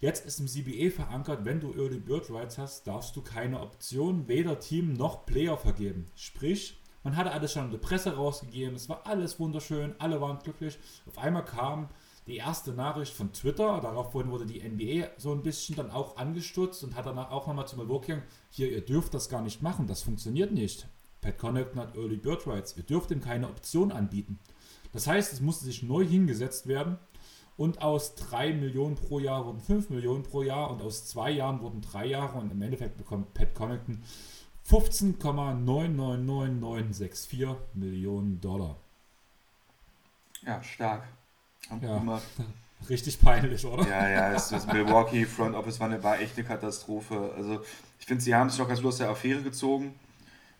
Jetzt 0.00 0.26
ist 0.26 0.38
im 0.38 0.46
CBA 0.46 0.90
verankert, 0.90 1.44
wenn 1.44 1.60
du 1.60 1.72
Early 1.72 2.00
Bird 2.00 2.28
Rights 2.30 2.58
hast, 2.58 2.86
darfst 2.86 3.16
du 3.16 3.22
keine 3.22 3.60
Option, 3.60 4.28
weder 4.28 4.60
Team 4.60 4.92
noch 4.92 5.24
Player 5.24 5.56
vergeben. 5.56 6.06
Sprich, 6.16 6.81
man 7.02 7.16
hatte 7.16 7.32
alles 7.32 7.52
schon 7.52 7.66
in 7.66 7.70
der 7.70 7.78
Presse 7.78 8.14
rausgegeben, 8.14 8.74
es 8.74 8.88
war 8.88 9.06
alles 9.06 9.38
wunderschön, 9.40 9.94
alle 9.98 10.20
waren 10.20 10.38
glücklich. 10.38 10.78
Auf 11.06 11.18
einmal 11.18 11.44
kam 11.44 11.88
die 12.26 12.36
erste 12.36 12.72
Nachricht 12.72 13.12
von 13.12 13.32
Twitter, 13.32 13.80
daraufhin 13.80 14.30
wurde 14.30 14.46
die 14.46 14.62
NBA 14.62 15.08
so 15.18 15.32
ein 15.32 15.42
bisschen 15.42 15.74
dann 15.76 15.90
auch 15.90 16.16
angestutzt 16.16 16.84
und 16.84 16.94
hat 16.94 17.06
danach 17.06 17.30
auch 17.30 17.46
nochmal 17.46 17.66
zu 17.66 17.76
Milwaukee, 17.76 18.22
hier, 18.50 18.70
ihr 18.70 18.84
dürft 18.84 19.14
das 19.14 19.28
gar 19.28 19.42
nicht 19.42 19.62
machen, 19.62 19.86
das 19.86 20.02
funktioniert 20.02 20.52
nicht. 20.52 20.86
Pat 21.20 21.38
Connaughton 21.38 21.80
hat 21.80 21.96
Early 21.96 22.16
Bird 22.16 22.46
Rights, 22.46 22.76
ihr 22.76 22.82
dürft 22.82 23.10
ihm 23.10 23.20
keine 23.20 23.48
Option 23.48 23.92
anbieten. 23.92 24.38
Das 24.92 25.06
heißt, 25.06 25.32
es 25.32 25.40
musste 25.40 25.64
sich 25.64 25.82
neu 25.82 26.04
hingesetzt 26.04 26.66
werden 26.66 26.98
und 27.56 27.82
aus 27.82 28.14
3 28.14 28.54
Millionen 28.54 28.94
pro 28.94 29.18
Jahr 29.18 29.46
wurden 29.46 29.60
5 29.60 29.90
Millionen 29.90 30.22
pro 30.22 30.42
Jahr 30.42 30.70
und 30.70 30.82
aus 30.82 31.06
2 31.06 31.30
Jahren 31.30 31.60
wurden 31.60 31.80
3 31.80 32.06
Jahre 32.06 32.38
und 32.38 32.50
im 32.50 32.62
Endeffekt 32.62 32.96
bekommt 32.96 33.34
Pat 33.34 33.54
Connaughton 33.54 34.02
15,999964 34.68 37.56
Millionen 37.74 38.40
Dollar. 38.40 38.76
Ja, 40.46 40.62
stark. 40.62 41.04
Ja, 41.80 42.20
richtig 42.88 43.20
peinlich, 43.20 43.64
oder? 43.64 43.88
Ja, 43.88 44.08
ja, 44.08 44.32
das, 44.32 44.48
das 44.48 44.66
Milwaukee 44.66 45.24
Front 45.24 45.54
Office 45.54 45.80
war, 45.80 45.88
eine, 45.88 46.02
war 46.02 46.20
echt 46.20 46.36
eine 46.36 46.46
Katastrophe. 46.46 47.32
Also 47.36 47.62
ich 47.98 48.06
finde, 48.06 48.22
sie 48.22 48.34
haben 48.34 48.50
sich 48.50 48.58
noch 48.58 48.68
ganz 48.68 48.80
los 48.80 48.98
der 48.98 49.10
Affäre 49.10 49.42
gezogen. 49.42 49.94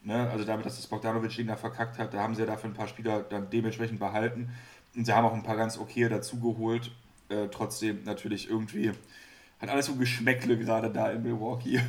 Ne? 0.04 0.28
Also 0.30 0.44
damit, 0.44 0.66
dass 0.66 0.76
das 0.76 0.86
Bogdanovic-Ding 0.86 1.46
da 1.46 1.56
verkackt 1.56 1.98
hat, 1.98 2.14
da 2.14 2.22
haben 2.22 2.34
sie 2.34 2.42
ja 2.42 2.46
dafür 2.46 2.70
ein 2.70 2.74
paar 2.74 2.88
Spieler 2.88 3.22
dann 3.22 3.50
dementsprechend 3.50 3.98
behalten. 3.98 4.50
Und 4.94 5.06
sie 5.06 5.12
haben 5.12 5.24
auch 5.24 5.34
ein 5.34 5.42
paar 5.42 5.56
ganz 5.56 5.78
okay 5.78 6.08
dazugeholt. 6.08 6.90
Äh, 7.28 7.48
trotzdem 7.48 8.04
natürlich 8.04 8.50
irgendwie 8.50 8.92
hat 9.60 9.70
alles 9.70 9.86
so 9.86 9.94
Geschmäckle 9.94 10.58
gerade 10.58 10.90
da 10.90 11.10
in 11.10 11.22
Milwaukee. 11.22 11.80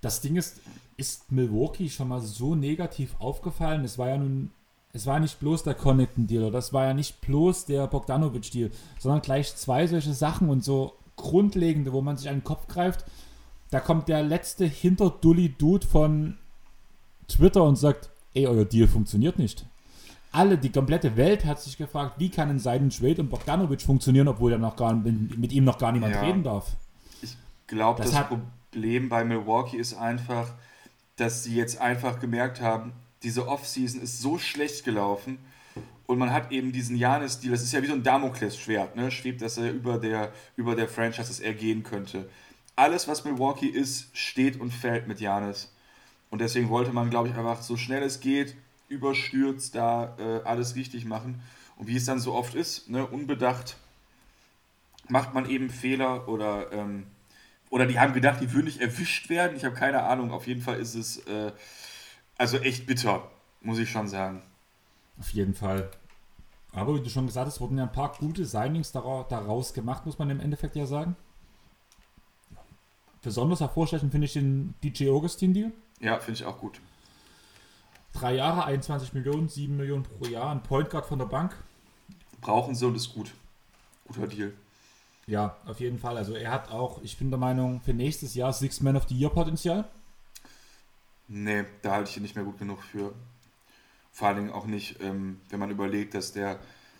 Das 0.00 0.20
Ding 0.20 0.36
ist, 0.36 0.60
ist 0.96 1.32
Milwaukee 1.32 1.88
schon 1.88 2.08
mal 2.08 2.20
so 2.20 2.54
negativ 2.54 3.14
aufgefallen? 3.18 3.84
Es 3.84 3.98
war 3.98 4.08
ja 4.08 4.18
nun, 4.18 4.50
es 4.92 5.06
war 5.06 5.20
nicht 5.20 5.40
bloß 5.40 5.62
der 5.62 5.74
Connington-Deal, 5.74 6.50
das 6.50 6.72
war 6.72 6.84
ja 6.84 6.94
nicht 6.94 7.20
bloß 7.20 7.66
der 7.66 7.86
Bogdanovic-Deal, 7.86 8.70
sondern 8.98 9.22
gleich 9.22 9.54
zwei 9.56 9.86
solche 9.86 10.14
Sachen 10.14 10.48
und 10.48 10.62
so 10.64 10.94
grundlegende, 11.16 11.92
wo 11.92 12.00
man 12.00 12.16
sich 12.16 12.28
an 12.28 12.36
den 12.36 12.44
Kopf 12.44 12.66
greift. 12.68 13.04
Da 13.70 13.80
kommt 13.80 14.08
der 14.08 14.22
letzte 14.22 14.66
Hinterdulli-Dude 14.66 15.86
von 15.86 16.36
Twitter 17.28 17.64
und 17.64 17.76
sagt, 17.76 18.10
ey, 18.34 18.46
euer 18.46 18.64
Deal 18.64 18.88
funktioniert 18.88 19.38
nicht. 19.38 19.66
Alle, 20.30 20.56
die 20.56 20.72
komplette 20.72 21.16
Welt 21.16 21.44
hat 21.44 21.60
sich 21.60 21.76
gefragt, 21.76 22.14
wie 22.18 22.30
kann 22.30 22.48
ein 22.48 22.58
Seiden 22.58 22.90
Trade 22.90 23.20
und 23.20 23.28
Bogdanovic 23.28 23.82
funktionieren, 23.82 24.28
obwohl 24.28 24.52
er 24.52 24.58
noch 24.58 24.76
gar, 24.76 24.94
mit 24.94 25.52
ihm 25.52 25.64
noch 25.64 25.78
gar 25.78 25.92
niemand 25.92 26.14
ja. 26.14 26.22
reden 26.22 26.42
darf. 26.42 26.72
Ich 27.20 27.36
glaube, 27.66 28.02
das, 28.02 28.12
das 28.12 28.28
Problem 28.28 29.08
bei 29.10 29.24
Milwaukee 29.24 29.76
ist 29.76 29.94
einfach, 29.94 30.52
dass 31.22 31.44
sie 31.44 31.54
jetzt 31.54 31.80
einfach 31.80 32.18
gemerkt 32.18 32.60
haben, 32.60 32.92
diese 33.22 33.46
Offseason 33.46 34.02
ist 34.02 34.20
so 34.20 34.38
schlecht 34.38 34.84
gelaufen 34.84 35.38
und 36.06 36.18
man 36.18 36.32
hat 36.32 36.50
eben 36.50 36.72
diesen 36.72 36.96
Janis-Deal, 36.96 37.52
das 37.52 37.62
ist 37.62 37.72
ja 37.72 37.80
wie 37.80 37.86
so 37.86 37.92
ein 37.92 38.02
Damoklesschwert, 38.02 38.96
ne? 38.96 39.12
schwebt, 39.12 39.40
dass 39.40 39.56
er 39.56 39.70
über 39.70 39.98
der, 39.98 40.32
über 40.56 40.74
der 40.74 40.88
Franchise 40.88 41.28
das 41.28 41.38
ergehen 41.38 41.84
könnte. 41.84 42.28
Alles, 42.74 43.06
was 43.06 43.24
Milwaukee 43.24 43.68
ist, 43.68 44.08
steht 44.16 44.60
und 44.60 44.72
fällt 44.72 45.06
mit 45.06 45.20
Janis. 45.20 45.72
Und 46.30 46.40
deswegen 46.40 46.70
wollte 46.70 46.92
man, 46.92 47.08
glaube 47.08 47.28
ich, 47.28 47.36
einfach 47.36 47.62
so 47.62 47.76
schnell 47.76 48.02
es 48.02 48.18
geht, 48.18 48.56
überstürzt 48.88 49.76
da 49.76 50.16
äh, 50.18 50.44
alles 50.44 50.74
richtig 50.74 51.04
machen. 51.04 51.40
Und 51.76 51.86
wie 51.86 51.96
es 51.96 52.04
dann 52.04 52.18
so 52.18 52.34
oft 52.34 52.56
ist, 52.56 52.90
ne, 52.90 53.06
unbedacht, 53.06 53.76
macht 55.08 55.34
man 55.34 55.48
eben 55.48 55.70
Fehler 55.70 56.26
oder, 56.26 56.72
ähm, 56.72 57.06
oder 57.72 57.86
die 57.86 57.98
haben 57.98 58.12
gedacht, 58.12 58.42
die 58.42 58.52
würden 58.52 58.66
nicht 58.66 58.82
erwischt 58.82 59.30
werden. 59.30 59.56
Ich 59.56 59.64
habe 59.64 59.74
keine 59.74 60.02
Ahnung. 60.02 60.30
Auf 60.30 60.46
jeden 60.46 60.60
Fall 60.60 60.78
ist 60.78 60.94
es 60.94 61.26
äh, 61.26 61.52
also 62.36 62.58
echt 62.58 62.86
bitter, 62.86 63.30
muss 63.62 63.78
ich 63.78 63.90
schon 63.90 64.08
sagen. 64.08 64.42
Auf 65.18 65.30
jeden 65.30 65.54
Fall. 65.54 65.90
Aber 66.72 66.94
wie 66.94 67.00
du 67.02 67.08
schon 67.08 67.26
gesagt 67.26 67.46
hast, 67.46 67.62
wurden 67.62 67.78
ja 67.78 67.84
ein 67.84 67.92
paar 67.92 68.12
gute 68.18 68.44
Signings 68.44 68.92
daraus 68.92 69.72
gemacht, 69.72 70.04
muss 70.04 70.18
man 70.18 70.28
im 70.28 70.40
Endeffekt 70.40 70.76
ja 70.76 70.84
sagen. 70.84 71.16
Besonders 73.22 73.60
hervorstechend 73.60 74.12
finde 74.12 74.26
ich 74.26 74.34
den 74.34 74.74
DJ 74.84 75.08
Augustin-Deal. 75.08 75.72
Ja, 76.00 76.18
finde 76.18 76.40
ich 76.40 76.44
auch 76.44 76.58
gut. 76.58 76.78
Drei 78.12 78.34
Jahre, 78.34 78.66
21 78.66 79.14
Millionen, 79.14 79.48
7 79.48 79.74
Millionen 79.74 80.02
pro 80.02 80.26
Jahr, 80.26 80.50
ein 80.50 80.62
Point 80.62 80.90
Guard 80.90 81.06
von 81.06 81.18
der 81.18 81.26
Bank. 81.26 81.56
Brauchen 82.42 82.74
sie 82.74 82.86
und 82.86 82.96
ist 82.96 83.14
gut. 83.14 83.32
Guter 84.06 84.26
Deal. 84.26 84.52
Ja, 85.26 85.56
auf 85.66 85.80
jeden 85.80 85.98
Fall. 85.98 86.16
Also 86.16 86.34
er 86.34 86.50
hat 86.50 86.70
auch, 86.70 87.00
ich 87.02 87.16
bin 87.16 87.30
der 87.30 87.38
Meinung, 87.38 87.80
für 87.80 87.94
nächstes 87.94 88.34
Jahr 88.34 88.52
Six 88.52 88.80
Man 88.80 88.96
of 88.96 89.08
the 89.08 89.16
Year 89.16 89.30
Potenzial. 89.30 89.84
Nee, 91.28 91.64
da 91.82 91.92
halte 91.92 92.10
ich 92.10 92.16
ihn 92.16 92.22
nicht 92.22 92.34
mehr 92.34 92.44
gut 92.44 92.58
genug 92.58 92.82
für. 92.82 93.14
Vor 94.10 94.28
allen 94.28 94.36
Dingen 94.38 94.52
auch 94.52 94.66
nicht, 94.66 95.00
ähm, 95.00 95.40
wenn 95.48 95.60
man 95.60 95.70
überlegt, 95.70 96.14
dass 96.14 96.32
der, 96.32 96.58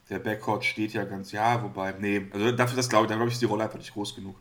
der 0.08 0.18
Backcourt 0.18 0.64
steht 0.64 0.92
ja 0.92 1.04
ganz, 1.04 1.32
ja, 1.32 1.62
wobei, 1.62 1.92
nee, 1.98 2.26
also 2.32 2.52
dafür 2.52 2.76
das 2.76 2.88
glaube 2.88 3.04
ich, 3.04 3.08
da 3.10 3.16
glaube 3.16 3.28
ich, 3.28 3.34
ist 3.34 3.42
die 3.42 3.46
Rolle 3.46 3.64
einfach 3.64 3.78
nicht 3.78 3.92
groß 3.92 4.14
genug. 4.14 4.36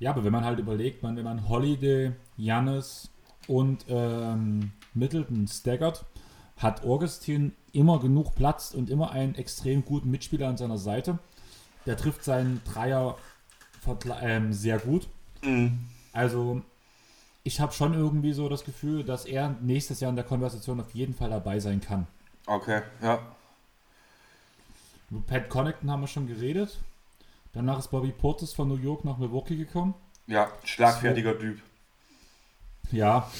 Ja, 0.00 0.10
aber 0.10 0.24
wenn 0.24 0.32
man 0.32 0.44
halt 0.44 0.58
überlegt, 0.58 1.02
man, 1.02 1.16
wenn 1.16 1.24
man 1.24 1.48
Holiday, 1.48 2.12
Jannis, 2.36 3.12
und 3.46 3.84
ähm, 3.88 4.72
Middleton 4.94 5.46
staggert, 5.46 6.04
hat 6.56 6.84
Augustin 6.84 7.52
immer 7.72 7.98
genug 7.98 8.34
Platz 8.34 8.72
und 8.72 8.90
immer 8.90 9.10
einen 9.10 9.34
extrem 9.34 9.84
guten 9.84 10.10
Mitspieler 10.10 10.48
an 10.48 10.56
seiner 10.56 10.78
Seite. 10.78 11.18
Der 11.86 11.96
trifft 11.96 12.24
seinen 12.24 12.62
Dreier 12.64 13.16
ähm, 14.22 14.52
sehr 14.52 14.78
gut. 14.78 15.08
Mhm. 15.42 15.78
Also 16.12 16.62
ich 17.44 17.60
habe 17.60 17.72
schon 17.72 17.94
irgendwie 17.94 18.32
so 18.32 18.48
das 18.48 18.64
Gefühl, 18.64 19.04
dass 19.04 19.24
er 19.24 19.56
nächstes 19.60 20.00
Jahr 20.00 20.10
in 20.10 20.16
der 20.16 20.24
Konversation 20.24 20.80
auf 20.80 20.94
jeden 20.94 21.14
Fall 21.14 21.30
dabei 21.30 21.58
sein 21.58 21.80
kann. 21.80 22.06
Okay, 22.46 22.82
ja. 23.02 23.20
Mit 25.10 25.26
Pat 25.26 25.48
Connington 25.48 25.90
haben 25.90 26.00
wir 26.00 26.06
schon 26.06 26.26
geredet. 26.26 26.78
Danach 27.52 27.78
ist 27.78 27.88
Bobby 27.88 28.12
Portis 28.12 28.52
von 28.52 28.68
New 28.68 28.76
York 28.76 29.04
nach 29.04 29.18
Milwaukee 29.18 29.56
gekommen. 29.56 29.94
Ja, 30.26 30.50
schlagfertiger 30.64 31.34
so. 31.34 31.40
Typ. 31.40 31.60
Ja. 32.92 33.30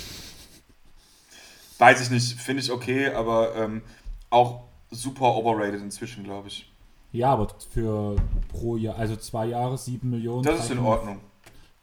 Weiß 1.78 2.00
ich 2.00 2.10
nicht, 2.10 2.40
finde 2.40 2.62
ich 2.62 2.70
okay, 2.70 3.08
aber 3.12 3.56
ähm, 3.56 3.82
auch 4.30 4.64
super 4.90 5.34
overrated 5.34 5.80
inzwischen, 5.80 6.24
glaube 6.24 6.48
ich. 6.48 6.71
Ja, 7.12 7.32
aber 7.32 7.48
für 7.70 8.16
pro 8.48 8.76
Jahr, 8.76 8.96
also 8.96 9.16
zwei 9.16 9.46
Jahre, 9.46 9.76
sieben 9.76 10.10
Millionen. 10.10 10.44
Das 10.44 10.64
ist 10.64 10.70
in 10.70 10.78
Ordnung. 10.78 11.20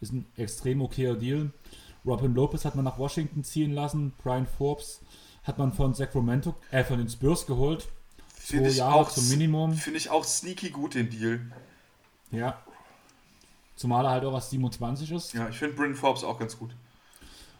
Ist 0.01 0.13
ein 0.13 0.25
extrem 0.37 0.81
okayer 0.81 1.15
Deal. 1.15 1.51
Robin 2.05 2.33
Lopez 2.33 2.65
hat 2.65 2.75
man 2.75 2.85
nach 2.85 2.97
Washington 2.97 3.43
ziehen 3.43 3.73
lassen. 3.73 4.13
Brian 4.23 4.47
Forbes 4.47 5.01
hat 5.43 5.57
man 5.57 5.71
von 5.71 5.93
Sacramento, 5.93 6.55
äh, 6.71 6.83
von 6.83 6.97
den 6.97 7.09
Spurs 7.09 7.45
geholt. 7.45 7.87
Ich 8.51 8.77
Jahre 8.77 8.95
auch 8.95 9.11
zum 9.11 9.29
Minimum. 9.29 9.73
Finde 9.73 9.99
ich 9.99 10.09
auch 10.09 10.23
sneaky 10.23 10.69
gut, 10.69 10.95
den 10.95 11.09
Deal. 11.09 11.41
Ja. 12.31 12.57
Zumal 13.75 14.05
er 14.05 14.11
halt 14.11 14.25
auch 14.25 14.33
erst 14.33 14.49
27 14.49 15.11
ist. 15.11 15.33
Ja, 15.33 15.49
ich 15.49 15.57
finde 15.57 15.75
Brian 15.75 15.93
Forbes 15.93 16.23
auch 16.23 16.39
ganz 16.39 16.57
gut. 16.57 16.71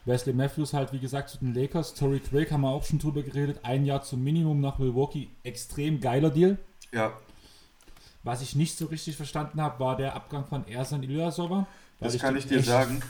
Wesley 0.05 0.33
Matthews 0.33 0.73
halt, 0.73 0.91
wie 0.91 0.99
gesagt, 0.99 1.29
zu 1.29 1.37
den 1.37 1.53
Lakers. 1.53 1.93
Tory 1.93 2.19
Craig 2.19 2.51
haben 2.51 2.61
wir 2.61 2.69
auch 2.69 2.83
schon 2.83 2.99
drüber 2.99 3.21
geredet. 3.21 3.59
Ein 3.63 3.85
Jahr 3.85 4.01
zum 4.01 4.23
Minimum 4.23 4.59
nach 4.59 4.79
Milwaukee. 4.79 5.29
Extrem 5.43 5.99
geiler 5.99 6.31
Deal. 6.31 6.57
Ja. 6.91 7.13
Was 8.23 8.41
ich 8.41 8.55
nicht 8.55 8.77
so 8.77 8.87
richtig 8.87 9.15
verstanden 9.15 9.61
habe, 9.61 9.79
war 9.79 9.95
der 9.95 10.15
Abgang 10.15 10.45
von 10.45 10.67
Ersan 10.67 11.03
Ilyasova. 11.03 11.67
Das 11.99 12.17
kann 12.17 12.35
ich 12.35 12.47
dir 12.47 12.61
sagen. 12.61 13.01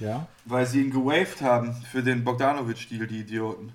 Ja. 0.00 0.26
Weil 0.44 0.66
sie 0.66 0.82
ihn 0.82 0.90
gewaved 0.90 1.40
haben 1.40 1.72
für 1.72 2.02
den 2.02 2.24
Bogdanovic-Deal, 2.24 3.06
die 3.06 3.20
Idioten. 3.20 3.72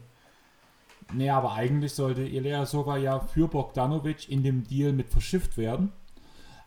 Nee, 1.13 1.29
aber 1.29 1.53
eigentlich 1.53 1.93
sollte 1.93 2.21
Ilyasova 2.21 2.97
ja 2.97 3.19
für 3.19 3.47
Bogdanovic 3.47 4.29
in 4.29 4.43
dem 4.43 4.67
Deal 4.67 4.93
mit 4.93 5.09
verschifft 5.09 5.57
werden. 5.57 5.91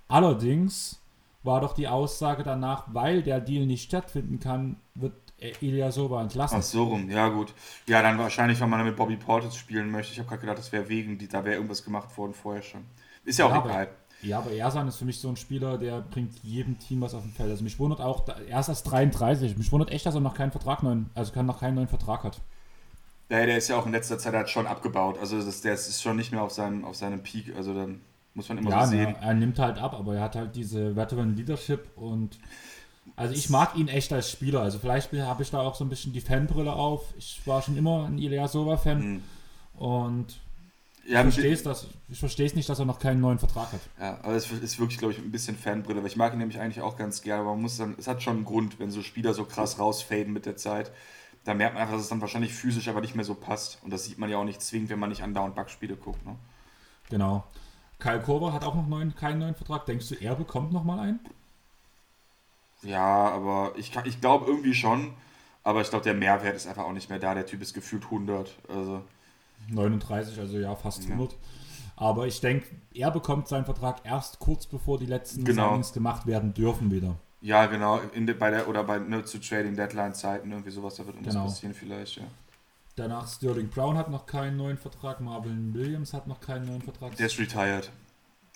Allerdings 0.09 1.01
war 1.43 1.61
doch 1.61 1.75
die 1.75 1.89
Aussage 1.89 2.43
danach, 2.43 2.85
weil 2.89 3.23
der 3.23 3.41
Deal 3.41 3.67
nicht 3.67 3.85
stattfinden 3.85 4.41
kann, 4.41 4.77
wird 4.95 5.15
Ilyasova 5.61 6.23
entlassen. 6.23 6.59
Ach 6.59 6.63
so 6.63 6.85
rum, 6.85 7.11
ja 7.11 7.29
gut. 7.29 7.55
Ja, 7.87 8.03
dann 8.03 8.19
wahrscheinlich, 8.19 8.61
wenn 8.61 8.71
man 8.71 8.85
mit 8.85 8.97
Bobby 8.97 9.17
Portis 9.17 9.57
spielen 9.57 9.91
möchte. 9.91 10.13
Ich 10.13 10.19
habe 10.19 10.29
gerade 10.29 10.41
gedacht, 10.41 10.59
das 10.59 10.73
wäre 10.73 10.89
wegen, 10.89 11.19
die, 11.19 11.29
da 11.29 11.45
wäre 11.45 11.57
irgendwas 11.57 11.85
gemacht 11.85 12.17
worden 12.17 12.35
vorher 12.35 12.63
schon. 12.63 12.85
Ist 13.25 13.39
ja 13.39 13.47
auch 13.47 13.51
ja, 13.51 13.65
egal. 13.65 13.89
Ja, 14.25 14.39
aber 14.39 14.53
Ersan 14.53 14.89
ist 14.89 14.97
für 14.97 15.05
mich 15.05 15.19
so 15.19 15.29
ein 15.29 15.37
Spieler, 15.37 15.79
der 15.79 16.01
bringt 16.01 16.33
jedem 16.43 16.79
Team 16.79 17.01
was 17.01 17.15
auf 17.15 17.23
dem 17.23 17.33
Feld. 17.33 17.51
Also 17.51 17.63
mich 17.63 17.79
wundert 17.79 18.01
auch, 18.01 18.27
er 18.49 18.61
ist 18.61 18.69
erst 18.69 18.91
33. 18.91 19.57
Mich 19.57 19.71
wundert 19.73 19.91
echt, 19.91 20.07
dass 20.07 20.15
er 20.15 20.21
noch 20.21 20.35
keinen 20.35 20.51
Vertrag 20.51 20.83
neuen, 20.83 21.11
also 21.15 21.43
noch 21.43 21.61
keinen 21.61 21.75
neuen 21.75 21.89
Vertrag 21.89 22.25
hat. 22.25 22.41
Ja, 23.29 23.45
der 23.45 23.57
ist 23.57 23.69
ja 23.69 23.77
auch 23.77 23.87
in 23.87 23.93
letzter 23.93 24.19
Zeit 24.19 24.35
halt 24.35 24.49
schon 24.49 24.67
abgebaut. 24.67 25.19
Also 25.19 25.41
das, 25.43 25.61
der 25.61 25.75
ist 25.75 26.03
schon 26.03 26.17
nicht 26.17 26.33
mehr 26.33 26.43
auf 26.43 26.53
seinem, 26.53 26.85
auf 26.85 26.97
seinem 26.97 27.23
Peak. 27.23 27.55
Also 27.57 27.75
dann 27.75 28.01
muss 28.35 28.49
man 28.49 28.59
immer 28.59 28.71
ja, 28.71 28.85
so 28.85 28.91
sehen. 28.91 29.15
Ja, 29.21 29.29
er 29.29 29.35
nimmt 29.35 29.59
halt 29.59 29.79
ab, 29.79 29.95
aber 29.95 30.17
er 30.17 30.23
hat 30.23 30.37
halt 30.37 30.57
diese 30.57 30.97
Veteran 30.97 31.37
Leadership 31.37 31.89
und 31.97 32.39
also 33.17 33.35
ich 33.35 33.51
mag 33.51 33.77
ihn 33.77 33.89
echt 33.89 34.13
als 34.13 34.31
Spieler. 34.31 34.61
Also 34.61 34.79
vielleicht 34.79 35.13
habe 35.13 35.43
ich 35.43 35.51
da 35.51 35.61
auch 35.61 35.75
so 35.75 35.85
ein 35.85 35.89
bisschen 35.89 36.13
die 36.13 36.21
Fanbrille 36.21 36.73
auf. 36.73 37.15
Ich 37.17 37.41
war 37.45 37.63
schon 37.63 37.77
immer 37.77 38.07
ein 38.07 38.19
Ilyasova-Fan. 38.19 38.99
Mhm. 38.99 39.23
Und 39.81 40.39
Ja, 41.07 41.27
ich 41.27 42.19
verstehe 42.19 42.47
es 42.47 42.55
nicht, 42.55 42.69
dass 42.69 42.79
er 42.79 42.85
noch 42.87 42.99
keinen 42.99 43.21
neuen 43.21 43.39
Vertrag 43.39 43.73
hat. 43.73 43.81
Ja, 44.01 44.19
aber 44.23 44.35
es 44.35 44.51
ist 44.51 44.79
wirklich, 44.79 44.99
glaube 44.99 45.13
ich, 45.13 45.19
ein 45.19 45.31
bisschen 45.31 45.57
Fanbrille, 45.57 46.01
weil 46.01 46.07
ich 46.07 46.17
mag 46.17 46.33
ihn 46.33 46.39
nämlich 46.39 46.61
eigentlich 46.61 46.81
auch 46.81 46.97
ganz 46.97 47.21
gerne, 47.23 47.43
aber 47.43 47.51
man 47.51 47.63
muss 47.63 47.77
dann, 47.77 47.95
es 47.99 48.09
hat 48.09 48.23
schon 48.23 48.37
einen 48.37 48.45
Grund, 48.45 48.79
wenn 48.79 48.91
so 48.91 49.03
Spieler 49.03 49.35
so 49.35 49.45
krass 49.45 49.79
rausfaden 49.79 50.33
mit 50.33 50.47
der 50.47 50.57
Zeit. 50.57 50.93
Da 51.45 51.53
merkt 51.53 51.75
man 51.75 51.83
einfach, 51.83 51.95
dass 51.95 52.05
es 52.05 52.09
dann 52.09 52.23
wahrscheinlich 52.23 52.55
physisch 52.55 52.89
aber 52.89 53.03
nicht 53.03 53.15
mehr 53.15 53.25
so 53.25 53.35
passt. 53.35 53.79
Und 53.83 53.93
das 53.93 54.05
sieht 54.05 54.19
man 54.19 54.31
ja 54.31 54.39
auch 54.39 54.45
nicht 54.45 54.63
zwingend, 54.63 54.89
wenn 54.89 54.99
man 54.99 55.11
nicht 55.11 55.23
andauernd 55.23 55.55
Backspiele 55.55 55.97
guckt. 55.97 56.25
Ne? 56.25 56.37
Genau. 57.11 57.45
Kyle 57.99 58.21
Korver 58.21 58.53
hat 58.53 58.65
auch 58.65 58.75
noch 58.75 58.87
neuen, 58.87 59.15
keinen 59.15 59.41
neuen 59.41 59.55
Vertrag. 59.55 59.85
Denkst 59.85 60.09
du, 60.09 60.15
er 60.15 60.35
bekommt 60.35 60.73
noch 60.73 60.85
mal 60.85 61.01
einen? 61.01 61.21
Ja, 62.83 63.29
aber 63.31 63.73
ich, 63.77 63.93
ich 64.05 64.21
glaube 64.21 64.47
irgendwie 64.47 64.75
schon. 64.75 65.13
Aber 65.63 65.81
ich 65.81 65.91
glaube, 65.91 66.05
der 66.05 66.15
Mehrwert 66.15 66.57
ist 66.57 66.67
einfach 66.67 66.85
auch 66.85 66.93
nicht 66.93 67.11
mehr 67.11 67.19
da. 67.19 67.35
Der 67.35 67.47
Typ 67.47 67.61
ist 67.63 67.75
gefühlt 67.75 68.05
100. 68.05 68.55
Also 68.69 69.03
39, 69.69 70.39
also 70.39 70.59
ja, 70.59 70.75
fast 70.75 71.05
100. 71.05 71.33
Ja. 71.33 71.39
Aber 71.97 72.27
ich 72.27 72.41
denke, 72.41 72.67
er 72.93 73.11
bekommt 73.11 73.49
seinen 73.49 73.65
Vertrag 73.65 74.01
erst 74.05 74.39
kurz 74.41 74.67
bevor 74.67 74.99
die 74.99 75.07
letzten 75.07 75.45
genau. 75.45 75.69
Signings 75.69 75.93
gemacht 75.93 76.27
werden 76.27 76.53
dürfen 76.53 76.91
wieder. 76.91 77.17
Ja, 77.41 77.67
genau, 77.67 78.01
in 78.15 78.27
de, 78.27 78.35
bei 78.35 78.51
der 78.51 78.69
oder 78.69 78.85
bei 78.85 78.99
ne, 78.99 79.25
zu 79.25 79.39
Trading 79.39 79.77
Deadline 79.77 80.15
Zeiten 80.15 80.51
irgendwie 80.51 80.71
sowas, 80.71 80.95
da 80.95 81.07
wird 81.07 81.19
uns 81.19 81.29
genau. 81.29 81.45
passieren 81.45 81.75
vielleicht, 81.75 82.17
ja. 82.17 82.25
Danach 82.97 83.29
Sterling 83.29 83.69
Brown 83.69 83.99
hat 83.99 84.09
noch 84.09 84.25
keinen 84.25 84.57
neuen 84.57 84.79
Vertrag, 84.79 85.21
Marvin 85.21 85.75
Williams 85.75 86.15
hat 86.15 86.27
noch 86.29 86.41
keinen 86.41 86.67
neuen 86.67 86.81
Vertrag. 86.81 87.17
Der 87.17 87.27
ist 87.27 87.39
retired. 87.39 87.91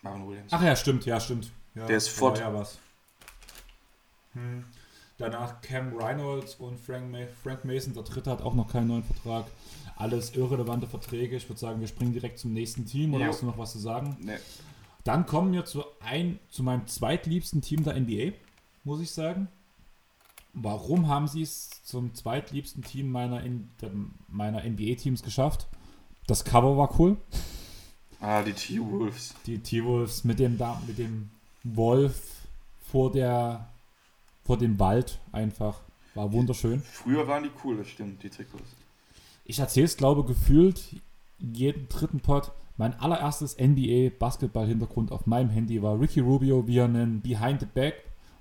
Marvin 0.03 0.29
Williams. 0.29 0.53
Ach 0.53 0.63
ja, 0.63 0.77
stimmt, 0.77 1.05
ja, 1.07 1.19
stimmt. 1.19 1.51
Ja, 1.75 1.87
der 1.87 1.97
ist 1.97 2.09
fort. 2.09 2.39
Ja, 2.39 2.55
was. 2.55 2.79
Hm. 4.33 4.65
Danach 5.19 5.61
Cam 5.61 5.97
Reynolds 5.97 6.55
und 6.55 6.79
Frank, 6.79 7.11
Ma 7.11 7.19
Frank 7.43 7.65
Mason, 7.65 7.93
der 7.93 8.05
dritte, 8.05 8.31
hat 8.31 8.41
auch 8.41 8.55
noch 8.55 8.71
keinen 8.71 8.87
neuen 8.87 9.03
Vertrag. 9.03 9.47
Alles 9.99 10.37
irrelevante 10.37 10.87
Verträge. 10.87 11.37
Ich 11.37 11.49
würde 11.49 11.59
sagen, 11.59 11.81
wir 11.81 11.89
springen 11.89 12.12
direkt 12.12 12.39
zum 12.39 12.53
nächsten 12.53 12.87
Team. 12.87 13.15
Oder 13.15 13.25
jo. 13.25 13.33
hast 13.33 13.43
du 13.43 13.47
noch 13.47 13.59
was 13.59 13.73
zu 13.73 13.79
sagen? 13.79 14.16
Nee. 14.20 14.37
Dann 15.03 15.27
kommen 15.27 15.53
wir 15.53 15.65
zu, 15.65 15.83
ein, 16.01 16.39
zu 16.51 16.62
meinem 16.62 16.87
zweitliebsten 16.87 17.62
Team 17.62 17.83
der 17.83 17.99
NBA, 17.99 18.33
muss 18.85 19.01
ich 19.01 19.11
sagen. 19.11 19.49
Warum 20.53 21.09
haben 21.09 21.27
sie 21.27 21.43
es 21.43 21.70
zum 21.83 22.15
zweitliebsten 22.15 22.83
Team 22.83 23.11
meiner, 23.11 23.43
meiner 24.29 24.62
NBA-Teams 24.62 25.23
geschafft? 25.23 25.66
Das 26.27 26.45
Cover 26.45 26.77
war 26.77 26.99
cool. 27.01 27.16
Ah, 28.20 28.43
die 28.43 28.53
T-Wolves. 28.53 29.35
Die 29.47 29.59
T-Wolves 29.59 30.25
mit 30.25 30.39
dem, 30.39 30.59
mit 30.87 30.99
dem 30.99 31.31
Wolf 31.65 32.47
vor 32.91 33.11
der 33.12 33.69
vor 34.49 34.57
dem 34.57 34.79
Wald 34.79 35.20
einfach. 35.31 35.83
War 36.15 36.33
wunderschön. 36.33 36.81
Früher 36.81 37.29
waren 37.29 37.45
die 37.45 37.51
cool, 37.62 37.77
das 37.77 37.89
stimmt, 37.89 38.23
die 38.23 38.31
Trikots. 38.31 38.70
Ich 39.49 39.59
erzähle 39.61 39.87
es, 39.87 39.97
glaube 39.97 40.25
gefühlt 40.25 40.79
jeden 41.39 41.89
dritten 41.89 42.20
Pod. 42.20 42.53
Mein 42.77 42.93
allererstes 43.01 43.57
NBA-Basketball-Hintergrund 43.59 45.11
auf 45.11 45.25
meinem 45.25 45.49
Handy 45.49 45.81
war 45.83 45.99
Ricky 45.99 46.20
Rubio, 46.20 46.66
wie 46.69 46.77
er 46.77 46.85
einen 46.85 47.23
Behind-the-Back 47.23 47.95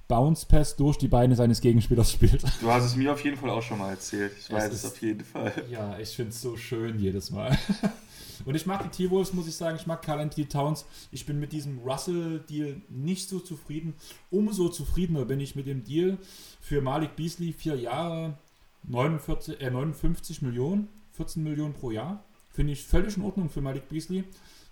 Bounce-Pass 0.09 0.75
durch 0.75 0.97
die 0.97 1.07
Beine 1.07 1.37
seines 1.37 1.61
Gegenspielers 1.61 2.11
spielt. 2.13 2.43
Du 2.59 2.69
hast 2.69 2.83
es 2.83 2.97
mir 2.97 3.13
auf 3.13 3.23
jeden 3.23 3.37
Fall 3.37 3.51
auch 3.51 3.61
schon 3.61 3.77
mal 3.79 3.91
erzählt. 3.91 4.33
Ich 4.37 4.51
weiß 4.51 4.73
es 4.73 4.83
auf 4.83 5.01
jeden 5.01 5.23
Fall. 5.23 5.53
Ja, 5.71 5.97
ich 5.97 6.09
finde 6.09 6.31
es 6.31 6.41
so 6.41 6.57
schön 6.57 6.99
jedes 6.99 7.31
Mal. 7.31 7.57
Und 8.45 8.55
ich 8.55 8.65
mag 8.65 8.83
die 8.83 8.89
T-Wolves, 8.89 9.31
muss 9.31 9.47
ich 9.47 9.55
sagen. 9.55 9.77
Ich 9.79 9.87
mag 9.87 10.01
Carl 10.01 10.19
Anthony 10.19 10.47
Towns. 10.47 10.85
Ich 11.11 11.25
bin 11.25 11.39
mit 11.39 11.53
diesem 11.53 11.79
Russell-Deal 11.79 12.81
nicht 12.89 13.29
so 13.29 13.39
zufrieden. 13.39 13.93
Umso 14.29 14.67
zufriedener 14.67 15.23
bin 15.23 15.39
ich 15.39 15.55
mit 15.55 15.67
dem 15.67 15.85
Deal 15.85 16.17
für 16.59 16.81
Malik 16.81 17.15
Beasley. 17.15 17.53
Vier 17.53 17.75
Jahre, 17.77 18.37
49, 18.83 19.61
äh, 19.61 19.69
59 19.69 20.41
Millionen, 20.41 20.89
14 21.17 21.43
Millionen 21.43 21.73
pro 21.73 21.91
Jahr. 21.91 22.23
Finde 22.51 22.73
ich 22.73 22.83
völlig 22.83 23.17
in 23.17 23.23
Ordnung 23.23 23.49
für 23.49 23.61
Malik 23.61 23.89
Beasley. 23.89 24.23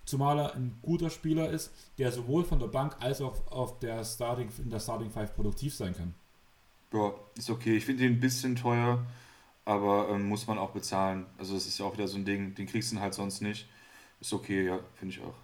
Zumal 0.04 0.38
er 0.38 0.54
ein 0.54 0.78
guter 0.82 1.10
Spieler 1.10 1.50
ist, 1.50 1.72
der 1.98 2.12
sowohl 2.12 2.44
von 2.44 2.58
der 2.58 2.68
Bank 2.68 2.96
als 3.00 3.20
auch 3.20 3.46
auf 3.50 3.78
der 3.80 4.04
Starting, 4.04 4.48
in 4.58 4.70
der 4.70 4.80
Starting 4.80 5.10
Five 5.10 5.34
produktiv 5.34 5.74
sein 5.74 5.94
kann. 5.94 6.14
Ja, 6.92 7.12
ist 7.36 7.50
okay. 7.50 7.76
Ich 7.76 7.84
finde 7.84 8.04
ihn 8.04 8.12
ein 8.12 8.20
bisschen 8.20 8.56
teuer 8.56 9.04
aber 9.66 10.08
ähm, 10.10 10.28
muss 10.28 10.46
man 10.46 10.58
auch 10.58 10.70
bezahlen. 10.70 11.26
Also 11.36 11.54
das 11.54 11.66
ist 11.66 11.78
ja 11.78 11.84
auch 11.84 11.92
wieder 11.92 12.08
so 12.08 12.16
ein 12.16 12.24
Ding, 12.24 12.54
den 12.54 12.66
kriegst 12.66 12.92
du 12.92 13.00
halt 13.00 13.12
sonst 13.12 13.42
nicht. 13.42 13.68
Ist 14.20 14.32
okay, 14.32 14.64
ja, 14.64 14.78
finde 14.94 15.14
ich 15.14 15.20
auch. 15.20 15.34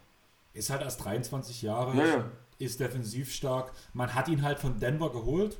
Ist 0.54 0.70
halt 0.70 0.80
erst 0.80 1.04
23 1.04 1.62
Jahre, 1.62 1.96
ja, 1.96 2.06
ja. 2.06 2.30
ist 2.58 2.80
defensiv 2.80 3.32
stark. 3.32 3.72
Man 3.92 4.14
hat 4.14 4.28
ihn 4.28 4.42
halt 4.42 4.60
von 4.60 4.78
Denver 4.78 5.10
geholt 5.10 5.58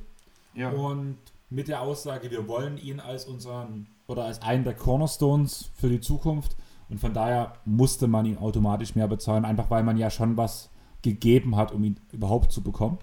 ja. 0.54 0.70
und 0.70 1.18
mit 1.50 1.68
der 1.68 1.80
Aussage, 1.80 2.30
wir 2.30 2.46
wollen 2.46 2.78
ihn 2.78 3.00
als 3.00 3.24
unseren 3.24 3.88
oder 4.12 4.24
als 4.24 4.42
einen 4.42 4.64
der 4.64 4.74
Cornerstones 4.74 5.70
für 5.74 5.88
die 5.88 6.00
Zukunft 6.00 6.56
und 6.88 7.00
von 7.00 7.12
daher 7.12 7.54
musste 7.64 8.06
man 8.06 8.26
ihn 8.26 8.38
automatisch 8.38 8.94
mehr 8.94 9.08
bezahlen, 9.08 9.44
einfach 9.44 9.70
weil 9.70 9.82
man 9.82 9.96
ja 9.96 10.10
schon 10.10 10.36
was 10.36 10.70
gegeben 11.02 11.56
hat, 11.56 11.72
um 11.72 11.82
ihn 11.82 11.98
überhaupt 12.12 12.52
zu 12.52 12.62
bekommen. 12.62 12.98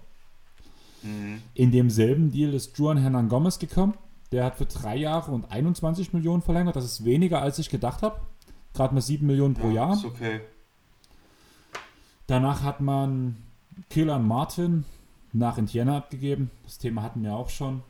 Mhm. 1.02 1.42
In 1.54 1.72
demselben 1.72 2.30
Deal 2.30 2.54
ist 2.54 2.78
Juan 2.78 2.96
Hernan 2.96 3.28
Gomez 3.28 3.58
gekommen 3.58 3.94
der 4.32 4.44
hat 4.44 4.56
für 4.56 4.66
drei 4.66 4.96
Jahre 4.96 5.32
und 5.32 5.50
21 5.50 6.12
Millionen 6.12 6.42
verlängert. 6.42 6.76
Das 6.76 6.84
ist 6.84 7.04
weniger, 7.04 7.42
als 7.42 7.58
ich 7.58 7.68
gedacht 7.68 8.02
habe. 8.02 8.20
Gerade 8.74 8.94
mal 8.94 9.00
7 9.00 9.26
Millionen 9.26 9.54
pro 9.54 9.68
ja, 9.68 9.74
Jahr. 9.74 9.94
Ist 9.94 10.04
okay. 10.04 10.40
Danach 12.28 12.62
hat 12.62 12.80
man 12.80 13.36
Killan 13.88 14.26
Martin 14.26 14.84
nach 15.32 15.58
Indiana 15.58 15.96
abgegeben. 15.96 16.50
Das 16.62 16.78
Thema 16.78 17.02
hatten 17.02 17.22
wir 17.22 17.34
auch 17.34 17.48
schon. 17.48 17.82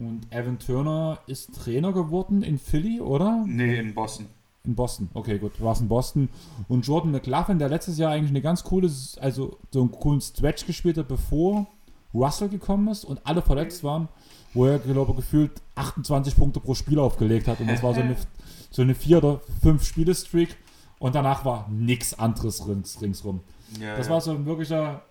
Und 0.00 0.26
Evan 0.30 0.58
Turner 0.58 1.18
ist 1.26 1.54
Trainer 1.54 1.92
geworden 1.92 2.42
in 2.42 2.58
Philly, 2.58 3.00
oder? 3.00 3.44
Nee, 3.46 3.78
in 3.78 3.94
Boston. 3.94 4.26
In 4.64 4.74
Boston, 4.74 5.08
okay, 5.14 5.38
gut, 5.38 5.60
war 5.60 5.72
es 5.72 5.80
in 5.80 5.88
Boston. 5.88 6.28
Und 6.68 6.86
Jordan 6.86 7.12
McLaughlin, 7.12 7.58
der 7.58 7.68
letztes 7.68 7.98
Jahr 7.98 8.12
eigentlich 8.12 8.30
eine 8.30 8.42
ganz 8.42 8.64
coole, 8.64 8.90
also 9.20 9.58
so 9.70 9.80
einen 9.80 9.90
coolen 9.90 10.20
Stretch 10.20 10.66
gespielt 10.66 10.98
hat, 10.98 11.08
bevor 11.08 11.66
Russell 12.14 12.48
gekommen 12.48 12.88
ist 12.88 13.04
und 13.04 13.20
alle 13.24 13.42
verletzt 13.42 13.84
waren, 13.84 14.08
wo 14.54 14.66
er, 14.66 14.78
glaube 14.78 15.12
ich, 15.12 15.16
gefühlt 15.16 15.52
28 15.74 16.36
Punkte 16.36 16.60
pro 16.60 16.74
Spiel 16.74 16.98
aufgelegt 16.98 17.46
hat. 17.46 17.60
Und 17.60 17.68
das 17.68 17.82
war 17.82 17.94
so 17.94 18.00
eine, 18.00 18.16
so 18.70 18.82
eine 18.82 18.94
vier 18.94 19.18
oder 19.18 19.40
fünf 19.62 19.84
Spiele-Streak. 19.84 20.56
Und 20.98 21.14
danach 21.14 21.44
war 21.44 21.68
nichts 21.70 22.18
anderes 22.18 22.66
rings, 22.66 23.00
ringsrum. 23.00 23.40
Ja, 23.80 23.96
das 23.96 24.08
ja. 24.08 24.14
war 24.14 24.20
so 24.20 24.32
ein 24.32 24.44
wirklicher, 24.44 25.02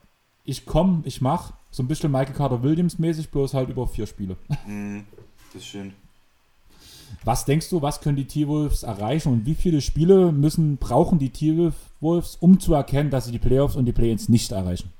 ich 0.50 0.66
komme, 0.66 1.02
ich 1.06 1.22
mache, 1.22 1.54
so 1.72 1.84
ein 1.84 1.88
bisschen 1.88 2.12
Michael 2.12 2.36
Carter 2.36 2.64
Williams 2.64 2.98
mäßig, 2.98 3.30
bloß 3.30 3.54
halt 3.54 3.70
über 3.70 3.88
vier 3.88 4.08
Spiele. 4.08 4.38
Mm, 4.66 5.02
das 5.54 5.64
ist 5.64 5.68
schön. 5.68 5.94
Was 7.24 7.46
denkst 7.46 7.70
du, 7.70 7.82
was 7.82 8.02
können 8.02 8.18
die 8.18 8.28
T-Wolves 8.28 8.84
erreichen 8.84 9.32
und 9.34 9.46
wie 9.46 9.56
viele 9.56 9.82
Spiele 9.82 10.32
müssen, 10.32 10.78
brauchen 10.78 11.18
die 11.18 11.32
T-Wolves, 11.32 12.38
um 12.40 12.60
zu 12.60 12.74
erkennen, 12.74 13.10
dass 13.10 13.26
sie 13.26 13.32
die 13.32 13.40
Playoffs 13.40 13.76
und 13.76 13.86
die 13.86 13.92
Play-Ins 13.92 14.30
nicht 14.30 14.52
erreichen? 14.52 14.94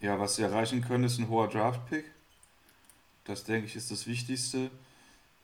Ja, 0.00 0.18
was 0.18 0.36
sie 0.36 0.42
erreichen 0.42 0.80
können, 0.80 1.04
ist 1.04 1.18
ein 1.18 1.28
hoher 1.28 1.48
Draft-Pick. 1.48 2.04
Das 3.24 3.44
denke 3.44 3.66
ich 3.66 3.76
ist 3.76 3.90
das 3.90 4.06
Wichtigste. 4.06 4.70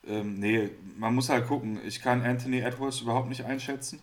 Ähm, 0.07 0.39
nee, 0.39 0.71
man 0.99 1.15
muss 1.15 1.29
halt 1.29 1.47
gucken. 1.47 1.79
Ich 1.87 2.01
kann 2.01 2.23
Anthony 2.23 2.61
Edwards 2.61 3.01
überhaupt 3.01 3.29
nicht 3.29 3.45
einschätzen. 3.45 4.01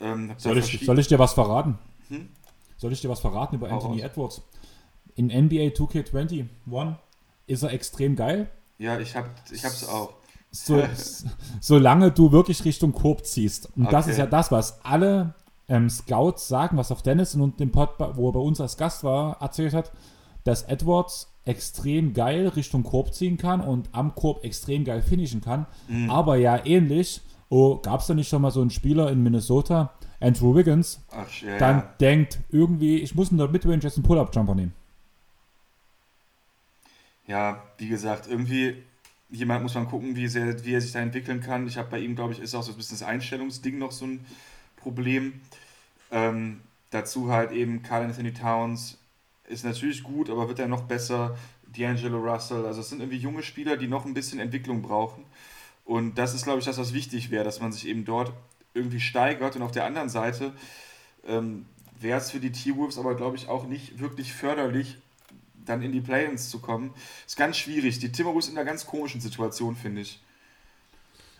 Ähm, 0.00 0.32
soll, 0.38 0.58
ich, 0.58 0.80
soll 0.84 0.98
ich 0.98 1.08
dir 1.08 1.18
was 1.18 1.34
verraten? 1.34 1.78
Hm? 2.08 2.28
Soll 2.82 2.92
ich 2.92 3.00
dir 3.00 3.08
was 3.08 3.20
verraten 3.20 3.54
über 3.54 3.70
Anthony. 3.70 4.00
Edwards? 4.00 4.42
In 5.14 5.26
NBA 5.26 5.68
2K21 5.68 6.46
ist 7.46 7.62
er 7.62 7.72
extrem 7.72 8.16
geil. 8.16 8.50
Ja, 8.76 8.98
ich, 8.98 9.14
hab, 9.14 9.30
ich 9.52 9.64
hab's 9.64 9.88
auch. 9.88 10.14
So, 10.50 10.82
solange 11.60 12.10
du 12.10 12.32
wirklich 12.32 12.64
Richtung 12.64 12.92
Korb 12.92 13.24
ziehst. 13.24 13.70
Und 13.76 13.84
okay. 13.84 13.92
das 13.92 14.08
ist 14.08 14.18
ja 14.18 14.26
das, 14.26 14.50
was 14.50 14.84
alle 14.84 15.34
ähm, 15.68 15.88
Scouts 15.88 16.48
sagen, 16.48 16.76
was 16.76 16.90
auch 16.90 17.02
Dennis 17.02 17.36
und 17.36 17.60
dem 17.60 17.70
Pod, 17.70 17.90
wo 18.14 18.30
er 18.30 18.32
bei 18.32 18.40
uns 18.40 18.60
als 18.60 18.76
Gast 18.76 19.04
war, 19.04 19.40
erzählt 19.40 19.74
hat, 19.74 19.92
dass 20.42 20.64
Edwards 20.64 21.32
extrem 21.44 22.14
geil 22.14 22.48
Richtung 22.48 22.82
Korb 22.82 23.14
ziehen 23.14 23.36
kann 23.36 23.60
und 23.60 23.90
am 23.92 24.16
Korb 24.16 24.42
extrem 24.42 24.82
geil 24.82 25.02
finishen 25.02 25.40
kann. 25.40 25.66
Mhm. 25.86 26.10
Aber 26.10 26.34
ja, 26.34 26.66
ähnlich, 26.66 27.20
oh, 27.48 27.76
gab 27.76 28.00
es 28.00 28.08
da 28.08 28.14
nicht 28.14 28.28
schon 28.28 28.42
mal 28.42 28.50
so 28.50 28.60
einen 28.60 28.70
Spieler 28.70 29.08
in 29.08 29.22
Minnesota, 29.22 29.92
Andrew 30.22 30.54
Wiggins, 30.54 31.00
Ach, 31.10 31.28
ja, 31.42 31.58
dann 31.58 31.78
ja. 31.78 31.94
denkt 32.00 32.38
irgendwie, 32.50 32.98
ich 32.98 33.14
muss 33.14 33.30
in 33.30 33.38
der 33.38 33.48
Midrange 33.48 33.82
jetzt 33.82 33.96
einen 33.96 34.04
Pull-Up-Jumper 34.04 34.54
nehmen. 34.54 34.72
Ja, 37.26 37.62
wie 37.78 37.88
gesagt, 37.88 38.26
irgendwie, 38.28 38.82
jemand 39.30 39.62
muss 39.62 39.74
man 39.74 39.88
gucken, 39.88 40.16
wie, 40.16 40.28
sehr, 40.28 40.64
wie 40.64 40.74
er 40.74 40.80
sich 40.80 40.92
da 40.92 41.00
entwickeln 41.00 41.40
kann. 41.40 41.66
Ich 41.66 41.76
habe 41.76 41.90
bei 41.90 41.98
ihm, 41.98 42.14
glaube 42.14 42.32
ich, 42.32 42.40
ist 42.40 42.54
auch 42.54 42.62
so 42.62 42.72
ein 42.72 42.76
bisschen 42.76 42.98
das 42.98 43.06
Einstellungsding 43.06 43.78
noch 43.78 43.92
so 43.92 44.06
ein 44.06 44.24
Problem. 44.76 45.40
Ähm, 46.10 46.60
dazu 46.90 47.30
halt 47.30 47.52
eben 47.52 47.82
Carl 47.82 48.04
Anthony 48.04 48.32
Towns, 48.32 48.98
ist 49.48 49.64
natürlich 49.64 50.02
gut, 50.02 50.30
aber 50.30 50.48
wird 50.48 50.58
er 50.58 50.68
noch 50.68 50.82
besser. 50.82 51.36
D'Angelo 51.74 52.18
Russell, 52.18 52.66
also 52.66 52.80
es 52.80 52.90
sind 52.90 53.00
irgendwie 53.00 53.18
junge 53.18 53.42
Spieler, 53.42 53.78
die 53.78 53.88
noch 53.88 54.04
ein 54.04 54.12
bisschen 54.12 54.38
Entwicklung 54.38 54.82
brauchen. 54.82 55.24
Und 55.84 56.18
das 56.18 56.34
ist, 56.34 56.44
glaube 56.44 56.58
ich, 56.58 56.64
das, 56.64 56.78
was 56.78 56.92
wichtig 56.92 57.30
wäre, 57.30 57.44
dass 57.44 57.60
man 57.60 57.72
sich 57.72 57.88
eben 57.88 58.04
dort 58.04 58.32
irgendwie 58.74 59.00
steigert. 59.00 59.56
Und 59.56 59.62
auf 59.62 59.72
der 59.72 59.84
anderen 59.84 60.08
Seite 60.08 60.52
ähm, 61.26 61.66
wäre 62.00 62.18
es 62.18 62.30
für 62.30 62.40
die 62.40 62.52
T-Wolves 62.52 62.98
aber, 62.98 63.14
glaube 63.14 63.36
ich, 63.36 63.48
auch 63.48 63.66
nicht 63.66 63.98
wirklich 64.00 64.32
förderlich, 64.32 64.96
dann 65.64 65.82
in 65.82 65.92
die 65.92 66.00
Play-Ins 66.00 66.50
zu 66.50 66.58
kommen. 66.60 66.92
Ist 67.26 67.36
ganz 67.36 67.56
schwierig. 67.56 67.98
Die 68.00 68.10
Timberwolves 68.10 68.48
in 68.48 68.56
einer 68.56 68.64
ganz 68.64 68.86
komischen 68.86 69.20
Situation, 69.20 69.76
finde 69.76 70.00
ich. 70.00 70.20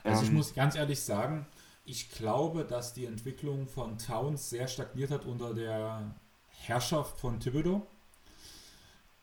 Also 0.05 0.21
ähm, 0.23 0.29
ich 0.29 0.33
muss 0.33 0.55
ganz 0.55 0.77
ehrlich 0.77 1.01
sagen, 1.01 1.47
Ich 1.85 2.11
glaube, 2.11 2.65
dass 2.65 2.95
die 2.95 3.07
Entwicklung 3.07 3.67
von 3.67 3.99
Towns 3.99 4.51
sehr 4.51 4.69
stagniert 4.69 5.11
hat 5.11 5.25
unter 5.27 5.53
der 5.53 6.15
Herrschaft 6.49 7.19
von 7.19 7.41
Thibodeau. 7.41 7.85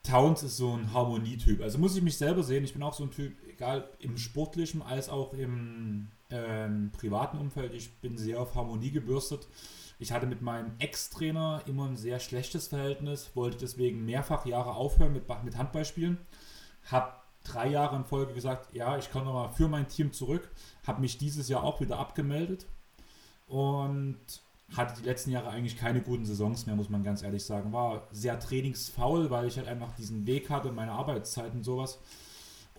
Towns 0.04 0.44
ist 0.44 0.58
so 0.58 0.76
ein 0.76 0.94
Harmonietyp. 0.94 1.62
Also 1.62 1.78
muss 1.78 1.96
ich 1.96 2.04
mich 2.04 2.18
selber 2.18 2.44
sehen, 2.44 2.64
ich 2.64 2.74
bin 2.74 2.84
auch 2.84 2.94
so 2.94 3.04
ein 3.04 3.12
Typ, 3.12 3.34
egal 3.50 3.90
im 4.00 4.18
sportlichen 4.18 4.82
als 4.82 5.08
auch 5.10 5.34
im 5.34 6.08
ähm, 6.30 6.92
privaten 6.92 7.38
Umfeld, 7.38 7.74
ich 7.74 8.00
bin 8.00 8.18
sehr 8.18 8.40
auf 8.40 8.56
Harmonie 8.56 8.92
gebürstet. 8.92 9.48
Ich 9.98 10.12
hatte 10.12 10.28
mit 10.28 10.42
meinem 10.42 10.72
Ex-Trainer 10.80 11.64
immer 11.66 11.88
ein 11.88 11.98
sehr 11.98 12.20
schlechtes 12.20 12.68
Verhältnis, 12.68 13.32
wollte 13.36 13.58
deswegen 13.58 14.06
mehrfach 14.06 14.46
Jahre 14.46 14.74
aufhören 14.74 15.14
mit, 15.14 15.24
mit 15.44 15.58
Handballspielen. 15.58 16.18
Habe 16.86 17.14
drei 17.44 17.68
Jahre 17.68 17.96
in 17.98 18.06
Folge 18.06 18.34
gesagt, 18.34 18.74
ja, 18.74 18.98
ich 18.98 19.12
komme 19.12 19.26
nochmal 19.26 19.52
für 19.52 19.68
mein 19.68 19.88
Team 19.88 20.14
zurück. 20.14 20.50
Habe 20.86 21.02
mich 21.02 21.18
dieses 21.18 21.50
Jahr 21.50 21.64
auch 21.64 21.82
wieder 21.82 22.00
abgemeldet 22.00 22.66
und 23.48 24.18
hatte 24.76 25.02
die 25.02 25.06
letzten 25.06 25.32
Jahre 25.32 25.50
eigentlich 25.50 25.78
keine 25.78 26.02
guten 26.02 26.26
Saisons 26.26 26.66
mehr, 26.66 26.76
muss 26.76 26.90
man 26.90 27.04
ganz 27.04 27.24
ehrlich 27.24 27.44
sagen. 27.44 27.74
War 27.74 28.08
sehr 28.12 28.40
trainingsfaul, 28.40 29.30
weil 29.30 29.48
ich 29.48 29.58
halt 29.58 29.68
einfach 29.68 29.92
diesen 29.96 30.26
Weg 30.28 30.50
hatte, 30.50 30.72
meine 30.72 30.92
Arbeitszeit 30.92 31.54
und 31.54 31.64
sowas. 31.64 32.00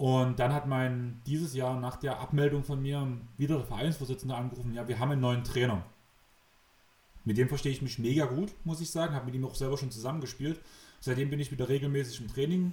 Und 0.01 0.39
dann 0.39 0.55
hat 0.55 0.66
mein 0.66 1.20
dieses 1.27 1.52
Jahr 1.52 1.78
nach 1.78 1.97
der 1.97 2.20
Abmeldung 2.20 2.64
von 2.64 2.81
mir 2.81 3.06
wieder 3.36 3.59
der 3.59 3.66
Vereinsvorsitzende 3.66 4.35
angerufen, 4.35 4.72
ja, 4.72 4.89
wir 4.89 4.98
haben 4.98 5.10
einen 5.10 5.20
neuen 5.20 5.44
Trainer. 5.44 5.85
Mit 7.27 7.36
dem 7.36 7.51
verstehe 7.51 7.70
ich 7.70 7.82
mich 7.82 7.98
mega 7.98 8.24
gut, 8.24 8.51
muss 8.64 8.81
ich 8.81 8.90
sagen. 8.90 9.14
Habe 9.14 9.27
mit 9.27 9.35
ihm 9.35 9.44
auch 9.44 9.55
selber 9.55 9.77
schon 9.77 9.90
zusammengespielt. 9.90 10.59
Seitdem 11.01 11.28
bin 11.28 11.39
ich 11.39 11.52
wieder 11.52 11.68
regelmäßig 11.68 12.22
im 12.22 12.28
Training, 12.28 12.72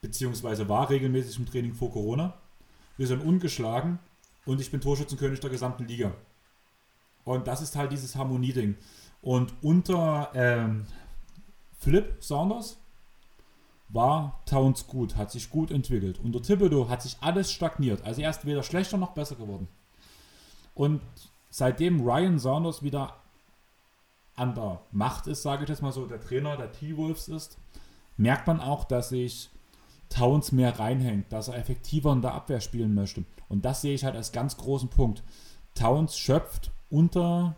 beziehungsweise 0.00 0.68
war 0.68 0.90
regelmäßig 0.90 1.38
im 1.38 1.46
Training 1.46 1.74
vor 1.74 1.92
Corona. 1.92 2.34
Wir 2.96 3.06
sind 3.06 3.22
ungeschlagen 3.22 4.00
und 4.44 4.60
ich 4.60 4.72
bin 4.72 4.80
Torschützenkönig 4.80 5.38
der 5.38 5.50
gesamten 5.50 5.86
Liga. 5.86 6.12
Und 7.22 7.46
das 7.46 7.62
ist 7.62 7.76
halt 7.76 7.92
dieses 7.92 8.16
Harmonie-Ding. 8.16 8.74
Und 9.22 9.54
unter 9.62 10.32
ähm, 10.34 10.84
Philipp 11.78 12.16
Saunders 12.24 12.76
war 13.88 14.42
Towns 14.44 14.86
gut, 14.86 15.16
hat 15.16 15.30
sich 15.30 15.50
gut 15.50 15.70
entwickelt. 15.70 16.20
Unter 16.22 16.42
Thibodeau 16.42 16.88
hat 16.88 17.02
sich 17.02 17.16
alles 17.20 17.50
stagniert. 17.50 18.04
Also 18.04 18.20
er 18.20 18.30
ist 18.30 18.44
weder 18.44 18.62
schlechter 18.62 18.98
noch 18.98 19.12
besser 19.12 19.36
geworden. 19.36 19.68
Und 20.74 21.00
seitdem 21.50 22.02
Ryan 22.02 22.38
Saunders 22.38 22.82
wieder 22.82 23.16
an 24.36 24.54
der 24.54 24.80
Macht 24.92 25.26
ist, 25.26 25.42
sage 25.42 25.64
ich 25.64 25.68
jetzt 25.68 25.82
mal 25.82 25.92
so, 25.92 26.06
der 26.06 26.20
Trainer 26.20 26.56
der 26.56 26.70
T-Wolves 26.70 27.28
ist, 27.28 27.58
merkt 28.16 28.46
man 28.46 28.60
auch, 28.60 28.84
dass 28.84 29.08
sich 29.08 29.50
Towns 30.10 30.52
mehr 30.52 30.78
reinhängt, 30.78 31.32
dass 31.32 31.48
er 31.48 31.56
effektiver 31.56 32.12
in 32.12 32.22
der 32.22 32.34
Abwehr 32.34 32.60
spielen 32.60 32.94
möchte. 32.94 33.24
Und 33.48 33.64
das 33.64 33.80
sehe 33.80 33.94
ich 33.94 34.04
halt 34.04 34.16
als 34.16 34.32
ganz 34.32 34.56
großen 34.56 34.88
Punkt. 34.88 35.22
Towns 35.74 36.18
schöpft 36.18 36.70
unter 36.90 37.56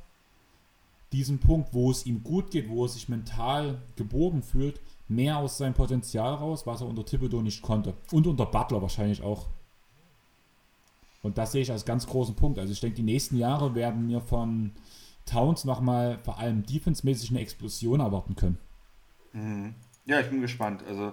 diesem 1.12 1.38
Punkt, 1.38 1.74
wo 1.74 1.90
es 1.90 2.06
ihm 2.06 2.22
gut 2.22 2.50
geht, 2.50 2.68
wo 2.68 2.84
er 2.84 2.88
sich 2.88 3.08
mental 3.08 3.82
geborgen 3.96 4.42
fühlt, 4.42 4.80
mehr 5.10 5.38
aus 5.38 5.58
seinem 5.58 5.74
Potenzial 5.74 6.34
raus, 6.34 6.66
was 6.66 6.80
er 6.80 6.86
unter 6.86 7.04
Thibodeau 7.04 7.42
nicht 7.42 7.62
konnte. 7.62 7.94
Und 8.12 8.26
unter 8.26 8.46
Butler 8.46 8.80
wahrscheinlich 8.80 9.22
auch. 9.22 9.48
Und 11.22 11.36
das 11.36 11.52
sehe 11.52 11.62
ich 11.62 11.70
als 11.70 11.84
ganz 11.84 12.06
großen 12.06 12.34
Punkt. 12.36 12.58
Also 12.58 12.72
ich 12.72 12.80
denke, 12.80 12.96
die 12.96 13.02
nächsten 13.02 13.36
Jahre 13.36 13.74
werden 13.74 14.08
wir 14.08 14.20
von 14.20 14.70
Towns 15.26 15.64
nochmal 15.64 16.18
vor 16.22 16.38
allem 16.38 16.64
defensemäßig 16.64 17.30
eine 17.30 17.40
Explosion 17.40 18.00
erwarten 18.00 18.36
können. 18.36 18.58
Mhm. 19.32 19.74
Ja, 20.06 20.20
ich 20.20 20.30
bin 20.30 20.40
gespannt. 20.40 20.82
Also, 20.88 21.12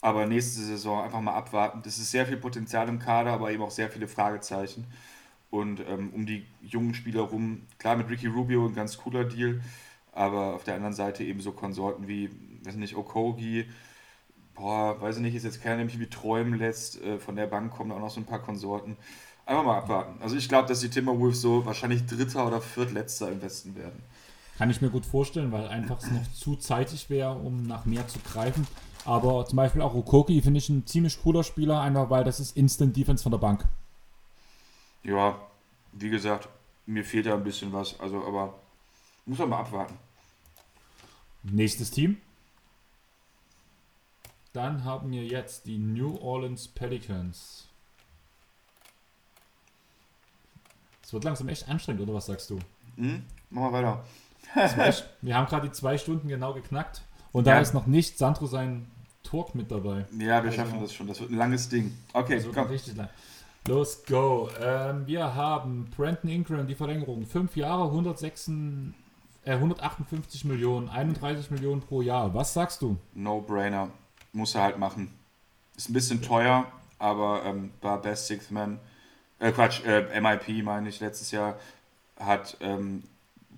aber 0.00 0.26
nächste 0.26 0.60
Saison 0.60 1.02
einfach 1.02 1.20
mal 1.20 1.34
abwarten. 1.34 1.80
Das 1.84 1.98
ist 1.98 2.10
sehr 2.10 2.26
viel 2.26 2.36
Potenzial 2.36 2.88
im 2.88 2.98
Kader, 2.98 3.32
aber 3.32 3.52
eben 3.52 3.62
auch 3.62 3.70
sehr 3.70 3.88
viele 3.88 4.08
Fragezeichen. 4.08 4.84
Und 5.50 5.80
ähm, 5.80 6.10
um 6.12 6.26
die 6.26 6.44
jungen 6.60 6.94
Spieler 6.94 7.22
rum, 7.22 7.62
klar 7.78 7.96
mit 7.96 8.08
Ricky 8.08 8.26
Rubio 8.26 8.66
ein 8.66 8.74
ganz 8.74 8.96
cooler 8.96 9.24
Deal, 9.24 9.60
aber 10.12 10.54
auf 10.54 10.64
der 10.64 10.74
anderen 10.74 10.94
Seite 10.94 11.24
eben 11.24 11.40
so 11.40 11.52
Konsorten 11.52 12.08
wie, 12.08 12.30
weiß 12.64 12.76
nicht, 12.76 12.96
Okogi, 12.96 13.66
boah, 14.54 15.00
weiß 15.00 15.16
ich 15.16 15.22
nicht, 15.22 15.34
ist 15.34 15.44
jetzt 15.44 15.62
keiner, 15.62 15.76
der 15.76 15.84
mich 15.86 15.98
wie 15.98 16.06
träumen 16.06 16.58
lässt. 16.58 17.02
Äh, 17.02 17.18
von 17.18 17.36
der 17.36 17.46
Bank 17.46 17.72
kommen 17.72 17.92
auch 17.92 18.00
noch 18.00 18.10
so 18.10 18.20
ein 18.20 18.26
paar 18.26 18.40
Konsorten. 18.40 18.96
Einfach 19.44 19.64
mal 19.64 19.78
abwarten. 19.78 20.22
Also 20.22 20.36
ich 20.36 20.48
glaube, 20.48 20.68
dass 20.68 20.80
die 20.80 20.88
Timberwolves 20.88 21.40
so 21.40 21.66
wahrscheinlich 21.66 22.06
Dritter 22.06 22.46
oder 22.46 22.60
Viertletzter 22.60 23.30
im 23.30 23.42
Westen 23.42 23.74
werden. 23.74 24.00
Kann 24.56 24.70
ich 24.70 24.80
mir 24.80 24.90
gut 24.90 25.04
vorstellen, 25.04 25.50
weil 25.50 25.66
einfach 25.66 25.98
es 25.98 26.10
noch 26.10 26.32
zu 26.32 26.56
zeitig 26.56 27.10
wäre, 27.10 27.34
um 27.34 27.66
nach 27.66 27.84
mehr 27.84 28.06
zu 28.06 28.20
greifen. 28.20 28.66
Aber 29.04 29.44
zum 29.46 29.56
Beispiel 29.56 29.82
auch 29.82 29.94
Okoki 29.94 30.40
finde 30.42 30.58
ich 30.58 30.68
ein 30.68 30.86
ziemlich 30.86 31.20
cooler 31.22 31.42
Spieler, 31.42 31.80
einfach 31.80 32.10
weil 32.10 32.22
das 32.22 32.38
ist 32.38 32.56
Instant 32.56 32.96
Defense 32.96 33.22
von 33.22 33.32
der 33.32 33.38
Bank. 33.38 33.64
Ja, 35.02 35.36
wie 35.92 36.10
gesagt, 36.10 36.48
mir 36.86 37.04
fehlt 37.04 37.26
ja 37.26 37.34
ein 37.34 37.42
bisschen 37.42 37.72
was. 37.72 37.98
Also, 37.98 38.24
aber 38.24 38.54
muss 39.26 39.38
man 39.38 39.48
mal 39.48 39.60
abwarten. 39.60 39.94
Nächstes 41.42 41.90
Team. 41.90 42.18
Dann 44.52 44.84
haben 44.84 45.10
wir 45.10 45.24
jetzt 45.24 45.66
die 45.66 45.78
New 45.78 46.16
Orleans 46.18 46.68
Pelicans. 46.68 47.68
Es 51.02 51.12
wird 51.12 51.24
langsam 51.24 51.48
echt 51.48 51.68
anstrengend, 51.68 52.02
oder 52.02 52.14
was 52.14 52.26
sagst 52.26 52.50
du? 52.50 52.58
Mhm, 52.96 53.24
machen 53.50 53.72
wir 53.72 53.72
weiter. 53.72 54.04
wir 55.22 55.36
haben 55.36 55.46
gerade 55.46 55.68
die 55.68 55.72
zwei 55.72 55.96
Stunden 55.96 56.28
genau 56.28 56.52
geknackt. 56.52 57.02
Und 57.32 57.46
da 57.46 57.54
ja. 57.54 57.60
ist 57.60 57.72
noch 57.72 57.86
nicht 57.86 58.18
Sandro 58.18 58.46
sein 58.46 58.86
Talk 59.22 59.54
mit 59.54 59.70
dabei. 59.70 60.04
Ja, 60.18 60.42
wir 60.42 60.50
also, 60.50 60.52
schaffen 60.52 60.80
das 60.80 60.92
schon. 60.92 61.06
Das 61.06 61.20
wird 61.20 61.30
ein 61.30 61.38
langes 61.38 61.68
Ding. 61.68 61.96
Okay, 62.12 62.36
das 62.36 62.52
komm. 62.52 62.66
Richtig 62.66 62.96
lang. 62.96 63.08
Los, 63.68 64.04
go. 64.04 64.50
Ähm, 64.60 65.06
wir 65.06 65.34
haben 65.34 65.88
Brandon 65.96 66.30
Ingram, 66.30 66.66
die 66.66 66.74
Verlängerung. 66.74 67.24
Fünf 67.24 67.56
Jahre, 67.56 67.84
106, 67.84 68.50
äh, 69.44 69.52
158 69.52 70.44
Millionen, 70.44 70.88
31 70.88 71.50
Millionen 71.50 71.80
pro 71.80 72.02
Jahr. 72.02 72.34
Was 72.34 72.52
sagst 72.52 72.82
du? 72.82 72.98
No-brainer. 73.14 73.88
Muss 74.32 74.54
er 74.54 74.62
halt 74.62 74.78
machen. 74.78 75.12
Ist 75.76 75.90
ein 75.90 75.94
bisschen 75.94 76.22
teuer, 76.22 76.66
aber 76.98 77.42
ähm, 77.44 77.72
war 77.80 78.00
Best 78.00 78.26
Sixth 78.26 78.50
Man 78.50 78.78
äh, 79.42 79.50
Quatsch, 79.50 79.84
äh, 79.84 80.20
MIP 80.20 80.64
meine 80.64 80.88
ich, 80.88 81.00
letztes 81.00 81.32
Jahr 81.32 81.56
hat 82.18 82.56
ähm, 82.60 83.02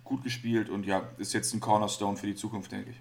gut 0.02 0.24
gespielt 0.24 0.70
und 0.70 0.86
ja, 0.86 1.02
ist 1.18 1.34
jetzt 1.34 1.52
ein 1.52 1.60
Cornerstone 1.60 2.16
für 2.16 2.26
die 2.26 2.34
Zukunft, 2.34 2.72
denke 2.72 2.90
ich. 2.90 2.96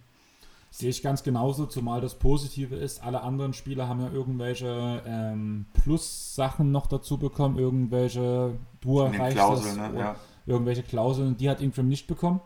Sehe 0.70 0.90
ich 0.90 1.02
ganz 1.02 1.24
genauso, 1.24 1.66
zumal 1.66 2.02
das 2.02 2.16
Positive 2.16 2.76
ist, 2.76 3.02
alle 3.04 3.22
anderen 3.22 3.54
Spieler 3.54 3.88
haben 3.88 4.02
ja 4.02 4.12
irgendwelche 4.12 5.02
ähm, 5.06 5.66
Plus-Sachen 5.74 6.72
noch 6.72 6.88
dazu 6.88 7.18
bekommen, 7.18 7.58
irgendwelche 7.58 8.58
du 8.82 9.10
Klauseln, 9.12 9.94
ne? 9.94 10.00
ja. 10.00 10.16
irgendwelche 10.46 10.84
Klauseln, 10.84 11.38
die 11.38 11.50
hat 11.50 11.62
Ingram 11.62 11.88
nicht 11.88 12.08
bekommen. 12.08 12.42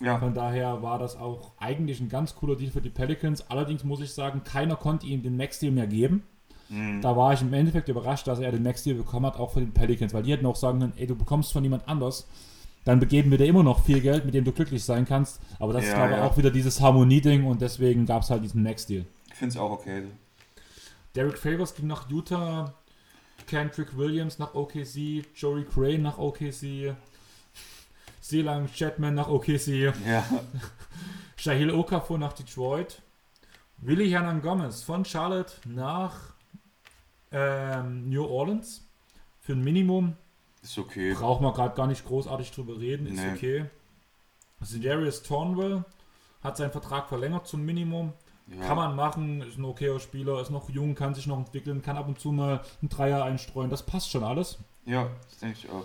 Ja. 0.00 0.18
Von 0.18 0.34
daher 0.34 0.82
war 0.82 0.98
das 0.98 1.16
auch 1.16 1.52
eigentlich 1.58 2.00
ein 2.00 2.08
ganz 2.08 2.34
cooler 2.34 2.56
Deal 2.56 2.70
für 2.70 2.80
die 2.80 2.90
Pelicans. 2.90 3.50
Allerdings 3.50 3.84
muss 3.84 4.00
ich 4.00 4.12
sagen, 4.12 4.42
keiner 4.44 4.76
konnte 4.76 5.06
ihm 5.06 5.22
den 5.22 5.36
Max-Deal 5.36 5.72
mehr 5.72 5.86
geben. 5.86 6.22
Mhm. 6.70 7.02
Da 7.02 7.16
war 7.16 7.34
ich 7.34 7.42
im 7.42 7.52
Endeffekt 7.52 7.88
überrascht, 7.88 8.26
dass 8.26 8.38
er 8.38 8.50
den 8.50 8.62
Max-Deal 8.62 8.96
bekommen 8.96 9.26
hat, 9.26 9.38
auch 9.38 9.52
von 9.52 9.62
den 9.62 9.72
Pelicans, 9.72 10.14
weil 10.14 10.22
die 10.22 10.32
hätten 10.32 10.46
auch 10.46 10.56
sagen 10.56 10.80
können, 10.80 10.92
ey, 10.96 11.06
du 11.06 11.16
bekommst 11.16 11.52
von 11.52 11.62
jemand 11.62 11.86
anders, 11.88 12.26
dann 12.84 12.98
begeben 12.98 13.30
wir 13.30 13.38
dir 13.38 13.46
immer 13.46 13.62
noch 13.62 13.84
viel 13.84 14.00
Geld, 14.00 14.24
mit 14.24 14.34
dem 14.34 14.44
du 14.44 14.52
glücklich 14.52 14.82
sein 14.84 15.04
kannst. 15.04 15.40
Aber 15.58 15.74
das 15.74 15.84
ja, 15.84 15.90
ist, 15.90 15.96
glaube 15.96 16.12
ich, 16.12 16.16
ja. 16.16 16.26
auch 16.26 16.36
wieder 16.38 16.50
dieses 16.50 16.80
Harmonie-Ding 16.80 17.44
und 17.44 17.60
deswegen 17.60 18.06
gab 18.06 18.22
es 18.22 18.30
halt 18.30 18.42
diesen 18.42 18.62
Max-Deal. 18.62 19.04
Ich 19.28 19.34
finde 19.34 19.52
es 19.52 19.56
auch 19.58 19.70
okay. 19.70 20.04
Derek 21.14 21.36
Favors 21.36 21.74
ging 21.74 21.88
nach 21.88 22.08
Utah, 22.08 22.72
Kendrick 23.46 23.96
Williams 23.96 24.38
nach 24.38 24.54
OKC, 24.54 25.24
Joey 25.34 25.64
Crane 25.64 26.02
nach 26.02 26.18
OKC, 26.18 26.94
Selang 28.20 28.68
Chapman 28.68 29.14
nach 29.14 29.28
OKC, 29.28 29.92
ja. 30.06 30.24
Shahil 31.36 31.70
Okafor 31.70 32.18
nach 32.18 32.34
Detroit, 32.34 33.00
Willi 33.78 34.10
Hernan 34.10 34.42
Gomez 34.42 34.82
von 34.82 35.04
Charlotte 35.04 35.54
nach 35.64 36.34
ähm, 37.32 38.10
New 38.10 38.24
Orleans 38.24 38.86
für 39.40 39.52
ein 39.52 39.64
Minimum. 39.64 40.16
Ist 40.62 40.76
okay. 40.76 41.14
Braucht 41.14 41.40
man 41.40 41.54
gerade 41.54 41.74
gar 41.74 41.86
nicht 41.86 42.04
großartig 42.04 42.50
drüber 42.52 42.78
reden. 42.78 43.06
Ist 43.06 43.22
nee. 43.22 43.32
okay. 43.32 43.64
Darius 44.82 45.22
Tornwell 45.22 45.84
hat 46.42 46.58
seinen 46.58 46.72
Vertrag 46.72 47.08
verlängert 47.08 47.46
zum 47.46 47.64
Minimum. 47.64 48.12
Ja. 48.46 48.66
Kann 48.66 48.76
man 48.76 48.96
machen, 48.96 49.42
ist 49.42 49.58
ein 49.58 49.64
okayer 49.64 50.00
Spieler, 50.00 50.40
ist 50.40 50.50
noch 50.50 50.68
jung, 50.68 50.94
kann 50.94 51.14
sich 51.14 51.26
noch 51.26 51.38
entwickeln, 51.38 51.82
kann 51.82 51.96
ab 51.96 52.08
und 52.08 52.18
zu 52.18 52.32
mal 52.32 52.62
einen 52.82 52.88
Dreier 52.88 53.24
einstreuen. 53.24 53.70
Das 53.70 53.86
passt 53.86 54.10
schon 54.10 54.24
alles. 54.24 54.58
Ja, 54.84 55.08
das 55.28 55.38
denke 55.38 55.58
ich 55.58 55.70
auch. 55.70 55.84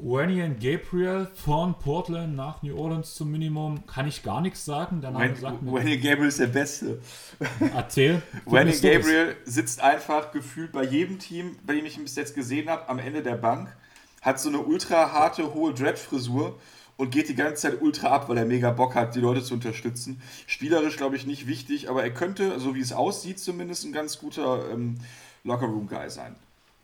Wayne 0.00 0.56
Gabriel 0.56 1.28
von 1.34 1.78
Portland 1.78 2.34
nach 2.34 2.64
New 2.64 2.76
Orleans 2.76 3.14
zum 3.14 3.30
Minimum 3.30 3.86
kann 3.86 4.08
ich 4.08 4.24
gar 4.24 4.40
nichts 4.40 4.64
sagen. 4.64 5.00
Der 5.00 5.12
Name 5.12 5.36
sagt 5.36 5.62
mir 5.62 5.72
Wayne 5.72 5.98
Gabriel 5.98 6.28
ist 6.28 6.40
der 6.40 6.48
Beste. 6.48 7.00
Erzähl. 7.72 8.20
Wayne 8.44 8.72
Gabriel 8.72 9.36
sitzt 9.44 9.80
einfach 9.80 10.32
gefühlt 10.32 10.72
bei 10.72 10.82
jedem 10.82 11.20
Team, 11.20 11.56
bei 11.64 11.74
dem 11.74 11.86
ich 11.86 11.96
ihn 11.96 12.02
bis 12.02 12.16
jetzt 12.16 12.34
gesehen 12.34 12.68
habe, 12.68 12.88
am 12.88 12.98
Ende 12.98 13.22
der 13.22 13.36
Bank, 13.36 13.68
hat 14.20 14.40
so 14.40 14.48
eine 14.48 14.58
ultra 14.58 15.12
harte, 15.12 15.54
hohe 15.54 15.72
Dreadfrisur 15.72 16.58
und 16.96 17.12
geht 17.12 17.28
die 17.28 17.36
ganze 17.36 17.62
Zeit 17.62 17.80
ultra 17.80 18.08
ab, 18.08 18.28
weil 18.28 18.38
er 18.38 18.46
mega 18.46 18.72
Bock 18.72 18.96
hat, 18.96 19.14
die 19.14 19.20
Leute 19.20 19.44
zu 19.44 19.54
unterstützen. 19.54 20.20
Spielerisch, 20.48 20.96
glaube 20.96 21.14
ich, 21.14 21.24
nicht 21.24 21.46
wichtig, 21.46 21.88
aber 21.88 22.02
er 22.02 22.12
könnte, 22.12 22.58
so 22.58 22.74
wie 22.74 22.80
es 22.80 22.92
aussieht, 22.92 23.38
zumindest 23.38 23.84
ein 23.84 23.92
ganz 23.92 24.18
guter 24.18 24.70
ähm, 24.72 24.96
Lockerroom-Guy 25.44 26.10
sein. 26.10 26.34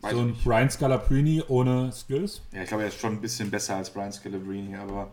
Weiß 0.01 0.13
so 0.13 0.19
ein 0.21 0.35
Brian 0.43 0.69
Scalabrine 0.69 1.45
ohne 1.47 1.91
Skills? 1.91 2.41
Ja, 2.51 2.63
ich 2.63 2.67
glaube, 2.67 2.83
er 2.83 2.89
ist 2.89 2.99
schon 2.99 3.13
ein 3.13 3.21
bisschen 3.21 3.51
besser 3.51 3.75
als 3.75 3.91
Brian 3.91 4.11
Scalabrine, 4.11 4.79
aber 4.79 5.11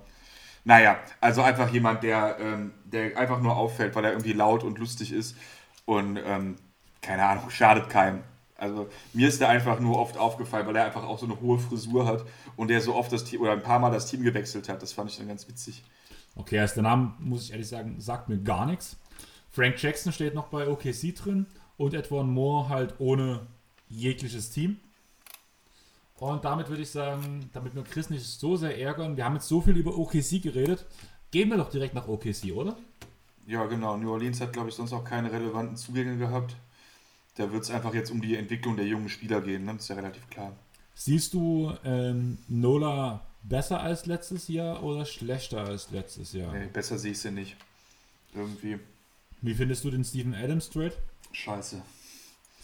naja, 0.65 0.99
also 1.21 1.43
einfach 1.43 1.73
jemand, 1.73 2.03
der, 2.03 2.37
ähm, 2.41 2.73
der 2.85 3.17
einfach 3.17 3.41
nur 3.41 3.57
auffällt, 3.57 3.95
weil 3.95 4.05
er 4.05 4.13
irgendwie 4.13 4.33
laut 4.33 4.65
und 4.65 4.79
lustig 4.79 5.13
ist 5.13 5.37
und 5.85 6.19
ähm, 6.25 6.57
keine 7.01 7.25
Ahnung, 7.25 7.51
schadet 7.51 7.89
keinem. 7.89 8.23
Also 8.57 8.89
mir 9.13 9.29
ist 9.29 9.41
der 9.41 9.51
einfach 9.51 9.79
nur 9.79 9.99
oft 9.99 10.19
aufgefallen, 10.19 10.67
weil 10.67 10.75
er 10.75 10.87
einfach 10.87 11.05
auch 11.05 11.19
so 11.19 11.27
eine 11.27 11.41
hohe 11.41 11.59
Frisur 11.59 12.07
hat 12.07 12.25
und 12.57 12.69
der 12.69 12.81
so 12.81 12.95
oft 12.95 13.13
das 13.13 13.25
Team 13.25 13.41
oder 13.41 13.53
ein 13.53 13.63
paar 13.63 13.79
Mal 13.79 13.93
das 13.93 14.07
Team 14.07 14.25
gewechselt 14.25 14.69
hat. 14.69 14.83
Das 14.83 14.93
fand 14.93 15.11
ich 15.11 15.17
dann 15.17 15.29
ganz 15.29 15.47
witzig. 15.49 15.85
Okay, 16.35 16.59
also 16.59 16.75
der 16.75 16.83
Name, 16.83 17.15
muss 17.21 17.45
ich 17.45 17.53
ehrlich 17.53 17.69
sagen, 17.69 18.01
sagt 18.01 18.29
mir 18.29 18.39
gar 18.39 18.67
nichts. 18.67 18.97
Frank 19.51 19.81
Jackson 19.81 20.13
steht 20.13 20.35
noch 20.35 20.49
bei 20.49 20.69
OKC 20.69 21.15
drin 21.15 21.47
und 21.77 21.95
Edwin 21.95 22.29
Moore 22.29 22.69
halt 22.69 22.95
ohne 22.99 23.47
jegliches 23.89 24.51
Team. 24.51 24.79
Und 26.17 26.45
damit 26.45 26.69
würde 26.69 26.83
ich 26.83 26.91
sagen, 26.91 27.49
damit 27.53 27.75
wir 27.75 27.85
Chris 27.85 28.11
nicht 28.11 28.25
so 28.25 28.57
sehr 28.57 28.79
ärgern, 28.79 29.17
wir 29.17 29.25
haben 29.25 29.35
jetzt 29.35 29.49
so 29.49 29.61
viel 29.61 29.77
über 29.77 29.97
OKC 29.97 30.43
geredet, 30.43 30.85
gehen 31.31 31.49
wir 31.49 31.57
doch 31.57 31.71
direkt 31.71 31.95
nach 31.95 32.09
OKC, 32.09 32.53
oder? 32.55 32.77
Ja, 33.47 33.65
genau. 33.67 33.97
New 33.97 34.11
Orleans 34.11 34.41
hat, 34.41 34.53
glaube 34.53 34.69
ich, 34.69 34.75
sonst 34.75 34.93
auch 34.93 35.05
keine 35.05 35.33
relevanten 35.33 35.77
Zugänge 35.77 36.19
gehabt. 36.19 36.57
Da 37.37 37.53
wird 37.53 37.63
es 37.63 37.71
einfach 37.71 37.95
jetzt 37.95 38.11
um 38.11 38.21
die 38.21 38.35
Entwicklung 38.35 38.77
der 38.77 38.87
jungen 38.87 39.09
Spieler 39.09 39.41
gehen, 39.41 39.65
ne? 39.65 39.75
das 39.75 39.83
ist 39.83 39.89
ja 39.89 39.95
relativ 39.95 40.29
klar. 40.29 40.53
Siehst 40.95 41.33
du 41.35 41.73
ähm, 41.85 42.39
Nola 42.49 43.25
besser 43.45 43.81
als 43.81 44.07
letztes 44.07 44.49
Jahr 44.49 44.83
oder 44.83 45.07
schlechter 45.07 45.65
als 45.65 45.93
letztes 45.93 46.33
Jahr? 46.33 46.53
Nee, 46.53 46.67
besser 46.67 46.99
sehe 46.99 47.13
ich 47.13 47.21
sie 47.21 47.31
nicht. 47.31 47.57
Irgendwie. 48.35 48.81
Wie 49.41 49.55
findest 49.55 49.85
du 49.85 49.91
den 49.91 50.05
Steven 50.05 50.35
Adams 50.35 50.69
Trade? 50.69 50.95
Scheiße. 51.31 51.81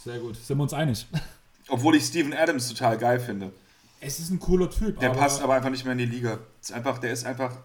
Sehr 0.05 0.19
gut, 0.19 0.37
sind 0.37 0.59
wir 0.59 0.63
uns 0.63 0.75
einig. 0.75 1.07
Obwohl 1.69 1.97
ich 1.97 2.05
Steven 2.05 2.35
Adams 2.35 2.69
total 2.69 2.99
geil 2.99 3.19
finde. 3.19 3.53
Es 4.01 4.19
ist 4.19 4.31
ein 4.31 4.39
cooler 4.39 4.69
Typ. 4.69 5.01
Der 5.01 5.11
aber 5.11 5.19
passt 5.19 5.41
aber 5.41 5.55
einfach 5.55 5.71
nicht 5.71 5.85
mehr 5.85 5.93
in 5.93 5.99
die 5.99 6.05
Liga. 6.05 6.41
ist 6.61 6.73
einfach, 6.73 6.99
der 6.99 7.11
ist 7.11 7.25
einfach, 7.25 7.57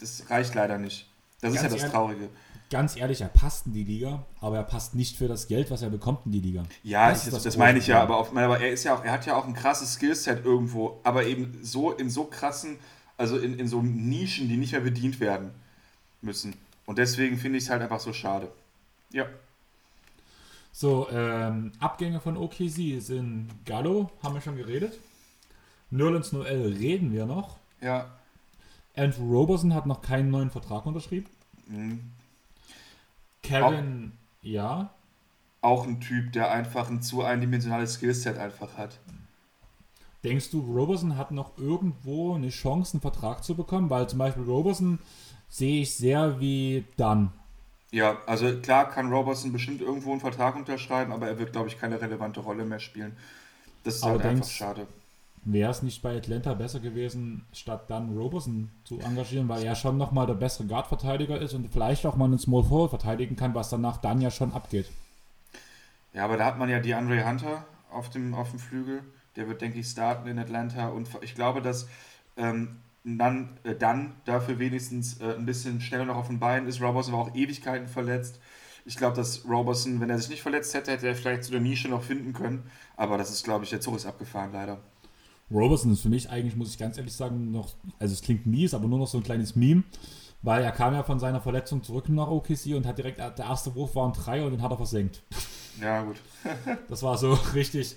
das 0.00 0.24
reicht 0.28 0.56
leider 0.56 0.76
nicht. 0.76 1.08
Das 1.40 1.54
ist 1.54 1.62
ja 1.62 1.68
das 1.68 1.88
Traurige. 1.90 2.30
Ganz 2.68 2.96
ehrlich, 2.96 3.20
er 3.20 3.28
passt 3.28 3.66
in 3.66 3.74
die 3.74 3.84
Liga, 3.84 4.24
aber 4.40 4.56
er 4.56 4.64
passt 4.64 4.96
nicht 4.96 5.16
für 5.16 5.28
das 5.28 5.46
Geld, 5.46 5.70
was 5.70 5.82
er 5.82 5.90
bekommt 5.90 6.26
in 6.26 6.32
die 6.32 6.40
Liga. 6.40 6.64
Ja, 6.82 7.10
das, 7.10 7.30
das, 7.30 7.44
das 7.44 7.56
meine 7.56 7.78
ich 7.78 7.86
ja, 7.86 8.02
aber, 8.02 8.16
auf, 8.16 8.34
aber 8.36 8.58
er 8.58 8.72
ist 8.72 8.82
ja 8.82 8.96
auch, 8.96 9.04
er 9.04 9.12
hat 9.12 9.26
ja 9.26 9.36
auch 9.36 9.46
ein 9.46 9.54
krasses 9.54 9.94
Skillset 9.94 10.44
irgendwo, 10.44 10.98
aber 11.04 11.26
eben 11.26 11.60
so 11.62 11.92
in 11.92 12.10
so 12.10 12.24
krassen, 12.24 12.78
also 13.16 13.38
in, 13.38 13.56
in 13.60 13.68
so 13.68 13.82
Nischen, 13.82 14.48
die 14.48 14.56
nicht 14.56 14.72
mehr 14.72 14.80
bedient 14.80 15.20
werden 15.20 15.50
müssen. 16.22 16.56
Und 16.86 16.98
deswegen 16.98 17.38
finde 17.38 17.58
ich 17.58 17.64
es 17.64 17.70
halt 17.70 17.82
einfach 17.82 18.00
so 18.00 18.12
schade. 18.12 18.50
Ja. 19.12 19.26
So, 20.76 21.08
ähm, 21.08 21.70
Abgänge 21.78 22.18
von 22.18 22.36
OKC 22.36 23.00
sind 23.00 23.48
Gallo, 23.64 24.10
haben 24.24 24.34
wir 24.34 24.40
schon 24.40 24.56
geredet. 24.56 24.98
Nerlens 25.90 26.32
Noel 26.32 26.72
reden 26.72 27.12
wir 27.12 27.26
noch. 27.26 27.58
Ja. 27.80 28.10
Andrew 28.96 29.24
Roberson 29.30 29.72
hat 29.72 29.86
noch 29.86 30.02
keinen 30.02 30.30
neuen 30.30 30.50
Vertrag 30.50 30.84
unterschrieben. 30.84 31.30
Mhm. 31.68 32.00
Kevin, 33.44 34.14
auch, 34.14 34.42
ja. 34.42 34.90
Auch 35.60 35.86
ein 35.86 36.00
Typ, 36.00 36.32
der 36.32 36.50
einfach 36.50 36.90
ein 36.90 37.02
zu 37.02 37.22
eindimensionales 37.22 37.94
Skillset 37.94 38.36
einfach 38.36 38.76
hat. 38.76 38.98
Denkst 40.24 40.50
du, 40.50 40.58
Roberson 40.58 41.16
hat 41.16 41.30
noch 41.30 41.56
irgendwo 41.56 42.34
eine 42.34 42.48
Chance, 42.48 42.94
einen 42.94 43.00
Vertrag 43.00 43.44
zu 43.44 43.54
bekommen? 43.54 43.90
Weil 43.90 44.08
zum 44.08 44.18
Beispiel 44.18 44.42
Roberson 44.42 44.98
sehe 45.48 45.82
ich 45.82 45.94
sehr 45.94 46.40
wie 46.40 46.84
dann. 46.96 47.30
Ja, 47.94 48.18
also 48.26 48.58
klar 48.60 48.90
kann 48.90 49.12
Robertson 49.12 49.52
bestimmt 49.52 49.80
irgendwo 49.80 50.10
einen 50.10 50.20
Vertrag 50.20 50.56
unterschreiben, 50.56 51.12
aber 51.12 51.28
er 51.28 51.38
wird, 51.38 51.52
glaube 51.52 51.68
ich, 51.68 51.78
keine 51.78 52.00
relevante 52.00 52.40
Rolle 52.40 52.64
mehr 52.64 52.80
spielen. 52.80 53.16
Das 53.84 53.94
ist 53.94 54.02
aber 54.02 54.14
halt 54.14 54.24
einfach 54.24 54.48
schade. 54.48 54.88
Wäre 55.44 55.70
es 55.70 55.80
nicht 55.80 56.02
bei 56.02 56.16
Atlanta 56.16 56.54
besser 56.54 56.80
gewesen, 56.80 57.46
statt 57.52 57.84
dann 57.86 58.16
Robertson 58.16 58.72
zu 58.82 58.98
engagieren, 58.98 59.48
weil 59.48 59.62
er 59.62 59.76
schon 59.76 59.96
nochmal 59.96 60.26
der 60.26 60.34
bessere 60.34 60.66
Guard-Verteidiger 60.66 61.40
ist 61.40 61.54
und 61.54 61.72
vielleicht 61.72 62.04
auch 62.04 62.16
mal 62.16 62.24
einen 62.24 62.40
Small 62.40 62.64
Forward 62.64 62.90
verteidigen 62.90 63.36
kann, 63.36 63.54
was 63.54 63.70
danach 63.70 63.98
dann 63.98 64.20
ja 64.20 64.32
schon 64.32 64.52
abgeht. 64.52 64.90
Ja, 66.14 66.24
aber 66.24 66.36
da 66.36 66.46
hat 66.46 66.58
man 66.58 66.68
ja 66.68 66.80
die 66.80 66.94
Andre 66.94 67.24
Hunter 67.24 67.64
auf 67.92 68.10
dem, 68.10 68.34
auf 68.34 68.50
dem 68.50 68.58
Flügel. 68.58 69.04
Der 69.36 69.46
wird, 69.46 69.60
denke 69.60 69.78
ich, 69.78 69.86
starten 69.86 70.26
in 70.26 70.40
Atlanta 70.40 70.88
und 70.88 71.08
ich 71.20 71.36
glaube, 71.36 71.62
dass 71.62 71.86
ähm, 72.36 72.80
dann, 73.04 73.58
äh, 73.64 73.74
dann 73.74 74.14
dafür 74.24 74.58
wenigstens 74.58 75.20
äh, 75.20 75.34
ein 75.34 75.44
bisschen 75.44 75.80
schneller 75.80 76.06
noch 76.06 76.16
auf 76.16 76.28
den 76.28 76.40
Beinen 76.40 76.66
ist. 76.66 76.80
Robertson 76.80 77.12
war 77.12 77.20
auch 77.20 77.34
Ewigkeiten 77.34 77.86
verletzt. 77.86 78.40
Ich 78.86 78.96
glaube, 78.96 79.16
dass 79.16 79.46
Robertson, 79.48 80.00
wenn 80.00 80.10
er 80.10 80.18
sich 80.18 80.30
nicht 80.30 80.42
verletzt 80.42 80.74
hätte, 80.74 80.90
hätte 80.90 81.06
er 81.06 81.14
vielleicht 81.14 81.44
zu 81.44 81.52
der 81.52 81.60
Nische 81.60 81.88
noch 81.88 82.02
finden 82.02 82.32
können. 82.32 82.64
Aber 82.96 83.16
das 83.18 83.30
ist, 83.30 83.44
glaube 83.44 83.64
ich, 83.64 83.70
der 83.70 83.80
Zug 83.80 83.96
ist 83.96 84.06
abgefahren, 84.06 84.52
leider. 84.52 84.80
Robertson 85.50 85.92
ist 85.92 86.00
für 86.00 86.08
mich 86.08 86.30
eigentlich, 86.30 86.56
muss 86.56 86.70
ich 86.70 86.78
ganz 86.78 86.96
ehrlich 86.96 87.14
sagen, 87.14 87.50
noch, 87.50 87.74
also 87.98 88.12
es 88.12 88.22
klingt 88.22 88.46
mies, 88.46 88.74
aber 88.74 88.88
nur 88.88 88.98
noch 88.98 89.06
so 89.06 89.18
ein 89.18 89.22
kleines 89.22 89.54
Meme, 89.54 89.84
weil 90.42 90.62
er 90.62 90.72
kam 90.72 90.94
ja 90.94 91.02
von 91.02 91.18
seiner 91.18 91.40
Verletzung 91.40 91.82
zurück 91.82 92.08
nach 92.08 92.28
OKC 92.28 92.74
und 92.74 92.86
hat 92.86 92.98
direkt, 92.98 93.18
der 93.18 93.38
erste 93.38 93.74
Wurf 93.74 93.94
war 93.94 94.06
ein 94.06 94.12
Dreier 94.12 94.46
und 94.46 94.52
den 94.52 94.62
hat 94.62 94.70
er 94.70 94.76
versenkt. 94.78 95.22
Ja, 95.80 96.02
gut. 96.02 96.20
das 96.88 97.02
war 97.02 97.18
so 97.18 97.34
richtig. 97.54 97.96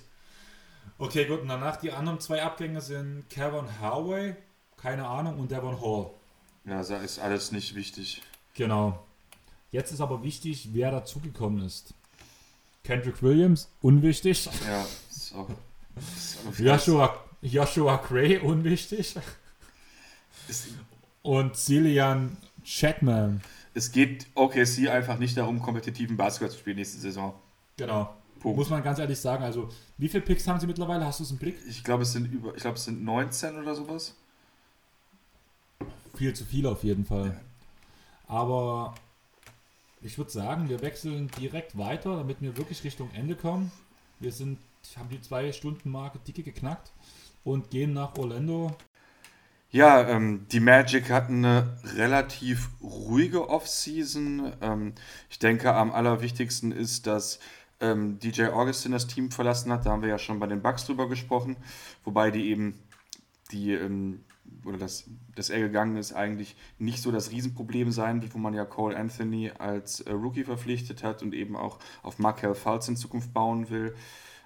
Okay, 0.98 1.26
gut, 1.26 1.42
und 1.42 1.48
danach 1.48 1.77
die 1.77 1.92
anderen 1.92 2.19
zwei 2.19 2.44
Abgänge 2.44 2.82
sind 2.82 3.30
Kevin 3.30 3.66
Harway 3.80 4.36
keine 4.82 5.08
Ahnung, 5.08 5.40
und 5.40 5.52
Devon 5.52 5.80
Hall. 5.82 6.12
Ja, 6.66 6.78
das 6.78 6.90
ist 6.90 7.20
alles 7.20 7.52
nicht 7.52 7.76
wichtig. 7.76 8.22
Genau. 8.54 9.04
Jetzt 9.72 9.92
ist 9.92 10.02
aber 10.02 10.24
wichtig, 10.24 10.70
wer 10.74 10.92
dazugekommen 10.92 11.66
ist. 11.66 11.94
Kendrick 12.84 13.22
Williams, 13.22 13.70
unwichtig. 13.82 14.50
Ja, 14.66 14.86
ist 15.10 15.36
auch, 15.36 15.50
ist 15.96 16.38
auch 16.48 16.58
Joshua, 16.58 17.20
Joshua 17.42 17.98
Gray, 17.98 18.38
unwichtig. 18.38 19.18
Ist, 20.48 20.68
und 21.22 21.56
Cillian 21.58 22.38
Chapman. 22.64 23.42
Es 23.74 23.92
geht 23.92 24.28
OKC 24.36 24.90
einfach 24.90 25.20
nicht 25.20 25.36
darum, 25.38 25.62
kompetitiven 25.62 26.16
Basketball 26.16 26.50
zu 26.50 26.60
spielen 26.60 26.78
nächste 26.78 27.00
Saison. 27.00 27.34
Genau. 27.76 28.14
Punkt. 28.40 28.58
Muss 28.58 28.70
man 28.70 28.84
ganz 28.84 29.00
ehrlich 29.00 29.20
sagen. 29.20 29.44
Also, 29.44 29.70
wie 29.98 30.08
viele 30.08 30.24
Picks 30.24 30.48
haben 30.48 30.60
sie 30.60 30.68
mittlerweile? 30.68 31.06
Hast 31.06 31.20
du 31.20 31.24
es 31.24 31.32
im 31.32 31.38
Blick? 31.38 31.58
Ich 31.68 31.84
glaube, 31.84 32.04
es 32.04 32.14
sind 32.14 32.32
über, 32.32 32.56
ich 32.56 32.62
glaube, 32.62 32.78
es 32.78 32.86
sind 32.86 33.04
19 33.04 33.58
oder 33.58 33.76
sowas 33.76 34.16
viel 36.18 36.34
zu 36.34 36.46
viel 36.46 36.66
auf 36.66 36.84
jeden 36.84 37.06
Fall. 37.06 37.40
Aber 38.28 38.96
ich 40.02 40.18
würde 40.18 40.32
sagen, 40.32 40.70
wir 40.70 40.82
wechseln 40.82 41.30
direkt 41.40 41.78
weiter, 41.78 42.18
damit 42.18 42.42
wir 42.42 42.58
wirklich 42.58 42.84
Richtung 42.84 43.10
Ende 43.14 43.36
kommen. 43.36 43.72
Wir 44.20 44.32
sind, 44.32 44.60
haben 44.98 45.10
die 45.10 45.22
zwei 45.22 45.52
Stunden 45.52 45.90
Marke 45.90 46.20
dicke 46.20 46.44
geknackt 46.44 46.92
und 47.44 47.70
gehen 47.70 47.94
nach 47.94 48.18
Orlando. 48.18 48.76
Ja, 49.70 50.08
ähm, 50.08 50.46
die 50.52 50.60
Magic 50.60 51.10
hatten 51.10 51.44
eine 51.44 51.78
relativ 51.96 52.70
ruhige 52.82 53.50
Offseason. 53.50 54.54
Ähm, 54.62 54.94
ich 55.30 55.40
denke, 55.40 55.74
am 55.74 55.92
allerwichtigsten 55.92 56.72
ist, 56.72 57.06
dass 57.06 57.40
ähm, 57.82 58.18
DJ 58.20 58.46
Augustin 58.46 58.94
das 58.94 59.08
Team 59.08 59.30
verlassen 59.30 59.72
hat. 59.72 59.86
Da 59.86 59.92
haben 59.92 60.02
wir 60.02 60.10
ja 60.10 60.20
schon 60.20 60.40
bei 60.40 60.48
den 60.48 60.62
Bucks 60.62 60.86
drüber 60.86 61.10
gesprochen, 61.10 61.58
wobei 62.04 62.32
die 62.32 62.50
eben 62.50 62.80
die 63.52 63.74
ähm, 63.74 64.24
oder 64.66 64.77
dass, 64.77 65.09
dass 65.35 65.50
er 65.50 65.59
gegangen 65.59 65.98
ist, 65.98 66.14
eigentlich 66.14 66.56
nicht 66.77 67.01
so 67.01 67.11
das 67.11 67.32
Riesenproblem 67.32 67.92
sein 67.92 68.22
wird, 68.22 68.34
wo 68.34 68.38
man 68.38 68.53
ja 68.53 68.66
Cole 68.66 68.98
Anthony 68.98 69.51
als 69.58 70.01
äh, 70.01 70.11
Rookie 70.11 70.43
verpflichtet 70.43 71.03
hat 71.03 71.24
und 71.24 71.34
eben 71.34 71.56
auch 71.56 71.80
auf 72.03 72.19
Markel 72.19 72.53
Fultz 72.53 72.88
in 72.88 72.98
Zukunft 72.98 73.34
bauen 73.34 73.69
will. 73.69 73.95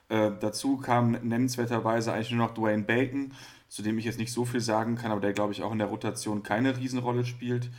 Äh, 0.09 0.31
dazu 0.39 0.77
kam 0.77 1.11
nennenswerterweise 1.11 2.13
eigentlich 2.13 2.31
nur 2.31 2.45
noch 2.45 2.53
Dwayne 2.53 2.83
Bacon, 2.83 3.33
zu 3.67 3.81
dem 3.81 3.97
ich 3.97 4.05
jetzt 4.05 4.19
nicht 4.19 4.33
so 4.33 4.45
viel 4.45 4.61
sagen 4.61 4.95
kann, 4.95 5.11
aber 5.11 5.21
der, 5.21 5.33
glaube 5.33 5.53
ich, 5.53 5.63
auch 5.63 5.71
in 5.71 5.80
der 5.80 5.88
Rotation 5.88 6.43
keine 6.43 6.77
Riesenrolle 6.77 7.25
spielt. 7.25 7.71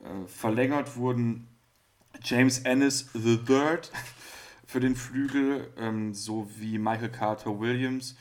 Äh, 0.00 0.26
verlängert 0.26 0.96
wurden 0.96 1.48
James 2.22 2.60
Ennis 2.60 3.10
III 3.14 3.78
für 4.64 4.80
den 4.80 4.96
Flügel 4.96 5.72
ähm, 5.78 6.14
sowie 6.14 6.78
Michael 6.78 7.10
Carter 7.10 7.58
Williams. 7.58 8.16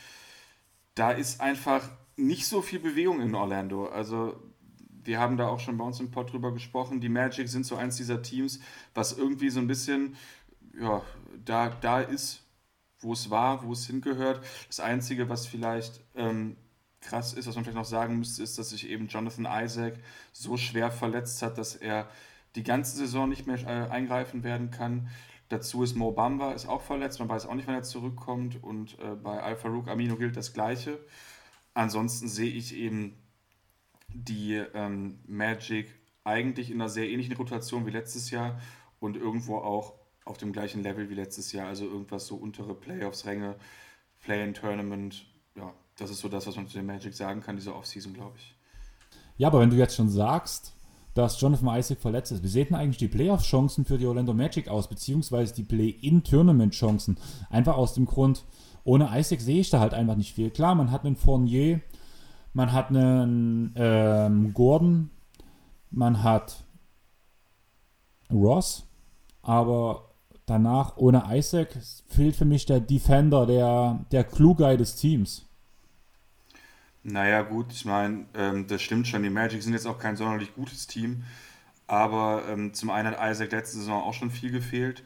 Da 0.96 1.12
ist 1.12 1.42
einfach 1.42 1.90
nicht 2.18 2.48
so 2.48 2.62
viel 2.62 2.80
Bewegung 2.80 3.22
in 3.22 3.34
Orlando. 3.36 3.88
Also 3.88 4.36
wir 5.04 5.20
haben 5.20 5.38
da 5.38 5.48
auch 5.48 5.60
schon 5.60 5.78
bei 5.78 5.86
uns 5.86 6.00
im 6.00 6.12
Pod 6.12 6.34
drüber 6.34 6.52
gesprochen. 6.52 7.00
Die 7.00 7.10
Magic 7.10 7.48
sind 7.48 7.66
so 7.66 7.76
eins 7.76 7.96
dieser 7.96 8.22
Teams, 8.22 8.60
was 8.94 9.18
irgendwie 9.18 9.50
so 9.50 9.60
ein 9.60 9.68
bisschen 9.68 10.18
ja, 10.80 11.02
da, 11.46 11.70
da 11.70 12.02
ist, 12.02 12.44
wo 13.00 13.14
es 13.14 13.30
war, 13.30 13.64
wo 13.64 13.72
es 13.72 13.88
hingehört. 13.88 14.44
Das 14.68 14.80
Einzige, 14.80 15.30
was 15.30 15.48
vielleicht 15.48 16.02
ähm, 16.16 16.58
krass 17.02 17.34
ist, 17.34 17.48
was 17.48 17.56
man 17.56 17.64
vielleicht 17.64 17.78
noch 17.78 17.86
sagen 17.86 18.18
müsste, 18.18 18.44
ist, 18.44 18.58
dass 18.58 18.72
sich 18.72 18.90
eben 18.90 19.08
Jonathan 19.08 19.48
Isaac 19.50 19.96
so 20.34 20.58
schwer 20.58 20.92
verletzt 20.92 21.42
hat, 21.42 21.58
dass 21.58 21.76
er 21.76 22.10
die 22.56 22.64
ganze 22.64 22.98
Saison 22.98 23.30
nicht 23.30 23.48
mehr 23.48 23.60
äh, 23.66 23.90
eingreifen 23.90 24.44
werden 24.44 24.72
kann. 24.72 25.10
Dazu 25.50 25.84
ist 25.84 25.96
Mo 25.96 26.12
Bamba 26.12 26.52
ist 26.52 26.68
auch 26.68 26.82
verletzt, 26.82 27.20
man 27.20 27.30
weiß 27.30 27.46
auch 27.46 27.54
nicht, 27.54 27.68
wann 27.68 27.76
er 27.76 27.84
zurückkommt. 27.84 28.62
Und 28.62 29.00
äh, 29.00 29.16
bei 29.16 29.42
Al-Farouk 29.42 29.88
Amino 29.88 30.18
gilt 30.18 30.36
das 30.36 30.54
Gleiche. 30.54 31.00
Ansonsten 31.78 32.28
sehe 32.28 32.50
ich 32.50 32.76
eben 32.76 33.14
die 34.08 34.56
ähm, 34.56 35.20
Magic 35.28 35.94
eigentlich 36.24 36.72
in 36.72 36.82
einer 36.82 36.90
sehr 36.90 37.08
ähnlichen 37.08 37.36
Rotation 37.36 37.86
wie 37.86 37.92
letztes 37.92 38.32
Jahr 38.32 38.60
und 39.00 39.16
irgendwo 39.16 39.58
auch 39.58 39.94
auf 40.26 40.40
dem 40.40 40.54
gleichen 40.54 40.82
Level 40.82 41.08
wie 41.12 41.14
letztes 41.14 41.52
Jahr, 41.52 41.68
also 41.68 41.86
irgendwas 41.86 42.26
so 42.26 42.36
untere 42.36 42.74
Playoffs-Ränge, 42.74 43.58
Play-in-Tournament. 44.22 45.28
Ja, 45.56 45.72
das 46.00 46.10
ist 46.10 46.22
so 46.22 46.30
das, 46.30 46.48
was 46.48 46.56
man 46.56 46.68
zu 46.68 46.80
den 46.80 46.88
Magic 46.88 47.14
sagen 47.14 47.42
kann, 47.42 47.58
diese 47.58 47.76
Offseason, 47.76 48.12
glaube 48.12 48.38
ich. 48.40 48.56
Ja, 49.38 49.50
aber 49.50 49.60
wenn 49.60 49.70
du 49.70 49.76
jetzt 49.76 49.96
schon 49.96 50.10
sagst, 50.10 50.74
dass 51.14 51.40
Jonathan 51.40 51.78
Isaac 51.78 52.00
verletzt 52.00 52.32
ist, 52.32 52.42
wie 52.42 52.48
sehen 52.48 52.74
eigentlich 52.74 52.98
die 52.98 53.08
Playoff-Chancen 53.08 53.86
für 53.86 54.00
die 54.00 54.08
Orlando 54.08 54.34
Magic 54.34 54.68
aus, 54.68 54.90
beziehungsweise 54.90 55.54
die 55.54 55.64
Play-in-Tournament-Chancen? 55.64 57.20
Einfach 57.52 57.78
aus 57.78 57.94
dem 57.94 58.08
Grund, 58.08 58.46
ohne 58.88 59.10
Isaac 59.14 59.42
sehe 59.42 59.60
ich 59.60 59.70
da 59.70 59.82
halt 59.82 59.94
einfach 59.94 60.16
nicht 60.16 60.34
viel. 60.34 60.50
Klar, 60.50 60.74
man 60.74 60.92
hat 60.92 61.06
einen 61.06 61.18
Fournier, 61.18 61.82
man 62.54 62.72
hat 62.72 62.90
einen 62.90 63.74
ähm, 63.76 64.54
Gordon, 64.54 65.10
man 65.92 66.24
hat 66.24 66.64
Ross, 68.32 68.88
aber 69.42 70.10
danach 70.46 70.96
ohne 70.96 71.26
Isaac 71.32 71.78
fehlt 72.08 72.38
für 72.38 72.46
mich 72.46 72.66
der 72.66 72.80
Defender, 72.80 73.46
der, 73.46 74.06
der 74.14 74.24
Clue-Guy 74.24 74.78
des 74.78 74.96
Teams. 74.96 75.46
Naja, 77.04 77.42
gut, 77.42 77.74
ich 77.74 77.84
meine, 77.84 78.26
ähm, 78.36 78.68
das 78.68 78.82
stimmt 78.82 79.08
schon. 79.08 79.24
Die 79.24 79.30
Magic 79.30 79.62
sind 79.64 79.74
jetzt 79.74 79.86
auch 79.86 80.00
kein 80.00 80.16
sonderlich 80.16 80.56
gutes 80.56 80.88
Team. 80.88 81.24
Aber 81.88 82.44
ähm, 82.50 82.74
zum 82.74 82.90
einen 82.90 83.10
hat 83.10 83.32
Isaac 83.32 83.52
letzte 83.52 83.78
Saison 83.78 84.02
auch 84.02 84.14
schon 84.14 84.32
viel 84.32 84.52
gefehlt. 84.52 85.04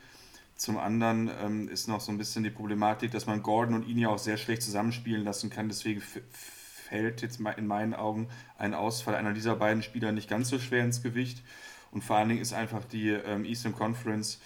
Zum 0.61 0.77
anderen 0.77 1.31
ähm, 1.43 1.69
ist 1.69 1.87
noch 1.87 2.01
so 2.01 2.11
ein 2.11 2.19
bisschen 2.19 2.43
die 2.43 2.51
Problematik, 2.51 3.09
dass 3.09 3.25
man 3.25 3.41
Gordon 3.41 3.73
und 3.73 3.87
ihn 3.87 3.97
ja 3.97 4.09
auch 4.09 4.19
sehr 4.19 4.37
schlecht 4.37 4.61
zusammenspielen 4.61 5.23
lassen 5.23 5.49
kann. 5.49 5.69
Deswegen 5.69 6.03
fällt 6.31 7.23
jetzt 7.23 7.39
in 7.39 7.65
meinen 7.65 7.95
Augen 7.95 8.27
ein 8.59 8.75
Ausfall 8.75 9.15
einer 9.15 9.33
dieser 9.33 9.55
beiden 9.55 9.81
Spieler 9.81 10.11
nicht 10.11 10.29
ganz 10.29 10.49
so 10.49 10.59
schwer 10.59 10.83
ins 10.83 11.01
Gewicht. 11.01 11.41
Und 11.89 12.03
vor 12.03 12.17
allen 12.17 12.29
Dingen 12.29 12.41
ist 12.41 12.53
einfach 12.53 12.85
die 12.85 13.09
ähm, 13.09 13.43
Eastern 13.43 13.73
Conference 13.73 14.39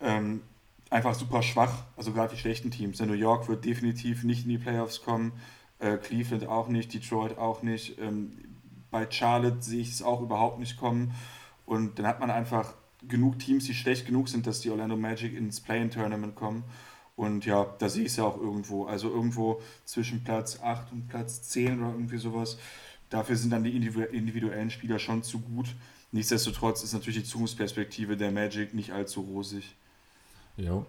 ähm, 0.00 0.42
einfach 0.90 1.14
super 1.14 1.44
schwach. 1.44 1.84
Also 1.96 2.10
gerade 2.12 2.34
die 2.34 2.40
schlechten 2.40 2.72
Teams. 2.72 2.98
New 2.98 3.12
York 3.12 3.46
wird 3.46 3.64
definitiv 3.64 4.24
nicht 4.24 4.46
in 4.46 4.50
die 4.50 4.58
Playoffs 4.58 5.00
kommen. 5.00 5.30
Äh, 5.78 5.98
Cleveland 5.98 6.48
auch 6.48 6.66
nicht, 6.66 6.92
Detroit 6.92 7.38
auch 7.38 7.62
nicht. 7.62 8.00
Ähm, 8.00 8.36
bei 8.90 9.08
Charlotte 9.08 9.62
sehe 9.62 9.82
ich 9.82 9.92
es 9.92 10.02
auch 10.02 10.22
überhaupt 10.22 10.58
nicht 10.58 10.76
kommen. 10.76 11.14
Und 11.66 12.00
dann 12.00 12.08
hat 12.08 12.18
man 12.18 12.32
einfach 12.32 12.74
genug 13.08 13.38
Teams, 13.38 13.64
die 13.64 13.74
schlecht 13.74 14.06
genug 14.06 14.28
sind, 14.28 14.46
dass 14.46 14.60
die 14.60 14.70
Orlando 14.70 14.96
Magic 14.96 15.34
ins 15.34 15.60
Play-in-Tournament 15.60 16.34
kommen. 16.34 16.64
Und 17.16 17.44
ja, 17.44 17.74
da 17.78 17.88
sehe 17.88 18.02
ich 18.02 18.12
es 18.12 18.16
ja 18.16 18.24
auch 18.24 18.38
irgendwo. 18.38 18.86
Also 18.86 19.10
irgendwo 19.10 19.60
zwischen 19.84 20.24
Platz 20.24 20.60
8 20.62 20.92
und 20.92 21.08
Platz 21.08 21.42
10 21.42 21.80
oder 21.80 21.92
irgendwie 21.92 22.18
sowas. 22.18 22.58
Dafür 23.10 23.36
sind 23.36 23.50
dann 23.50 23.64
die 23.64 23.76
individuellen 23.76 24.70
Spieler 24.70 24.98
schon 24.98 25.22
zu 25.22 25.40
gut. 25.40 25.74
Nichtsdestotrotz 26.12 26.82
ist 26.82 26.92
natürlich 26.92 27.20
die 27.20 27.28
Zukunftsperspektive 27.28 28.16
der 28.16 28.30
Magic 28.30 28.74
nicht 28.74 28.92
allzu 28.92 29.20
rosig. 29.20 29.76
Ja, 30.56 30.84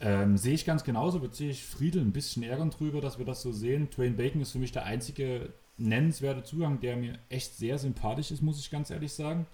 ähm, 0.00 0.36
sehe 0.36 0.54
ich 0.54 0.64
ganz 0.64 0.84
genauso, 0.84 1.18
beziehe 1.18 1.50
ich 1.50 1.64
Friedel 1.64 2.02
ein 2.02 2.12
bisschen 2.12 2.44
ärgern 2.44 2.70
drüber, 2.70 3.00
dass 3.00 3.18
wir 3.18 3.24
das 3.24 3.42
so 3.42 3.52
sehen. 3.52 3.90
Twain 3.90 4.16
Bacon 4.16 4.40
ist 4.40 4.52
für 4.52 4.58
mich 4.58 4.70
der 4.70 4.84
einzige 4.84 5.52
nennenswerte 5.76 6.44
Zugang, 6.44 6.80
der 6.80 6.96
mir 6.96 7.18
echt 7.28 7.56
sehr 7.56 7.78
sympathisch 7.78 8.30
ist, 8.30 8.42
muss 8.42 8.60
ich 8.60 8.70
ganz 8.70 8.90
ehrlich 8.90 9.12
sagen. 9.12 9.46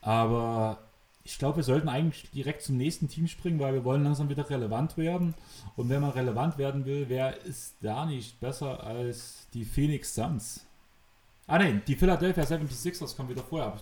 Aber 0.00 0.78
ich 1.24 1.38
glaube, 1.38 1.56
wir 1.56 1.62
sollten 1.62 1.88
eigentlich 1.88 2.30
direkt 2.30 2.62
zum 2.62 2.76
nächsten 2.76 3.08
Team 3.08 3.28
springen, 3.28 3.60
weil 3.60 3.74
wir 3.74 3.84
wollen 3.84 4.02
langsam 4.02 4.28
wieder 4.28 4.48
relevant 4.50 4.96
werden. 4.96 5.34
Und 5.76 5.88
wenn 5.88 6.00
man 6.00 6.10
relevant 6.10 6.58
werden 6.58 6.84
will, 6.84 7.06
wer 7.08 7.40
ist 7.42 7.76
da 7.80 8.06
nicht 8.06 8.40
besser 8.40 8.82
als 8.82 9.46
die 9.54 9.64
Phoenix 9.64 10.14
Suns? 10.14 10.66
Ah 11.46 11.58
nein, 11.58 11.82
die 11.86 11.96
Philadelphia 11.96 12.44
76ers 12.44 13.16
kommen 13.16 13.28
wieder 13.28 13.42
vorher. 13.42 13.78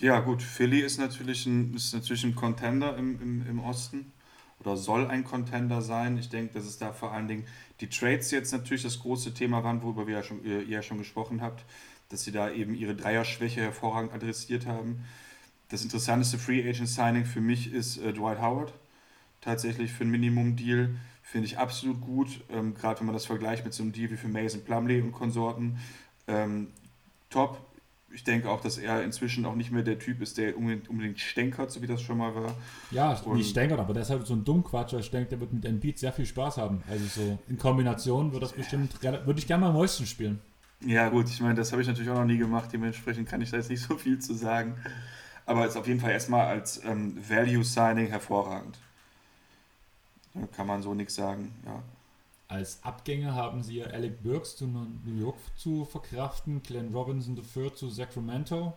Ja 0.00 0.20
gut, 0.20 0.42
Philly 0.42 0.80
ist 0.80 0.98
natürlich 0.98 1.46
ein, 1.46 1.74
ist 1.74 1.92
natürlich 1.94 2.24
ein 2.24 2.34
Contender 2.34 2.96
im, 2.96 3.20
im, 3.20 3.46
im 3.48 3.60
Osten 3.60 4.12
oder 4.60 4.76
soll 4.76 5.06
ein 5.06 5.24
Contender 5.24 5.82
sein. 5.82 6.18
Ich 6.18 6.28
denke, 6.28 6.54
dass 6.54 6.64
es 6.64 6.78
da 6.78 6.92
vor 6.92 7.12
allen 7.12 7.28
Dingen 7.28 7.46
die 7.80 7.88
Trades 7.88 8.30
jetzt 8.30 8.52
natürlich 8.52 8.82
das 8.82 9.00
große 9.00 9.34
Thema 9.34 9.64
waren, 9.64 9.82
worüber 9.82 10.06
wir 10.06 10.16
ja 10.16 10.22
schon, 10.22 10.44
ihr 10.44 10.62
ja 10.64 10.82
schon 10.82 10.98
gesprochen 10.98 11.40
habt, 11.42 11.64
dass 12.10 12.22
sie 12.22 12.32
da 12.32 12.50
eben 12.50 12.74
ihre 12.74 12.94
Dreierschwäche 12.94 13.60
hervorragend 13.60 14.12
adressiert 14.12 14.66
haben. 14.66 15.04
Das 15.68 15.82
interessanteste 15.82 16.38
Free 16.38 16.68
Agent 16.68 16.88
Signing 16.88 17.24
für 17.24 17.40
mich 17.40 17.72
ist 17.72 17.98
äh, 17.98 18.12
Dwight 18.12 18.40
Howard. 18.40 18.72
Tatsächlich 19.40 19.92
für 19.92 20.04
ein 20.04 20.10
Minimum-Deal 20.10 20.90
finde 21.22 21.46
ich 21.46 21.58
absolut 21.58 22.00
gut, 22.00 22.40
ähm, 22.50 22.74
gerade 22.74 23.00
wenn 23.00 23.06
man 23.06 23.14
das 23.14 23.26
vergleicht 23.26 23.64
mit 23.64 23.74
so 23.74 23.82
einem 23.82 23.92
Deal 23.92 24.10
wie 24.10 24.16
für 24.16 24.28
Mason 24.28 24.62
Plumley 24.64 25.02
und 25.02 25.12
Konsorten. 25.12 25.78
Ähm, 26.26 26.68
top, 27.28 27.60
ich 28.10 28.24
denke 28.24 28.48
auch, 28.48 28.62
dass 28.62 28.78
er 28.78 29.04
inzwischen 29.04 29.44
auch 29.44 29.54
nicht 29.54 29.70
mehr 29.70 29.82
der 29.82 29.98
Typ 29.98 30.22
ist, 30.22 30.38
der 30.38 30.56
unbedingt, 30.56 30.88
unbedingt 30.88 31.20
stänkert, 31.20 31.70
so 31.70 31.82
wie 31.82 31.86
das 31.86 32.00
schon 32.00 32.18
mal 32.18 32.34
war. 32.34 32.54
Ja, 32.90 33.12
und 33.12 33.36
nicht 33.36 33.50
stänkert, 33.50 33.78
aber 33.78 33.92
der 33.92 34.02
ist 34.02 34.10
halt 34.10 34.26
so 34.26 34.34
ein 34.34 34.44
Dummquatscher. 34.44 34.98
Ich 34.98 35.10
denke, 35.10 35.28
der 35.28 35.40
wird 35.40 35.52
mit 35.52 35.64
Embiid 35.66 35.98
sehr 35.98 36.12
viel 36.12 36.24
Spaß 36.24 36.56
haben. 36.56 36.82
Also 36.88 37.04
so 37.04 37.38
in 37.48 37.58
Kombination 37.58 38.32
wird 38.32 38.42
das 38.42 38.52
bestimmt, 38.52 39.02
würde 39.02 39.38
ich 39.38 39.46
gerne 39.46 39.60
mal 39.60 39.68
am 39.68 39.74
Mäuschen 39.74 40.06
spielen. 40.06 40.40
Ja 40.80 41.08
gut, 41.10 41.28
ich 41.28 41.40
meine, 41.40 41.56
das 41.56 41.72
habe 41.72 41.82
ich 41.82 41.88
natürlich 41.88 42.08
auch 42.10 42.18
noch 42.18 42.24
nie 42.24 42.38
gemacht, 42.38 42.70
dementsprechend 42.72 43.28
kann 43.28 43.42
ich 43.42 43.50
da 43.50 43.58
jetzt 43.58 43.68
nicht 43.68 43.82
so 43.82 43.96
viel 43.96 44.18
zu 44.18 44.32
sagen. 44.32 44.76
Aber 45.48 45.64
ist 45.66 45.78
auf 45.78 45.86
jeden 45.86 45.98
Fall 45.98 46.10
erstmal 46.10 46.46
als 46.46 46.84
ähm, 46.84 47.16
Value 47.26 47.64
Signing 47.64 48.08
hervorragend. 48.08 48.76
Da 50.34 50.46
kann 50.48 50.66
man 50.66 50.82
so 50.82 50.92
nichts 50.92 51.14
sagen, 51.14 51.54
ja. 51.64 51.82
Als 52.48 52.82
Abgänge 52.82 53.34
haben 53.34 53.62
sie 53.62 53.82
Alec 53.82 54.22
Burks 54.22 54.56
zu 54.56 54.66
New 54.66 55.18
York 55.18 55.38
zu 55.56 55.86
verkraften, 55.86 56.62
Glenn 56.62 56.92
Robinson 56.92 57.34
III 57.34 57.74
zu 57.74 57.88
Sacramento, 57.88 58.76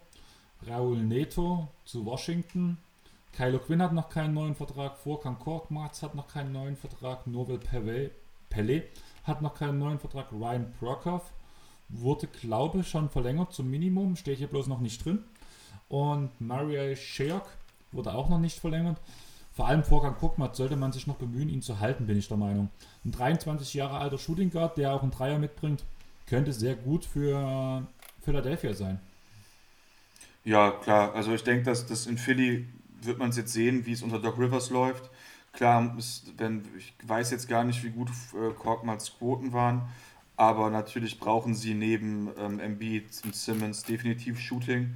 Raul 0.65 0.97
Neto 0.97 1.67
zu 1.83 2.05
Washington, 2.05 2.77
Kylo 3.33 3.59
Quinn 3.59 3.81
hat 3.81 3.91
noch 3.91 4.07
keinen 4.07 4.33
neuen 4.33 4.55
Vertrag, 4.55 4.97
Vorkan 4.97 5.39
Korkmaz 5.39 6.01
hat 6.01 6.15
noch 6.15 6.29
keinen 6.29 6.53
neuen 6.53 6.77
Vertrag, 6.77 7.27
Novel 7.27 7.59
Pelle 8.49 8.83
hat 9.25 9.41
noch 9.41 9.55
keinen 9.55 9.77
neuen 9.77 9.99
Vertrag, 9.99 10.31
Ryan 10.31 10.73
Brockhoff 10.79 11.33
wurde, 11.89 12.27
glaube 12.27 12.79
ich, 12.79 12.87
schon 12.87 13.09
verlängert 13.09 13.51
zum 13.51 13.69
Minimum, 13.69 14.15
steht 14.15 14.37
hier 14.37 14.47
bloß 14.47 14.67
noch 14.67 14.79
nicht 14.79 15.03
drin. 15.03 15.25
Und 15.91 16.29
Maria 16.39 16.95
Sheok 16.95 17.45
wurde 17.91 18.13
auch 18.13 18.29
noch 18.29 18.39
nicht 18.39 18.57
verlängert. 18.57 18.97
Vor 19.51 19.67
allem 19.67 19.83
Vorgang 19.83 20.15
Guckmat 20.17 20.55
sollte 20.55 20.77
man 20.77 20.93
sich 20.93 21.05
noch 21.05 21.17
bemühen, 21.17 21.49
ihn 21.49 21.61
zu 21.61 21.81
halten, 21.81 22.07
bin 22.07 22.17
ich 22.17 22.29
der 22.29 22.37
Meinung. 22.37 22.69
Ein 23.03 23.11
23 23.11 23.73
Jahre 23.73 23.97
alter 23.97 24.17
Shooting 24.17 24.51
Guard, 24.51 24.77
der 24.77 24.93
auch 24.93 25.01
einen 25.01 25.11
Dreier 25.11 25.37
mitbringt, 25.37 25.83
könnte 26.27 26.53
sehr 26.53 26.75
gut 26.75 27.03
für 27.03 27.85
Philadelphia 28.21 28.73
sein. 28.73 29.01
Ja, 30.45 30.71
klar. 30.71 31.13
Also 31.13 31.33
ich 31.33 31.43
denke, 31.43 31.63
dass 31.63 31.85
das 31.85 32.07
in 32.07 32.17
Philly 32.17 32.67
wird 33.01 33.17
man 33.17 33.31
es 33.31 33.35
jetzt 33.35 33.51
sehen, 33.51 33.85
wie 33.85 33.91
es 33.91 34.01
unter 34.01 34.19
Doc 34.19 34.39
Rivers 34.39 34.69
läuft. 34.69 35.09
Klar, 35.51 35.93
ist, 35.97 36.31
wenn, 36.37 36.63
ich 36.77 36.93
weiß 37.03 37.31
jetzt 37.31 37.49
gar 37.49 37.65
nicht, 37.65 37.83
wie 37.83 37.89
gut 37.89 38.07
äh, 38.33 38.53
Quoten 38.53 39.51
waren, 39.51 39.81
aber 40.37 40.69
natürlich 40.69 41.19
brauchen 41.19 41.53
sie 41.53 41.73
neben 41.73 42.29
ähm, 42.39 42.61
Embiid 42.61 43.09
und 43.25 43.35
Simmons 43.35 43.83
definitiv 43.83 44.39
Shooting. 44.39 44.95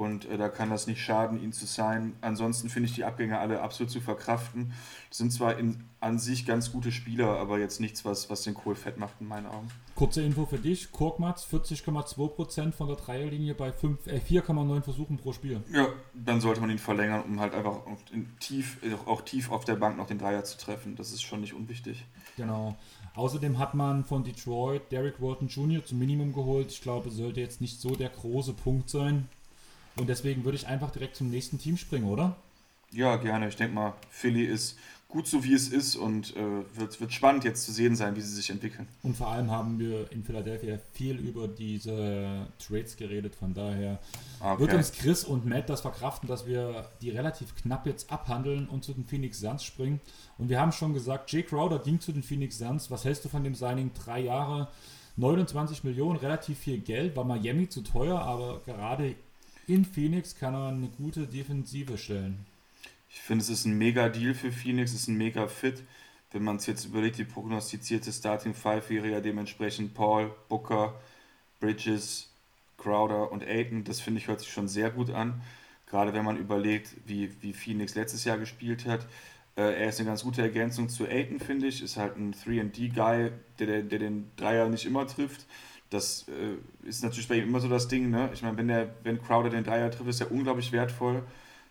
Und 0.00 0.24
äh, 0.30 0.38
da 0.38 0.48
kann 0.48 0.70
das 0.70 0.86
nicht 0.86 1.04
schaden, 1.04 1.38
ihn 1.42 1.52
zu 1.52 1.66
sein. 1.66 2.14
Ansonsten 2.22 2.70
finde 2.70 2.88
ich 2.88 2.94
die 2.94 3.04
Abgänge 3.04 3.38
alle 3.38 3.60
absolut 3.60 3.90
zu 3.90 4.00
verkraften. 4.00 4.72
Sind 5.10 5.30
zwar 5.30 5.58
in, 5.58 5.84
an 6.00 6.18
sich 6.18 6.46
ganz 6.46 6.72
gute 6.72 6.90
Spieler, 6.90 7.36
aber 7.36 7.58
jetzt 7.58 7.80
nichts, 7.80 8.02
was, 8.02 8.30
was 8.30 8.40
den 8.40 8.54
Kohl 8.54 8.74
fett 8.74 8.96
macht 8.96 9.20
in 9.20 9.28
meinen 9.28 9.44
Augen. 9.44 9.68
Kurze 9.94 10.22
Info 10.22 10.46
für 10.46 10.56
dich: 10.56 10.90
Korkmaz 10.90 11.46
40,2% 11.52 12.72
von 12.72 12.88
der 12.88 12.96
Dreierlinie 12.96 13.54
bei 13.54 13.68
äh, 13.68 13.72
4,9 13.72 14.80
Versuchen 14.80 15.18
pro 15.18 15.34
Spiel. 15.34 15.62
Ja, 15.70 15.88
dann 16.14 16.40
sollte 16.40 16.62
man 16.62 16.70
ihn 16.70 16.78
verlängern, 16.78 17.20
um 17.20 17.38
halt 17.38 17.52
einfach 17.52 17.80
tief, 18.38 18.78
auch 19.04 19.20
tief 19.20 19.50
auf 19.50 19.66
der 19.66 19.76
Bank 19.76 19.98
noch 19.98 20.06
den 20.06 20.16
Dreier 20.16 20.44
zu 20.44 20.56
treffen. 20.56 20.96
Das 20.96 21.12
ist 21.12 21.20
schon 21.20 21.42
nicht 21.42 21.52
unwichtig. 21.52 22.06
Genau. 22.38 22.74
Außerdem 23.16 23.58
hat 23.58 23.74
man 23.74 24.06
von 24.06 24.24
Detroit 24.24 24.90
Derek 24.90 25.20
Walton 25.20 25.48
Jr. 25.48 25.84
zum 25.84 25.98
Minimum 25.98 26.32
geholt. 26.32 26.70
Ich 26.70 26.80
glaube, 26.80 27.10
sollte 27.10 27.40
jetzt 27.40 27.60
nicht 27.60 27.78
so 27.78 27.94
der 27.94 28.08
große 28.08 28.54
Punkt 28.54 28.88
sein. 28.88 29.28
Und 30.00 30.08
deswegen 30.08 30.44
würde 30.46 30.56
ich 30.56 30.66
einfach 30.66 30.90
direkt 30.90 31.14
zum 31.14 31.28
nächsten 31.28 31.58
Team 31.58 31.76
springen, 31.76 32.06
oder? 32.06 32.34
Ja, 32.90 33.16
gerne. 33.16 33.48
Ich 33.48 33.56
denke 33.56 33.74
mal, 33.74 33.92
Philly 34.08 34.44
ist 34.44 34.78
gut 35.08 35.26
so, 35.26 35.44
wie 35.44 35.52
es 35.52 35.68
ist 35.68 35.94
und 35.94 36.34
äh, 36.36 36.40
wird, 36.74 36.98
wird 37.02 37.12
spannend 37.12 37.44
jetzt 37.44 37.66
zu 37.66 37.72
sehen 37.72 37.96
sein, 37.96 38.16
wie 38.16 38.22
sie 38.22 38.34
sich 38.34 38.48
entwickeln. 38.48 38.88
Und 39.02 39.14
vor 39.14 39.28
allem 39.28 39.50
haben 39.50 39.78
wir 39.78 40.10
in 40.10 40.24
Philadelphia 40.24 40.78
viel 40.94 41.18
über 41.18 41.48
diese 41.48 42.46
Trades 42.66 42.96
geredet. 42.96 43.34
Von 43.34 43.52
daher 43.52 43.98
okay. 44.40 44.60
wird 44.60 44.72
uns 44.72 44.92
Chris 44.92 45.22
und 45.22 45.44
Matt 45.44 45.68
das 45.68 45.82
verkraften, 45.82 46.28
dass 46.28 46.46
wir 46.46 46.88
die 47.02 47.10
relativ 47.10 47.54
knapp 47.56 47.86
jetzt 47.86 48.10
abhandeln 48.10 48.68
und 48.68 48.82
zu 48.82 48.94
den 48.94 49.04
Phoenix 49.04 49.40
Suns 49.40 49.64
springen. 49.64 50.00
Und 50.38 50.48
wir 50.48 50.58
haben 50.58 50.72
schon 50.72 50.94
gesagt, 50.94 51.30
Jay 51.30 51.42
Crowder 51.42 51.78
ging 51.78 52.00
zu 52.00 52.12
den 52.12 52.22
Phoenix 52.22 52.56
Suns. 52.56 52.90
Was 52.90 53.04
hältst 53.04 53.22
du 53.26 53.28
von 53.28 53.44
dem 53.44 53.54
Signing? 53.54 53.90
Drei 53.92 54.20
Jahre, 54.20 54.68
29 55.16 55.84
Millionen, 55.84 56.18
relativ 56.18 56.58
viel 56.58 56.78
Geld. 56.78 57.16
War 57.16 57.24
Miami 57.24 57.68
zu 57.68 57.82
teuer, 57.82 58.18
aber 58.18 58.62
gerade 58.64 59.14
in 59.74 59.84
Phoenix 59.84 60.34
kann 60.34 60.54
er 60.54 60.68
eine 60.68 60.88
gute 60.88 61.26
Defensive 61.26 61.96
stellen. 61.96 62.44
Ich 63.08 63.20
finde, 63.20 63.42
es 63.42 63.48
ist 63.48 63.66
ein 63.66 63.78
mega 63.78 64.08
Deal 64.08 64.34
für 64.34 64.50
Phoenix, 64.50 64.92
es 64.92 65.02
ist 65.02 65.08
ein 65.08 65.16
mega 65.16 65.46
Fit. 65.46 65.82
Wenn 66.32 66.42
man 66.42 66.56
es 66.56 66.66
jetzt 66.66 66.84
überlegt, 66.84 67.18
die 67.18 67.24
prognostizierte 67.24 68.12
Starting 68.12 68.54
Five 68.54 68.90
wäre 68.90 69.08
ja 69.08 69.20
dementsprechend 69.20 69.94
Paul, 69.94 70.32
Booker, 70.48 71.00
Bridges, 71.60 72.30
Crowder 72.78 73.30
und 73.30 73.44
Aiton. 73.44 73.84
Das 73.84 74.00
finde 74.00 74.20
ich 74.20 74.28
hört 74.28 74.40
sich 74.40 74.52
schon 74.52 74.68
sehr 74.68 74.90
gut 74.90 75.10
an. 75.10 75.40
Gerade 75.86 76.12
wenn 76.14 76.24
man 76.24 76.36
überlegt, 76.36 76.94
wie, 77.06 77.30
wie 77.40 77.52
Phoenix 77.52 77.94
letztes 77.94 78.24
Jahr 78.24 78.38
gespielt 78.38 78.86
hat. 78.86 79.06
Äh, 79.56 79.82
er 79.82 79.88
ist 79.88 79.98
eine 80.00 80.08
ganz 80.08 80.22
gute 80.22 80.42
Ergänzung 80.42 80.88
zu 80.88 81.06
Aiton, 81.06 81.40
finde 81.40 81.66
ich. 81.66 81.82
Ist 81.82 81.96
halt 81.96 82.16
ein 82.16 82.34
3D-Guy, 82.34 83.30
der, 83.58 83.66
der, 83.66 83.82
der, 83.82 83.98
den 83.98 84.30
Dreier 84.36 84.68
nicht 84.68 84.86
immer 84.86 85.06
trifft. 85.06 85.46
Das 85.90 86.26
äh, 86.28 86.88
ist 86.88 87.02
natürlich 87.02 87.28
bei 87.28 87.36
ihm 87.36 87.48
immer 87.48 87.60
so 87.60 87.68
das 87.68 87.88
Ding. 87.88 88.10
Ne? 88.10 88.30
Ich 88.32 88.42
meine, 88.42 88.56
wenn, 88.56 88.68
der, 88.68 88.94
wenn 89.02 89.20
Crowder 89.20 89.50
den 89.50 89.64
Dreier 89.64 89.90
trifft, 89.90 90.08
ist 90.08 90.20
er 90.20 90.30
unglaublich 90.30 90.72
wertvoll. 90.72 91.22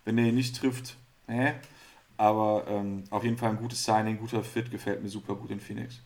Wenn 0.05 0.17
er 0.17 0.25
ihn 0.25 0.35
nicht 0.35 0.57
trifft, 0.57 0.97
hä? 1.27 1.53
Aber 2.17 2.65
ähm, 2.67 3.05
auf 3.11 3.23
jeden 3.23 3.37
Fall 3.37 3.51
ein 3.51 3.57
gutes 3.57 3.83
Signing, 3.83 4.17
guter 4.17 4.43
Fit, 4.43 4.69
gefällt 4.69 5.01
mir 5.01 5.09
super 5.09 5.35
gut 5.35 5.51
in 5.51 5.61
Phoenix. 5.61 6.01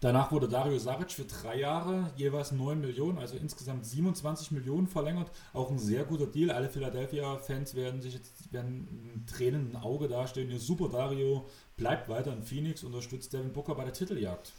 Danach 0.00 0.30
wurde 0.30 0.48
Dario 0.48 0.78
Saric 0.78 1.10
für 1.10 1.24
drei 1.24 1.58
Jahre 1.58 2.10
jeweils 2.16 2.52
9 2.52 2.80
Millionen, 2.80 3.18
also 3.18 3.36
insgesamt 3.36 3.86
27 3.86 4.50
Millionen 4.50 4.86
verlängert. 4.86 5.30
Auch 5.54 5.70
ein 5.70 5.78
sehr 5.78 6.04
guter 6.04 6.26
Deal. 6.26 6.50
Alle 6.50 6.68
Philadelphia-Fans 6.68 7.74
werden 7.74 8.02
sich 8.02 8.14
jetzt 8.14 8.52
werden 8.52 9.24
Tränen 9.26 9.70
im 9.70 9.76
Auge 9.76 10.08
dastehen. 10.08 10.50
Ihr 10.50 10.58
super 10.58 10.88
Dario 10.88 11.48
bleibt 11.76 12.08
weiter 12.08 12.32
in 12.32 12.42
Phoenix, 12.42 12.84
unterstützt 12.84 13.32
Devin 13.32 13.52
Booker 13.52 13.74
bei 13.74 13.84
der 13.84 13.94
Titeljagd. 13.94 14.52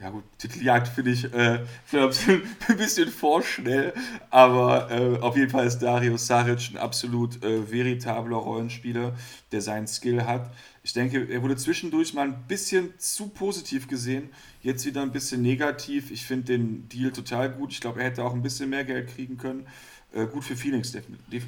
Ja 0.00 0.10
gut, 0.10 0.24
Titeljagd 0.38 0.88
finde 0.88 1.12
ich 1.12 1.32
äh, 1.32 1.60
ein 1.92 2.76
bisschen 2.76 3.08
vorschnell, 3.08 3.94
aber 4.28 4.90
äh, 4.90 5.18
auf 5.20 5.36
jeden 5.36 5.50
Fall 5.50 5.66
ist 5.66 5.78
Dario 5.78 6.16
Saric 6.16 6.72
ein 6.72 6.76
absolut 6.76 7.42
äh, 7.44 7.70
veritabler 7.70 8.36
Rollenspieler, 8.36 9.14
der 9.52 9.60
seinen 9.60 9.86
Skill 9.86 10.24
hat. 10.26 10.52
Ich 10.82 10.92
denke, 10.92 11.26
er 11.30 11.42
wurde 11.42 11.56
zwischendurch 11.56 12.12
mal 12.12 12.26
ein 12.26 12.44
bisschen 12.48 12.92
zu 12.98 13.28
positiv 13.28 13.88
gesehen, 13.88 14.30
jetzt 14.62 14.84
wieder 14.84 15.00
ein 15.00 15.12
bisschen 15.12 15.40
negativ. 15.42 16.10
Ich 16.10 16.26
finde 16.26 16.46
den 16.46 16.88
Deal 16.88 17.12
total 17.12 17.50
gut. 17.50 17.72
Ich 17.72 17.80
glaube, 17.80 18.00
er 18.00 18.06
hätte 18.06 18.24
auch 18.24 18.34
ein 18.34 18.42
bisschen 18.42 18.70
mehr 18.70 18.84
Geld 18.84 19.08
kriegen 19.08 19.38
können. 19.38 19.66
Äh, 20.12 20.26
gut 20.26 20.44
für 20.44 20.56
Phoenix, 20.56 20.92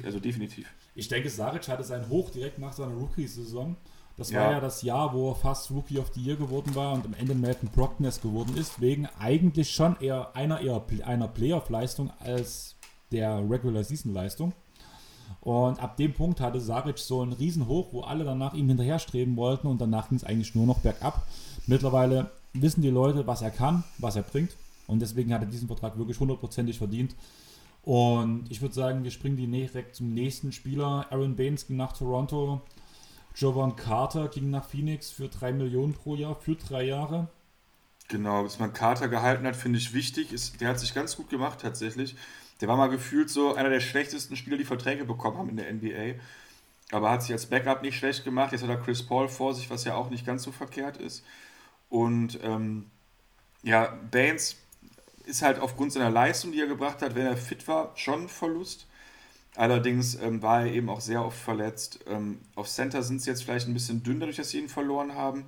also 0.03 0.19
definitiv. 0.19 0.67
Ich 0.95 1.07
denke, 1.07 1.29
Saric 1.29 1.67
hatte 1.67 1.83
sein 1.83 2.09
Hoch 2.09 2.31
direkt 2.31 2.57
nach 2.57 2.73
seiner 2.73 2.95
Rookie-Saison. 2.95 3.75
Das 4.17 4.33
war 4.33 4.45
ja. 4.45 4.51
ja 4.53 4.59
das 4.59 4.81
Jahr, 4.81 5.13
wo 5.13 5.29
er 5.29 5.35
fast 5.35 5.69
Rookie 5.69 5.99
of 5.99 6.11
the 6.13 6.21
Year 6.21 6.35
geworden 6.35 6.73
war 6.73 6.93
und 6.93 7.05
am 7.05 7.13
Ende 7.13 7.35
Melton 7.35 7.69
Brockness 7.69 8.19
geworden 8.19 8.57
ist, 8.57 8.81
wegen 8.81 9.07
eigentlich 9.19 9.71
schon 9.71 9.95
eher 9.99 10.35
einer 10.35 10.59
eher 10.59 10.81
einer 11.05 11.27
Playoff-Leistung 11.27 12.11
als 12.19 12.75
der 13.11 13.47
Regular 13.47 13.83
Season-Leistung. 13.83 14.53
Und 15.41 15.79
ab 15.81 15.97
dem 15.97 16.13
Punkt 16.13 16.41
hatte 16.41 16.59
Saric 16.59 16.97
so 16.97 17.21
einen 17.21 17.33
Riesenhoch, 17.33 17.93
wo 17.93 18.01
alle 18.01 18.23
danach 18.23 18.53
ihm 18.53 18.67
hinterherstreben 18.67 19.35
wollten 19.37 19.67
und 19.67 19.79
danach 19.79 20.09
ging 20.09 20.17
es 20.17 20.23
eigentlich 20.23 20.55
nur 20.55 20.65
noch 20.65 20.79
bergab. 20.79 21.25
Mittlerweile 21.67 22.31
wissen 22.53 22.81
die 22.81 22.89
Leute, 22.89 23.27
was 23.27 23.41
er 23.41 23.51
kann, 23.51 23.83
was 23.99 24.15
er 24.15 24.23
bringt. 24.23 24.55
Und 24.87 25.01
deswegen 25.01 25.33
hat 25.33 25.41
er 25.41 25.47
diesen 25.47 25.67
Vertrag 25.67 25.97
wirklich 25.97 26.19
hundertprozentig 26.19 26.77
verdient. 26.77 27.15
Und 27.83 28.45
ich 28.49 28.61
würde 28.61 28.73
sagen, 28.73 29.03
wir 29.03 29.11
springen 29.11 29.37
direkt 29.37 29.95
zum 29.95 30.13
nächsten 30.13 30.51
Spieler. 30.51 31.05
Aaron 31.11 31.35
Baines 31.35 31.67
ging 31.67 31.77
nach 31.77 31.93
Toronto. 31.93 32.61
Jovan 33.37 33.75
Carter 33.75 34.29
ging 34.29 34.49
nach 34.49 34.67
Phoenix 34.67 35.11
für 35.11 35.27
3 35.29 35.53
Millionen 35.53 35.93
pro 35.93 36.15
Jahr 36.15 36.35
für 36.35 36.55
drei 36.55 36.85
Jahre. 36.85 37.27
Genau, 38.07 38.41
dass 38.41 38.57
man 38.57 38.73
Carter 38.73 39.09
gehalten 39.09 39.45
hat, 39.45 39.55
finde 39.55 39.77
ich 39.77 39.93
wichtig. 39.93 40.33
Ist, 40.33 40.59
der 40.59 40.69
hat 40.69 40.79
sich 40.79 40.95
ganz 40.95 41.15
gut 41.15 41.29
gemacht 41.29 41.59
tatsächlich. 41.61 42.15
Der 42.61 42.67
war 42.67 42.77
mal 42.77 42.89
gefühlt 42.89 43.29
so 43.29 43.53
einer 43.53 43.69
der 43.69 43.79
schlechtesten 43.79 44.35
Spieler, 44.35 44.57
die 44.57 44.65
Verträge 44.65 45.05
bekommen 45.05 45.37
haben 45.37 45.49
in 45.49 45.57
der 45.57 45.71
NBA. 45.71 46.19
Aber 46.91 47.11
hat 47.11 47.21
sich 47.21 47.31
als 47.31 47.45
Backup 47.45 47.83
nicht 47.83 47.97
schlecht 47.97 48.23
gemacht. 48.23 48.53
Jetzt 48.53 48.63
hat 48.63 48.69
er 48.71 48.81
Chris 48.81 49.05
Paul 49.05 49.29
vor 49.29 49.53
sich, 49.53 49.69
was 49.69 49.83
ja 49.83 49.93
auch 49.93 50.09
nicht 50.09 50.25
ganz 50.25 50.41
so 50.41 50.51
verkehrt 50.51 50.97
ist. 50.97 51.23
Und 51.89 52.39
ähm, 52.41 52.89
ja, 53.61 53.99
Baines 54.09 54.55
ist 55.25 55.43
halt 55.43 55.59
aufgrund 55.59 55.93
seiner 55.93 56.09
Leistung, 56.09 56.53
die 56.53 56.61
er 56.61 56.67
gebracht 56.67 57.03
hat, 57.03 57.13
wenn 57.13 57.27
er 57.27 57.37
fit 57.37 57.67
war, 57.67 57.91
schon 57.95 58.23
ein 58.23 58.29
Verlust. 58.29 58.87
Allerdings 59.57 60.13
ähm, 60.21 60.43
war 60.43 60.61
er 60.61 60.71
eben 60.71 60.87
auch 60.87 61.01
sehr 61.01 61.25
oft 61.25 61.37
verletzt. 61.37 61.99
Ähm, 62.07 62.37
auf 62.53 62.69
Center 62.69 63.01
sind 63.01 63.23
sie 63.23 63.31
jetzt 63.31 63.43
vielleicht 63.43 63.67
ein 63.67 63.73
bisschen 63.73 64.03
dünn, 64.03 64.19
dadurch, 64.19 64.37
dass 64.37 64.51
sie 64.51 64.59
ihn 64.59 64.69
verloren 64.69 65.15
haben. 65.15 65.45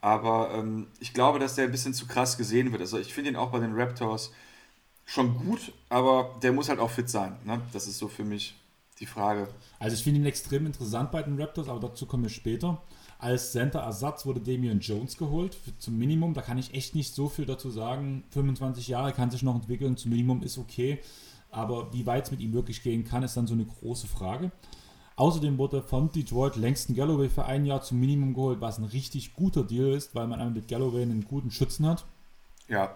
Aber 0.00 0.52
ähm, 0.54 0.88
ich 0.98 1.14
glaube, 1.14 1.38
dass 1.38 1.54
der 1.54 1.66
ein 1.66 1.70
bisschen 1.70 1.94
zu 1.94 2.08
krass 2.08 2.36
gesehen 2.36 2.72
wird. 2.72 2.80
Also 2.80 2.98
ich 2.98 3.14
finde 3.14 3.30
ihn 3.30 3.36
auch 3.36 3.52
bei 3.52 3.60
den 3.60 3.78
Raptors 3.78 4.32
schon 5.06 5.36
gut, 5.36 5.72
aber 5.88 6.36
der 6.42 6.52
muss 6.52 6.68
halt 6.68 6.80
auch 6.80 6.90
fit 6.90 7.08
sein. 7.08 7.36
Ne? 7.44 7.62
Das 7.72 7.86
ist 7.86 7.98
so 7.98 8.08
für 8.08 8.24
mich 8.24 8.56
die 8.98 9.06
Frage. 9.06 9.46
Also 9.78 9.94
ich 9.94 10.02
finde 10.02 10.18
ihn 10.18 10.26
extrem 10.26 10.66
interessant 10.66 11.12
bei 11.12 11.22
den 11.22 11.40
Raptors, 11.40 11.68
aber 11.68 11.78
dazu 11.78 12.06
kommen 12.06 12.24
wir 12.24 12.30
später. 12.30 12.82
Als 13.20 13.52
Center-Ersatz 13.52 14.26
wurde 14.26 14.40
Damian 14.40 14.80
Jones 14.80 15.16
geholt, 15.16 15.54
für, 15.54 15.78
zum 15.78 15.96
Minimum. 15.96 16.34
Da 16.34 16.42
kann 16.42 16.58
ich 16.58 16.74
echt 16.74 16.96
nicht 16.96 17.14
so 17.14 17.28
viel 17.28 17.46
dazu 17.46 17.70
sagen. 17.70 18.24
25 18.30 18.88
Jahre 18.88 19.12
kann 19.12 19.30
sich 19.30 19.42
noch 19.42 19.54
entwickeln, 19.54 19.96
zum 19.96 20.10
Minimum 20.10 20.42
ist 20.42 20.58
okay. 20.58 21.00
Aber 21.50 21.92
wie 21.92 22.06
weit 22.06 22.26
es 22.26 22.30
mit 22.30 22.40
ihm 22.40 22.52
wirklich 22.52 22.82
gehen 22.82 23.04
kann, 23.04 23.22
ist 23.22 23.36
dann 23.36 23.46
so 23.46 23.54
eine 23.54 23.64
große 23.64 24.06
Frage. 24.06 24.50
Außerdem 25.16 25.58
wurde 25.58 25.82
von 25.82 26.12
Detroit 26.12 26.56
Langston 26.56 26.94
Galloway 26.94 27.28
für 27.28 27.44
ein 27.44 27.64
Jahr 27.64 27.82
zum 27.82 27.98
Minimum 27.98 28.34
geholt, 28.34 28.60
was 28.60 28.78
ein 28.78 28.84
richtig 28.84 29.34
guter 29.34 29.64
Deal 29.64 29.92
ist, 29.92 30.14
weil 30.14 30.28
man 30.28 30.52
mit 30.52 30.68
Galloway 30.68 31.02
einen 31.02 31.24
guten 31.24 31.50
Schützen 31.50 31.86
hat. 31.86 32.04
Ja, 32.68 32.94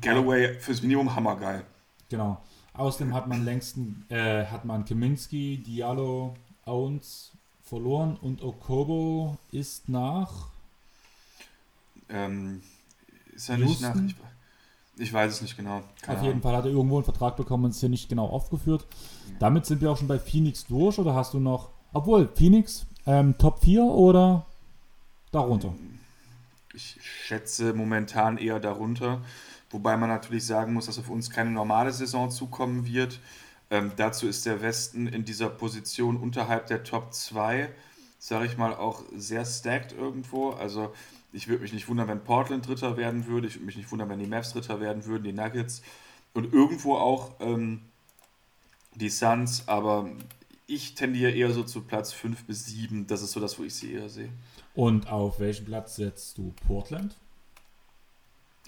Galloway 0.00 0.58
fürs 0.58 0.82
Minimum 0.82 1.14
hammergeil. 1.14 1.64
Genau. 2.08 2.40
Außerdem 2.74 3.14
hat 3.14 3.28
man 3.28 3.44
längsten, 3.44 4.04
äh, 4.08 4.44
hat 4.46 4.64
man 4.64 4.84
Kaminski, 4.84 5.62
Diallo, 5.64 6.34
Owens 6.66 7.32
verloren 7.62 8.16
und 8.20 8.42
Okobo 8.42 9.38
ist 9.52 9.88
nach. 9.88 10.48
Ähm, 12.08 12.62
ist 13.32 13.48
er 13.48 13.58
nicht 13.58 13.80
nach. 13.80 13.96
Ich, 14.96 15.12
weiß 15.12 15.32
es 15.32 15.42
nicht 15.42 15.56
genau. 15.56 15.82
Keine 16.02 16.18
Auf 16.18 16.24
jeden 16.24 16.40
Fall 16.40 16.56
hat 16.56 16.64
er 16.64 16.70
irgendwo 16.70 16.96
einen 16.96 17.04
Vertrag 17.04 17.36
bekommen 17.36 17.64
und 17.64 17.70
ist 17.70 17.80
hier 17.80 17.88
nicht 17.88 18.08
genau 18.08 18.26
aufgeführt. 18.26 18.86
Ja. 19.28 19.34
Damit 19.40 19.66
sind 19.66 19.80
wir 19.80 19.90
auch 19.90 19.96
schon 19.96 20.08
bei 20.08 20.18
Phoenix 20.18 20.66
durch 20.66 20.98
oder 20.98 21.14
hast 21.14 21.34
du 21.34 21.40
noch. 21.40 21.70
Obwohl, 21.92 22.28
Phoenix, 22.34 22.86
ähm, 23.06 23.36
Top 23.38 23.60
4 23.60 23.82
oder 23.82 24.46
darunter? 25.32 25.74
Ich 26.72 26.98
schätze 27.00 27.72
momentan 27.72 28.38
eher 28.38 28.60
darunter. 28.60 29.20
Wobei 29.70 29.96
man 29.96 30.08
natürlich 30.08 30.46
sagen 30.46 30.72
muss, 30.72 30.86
dass 30.86 30.98
auf 30.98 31.10
uns 31.10 31.30
keine 31.30 31.50
normale 31.50 31.92
Saison 31.92 32.30
zukommen 32.30 32.86
wird. 32.86 33.18
Ähm, 33.70 33.92
dazu 33.96 34.28
ist 34.28 34.46
der 34.46 34.62
Westen 34.62 35.06
in 35.06 35.24
dieser 35.24 35.48
Position 35.48 36.16
unterhalb 36.16 36.66
der 36.66 36.84
Top 36.84 37.12
2, 37.12 37.70
sage 38.18 38.46
ich 38.46 38.56
mal, 38.56 38.74
auch 38.74 39.02
sehr 39.16 39.44
stacked 39.44 39.92
irgendwo. 39.92 40.50
Also 40.50 40.92
ich 41.34 41.48
würde 41.48 41.62
mich 41.62 41.72
nicht 41.72 41.88
wundern, 41.88 42.08
wenn 42.08 42.22
Portland 42.22 42.66
Dritter 42.66 42.96
werden 42.96 43.26
würde. 43.26 43.48
Ich 43.48 43.56
würde 43.56 43.66
mich 43.66 43.76
nicht 43.76 43.90
wundern, 43.90 44.08
wenn 44.08 44.20
die 44.20 44.26
Mavs 44.26 44.52
Dritter 44.52 44.80
werden 44.80 45.04
würden, 45.04 45.24
die 45.24 45.32
Nuggets. 45.32 45.82
Und 46.32 46.52
irgendwo 46.52 46.94
auch 46.94 47.32
ähm, 47.40 47.82
die 48.94 49.08
Suns. 49.08 49.66
Aber 49.66 50.08
ich 50.66 50.94
tendiere 50.94 51.32
eher 51.32 51.50
so 51.50 51.64
zu 51.64 51.82
Platz 51.82 52.12
5 52.12 52.44
bis 52.44 52.66
7. 52.66 53.06
Das 53.08 53.20
ist 53.20 53.32
so 53.32 53.40
das, 53.40 53.58
wo 53.58 53.64
ich 53.64 53.74
sie 53.74 53.94
eher 53.94 54.08
sehe. 54.08 54.30
Und 54.74 55.08
auf 55.08 55.40
welchen 55.40 55.66
Platz 55.66 55.96
setzt 55.96 56.38
du 56.38 56.54
Portland? 56.66 57.16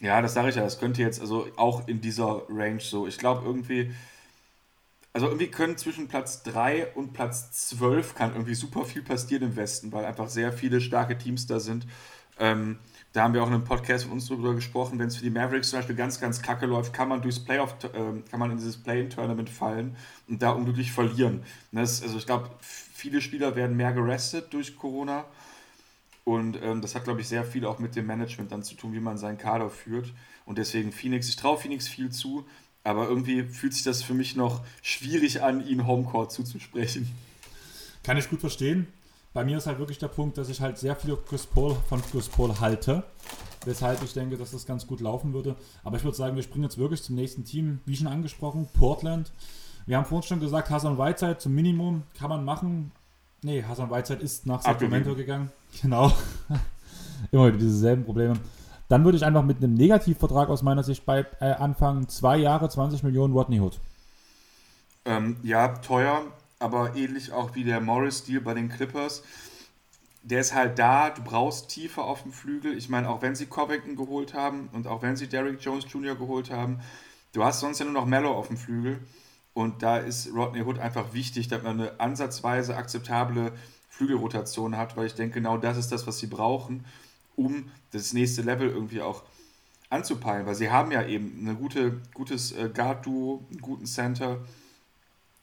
Ja, 0.01 0.21
das 0.21 0.35
sage 0.35 0.49
ich 0.49 0.57
ja. 0.57 0.63
Das 0.63 0.81
könnte 0.81 1.03
jetzt 1.03 1.21
also 1.21 1.47
auch 1.57 1.87
in 1.87 2.01
dieser 2.01 2.43
Range 2.49 2.81
so. 2.81 3.07
Ich 3.07 3.19
glaube 3.19 3.47
irgendwie, 3.47 3.93
also 5.13 5.27
irgendwie 5.29 5.49
können 5.49 5.79
zwischen 5.79 6.09
Platz 6.09 6.43
3 6.43 6.95
und 6.95 7.13
Platz 7.13 7.69
12 7.69 8.17
kann 8.17 8.33
irgendwie 8.33 8.55
super 8.55 8.85
viel 8.85 9.03
passieren 9.03 9.45
im 9.45 9.57
Westen, 9.57 9.93
weil 9.93 10.05
einfach 10.05 10.29
sehr 10.29 10.53
viele 10.53 10.81
starke 10.81 11.17
Teams 11.17 11.47
da 11.47 11.61
sind. 11.61 11.87
Ähm, 12.39 12.79
da 13.13 13.23
haben 13.23 13.33
wir 13.33 13.43
auch 13.43 13.47
in 13.47 13.55
einem 13.55 13.65
Podcast 13.65 14.05
von 14.05 14.13
uns 14.13 14.27
drüber 14.27 14.55
gesprochen, 14.55 14.99
wenn 14.99 15.09
es 15.09 15.17
für 15.17 15.25
die 15.25 15.31
Mavericks 15.31 15.71
zum 15.71 15.79
Beispiel 15.79 15.97
ganz, 15.97 16.21
ganz 16.21 16.43
kacke 16.43 16.67
läuft, 16.67 16.93
kann 16.93 17.09
man 17.09 17.23
durchs 17.23 17.41
Playoff, 17.41 17.75
äh, 17.85 18.21
kann 18.31 18.39
man 18.39 18.51
in 18.51 18.59
dieses 18.59 18.77
Play-In-Tournament 18.77 19.49
fallen 19.49 19.97
und 20.29 20.43
da 20.43 20.51
unglücklich 20.51 20.93
verlieren. 20.93 21.43
Das, 21.73 22.03
also 22.03 22.19
ich 22.19 22.27
glaube, 22.27 22.51
viele 22.61 23.23
Spieler 23.23 23.57
werden 23.57 23.77
mehr 23.77 23.93
gerestet 23.93 24.53
durch 24.53 24.77
Corona 24.77 25.25
und 26.25 26.61
ähm, 26.61 26.83
das 26.83 26.95
hat, 26.95 27.05
glaube 27.05 27.21
ich, 27.21 27.29
sehr 27.29 27.45
viel 27.45 27.65
auch 27.65 27.79
mit 27.79 27.95
dem 27.95 28.07
Management 28.07 28.51
dann 28.51 28.65
zu 28.65 28.75
tun, 28.75 28.93
wie 28.93 29.01
man 29.01 29.17
seinen 29.17 29.39
Kader 29.39 29.71
führt. 29.71 30.13
Und 30.45 30.59
deswegen 30.59 30.91
Phoenix, 30.93 31.29
ich 31.29 31.37
traue 31.37 31.57
Phoenix 31.57 31.87
viel 31.87 32.11
zu, 32.11 32.45
aber 32.83 33.09
irgendwie 33.09 33.45
fühlt 33.45 33.73
sich 33.75 33.85
das 33.85 34.03
für 34.03 34.13
mich 34.13 34.37
noch 34.37 34.65
schwierig 34.83 35.43
an, 35.43 35.67
ihnen 35.67 35.87
Homecourt 35.87 36.33
zuzusprechen. 36.33 37.09
Kann 38.03 38.17
ich 38.17 38.29
gut 38.29 38.41
verstehen. 38.41 38.89
Bei 39.37 39.45
mir 39.45 39.59
ist 39.59 39.67
halt 39.67 39.79
wirklich 39.79 39.99
der 39.99 40.09
Punkt, 40.09 40.39
dass 40.39 40.49
ich 40.49 40.63
halt 40.63 40.79
sehr 40.79 40.97
viel 40.97 41.15
Chris 41.29 41.45
Paul, 41.45 41.77
von 41.91 42.01
Chris 42.11 42.27
Paul 42.27 42.59
halte. 42.59 43.03
Weshalb 43.67 44.03
ich 44.03 44.15
denke, 44.15 44.39
dass 44.39 44.53
das 44.53 44.65
ganz 44.65 44.87
gut 44.87 45.03
laufen 45.03 45.35
würde. 45.35 45.57
Aber 45.85 45.99
ich 45.99 46.05
würde 46.05 46.17
sagen, 46.17 46.37
wir 46.37 46.43
springen 46.43 46.65
jetzt 46.65 46.79
wirklich 46.79 47.03
zum 47.03 47.17
nächsten 47.17 47.45
Team. 47.45 47.81
Wie 47.85 47.95
schon 47.95 48.07
angesprochen, 48.07 48.67
Portland. 48.73 49.31
Wir 49.85 49.99
haben 49.99 50.07
vorhin 50.07 50.27
schon 50.27 50.41
gesagt, 50.41 50.71
Hassan 50.71 50.97
Whiteside 50.97 51.37
zum 51.37 51.55
Minimum 51.55 52.05
kann 52.19 52.31
man 52.31 52.47
machen. 52.47 52.93
Nee, 53.43 53.63
Hassan 53.63 53.91
Whiteside 53.91 54.23
ist 54.23 54.47
nach 54.47 54.63
Sacramento 54.63 55.15
gegangen. 55.15 55.51
Genau. 55.83 56.11
Immer 57.31 57.49
wieder 57.49 57.59
dieselben 57.59 58.07
Probleme. 58.07 58.39
Dann 58.89 59.05
würde 59.05 59.19
ich 59.19 59.25
einfach 59.27 59.43
mit 59.45 59.59
einem 59.59 59.75
Negativvertrag 59.75 60.49
aus 60.49 60.63
meiner 60.63 60.83
Sicht 60.83 61.05
bei, 61.05 61.27
äh, 61.41 61.53
anfangen. 61.53 62.09
Zwei 62.09 62.39
Jahre, 62.39 62.71
20 62.71 63.03
Millionen 63.03 63.35
Rodney 63.35 63.61
Hood. 63.61 63.79
Ähm, 65.05 65.37
ja, 65.43 65.69
teuer, 65.69 66.23
aber 66.59 66.97
ähnlich 66.97 67.33
auch 67.33 67.55
wie 67.55 67.65
der 67.65 67.81
Morris-Deal 67.81 68.41
bei 68.41 68.55
den 68.55 68.69
Clippers. 68.69 69.23
Der 70.23 70.41
ist 70.41 70.55
halt 70.55 70.79
da, 70.79 71.11
du 71.11 71.23
brauchst 71.23 71.69
Tiefe 71.69 72.03
auf 72.03 72.23
dem 72.23 72.33
Flügel. 72.33 72.77
Ich 72.77 72.89
meine, 72.89 73.09
auch 73.09 73.23
wenn 73.23 73.37
sie 73.37 73.47
Covington 73.47 73.97
geholt 73.97 74.35
haben 74.35 74.69
und 74.73 74.87
auch 74.87 75.03
wenn 75.03 75.17
sie 75.17 75.29
Derrick 75.29 75.61
Jones 75.61 75.87
Jr. 75.89 76.17
geholt 76.17 76.51
haben, 76.51 76.81
du 77.33 77.45
hast 77.45 77.61
sonst 77.61 77.79
ja 77.79 77.85
nur 77.85 77.95
noch 77.95 78.07
Mellow 78.07 78.33
auf 78.33 78.49
dem 78.49 78.57
Flügel. 78.57 79.01
Und 79.55 79.83
da 79.83 79.99
ist 79.99 80.29
Rodney 80.35 80.63
Hood 80.63 80.79
einfach 80.79 81.15
wichtig, 81.15 81.49
dass 81.49 81.63
man 81.63 81.81
eine 81.81 82.01
ansatzweise 82.01 82.77
akzeptable 82.77 83.53
Flügelrotation 83.89 84.77
hat, 84.77 84.97
weil 84.97 85.07
ich 85.07 85.15
denke, 85.15 85.35
genau 85.35 85.57
das 85.57 85.79
ist 85.79 85.93
das, 85.93 86.07
was 86.07 86.19
sie 86.19 86.27
brauchen, 86.27 86.85
um 87.37 87.71
das 87.93 88.13
nächste 88.13 88.43
Level 88.43 88.69
irgendwie 88.69 89.01
auch 89.01 89.23
anzupeilen, 89.89 90.47
weil 90.47 90.55
sie 90.55 90.71
haben 90.71 90.91
ja 90.93 91.07
eben 91.07 91.49
ein 91.49 91.57
gute, 91.57 92.03
gutes 92.13 92.53
äh, 92.53 92.69
Guard-Duo, 92.69 93.47
einen 93.51 93.61
guten 93.61 93.87
Center, 93.87 94.41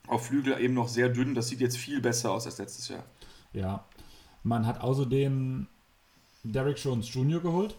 auf 0.07 0.27
Flügel 0.27 0.59
eben 0.59 0.73
noch 0.73 0.87
sehr 0.87 1.09
dünn. 1.09 1.35
Das 1.35 1.47
sieht 1.47 1.61
jetzt 1.61 1.77
viel 1.77 2.01
besser 2.01 2.31
aus 2.31 2.45
als 2.45 2.57
letztes 2.57 2.87
Jahr. 2.87 3.03
Ja, 3.53 3.85
man 4.43 4.65
hat 4.65 4.81
außerdem 4.81 5.67
Derek 6.43 6.77
Jones 6.77 7.13
Jr. 7.13 7.41
geholt. 7.41 7.75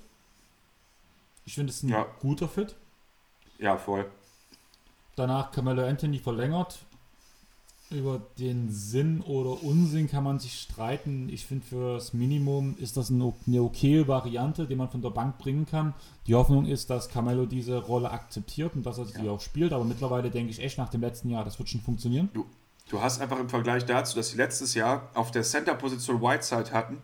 Ich 1.45 1.55
finde 1.55 1.71
es 1.73 1.83
ein 1.83 1.91
ja. 1.91 2.07
guter 2.21 2.49
Fit. 2.49 2.75
Ja, 3.59 3.77
voll. 3.77 4.11
Danach 5.17 5.51
Camelo 5.51 5.87
Anthony 5.87 6.19
verlängert. 6.19 6.79
Über 7.95 8.21
den 8.39 8.71
Sinn 8.71 9.21
oder 9.21 9.63
Unsinn 9.63 10.09
kann 10.09 10.25
man 10.25 10.39
sich 10.39 10.61
streiten. 10.61 11.29
Ich 11.29 11.47
finde, 11.47 11.67
für 11.67 11.95
das 11.95 12.13
Minimum 12.13 12.77
ist 12.79 12.97
das 12.97 13.11
eine 13.11 13.63
okaye 13.63 14.09
Variante, 14.09 14.67
die 14.67 14.75
man 14.75 14.89
von 14.89 15.01
der 15.01 15.11
Bank 15.11 15.39
bringen 15.39 15.65
kann. 15.65 15.95
Die 16.27 16.35
Hoffnung 16.35 16.67
ist, 16.67 16.91
dass 16.91 17.09
Carmelo 17.09 17.47
diese 17.47 17.79
Rolle 17.79 18.11
akzeptiert 18.11 18.75
und 18.75 18.85
dass 18.85 18.99
er 18.99 19.07
sie 19.07 19.25
ja. 19.25 19.31
auch 19.31 19.41
spielt. 19.41 19.73
Aber 19.73 19.85
mittlerweile 19.85 20.31
denke 20.31 20.51
ich 20.51 20.61
echt 20.61 20.77
nach 20.77 20.89
dem 20.89 21.03
letzten 21.03 21.31
Jahr, 21.31 21.45
das 21.45 21.59
wird 21.59 21.69
schon 21.69 21.81
funktionieren. 21.81 22.31
Du, 22.33 22.47
du 22.89 23.01
hast 23.01 23.21
einfach 23.21 23.39
im 23.39 23.49
Vergleich 23.49 23.85
dazu, 23.85 24.17
dass 24.17 24.31
sie 24.31 24.37
letztes 24.37 24.75
Jahr 24.75 25.11
auf 25.15 25.31
der 25.31 25.43
Center-Position 25.43 26.21
Whiteside 26.21 26.73
hatten, 26.73 26.99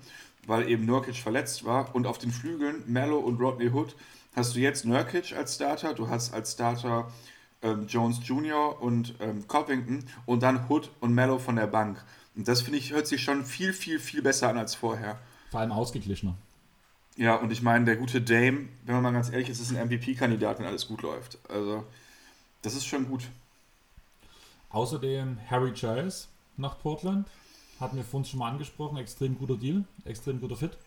weil 0.47 0.69
eben 0.69 0.87
Nurkic 0.87 1.17
verletzt 1.17 1.65
war, 1.65 1.95
und 1.95 2.07
auf 2.07 2.19
den 2.19 2.33
Flügeln 2.33 2.83
Mello 2.87 3.19
und 3.19 3.41
Rodney 3.41 3.71
Hood 3.71 3.95
hast 4.35 4.57
du 4.57 4.61
jetzt 4.61 4.85
Nurkic 4.85 5.37
als 5.37 5.55
Starter, 5.55 5.95
du 5.95 6.09
hast 6.09 6.33
als 6.33 6.53
Starter 6.53 7.09
ähm, 7.63 7.87
Jones 7.87 8.21
Jr. 8.27 8.81
und 8.81 9.15
ähm, 9.21 9.47
Covington 9.47 10.05
und 10.27 10.43
dann 10.43 10.69
Hood 10.69 10.91
und 11.01 11.15
Mello 11.15 11.39
von 11.39 11.57
der 11.57 11.67
Bank. 11.67 12.03
Und 12.37 12.49
das 12.49 12.63
finde 12.63 12.79
ich, 12.79 12.93
hört 12.93 13.07
sich 13.07 13.23
schon 13.23 13.45
viel, 13.45 13.73
viel, 13.73 13.99
viel 13.99 14.23
besser 14.23 14.49
an 14.49 14.59
als 14.59 14.75
vorher. 14.75 15.19
Vor 15.51 15.61
allem 15.61 15.73
ausgeglichener. 15.73 16.37
Ja, 17.17 17.35
und 17.35 17.51
ich 17.51 17.61
meine, 17.61 17.85
der 17.85 17.97
gute 17.97 18.23
Dame, 18.23 18.69
wenn 18.85 18.95
man 18.95 19.03
mal 19.03 19.13
ganz 19.13 19.31
ehrlich 19.31 19.51
ist, 19.51 19.61
ist 19.61 19.75
ein 19.75 19.89
MVP-Kandidat, 19.89 20.59
wenn 20.59 20.67
alles 20.67 20.87
gut 20.87 21.03
läuft. 21.03 21.39
Also, 21.51 21.85
das 22.63 22.75
ist 22.75 22.87
schon 22.87 23.09
gut. 23.09 23.29
Außerdem 24.71 25.39
Harry 25.51 25.73
Giles 25.73 26.29
nach 26.57 26.79
Portland. 26.79 27.27
Hatten 27.81 27.97
wir 27.97 28.05
vorhin 28.05 28.27
schon 28.27 28.39
mal 28.39 28.51
angesprochen. 28.51 28.97
Extrem 28.99 29.37
guter 29.37 29.57
Deal, 29.57 29.85
extrem 30.05 30.41
guter 30.41 30.57
Fit. 30.57 30.79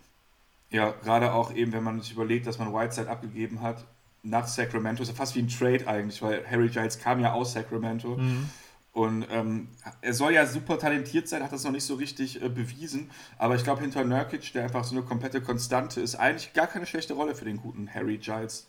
Ja, 0.69 0.91
gerade 0.91 1.33
auch 1.33 1.53
eben, 1.53 1.73
wenn 1.73 1.83
man 1.83 2.01
sich 2.01 2.13
überlegt, 2.13 2.47
dass 2.47 2.57
man 2.57 2.73
Whiteside 2.73 3.09
abgegeben 3.09 3.61
hat 3.61 3.85
nach 4.23 4.47
Sacramento. 4.47 5.03
Ist 5.03 5.09
ja 5.09 5.15
fast 5.15 5.35
wie 5.35 5.39
ein 5.39 5.49
Trade 5.49 5.87
eigentlich, 5.87 6.21
weil 6.21 6.45
Harry 6.49 6.69
Giles 6.69 6.97
kam 6.97 7.19
ja 7.19 7.33
aus 7.33 7.53
Sacramento. 7.53 8.17
Mhm. 8.17 8.49
Und 8.93 9.25
ähm, 9.31 9.69
er 10.01 10.13
soll 10.13 10.33
ja 10.33 10.45
super 10.45 10.77
talentiert 10.77 11.27
sein, 11.27 11.41
hat 11.43 11.51
das 11.51 11.63
noch 11.63 11.71
nicht 11.71 11.83
so 11.83 11.95
richtig 11.95 12.41
äh, 12.41 12.49
bewiesen. 12.49 13.09
Aber 13.39 13.55
ich 13.55 13.63
glaube, 13.63 13.81
hinter 13.81 14.03
Nurkic, 14.03 14.53
der 14.53 14.63
einfach 14.63 14.83
so 14.83 14.95
eine 14.95 15.03
komplette 15.03 15.41
Konstante 15.41 15.99
ist, 15.99 16.15
eigentlich 16.15 16.53
gar 16.53 16.67
keine 16.67 16.85
schlechte 16.85 17.15
Rolle 17.15 17.33
für 17.33 17.45
den 17.45 17.57
guten 17.57 17.91
Harry 17.91 18.17
Giles. 18.17 18.67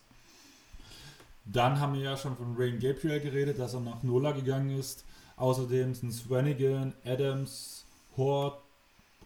Dann 1.44 1.78
haben 1.78 1.92
wir 1.92 2.00
ja 2.00 2.16
schon 2.16 2.36
von 2.36 2.56
Rain 2.58 2.78
Gabriel 2.78 3.20
geredet, 3.20 3.58
dass 3.58 3.74
er 3.74 3.80
nach 3.80 4.02
Nola 4.02 4.32
gegangen 4.32 4.78
ist. 4.78 5.04
Außerdem 5.36 5.94
sind 5.94 6.12
Swanigan, 6.12 6.94
Adams, 7.04 7.84
Hort 8.16 8.62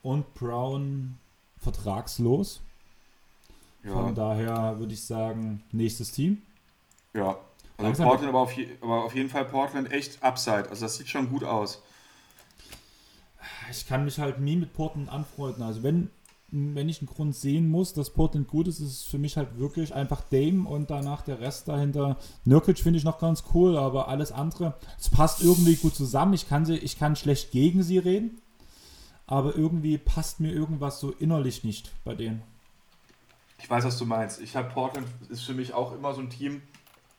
und 0.02 0.34
Brown 0.34 1.18
vertragslos. 1.58 2.60
Ja. 3.84 3.92
Von 3.92 4.14
daher 4.14 4.78
würde 4.78 4.94
ich 4.94 5.04
sagen, 5.04 5.62
nächstes 5.72 6.12
Team. 6.12 6.42
Ja, 7.14 7.38
also 7.78 8.02
Portland 8.02 8.28
aber 8.28 8.40
auf, 8.40 8.52
aber 8.80 9.04
auf 9.04 9.14
jeden 9.14 9.28
Fall 9.28 9.44
Portland 9.44 9.92
echt 9.92 10.22
Upside. 10.22 10.68
Also 10.68 10.84
das 10.84 10.96
sieht 10.96 11.08
schon 11.08 11.30
gut 11.30 11.44
aus. 11.44 11.82
Ich 13.70 13.86
kann 13.86 14.04
mich 14.04 14.18
halt 14.18 14.40
nie 14.40 14.56
mit 14.56 14.72
Portland 14.72 15.08
anfreunden. 15.08 15.62
Also 15.62 15.82
wenn, 15.82 16.10
wenn 16.50 16.88
ich 16.88 17.00
einen 17.00 17.08
Grund 17.08 17.36
sehen 17.36 17.70
muss, 17.70 17.92
dass 17.92 18.10
Portland 18.10 18.48
gut 18.48 18.66
ist, 18.66 18.80
ist 18.80 18.92
es 18.92 19.02
für 19.04 19.18
mich 19.18 19.36
halt 19.36 19.58
wirklich 19.58 19.94
einfach 19.94 20.22
Dame 20.22 20.68
und 20.68 20.90
danach 20.90 21.22
der 21.22 21.40
Rest 21.40 21.68
dahinter. 21.68 22.16
Nurkic 22.44 22.78
finde 22.78 22.98
ich 22.98 23.04
noch 23.04 23.18
ganz 23.18 23.44
cool, 23.54 23.76
aber 23.76 24.08
alles 24.08 24.32
andere, 24.32 24.74
es 24.98 25.08
passt 25.08 25.42
irgendwie 25.42 25.76
gut 25.76 25.94
zusammen. 25.94 26.34
Ich 26.34 26.48
kann, 26.48 26.66
sie, 26.66 26.76
ich 26.78 26.98
kann 26.98 27.14
schlecht 27.14 27.52
gegen 27.52 27.82
sie 27.82 27.98
reden, 27.98 28.40
aber 29.26 29.54
irgendwie 29.54 29.98
passt 29.98 30.40
mir 30.40 30.52
irgendwas 30.52 30.98
so 30.98 31.12
innerlich 31.12 31.62
nicht 31.62 31.92
bei 32.04 32.14
denen. 32.14 32.42
Ich 33.58 33.68
weiß, 33.68 33.84
was 33.84 33.98
du 33.98 34.06
meinst. 34.06 34.40
Ich 34.40 34.56
habe 34.56 34.70
Portland 34.70 35.06
ist 35.28 35.42
für 35.42 35.54
mich 35.54 35.74
auch 35.74 35.92
immer 35.92 36.14
so 36.14 36.20
ein 36.20 36.30
Team. 36.30 36.62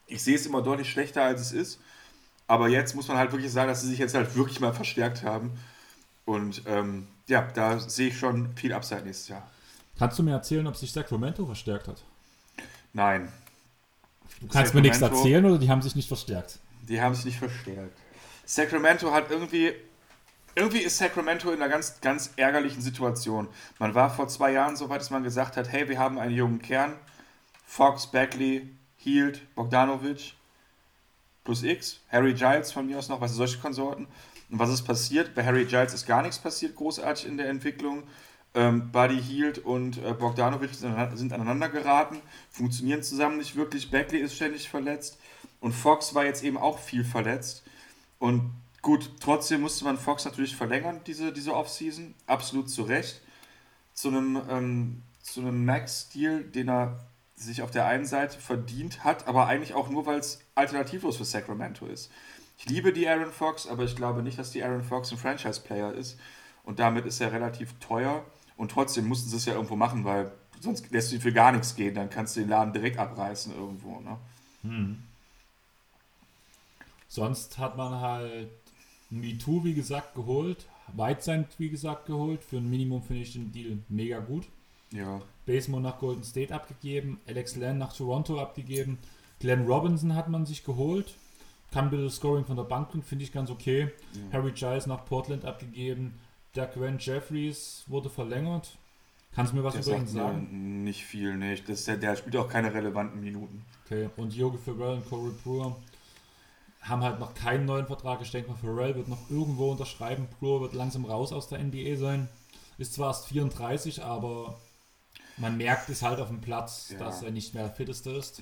Ich 0.07 0.23
sehe 0.23 0.35
es 0.35 0.45
immer 0.45 0.61
deutlich 0.61 0.89
schlechter, 0.89 1.23
als 1.23 1.41
es 1.41 1.51
ist. 1.51 1.79
Aber 2.47 2.67
jetzt 2.67 2.95
muss 2.95 3.07
man 3.07 3.17
halt 3.17 3.31
wirklich 3.31 3.51
sagen, 3.51 3.69
dass 3.69 3.81
sie 3.81 3.89
sich 3.89 3.99
jetzt 3.99 4.15
halt 4.15 4.35
wirklich 4.35 4.59
mal 4.59 4.73
verstärkt 4.73 5.23
haben. 5.23 5.51
Und 6.25 6.63
ähm, 6.65 7.07
ja, 7.27 7.41
da 7.41 7.79
sehe 7.79 8.07
ich 8.07 8.17
schon 8.17 8.55
viel 8.55 8.73
Upside 8.73 9.03
nächstes 9.03 9.27
Jahr. 9.27 9.47
Kannst 9.97 10.17
du 10.17 10.23
mir 10.23 10.31
erzählen, 10.31 10.65
ob 10.65 10.75
sich 10.75 10.91
Sacramento 10.91 11.45
verstärkt 11.45 11.87
hat? 11.87 12.03
Nein. 12.93 13.31
Du 14.39 14.47
kannst 14.47 14.53
Sacramento, 14.53 14.75
mir 14.75 14.81
nichts 14.81 15.01
erzählen 15.01 15.45
oder 15.45 15.57
die 15.57 15.69
haben 15.69 15.81
sich 15.81 15.95
nicht 15.95 16.07
verstärkt? 16.07 16.59
Die 16.87 17.01
haben 17.01 17.13
sich 17.13 17.25
nicht 17.25 17.37
verstärkt. 17.37 17.97
Sacramento 18.45 19.11
hat 19.11 19.29
irgendwie 19.29 19.73
irgendwie 20.59 20.79
ist 20.79 20.97
Sacramento 20.97 21.51
in 21.51 21.61
einer 21.61 21.71
ganz, 21.71 22.01
ganz 22.01 22.31
ärgerlichen 22.35 22.81
Situation. 22.81 23.47
Man 23.79 23.95
war 23.95 24.09
vor 24.09 24.27
zwei 24.27 24.51
Jahren 24.51 24.75
so 24.75 24.89
weit, 24.89 24.99
dass 25.01 25.09
man 25.09 25.23
gesagt 25.23 25.57
hat, 25.57 25.71
hey, 25.71 25.87
wir 25.87 25.97
haben 25.97 26.19
einen 26.19 26.35
jungen 26.35 26.61
Kern. 26.61 26.93
Fox, 27.65 28.07
Bagley, 28.07 28.69
Hield, 28.97 29.41
Bogdanovic 29.55 30.33
plus 31.43 31.63
X, 31.63 31.99
Harry 32.09 32.33
Giles 32.33 32.71
von 32.71 32.85
mir 32.85 32.97
aus 32.97 33.09
noch, 33.09 33.21
was 33.21 33.33
solche 33.33 33.59
Konsorten. 33.59 34.07
Und 34.51 34.59
was 34.59 34.69
ist 34.69 34.83
passiert? 34.83 35.33
Bei 35.35 35.45
Harry 35.45 35.65
Giles 35.65 35.93
ist 35.93 36.05
gar 36.05 36.21
nichts 36.21 36.39
passiert, 36.39 36.75
großartig 36.75 37.25
in 37.27 37.37
der 37.37 37.49
Entwicklung. 37.49 38.03
Ähm, 38.55 38.91
Buddy 38.91 39.21
Hield 39.21 39.59
und 39.59 39.97
äh, 40.03 40.13
Bogdanovic 40.13 40.73
sind, 40.73 40.95
sind 41.17 41.33
aneinander 41.33 41.69
geraten, 41.69 42.19
funktionieren 42.49 43.03
zusammen 43.03 43.37
nicht 43.37 43.55
wirklich. 43.55 43.91
Bagley 43.91 44.19
ist 44.19 44.35
ständig 44.35 44.67
verletzt 44.67 45.19
und 45.61 45.71
Fox 45.71 46.15
war 46.15 46.25
jetzt 46.25 46.43
eben 46.43 46.57
auch 46.57 46.79
viel 46.79 47.03
verletzt. 47.03 47.63
Und 48.17 48.51
Gut, 48.81 49.11
trotzdem 49.19 49.61
musste 49.61 49.83
man 49.83 49.97
Fox 49.97 50.25
natürlich 50.25 50.55
verlängern, 50.55 51.01
diese, 51.05 51.33
diese 51.33 51.53
Offseason. 51.53 52.15
Absolut 52.27 52.69
zu 52.69 52.83
Recht. 52.83 53.21
Zu 53.93 54.09
einem, 54.09 54.41
ähm, 54.49 55.03
zu 55.21 55.41
einem 55.41 55.65
Max-Deal, 55.65 56.43
den 56.43 56.69
er 56.69 56.99
sich 57.35 57.61
auf 57.61 57.71
der 57.71 57.85
einen 57.85 58.05
Seite 58.05 58.37
verdient 58.39 59.03
hat, 59.03 59.27
aber 59.27 59.47
eigentlich 59.47 59.73
auch 59.73 59.89
nur, 59.89 60.05
weil 60.05 60.19
es 60.19 60.41
alternativlos 60.55 61.17
für 61.17 61.25
Sacramento 61.25 61.85
ist. 61.85 62.11
Ich 62.57 62.65
liebe 62.65 62.91
die 62.91 63.07
Aaron 63.07 63.31
Fox, 63.31 63.67
aber 63.67 63.83
ich 63.83 63.95
glaube 63.95 64.21
nicht, 64.21 64.37
dass 64.37 64.51
die 64.51 64.63
Aaron 64.63 64.83
Fox 64.83 65.11
ein 65.11 65.17
Franchise-Player 65.17 65.93
ist. 65.93 66.19
Und 66.63 66.79
damit 66.79 67.05
ist 67.05 67.21
er 67.21 67.31
relativ 67.31 67.73
teuer. 67.79 68.25
Und 68.57 68.71
trotzdem 68.71 69.07
mussten 69.07 69.29
sie 69.29 69.37
es 69.37 69.45
ja 69.45 69.53
irgendwo 69.53 69.77
machen, 69.77 70.03
weil 70.03 70.31
sonst 70.59 70.91
lässt 70.91 71.11
du 71.11 71.15
ihn 71.15 71.21
für 71.21 71.31
gar 71.31 71.53
nichts 71.53 71.75
gehen. 71.75 71.95
Dann 71.95 72.09
kannst 72.09 72.35
du 72.35 72.41
den 72.41 72.49
Laden 72.49 72.73
direkt 72.73 72.99
abreißen 72.99 73.55
irgendwo. 73.55 74.01
Ne? 74.01 74.17
Hm. 74.63 75.03
Sonst 77.07 77.57
hat 77.57 77.77
man 77.77 78.01
halt 78.01 78.49
MeToo, 79.09 79.63
wie 79.63 79.73
gesagt, 79.73 80.15
geholt. 80.15 80.65
Whitesand, 80.93 81.47
wie 81.57 81.69
gesagt, 81.69 82.05
geholt. 82.05 82.43
Für 82.43 82.57
ein 82.57 82.69
Minimum 82.69 83.03
finde 83.03 83.23
ich 83.23 83.33
den 83.33 83.51
Deal 83.51 83.79
mega 83.89 84.19
gut. 84.19 84.45
Ja. 84.91 85.21
Basemo 85.45 85.79
nach 85.79 85.99
Golden 85.99 86.23
State 86.23 86.53
abgegeben. 86.53 87.19
Alex 87.27 87.55
Len 87.55 87.77
nach 87.77 87.93
Toronto 87.93 88.39
abgegeben. 88.39 88.97
Glenn 89.39 89.65
Robinson 89.65 90.15
hat 90.15 90.29
man 90.29 90.45
sich 90.45 90.63
geholt. 90.63 91.15
Kann 91.71 91.85
ein 91.85 91.91
bisschen 91.91 92.09
Scoring 92.09 92.45
von 92.45 92.55
der 92.55 92.63
Bank 92.63 92.89
bringen, 92.89 93.03
finde 93.03 93.23
ich 93.23 93.31
ganz 93.31 93.49
okay. 93.51 93.91
Ja. 94.13 94.39
Harry 94.39 94.51
Giles 94.51 94.87
nach 94.87 95.05
Portland 95.05 95.45
abgegeben. 95.45 96.15
Der 96.55 96.65
Grant 96.65 97.05
Jeffries 97.05 97.83
wurde 97.87 98.09
verlängert. 98.09 98.75
Kannst 99.35 99.53
du 99.53 99.57
mir 99.57 99.63
was 99.63 99.75
der 99.75 99.83
über 99.83 99.97
ihn 99.97 100.07
sagen? 100.07 100.83
Nicht 100.83 101.05
viel, 101.05 101.37
nicht. 101.37 101.69
Das, 101.69 101.85
der, 101.85 101.97
der 101.97 102.15
spielt 102.15 102.35
auch 102.37 102.49
keine 102.49 102.73
relevanten 102.73 103.21
Minuten. 103.21 103.63
Okay, 103.85 104.09
und 104.17 104.33
Jogi 104.33 104.57
Farrell 104.57 104.95
und 104.95 105.09
Corey 105.09 105.31
Brewer 105.43 105.77
haben 106.81 107.03
halt 107.03 107.19
noch 107.19 107.33
keinen 107.33 107.65
neuen 107.65 107.87
Vertrag. 107.87 108.21
Ich 108.21 108.31
denke 108.31 108.51
mal, 108.51 108.57
Pharrell 108.57 108.95
wird 108.95 109.07
noch 109.07 109.29
irgendwo 109.29 109.71
unterschreiben. 109.71 110.27
Brewer 110.39 110.61
wird 110.61 110.73
langsam 110.73 111.05
raus 111.05 111.33
aus 111.33 111.47
der 111.47 111.59
NBA 111.59 111.97
sein. 111.97 112.29
Ist 112.77 112.93
zwar 112.93 113.09
erst 113.09 113.27
34, 113.27 114.03
aber 114.03 114.57
man 115.37 115.57
merkt 115.57 115.89
es 115.89 116.01
halt 116.01 116.19
auf 116.19 116.29
dem 116.29 116.41
Platz, 116.41 116.89
ja. 116.91 116.99
dass 116.99 117.21
er 117.23 117.31
nicht 117.31 117.53
mehr 117.53 117.63
der 117.63 117.73
fitteste 117.73 118.11
ist. 118.11 118.41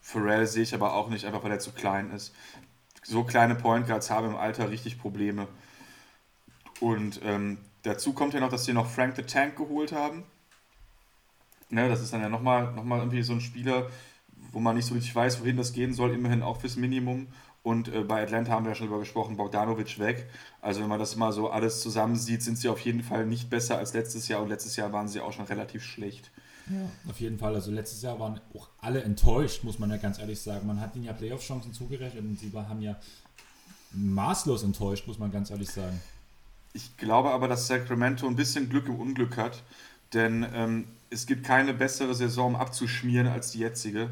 Pharrell 0.00 0.46
sehe 0.46 0.62
ich 0.62 0.74
aber 0.74 0.94
auch 0.94 1.08
nicht, 1.08 1.24
einfach 1.24 1.44
weil 1.44 1.52
er 1.52 1.58
zu 1.58 1.72
klein 1.72 2.10
ist. 2.10 2.34
So 3.02 3.24
kleine 3.24 3.54
Point 3.54 3.86
Guards 3.86 4.10
haben 4.10 4.28
im 4.28 4.36
Alter 4.36 4.70
richtig 4.70 4.98
Probleme. 4.98 5.46
Und 6.80 7.20
ähm, 7.24 7.58
dazu 7.82 8.12
kommt 8.12 8.34
ja 8.34 8.40
noch, 8.40 8.50
dass 8.50 8.64
sie 8.64 8.72
noch 8.72 8.88
Frank 8.88 9.16
the 9.16 9.22
Tank 9.22 9.56
geholt 9.56 9.92
haben. 9.92 10.24
Ne, 11.70 11.88
das 11.88 12.00
ist 12.00 12.12
dann 12.12 12.22
ja 12.22 12.28
nochmal 12.28 12.72
noch 12.72 12.84
mal 12.84 12.98
irgendwie 12.98 13.22
so 13.22 13.34
ein 13.34 13.40
Spieler, 13.40 13.90
wo 14.52 14.60
man 14.60 14.76
nicht 14.76 14.86
so 14.86 14.94
richtig 14.94 15.14
weiß, 15.14 15.40
wohin 15.40 15.56
das 15.56 15.72
gehen 15.72 15.92
soll, 15.92 16.14
immerhin 16.14 16.42
auch 16.42 16.60
fürs 16.60 16.76
Minimum. 16.76 17.28
Und 17.68 17.88
äh, 17.88 18.00
bei 18.02 18.22
Atlanta 18.22 18.52
haben 18.52 18.64
wir 18.64 18.70
ja 18.70 18.74
schon 18.74 18.86
drüber 18.86 19.00
gesprochen, 19.00 19.36
Bogdanovic 19.36 19.98
weg. 19.98 20.26
Also 20.62 20.80
wenn 20.80 20.88
man 20.88 20.98
das 20.98 21.16
mal 21.16 21.32
so 21.32 21.50
alles 21.50 21.82
zusammen 21.82 22.16
sieht, 22.16 22.42
sind 22.42 22.56
sie 22.56 22.70
auf 22.70 22.80
jeden 22.80 23.02
Fall 23.02 23.26
nicht 23.26 23.50
besser 23.50 23.76
als 23.76 23.92
letztes 23.92 24.26
Jahr. 24.26 24.40
Und 24.40 24.48
letztes 24.48 24.76
Jahr 24.76 24.90
waren 24.94 25.06
sie 25.06 25.20
auch 25.20 25.34
schon 25.34 25.44
relativ 25.44 25.84
schlecht. 25.84 26.30
Ja, 26.70 27.10
auf 27.10 27.20
jeden 27.20 27.38
Fall. 27.38 27.54
Also 27.54 27.70
letztes 27.70 28.00
Jahr 28.00 28.18
waren 28.18 28.40
auch 28.54 28.70
alle 28.80 29.02
enttäuscht, 29.02 29.64
muss 29.64 29.78
man 29.78 29.90
ja 29.90 29.98
ganz 29.98 30.18
ehrlich 30.18 30.40
sagen. 30.40 30.66
Man 30.66 30.80
hat 30.80 30.96
ihnen 30.96 31.04
ja 31.04 31.12
Playoff-Chancen 31.12 31.74
zugerechnet 31.74 32.24
und 32.24 32.40
sie 32.40 32.50
haben 32.54 32.80
ja 32.80 32.96
maßlos 33.92 34.62
enttäuscht, 34.62 35.06
muss 35.06 35.18
man 35.18 35.30
ganz 35.30 35.50
ehrlich 35.50 35.68
sagen. 35.68 36.00
Ich 36.72 36.96
glaube 36.96 37.32
aber, 37.32 37.48
dass 37.48 37.66
Sacramento 37.66 38.26
ein 38.26 38.36
bisschen 38.36 38.70
Glück 38.70 38.88
im 38.88 38.98
Unglück 38.98 39.36
hat, 39.36 39.62
denn 40.14 40.46
ähm, 40.54 40.86
es 41.10 41.26
gibt 41.26 41.44
keine 41.44 41.74
bessere 41.74 42.14
Saison, 42.14 42.54
um 42.54 42.56
abzuschmieren 42.56 43.26
als 43.26 43.50
die 43.50 43.58
jetzige. 43.58 44.08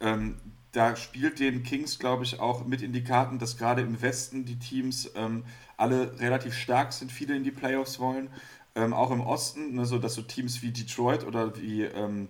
Ähm, 0.00 0.36
da 0.72 0.96
spielt 0.96 1.40
den 1.40 1.62
Kings, 1.62 1.98
glaube 1.98 2.24
ich, 2.24 2.40
auch 2.40 2.66
mit 2.66 2.82
in 2.82 2.92
die 2.92 3.04
Karten, 3.04 3.38
dass 3.38 3.56
gerade 3.56 3.82
im 3.82 4.00
Westen 4.02 4.44
die 4.44 4.58
Teams 4.58 5.10
ähm, 5.14 5.44
alle 5.76 6.18
relativ 6.20 6.54
stark 6.54 6.92
sind, 6.92 7.10
viele 7.10 7.36
in 7.36 7.44
die 7.44 7.50
Playoffs 7.50 7.98
wollen. 7.98 8.28
Ähm, 8.74 8.92
auch 8.92 9.10
im 9.10 9.20
Osten, 9.20 9.74
ne, 9.74 9.86
so 9.86 9.98
dass 9.98 10.14
so 10.14 10.22
Teams 10.22 10.62
wie 10.62 10.70
Detroit 10.70 11.24
oder 11.24 11.56
wie 11.56 11.82
ähm, 11.82 12.28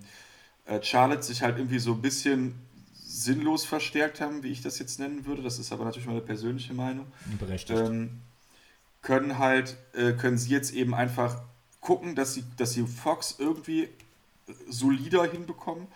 äh, 0.66 0.82
Charlotte 0.82 1.22
sich 1.22 1.42
halt 1.42 1.58
irgendwie 1.58 1.78
so 1.78 1.92
ein 1.92 2.02
bisschen 2.02 2.54
sinnlos 2.94 3.64
verstärkt 3.64 4.20
haben, 4.20 4.42
wie 4.42 4.52
ich 4.52 4.62
das 4.62 4.78
jetzt 4.78 5.00
nennen 5.00 5.26
würde. 5.26 5.42
Das 5.42 5.58
ist 5.58 5.72
aber 5.72 5.84
natürlich 5.84 6.06
meine 6.06 6.20
persönliche 6.20 6.74
Meinung. 6.74 7.06
Berechtigt. 7.38 7.78
Ähm, 7.78 8.20
können 9.02 9.38
halt, 9.38 9.76
äh, 9.94 10.12
können 10.12 10.38
sie 10.38 10.50
jetzt 10.50 10.72
eben 10.72 10.94
einfach 10.94 11.42
gucken, 11.80 12.14
dass 12.14 12.34
sie, 12.34 12.44
dass 12.56 12.72
sie 12.72 12.86
Fox 12.86 13.36
irgendwie 13.38 13.88
solider 14.68 15.24
hinbekommen, 15.24 15.86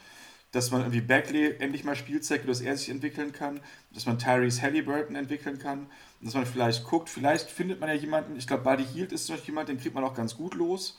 dass 0.53 0.71
man 0.71 0.83
irgendwie 0.83 1.01
Bagley 1.01 1.57
endlich 1.59 1.83
mal 1.83 1.97
Spielzeit 1.97 2.41
gibt, 2.41 2.51
dass 2.51 2.61
er 2.61 2.77
sich 2.77 2.91
entwickeln 2.91 3.33
kann, 3.33 3.61
dass 3.93 4.07
man 4.07 4.19
Tyrese 4.19 4.63
Halliburton 4.63 5.17
entwickeln 5.17 5.59
kann, 5.59 5.87
dass 6.21 6.35
man 6.35 6.47
vielleicht 6.47 6.85
guckt, 6.85 7.09
vielleicht 7.09 7.51
findet 7.51 7.81
man 7.81 7.89
ja 7.89 7.95
jemanden, 7.95 8.37
ich 8.37 8.47
glaube, 8.47 8.63
Buddy 8.63 8.85
Hield 8.85 9.13
ist 9.13 9.29
noch 9.31 9.43
jemand, 9.45 9.69
den 9.69 9.79
kriegt 9.79 9.95
man 9.95 10.05
auch 10.05 10.15
ganz 10.15 10.37
gut 10.37 10.55
los. 10.55 10.99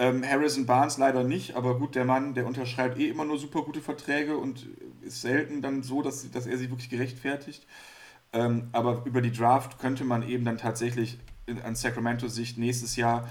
Ähm, 0.00 0.22
Harrison 0.24 0.66
Barnes 0.66 0.98
leider 0.98 1.24
nicht, 1.24 1.56
aber 1.56 1.78
gut, 1.78 1.96
der 1.96 2.04
Mann, 2.04 2.34
der 2.34 2.46
unterschreibt 2.46 2.98
eh 2.98 3.08
immer 3.08 3.24
nur 3.24 3.38
super 3.38 3.62
gute 3.62 3.80
Verträge 3.80 4.36
und 4.36 4.66
ist 5.00 5.22
selten 5.22 5.60
dann 5.60 5.82
so, 5.82 6.02
dass, 6.02 6.30
dass 6.30 6.46
er 6.46 6.56
sie 6.56 6.70
wirklich 6.70 6.90
gerechtfertigt. 6.90 7.66
Ähm, 8.32 8.68
aber 8.72 9.02
über 9.06 9.22
die 9.22 9.32
Draft 9.32 9.78
könnte 9.78 10.04
man 10.04 10.28
eben 10.28 10.44
dann 10.44 10.58
tatsächlich 10.58 11.18
an 11.64 11.74
Sacramento-Sicht 11.74 12.58
nächstes 12.58 12.96
Jahr 12.96 13.28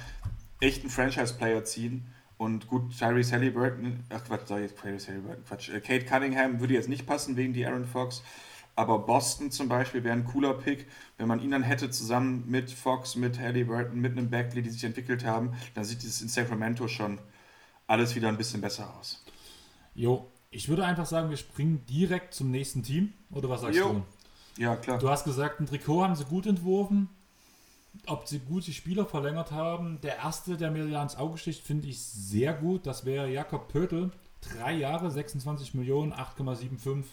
echten 0.60 0.90
Franchise-Player 0.90 1.64
ziehen. 1.64 2.08
Und 2.38 2.68
gut, 2.68 2.96
Tyrese 2.98 3.34
Halliburton, 3.34 4.04
ach 4.10 4.24
Quatsch, 4.24 4.48
sorry, 4.48 4.68
Tyrese 4.68 5.08
Halliburton, 5.08 5.44
Quatsch, 5.46 5.70
äh, 5.70 5.82
Kate 5.82 6.06
Cunningham 6.06 6.60
würde 6.60 6.76
jetzt 6.76 6.88
nicht 6.88 7.08
passen 7.08 7.36
wegen 7.36 7.54
die 7.54 7.66
Aaron 7.66 7.86
Fox, 7.86 8.22
aber 8.76 9.00
Boston 9.00 9.50
zum 9.50 9.68
Beispiel 9.68 10.04
wäre 10.04 10.14
ein 10.14 10.24
cooler 10.24 10.54
Pick. 10.54 10.86
Wenn 11.18 11.28
man 11.28 11.42
ihn 11.42 11.50
dann 11.50 11.64
hätte, 11.64 11.90
zusammen 11.90 12.44
mit 12.48 12.70
Fox, 12.70 13.16
mit 13.16 13.40
Halliburton, 13.40 14.00
mit 14.00 14.12
einem 14.12 14.30
Bagley, 14.30 14.62
die 14.62 14.70
sich 14.70 14.84
entwickelt 14.84 15.26
haben, 15.26 15.54
dann 15.74 15.84
sieht 15.84 16.04
es 16.04 16.22
in 16.22 16.28
Sacramento 16.28 16.88
schon 16.88 17.18
alles 17.88 18.16
wieder 18.16 18.28
ein 18.28 18.38
bisschen 18.38 18.62
besser 18.62 18.94
aus. 19.00 19.26
Jo, 19.96 20.28
ich 20.52 20.70
würde 20.70 20.86
einfach 20.86 21.08
sagen, 21.08 21.32
wir 21.32 21.38
springen 21.38 21.84
direkt 21.90 22.36
zum 22.36 22.52
nächsten 22.52 22.84
Team. 22.84 23.14
Oder 23.32 23.50
was 23.50 23.62
sagst 23.62 23.80
jo. 23.80 24.04
du? 24.56 24.62
Ja, 24.62 24.76
klar. 24.76 25.00
Du 25.00 25.10
hast 25.10 25.24
gesagt, 25.24 25.60
ein 25.60 25.66
Trikot 25.66 26.04
haben 26.04 26.16
sie 26.16 26.26
gut 26.26 26.46
entworfen 26.46 27.10
ob 28.06 28.28
sie 28.28 28.40
gute 28.40 28.72
Spieler 28.72 29.06
verlängert 29.06 29.52
haben. 29.52 30.00
Der 30.02 30.18
erste, 30.18 30.58
der 30.58 30.72
mir 30.72 30.86
ja 30.86 31.02
ins 31.02 31.16
Auge 31.16 31.38
sticht, 31.38 31.64
finde 31.64 31.88
ich 31.88 32.00
sehr 32.00 32.54
gut. 32.54 32.86
Das 32.86 33.06
wäre 33.06 33.30
Jakob 33.30 33.68
Pötl. 33.68 34.12
Drei 34.42 34.74
Jahre, 34.74 35.10
26 35.10 35.74
Millionen, 35.74 36.14
8,75 36.14 37.04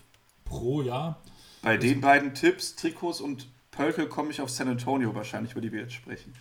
pro 0.44 0.82
Jahr. 0.82 1.20
Bei 1.62 1.76
den 1.76 2.00
beiden 2.00 2.34
Tipps, 2.34 2.76
Trikots 2.76 3.20
und 3.20 3.48
Pölkel 3.70 4.06
komme 4.06 4.30
ich 4.30 4.40
auf 4.40 4.50
San 4.50 4.68
Antonio 4.68 5.14
wahrscheinlich, 5.14 5.52
über 5.52 5.60
die 5.60 5.72
wir 5.72 5.80
jetzt 5.80 5.94
sprechen. 5.94 6.34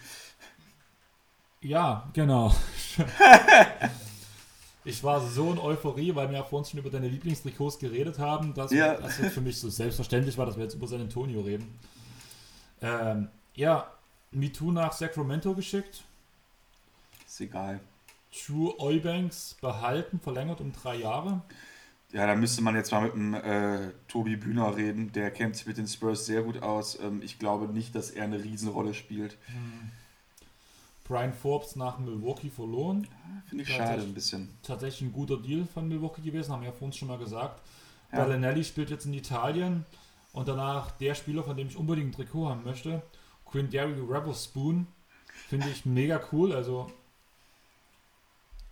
Ja, 1.61 2.09
genau. 2.13 2.53
ich 4.83 5.03
war 5.03 5.21
so 5.21 5.51
in 5.51 5.57
Euphorie, 5.57 6.13
weil 6.13 6.29
wir 6.29 6.37
ja 6.37 6.43
vorhin 6.43 6.69
schon 6.69 6.79
über 6.81 6.89
deine 6.89 7.07
Lieblingstrikots 7.07 7.79
geredet 7.79 8.19
haben, 8.19 8.53
dass 8.53 8.71
ja. 8.71 8.95
das 8.95 9.15
für 9.15 9.41
mich 9.41 9.57
so 9.57 9.69
selbstverständlich 9.69 10.37
war, 10.37 10.45
dass 10.45 10.57
wir 10.57 10.63
jetzt 10.63 10.75
über 10.75 10.87
San 10.87 11.01
Antonio 11.01 11.41
reden. 11.41 11.79
Ähm, 12.81 13.29
ja, 13.55 13.89
MeToo 14.35 14.71
nach 14.71 14.93
Sacramento 14.93 15.53
geschickt. 15.53 16.03
Ist 17.25 17.41
egal. 17.41 17.79
True 18.31 18.73
Eubanks 18.79 19.55
behalten, 19.61 20.19
verlängert 20.19 20.61
um 20.61 20.71
drei 20.73 20.95
Jahre. 20.95 21.41
Ja, 22.11 22.27
da 22.27 22.35
müsste 22.35 22.61
man 22.61 22.75
jetzt 22.75 22.91
mal 22.91 23.01
mit 23.01 23.13
dem 23.13 23.33
äh, 23.33 23.91
Tobi 24.07 24.35
Bühner 24.35 24.75
reden. 24.77 25.11
Der 25.13 25.31
kennt 25.31 25.55
sich 25.55 25.65
mit 25.65 25.77
den 25.77 25.87
Spurs 25.87 26.27
sehr 26.27 26.43
gut 26.43 26.61
aus. 26.61 26.99
Ähm, 26.99 27.21
ich 27.23 27.39
glaube 27.39 27.73
nicht, 27.73 27.95
dass 27.95 28.11
er 28.11 28.23
eine 28.25 28.43
Riesenrolle 28.43 28.93
spielt. 28.93 29.37
Hm. 29.47 29.91
Brian 31.03 31.33
Forbes 31.33 31.75
nach 31.75 31.99
Milwaukee 31.99 32.49
verloren. 32.49 33.07
Finde 33.47 33.63
ich 33.63 33.69
schade 33.69 34.01
ein 34.01 34.13
bisschen. 34.13 34.49
Tatsächlich 34.61 35.09
ein 35.09 35.11
guter 35.13 35.37
Deal 35.37 35.65
von 35.65 35.87
Milwaukee 35.87 36.21
gewesen, 36.21 36.53
haben 36.53 36.61
wir 36.61 36.69
ja 36.69 36.71
vorhin 36.71 36.93
schon 36.93 37.07
mal 37.07 37.17
gesagt. 37.17 37.61
Ja. 38.11 38.23
Bellinelli 38.23 38.63
spielt 38.63 38.89
jetzt 38.89 39.05
in 39.05 39.13
Italien 39.13 39.85
und 40.31 40.47
danach 40.47 40.91
der 40.91 41.15
Spieler, 41.15 41.43
von 41.43 41.57
dem 41.57 41.67
ich 41.67 41.77
unbedingt 41.77 42.09
ein 42.09 42.11
Trikot 42.13 42.47
haben 42.47 42.63
möchte, 42.63 43.01
Quindary 43.53 43.93
Rebel 44.01 44.33
Spoon. 44.33 44.87
Finde 45.47 45.69
ich 45.69 45.85
mega 45.85 46.19
cool. 46.31 46.53
Also 46.53 46.91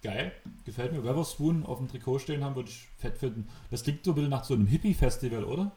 geil. 0.02 0.32
Gefällt 0.66 0.92
mir. 0.92 1.08
Rebel 1.08 1.24
Spoon 1.24 1.66
auf 1.66 1.78
dem 1.78 1.88
Trikot 1.88 2.18
stehen 2.18 2.44
haben, 2.44 2.56
würde 2.56 2.70
ich 2.70 2.88
fett 2.98 3.18
finden. 3.18 3.48
Das 3.70 3.84
klingt 3.84 4.04
so 4.04 4.12
ein 4.12 4.16
bisschen 4.16 4.32
nach 4.32 4.44
so 4.44 4.56
einem 4.56 4.66
Hippie-Festival, 4.66 5.44
oder? 5.44 5.72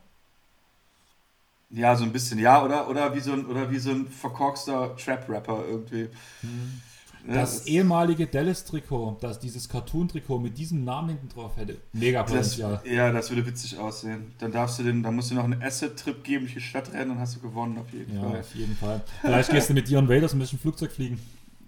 Ja, 1.68 1.94
so 1.96 2.04
ein 2.04 2.12
bisschen, 2.12 2.38
ja, 2.38 2.64
oder? 2.64 2.88
Oder 2.88 3.14
wie 3.14 3.20
so 3.20 3.32
ein, 3.32 3.44
oder 3.44 3.70
wie 3.70 3.78
so 3.78 3.90
ein 3.90 4.06
verkorkster 4.08 4.96
Trap-Rapper 4.96 5.66
irgendwie. 5.68 6.08
Hm. 6.40 6.80
Das, 7.26 7.58
das 7.58 7.66
ehemalige 7.66 8.26
Dallas-Trikot, 8.26 9.18
das 9.20 9.38
dieses 9.38 9.68
Cartoon-Trikot 9.68 10.38
mit 10.38 10.58
diesem 10.58 10.84
Namen 10.84 11.10
hinten 11.10 11.28
drauf 11.30 11.56
hätte. 11.56 11.78
Mega 11.92 12.22
Potenzial. 12.22 12.80
Das, 12.82 12.92
ja, 12.92 13.10
das 13.12 13.30
würde 13.30 13.46
witzig 13.46 13.78
aussehen. 13.78 14.32
Dann 14.38 14.52
darfst 14.52 14.78
du 14.78 14.82
den, 14.82 15.02
dann 15.02 15.14
musst 15.14 15.30
du 15.30 15.34
noch 15.34 15.44
einen 15.44 15.62
Asset-Trip 15.62 16.22
geben 16.22 16.44
durch 16.44 16.54
die 16.54 16.60
Stadt 16.60 16.92
rennen 16.92 17.12
und 17.12 17.18
hast 17.18 17.36
du 17.36 17.40
gewonnen 17.40 17.78
auf 17.78 17.90
jeden 17.92 18.14
ja, 18.14 18.20
Fall. 18.20 18.32
Ja, 18.32 18.40
auf 18.40 18.54
jeden 18.54 18.76
Fall. 18.76 19.02
Vielleicht 19.22 19.50
gehst 19.50 19.70
du 19.70 19.74
mit 19.74 19.88
Dion 19.88 20.08
Waiters 20.08 20.34
ein 20.34 20.38
bisschen 20.38 20.58
Flugzeug 20.58 20.92
fliegen. 20.92 21.18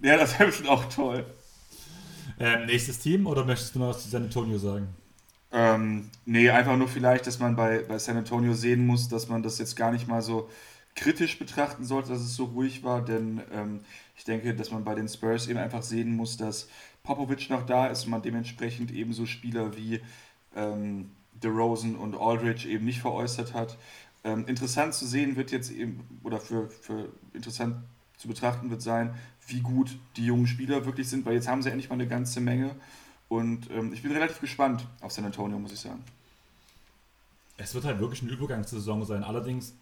Ja, 0.02 0.18
das 0.18 0.38
wäre 0.38 0.46
bestimmt 0.46 0.68
auch 0.68 0.84
toll. 0.86 1.24
Ähm, 2.38 2.66
nächstes 2.66 2.98
Team 2.98 3.26
oder 3.26 3.44
möchtest 3.44 3.74
du 3.74 3.78
noch 3.78 3.88
was 3.88 4.02
zu 4.02 4.10
San 4.10 4.24
Antonio 4.24 4.58
sagen? 4.58 4.88
Ähm, 5.52 6.10
nee, 6.26 6.50
einfach 6.50 6.76
nur 6.76 6.88
vielleicht, 6.88 7.26
dass 7.26 7.38
man 7.38 7.56
bei, 7.56 7.78
bei 7.78 7.98
San 7.98 8.18
Antonio 8.18 8.52
sehen 8.52 8.86
muss, 8.86 9.08
dass 9.08 9.28
man 9.28 9.42
das 9.42 9.58
jetzt 9.58 9.74
gar 9.74 9.90
nicht 9.90 10.06
mal 10.06 10.20
so 10.20 10.50
kritisch 10.96 11.38
betrachten 11.38 11.84
sollte, 11.84 12.08
dass 12.08 12.20
es 12.20 12.34
so 12.34 12.46
ruhig 12.46 12.82
war, 12.82 13.04
denn 13.04 13.42
ähm, 13.52 13.80
ich 14.16 14.24
denke, 14.24 14.54
dass 14.54 14.70
man 14.70 14.82
bei 14.82 14.94
den 14.94 15.08
Spurs 15.08 15.46
eben 15.46 15.58
einfach 15.58 15.82
sehen 15.82 16.16
muss, 16.16 16.36
dass 16.36 16.68
Popovic 17.02 17.50
noch 17.50 17.64
da 17.64 17.86
ist 17.86 18.04
und 18.04 18.10
man 18.10 18.22
dementsprechend 18.22 18.90
eben 18.90 19.12
so 19.12 19.26
Spieler 19.26 19.76
wie 19.76 20.00
ähm, 20.56 21.10
DeRozan 21.34 21.96
und 21.96 22.16
Aldridge 22.16 22.68
eben 22.68 22.84
nicht 22.84 23.00
veräußert 23.00 23.54
hat. 23.54 23.76
Ähm, 24.24 24.46
interessant 24.46 24.94
zu 24.94 25.06
sehen 25.06 25.36
wird 25.36 25.52
jetzt 25.52 25.70
eben, 25.70 26.00
oder 26.24 26.40
für, 26.40 26.68
für 26.68 27.10
interessant 27.32 27.76
zu 28.16 28.26
betrachten 28.26 28.70
wird 28.70 28.82
sein, 28.82 29.14
wie 29.46 29.60
gut 29.60 29.98
die 30.16 30.24
jungen 30.24 30.46
Spieler 30.46 30.86
wirklich 30.86 31.08
sind, 31.08 31.26
weil 31.26 31.34
jetzt 31.34 31.46
haben 31.46 31.62
sie 31.62 31.70
endlich 31.70 31.90
mal 31.90 31.94
eine 31.94 32.08
ganze 32.08 32.40
Menge. 32.40 32.74
Und 33.28 33.70
ähm, 33.70 33.92
ich 33.92 34.02
bin 34.02 34.12
relativ 34.12 34.40
gespannt 34.40 34.86
auf 35.00 35.12
San 35.12 35.24
Antonio, 35.24 35.58
muss 35.58 35.72
ich 35.72 35.80
sagen. 35.80 36.02
Es 37.58 37.74
wird 37.74 37.84
halt 37.84 38.00
wirklich 38.00 38.22
eine 38.22 38.32
Übergangssaison 38.32 39.04
sein. 39.04 39.24
Allerdings, 39.24 39.74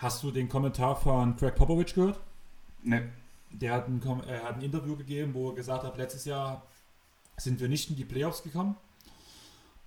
hast 0.00 0.22
du 0.22 0.30
den 0.30 0.48
Kommentar 0.48 0.96
von 0.96 1.36
Craig 1.36 1.54
Popovich 1.54 1.94
gehört? 1.94 2.20
Nee 2.82 3.02
der 3.52 3.72
hat 3.72 3.88
ein, 3.88 4.00
er 4.28 4.44
hat 4.44 4.56
ein 4.56 4.62
Interview 4.62 4.96
gegeben, 4.96 5.34
wo 5.34 5.50
er 5.50 5.54
gesagt 5.54 5.84
hat, 5.84 5.96
letztes 5.96 6.24
Jahr 6.24 6.62
sind 7.36 7.60
wir 7.60 7.68
nicht 7.68 7.90
in 7.90 7.96
die 7.96 8.04
Playoffs 8.04 8.42
gekommen. 8.42 8.76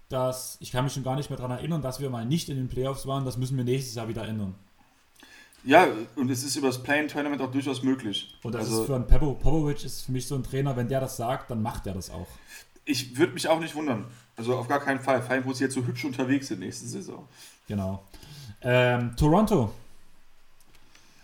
Das, 0.09 0.57
ich 0.59 0.71
kann 0.71 0.83
mich 0.83 0.93
schon 0.93 1.03
gar 1.03 1.15
nicht 1.15 1.29
mehr 1.29 1.37
daran 1.37 1.57
erinnern, 1.57 1.81
dass 1.81 1.99
wir 1.99 2.09
mal 2.09 2.25
nicht 2.25 2.49
in 2.49 2.57
den 2.57 2.67
Playoffs 2.67 3.07
waren. 3.07 3.25
Das 3.25 3.37
müssen 3.37 3.57
wir 3.57 3.63
nächstes 3.63 3.95
Jahr 3.95 4.07
wieder 4.07 4.27
ändern. 4.27 4.53
Ja, 5.63 5.87
und 6.15 6.29
es 6.29 6.43
ist 6.43 6.57
über 6.57 6.67
das 6.67 6.83
Play-in-Tournament 6.83 7.41
auch 7.41 7.51
durchaus 7.51 7.83
möglich. 7.83 8.37
Und 8.43 8.53
das 8.53 8.65
also, 8.65 8.81
ist 8.81 8.87
für 8.87 8.95
einen 8.95 9.07
Pepo, 9.07 9.33
Popovic 9.33 9.83
ist 9.85 10.01
für 10.01 10.11
mich 10.11 10.27
so 10.27 10.35
ein 10.35 10.43
Trainer, 10.43 10.75
wenn 10.75 10.89
der 10.89 10.99
das 10.99 11.15
sagt, 11.15 11.49
dann 11.49 11.61
macht 11.61 11.87
er 11.87 11.93
das 11.93 12.09
auch. 12.09 12.27
Ich 12.85 13.17
würde 13.17 13.33
mich 13.33 13.47
auch 13.47 13.59
nicht 13.59 13.73
wundern. 13.73 14.05
Also 14.35 14.57
auf 14.57 14.67
gar 14.67 14.81
keinen 14.81 14.99
Fall. 14.99 15.21
Vor 15.21 15.31
allem, 15.31 15.45
wo 15.45 15.53
sie 15.53 15.63
jetzt 15.63 15.73
so 15.73 15.85
hübsch 15.85 16.03
unterwegs 16.03 16.49
sind 16.49 16.59
nächste 16.59 16.85
Saison. 16.85 17.27
Genau. 17.67 18.03
Ähm, 18.61 19.15
Toronto 19.15 19.71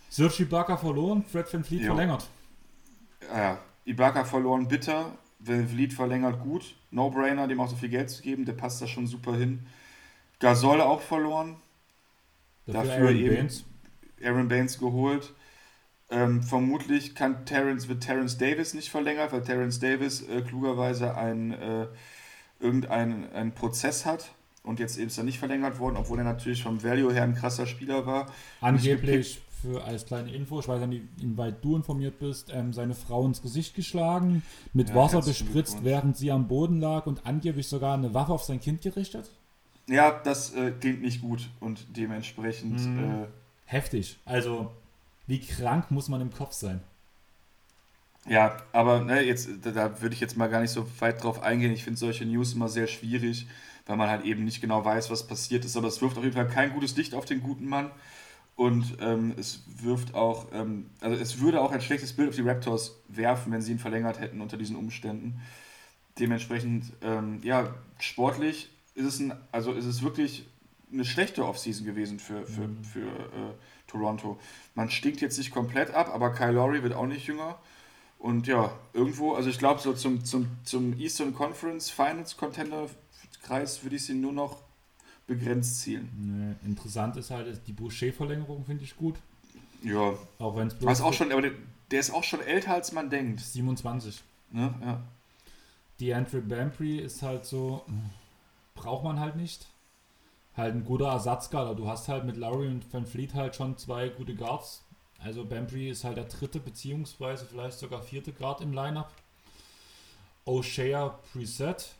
Serge 0.09 0.43
Ibaka 0.43 0.75
verloren, 0.77 1.23
Fred 1.23 1.51
Van 1.53 1.63
Vliet 1.63 1.81
jo. 1.81 1.93
verlängert. 1.93 2.27
Ja, 3.33 3.59
Ibaka 3.85 4.25
verloren, 4.25 4.67
bitter. 4.67 5.13
Van 5.39 5.67
Vliet 5.67 5.93
verlängert 5.93 6.41
gut. 6.41 6.75
No-brainer, 6.91 7.47
dem 7.47 7.59
auch 7.61 7.69
so 7.69 7.75
viel 7.75 7.89
Geld 7.89 8.09
zu 8.09 8.21
geben, 8.21 8.45
der 8.45 8.53
passt 8.53 8.81
da 8.81 8.87
schon 8.87 9.07
super 9.07 9.35
hin. 9.35 9.65
Gasol 10.39 10.81
auch 10.81 11.01
verloren. 11.01 11.57
Dafür, 12.65 12.83
Dafür 12.83 13.05
Aaron 13.05 13.15
eben 13.17 13.35
Baines. 13.35 13.65
Aaron 14.23 14.47
Baines 14.47 14.79
geholt. 14.79 15.33
Ähm, 16.11 16.41
vermutlich 16.41 17.13
kann 17.13 17.45
Terrence, 17.45 17.87
wird 17.87 18.01
Terrence 18.01 18.37
Davis 18.37 18.73
nicht 18.73 18.89
verlängert, 18.89 19.31
weil 19.31 19.43
Terrence 19.43 19.79
Davis 19.79 20.27
äh, 20.27 20.41
klugerweise 20.41 21.15
ein, 21.15 21.51
äh, 21.51 21.87
irgendeinen 22.59 23.53
Prozess 23.53 24.05
hat 24.07 24.31
und 24.63 24.79
jetzt 24.79 24.97
ist 24.97 25.17
er 25.17 25.23
nicht 25.23 25.39
verlängert 25.39 25.79
worden, 25.79 25.97
obwohl 25.97 26.17
er 26.17 26.23
natürlich 26.23 26.63
vom 26.63 26.83
Value 26.83 27.13
her 27.13 27.23
ein 27.23 27.35
krasser 27.35 27.65
Spieler 27.65 28.05
war. 28.05 28.31
Angeblich 28.59 29.41
für 29.61 29.83
als 29.83 30.05
kleine 30.05 30.31
Info, 30.33 30.59
ich 30.59 30.67
weiß 30.67 30.85
nicht, 30.87 31.03
inwieweit 31.21 31.63
du 31.63 31.75
informiert 31.75 32.19
bist, 32.19 32.51
ähm, 32.53 32.73
seine 32.73 32.95
Frau 32.95 33.25
ins 33.25 33.41
Gesicht 33.41 33.75
geschlagen, 33.75 34.43
mit 34.73 34.89
ja, 34.89 34.95
Wasser 34.95 35.21
bespritzt, 35.21 35.83
während 35.83 36.17
sie 36.17 36.31
am 36.31 36.47
Boden 36.47 36.79
lag 36.79 37.05
und 37.05 37.25
angeblich 37.25 37.67
sogar 37.67 37.95
eine 37.95 38.13
Waffe 38.13 38.33
auf 38.33 38.43
sein 38.43 38.59
Kind 38.59 38.81
gerichtet? 38.81 39.31
Ja, 39.87 40.11
das 40.23 40.53
äh, 40.53 40.71
klingt 40.71 41.01
nicht 41.01 41.21
gut 41.21 41.49
und 41.59 41.85
dementsprechend. 41.97 42.79
Hm. 42.79 43.23
Äh, 43.23 43.27
Heftig. 43.65 44.17
Also, 44.25 44.71
wie 45.27 45.39
krank 45.39 45.91
muss 45.91 46.09
man 46.09 46.21
im 46.21 46.31
Kopf 46.31 46.53
sein? 46.53 46.81
Ja, 48.27 48.57
aber 48.73 49.01
ne, 49.01 49.21
jetzt, 49.21 49.49
da, 49.63 49.71
da 49.71 50.01
würde 50.01 50.13
ich 50.13 50.21
jetzt 50.21 50.37
mal 50.37 50.47
gar 50.47 50.61
nicht 50.61 50.71
so 50.71 50.85
weit 50.99 51.23
drauf 51.23 51.41
eingehen. 51.41 51.71
Ich 51.71 51.83
finde 51.83 51.99
solche 51.99 52.25
News 52.25 52.53
immer 52.53 52.67
sehr 52.67 52.87
schwierig, 52.87 53.47
weil 53.85 53.97
man 53.97 54.09
halt 54.09 54.25
eben 54.25 54.43
nicht 54.43 54.61
genau 54.61 54.83
weiß, 54.83 55.09
was 55.09 55.25
passiert 55.25 55.65
ist. 55.65 55.77
Aber 55.77 55.87
es 55.87 56.01
wirft 56.01 56.17
auf 56.17 56.23
jeden 56.23 56.35
Fall 56.35 56.47
kein 56.47 56.73
gutes 56.73 56.95
Licht 56.95 57.15
auf 57.15 57.25
den 57.25 57.41
guten 57.41 57.65
Mann. 57.67 57.91
Und 58.59 58.97
ähm, 58.99 59.35
es 59.37 59.61
wirft 59.67 60.15
auch, 60.15 60.47
ähm, 60.51 60.89
also 60.99 61.15
es 61.15 61.39
würde 61.39 61.61
auch 61.61 61.71
ein 61.71 61.79
schlechtes 61.79 62.11
Bild 62.11 62.27
auf 62.27 62.35
die 62.35 62.41
Raptors 62.41 62.99
werfen, 63.07 63.53
wenn 63.53 63.61
sie 63.61 63.71
ihn 63.71 63.79
verlängert 63.79 64.19
hätten 64.19 64.41
unter 64.41 64.57
diesen 64.57 64.75
Umständen. 64.75 65.39
Dementsprechend, 66.19 66.91
ähm, 67.01 67.39
ja, 67.41 67.73
sportlich 67.99 68.69
ist 68.95 69.05
es 69.05 69.19
ein, 69.21 69.31
also 69.53 69.71
ist 69.71 69.85
es 69.85 70.03
wirklich 70.03 70.45
eine 70.91 71.05
schlechte 71.05 71.45
Offseason 71.45 71.85
gewesen 71.85 72.19
für, 72.19 72.45
für, 72.45 72.67
mhm. 72.67 72.83
für 72.83 73.07
äh, 73.07 73.53
Toronto. 73.87 74.37
Man 74.75 74.89
stinkt 74.89 75.21
jetzt 75.21 75.37
nicht 75.37 75.51
komplett 75.51 75.91
ab, 75.91 76.11
aber 76.13 76.33
Kyle 76.33 76.51
Lowry 76.51 76.83
wird 76.83 76.91
auch 76.91 77.07
nicht 77.07 77.27
jünger. 77.27 77.57
Und 78.17 78.45
ja, 78.45 78.77
irgendwo, 78.91 79.35
also 79.35 79.49
ich 79.49 79.57
glaube, 79.57 79.79
so 79.79 79.93
zum, 79.93 80.25
zum, 80.25 80.47
zum 80.65 80.99
Eastern 80.99 81.33
Conference 81.33 81.89
Finals 81.89 82.35
Contender 82.35 82.89
Kreis 83.41 83.83
würde 83.83 83.95
ich 83.95 84.03
sie 84.03 84.15
nur 84.15 84.33
noch 84.33 84.57
begrenzt 85.29 85.81
zielen. 85.81 86.09
Nee, 86.17 86.67
interessant 86.67 87.15
ist 87.15 87.31
halt, 87.31 87.61
die 87.67 87.71
Boucher-Verlängerung 87.71 88.65
finde 88.65 88.83
ich 88.83 88.97
gut. 88.97 89.15
Ja. 89.83 90.13
Auch 90.39 90.57
wenn 90.57 90.67
es 90.67 90.73
bloß. 90.73 91.01
auch 91.01 91.13
schon, 91.13 91.31
aber 91.31 91.43
der, 91.43 91.51
der, 91.91 91.99
ist 92.01 92.11
auch 92.11 92.23
schon 92.23 92.41
älter, 92.41 92.73
als 92.73 92.91
man 92.91 93.09
denkt. 93.09 93.39
27. 93.39 94.21
Ne? 94.51 94.73
Ja. 94.81 95.01
Die 95.99 96.13
Andrew 96.13 96.41
Bambry 96.41 96.97
ist 96.97 97.21
halt 97.21 97.45
so, 97.45 97.85
braucht 98.75 99.03
man 99.03 99.19
halt 99.19 99.35
nicht. 99.35 99.67
Halt 100.57 100.75
ein 100.75 100.83
guter 100.83 101.07
Ersatzguard. 101.07 101.77
Du 101.79 101.87
hast 101.87 102.09
halt 102.09 102.25
mit 102.25 102.35
Lowry 102.35 102.67
und 102.67 102.91
Van 102.91 103.05
Fleet 103.05 103.33
halt 103.33 103.55
schon 103.55 103.77
zwei 103.77 104.09
gute 104.09 104.35
Guards. 104.35 104.83
Also 105.19 105.45
Bambry 105.45 105.89
ist 105.89 106.03
halt 106.03 106.17
der 106.17 106.25
dritte, 106.25 106.59
beziehungsweise 106.59 107.45
vielleicht 107.45 107.77
sogar 107.77 108.01
vierte 108.01 108.33
Guard 108.33 108.61
im 108.61 108.73
Lineup. 108.73 109.11
O'Shea 110.45 111.13
Preset 111.31 111.93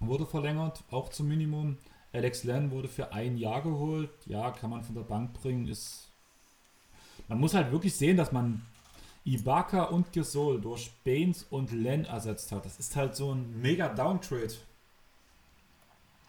wurde 0.00 0.26
verlängert, 0.26 0.82
auch 0.90 1.08
zum 1.08 1.28
Minimum. 1.28 1.78
Alex 2.14 2.44
Len 2.44 2.70
wurde 2.70 2.88
für 2.88 3.12
ein 3.12 3.36
Jahr 3.36 3.62
geholt. 3.62 4.10
Ja, 4.26 4.50
kann 4.52 4.70
man 4.70 4.82
von 4.82 4.94
der 4.94 5.02
Bank 5.02 5.32
bringen. 5.34 5.68
Ist 5.68 6.08
man 7.28 7.40
muss 7.40 7.54
halt 7.54 7.72
wirklich 7.72 7.94
sehen, 7.94 8.16
dass 8.16 8.32
man 8.32 8.62
Ibaka 9.24 9.84
und 9.84 10.12
Gesol 10.12 10.60
durch 10.60 10.92
Baines 11.04 11.44
und 11.50 11.72
Len 11.72 12.04
ersetzt 12.04 12.52
hat. 12.52 12.64
Das 12.66 12.78
ist 12.78 12.94
halt 12.96 13.16
so 13.16 13.32
ein 13.32 13.60
mega 13.60 13.88
Downtrade. 13.88 14.54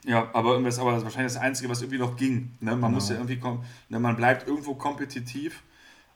Ja, 0.05 0.29
aber 0.33 0.61
das 0.61 0.75
ist 0.75 0.79
aber 0.79 1.03
wahrscheinlich 1.03 1.33
das 1.33 1.41
Einzige, 1.41 1.69
was 1.69 1.81
irgendwie 1.81 1.99
noch 1.99 2.15
ging. 2.15 2.51
Ne? 2.59 2.71
Man 2.71 2.79
genau. 2.79 2.89
muss 2.91 3.09
ja 3.09 3.15
irgendwie 3.15 3.39
kommen, 3.39 3.65
ne? 3.89 3.99
man 3.99 4.15
bleibt 4.15 4.47
irgendwo 4.47 4.75
kompetitiv, 4.75 5.63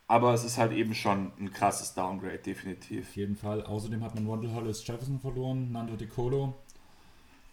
aber 0.07 0.33
es 0.33 0.43
ist 0.43 0.57
halt 0.57 0.71
eben 0.73 0.93
schon 0.93 1.31
ein 1.39 1.51
krasses 1.51 1.95
Downgrade, 1.95 2.37
definitiv. 2.37 3.07
Auf 3.09 3.15
jeden 3.15 3.35
Fall. 3.35 3.63
Außerdem 3.63 4.03
hat 4.03 4.15
man 4.15 4.27
Wendell 4.27 4.53
Hollis 4.53 4.85
Jefferson 4.85 5.19
verloren, 5.19 5.71
Nando 5.71 5.95
De 5.95 6.07
Colo, 6.07 6.55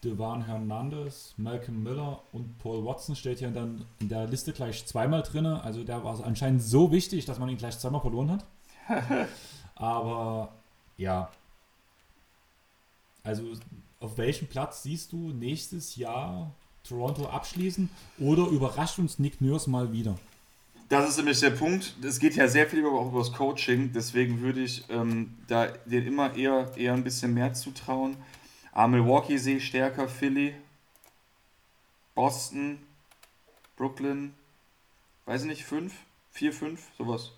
Devan 0.06 0.46
Hernandez, 0.46 1.34
Malcolm 1.36 1.82
Miller 1.82 2.22
und 2.32 2.58
Paul 2.58 2.84
Watson 2.84 3.16
steht 3.16 3.40
hier 3.40 3.50
dann 3.50 3.84
in 3.98 4.08
der 4.08 4.26
Liste 4.26 4.52
gleich 4.52 4.86
zweimal 4.86 5.22
drin. 5.22 5.46
Also 5.46 5.82
der 5.82 6.04
war 6.04 6.24
anscheinend 6.24 6.62
so 6.62 6.92
wichtig, 6.92 7.24
dass 7.24 7.38
man 7.38 7.48
ihn 7.48 7.56
gleich 7.56 7.78
zweimal 7.78 8.00
verloren 8.00 8.30
hat. 8.30 8.46
Aber 9.74 10.52
ja. 10.96 11.30
Also 13.24 13.42
auf 13.98 14.16
welchem 14.16 14.46
Platz 14.46 14.84
siehst 14.84 15.12
du 15.12 15.30
nächstes 15.32 15.96
Jahr 15.96 16.52
Toronto 16.84 17.26
abschließen 17.26 17.90
oder 18.20 18.46
überrascht 18.46 18.98
uns 19.00 19.18
Nick 19.18 19.40
Nurse 19.40 19.68
mal 19.68 19.92
wieder? 19.92 20.16
Das 20.88 21.08
ist 21.08 21.16
nämlich 21.16 21.40
der 21.40 21.50
Punkt. 21.50 21.96
Es 22.04 22.20
geht 22.20 22.36
ja 22.36 22.46
sehr 22.46 22.68
viel 22.68 22.78
über, 22.78 22.92
auch 22.92 23.08
über 23.08 23.18
das 23.18 23.32
Coaching, 23.32 23.90
deswegen 23.92 24.40
würde 24.40 24.60
ich 24.60 24.84
ähm, 24.88 25.34
da 25.48 25.66
den 25.84 26.06
immer 26.06 26.36
eher, 26.36 26.70
eher 26.76 26.94
ein 26.94 27.02
bisschen 27.02 27.34
mehr 27.34 27.52
zutrauen. 27.54 28.16
Ah, 28.76 28.88
Milwaukee 28.88 29.38
sehe 29.38 29.56
ich 29.56 29.66
stärker, 29.68 30.06
Philly, 30.06 30.54
Boston, 32.14 32.78
Brooklyn, 33.74 34.34
weiß 35.24 35.44
ich 35.44 35.48
nicht, 35.48 35.64
5, 35.64 35.94
4, 36.32 36.52
5, 36.52 36.82
sowas. 36.98 37.32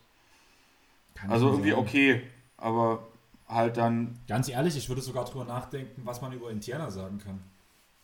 Kann 1.15 1.31
also 1.31 1.51
irgendwie 1.51 1.71
sein. 1.71 1.79
okay, 1.79 2.23
aber 2.57 3.07
halt 3.47 3.77
dann. 3.77 4.19
Ganz 4.27 4.49
ehrlich, 4.49 4.77
ich 4.77 4.89
würde 4.89 5.01
sogar 5.01 5.27
drüber 5.27 5.45
nachdenken, 5.45 6.03
was 6.05 6.21
man 6.21 6.33
über 6.33 6.51
Indiana 6.51 6.91
sagen 6.91 7.19
kann. 7.19 7.39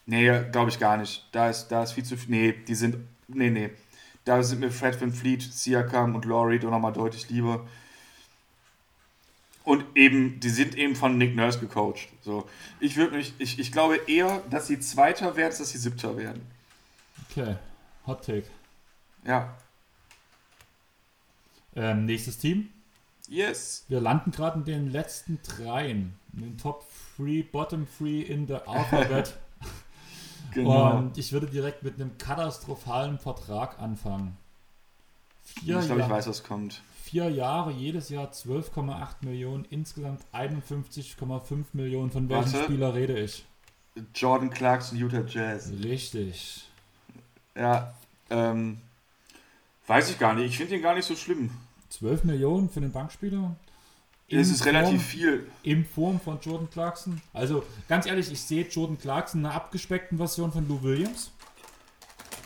Nee, 0.06 0.28
glaube 0.52 0.70
ich 0.70 0.78
gar 0.78 0.96
nicht. 0.96 1.28
Da 1.32 1.50
ist, 1.50 1.66
da 1.72 1.82
ist 1.82 1.90
viel 1.90 2.04
zu 2.04 2.16
viel. 2.16 2.30
Nee, 2.30 2.52
die 2.52 2.76
sind. 2.76 2.98
Nee, 3.26 3.50
nee. 3.50 3.70
Da 4.24 4.44
sind 4.44 4.60
mir 4.60 4.70
Fred 4.70 5.00
Van 5.00 5.10
Fleet, 5.10 5.42
Siakam 5.42 6.14
und 6.14 6.24
Laurie 6.24 6.60
doch 6.60 6.70
nochmal 6.70 6.92
deutlich 6.92 7.28
lieber. 7.30 7.66
Und 9.64 9.84
eben, 9.94 10.40
die 10.40 10.50
sind 10.50 10.76
eben 10.76 10.94
von 10.94 11.16
Nick 11.16 11.34
Nurse 11.34 11.58
gecoacht. 11.58 12.08
So. 12.20 12.46
Ich 12.80 12.96
würde 12.96 13.16
mich, 13.16 13.32
ich, 13.38 13.58
ich 13.58 13.72
glaube 13.72 13.98
eher, 14.06 14.42
dass 14.50 14.66
sie 14.66 14.78
Zweiter 14.78 15.36
werden, 15.36 15.48
als 15.48 15.58
dass 15.58 15.70
sie 15.70 15.78
Siebter 15.78 16.16
werden. 16.18 16.42
Okay, 17.30 17.56
Hot 18.06 18.24
Take. 18.24 18.44
Ja. 19.26 19.56
Ähm, 21.74 22.04
nächstes 22.04 22.38
Team. 22.38 22.68
Yes. 23.28 23.84
Wir 23.88 24.00
landen 24.00 24.30
gerade 24.30 24.58
in 24.58 24.64
den 24.64 24.90
letzten 24.90 25.40
dreien. 25.42 26.14
In 26.34 26.40
den 26.40 26.58
Top 26.58 26.86
3, 27.16 27.46
Bottom 27.50 27.86
3 27.98 28.06
in 28.06 28.46
der 28.46 28.68
Alphabet. 28.68 29.34
genau. 30.52 30.98
Und 30.98 31.16
ich 31.16 31.32
würde 31.32 31.46
direkt 31.46 31.82
mit 31.82 31.94
einem 31.94 32.18
katastrophalen 32.18 33.18
Vertrag 33.18 33.78
anfangen. 33.78 34.36
Vier 35.42 35.78
ich 35.78 35.86
glaube, 35.86 36.02
ich 36.02 36.08
weiß, 36.08 36.26
was 36.26 36.42
kommt. 36.42 36.82
Vier 37.14 37.30
Jahre, 37.30 37.70
jedes 37.70 38.08
Jahr 38.08 38.32
12,8 38.32 39.06
Millionen, 39.20 39.64
insgesamt 39.70 40.22
51,5 40.32 41.64
Millionen. 41.72 42.10
Von 42.10 42.28
welchem 42.28 42.52
Warte. 42.52 42.64
Spieler 42.64 42.92
rede 42.92 43.20
ich? 43.20 43.44
Jordan 44.16 44.50
Clarkson, 44.50 44.98
Utah 44.98 45.22
Jazz. 45.24 45.70
Richtig. 45.80 46.66
Ja, 47.54 47.94
ähm, 48.30 48.78
weiß 49.86 50.10
ich 50.10 50.18
gar 50.18 50.34
nicht. 50.34 50.46
Ich 50.46 50.56
finde 50.56 50.74
ihn 50.74 50.82
gar 50.82 50.96
nicht 50.96 51.04
so 51.04 51.14
schlimm. 51.14 51.52
12 51.90 52.24
Millionen 52.24 52.68
für 52.68 52.80
den 52.80 52.90
Bankspieler? 52.90 53.54
Das 54.28 54.48
ist 54.48 54.64
Form, 54.64 54.74
relativ 54.74 55.04
viel. 55.04 55.46
In 55.62 55.84
Form 55.84 56.18
von 56.18 56.40
Jordan 56.40 56.68
Clarkson. 56.68 57.22
Also 57.32 57.64
ganz 57.88 58.06
ehrlich, 58.06 58.28
ich 58.32 58.40
sehe 58.40 58.66
Jordan 58.66 58.98
Clarkson 58.98 59.42
in 59.42 59.46
einer 59.46 59.54
abgespeckten 59.54 60.18
Version 60.18 60.50
von 60.50 60.66
Lou 60.66 60.82
Williams. 60.82 61.30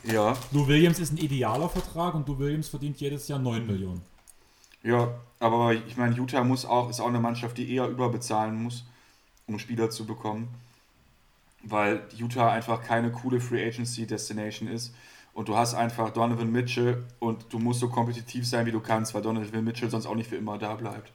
Ja. 0.05 0.37
Lou 0.53 0.67
Williams 0.67 0.99
ist 0.99 1.11
ein 1.15 1.17
idealer 1.17 1.71
Vertrag 1.71 2.15
und 2.15 2.29
Lou 2.29 2.39
Williams 2.39 2.69
verdient 2.69 3.01
jedes 3.01 3.29
Jahr 3.29 3.39
9 3.39 3.67
Millionen. 3.67 4.18
Ja, 4.83 5.15
aber 5.41 5.75
ich 5.75 5.97
meine, 5.97 6.15
Utah 6.15 6.45
muss 6.45 6.65
auch, 6.65 6.89
ist 6.91 7.01
auch 7.01 7.09
eine 7.09 7.21
Mannschaft, 7.21 7.59
die 7.59 7.73
eher 7.73 7.89
überbezahlen 7.89 8.63
muss, 8.63 8.85
um 9.47 9.59
Spieler 9.59 9.91
zu 9.91 10.07
bekommen. 10.07 10.49
Weil 11.63 12.03
Utah 12.17 12.53
einfach 12.53 12.83
keine 12.83 13.11
coole 13.11 13.41
Free 13.41 13.67
Agency 13.67 14.07
Destination 14.07 14.69
ist. 14.69 14.95
Und 15.35 15.49
du 15.49 15.57
hast 15.57 15.75
einfach 15.75 16.11
Donovan 16.11 16.51
Mitchell 16.51 17.05
und 17.21 17.53
du 17.53 17.59
musst 17.59 17.81
so 17.81 17.89
kompetitiv 17.89 18.47
sein, 18.47 18.67
wie 18.67 18.73
du 18.73 18.81
kannst, 18.81 19.15
weil 19.15 19.23
Donovan 19.23 19.65
Mitchell 19.65 19.91
sonst 19.91 20.07
auch 20.07 20.15
nicht 20.15 20.29
für 20.29 20.37
immer 20.37 20.59
da 20.59 20.75
bleibt. 20.75 21.13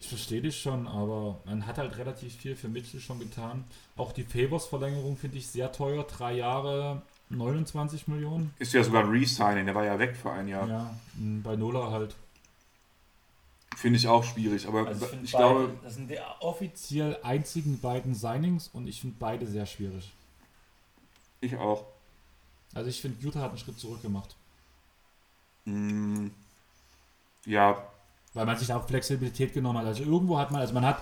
Ich 0.00 0.08
verstehe 0.08 0.40
dich 0.40 0.60
schon, 0.60 0.86
aber 0.86 1.40
man 1.44 1.66
hat 1.66 1.78
halt 1.78 1.96
relativ 1.98 2.34
viel 2.36 2.54
für 2.54 2.68
Mitchell 2.68 3.00
schon 3.00 3.18
getan. 3.18 3.64
Auch 3.96 4.12
die 4.12 4.22
Favors-Verlängerung 4.22 5.16
finde 5.16 5.38
ich 5.38 5.48
sehr 5.48 5.72
teuer. 5.72 6.04
Drei 6.04 6.34
Jahre, 6.34 7.02
29 7.30 8.06
Millionen. 8.06 8.54
Ist 8.58 8.74
ja 8.74 8.84
sogar 8.84 9.04
ein 9.04 9.10
Resigning, 9.10 9.66
der 9.66 9.74
war 9.74 9.84
ja 9.84 9.98
weg 9.98 10.16
für 10.16 10.30
ein 10.30 10.46
Jahr. 10.46 10.68
Ja, 10.68 10.94
bei 11.16 11.56
Nola 11.56 11.90
halt. 11.90 12.14
Finde 13.78 13.96
ich 13.96 14.08
auch 14.08 14.24
schwierig, 14.24 14.66
aber 14.66 14.88
also 14.88 15.06
ich, 15.06 15.22
ich 15.22 15.32
beide, 15.32 15.44
glaube. 15.44 15.78
Das 15.84 15.94
sind 15.94 16.10
die 16.10 16.18
offiziell 16.40 17.16
einzigen 17.22 17.78
beiden 17.78 18.12
Signings 18.12 18.66
und 18.72 18.88
ich 18.88 19.00
finde 19.00 19.14
beide 19.20 19.46
sehr 19.46 19.66
schwierig. 19.66 20.12
Ich 21.40 21.56
auch. 21.56 21.84
Also 22.74 22.90
ich 22.90 23.00
finde, 23.00 23.24
Utah 23.24 23.38
hat 23.38 23.50
einen 23.50 23.58
Schritt 23.58 23.78
zurück 23.78 24.02
gemacht. 24.02 24.34
Mm, 25.64 26.26
ja. 27.46 27.80
Weil 28.34 28.46
man 28.46 28.56
sich 28.58 28.72
auch 28.72 28.84
Flexibilität 28.84 29.54
genommen 29.54 29.78
hat. 29.78 29.86
Also 29.86 30.02
irgendwo 30.02 30.38
hat 30.38 30.50
man, 30.50 30.60
also 30.60 30.74
man 30.74 30.84
hat, 30.84 31.00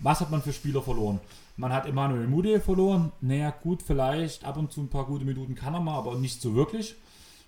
was 0.00 0.18
hat 0.18 0.32
man 0.32 0.42
für 0.42 0.52
Spieler 0.52 0.82
verloren? 0.82 1.20
Man 1.56 1.72
hat 1.72 1.86
Emmanuel 1.86 2.26
Mude 2.26 2.60
verloren. 2.60 3.12
Naja, 3.20 3.50
gut, 3.50 3.84
vielleicht 3.84 4.42
ab 4.42 4.56
und 4.56 4.72
zu 4.72 4.80
ein 4.80 4.90
paar 4.90 5.04
gute 5.04 5.24
Minuten 5.24 5.54
kann 5.54 5.74
er 5.74 5.80
mal, 5.80 5.96
aber 5.96 6.16
nicht 6.16 6.42
so 6.42 6.56
wirklich. 6.56 6.96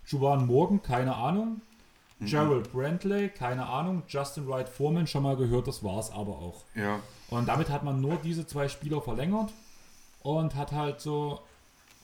Juwan 0.07 0.47
Morgan, 0.47 0.81
keine 0.81 1.17
Ahnung. 1.17 1.63
Mhm. 2.19 2.27
Gerald 2.27 2.73
Brantley, 2.73 3.29
keine 3.29 3.67
Ahnung. 3.67 4.03
Justin 4.09 4.49
Wright 4.49 4.69
Foreman, 4.69 5.07
schon 5.07 5.23
mal 5.23 5.37
gehört, 5.37 5.69
das 5.69 5.85
war 5.85 5.99
es 5.99 6.11
aber 6.11 6.33
auch. 6.33 6.65
Ja. 6.75 7.01
Und 7.31 7.47
damit 7.47 7.71
hat 7.71 7.85
man 7.85 8.01
nur 8.01 8.17
diese 8.17 8.47
zwei 8.47 8.69
Spieler 8.69 9.01
verlängert 9.01 9.53
und 10.23 10.55
hat 10.55 10.73
halt 10.73 11.01
so 11.01 11.41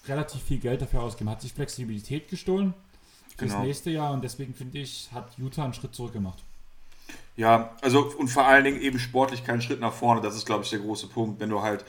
relativ 0.07 0.43
viel 0.43 0.59
Geld 0.59 0.83
dafür 0.83 1.02
ausgegeben. 1.02 1.31
Hat 1.31 1.43
sich 1.43 1.52
Flexibilität 1.52 2.28
gestohlen 2.28 2.75
fürs 3.36 3.52
genau. 3.52 3.65
nächste 3.65 3.91
Jahr 3.91 4.12
und 4.12 4.23
deswegen 4.23 4.55
finde 4.55 4.78
ich, 4.78 5.09
hat 5.12 5.31
Utah 5.39 5.65
einen 5.65 5.75
Schritt 5.75 5.94
zurück 5.94 6.12
gemacht. 6.12 6.39
Ja, 7.36 7.75
also 7.83 8.12
und 8.18 8.28
vor 8.28 8.47
allen 8.47 8.65
Dingen 8.65 8.81
eben 8.81 8.99
sportlich 8.99 9.44
keinen 9.44 9.60
Schritt 9.60 9.81
nach 9.81 9.93
vorne. 9.93 10.20
Das 10.20 10.36
ist, 10.36 10.47
glaube 10.47 10.62
ich, 10.62 10.70
der 10.70 10.78
große 10.78 11.09
Punkt. 11.09 11.41
Wenn 11.41 11.51
du 11.51 11.62
halt 11.62 11.84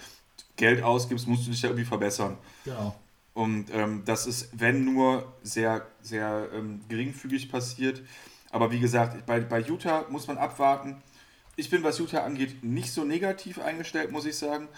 Geld 0.56 0.82
ausgibst, 0.82 1.28
musst 1.28 1.46
du 1.46 1.52
dich 1.52 1.62
ja 1.62 1.70
irgendwie 1.70 1.86
verbessern. 1.86 2.38
Genau. 2.64 2.96
Und 3.36 3.66
ähm, 3.74 4.04
das 4.06 4.28
ist, 4.28 4.50
wenn 4.54 4.86
nur, 4.86 5.36
sehr, 5.44 5.86
sehr 6.02 6.48
ähm, 6.54 6.80
geringfügig 6.88 7.52
passiert. 7.52 8.02
Aber 8.50 8.72
wie 8.72 8.80
gesagt, 8.80 9.26
bei, 9.26 9.42
bei 9.42 9.60
Utah 9.60 10.06
muss 10.10 10.28
man 10.28 10.38
abwarten. 10.38 11.04
ich 11.58 11.70
bin, 11.70 11.84
was 11.84 12.00
Utah 12.00 12.24
angeht, 12.24 12.64
nicht 12.64 12.92
so 12.92 13.04
negativ 13.04 13.60
eingestellt, 13.60 14.10
muss 14.10 14.26
ich 14.26 14.38
sagen, 14.38 14.70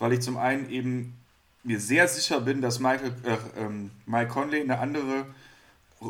weil 0.00 0.12
ich 0.12 0.20
zum 0.20 0.36
einen 0.36 0.68
eben 0.68 1.16
mir 1.62 1.78
sehr 1.78 2.08
sicher 2.08 2.40
bin, 2.40 2.60
dass 2.60 2.80
Michael, 2.80 3.14
äh, 3.24 3.60
ähm, 3.60 3.92
Mike 4.04 4.32
Conley 4.32 4.62
eine 4.62 4.80
andere 4.80 5.26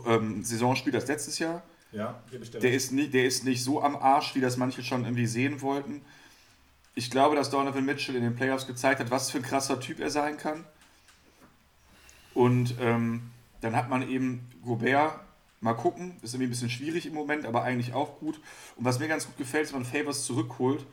ähm, 0.07 0.43
Saison 0.43 0.75
spielt 0.77 0.95
als 0.95 1.09
letztes 1.09 1.39
Jahr. 1.39 1.63
Ja, 1.93 2.23
der 2.63 2.73
ist, 2.73 2.93
nicht, 2.93 3.13
der 3.13 3.27
ist 3.27 3.45
nicht 3.45 3.63
so 3.63 3.83
am 3.83 3.97
Arsch, 3.97 4.35
wie 4.35 4.41
das 4.41 4.57
manche 4.57 4.83
schon 4.83 5.05
irgendwie 5.05 5.27
sehen 5.27 5.61
wollten. 5.61 6.01
Ich 6.95 7.11
glaube, 7.11 7.37
dass 7.37 7.51
Donovan 7.51 7.85
Mitchell 7.85 8.17
in 8.17 8.23
den 8.23 8.35
Playoffs 8.35 8.67
gezeigt 8.67 9.01
hat, 9.01 9.11
was 9.11 9.31
für 9.31 9.39
ein 9.39 9.45
krasser 9.45 9.79
Typ 9.79 10.01
er 10.01 10.09
sein 10.09 10.39
kann. 10.39 10.65
Und 12.35 12.75
ähm, 12.81 13.31
dann 13.61 13.77
hat 13.77 13.89
man 13.89 14.09
eben 14.09 14.49
Gobert, 14.65 15.21
mal 15.61 15.75
gucken, 15.75 16.17
ist 16.23 16.35
irgendwie 16.35 16.49
ein 16.49 16.51
bisschen 16.51 16.71
schwierig 16.71 17.07
im 17.07 17.15
Moment, 17.15 17.47
aber 17.47 17.63
eigentlich 17.63 17.95
auch 17.95 18.19
gut. 18.19 18.41
Und 18.77 18.85
was 18.85 18.99
mir 18.99 19.09
ganz 19.09 19.27
gut 19.27 19.37
gefällt, 19.39 19.67
ist, 19.67 19.73
wenn 19.73 19.83
man 19.83 19.91
Favors 19.91 20.25
zurückholt, 20.25 20.85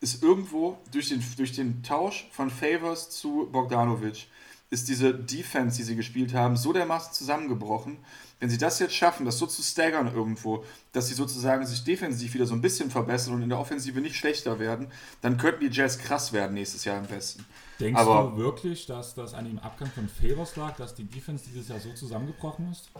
ist 0.00 0.22
irgendwo 0.22 0.78
durch 0.92 1.08
den, 1.08 1.22
durch 1.36 1.52
den 1.52 1.82
Tausch 1.82 2.28
von 2.32 2.50
Favors 2.50 3.10
zu 3.10 3.48
Bogdanovic, 3.52 4.28
ist 4.70 4.88
diese 4.88 5.14
Defense, 5.14 5.76
die 5.76 5.82
sie 5.82 5.96
gespielt 5.96 6.34
haben, 6.34 6.56
so 6.56 6.72
dermaßen 6.72 7.12
zusammengebrochen. 7.12 7.98
Wenn 8.40 8.48
sie 8.48 8.58
das 8.58 8.78
jetzt 8.78 8.94
schaffen, 8.94 9.26
das 9.26 9.38
so 9.38 9.46
zu 9.46 9.62
staggern 9.62 10.12
irgendwo, 10.12 10.64
dass 10.92 11.08
sie 11.08 11.14
sozusagen 11.14 11.66
sich 11.66 11.84
defensiv 11.84 12.34
wieder 12.34 12.46
so 12.46 12.54
ein 12.54 12.62
bisschen 12.62 12.90
verbessern 12.90 13.34
und 13.34 13.42
in 13.42 13.48
der 13.48 13.58
Offensive 13.58 14.00
nicht 14.00 14.16
schlechter 14.16 14.58
werden, 14.58 14.88
dann 15.20 15.36
könnten 15.36 15.60
die 15.60 15.76
Jazz 15.76 15.98
krass 15.98 16.32
werden 16.32 16.54
nächstes 16.54 16.84
Jahr 16.84 16.98
am 16.98 17.06
besten. 17.06 17.44
Denkst 17.80 18.00
Aber, 18.00 18.30
du 18.30 18.36
wirklich, 18.36 18.86
dass 18.86 19.14
das 19.14 19.34
an 19.34 19.46
dem 19.46 19.58
Abgang 19.58 19.90
von 19.90 20.08
Favors 20.08 20.56
lag, 20.56 20.76
dass 20.76 20.94
die 20.94 21.04
Defense 21.04 21.44
dieses 21.48 21.68
Jahr 21.68 21.80
so 21.80 21.92
zusammengebrochen 21.92 22.70
ist? 22.70 22.90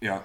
Ja. 0.00 0.24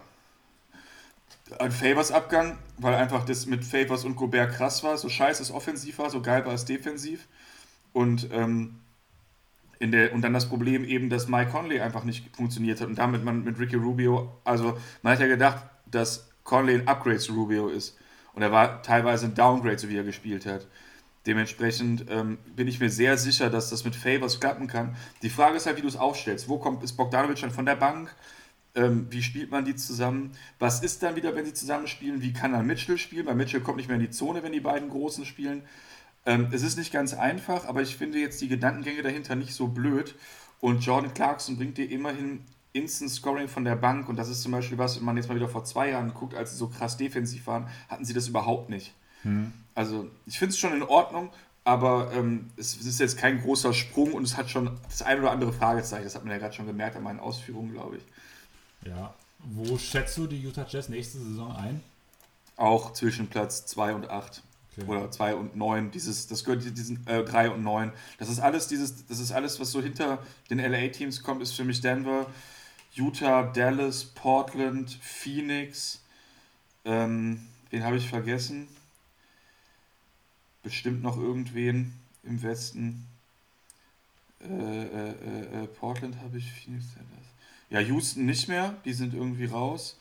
Ein 1.59 1.71
Favors 1.71 2.11
Abgang, 2.11 2.57
weil 2.77 2.95
einfach 2.95 3.25
das 3.25 3.45
mit 3.45 3.63
Favors 3.65 4.05
und 4.05 4.15
Gobert 4.15 4.53
krass 4.53 4.83
war, 4.83 4.97
so 4.97 5.09
scheiße 5.09 5.41
es 5.41 5.51
offensiv 5.51 5.99
war, 5.99 6.09
so 6.09 6.21
geil 6.21 6.45
war 6.45 6.53
es 6.53 6.65
defensiv. 6.65 7.27
Und 7.93 8.29
ähm, 8.31 8.79
in 9.79 9.91
der, 9.91 10.13
und 10.13 10.21
dann 10.21 10.33
das 10.33 10.47
Problem 10.47 10.85
eben, 10.85 11.09
dass 11.09 11.27
Mike 11.27 11.51
Conley 11.51 11.81
einfach 11.81 12.03
nicht 12.03 12.35
funktioniert 12.35 12.81
hat 12.81 12.87
und 12.87 12.95
damit 12.95 13.23
man 13.23 13.43
mit 13.43 13.59
Ricky 13.59 13.75
Rubio, 13.75 14.33
also 14.43 14.77
man 15.01 15.13
hat 15.13 15.19
ja 15.19 15.27
gedacht, 15.27 15.63
dass 15.85 16.29
Conley 16.43 16.75
ein 16.75 16.87
Upgrade 16.87 17.19
zu 17.19 17.33
Rubio 17.33 17.67
ist. 17.67 17.97
Und 18.33 18.41
er 18.41 18.51
war 18.51 18.81
teilweise 18.81 19.27
ein 19.27 19.35
Downgrade, 19.35 19.77
so 19.77 19.89
wie 19.89 19.97
er 19.97 20.03
gespielt 20.03 20.45
hat. 20.45 20.67
Dementsprechend 21.25 22.05
ähm, 22.09 22.37
bin 22.55 22.67
ich 22.67 22.79
mir 22.79 22.89
sehr 22.89 23.17
sicher, 23.17 23.49
dass 23.49 23.69
das 23.69 23.83
mit 23.83 23.95
Favors 23.95 24.39
klappen 24.39 24.67
kann. 24.67 24.95
Die 25.23 25.29
Frage 25.29 25.57
ist 25.57 25.65
halt, 25.65 25.77
wie 25.77 25.81
du 25.81 25.87
es 25.87 25.95
aufstellst. 25.95 26.47
Wo 26.49 26.59
kommt, 26.59 26.83
ist 26.83 26.93
Bogdanovic 26.93 27.39
schon 27.39 27.51
von 27.51 27.65
der 27.65 27.75
Bank? 27.75 28.15
Ähm, 28.75 29.07
wie 29.09 29.23
spielt 29.23 29.49
man 29.49 29.65
die 29.65 29.75
zusammen? 29.75 30.31
Was 30.59 30.83
ist 30.83 31.01
dann 31.01 31.15
wieder, 31.15 31.35
wenn 31.35 31.45
sie 31.45 31.53
zusammen 31.53 31.87
spielen? 31.87 32.21
Wie 32.21 32.33
kann 32.33 32.51
dann 32.51 32.67
Mitchell 32.67 32.97
spielen? 32.97 33.25
Weil 33.25 33.35
Mitchell 33.35 33.61
kommt 33.61 33.77
nicht 33.77 33.87
mehr 33.87 33.95
in 33.95 34.03
die 34.03 34.11
Zone, 34.11 34.43
wenn 34.43 34.51
die 34.51 34.59
beiden 34.59 34.89
Großen 34.89 35.25
spielen. 35.25 35.63
Ähm, 36.25 36.49
es 36.51 36.61
ist 36.61 36.77
nicht 36.77 36.91
ganz 36.91 37.13
einfach, 37.13 37.65
aber 37.65 37.81
ich 37.81 37.95
finde 37.95 38.19
jetzt 38.19 38.41
die 38.41 38.47
Gedankengänge 38.47 39.01
dahinter 39.01 39.35
nicht 39.35 39.53
so 39.53 39.67
blöd. 39.67 40.15
Und 40.59 40.85
Jordan 40.85 41.13
Clarkson 41.13 41.57
bringt 41.57 41.77
dir 41.77 41.89
immerhin 41.89 42.41
Instant 42.73 43.11
Scoring 43.11 43.47
von 43.47 43.63
der 43.63 43.75
Bank. 43.75 44.09
Und 44.09 44.17
das 44.17 44.29
ist 44.29 44.41
zum 44.41 44.51
Beispiel 44.51 44.77
was, 44.77 44.97
wenn 44.97 45.05
man 45.05 45.17
jetzt 45.17 45.29
mal 45.29 45.35
wieder 45.35 45.49
vor 45.49 45.63
zwei 45.63 45.89
Jahren 45.89 46.13
guckt, 46.13 46.35
als 46.35 46.51
sie 46.51 46.57
so 46.57 46.67
krass 46.67 46.97
defensiv 46.97 47.47
waren, 47.47 47.67
hatten 47.87 48.05
sie 48.05 48.13
das 48.13 48.27
überhaupt 48.27 48.69
nicht. 48.69 48.93
Hm. 49.25 49.51
Also 49.73 50.09
ich 50.25 50.39
finde 50.39 50.53
es 50.53 50.59
schon 50.59 50.73
in 50.73 50.83
Ordnung, 50.83 51.29
aber 51.65 52.11
ähm, 52.13 52.51
es, 52.55 52.77
ist 52.77 52.99
jetzt 52.99 53.17
kein 53.17 53.41
großer 53.41 53.73
Sprung 53.73 54.13
und 54.13 54.23
es 54.23 54.37
hat 54.37 54.49
schon 54.49 54.77
das 54.87 55.01
ein 55.01 55.19
oder 55.19 55.31
andere 55.31 55.51
Fragezeichen. 55.51 56.05
Das 56.05 56.15
hat 56.15 56.23
man 56.23 56.31
ja 56.31 56.37
gerade 56.37 56.53
schon 56.53 56.67
gemerkt 56.67 56.95
an 56.95 57.03
meinen 57.03 57.19
Ausführungen, 57.19 57.73
glaube 57.73 57.97
ich. 57.97 58.87
Ja. 58.87 59.13
Wo 59.39 59.77
schätzt 59.77 60.17
du 60.17 60.27
die 60.27 60.41
Utah 60.41 60.65
Jazz 60.69 60.89
nächste 60.89 61.17
Saison 61.17 61.55
ein? 61.55 61.81
Auch 62.55 62.93
zwischen 62.93 63.27
Platz 63.27 63.65
2 63.65 63.95
und 63.95 64.09
8. 64.09 64.43
Okay. 64.77 64.87
Oder 64.87 65.09
2 65.09 65.35
und 65.35 65.55
9, 65.55 65.91
dieses, 65.91 66.27
das 66.27 66.43
gehört 66.43 66.63
diesen 66.77 67.05
äh, 67.07 67.23
3 67.23 67.51
und 67.51 67.63
9. 67.63 67.91
Das 68.17 68.29
ist 68.29 68.39
alles 68.39 68.67
dieses, 68.67 69.05
das 69.07 69.19
ist 69.19 69.31
alles, 69.31 69.59
was 69.59 69.71
so 69.71 69.81
hinter 69.81 70.19
den 70.49 70.59
LA-Teams 70.59 71.23
kommt, 71.23 71.41
ist 71.41 71.53
für 71.53 71.63
mich 71.63 71.81
Denver, 71.81 72.27
Utah, 72.93 73.43
Dallas, 73.43 74.03
Portland, 74.03 74.97
Phoenix. 75.01 76.01
Ähm, 76.83 77.47
wen 77.69 77.83
habe 77.83 77.97
ich 77.97 78.07
vergessen? 78.07 78.67
Bestimmt 80.65 81.01
noch 81.01 81.17
irgendwen 81.17 81.93
im 82.23 82.43
Westen. 82.43 83.07
Äh, 84.41 84.47
äh, 84.47 85.09
äh, 85.11 85.63
äh 85.63 85.67
Portland 85.67 86.17
habe 86.17 86.37
ich, 86.37 86.51
Phoenix, 86.51 86.87
Dallas. 86.93 87.25
Ja, 87.69 87.79
Houston 87.79 88.25
nicht 88.25 88.49
mehr, 88.49 88.75
die 88.83 88.93
sind 88.93 89.13
irgendwie 89.13 89.45
raus 89.45 89.95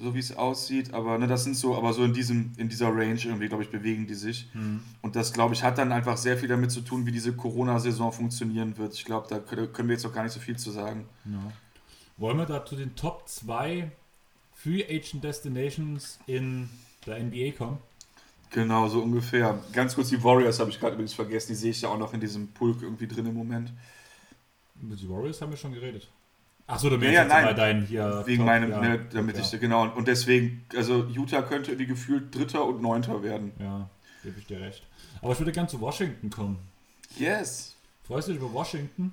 so 0.00 0.14
wie 0.14 0.18
es 0.18 0.36
aussieht. 0.36 0.94
Aber 0.94 1.18
ne, 1.18 1.26
das 1.26 1.44
sind 1.44 1.56
so, 1.56 1.76
aber 1.76 1.92
so 1.92 2.04
in 2.04 2.12
diesem, 2.12 2.52
in 2.56 2.68
dieser 2.68 2.88
Range 2.88 3.20
irgendwie, 3.22 3.48
glaube 3.48 3.62
ich, 3.62 3.70
bewegen 3.70 4.06
die 4.06 4.14
sich. 4.14 4.48
Mhm. 4.54 4.82
Und 5.02 5.16
das, 5.16 5.32
glaube 5.32 5.54
ich, 5.54 5.62
hat 5.62 5.78
dann 5.78 5.92
einfach 5.92 6.16
sehr 6.16 6.38
viel 6.38 6.48
damit 6.48 6.70
zu 6.70 6.80
tun, 6.80 7.06
wie 7.06 7.12
diese 7.12 7.32
Corona-Saison 7.32 8.12
funktionieren 8.12 8.76
wird. 8.78 8.94
Ich 8.94 9.04
glaube, 9.04 9.26
da 9.28 9.38
können 9.38 9.88
wir 9.88 9.94
jetzt 9.94 10.04
noch 10.04 10.14
gar 10.14 10.22
nicht 10.22 10.32
so 10.32 10.40
viel 10.40 10.56
zu 10.56 10.70
sagen. 10.70 11.06
Ja. 11.24 11.52
Wollen 12.16 12.38
wir 12.38 12.46
da 12.46 12.64
zu 12.64 12.76
den 12.76 12.96
Top 12.96 13.28
2 13.28 13.90
Free 14.54 14.84
Agent 14.84 15.24
Destinations 15.24 16.18
in 16.26 16.68
der 17.06 17.22
NBA 17.22 17.52
kommen? 17.56 17.78
Genau, 18.50 18.88
so 18.88 19.00
ungefähr. 19.02 19.58
Ganz 19.72 19.94
kurz, 19.94 20.08
die 20.08 20.22
Warriors 20.22 20.58
habe 20.58 20.70
ich 20.70 20.80
gerade 20.80 20.94
übrigens 20.94 21.14
vergessen. 21.14 21.48
Die 21.52 21.54
sehe 21.54 21.70
ich 21.70 21.82
ja 21.82 21.88
auch 21.88 21.98
noch 21.98 22.12
in 22.12 22.20
diesem 22.20 22.48
Pulk 22.48 22.82
irgendwie 22.82 23.06
drin 23.06 23.26
im 23.26 23.34
Moment. 23.34 23.72
Über 24.82 24.96
die 24.96 25.08
Warriors 25.08 25.40
haben 25.40 25.50
wir 25.50 25.56
schon 25.56 25.72
geredet. 25.72 26.08
Achso, 26.66 26.88
du 26.88 26.96
meinst 26.96 27.12
ja, 27.12 27.22
ja, 27.22 27.28
nein, 27.28 27.44
mal 27.44 27.54
deinen 27.54 27.86
hier. 27.86 28.22
Wegen 28.26 28.38
Top, 28.38 28.46
meinem, 28.46 28.70
ja, 28.70 28.80
ne, 28.80 29.06
damit 29.12 29.36
ja. 29.36 29.42
ich, 29.42 29.60
genau, 29.60 29.88
und 29.90 30.06
deswegen, 30.06 30.64
also 30.76 31.04
Utah 31.04 31.42
könnte 31.42 31.72
irgendwie 31.72 31.86
gefühlt 31.86 32.34
Dritter 32.34 32.64
und 32.64 32.80
Neunter 32.80 33.22
werden. 33.22 33.52
Ja, 33.58 33.90
gebe 34.22 34.38
ich 34.38 34.46
dir 34.46 34.60
recht. 34.60 34.86
Aber 35.20 35.32
ich 35.32 35.38
würde 35.38 35.52
gerne 35.52 35.68
zu 35.68 35.80
Washington 35.80 36.30
kommen. 36.30 36.58
Yes. 37.18 37.74
Freust 38.04 38.28
du 38.28 38.32
dich 38.32 38.40
über 38.40 38.52
Washington? 38.52 39.12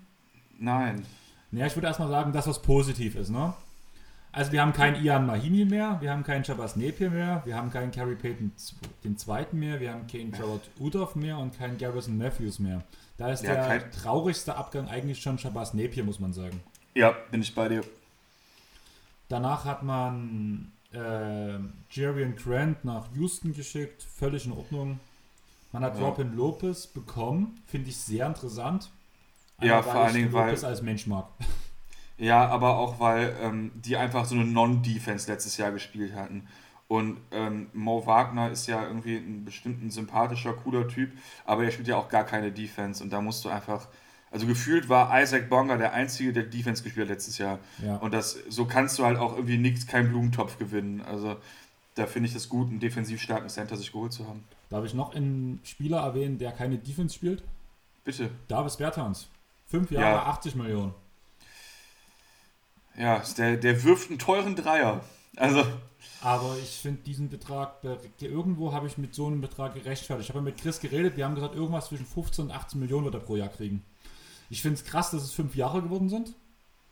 Nein. 0.59 1.05
Naja, 1.51 1.67
ich 1.67 1.75
würde 1.75 1.87
erstmal 1.87 2.09
sagen, 2.09 2.31
das, 2.31 2.47
was 2.47 2.61
positiv 2.61 3.15
ist, 3.15 3.29
ne? 3.29 3.53
Also 4.37 4.51
wir 4.51 4.61
haben 4.61 4.71
keinen 4.71 5.03
Ian 5.03 5.25
Mahimi 5.25 5.65
mehr, 5.65 5.97
wir 5.99 6.11
haben 6.11 6.23
keinen 6.23 6.43
Chabas 6.43 6.75
Napier 6.75 7.09
mehr, 7.09 7.41
wir 7.45 7.55
haben 7.55 7.71
keinen 7.71 7.89
Kerry 7.89 8.13
Payton 8.13 8.51
den 9.03 9.17
zweiten 9.17 9.57
mehr, 9.57 9.79
wir 9.79 9.91
haben 9.91 10.05
keinen 10.05 10.31
Gerald 10.31 10.61
Udoff 10.79 11.15
mehr 11.15 11.39
und 11.39 11.57
keinen 11.57 11.79
Garrison 11.79 12.19
Matthews 12.19 12.59
mehr. 12.59 12.83
Da 13.17 13.31
ist 13.31 13.43
ja, 13.43 13.55
der 13.55 13.89
traurigste 13.89 14.55
Abgang 14.55 14.89
eigentlich 14.89 15.23
schon 15.23 15.39
Chabas 15.39 15.73
Napier, 15.73 16.03
muss 16.03 16.19
man 16.19 16.33
sagen. 16.33 16.61
Ja, 16.93 17.15
bin 17.31 17.41
ich 17.41 17.55
bei 17.55 17.67
dir. 17.67 17.81
Danach 19.27 19.65
hat 19.65 19.81
man 19.81 20.71
äh, 20.93 21.57
Jerian 21.89 22.35
Grant 22.35 22.85
nach 22.85 23.07
Houston 23.15 23.55
geschickt, 23.55 24.03
völlig 24.03 24.45
in 24.45 24.51
Ordnung. 24.51 24.99
Man 25.71 25.83
hat 25.83 25.97
ja. 25.97 26.05
Robin 26.05 26.35
Lopez 26.35 26.85
bekommen, 26.85 27.59
finde 27.65 27.89
ich 27.89 27.97
sehr 27.97 28.27
interessant. 28.27 28.91
Ja, 29.61 29.81
vor 29.81 29.95
allen 29.95 30.13
Dingen, 30.13 30.31
weil. 30.31 30.45
Lopez 30.45 30.63
als 30.63 30.83
Mensch 30.83 31.07
mag. 31.07 31.25
Ja, 32.17 32.47
aber 32.47 32.77
auch 32.77 32.99
weil 32.99 33.35
ähm, 33.41 33.71
die 33.75 33.95
einfach 33.97 34.25
so 34.25 34.35
eine 34.35 34.45
Non-Defense 34.45 35.31
letztes 35.31 35.57
Jahr 35.57 35.71
gespielt 35.71 36.15
hatten. 36.15 36.47
Und 36.87 37.17
ähm, 37.31 37.67
Mo 37.73 38.05
Wagner 38.05 38.49
ist 38.49 38.67
ja 38.67 38.85
irgendwie 38.85 39.17
ein 39.17 39.43
bestimmt 39.43 39.91
sympathischer, 39.91 40.53
cooler 40.53 40.87
Typ, 40.87 41.11
aber 41.45 41.65
er 41.65 41.71
spielt 41.71 41.89
ja 41.89 41.97
auch 41.97 42.07
gar 42.07 42.23
keine 42.23 42.51
Defense 42.51 43.03
und 43.03 43.11
da 43.11 43.19
musst 43.19 43.43
du 43.43 43.49
einfach 43.49 43.87
also 44.31 44.45
gefühlt 44.45 44.89
war 44.89 45.21
Isaac 45.21 45.49
Bonga 45.49 45.77
der 45.77 45.93
Einzige, 45.93 46.33
der 46.33 46.43
Defense 46.43 46.83
gespielt 46.83 47.07
hat 47.07 47.15
letztes 47.15 47.37
Jahr. 47.37 47.59
Ja. 47.83 47.95
Und 47.97 48.13
das, 48.13 48.37
so 48.49 48.65
kannst 48.65 48.99
du 48.99 49.05
halt 49.05 49.17
auch 49.17 49.33
irgendwie 49.33 49.57
nichts, 49.57 49.87
keinen 49.87 50.09
Blumentopf 50.09 50.57
gewinnen. 50.57 51.01
Also 51.01 51.37
da 51.95 52.05
finde 52.05 52.29
ich 52.29 52.35
es 52.35 52.49
gut, 52.49 52.69
einen 52.69 52.79
defensiv 52.79 53.21
starken 53.21 53.49
Center 53.49 53.77
sich 53.77 53.91
geholt 53.91 54.11
zu 54.11 54.27
haben. 54.27 54.43
Darf 54.69 54.83
ich 54.85 54.93
noch 54.93 55.15
einen 55.15 55.61
Spieler 55.63 55.99
erwähnen, 55.99 56.37
der 56.37 56.51
keine 56.51 56.77
Defense 56.77 57.15
spielt? 57.15 57.43
Bitte. 58.03 58.29
Davis 58.47 58.77
Bertans. 58.77 59.29
Fünf 59.65 59.91
Jahre, 59.91 60.17
ja. 60.17 60.25
80 60.25 60.55
Millionen. 60.55 60.93
Ja, 62.97 63.21
der, 63.37 63.57
der 63.57 63.83
wirft 63.83 64.09
einen 64.09 64.19
teuren 64.19 64.55
Dreier. 64.55 65.01
Also. 65.35 65.63
Aber 66.21 66.57
ich 66.61 66.79
finde 66.81 67.03
diesen 67.03 67.29
Betrag, 67.29 67.75
irgendwo 68.19 68.73
habe 68.73 68.87
ich 68.87 68.97
mit 68.97 69.13
so 69.13 69.27
einem 69.27 69.39
Betrag 69.39 69.75
gerechtfertigt. 69.75 70.29
Ich 70.29 70.35
habe 70.35 70.43
mit 70.43 70.57
Chris 70.57 70.79
geredet, 70.79 71.15
wir 71.15 71.25
haben 71.25 71.35
gesagt, 71.35 71.55
irgendwas 71.55 71.87
zwischen 71.87 72.05
15 72.05 72.45
und 72.45 72.51
18 72.51 72.79
Millionen 72.79 73.05
wird 73.05 73.15
er 73.15 73.19
pro 73.21 73.35
Jahr 73.35 73.49
kriegen. 73.49 73.83
Ich 74.49 74.61
finde 74.61 74.75
es 74.75 74.85
krass, 74.85 75.11
dass 75.11 75.23
es 75.23 75.31
fünf 75.31 75.55
Jahre 75.55 75.81
geworden 75.81 76.09
sind. 76.09 76.33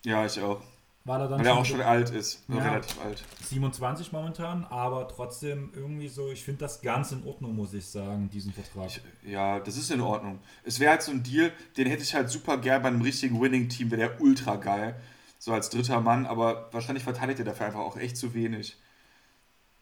Ja, 0.06 0.25
ich 0.25 0.40
auch. 0.42 0.61
Weil 1.06 1.22
er 1.22 1.27
dann 1.27 1.40
Weil 1.40 1.48
er 1.48 1.58
auch 1.58 1.66
schon 1.66 1.82
alt 1.82 2.09
ist. 2.09 2.43
Ja, 2.48 2.58
relativ 2.58 3.00
alt. 3.00 3.24
27 3.43 4.11
momentan, 4.11 4.66
aber 4.66 5.08
trotzdem 5.08 5.72
irgendwie 5.75 6.08
so, 6.08 6.32
ich 6.32 6.43
finde 6.43 6.61
das 6.61 6.82
ganz 6.82 7.11
in 7.11 7.24
Ordnung, 7.25 7.56
muss 7.56 7.74
ich 7.75 7.85
sagen, 7.85 8.30
diesen 8.32 8.51
Vertrag. 8.53 8.88
Ich, 8.88 9.01
ja, 9.32 9.59
das 9.59 9.77
ist 9.77 9.92
in 9.92 10.01
Ordnung. 10.01 10.40
Es 10.64 10.80
wäre 10.80 10.92
halt 10.92 11.03
so 11.03 11.11
ein 11.11 11.22
Deal, 11.22 11.51
den 11.77 11.88
hätte 11.88 12.01
ich 12.01 12.16
halt 12.16 12.30
super 12.30 12.58
gern 12.58 12.82
bei 12.82 12.88
einem 12.88 13.01
richtigen 13.01 13.40
Winning-Team, 13.40 13.92
wäre 13.92 14.09
der 14.09 14.22
ultra 14.22 14.56
geil. 14.56 15.00
So 15.46 15.54
als 15.54 15.70
dritter 15.70 16.02
Mann, 16.02 16.26
aber 16.26 16.74
wahrscheinlich 16.74 17.04
verteidigt 17.04 17.38
er 17.38 17.46
dafür 17.46 17.68
einfach 17.68 17.82
auch 17.82 17.98
echt 17.98 18.18
zu 18.18 18.34
wenig. 18.34 18.78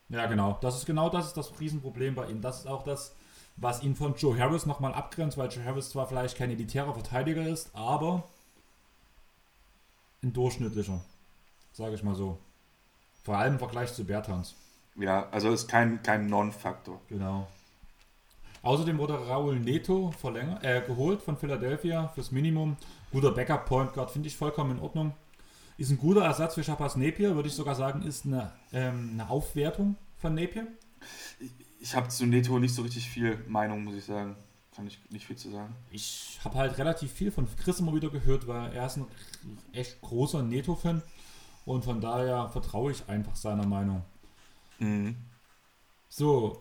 Ja, 0.10 0.26
genau. 0.26 0.58
Das 0.60 0.76
ist 0.76 0.86
genau 0.86 1.08
das 1.08 1.28
ist 1.28 1.38
das 1.38 1.58
Riesenproblem 1.58 2.16
bei 2.16 2.26
ihm. 2.26 2.42
Das 2.42 2.60
ist 2.60 2.68
auch 2.68 2.84
das, 2.84 3.16
was 3.56 3.82
ihn 3.82 3.96
von 3.96 4.14
Joe 4.16 4.38
Harris 4.38 4.66
nochmal 4.66 4.94
abgrenzt, 4.94 5.38
weil 5.38 5.50
Joe 5.50 5.64
Harris 5.64 5.92
zwar 5.92 6.06
vielleicht 6.06 6.38
kein 6.38 6.52
elitärer 6.52 6.94
Verteidiger 6.94 7.48
ist, 7.48 7.74
aber 7.74 8.26
ein 10.22 10.34
durchschnittlicher, 10.34 11.00
sage 11.72 11.96
ich 11.96 12.04
mal 12.04 12.16
so. 12.16 12.38
Vor 13.24 13.38
allem 13.38 13.54
im 13.54 13.60
Vergleich 13.60 13.94
zu 13.94 14.04
Bertans. 14.04 14.56
Ja, 14.98 15.30
also 15.32 15.50
ist 15.50 15.70
kein, 15.70 16.04
kein 16.04 16.28
Non-Faktor. 16.28 17.00
Genau. 17.08 17.48
Außerdem 18.64 18.98
wurde 18.98 19.14
Raul 19.14 19.62
Neto 19.62 20.12
verlängert, 20.12 20.62
äh, 20.66 20.84
geholt 20.86 21.22
von 21.22 21.38
Philadelphia 21.38 22.10
fürs 22.10 22.34
Minimum. 22.34 22.76
Guter 23.14 23.32
Backup 23.32 23.66
Point 23.66 23.94
Guard, 23.94 24.12
finde 24.12 24.28
ich 24.28 24.36
vollkommen 24.36 24.72
in 24.72 24.84
Ordnung. 24.84 25.14
Ist 25.78 25.92
ein 25.92 25.98
guter 25.98 26.24
Ersatz 26.24 26.56
für 26.56 26.64
Chapas 26.64 26.96
Napier, 26.96 27.36
würde 27.36 27.50
ich 27.50 27.56
sogar 27.56 27.76
sagen, 27.76 28.04
ist 28.04 28.26
eine, 28.26 28.52
ähm, 28.72 29.12
eine 29.14 29.30
Aufwertung 29.30 29.96
von 30.18 30.36
Napier. 30.36 30.68
Ich, 31.40 31.52
ich 31.80 31.96
habe 31.96 32.10
zu 32.10 32.26
Neto 32.26 32.60
nicht 32.60 32.74
so 32.74 32.84
richtig 32.84 33.10
viel 33.10 33.38
Meinung, 33.48 33.84
muss 33.84 33.96
ich 33.96 34.06
sagen. 34.06 34.36
Kann 34.76 34.88
ich 34.88 35.00
nicht 35.10 35.28
viel 35.28 35.36
zu 35.36 35.52
sagen. 35.52 35.76
Ich 35.92 36.40
habe 36.44 36.56
halt 36.58 36.78
relativ 36.80 37.12
viel 37.12 37.32
von 37.32 37.48
Chris 37.58 37.80
immer 37.80 37.94
wieder 37.94 38.10
gehört, 38.10 38.48
weil 38.48 38.74
er 38.74 38.88
ist 38.88 38.98
ein 38.98 39.06
echt 39.72 40.02
großer 40.02 40.42
Neto-Fan 40.42 41.04
und 41.66 41.86
von 41.86 42.02
daher 42.02 42.50
vertraue 42.50 42.92
ich 42.92 43.08
einfach 43.08 43.36
seiner 43.36 43.68
Meinung. 43.68 44.04
Mhm. 44.80 45.16
So, 46.10 46.60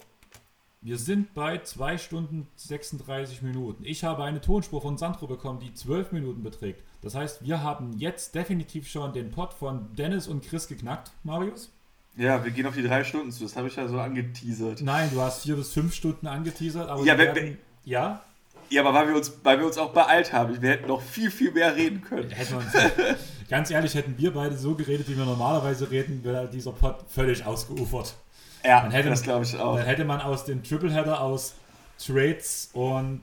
wir 0.82 0.98
sind 0.98 1.32
bei 1.32 1.58
2 1.58 1.96
Stunden 1.96 2.48
36 2.56 3.42
Minuten. 3.42 3.84
Ich 3.84 4.02
habe 4.02 4.24
eine 4.24 4.40
Tonspur 4.40 4.82
von 4.82 4.98
Sandro 4.98 5.28
bekommen, 5.28 5.60
die 5.60 5.72
12 5.72 6.10
Minuten 6.10 6.42
beträgt. 6.42 6.82
Das 7.02 7.14
heißt, 7.14 7.44
wir 7.44 7.62
haben 7.62 7.92
jetzt 7.98 8.34
definitiv 8.34 8.88
schon 8.88 9.12
den 9.12 9.30
Pod 9.30 9.54
von 9.54 9.94
Dennis 9.94 10.26
und 10.26 10.44
Chris 10.44 10.66
geknackt, 10.66 11.12
Marius. 11.22 11.70
Ja, 12.16 12.44
wir 12.44 12.50
gehen 12.50 12.66
auf 12.66 12.74
die 12.74 12.82
drei 12.82 13.04
Stunden 13.04 13.30
zu. 13.30 13.44
Das 13.44 13.56
habe 13.56 13.68
ich 13.68 13.76
ja 13.76 13.86
so 13.86 13.98
angeteasert. 13.98 14.82
Nein, 14.82 15.08
du 15.12 15.20
hast 15.20 15.44
vier 15.44 15.54
bis 15.54 15.72
fünf 15.72 15.94
Stunden 15.94 16.26
angeteasert. 16.26 16.88
Aber 16.88 17.04
ja, 17.04 17.16
wenn, 17.16 17.34
werden, 17.34 17.58
ja? 17.84 18.20
Ja, 18.68 18.82
aber 18.82 18.92
weil 18.92 19.08
wir, 19.08 19.16
uns, 19.16 19.32
weil 19.44 19.60
wir 19.60 19.66
uns 19.66 19.78
auch 19.78 19.92
beeilt 19.92 20.32
haben. 20.32 20.60
Wir 20.60 20.70
hätten 20.70 20.88
noch 20.88 21.00
viel, 21.00 21.30
viel 21.30 21.52
mehr 21.52 21.76
reden 21.76 22.02
können. 22.02 22.30
Hätten 22.30 22.56
uns, 22.56 22.72
ganz 23.48 23.70
ehrlich, 23.70 23.94
hätten 23.94 24.18
wir 24.18 24.32
beide 24.32 24.58
so 24.58 24.74
geredet, 24.74 25.08
wie 25.08 25.16
wir 25.16 25.24
normalerweise 25.24 25.90
reden, 25.90 26.24
wäre 26.24 26.48
dieser 26.48 26.72
Pod 26.72 26.96
völlig 27.08 27.46
ausgeufert. 27.46 28.16
Ja, 28.64 28.88
das 28.88 29.22
glaube 29.22 29.44
ich 29.44 29.58
auch. 29.58 29.76
Dann 29.76 29.86
hätte 29.86 30.04
man 30.04 30.20
aus 30.20 30.44
dem 30.44 30.62
Tripleheader 30.62 31.20
aus 31.20 31.54
Trades 31.98 32.70
und 32.72 33.20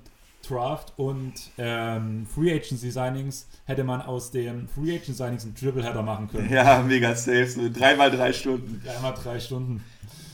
Draft 0.48 0.94
und 0.98 1.34
ähm, 1.58 2.26
Free 2.26 2.54
Agency 2.54 2.92
Signings 2.92 3.48
hätte 3.66 3.84
man 3.84 4.02
aus 4.02 4.32
den 4.32 4.68
Free 4.68 4.96
Agent 4.96 5.16
Signings 5.18 5.44
einen 5.44 5.56
Tripleheader 5.56 6.02
machen 6.02 6.30
können. 6.30 6.50
Ja, 6.50 6.82
mega 6.82 7.14
safe. 7.16 7.48
So 7.48 7.70
dreimal 7.70 8.10
drei 8.10 8.34
Stunden. 8.34 8.82
Dreimal 8.84 9.14
drei 9.14 9.40
Stunden. 9.40 9.84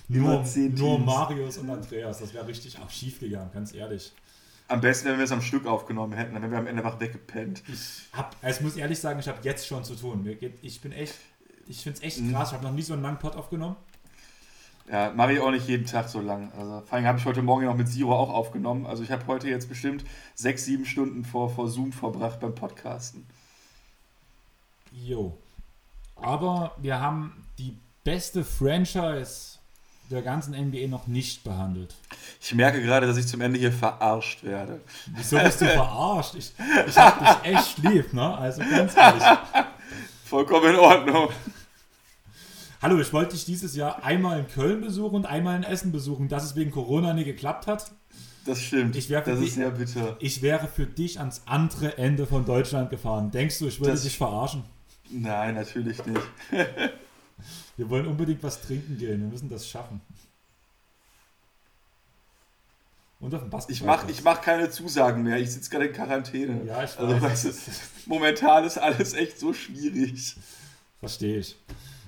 Nur, 0.08 0.45
nur 0.75 1.00
Marius 1.00 1.58
und 1.58 1.69
Andreas. 1.69 2.19
Das 2.19 2.34
wäre 2.34 2.48
richtig 2.48 2.80
auch 2.80 2.90
schief 2.90 3.19
gegangen, 3.19 3.50
ganz 3.53 3.74
ehrlich. 3.74 4.14
Am 4.67 4.82
besten, 4.82 5.09
wenn 5.09 5.17
wir 5.17 5.25
es 5.25 5.32
am 5.32 5.42
Stück 5.42 5.66
aufgenommen 5.66 6.14
hätten, 6.14 6.34
dann 6.34 6.43
wären 6.43 6.51
wir 6.51 6.59
am 6.59 6.67
Ende 6.67 6.84
einfach 6.84 7.00
weggepennt. 7.00 7.64
Ich, 7.67 8.08
hab, 8.14 8.35
also 8.42 8.59
ich 8.59 8.64
muss 8.64 8.77
ehrlich 8.77 9.00
sagen, 9.00 9.19
ich 9.19 9.27
habe 9.27 9.40
jetzt 9.43 9.67
schon 9.67 9.84
zu 9.84 9.95
tun. 9.95 10.27
Ich 10.61 10.82
bin 10.82 10.92
echt, 10.92 11.16
ich 11.67 11.82
finde 11.82 11.98
es 11.98 12.03
echt 12.03 12.22
mhm. 12.22 12.32
krass. 12.32 12.50
Ich 12.50 12.53
habe 12.53 12.64
noch 12.64 12.72
nie 12.72 12.82
so 12.82 12.93
einen 12.93 13.03
langen 13.03 13.19
Pod 13.19 13.35
aufgenommen. 13.35 13.75
Ja, 14.92 15.12
mache 15.16 15.34
ich 15.34 15.40
auch 15.40 15.50
nicht 15.50 15.68
jeden 15.68 15.86
Tag 15.86 16.10
so 16.10 16.22
lang. 16.22 16.52
Also, 16.58 16.84
vor 16.86 16.94
allem 16.94 17.08
habe 17.08 17.18
ich 17.18 17.26
heute 17.26 17.42
Morgen 17.42 17.66
noch 17.66 17.76
mit 17.76 17.90
Zero 17.90 18.16
auch 18.16 18.30
aufgenommen. 18.30 18.86
Also 18.86 19.02
ich 19.02 19.12
habe 19.12 19.26
heute 19.28 19.50
jetzt 19.50 19.68
bestimmt 19.68 20.06
sechs, 20.36 20.66
sieben 20.66 20.86
Stunden 20.86 21.26
vor, 21.26 21.50
vor 21.50 21.68
Zoom 21.70 21.92
verbracht 21.92 22.40
beim 22.40 22.54
Podcasten. 22.54 23.26
Jo. 24.92 25.36
Aber 26.16 26.76
wir 26.78 27.00
haben 27.00 27.46
die 27.58 27.76
beste 28.04 28.44
Franchise 28.44 29.58
der 30.12 30.22
ganzen 30.22 30.54
NBA 30.54 30.88
noch 30.88 31.08
nicht 31.08 31.44
behandelt. 31.44 31.96
Ich 32.40 32.54
merke 32.54 32.80
gerade, 32.82 33.08
dass 33.08 33.18
ich 33.18 33.28
zum 33.28 33.42
Ende 33.42 33.58
hier 33.58 33.72
verarscht 33.72 34.44
werde. 34.44 34.82
Wieso 35.08 35.40
bist 35.40 35.62
du 35.62 35.66
verarscht? 35.74 36.36
Ich, 36.36 36.54
ich 36.88 36.98
hab 36.98 37.44
dich 37.44 37.54
echt 37.54 37.78
lieb, 37.80 38.14
ne? 38.14 38.38
Also 38.38 38.62
ganz 38.62 38.96
ehrlich. 38.96 39.24
Vollkommen 40.26 40.76
in 40.76 40.80
Ordnung. 40.80 41.30
Hallo, 42.86 43.00
ich 43.00 43.12
wollte 43.14 43.32
dich 43.32 43.46
dieses 43.46 43.76
Jahr 43.76 44.04
einmal 44.04 44.38
in 44.38 44.48
Köln 44.48 44.80
besuchen 44.80 45.16
und 45.16 45.26
einmal 45.26 45.58
in 45.58 45.64
Essen 45.64 45.92
besuchen, 45.92 46.28
dass 46.28 46.44
es 46.44 46.56
wegen 46.56 46.70
Corona 46.70 47.16
nie 47.16 47.24
geklappt 47.24 47.66
hat. 47.66 47.92
Das 48.46 48.62
stimmt. 48.62 48.96
Ich 48.96 49.08
das 49.08 49.28
ist 49.40 49.56
sehr 49.56 49.72
bitter. 49.72 50.16
Ich 50.20 50.44
wäre 50.44 50.68
für 50.68 50.86
dich 50.86 51.18
ans 51.18 51.42
andere 51.48 51.98
Ende 51.98 52.28
von 52.28 52.46
Deutschland 52.46 52.92
gefahren. 52.92 53.32
Denkst 53.32 53.58
du, 53.58 53.66
ich 53.66 53.80
würde 53.80 53.94
das 53.94 54.04
dich 54.04 54.16
verarschen? 54.16 54.66
Nein, 55.10 55.56
natürlich 55.56 56.06
nicht. 56.06 56.22
Wir 57.76 57.90
wollen 57.90 58.06
unbedingt 58.06 58.44
was 58.44 58.62
trinken 58.62 59.00
gehen. 59.00 59.20
Wir 59.20 59.30
müssen 59.30 59.50
das 59.50 59.68
schaffen. 59.68 60.00
Und 63.20 63.34
auf 63.34 63.42
dem 63.42 63.50
Basketball. 63.50 63.74
Ich 63.74 63.84
mache 63.84 64.12
ich 64.12 64.24
mach 64.24 64.42
keine 64.42 64.70
Zusagen 64.70 65.24
mehr. 65.24 65.40
Ich 65.40 65.52
sitze 65.52 65.72
gerade 65.72 65.88
in 65.88 65.94
Quarantäne. 65.94 66.64
Ja, 66.68 66.84
ich 66.84 67.00
also, 67.00 67.20
weiß. 67.20 67.46
Also, 67.48 67.72
momentan 68.06 68.64
ist 68.64 68.78
alles 68.78 69.16
echt 69.16 69.40
so 69.40 69.54
schwierig. 69.54 70.36
Verstehe 71.00 71.40
ich. 71.40 71.58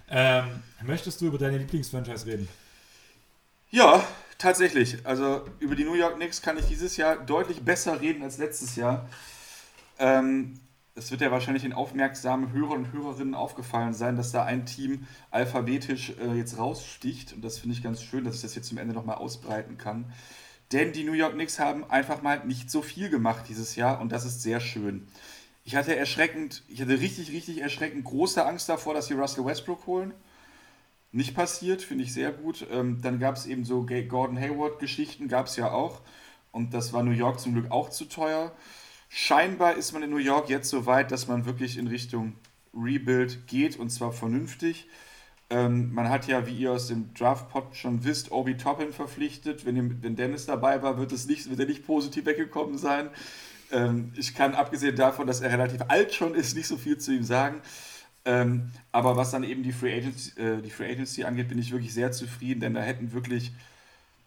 Ähm, 0.10 0.64
möchtest 0.84 1.22
du 1.22 1.28
über 1.28 1.38
deine 1.38 1.58
Lieblingsfranchise 1.58 2.26
reden? 2.26 2.48
Ja, 3.70 4.06
tatsächlich. 4.38 5.06
Also 5.06 5.46
über 5.60 5.76
die 5.76 5.84
New 5.84 5.96
York 5.96 6.16
Knicks 6.16 6.42
kann 6.42 6.58
ich 6.58 6.66
dieses 6.66 6.96
Jahr 6.98 7.18
deutlich 7.18 7.62
besser 7.62 8.00
reden 8.00 8.24
als 8.24 8.38
letztes 8.38 8.76
Jahr. 8.76 9.10
Ähm, 10.00 10.60
es 10.96 11.12
wird 11.12 11.22
ja 11.22 11.30
wahrscheinlich 11.32 11.64
den 11.64 11.74
aufmerksamen 11.74 12.54
Hörern 12.54 12.86
und 12.86 12.92
Hörerinnen 12.92 13.36
aufgefallen 13.36 13.94
sein, 13.94 14.16
dass 14.16 14.32
da 14.32 14.44
ein 14.46 14.66
Team 14.66 15.06
alphabetisch 15.30 16.14
äh, 16.20 16.34
jetzt 16.34 16.58
raussticht. 16.58 17.34
Und 17.34 17.44
das 17.44 17.60
finde 17.60 17.76
ich 17.76 17.84
ganz 17.84 18.02
schön, 18.02 18.24
dass 18.24 18.36
ich 18.36 18.42
das 18.42 18.56
jetzt 18.56 18.70
zum 18.70 18.78
Ende 18.78 18.94
nochmal 18.94 19.18
ausbreiten 19.18 19.78
kann. 19.78 20.12
Denn 20.72 20.94
die 20.94 21.04
New 21.04 21.14
York 21.14 21.34
Knicks 21.34 21.60
haben 21.60 21.90
einfach 21.90 22.22
mal 22.22 22.46
nicht 22.46 22.72
so 22.72 22.82
viel 22.82 23.10
gemacht 23.10 23.46
dieses 23.48 23.76
Jahr 23.76 24.02
und 24.02 24.12
das 24.12 24.26
ist 24.26 24.42
sehr 24.42 24.60
schön. 24.60 25.08
Ich 25.68 25.76
hatte 25.76 25.94
erschreckend, 25.94 26.64
ich 26.70 26.80
hatte 26.80 26.98
richtig, 26.98 27.34
richtig 27.34 27.58
erschreckend 27.58 28.06
große 28.06 28.46
Angst 28.46 28.70
davor, 28.70 28.94
dass 28.94 29.08
sie 29.08 29.16
Russell 29.16 29.44
Westbrook 29.44 29.86
holen. 29.86 30.14
Nicht 31.12 31.36
passiert, 31.36 31.82
finde 31.82 32.06
ich 32.06 32.14
sehr 32.14 32.32
gut. 32.32 32.66
Ähm, 32.72 33.02
dann 33.02 33.20
gab 33.20 33.36
es 33.36 33.46
eben 33.46 33.66
so 33.66 33.86
Gordon 33.86 34.40
Hayward-Geschichten, 34.40 35.28
gab 35.28 35.48
es 35.48 35.58
ja 35.58 35.70
auch. 35.70 36.00
Und 36.54 36.74
das 36.74 36.94
war 36.94 37.04
New 37.04 37.12
York 37.12 37.42
zum 37.42 37.52
Glück 37.52 37.70
auch 37.70 37.90
zu 37.90 38.06
teuer. 38.06 38.54
Scheinbar 39.10 39.76
ist 39.76 39.92
man 39.92 40.04
in 40.04 40.10
New 40.10 40.16
York 40.16 40.48
jetzt 40.48 40.70
so 40.70 40.86
weit, 40.86 41.12
dass 41.12 41.28
man 41.28 41.46
wirklich 41.46 41.78
in 41.78 41.88
Richtung 41.88 42.36
Rebuild 42.74 43.46
geht 43.48 43.78
und 43.78 43.90
zwar 43.90 44.14
vernünftig. 44.14 44.88
Ähm, 45.50 45.94
man 45.94 46.08
hat 46.08 46.28
ja, 46.28 46.48
wie 46.48 46.56
ihr 46.56 46.72
aus 46.72 46.88
dem 46.88 47.14
Draftpot 47.14 47.76
schon 47.76 48.06
wisst, 48.06 48.32
Obi 48.32 48.56
Toppin 48.56 48.94
verpflichtet. 48.94 49.66
Wenn, 49.66 49.76
ihr, 49.76 50.02
wenn 50.02 50.16
Dennis 50.16 50.46
dabei 50.46 50.82
war, 50.82 50.98
wird, 50.98 51.12
es 51.12 51.28
nicht, 51.28 51.50
wird 51.50 51.60
er 51.60 51.66
nicht 51.66 51.86
positiv 51.86 52.26
weggekommen 52.26 52.78
sein. 52.78 53.10
Ähm, 53.72 54.14
ich 54.16 54.34
kann 54.34 54.56
abgesehen 54.56 54.96
davon, 54.96 55.28
dass 55.28 55.42
er 55.42 55.52
relativ 55.52 55.82
alt 55.88 56.14
schon 56.14 56.36
ist, 56.36 56.56
nicht 56.56 56.68
so 56.68 56.78
viel 56.78 56.98
zu 56.98 57.12
ihm 57.14 57.24
sagen. 57.24 57.62
Ähm, 58.26 58.72
aber 58.92 59.16
was 59.16 59.32
dann 59.32 59.44
eben 59.44 59.64
die 59.64 59.72
Free, 59.72 59.98
Agency, 59.98 60.40
äh, 60.40 60.62
die 60.62 60.70
Free 60.70 60.92
Agency 60.92 61.24
angeht, 61.24 61.48
bin 61.48 61.60
ich 61.60 61.72
wirklich 61.72 61.94
sehr 61.94 62.12
zufrieden, 62.12 62.60
denn 62.60 62.74
da 62.74 62.82
hätten 62.82 63.14
wirklich, 63.14 63.54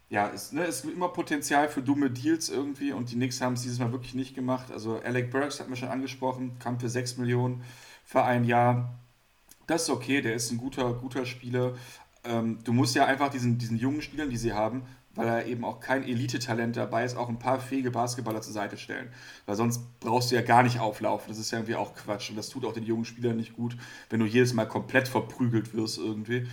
ja, 0.09 0.31
es, 0.35 0.52
ne, 0.52 0.65
es 0.65 0.85
immer 0.85 1.09
Potenzial 1.09 1.69
für 1.69 1.83
dumme 1.83 2.10
Deals 2.10 2.49
irgendwie 2.49 2.93
und 2.93 3.10
die 3.10 3.17
Knicks 3.17 3.43
haben 3.43 3.55
es 3.55 3.62
dieses 3.62 3.78
Mal 3.78 3.93
wirklich 3.93 4.15
nicht 4.15 4.35
gemacht. 4.35 4.73
Also 4.73 5.01
Alec 5.01 5.31
Burks 5.31 5.60
hat 5.60 5.69
mir 5.69 5.77
schon 5.77 5.91
angesprochen, 5.91 6.59
kam 6.59 6.81
für 6.81 6.89
6 6.89 7.19
Millionen 7.19 7.62
für 8.07 8.25
ein 8.25 8.44
Jahr. 8.44 8.94
Das 9.67 9.83
ist 9.83 9.91
okay, 9.91 10.23
der 10.23 10.35
ist 10.35 10.51
ein 10.51 10.59
guter, 10.59 10.94
guter 10.94 11.27
Spieler. 11.27 11.75
Ähm, 12.25 12.59
du 12.65 12.73
musst 12.73 12.94
ja 12.94 13.05
einfach 13.05 13.28
diesen, 13.28 13.59
diesen 13.59 13.78
jungen 13.78 14.01
Spielern, 14.02 14.31
die 14.31 14.39
sie 14.39 14.55
haben, 14.55 14.83
weil 15.15 15.27
er 15.27 15.47
eben 15.47 15.65
auch 15.65 15.81
kein 15.81 16.05
Elite-Talent 16.05 16.77
dabei 16.77 17.05
ist, 17.05 17.17
auch 17.17 17.29
ein 17.29 17.39
paar 17.39 17.61
fähige 17.61 17.91
Basketballer 17.91 18.43
zur 18.43 18.53
Seite 18.53 18.77
stellen. 18.77 19.13
Weil 19.47 19.57
sonst 19.57 19.83
brauchst 19.99 20.31
du 20.31 20.37
ja 20.37 20.43
gar 20.43 20.63
nicht 20.63 20.79
auflaufen. 20.79 21.29
Das 21.29 21.39
ist 21.39 21.51
ja 21.51 21.59
irgendwie 21.59 21.75
auch 21.75 21.95
Quatsch. 21.95 22.31
Und 22.31 22.37
das 22.37 22.49
tut 22.49 22.65
auch 22.65 22.73
den 22.73 22.85
jungen 22.85 23.05
Spielern 23.05 23.37
nicht 23.37 23.55
gut, 23.55 23.77
wenn 24.09 24.21
du 24.21 24.27
jedes 24.27 24.53
Mal 24.53 24.67
komplett 24.67 25.09
verprügelt 25.09 25.75
wirst 25.75 25.99
irgendwie. 25.99 26.47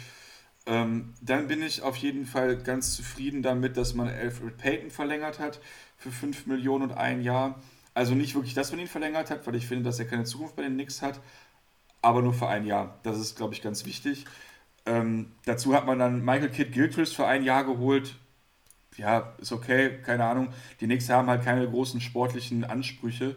Ähm, 0.66 1.14
dann 1.22 1.48
bin 1.48 1.62
ich 1.62 1.82
auf 1.84 1.96
jeden 1.98 2.26
Fall 2.26 2.58
ganz 2.58 2.96
zufrieden 2.96 3.44
damit, 3.44 3.78
dass 3.78 3.94
man 3.94 4.10
Alfred 4.10 4.58
Payton 4.58 4.90
verlängert 4.90 5.40
hat 5.40 5.62
für 5.96 6.12
5 6.12 6.48
Millionen 6.48 6.90
und 6.90 6.98
ein 6.98 7.22
Jahr. 7.22 7.62
Also 7.94 8.16
nicht 8.16 8.36
wirklich, 8.36 8.54
dass 8.54 8.72
man 8.72 8.80
ihn 8.80 8.88
verlängert 8.88 9.30
hat, 9.30 9.48
weil 9.48 9.56
ich 9.56 9.68
finde, 9.68 9.84
dass 9.84 10.00
er 10.00 10.06
keine 10.06 10.24
Zukunft 10.24 10.56
bei 10.56 10.64
den 10.64 10.74
Knicks 10.74 11.02
hat, 11.02 11.20
aber 12.02 12.22
nur 12.22 12.34
für 12.34 12.48
ein 12.48 12.66
Jahr. 12.66 13.00
Das 13.04 13.18
ist, 13.18 13.38
glaube 13.38 13.54
ich, 13.54 13.62
ganz 13.62 13.86
wichtig. 13.86 14.26
Ähm, 14.86 15.32
dazu 15.46 15.74
hat 15.74 15.86
man 15.86 16.00
dann 16.00 16.24
Michael 16.24 16.50
Kidd 16.50 16.72
Gilchrist 16.72 17.16
für 17.16 17.26
ein 17.26 17.44
Jahr 17.44 17.64
geholt 17.64 18.16
ja, 18.98 19.34
ist 19.38 19.52
okay, 19.52 20.00
keine 20.04 20.26
Ahnung. 20.26 20.50
Die 20.80 20.86
Knicks 20.86 21.10
haben 21.10 21.28
halt 21.30 21.44
keine 21.44 21.68
großen 21.70 22.02
sportlichen 22.02 22.64
Ansprüche. 22.64 23.36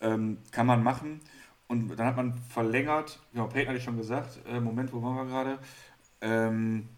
Ähm, 0.00 0.38
kann 0.52 0.66
man 0.66 0.82
machen. 0.82 1.20
Und 1.68 1.88
dann 1.96 2.06
hat 2.06 2.16
man 2.16 2.38
verlängert, 2.38 3.18
genau, 3.32 3.46
Peyton 3.46 3.68
hatte 3.68 3.78
ich 3.78 3.84
schon 3.84 3.98
gesagt, 3.98 4.38
äh, 4.46 4.60
Moment, 4.60 4.92
wo 4.92 5.02
waren 5.02 5.16
wir 5.16 5.24
gerade? 5.26 5.58
Ähm, 6.20 6.88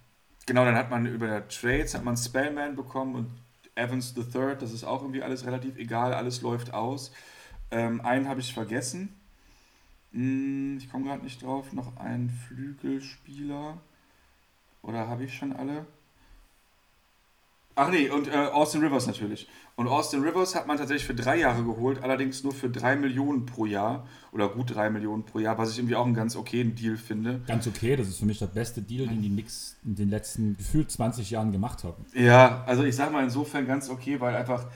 genau, 0.47 0.65
dann 0.65 0.77
hat 0.77 0.91
man 0.91 1.07
über 1.07 1.47
Trades, 1.49 1.95
hat 1.95 2.05
man 2.05 2.17
Spellman 2.17 2.77
bekommen 2.77 3.15
und 3.17 3.31
Evans 3.75 4.15
III, 4.17 4.57
das 4.59 4.73
ist 4.73 4.85
auch 4.85 5.03
irgendwie 5.03 5.23
alles 5.23 5.45
relativ 5.47 5.77
egal, 5.77 6.15
alles 6.15 6.43
läuft 6.43 6.75
aus. 6.75 7.13
Ähm, 7.71 8.01
einen 8.03 8.29
habe 8.29 8.41
ich 8.41 8.53
vergessen. 8.55 9.15
Hm, 10.13 10.79
ich 10.79 10.91
komme 10.91 11.07
gerade 11.07 11.23
nicht 11.25 11.43
drauf. 11.43 11.73
Noch 11.73 11.97
ein 11.97 12.31
Flügelspieler. 12.31 13.79
Oder 14.83 15.09
habe 15.09 15.25
ich 15.25 15.35
schon 15.37 15.55
alle? 15.55 15.87
Ach 17.81 17.89
nee, 17.89 18.11
und 18.11 18.29
äh, 18.29 18.33
Austin 18.33 18.83
Rivers 18.83 19.07
natürlich. 19.07 19.49
Und 19.75 19.89
Austin 19.89 20.21
Rivers 20.21 20.55
hat 20.55 20.67
man 20.67 20.77
tatsächlich 20.77 21.07
für 21.07 21.15
drei 21.15 21.39
Jahre 21.39 21.65
geholt, 21.65 22.03
allerdings 22.03 22.45
nur 22.45 22.53
für 22.53 22.69
drei 22.69 22.95
Millionen 22.95 23.47
pro 23.47 23.65
Jahr 23.65 24.07
oder 24.33 24.51
gut 24.51 24.75
drei 24.75 24.91
Millionen 24.91 25.25
pro 25.25 25.39
Jahr, 25.39 25.57
was 25.57 25.71
ich 25.71 25.79
irgendwie 25.79 25.97
auch 25.97 26.05
einen 26.05 26.13
ganz 26.13 26.37
okayen 26.37 26.75
Deal 26.75 26.99
finde. 26.99 27.41
Ganz 27.47 27.67
okay, 27.67 27.97
das 27.97 28.09
ist 28.09 28.19
für 28.19 28.27
mich 28.27 28.39
der 28.39 28.49
beste 28.49 28.83
Deal, 28.83 29.07
den 29.07 29.23
die 29.23 29.31
Knicks 29.31 29.79
in 29.83 29.95
den 29.95 30.11
letzten 30.11 30.59
gefühlt 30.59 30.91
20 30.91 31.31
Jahren 31.31 31.53
gemacht 31.53 31.83
haben. 31.83 32.05
Ja, 32.13 32.65
also 32.67 32.85
ich 32.85 32.95
sage 32.95 33.13
mal 33.13 33.25
insofern 33.25 33.67
ganz 33.67 33.89
okay, 33.89 34.21
weil 34.21 34.37
einfach 34.37 34.67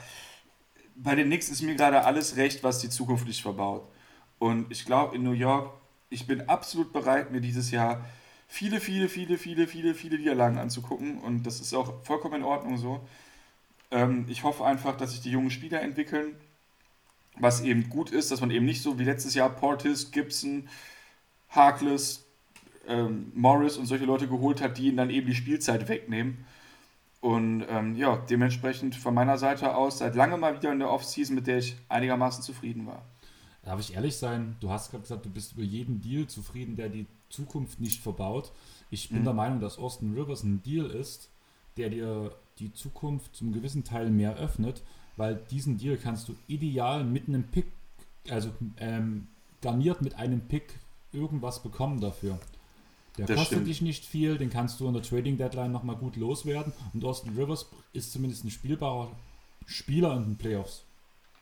bei 0.95 1.13
den 1.13 1.27
Knicks 1.27 1.49
ist 1.49 1.61
mir 1.61 1.75
gerade 1.75 2.05
alles 2.05 2.37
recht, 2.37 2.63
was 2.63 2.79
die 2.79 2.89
Zukunft 2.89 3.27
nicht 3.27 3.43
verbaut. 3.43 3.87
Und 4.39 4.71
ich 4.71 4.83
glaube 4.83 5.15
in 5.15 5.21
New 5.21 5.33
York, 5.33 5.69
ich 6.09 6.25
bin 6.25 6.49
absolut 6.49 6.91
bereit, 6.91 7.31
mir 7.31 7.41
dieses 7.41 7.69
Jahr 7.69 8.03
viele, 8.47 8.79
viele, 8.79 9.09
viele, 9.09 9.37
viele, 9.37 9.67
viele, 9.67 9.93
viele 9.93 10.17
Niederlagen 10.17 10.57
anzugucken. 10.57 11.19
Und 11.19 11.43
das 11.43 11.59
ist 11.59 11.73
auch 11.73 12.03
vollkommen 12.03 12.35
in 12.35 12.43
Ordnung 12.43 12.77
so. 12.77 13.01
Ähm, 13.91 14.25
ich 14.29 14.43
hoffe 14.43 14.65
einfach, 14.65 14.97
dass 14.97 15.11
sich 15.11 15.21
die 15.21 15.31
jungen 15.31 15.51
Spieler 15.51 15.81
entwickeln. 15.81 16.35
Was 17.37 17.61
eben 17.61 17.89
gut 17.89 18.11
ist, 18.11 18.31
dass 18.31 18.41
man 18.41 18.51
eben 18.51 18.65
nicht 18.65 18.81
so 18.81 18.97
wie 18.97 19.03
letztes 19.03 19.33
Jahr 19.33 19.49
Portis, 19.49 20.11
Gibson, 20.11 20.69
Harkless, 21.49 22.25
ähm, 22.87 23.31
Morris 23.35 23.77
und 23.77 23.87
solche 23.87 24.05
Leute 24.05 24.27
geholt 24.27 24.61
hat, 24.61 24.77
die 24.77 24.87
ihnen 24.87 24.97
dann 24.97 25.09
eben 25.09 25.27
die 25.27 25.35
Spielzeit 25.35 25.89
wegnehmen. 25.89 26.45
Und 27.21 27.65
ähm, 27.69 27.95
ja, 27.95 28.17
dementsprechend 28.17 28.95
von 28.95 29.13
meiner 29.13 29.37
Seite 29.37 29.75
aus 29.75 29.97
seit 29.97 30.15
langem 30.15 30.39
mal 30.39 30.55
wieder 30.55 30.71
in 30.71 30.79
der 30.79 30.91
Offseason, 30.91 31.35
mit 31.35 31.47
der 31.47 31.57
ich 31.57 31.75
einigermaßen 31.89 32.43
zufrieden 32.43 32.85
war. 32.85 33.03
Darf 33.65 33.79
ich 33.79 33.95
ehrlich 33.95 34.15
sein? 34.15 34.55
Du 34.59 34.69
hast 34.69 34.91
gerade 34.91 35.01
gesagt, 35.01 35.25
du 35.25 35.29
bist 35.29 35.53
über 35.53 35.63
jeden 35.63 35.99
Deal 35.99 36.27
zufrieden, 36.27 36.75
der 36.75 36.87
die 36.87 37.07
Zukunft 37.29 37.81
nicht 37.81 38.01
verbaut. 38.01 38.51
Ich 38.91 39.09
bin 39.09 39.21
mhm. 39.21 39.25
der 39.25 39.33
Meinung, 39.33 39.59
dass 39.59 39.79
Austin 39.79 40.13
Rivers 40.13 40.43
ein 40.43 40.61
Deal 40.61 40.85
ist, 40.85 41.29
der 41.75 41.89
dir 41.89 42.35
die 42.59 42.71
Zukunft 42.73 43.35
zum 43.35 43.51
gewissen 43.51 43.83
Teil 43.83 44.11
mehr 44.11 44.35
öffnet, 44.35 44.83
weil 45.17 45.35
diesen 45.49 45.77
Deal 45.77 45.97
kannst 45.97 46.29
du 46.29 46.35
ideal 46.47 47.03
mit 47.03 47.27
einem 47.27 47.43
Pick, 47.43 47.65
also 48.29 48.51
ähm, 48.77 49.27
garniert 49.61 50.01
mit 50.01 50.15
einem 50.15 50.41
Pick 50.41 50.79
irgendwas 51.11 51.63
bekommen 51.63 51.99
dafür. 51.99 52.39
Der 53.17 53.25
das 53.25 53.37
kostet 53.37 53.55
stimmt. 53.55 53.67
dich 53.67 53.81
nicht 53.81 54.05
viel, 54.05 54.37
den 54.37 54.49
kannst 54.49 54.79
du 54.79 54.87
in 54.87 54.93
der 54.93 55.01
Trading 55.01 55.37
Deadline 55.37 55.71
nochmal 55.71 55.95
gut 55.95 56.17
loswerden 56.17 56.71
und 56.93 57.03
Austin 57.03 57.35
Rivers 57.35 57.65
ist 57.93 58.11
zumindest 58.11 58.43
ein 58.43 58.51
spielbarer 58.51 59.09
Spieler 59.65 60.15
in 60.17 60.23
den 60.23 60.37
Playoffs. 60.37 60.83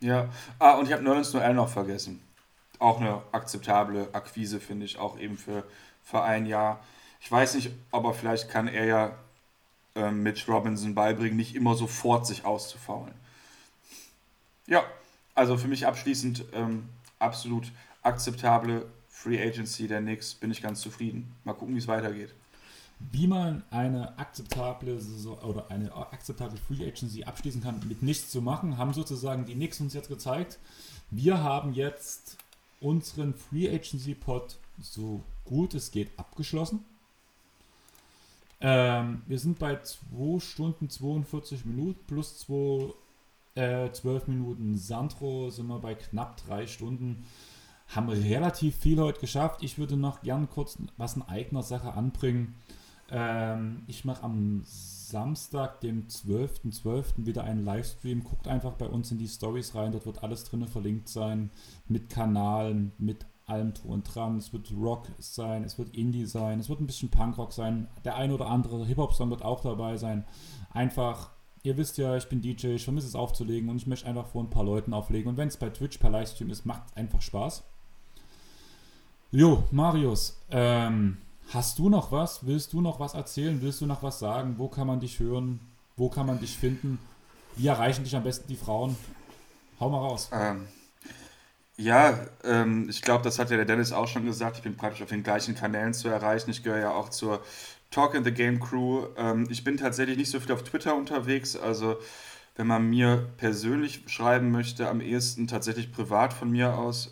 Ja, 0.03 0.27
ah, 0.59 0.73
und 0.73 0.85
ich 0.85 0.91
habe 0.91 1.01
Nerlens 1.01 1.31
Noel 1.31 1.53
noch 1.53 1.69
vergessen. 1.69 2.21
Auch 2.77 2.99
eine 2.99 3.21
akzeptable 3.31 4.09
Akquise, 4.11 4.59
finde 4.59 4.85
ich, 4.85 4.97
auch 4.97 5.17
eben 5.17 5.37
für, 5.37 5.63
für 6.03 6.21
ein 6.21 6.45
Jahr. 6.45 6.83
Ich 7.21 7.31
weiß 7.31 7.55
nicht, 7.55 7.71
aber 7.89 8.13
vielleicht 8.13 8.49
kann 8.49 8.67
er 8.67 8.83
ja 8.83 9.15
ähm, 9.95 10.21
Mitch 10.21 10.51
Robinson 10.51 10.93
beibringen, 10.93 11.37
nicht 11.37 11.55
immer 11.55 11.75
sofort 11.75 12.27
sich 12.27 12.43
auszufaulen. 12.43 13.13
Ja, 14.67 14.83
also 15.35 15.55
für 15.55 15.69
mich 15.69 15.87
abschließend 15.87 16.47
ähm, 16.51 16.89
absolut 17.19 17.71
akzeptable 18.01 18.85
Free 19.07 19.41
Agency 19.41 19.87
der 19.87 20.01
Knicks, 20.01 20.33
bin 20.33 20.51
ich 20.51 20.61
ganz 20.61 20.81
zufrieden. 20.81 21.33
Mal 21.45 21.53
gucken, 21.53 21.75
wie 21.75 21.79
es 21.79 21.87
weitergeht. 21.87 22.35
Wie 23.11 23.27
man 23.27 23.63
eine 23.69 24.17
akzeptable 24.17 24.99
oder 25.43 25.69
eine 25.69 25.93
akzeptable 25.93 26.57
Free 26.57 26.87
Agency 26.87 27.23
abschließen 27.23 27.61
kann, 27.61 27.81
mit 27.87 28.01
nichts 28.01 28.29
zu 28.31 28.41
machen, 28.41 28.77
haben 28.77 28.93
sozusagen 28.93 29.45
die 29.45 29.55
Knicks 29.55 29.81
uns 29.81 29.93
jetzt 29.93 30.09
gezeigt. 30.09 30.59
Wir 31.11 31.43
haben 31.43 31.73
jetzt 31.73 32.37
unseren 32.79 33.33
Free 33.33 33.69
Agency 33.69 34.15
Pod 34.15 34.57
so 34.79 35.21
gut 35.45 35.73
es 35.73 35.91
geht 35.91 36.17
abgeschlossen. 36.17 36.83
Ähm, 38.61 39.21
wir 39.27 39.39
sind 39.39 39.59
bei 39.59 39.79
2 39.81 40.39
Stunden 40.39 40.89
42 40.89 41.65
Minuten 41.65 41.99
plus 42.07 42.39
2, 42.39 42.93
äh, 43.55 43.91
12 43.91 44.27
Minuten 44.27 44.77
Sandro 44.77 45.49
sind 45.49 45.67
wir 45.67 45.79
bei 45.79 45.95
knapp 45.95 46.37
3 46.47 46.67
Stunden. 46.67 47.25
Haben 47.89 48.09
relativ 48.09 48.77
viel 48.77 48.99
heute 48.99 49.19
geschafft. 49.19 49.61
Ich 49.61 49.77
würde 49.77 49.97
noch 49.97 50.21
gern 50.21 50.49
kurz 50.49 50.77
was 50.97 51.15
in 51.17 51.21
eigener 51.23 51.61
Sache 51.61 51.93
anbringen. 51.93 52.55
Ähm, 53.13 53.83
ich 53.87 54.03
mache 54.03 54.23
am 54.23 54.63
Samstag, 54.65 55.79
dem 55.81 56.07
12.12. 56.07 56.81
.12. 56.81 57.25
wieder 57.25 57.43
einen 57.43 57.63
Livestream. 57.63 58.23
Guckt 58.23 58.47
einfach 58.47 58.73
bei 58.73 58.87
uns 58.87 59.11
in 59.11 59.19
die 59.19 59.27
Stories 59.27 59.75
rein. 59.75 59.91
Dort 59.91 60.07
wird 60.07 60.23
alles 60.23 60.43
drin 60.43 60.67
verlinkt 60.67 61.07
sein. 61.07 61.51
Mit 61.87 62.09
Kanal, 62.09 62.91
mit 62.97 63.25
allem 63.45 63.73
drum 63.73 63.91
und 63.91 64.03
dran. 64.15 64.37
Es 64.37 64.51
wird 64.51 64.71
Rock 64.75 65.07
sein, 65.19 65.63
es 65.63 65.77
wird 65.77 65.95
Indie 65.95 66.25
sein, 66.25 66.59
es 66.59 66.69
wird 66.69 66.79
ein 66.79 66.87
bisschen 66.87 67.09
Punkrock 67.09 67.53
sein. 67.53 67.87
Der 68.03 68.15
ein 68.15 68.31
oder 68.31 68.47
andere 68.47 68.85
Hip-Hop-Song 68.85 69.29
wird 69.29 69.43
auch 69.43 69.61
dabei 69.61 69.97
sein. 69.97 70.25
Einfach, 70.71 71.29
ihr 71.61 71.77
wisst 71.77 71.97
ja, 71.97 72.15
ich 72.15 72.27
bin 72.27 72.41
DJ, 72.41 72.67
ich 72.67 72.83
vermisse 72.83 73.07
es 73.07 73.15
aufzulegen 73.15 73.69
und 73.69 73.77
ich 73.77 73.87
möchte 73.87 74.07
einfach 74.07 74.27
vor 74.27 74.41
ein 74.43 74.49
paar 74.49 74.63
Leuten 74.63 74.93
auflegen. 74.93 75.29
Und 75.29 75.37
wenn 75.37 75.49
es 75.49 75.57
bei 75.57 75.69
Twitch 75.69 75.97
per 75.97 76.09
Livestream 76.09 76.49
ist, 76.49 76.65
macht 76.65 76.83
es 76.87 76.97
einfach 76.97 77.21
Spaß. 77.21 77.63
Jo, 79.31 79.63
Marius, 79.71 80.39
ähm, 80.51 81.17
hast 81.49 81.79
du 81.79 81.89
noch 81.89 82.11
was? 82.11 82.45
Willst 82.45 82.73
du 82.73 82.81
noch 82.81 82.99
was 82.99 83.13
erzählen? 83.13 83.61
Willst 83.61 83.81
du 83.81 83.85
noch 83.85 84.03
was 84.03 84.19
sagen? 84.19 84.55
Wo 84.57 84.67
kann 84.67 84.87
man 84.87 84.99
dich 84.99 85.19
hören? 85.19 85.59
Wo 85.95 86.09
kann 86.09 86.25
man 86.25 86.39
dich 86.39 86.57
finden? 86.57 86.99
Wie 87.55 87.67
erreichen 87.67 88.03
dich 88.03 88.15
am 88.15 88.23
besten 88.23 88.47
die 88.47 88.55
Frauen? 88.55 88.95
Hau 89.79 89.89
mal 89.89 89.99
raus. 89.99 90.29
Ähm, 90.31 90.67
ja, 91.77 92.19
ähm, 92.43 92.87
ich 92.89 93.01
glaube, 93.01 93.23
das 93.23 93.39
hat 93.39 93.49
ja 93.49 93.57
der 93.57 93.65
Dennis 93.65 93.91
auch 93.91 94.07
schon 94.07 94.25
gesagt. 94.25 94.57
Ich 94.57 94.63
bin 94.63 94.77
praktisch 94.77 95.01
auf 95.01 95.09
den 95.09 95.23
gleichen 95.23 95.55
Kanälen 95.55 95.93
zu 95.93 96.07
erreichen. 96.07 96.49
Ich 96.49 96.63
gehöre 96.63 96.79
ja 96.79 96.91
auch 96.91 97.09
zur 97.09 97.43
Talk 97.91 98.15
in 98.15 98.23
the 98.23 98.31
Game 98.31 98.59
Crew. 98.59 99.05
Ähm, 99.17 99.47
ich 99.49 99.63
bin 99.63 99.77
tatsächlich 99.77 100.17
nicht 100.17 100.31
so 100.31 100.39
viel 100.39 100.51
auf 100.51 100.63
Twitter 100.63 100.95
unterwegs. 100.95 101.55
Also, 101.55 101.97
wenn 102.55 102.67
man 102.67 102.89
mir 102.89 103.27
persönlich 103.37 104.03
schreiben 104.07 104.51
möchte, 104.51 104.87
am 104.87 105.01
ehesten 105.01 105.47
tatsächlich 105.47 105.91
privat 105.91 106.33
von 106.33 106.51
mir 106.51 106.77
aus. 106.77 107.11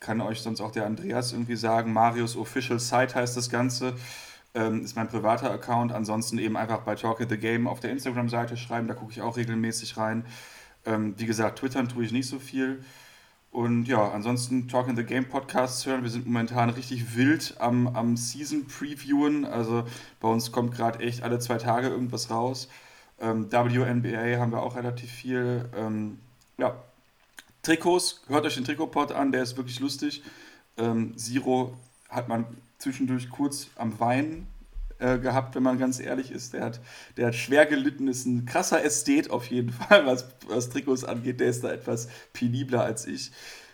Kann 0.00 0.20
euch 0.20 0.40
sonst 0.40 0.60
auch 0.60 0.70
der 0.70 0.86
Andreas 0.86 1.32
irgendwie 1.32 1.56
sagen. 1.56 1.92
Marius 1.92 2.36
Official 2.36 2.78
Site 2.78 3.14
heißt 3.14 3.36
das 3.36 3.50
Ganze. 3.50 3.94
Ähm, 4.54 4.84
ist 4.84 4.96
mein 4.96 5.08
privater 5.08 5.50
Account. 5.50 5.92
Ansonsten 5.92 6.38
eben 6.38 6.56
einfach 6.56 6.80
bei 6.80 6.94
Talk 6.94 7.24
the 7.28 7.36
Game 7.36 7.66
auf 7.66 7.80
der 7.80 7.90
Instagram-Seite 7.90 8.56
schreiben. 8.56 8.88
Da 8.88 8.94
gucke 8.94 9.12
ich 9.12 9.22
auch 9.22 9.36
regelmäßig 9.36 9.96
rein. 9.96 10.24
Ähm, 10.86 11.14
wie 11.18 11.26
gesagt, 11.26 11.58
twittern 11.58 11.88
tue 11.88 12.04
ich 12.04 12.12
nicht 12.12 12.28
so 12.28 12.38
viel. 12.38 12.84
Und 13.50 13.86
ja, 13.86 14.10
ansonsten 14.12 14.68
Talk 14.68 14.88
in 14.88 14.96
the 14.96 15.04
Game 15.04 15.28
Podcasts 15.28 15.84
hören. 15.86 16.02
Wir 16.02 16.10
sind 16.10 16.26
momentan 16.26 16.70
richtig 16.70 17.16
wild 17.16 17.56
am, 17.58 17.88
am 17.88 18.16
Season 18.16 18.66
Previewen. 18.66 19.44
Also 19.44 19.84
bei 20.20 20.28
uns 20.28 20.52
kommt 20.52 20.74
gerade 20.74 21.00
echt 21.00 21.22
alle 21.22 21.38
zwei 21.38 21.58
Tage 21.58 21.88
irgendwas 21.88 22.30
raus. 22.30 22.68
Ähm, 23.20 23.50
WNBA 23.50 24.38
haben 24.38 24.52
wir 24.52 24.62
auch 24.62 24.76
relativ 24.76 25.10
viel. 25.10 25.68
Ähm, 25.76 26.18
ja, 26.58 26.76
Trikots, 27.68 28.22
hört 28.28 28.46
euch 28.46 28.54
den 28.54 28.64
Trikotpod 28.64 29.12
an, 29.12 29.30
der 29.30 29.42
ist 29.42 29.58
wirklich 29.58 29.78
lustig. 29.78 30.22
Ähm, 30.78 31.18
Zero 31.18 31.74
hat 32.08 32.26
man 32.26 32.46
zwischendurch 32.78 33.28
kurz 33.28 33.66
am 33.76 34.00
Weinen 34.00 34.46
äh, 35.00 35.18
gehabt, 35.18 35.54
wenn 35.54 35.64
man 35.64 35.78
ganz 35.78 36.00
ehrlich 36.00 36.30
ist. 36.30 36.54
Der 36.54 36.64
hat, 36.64 36.80
der 37.18 37.26
hat 37.26 37.34
schwer 37.34 37.66
gelitten, 37.66 38.08
ist 38.08 38.24
ein 38.24 38.46
krasser 38.46 38.82
Ästhet 38.82 39.28
auf 39.28 39.50
jeden 39.50 39.70
Fall, 39.74 40.06
was, 40.06 40.30
was 40.48 40.70
Trikots 40.70 41.04
angeht. 41.04 41.40
Der 41.40 41.48
ist 41.48 41.62
da 41.62 41.70
etwas 41.70 42.08
penibler 42.32 42.84
als 42.84 43.06
ich. 43.06 43.32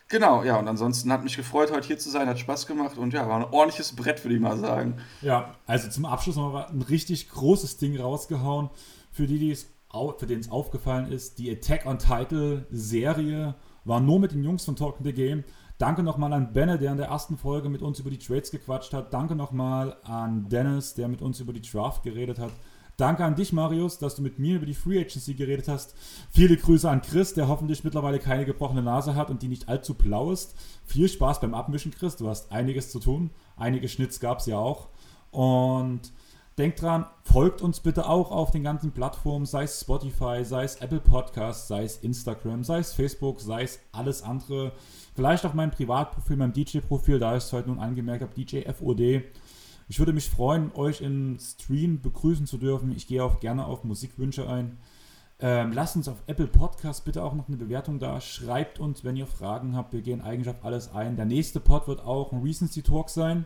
Genau, 0.09 0.43
ja, 0.43 0.57
und 0.57 0.67
ansonsten 0.67 1.13
hat 1.13 1.23
mich 1.23 1.37
gefreut, 1.37 1.71
heute 1.71 1.87
hier 1.87 1.99
zu 1.99 2.11
sein, 2.11 2.27
hat 2.29 2.41
Spaß 2.41 2.67
gemacht 2.67 2.99
und 2.99 3.15
ja, 3.15 3.29
war 3.29 3.37
ein 3.37 3.55
ordentliches 3.55 3.95
Brett, 3.95 4.25
würde 4.25 4.35
ich 4.35 4.41
mal 4.41 4.59
sagen. 4.59 4.97
Ja, 5.23 5.55
also 5.69 5.89
zum 5.89 6.05
Abschluss 6.05 6.35
nochmal 6.35 6.67
ein 6.67 6.83
richtig 6.83 7.31
großes 7.31 7.77
Ding 7.77 7.97
rausgehauen. 7.97 8.71
Für 9.13 9.29
die, 9.29 9.39
die 9.39 9.53
es, 9.53 9.69
für 10.19 10.27
denen 10.27 10.41
es 10.41 10.51
aufgefallen 10.51 11.13
ist, 11.13 11.39
die 11.39 11.49
Attack 11.49 11.87
on 11.87 12.01
Title 12.01 12.67
Serie 12.73 13.55
war 13.85 14.01
nur 14.01 14.21
mit 14.21 14.33
den 14.33 14.45
Jungs 14.45 14.65
von 14.65 14.77
Talking 14.77 15.05
the 15.05 15.13
Game. 15.13 15.45
Danke 15.79 16.03
nochmal 16.03 16.33
an 16.33 16.53
Benne, 16.53 16.79
der 16.79 16.93
in 16.93 16.99
der 16.99 17.09
ersten 17.09 17.37
Folge 17.37 17.69
mit 17.69 17.83
uns 17.83 17.99
über 17.99 18.11
die 18.11 18.19
Trades 18.19 18.51
gequatscht 18.51 18.93
hat. 18.93 19.13
Danke 19.13 19.35
nochmal 19.35 19.97
an 20.05 20.49
Dennis, 20.49 20.95
der 20.95 21.09
mit 21.09 21.21
uns 21.21 21.41
über 21.41 21.53
die 21.53 21.63
Draft 21.63 22.03
geredet 22.03 22.39
hat. 22.39 22.53
Danke 22.97 23.25
an 23.25 23.35
dich, 23.35 23.53
Marius, 23.53 23.99
dass 23.99 24.15
du 24.15 24.23
mit 24.23 24.39
mir 24.39 24.57
über 24.57 24.67
die 24.67 24.75
Free 24.75 25.01
Agency 25.01 25.35
geredet 25.35 25.67
hast. 25.67 25.97
Viele 26.31 26.57
Grüße 26.57 26.89
an 26.89 27.03
Chris, 27.03 27.35
der 27.35 27.49
hoffentlich 27.49 27.83
mittlerweile 27.83 28.21
keine 28.21 28.45
gebrochene 28.45 28.83
Nase 28.83 29.17
hat 29.17 29.31
und 29.31 29.43
die 29.43 29.49
nicht 29.49 29.69
allzu 29.69 29.95
blau 29.95 30.31
ist. 30.31 30.55
Viel 30.85 31.09
Spaß 31.09 31.41
beim 31.41 31.55
Abmischen, 31.55 31.91
Chris. 31.91 32.15
Du 32.15 32.29
hast 32.29 32.53
einiges 32.53 32.91
zu 32.91 33.01
tun. 33.01 33.31
Einige 33.57 33.89
Schnitts 33.89 34.21
gab 34.21 34.39
es 34.39 34.47
ja 34.47 34.59
auch. 34.59 34.91
Und 35.33 36.13
denkt 36.59 36.83
dran, 36.83 37.07
folgt 37.23 37.63
uns 37.63 37.81
bitte 37.81 38.09
auch 38.09 38.31
auf 38.31 38.51
den 38.51 38.63
ganzen 38.63 38.93
Plattformen, 38.93 39.47
sei 39.47 39.65
es 39.65 39.81
Spotify, 39.81 40.45
sei 40.45 40.65
es 40.65 40.77
Apple 40.77 41.01
Podcasts, 41.01 41.69
sei 41.69 41.85
es 41.85 41.97
Instagram, 41.99 42.65
sei 42.65 42.79
es 42.79 42.93
Facebook, 42.93 43.41
sei 43.41 43.63
es 43.63 43.81
alles 43.93 44.23
andere. 44.23 44.73
Vielleicht 45.15 45.45
auch 45.47 45.55
mein 45.55 45.71
Privatprofil, 45.71 46.37
mein 46.37 46.53
DJ-Profil, 46.53 47.19
da 47.19 47.37
ich 47.37 47.45
es 47.45 47.53
heute 47.53 47.69
nun 47.69 47.81
angemerkt 47.81 48.23
habe, 48.23 48.35
DJFOD. 48.35 49.23
Ich 49.89 49.99
würde 49.99 50.13
mich 50.13 50.31
freuen, 50.31 50.73
euch 50.75 51.01
im 51.01 51.39
Stream 51.39 52.01
begrüßen 52.01 52.47
zu 52.47 52.59
dürfen. 52.59 52.93
Ich 52.97 53.07
gehe 53.07 53.23
auch 53.23 53.41
gerne 53.41 53.67
auf 53.67 53.85
Musikwünsche 53.85 54.49
ein. 54.49 54.79
Ähm, 55.41 55.73
lasst 55.73 55.97
uns 55.97 56.09
auf 56.09 56.23
Apple 56.27 56.47
Podcast 56.47 57.05
bitte 57.05 57.23
auch 57.23 57.35
noch 57.35 57.49
eine 57.49 57.57
Bewertung 57.57 57.99
da. 57.99 58.21
Schreibt 58.21 58.79
uns, 58.79 59.05
wenn 59.05 59.17
ihr 59.17 59.27
Fragen 59.27 59.77
habt. 59.77 59.93
Wir 59.93 60.01
gehen 60.01 60.23
eigentlich 60.23 60.49
auf 60.49 60.65
alles 60.65 60.95
ein. 60.95 61.17
Der 61.17 61.27
nächste 61.27 61.61
Pod 61.61 61.89
wird 61.89 62.01
auch 62.01 62.33
ein 62.33 62.41
Recency 62.41 62.83
Talk 62.83 63.11
sein. 63.11 63.45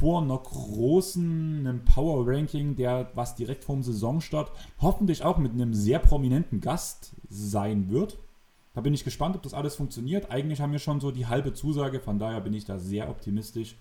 Vor 0.00 0.22
einer 0.22 0.38
großen 0.38 1.60
einem 1.60 1.84
Power 1.84 2.26
Ranking, 2.26 2.76
der 2.76 3.10
was 3.14 3.34
direkt 3.34 3.64
vorm 3.64 3.82
Saisonstart 3.82 4.50
hoffentlich 4.80 5.24
auch 5.24 5.38
mit 5.38 5.52
einem 5.52 5.72
sehr 5.72 5.98
prominenten 5.98 6.60
Gast 6.60 7.14
sein 7.28 7.90
wird. 7.90 8.18
Da 8.74 8.82
bin 8.82 8.92
ich 8.92 9.04
gespannt, 9.04 9.36
ob 9.36 9.42
das 9.42 9.54
alles 9.54 9.74
funktioniert. 9.74 10.30
Eigentlich 10.30 10.60
haben 10.60 10.72
wir 10.72 10.80
schon 10.80 11.00
so 11.00 11.10
die 11.10 11.26
halbe 11.26 11.54
Zusage, 11.54 12.00
von 12.00 12.18
daher 12.18 12.42
bin 12.42 12.52
ich 12.52 12.66
da 12.66 12.78
sehr 12.78 13.08
optimistisch. 13.08 13.76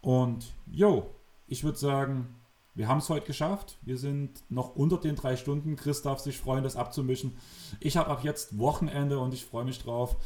Und 0.00 0.52
jo, 0.70 1.10
ich 1.48 1.64
würde 1.64 1.78
sagen, 1.78 2.28
wir 2.76 2.86
haben 2.86 2.98
es 2.98 3.08
heute 3.08 3.26
geschafft. 3.26 3.78
Wir 3.82 3.98
sind 3.98 4.42
noch 4.50 4.76
unter 4.76 4.98
den 4.98 5.16
drei 5.16 5.36
Stunden. 5.36 5.74
Chris 5.74 6.02
darf 6.02 6.20
sich 6.20 6.38
freuen, 6.38 6.62
das 6.62 6.76
abzumischen. 6.76 7.36
Ich 7.80 7.96
habe 7.96 8.10
ab 8.10 8.22
jetzt 8.22 8.58
Wochenende 8.58 9.18
und 9.18 9.34
ich 9.34 9.44
freue 9.44 9.64
mich 9.64 9.80
drauf. 9.80 10.16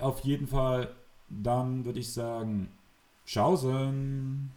Auf 0.00 0.20
jeden 0.20 0.46
Fall, 0.46 0.94
dann 1.28 1.84
würde 1.84 2.00
ich 2.00 2.12
sagen, 2.12 2.72
Tschaußen. 3.28 4.50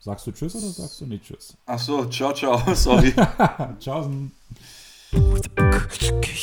Sagst 0.00 0.26
du 0.26 0.32
Tschüss 0.32 0.56
oder 0.56 0.66
sagst 0.66 1.00
du 1.00 1.06
nicht 1.06 1.24
Tschüss? 1.24 1.56
Ach 1.64 1.78
so, 1.78 2.04
ciao, 2.06 2.32
ciao, 2.32 2.60
sorry. 2.74 3.14
Tschaußen. 3.78 4.32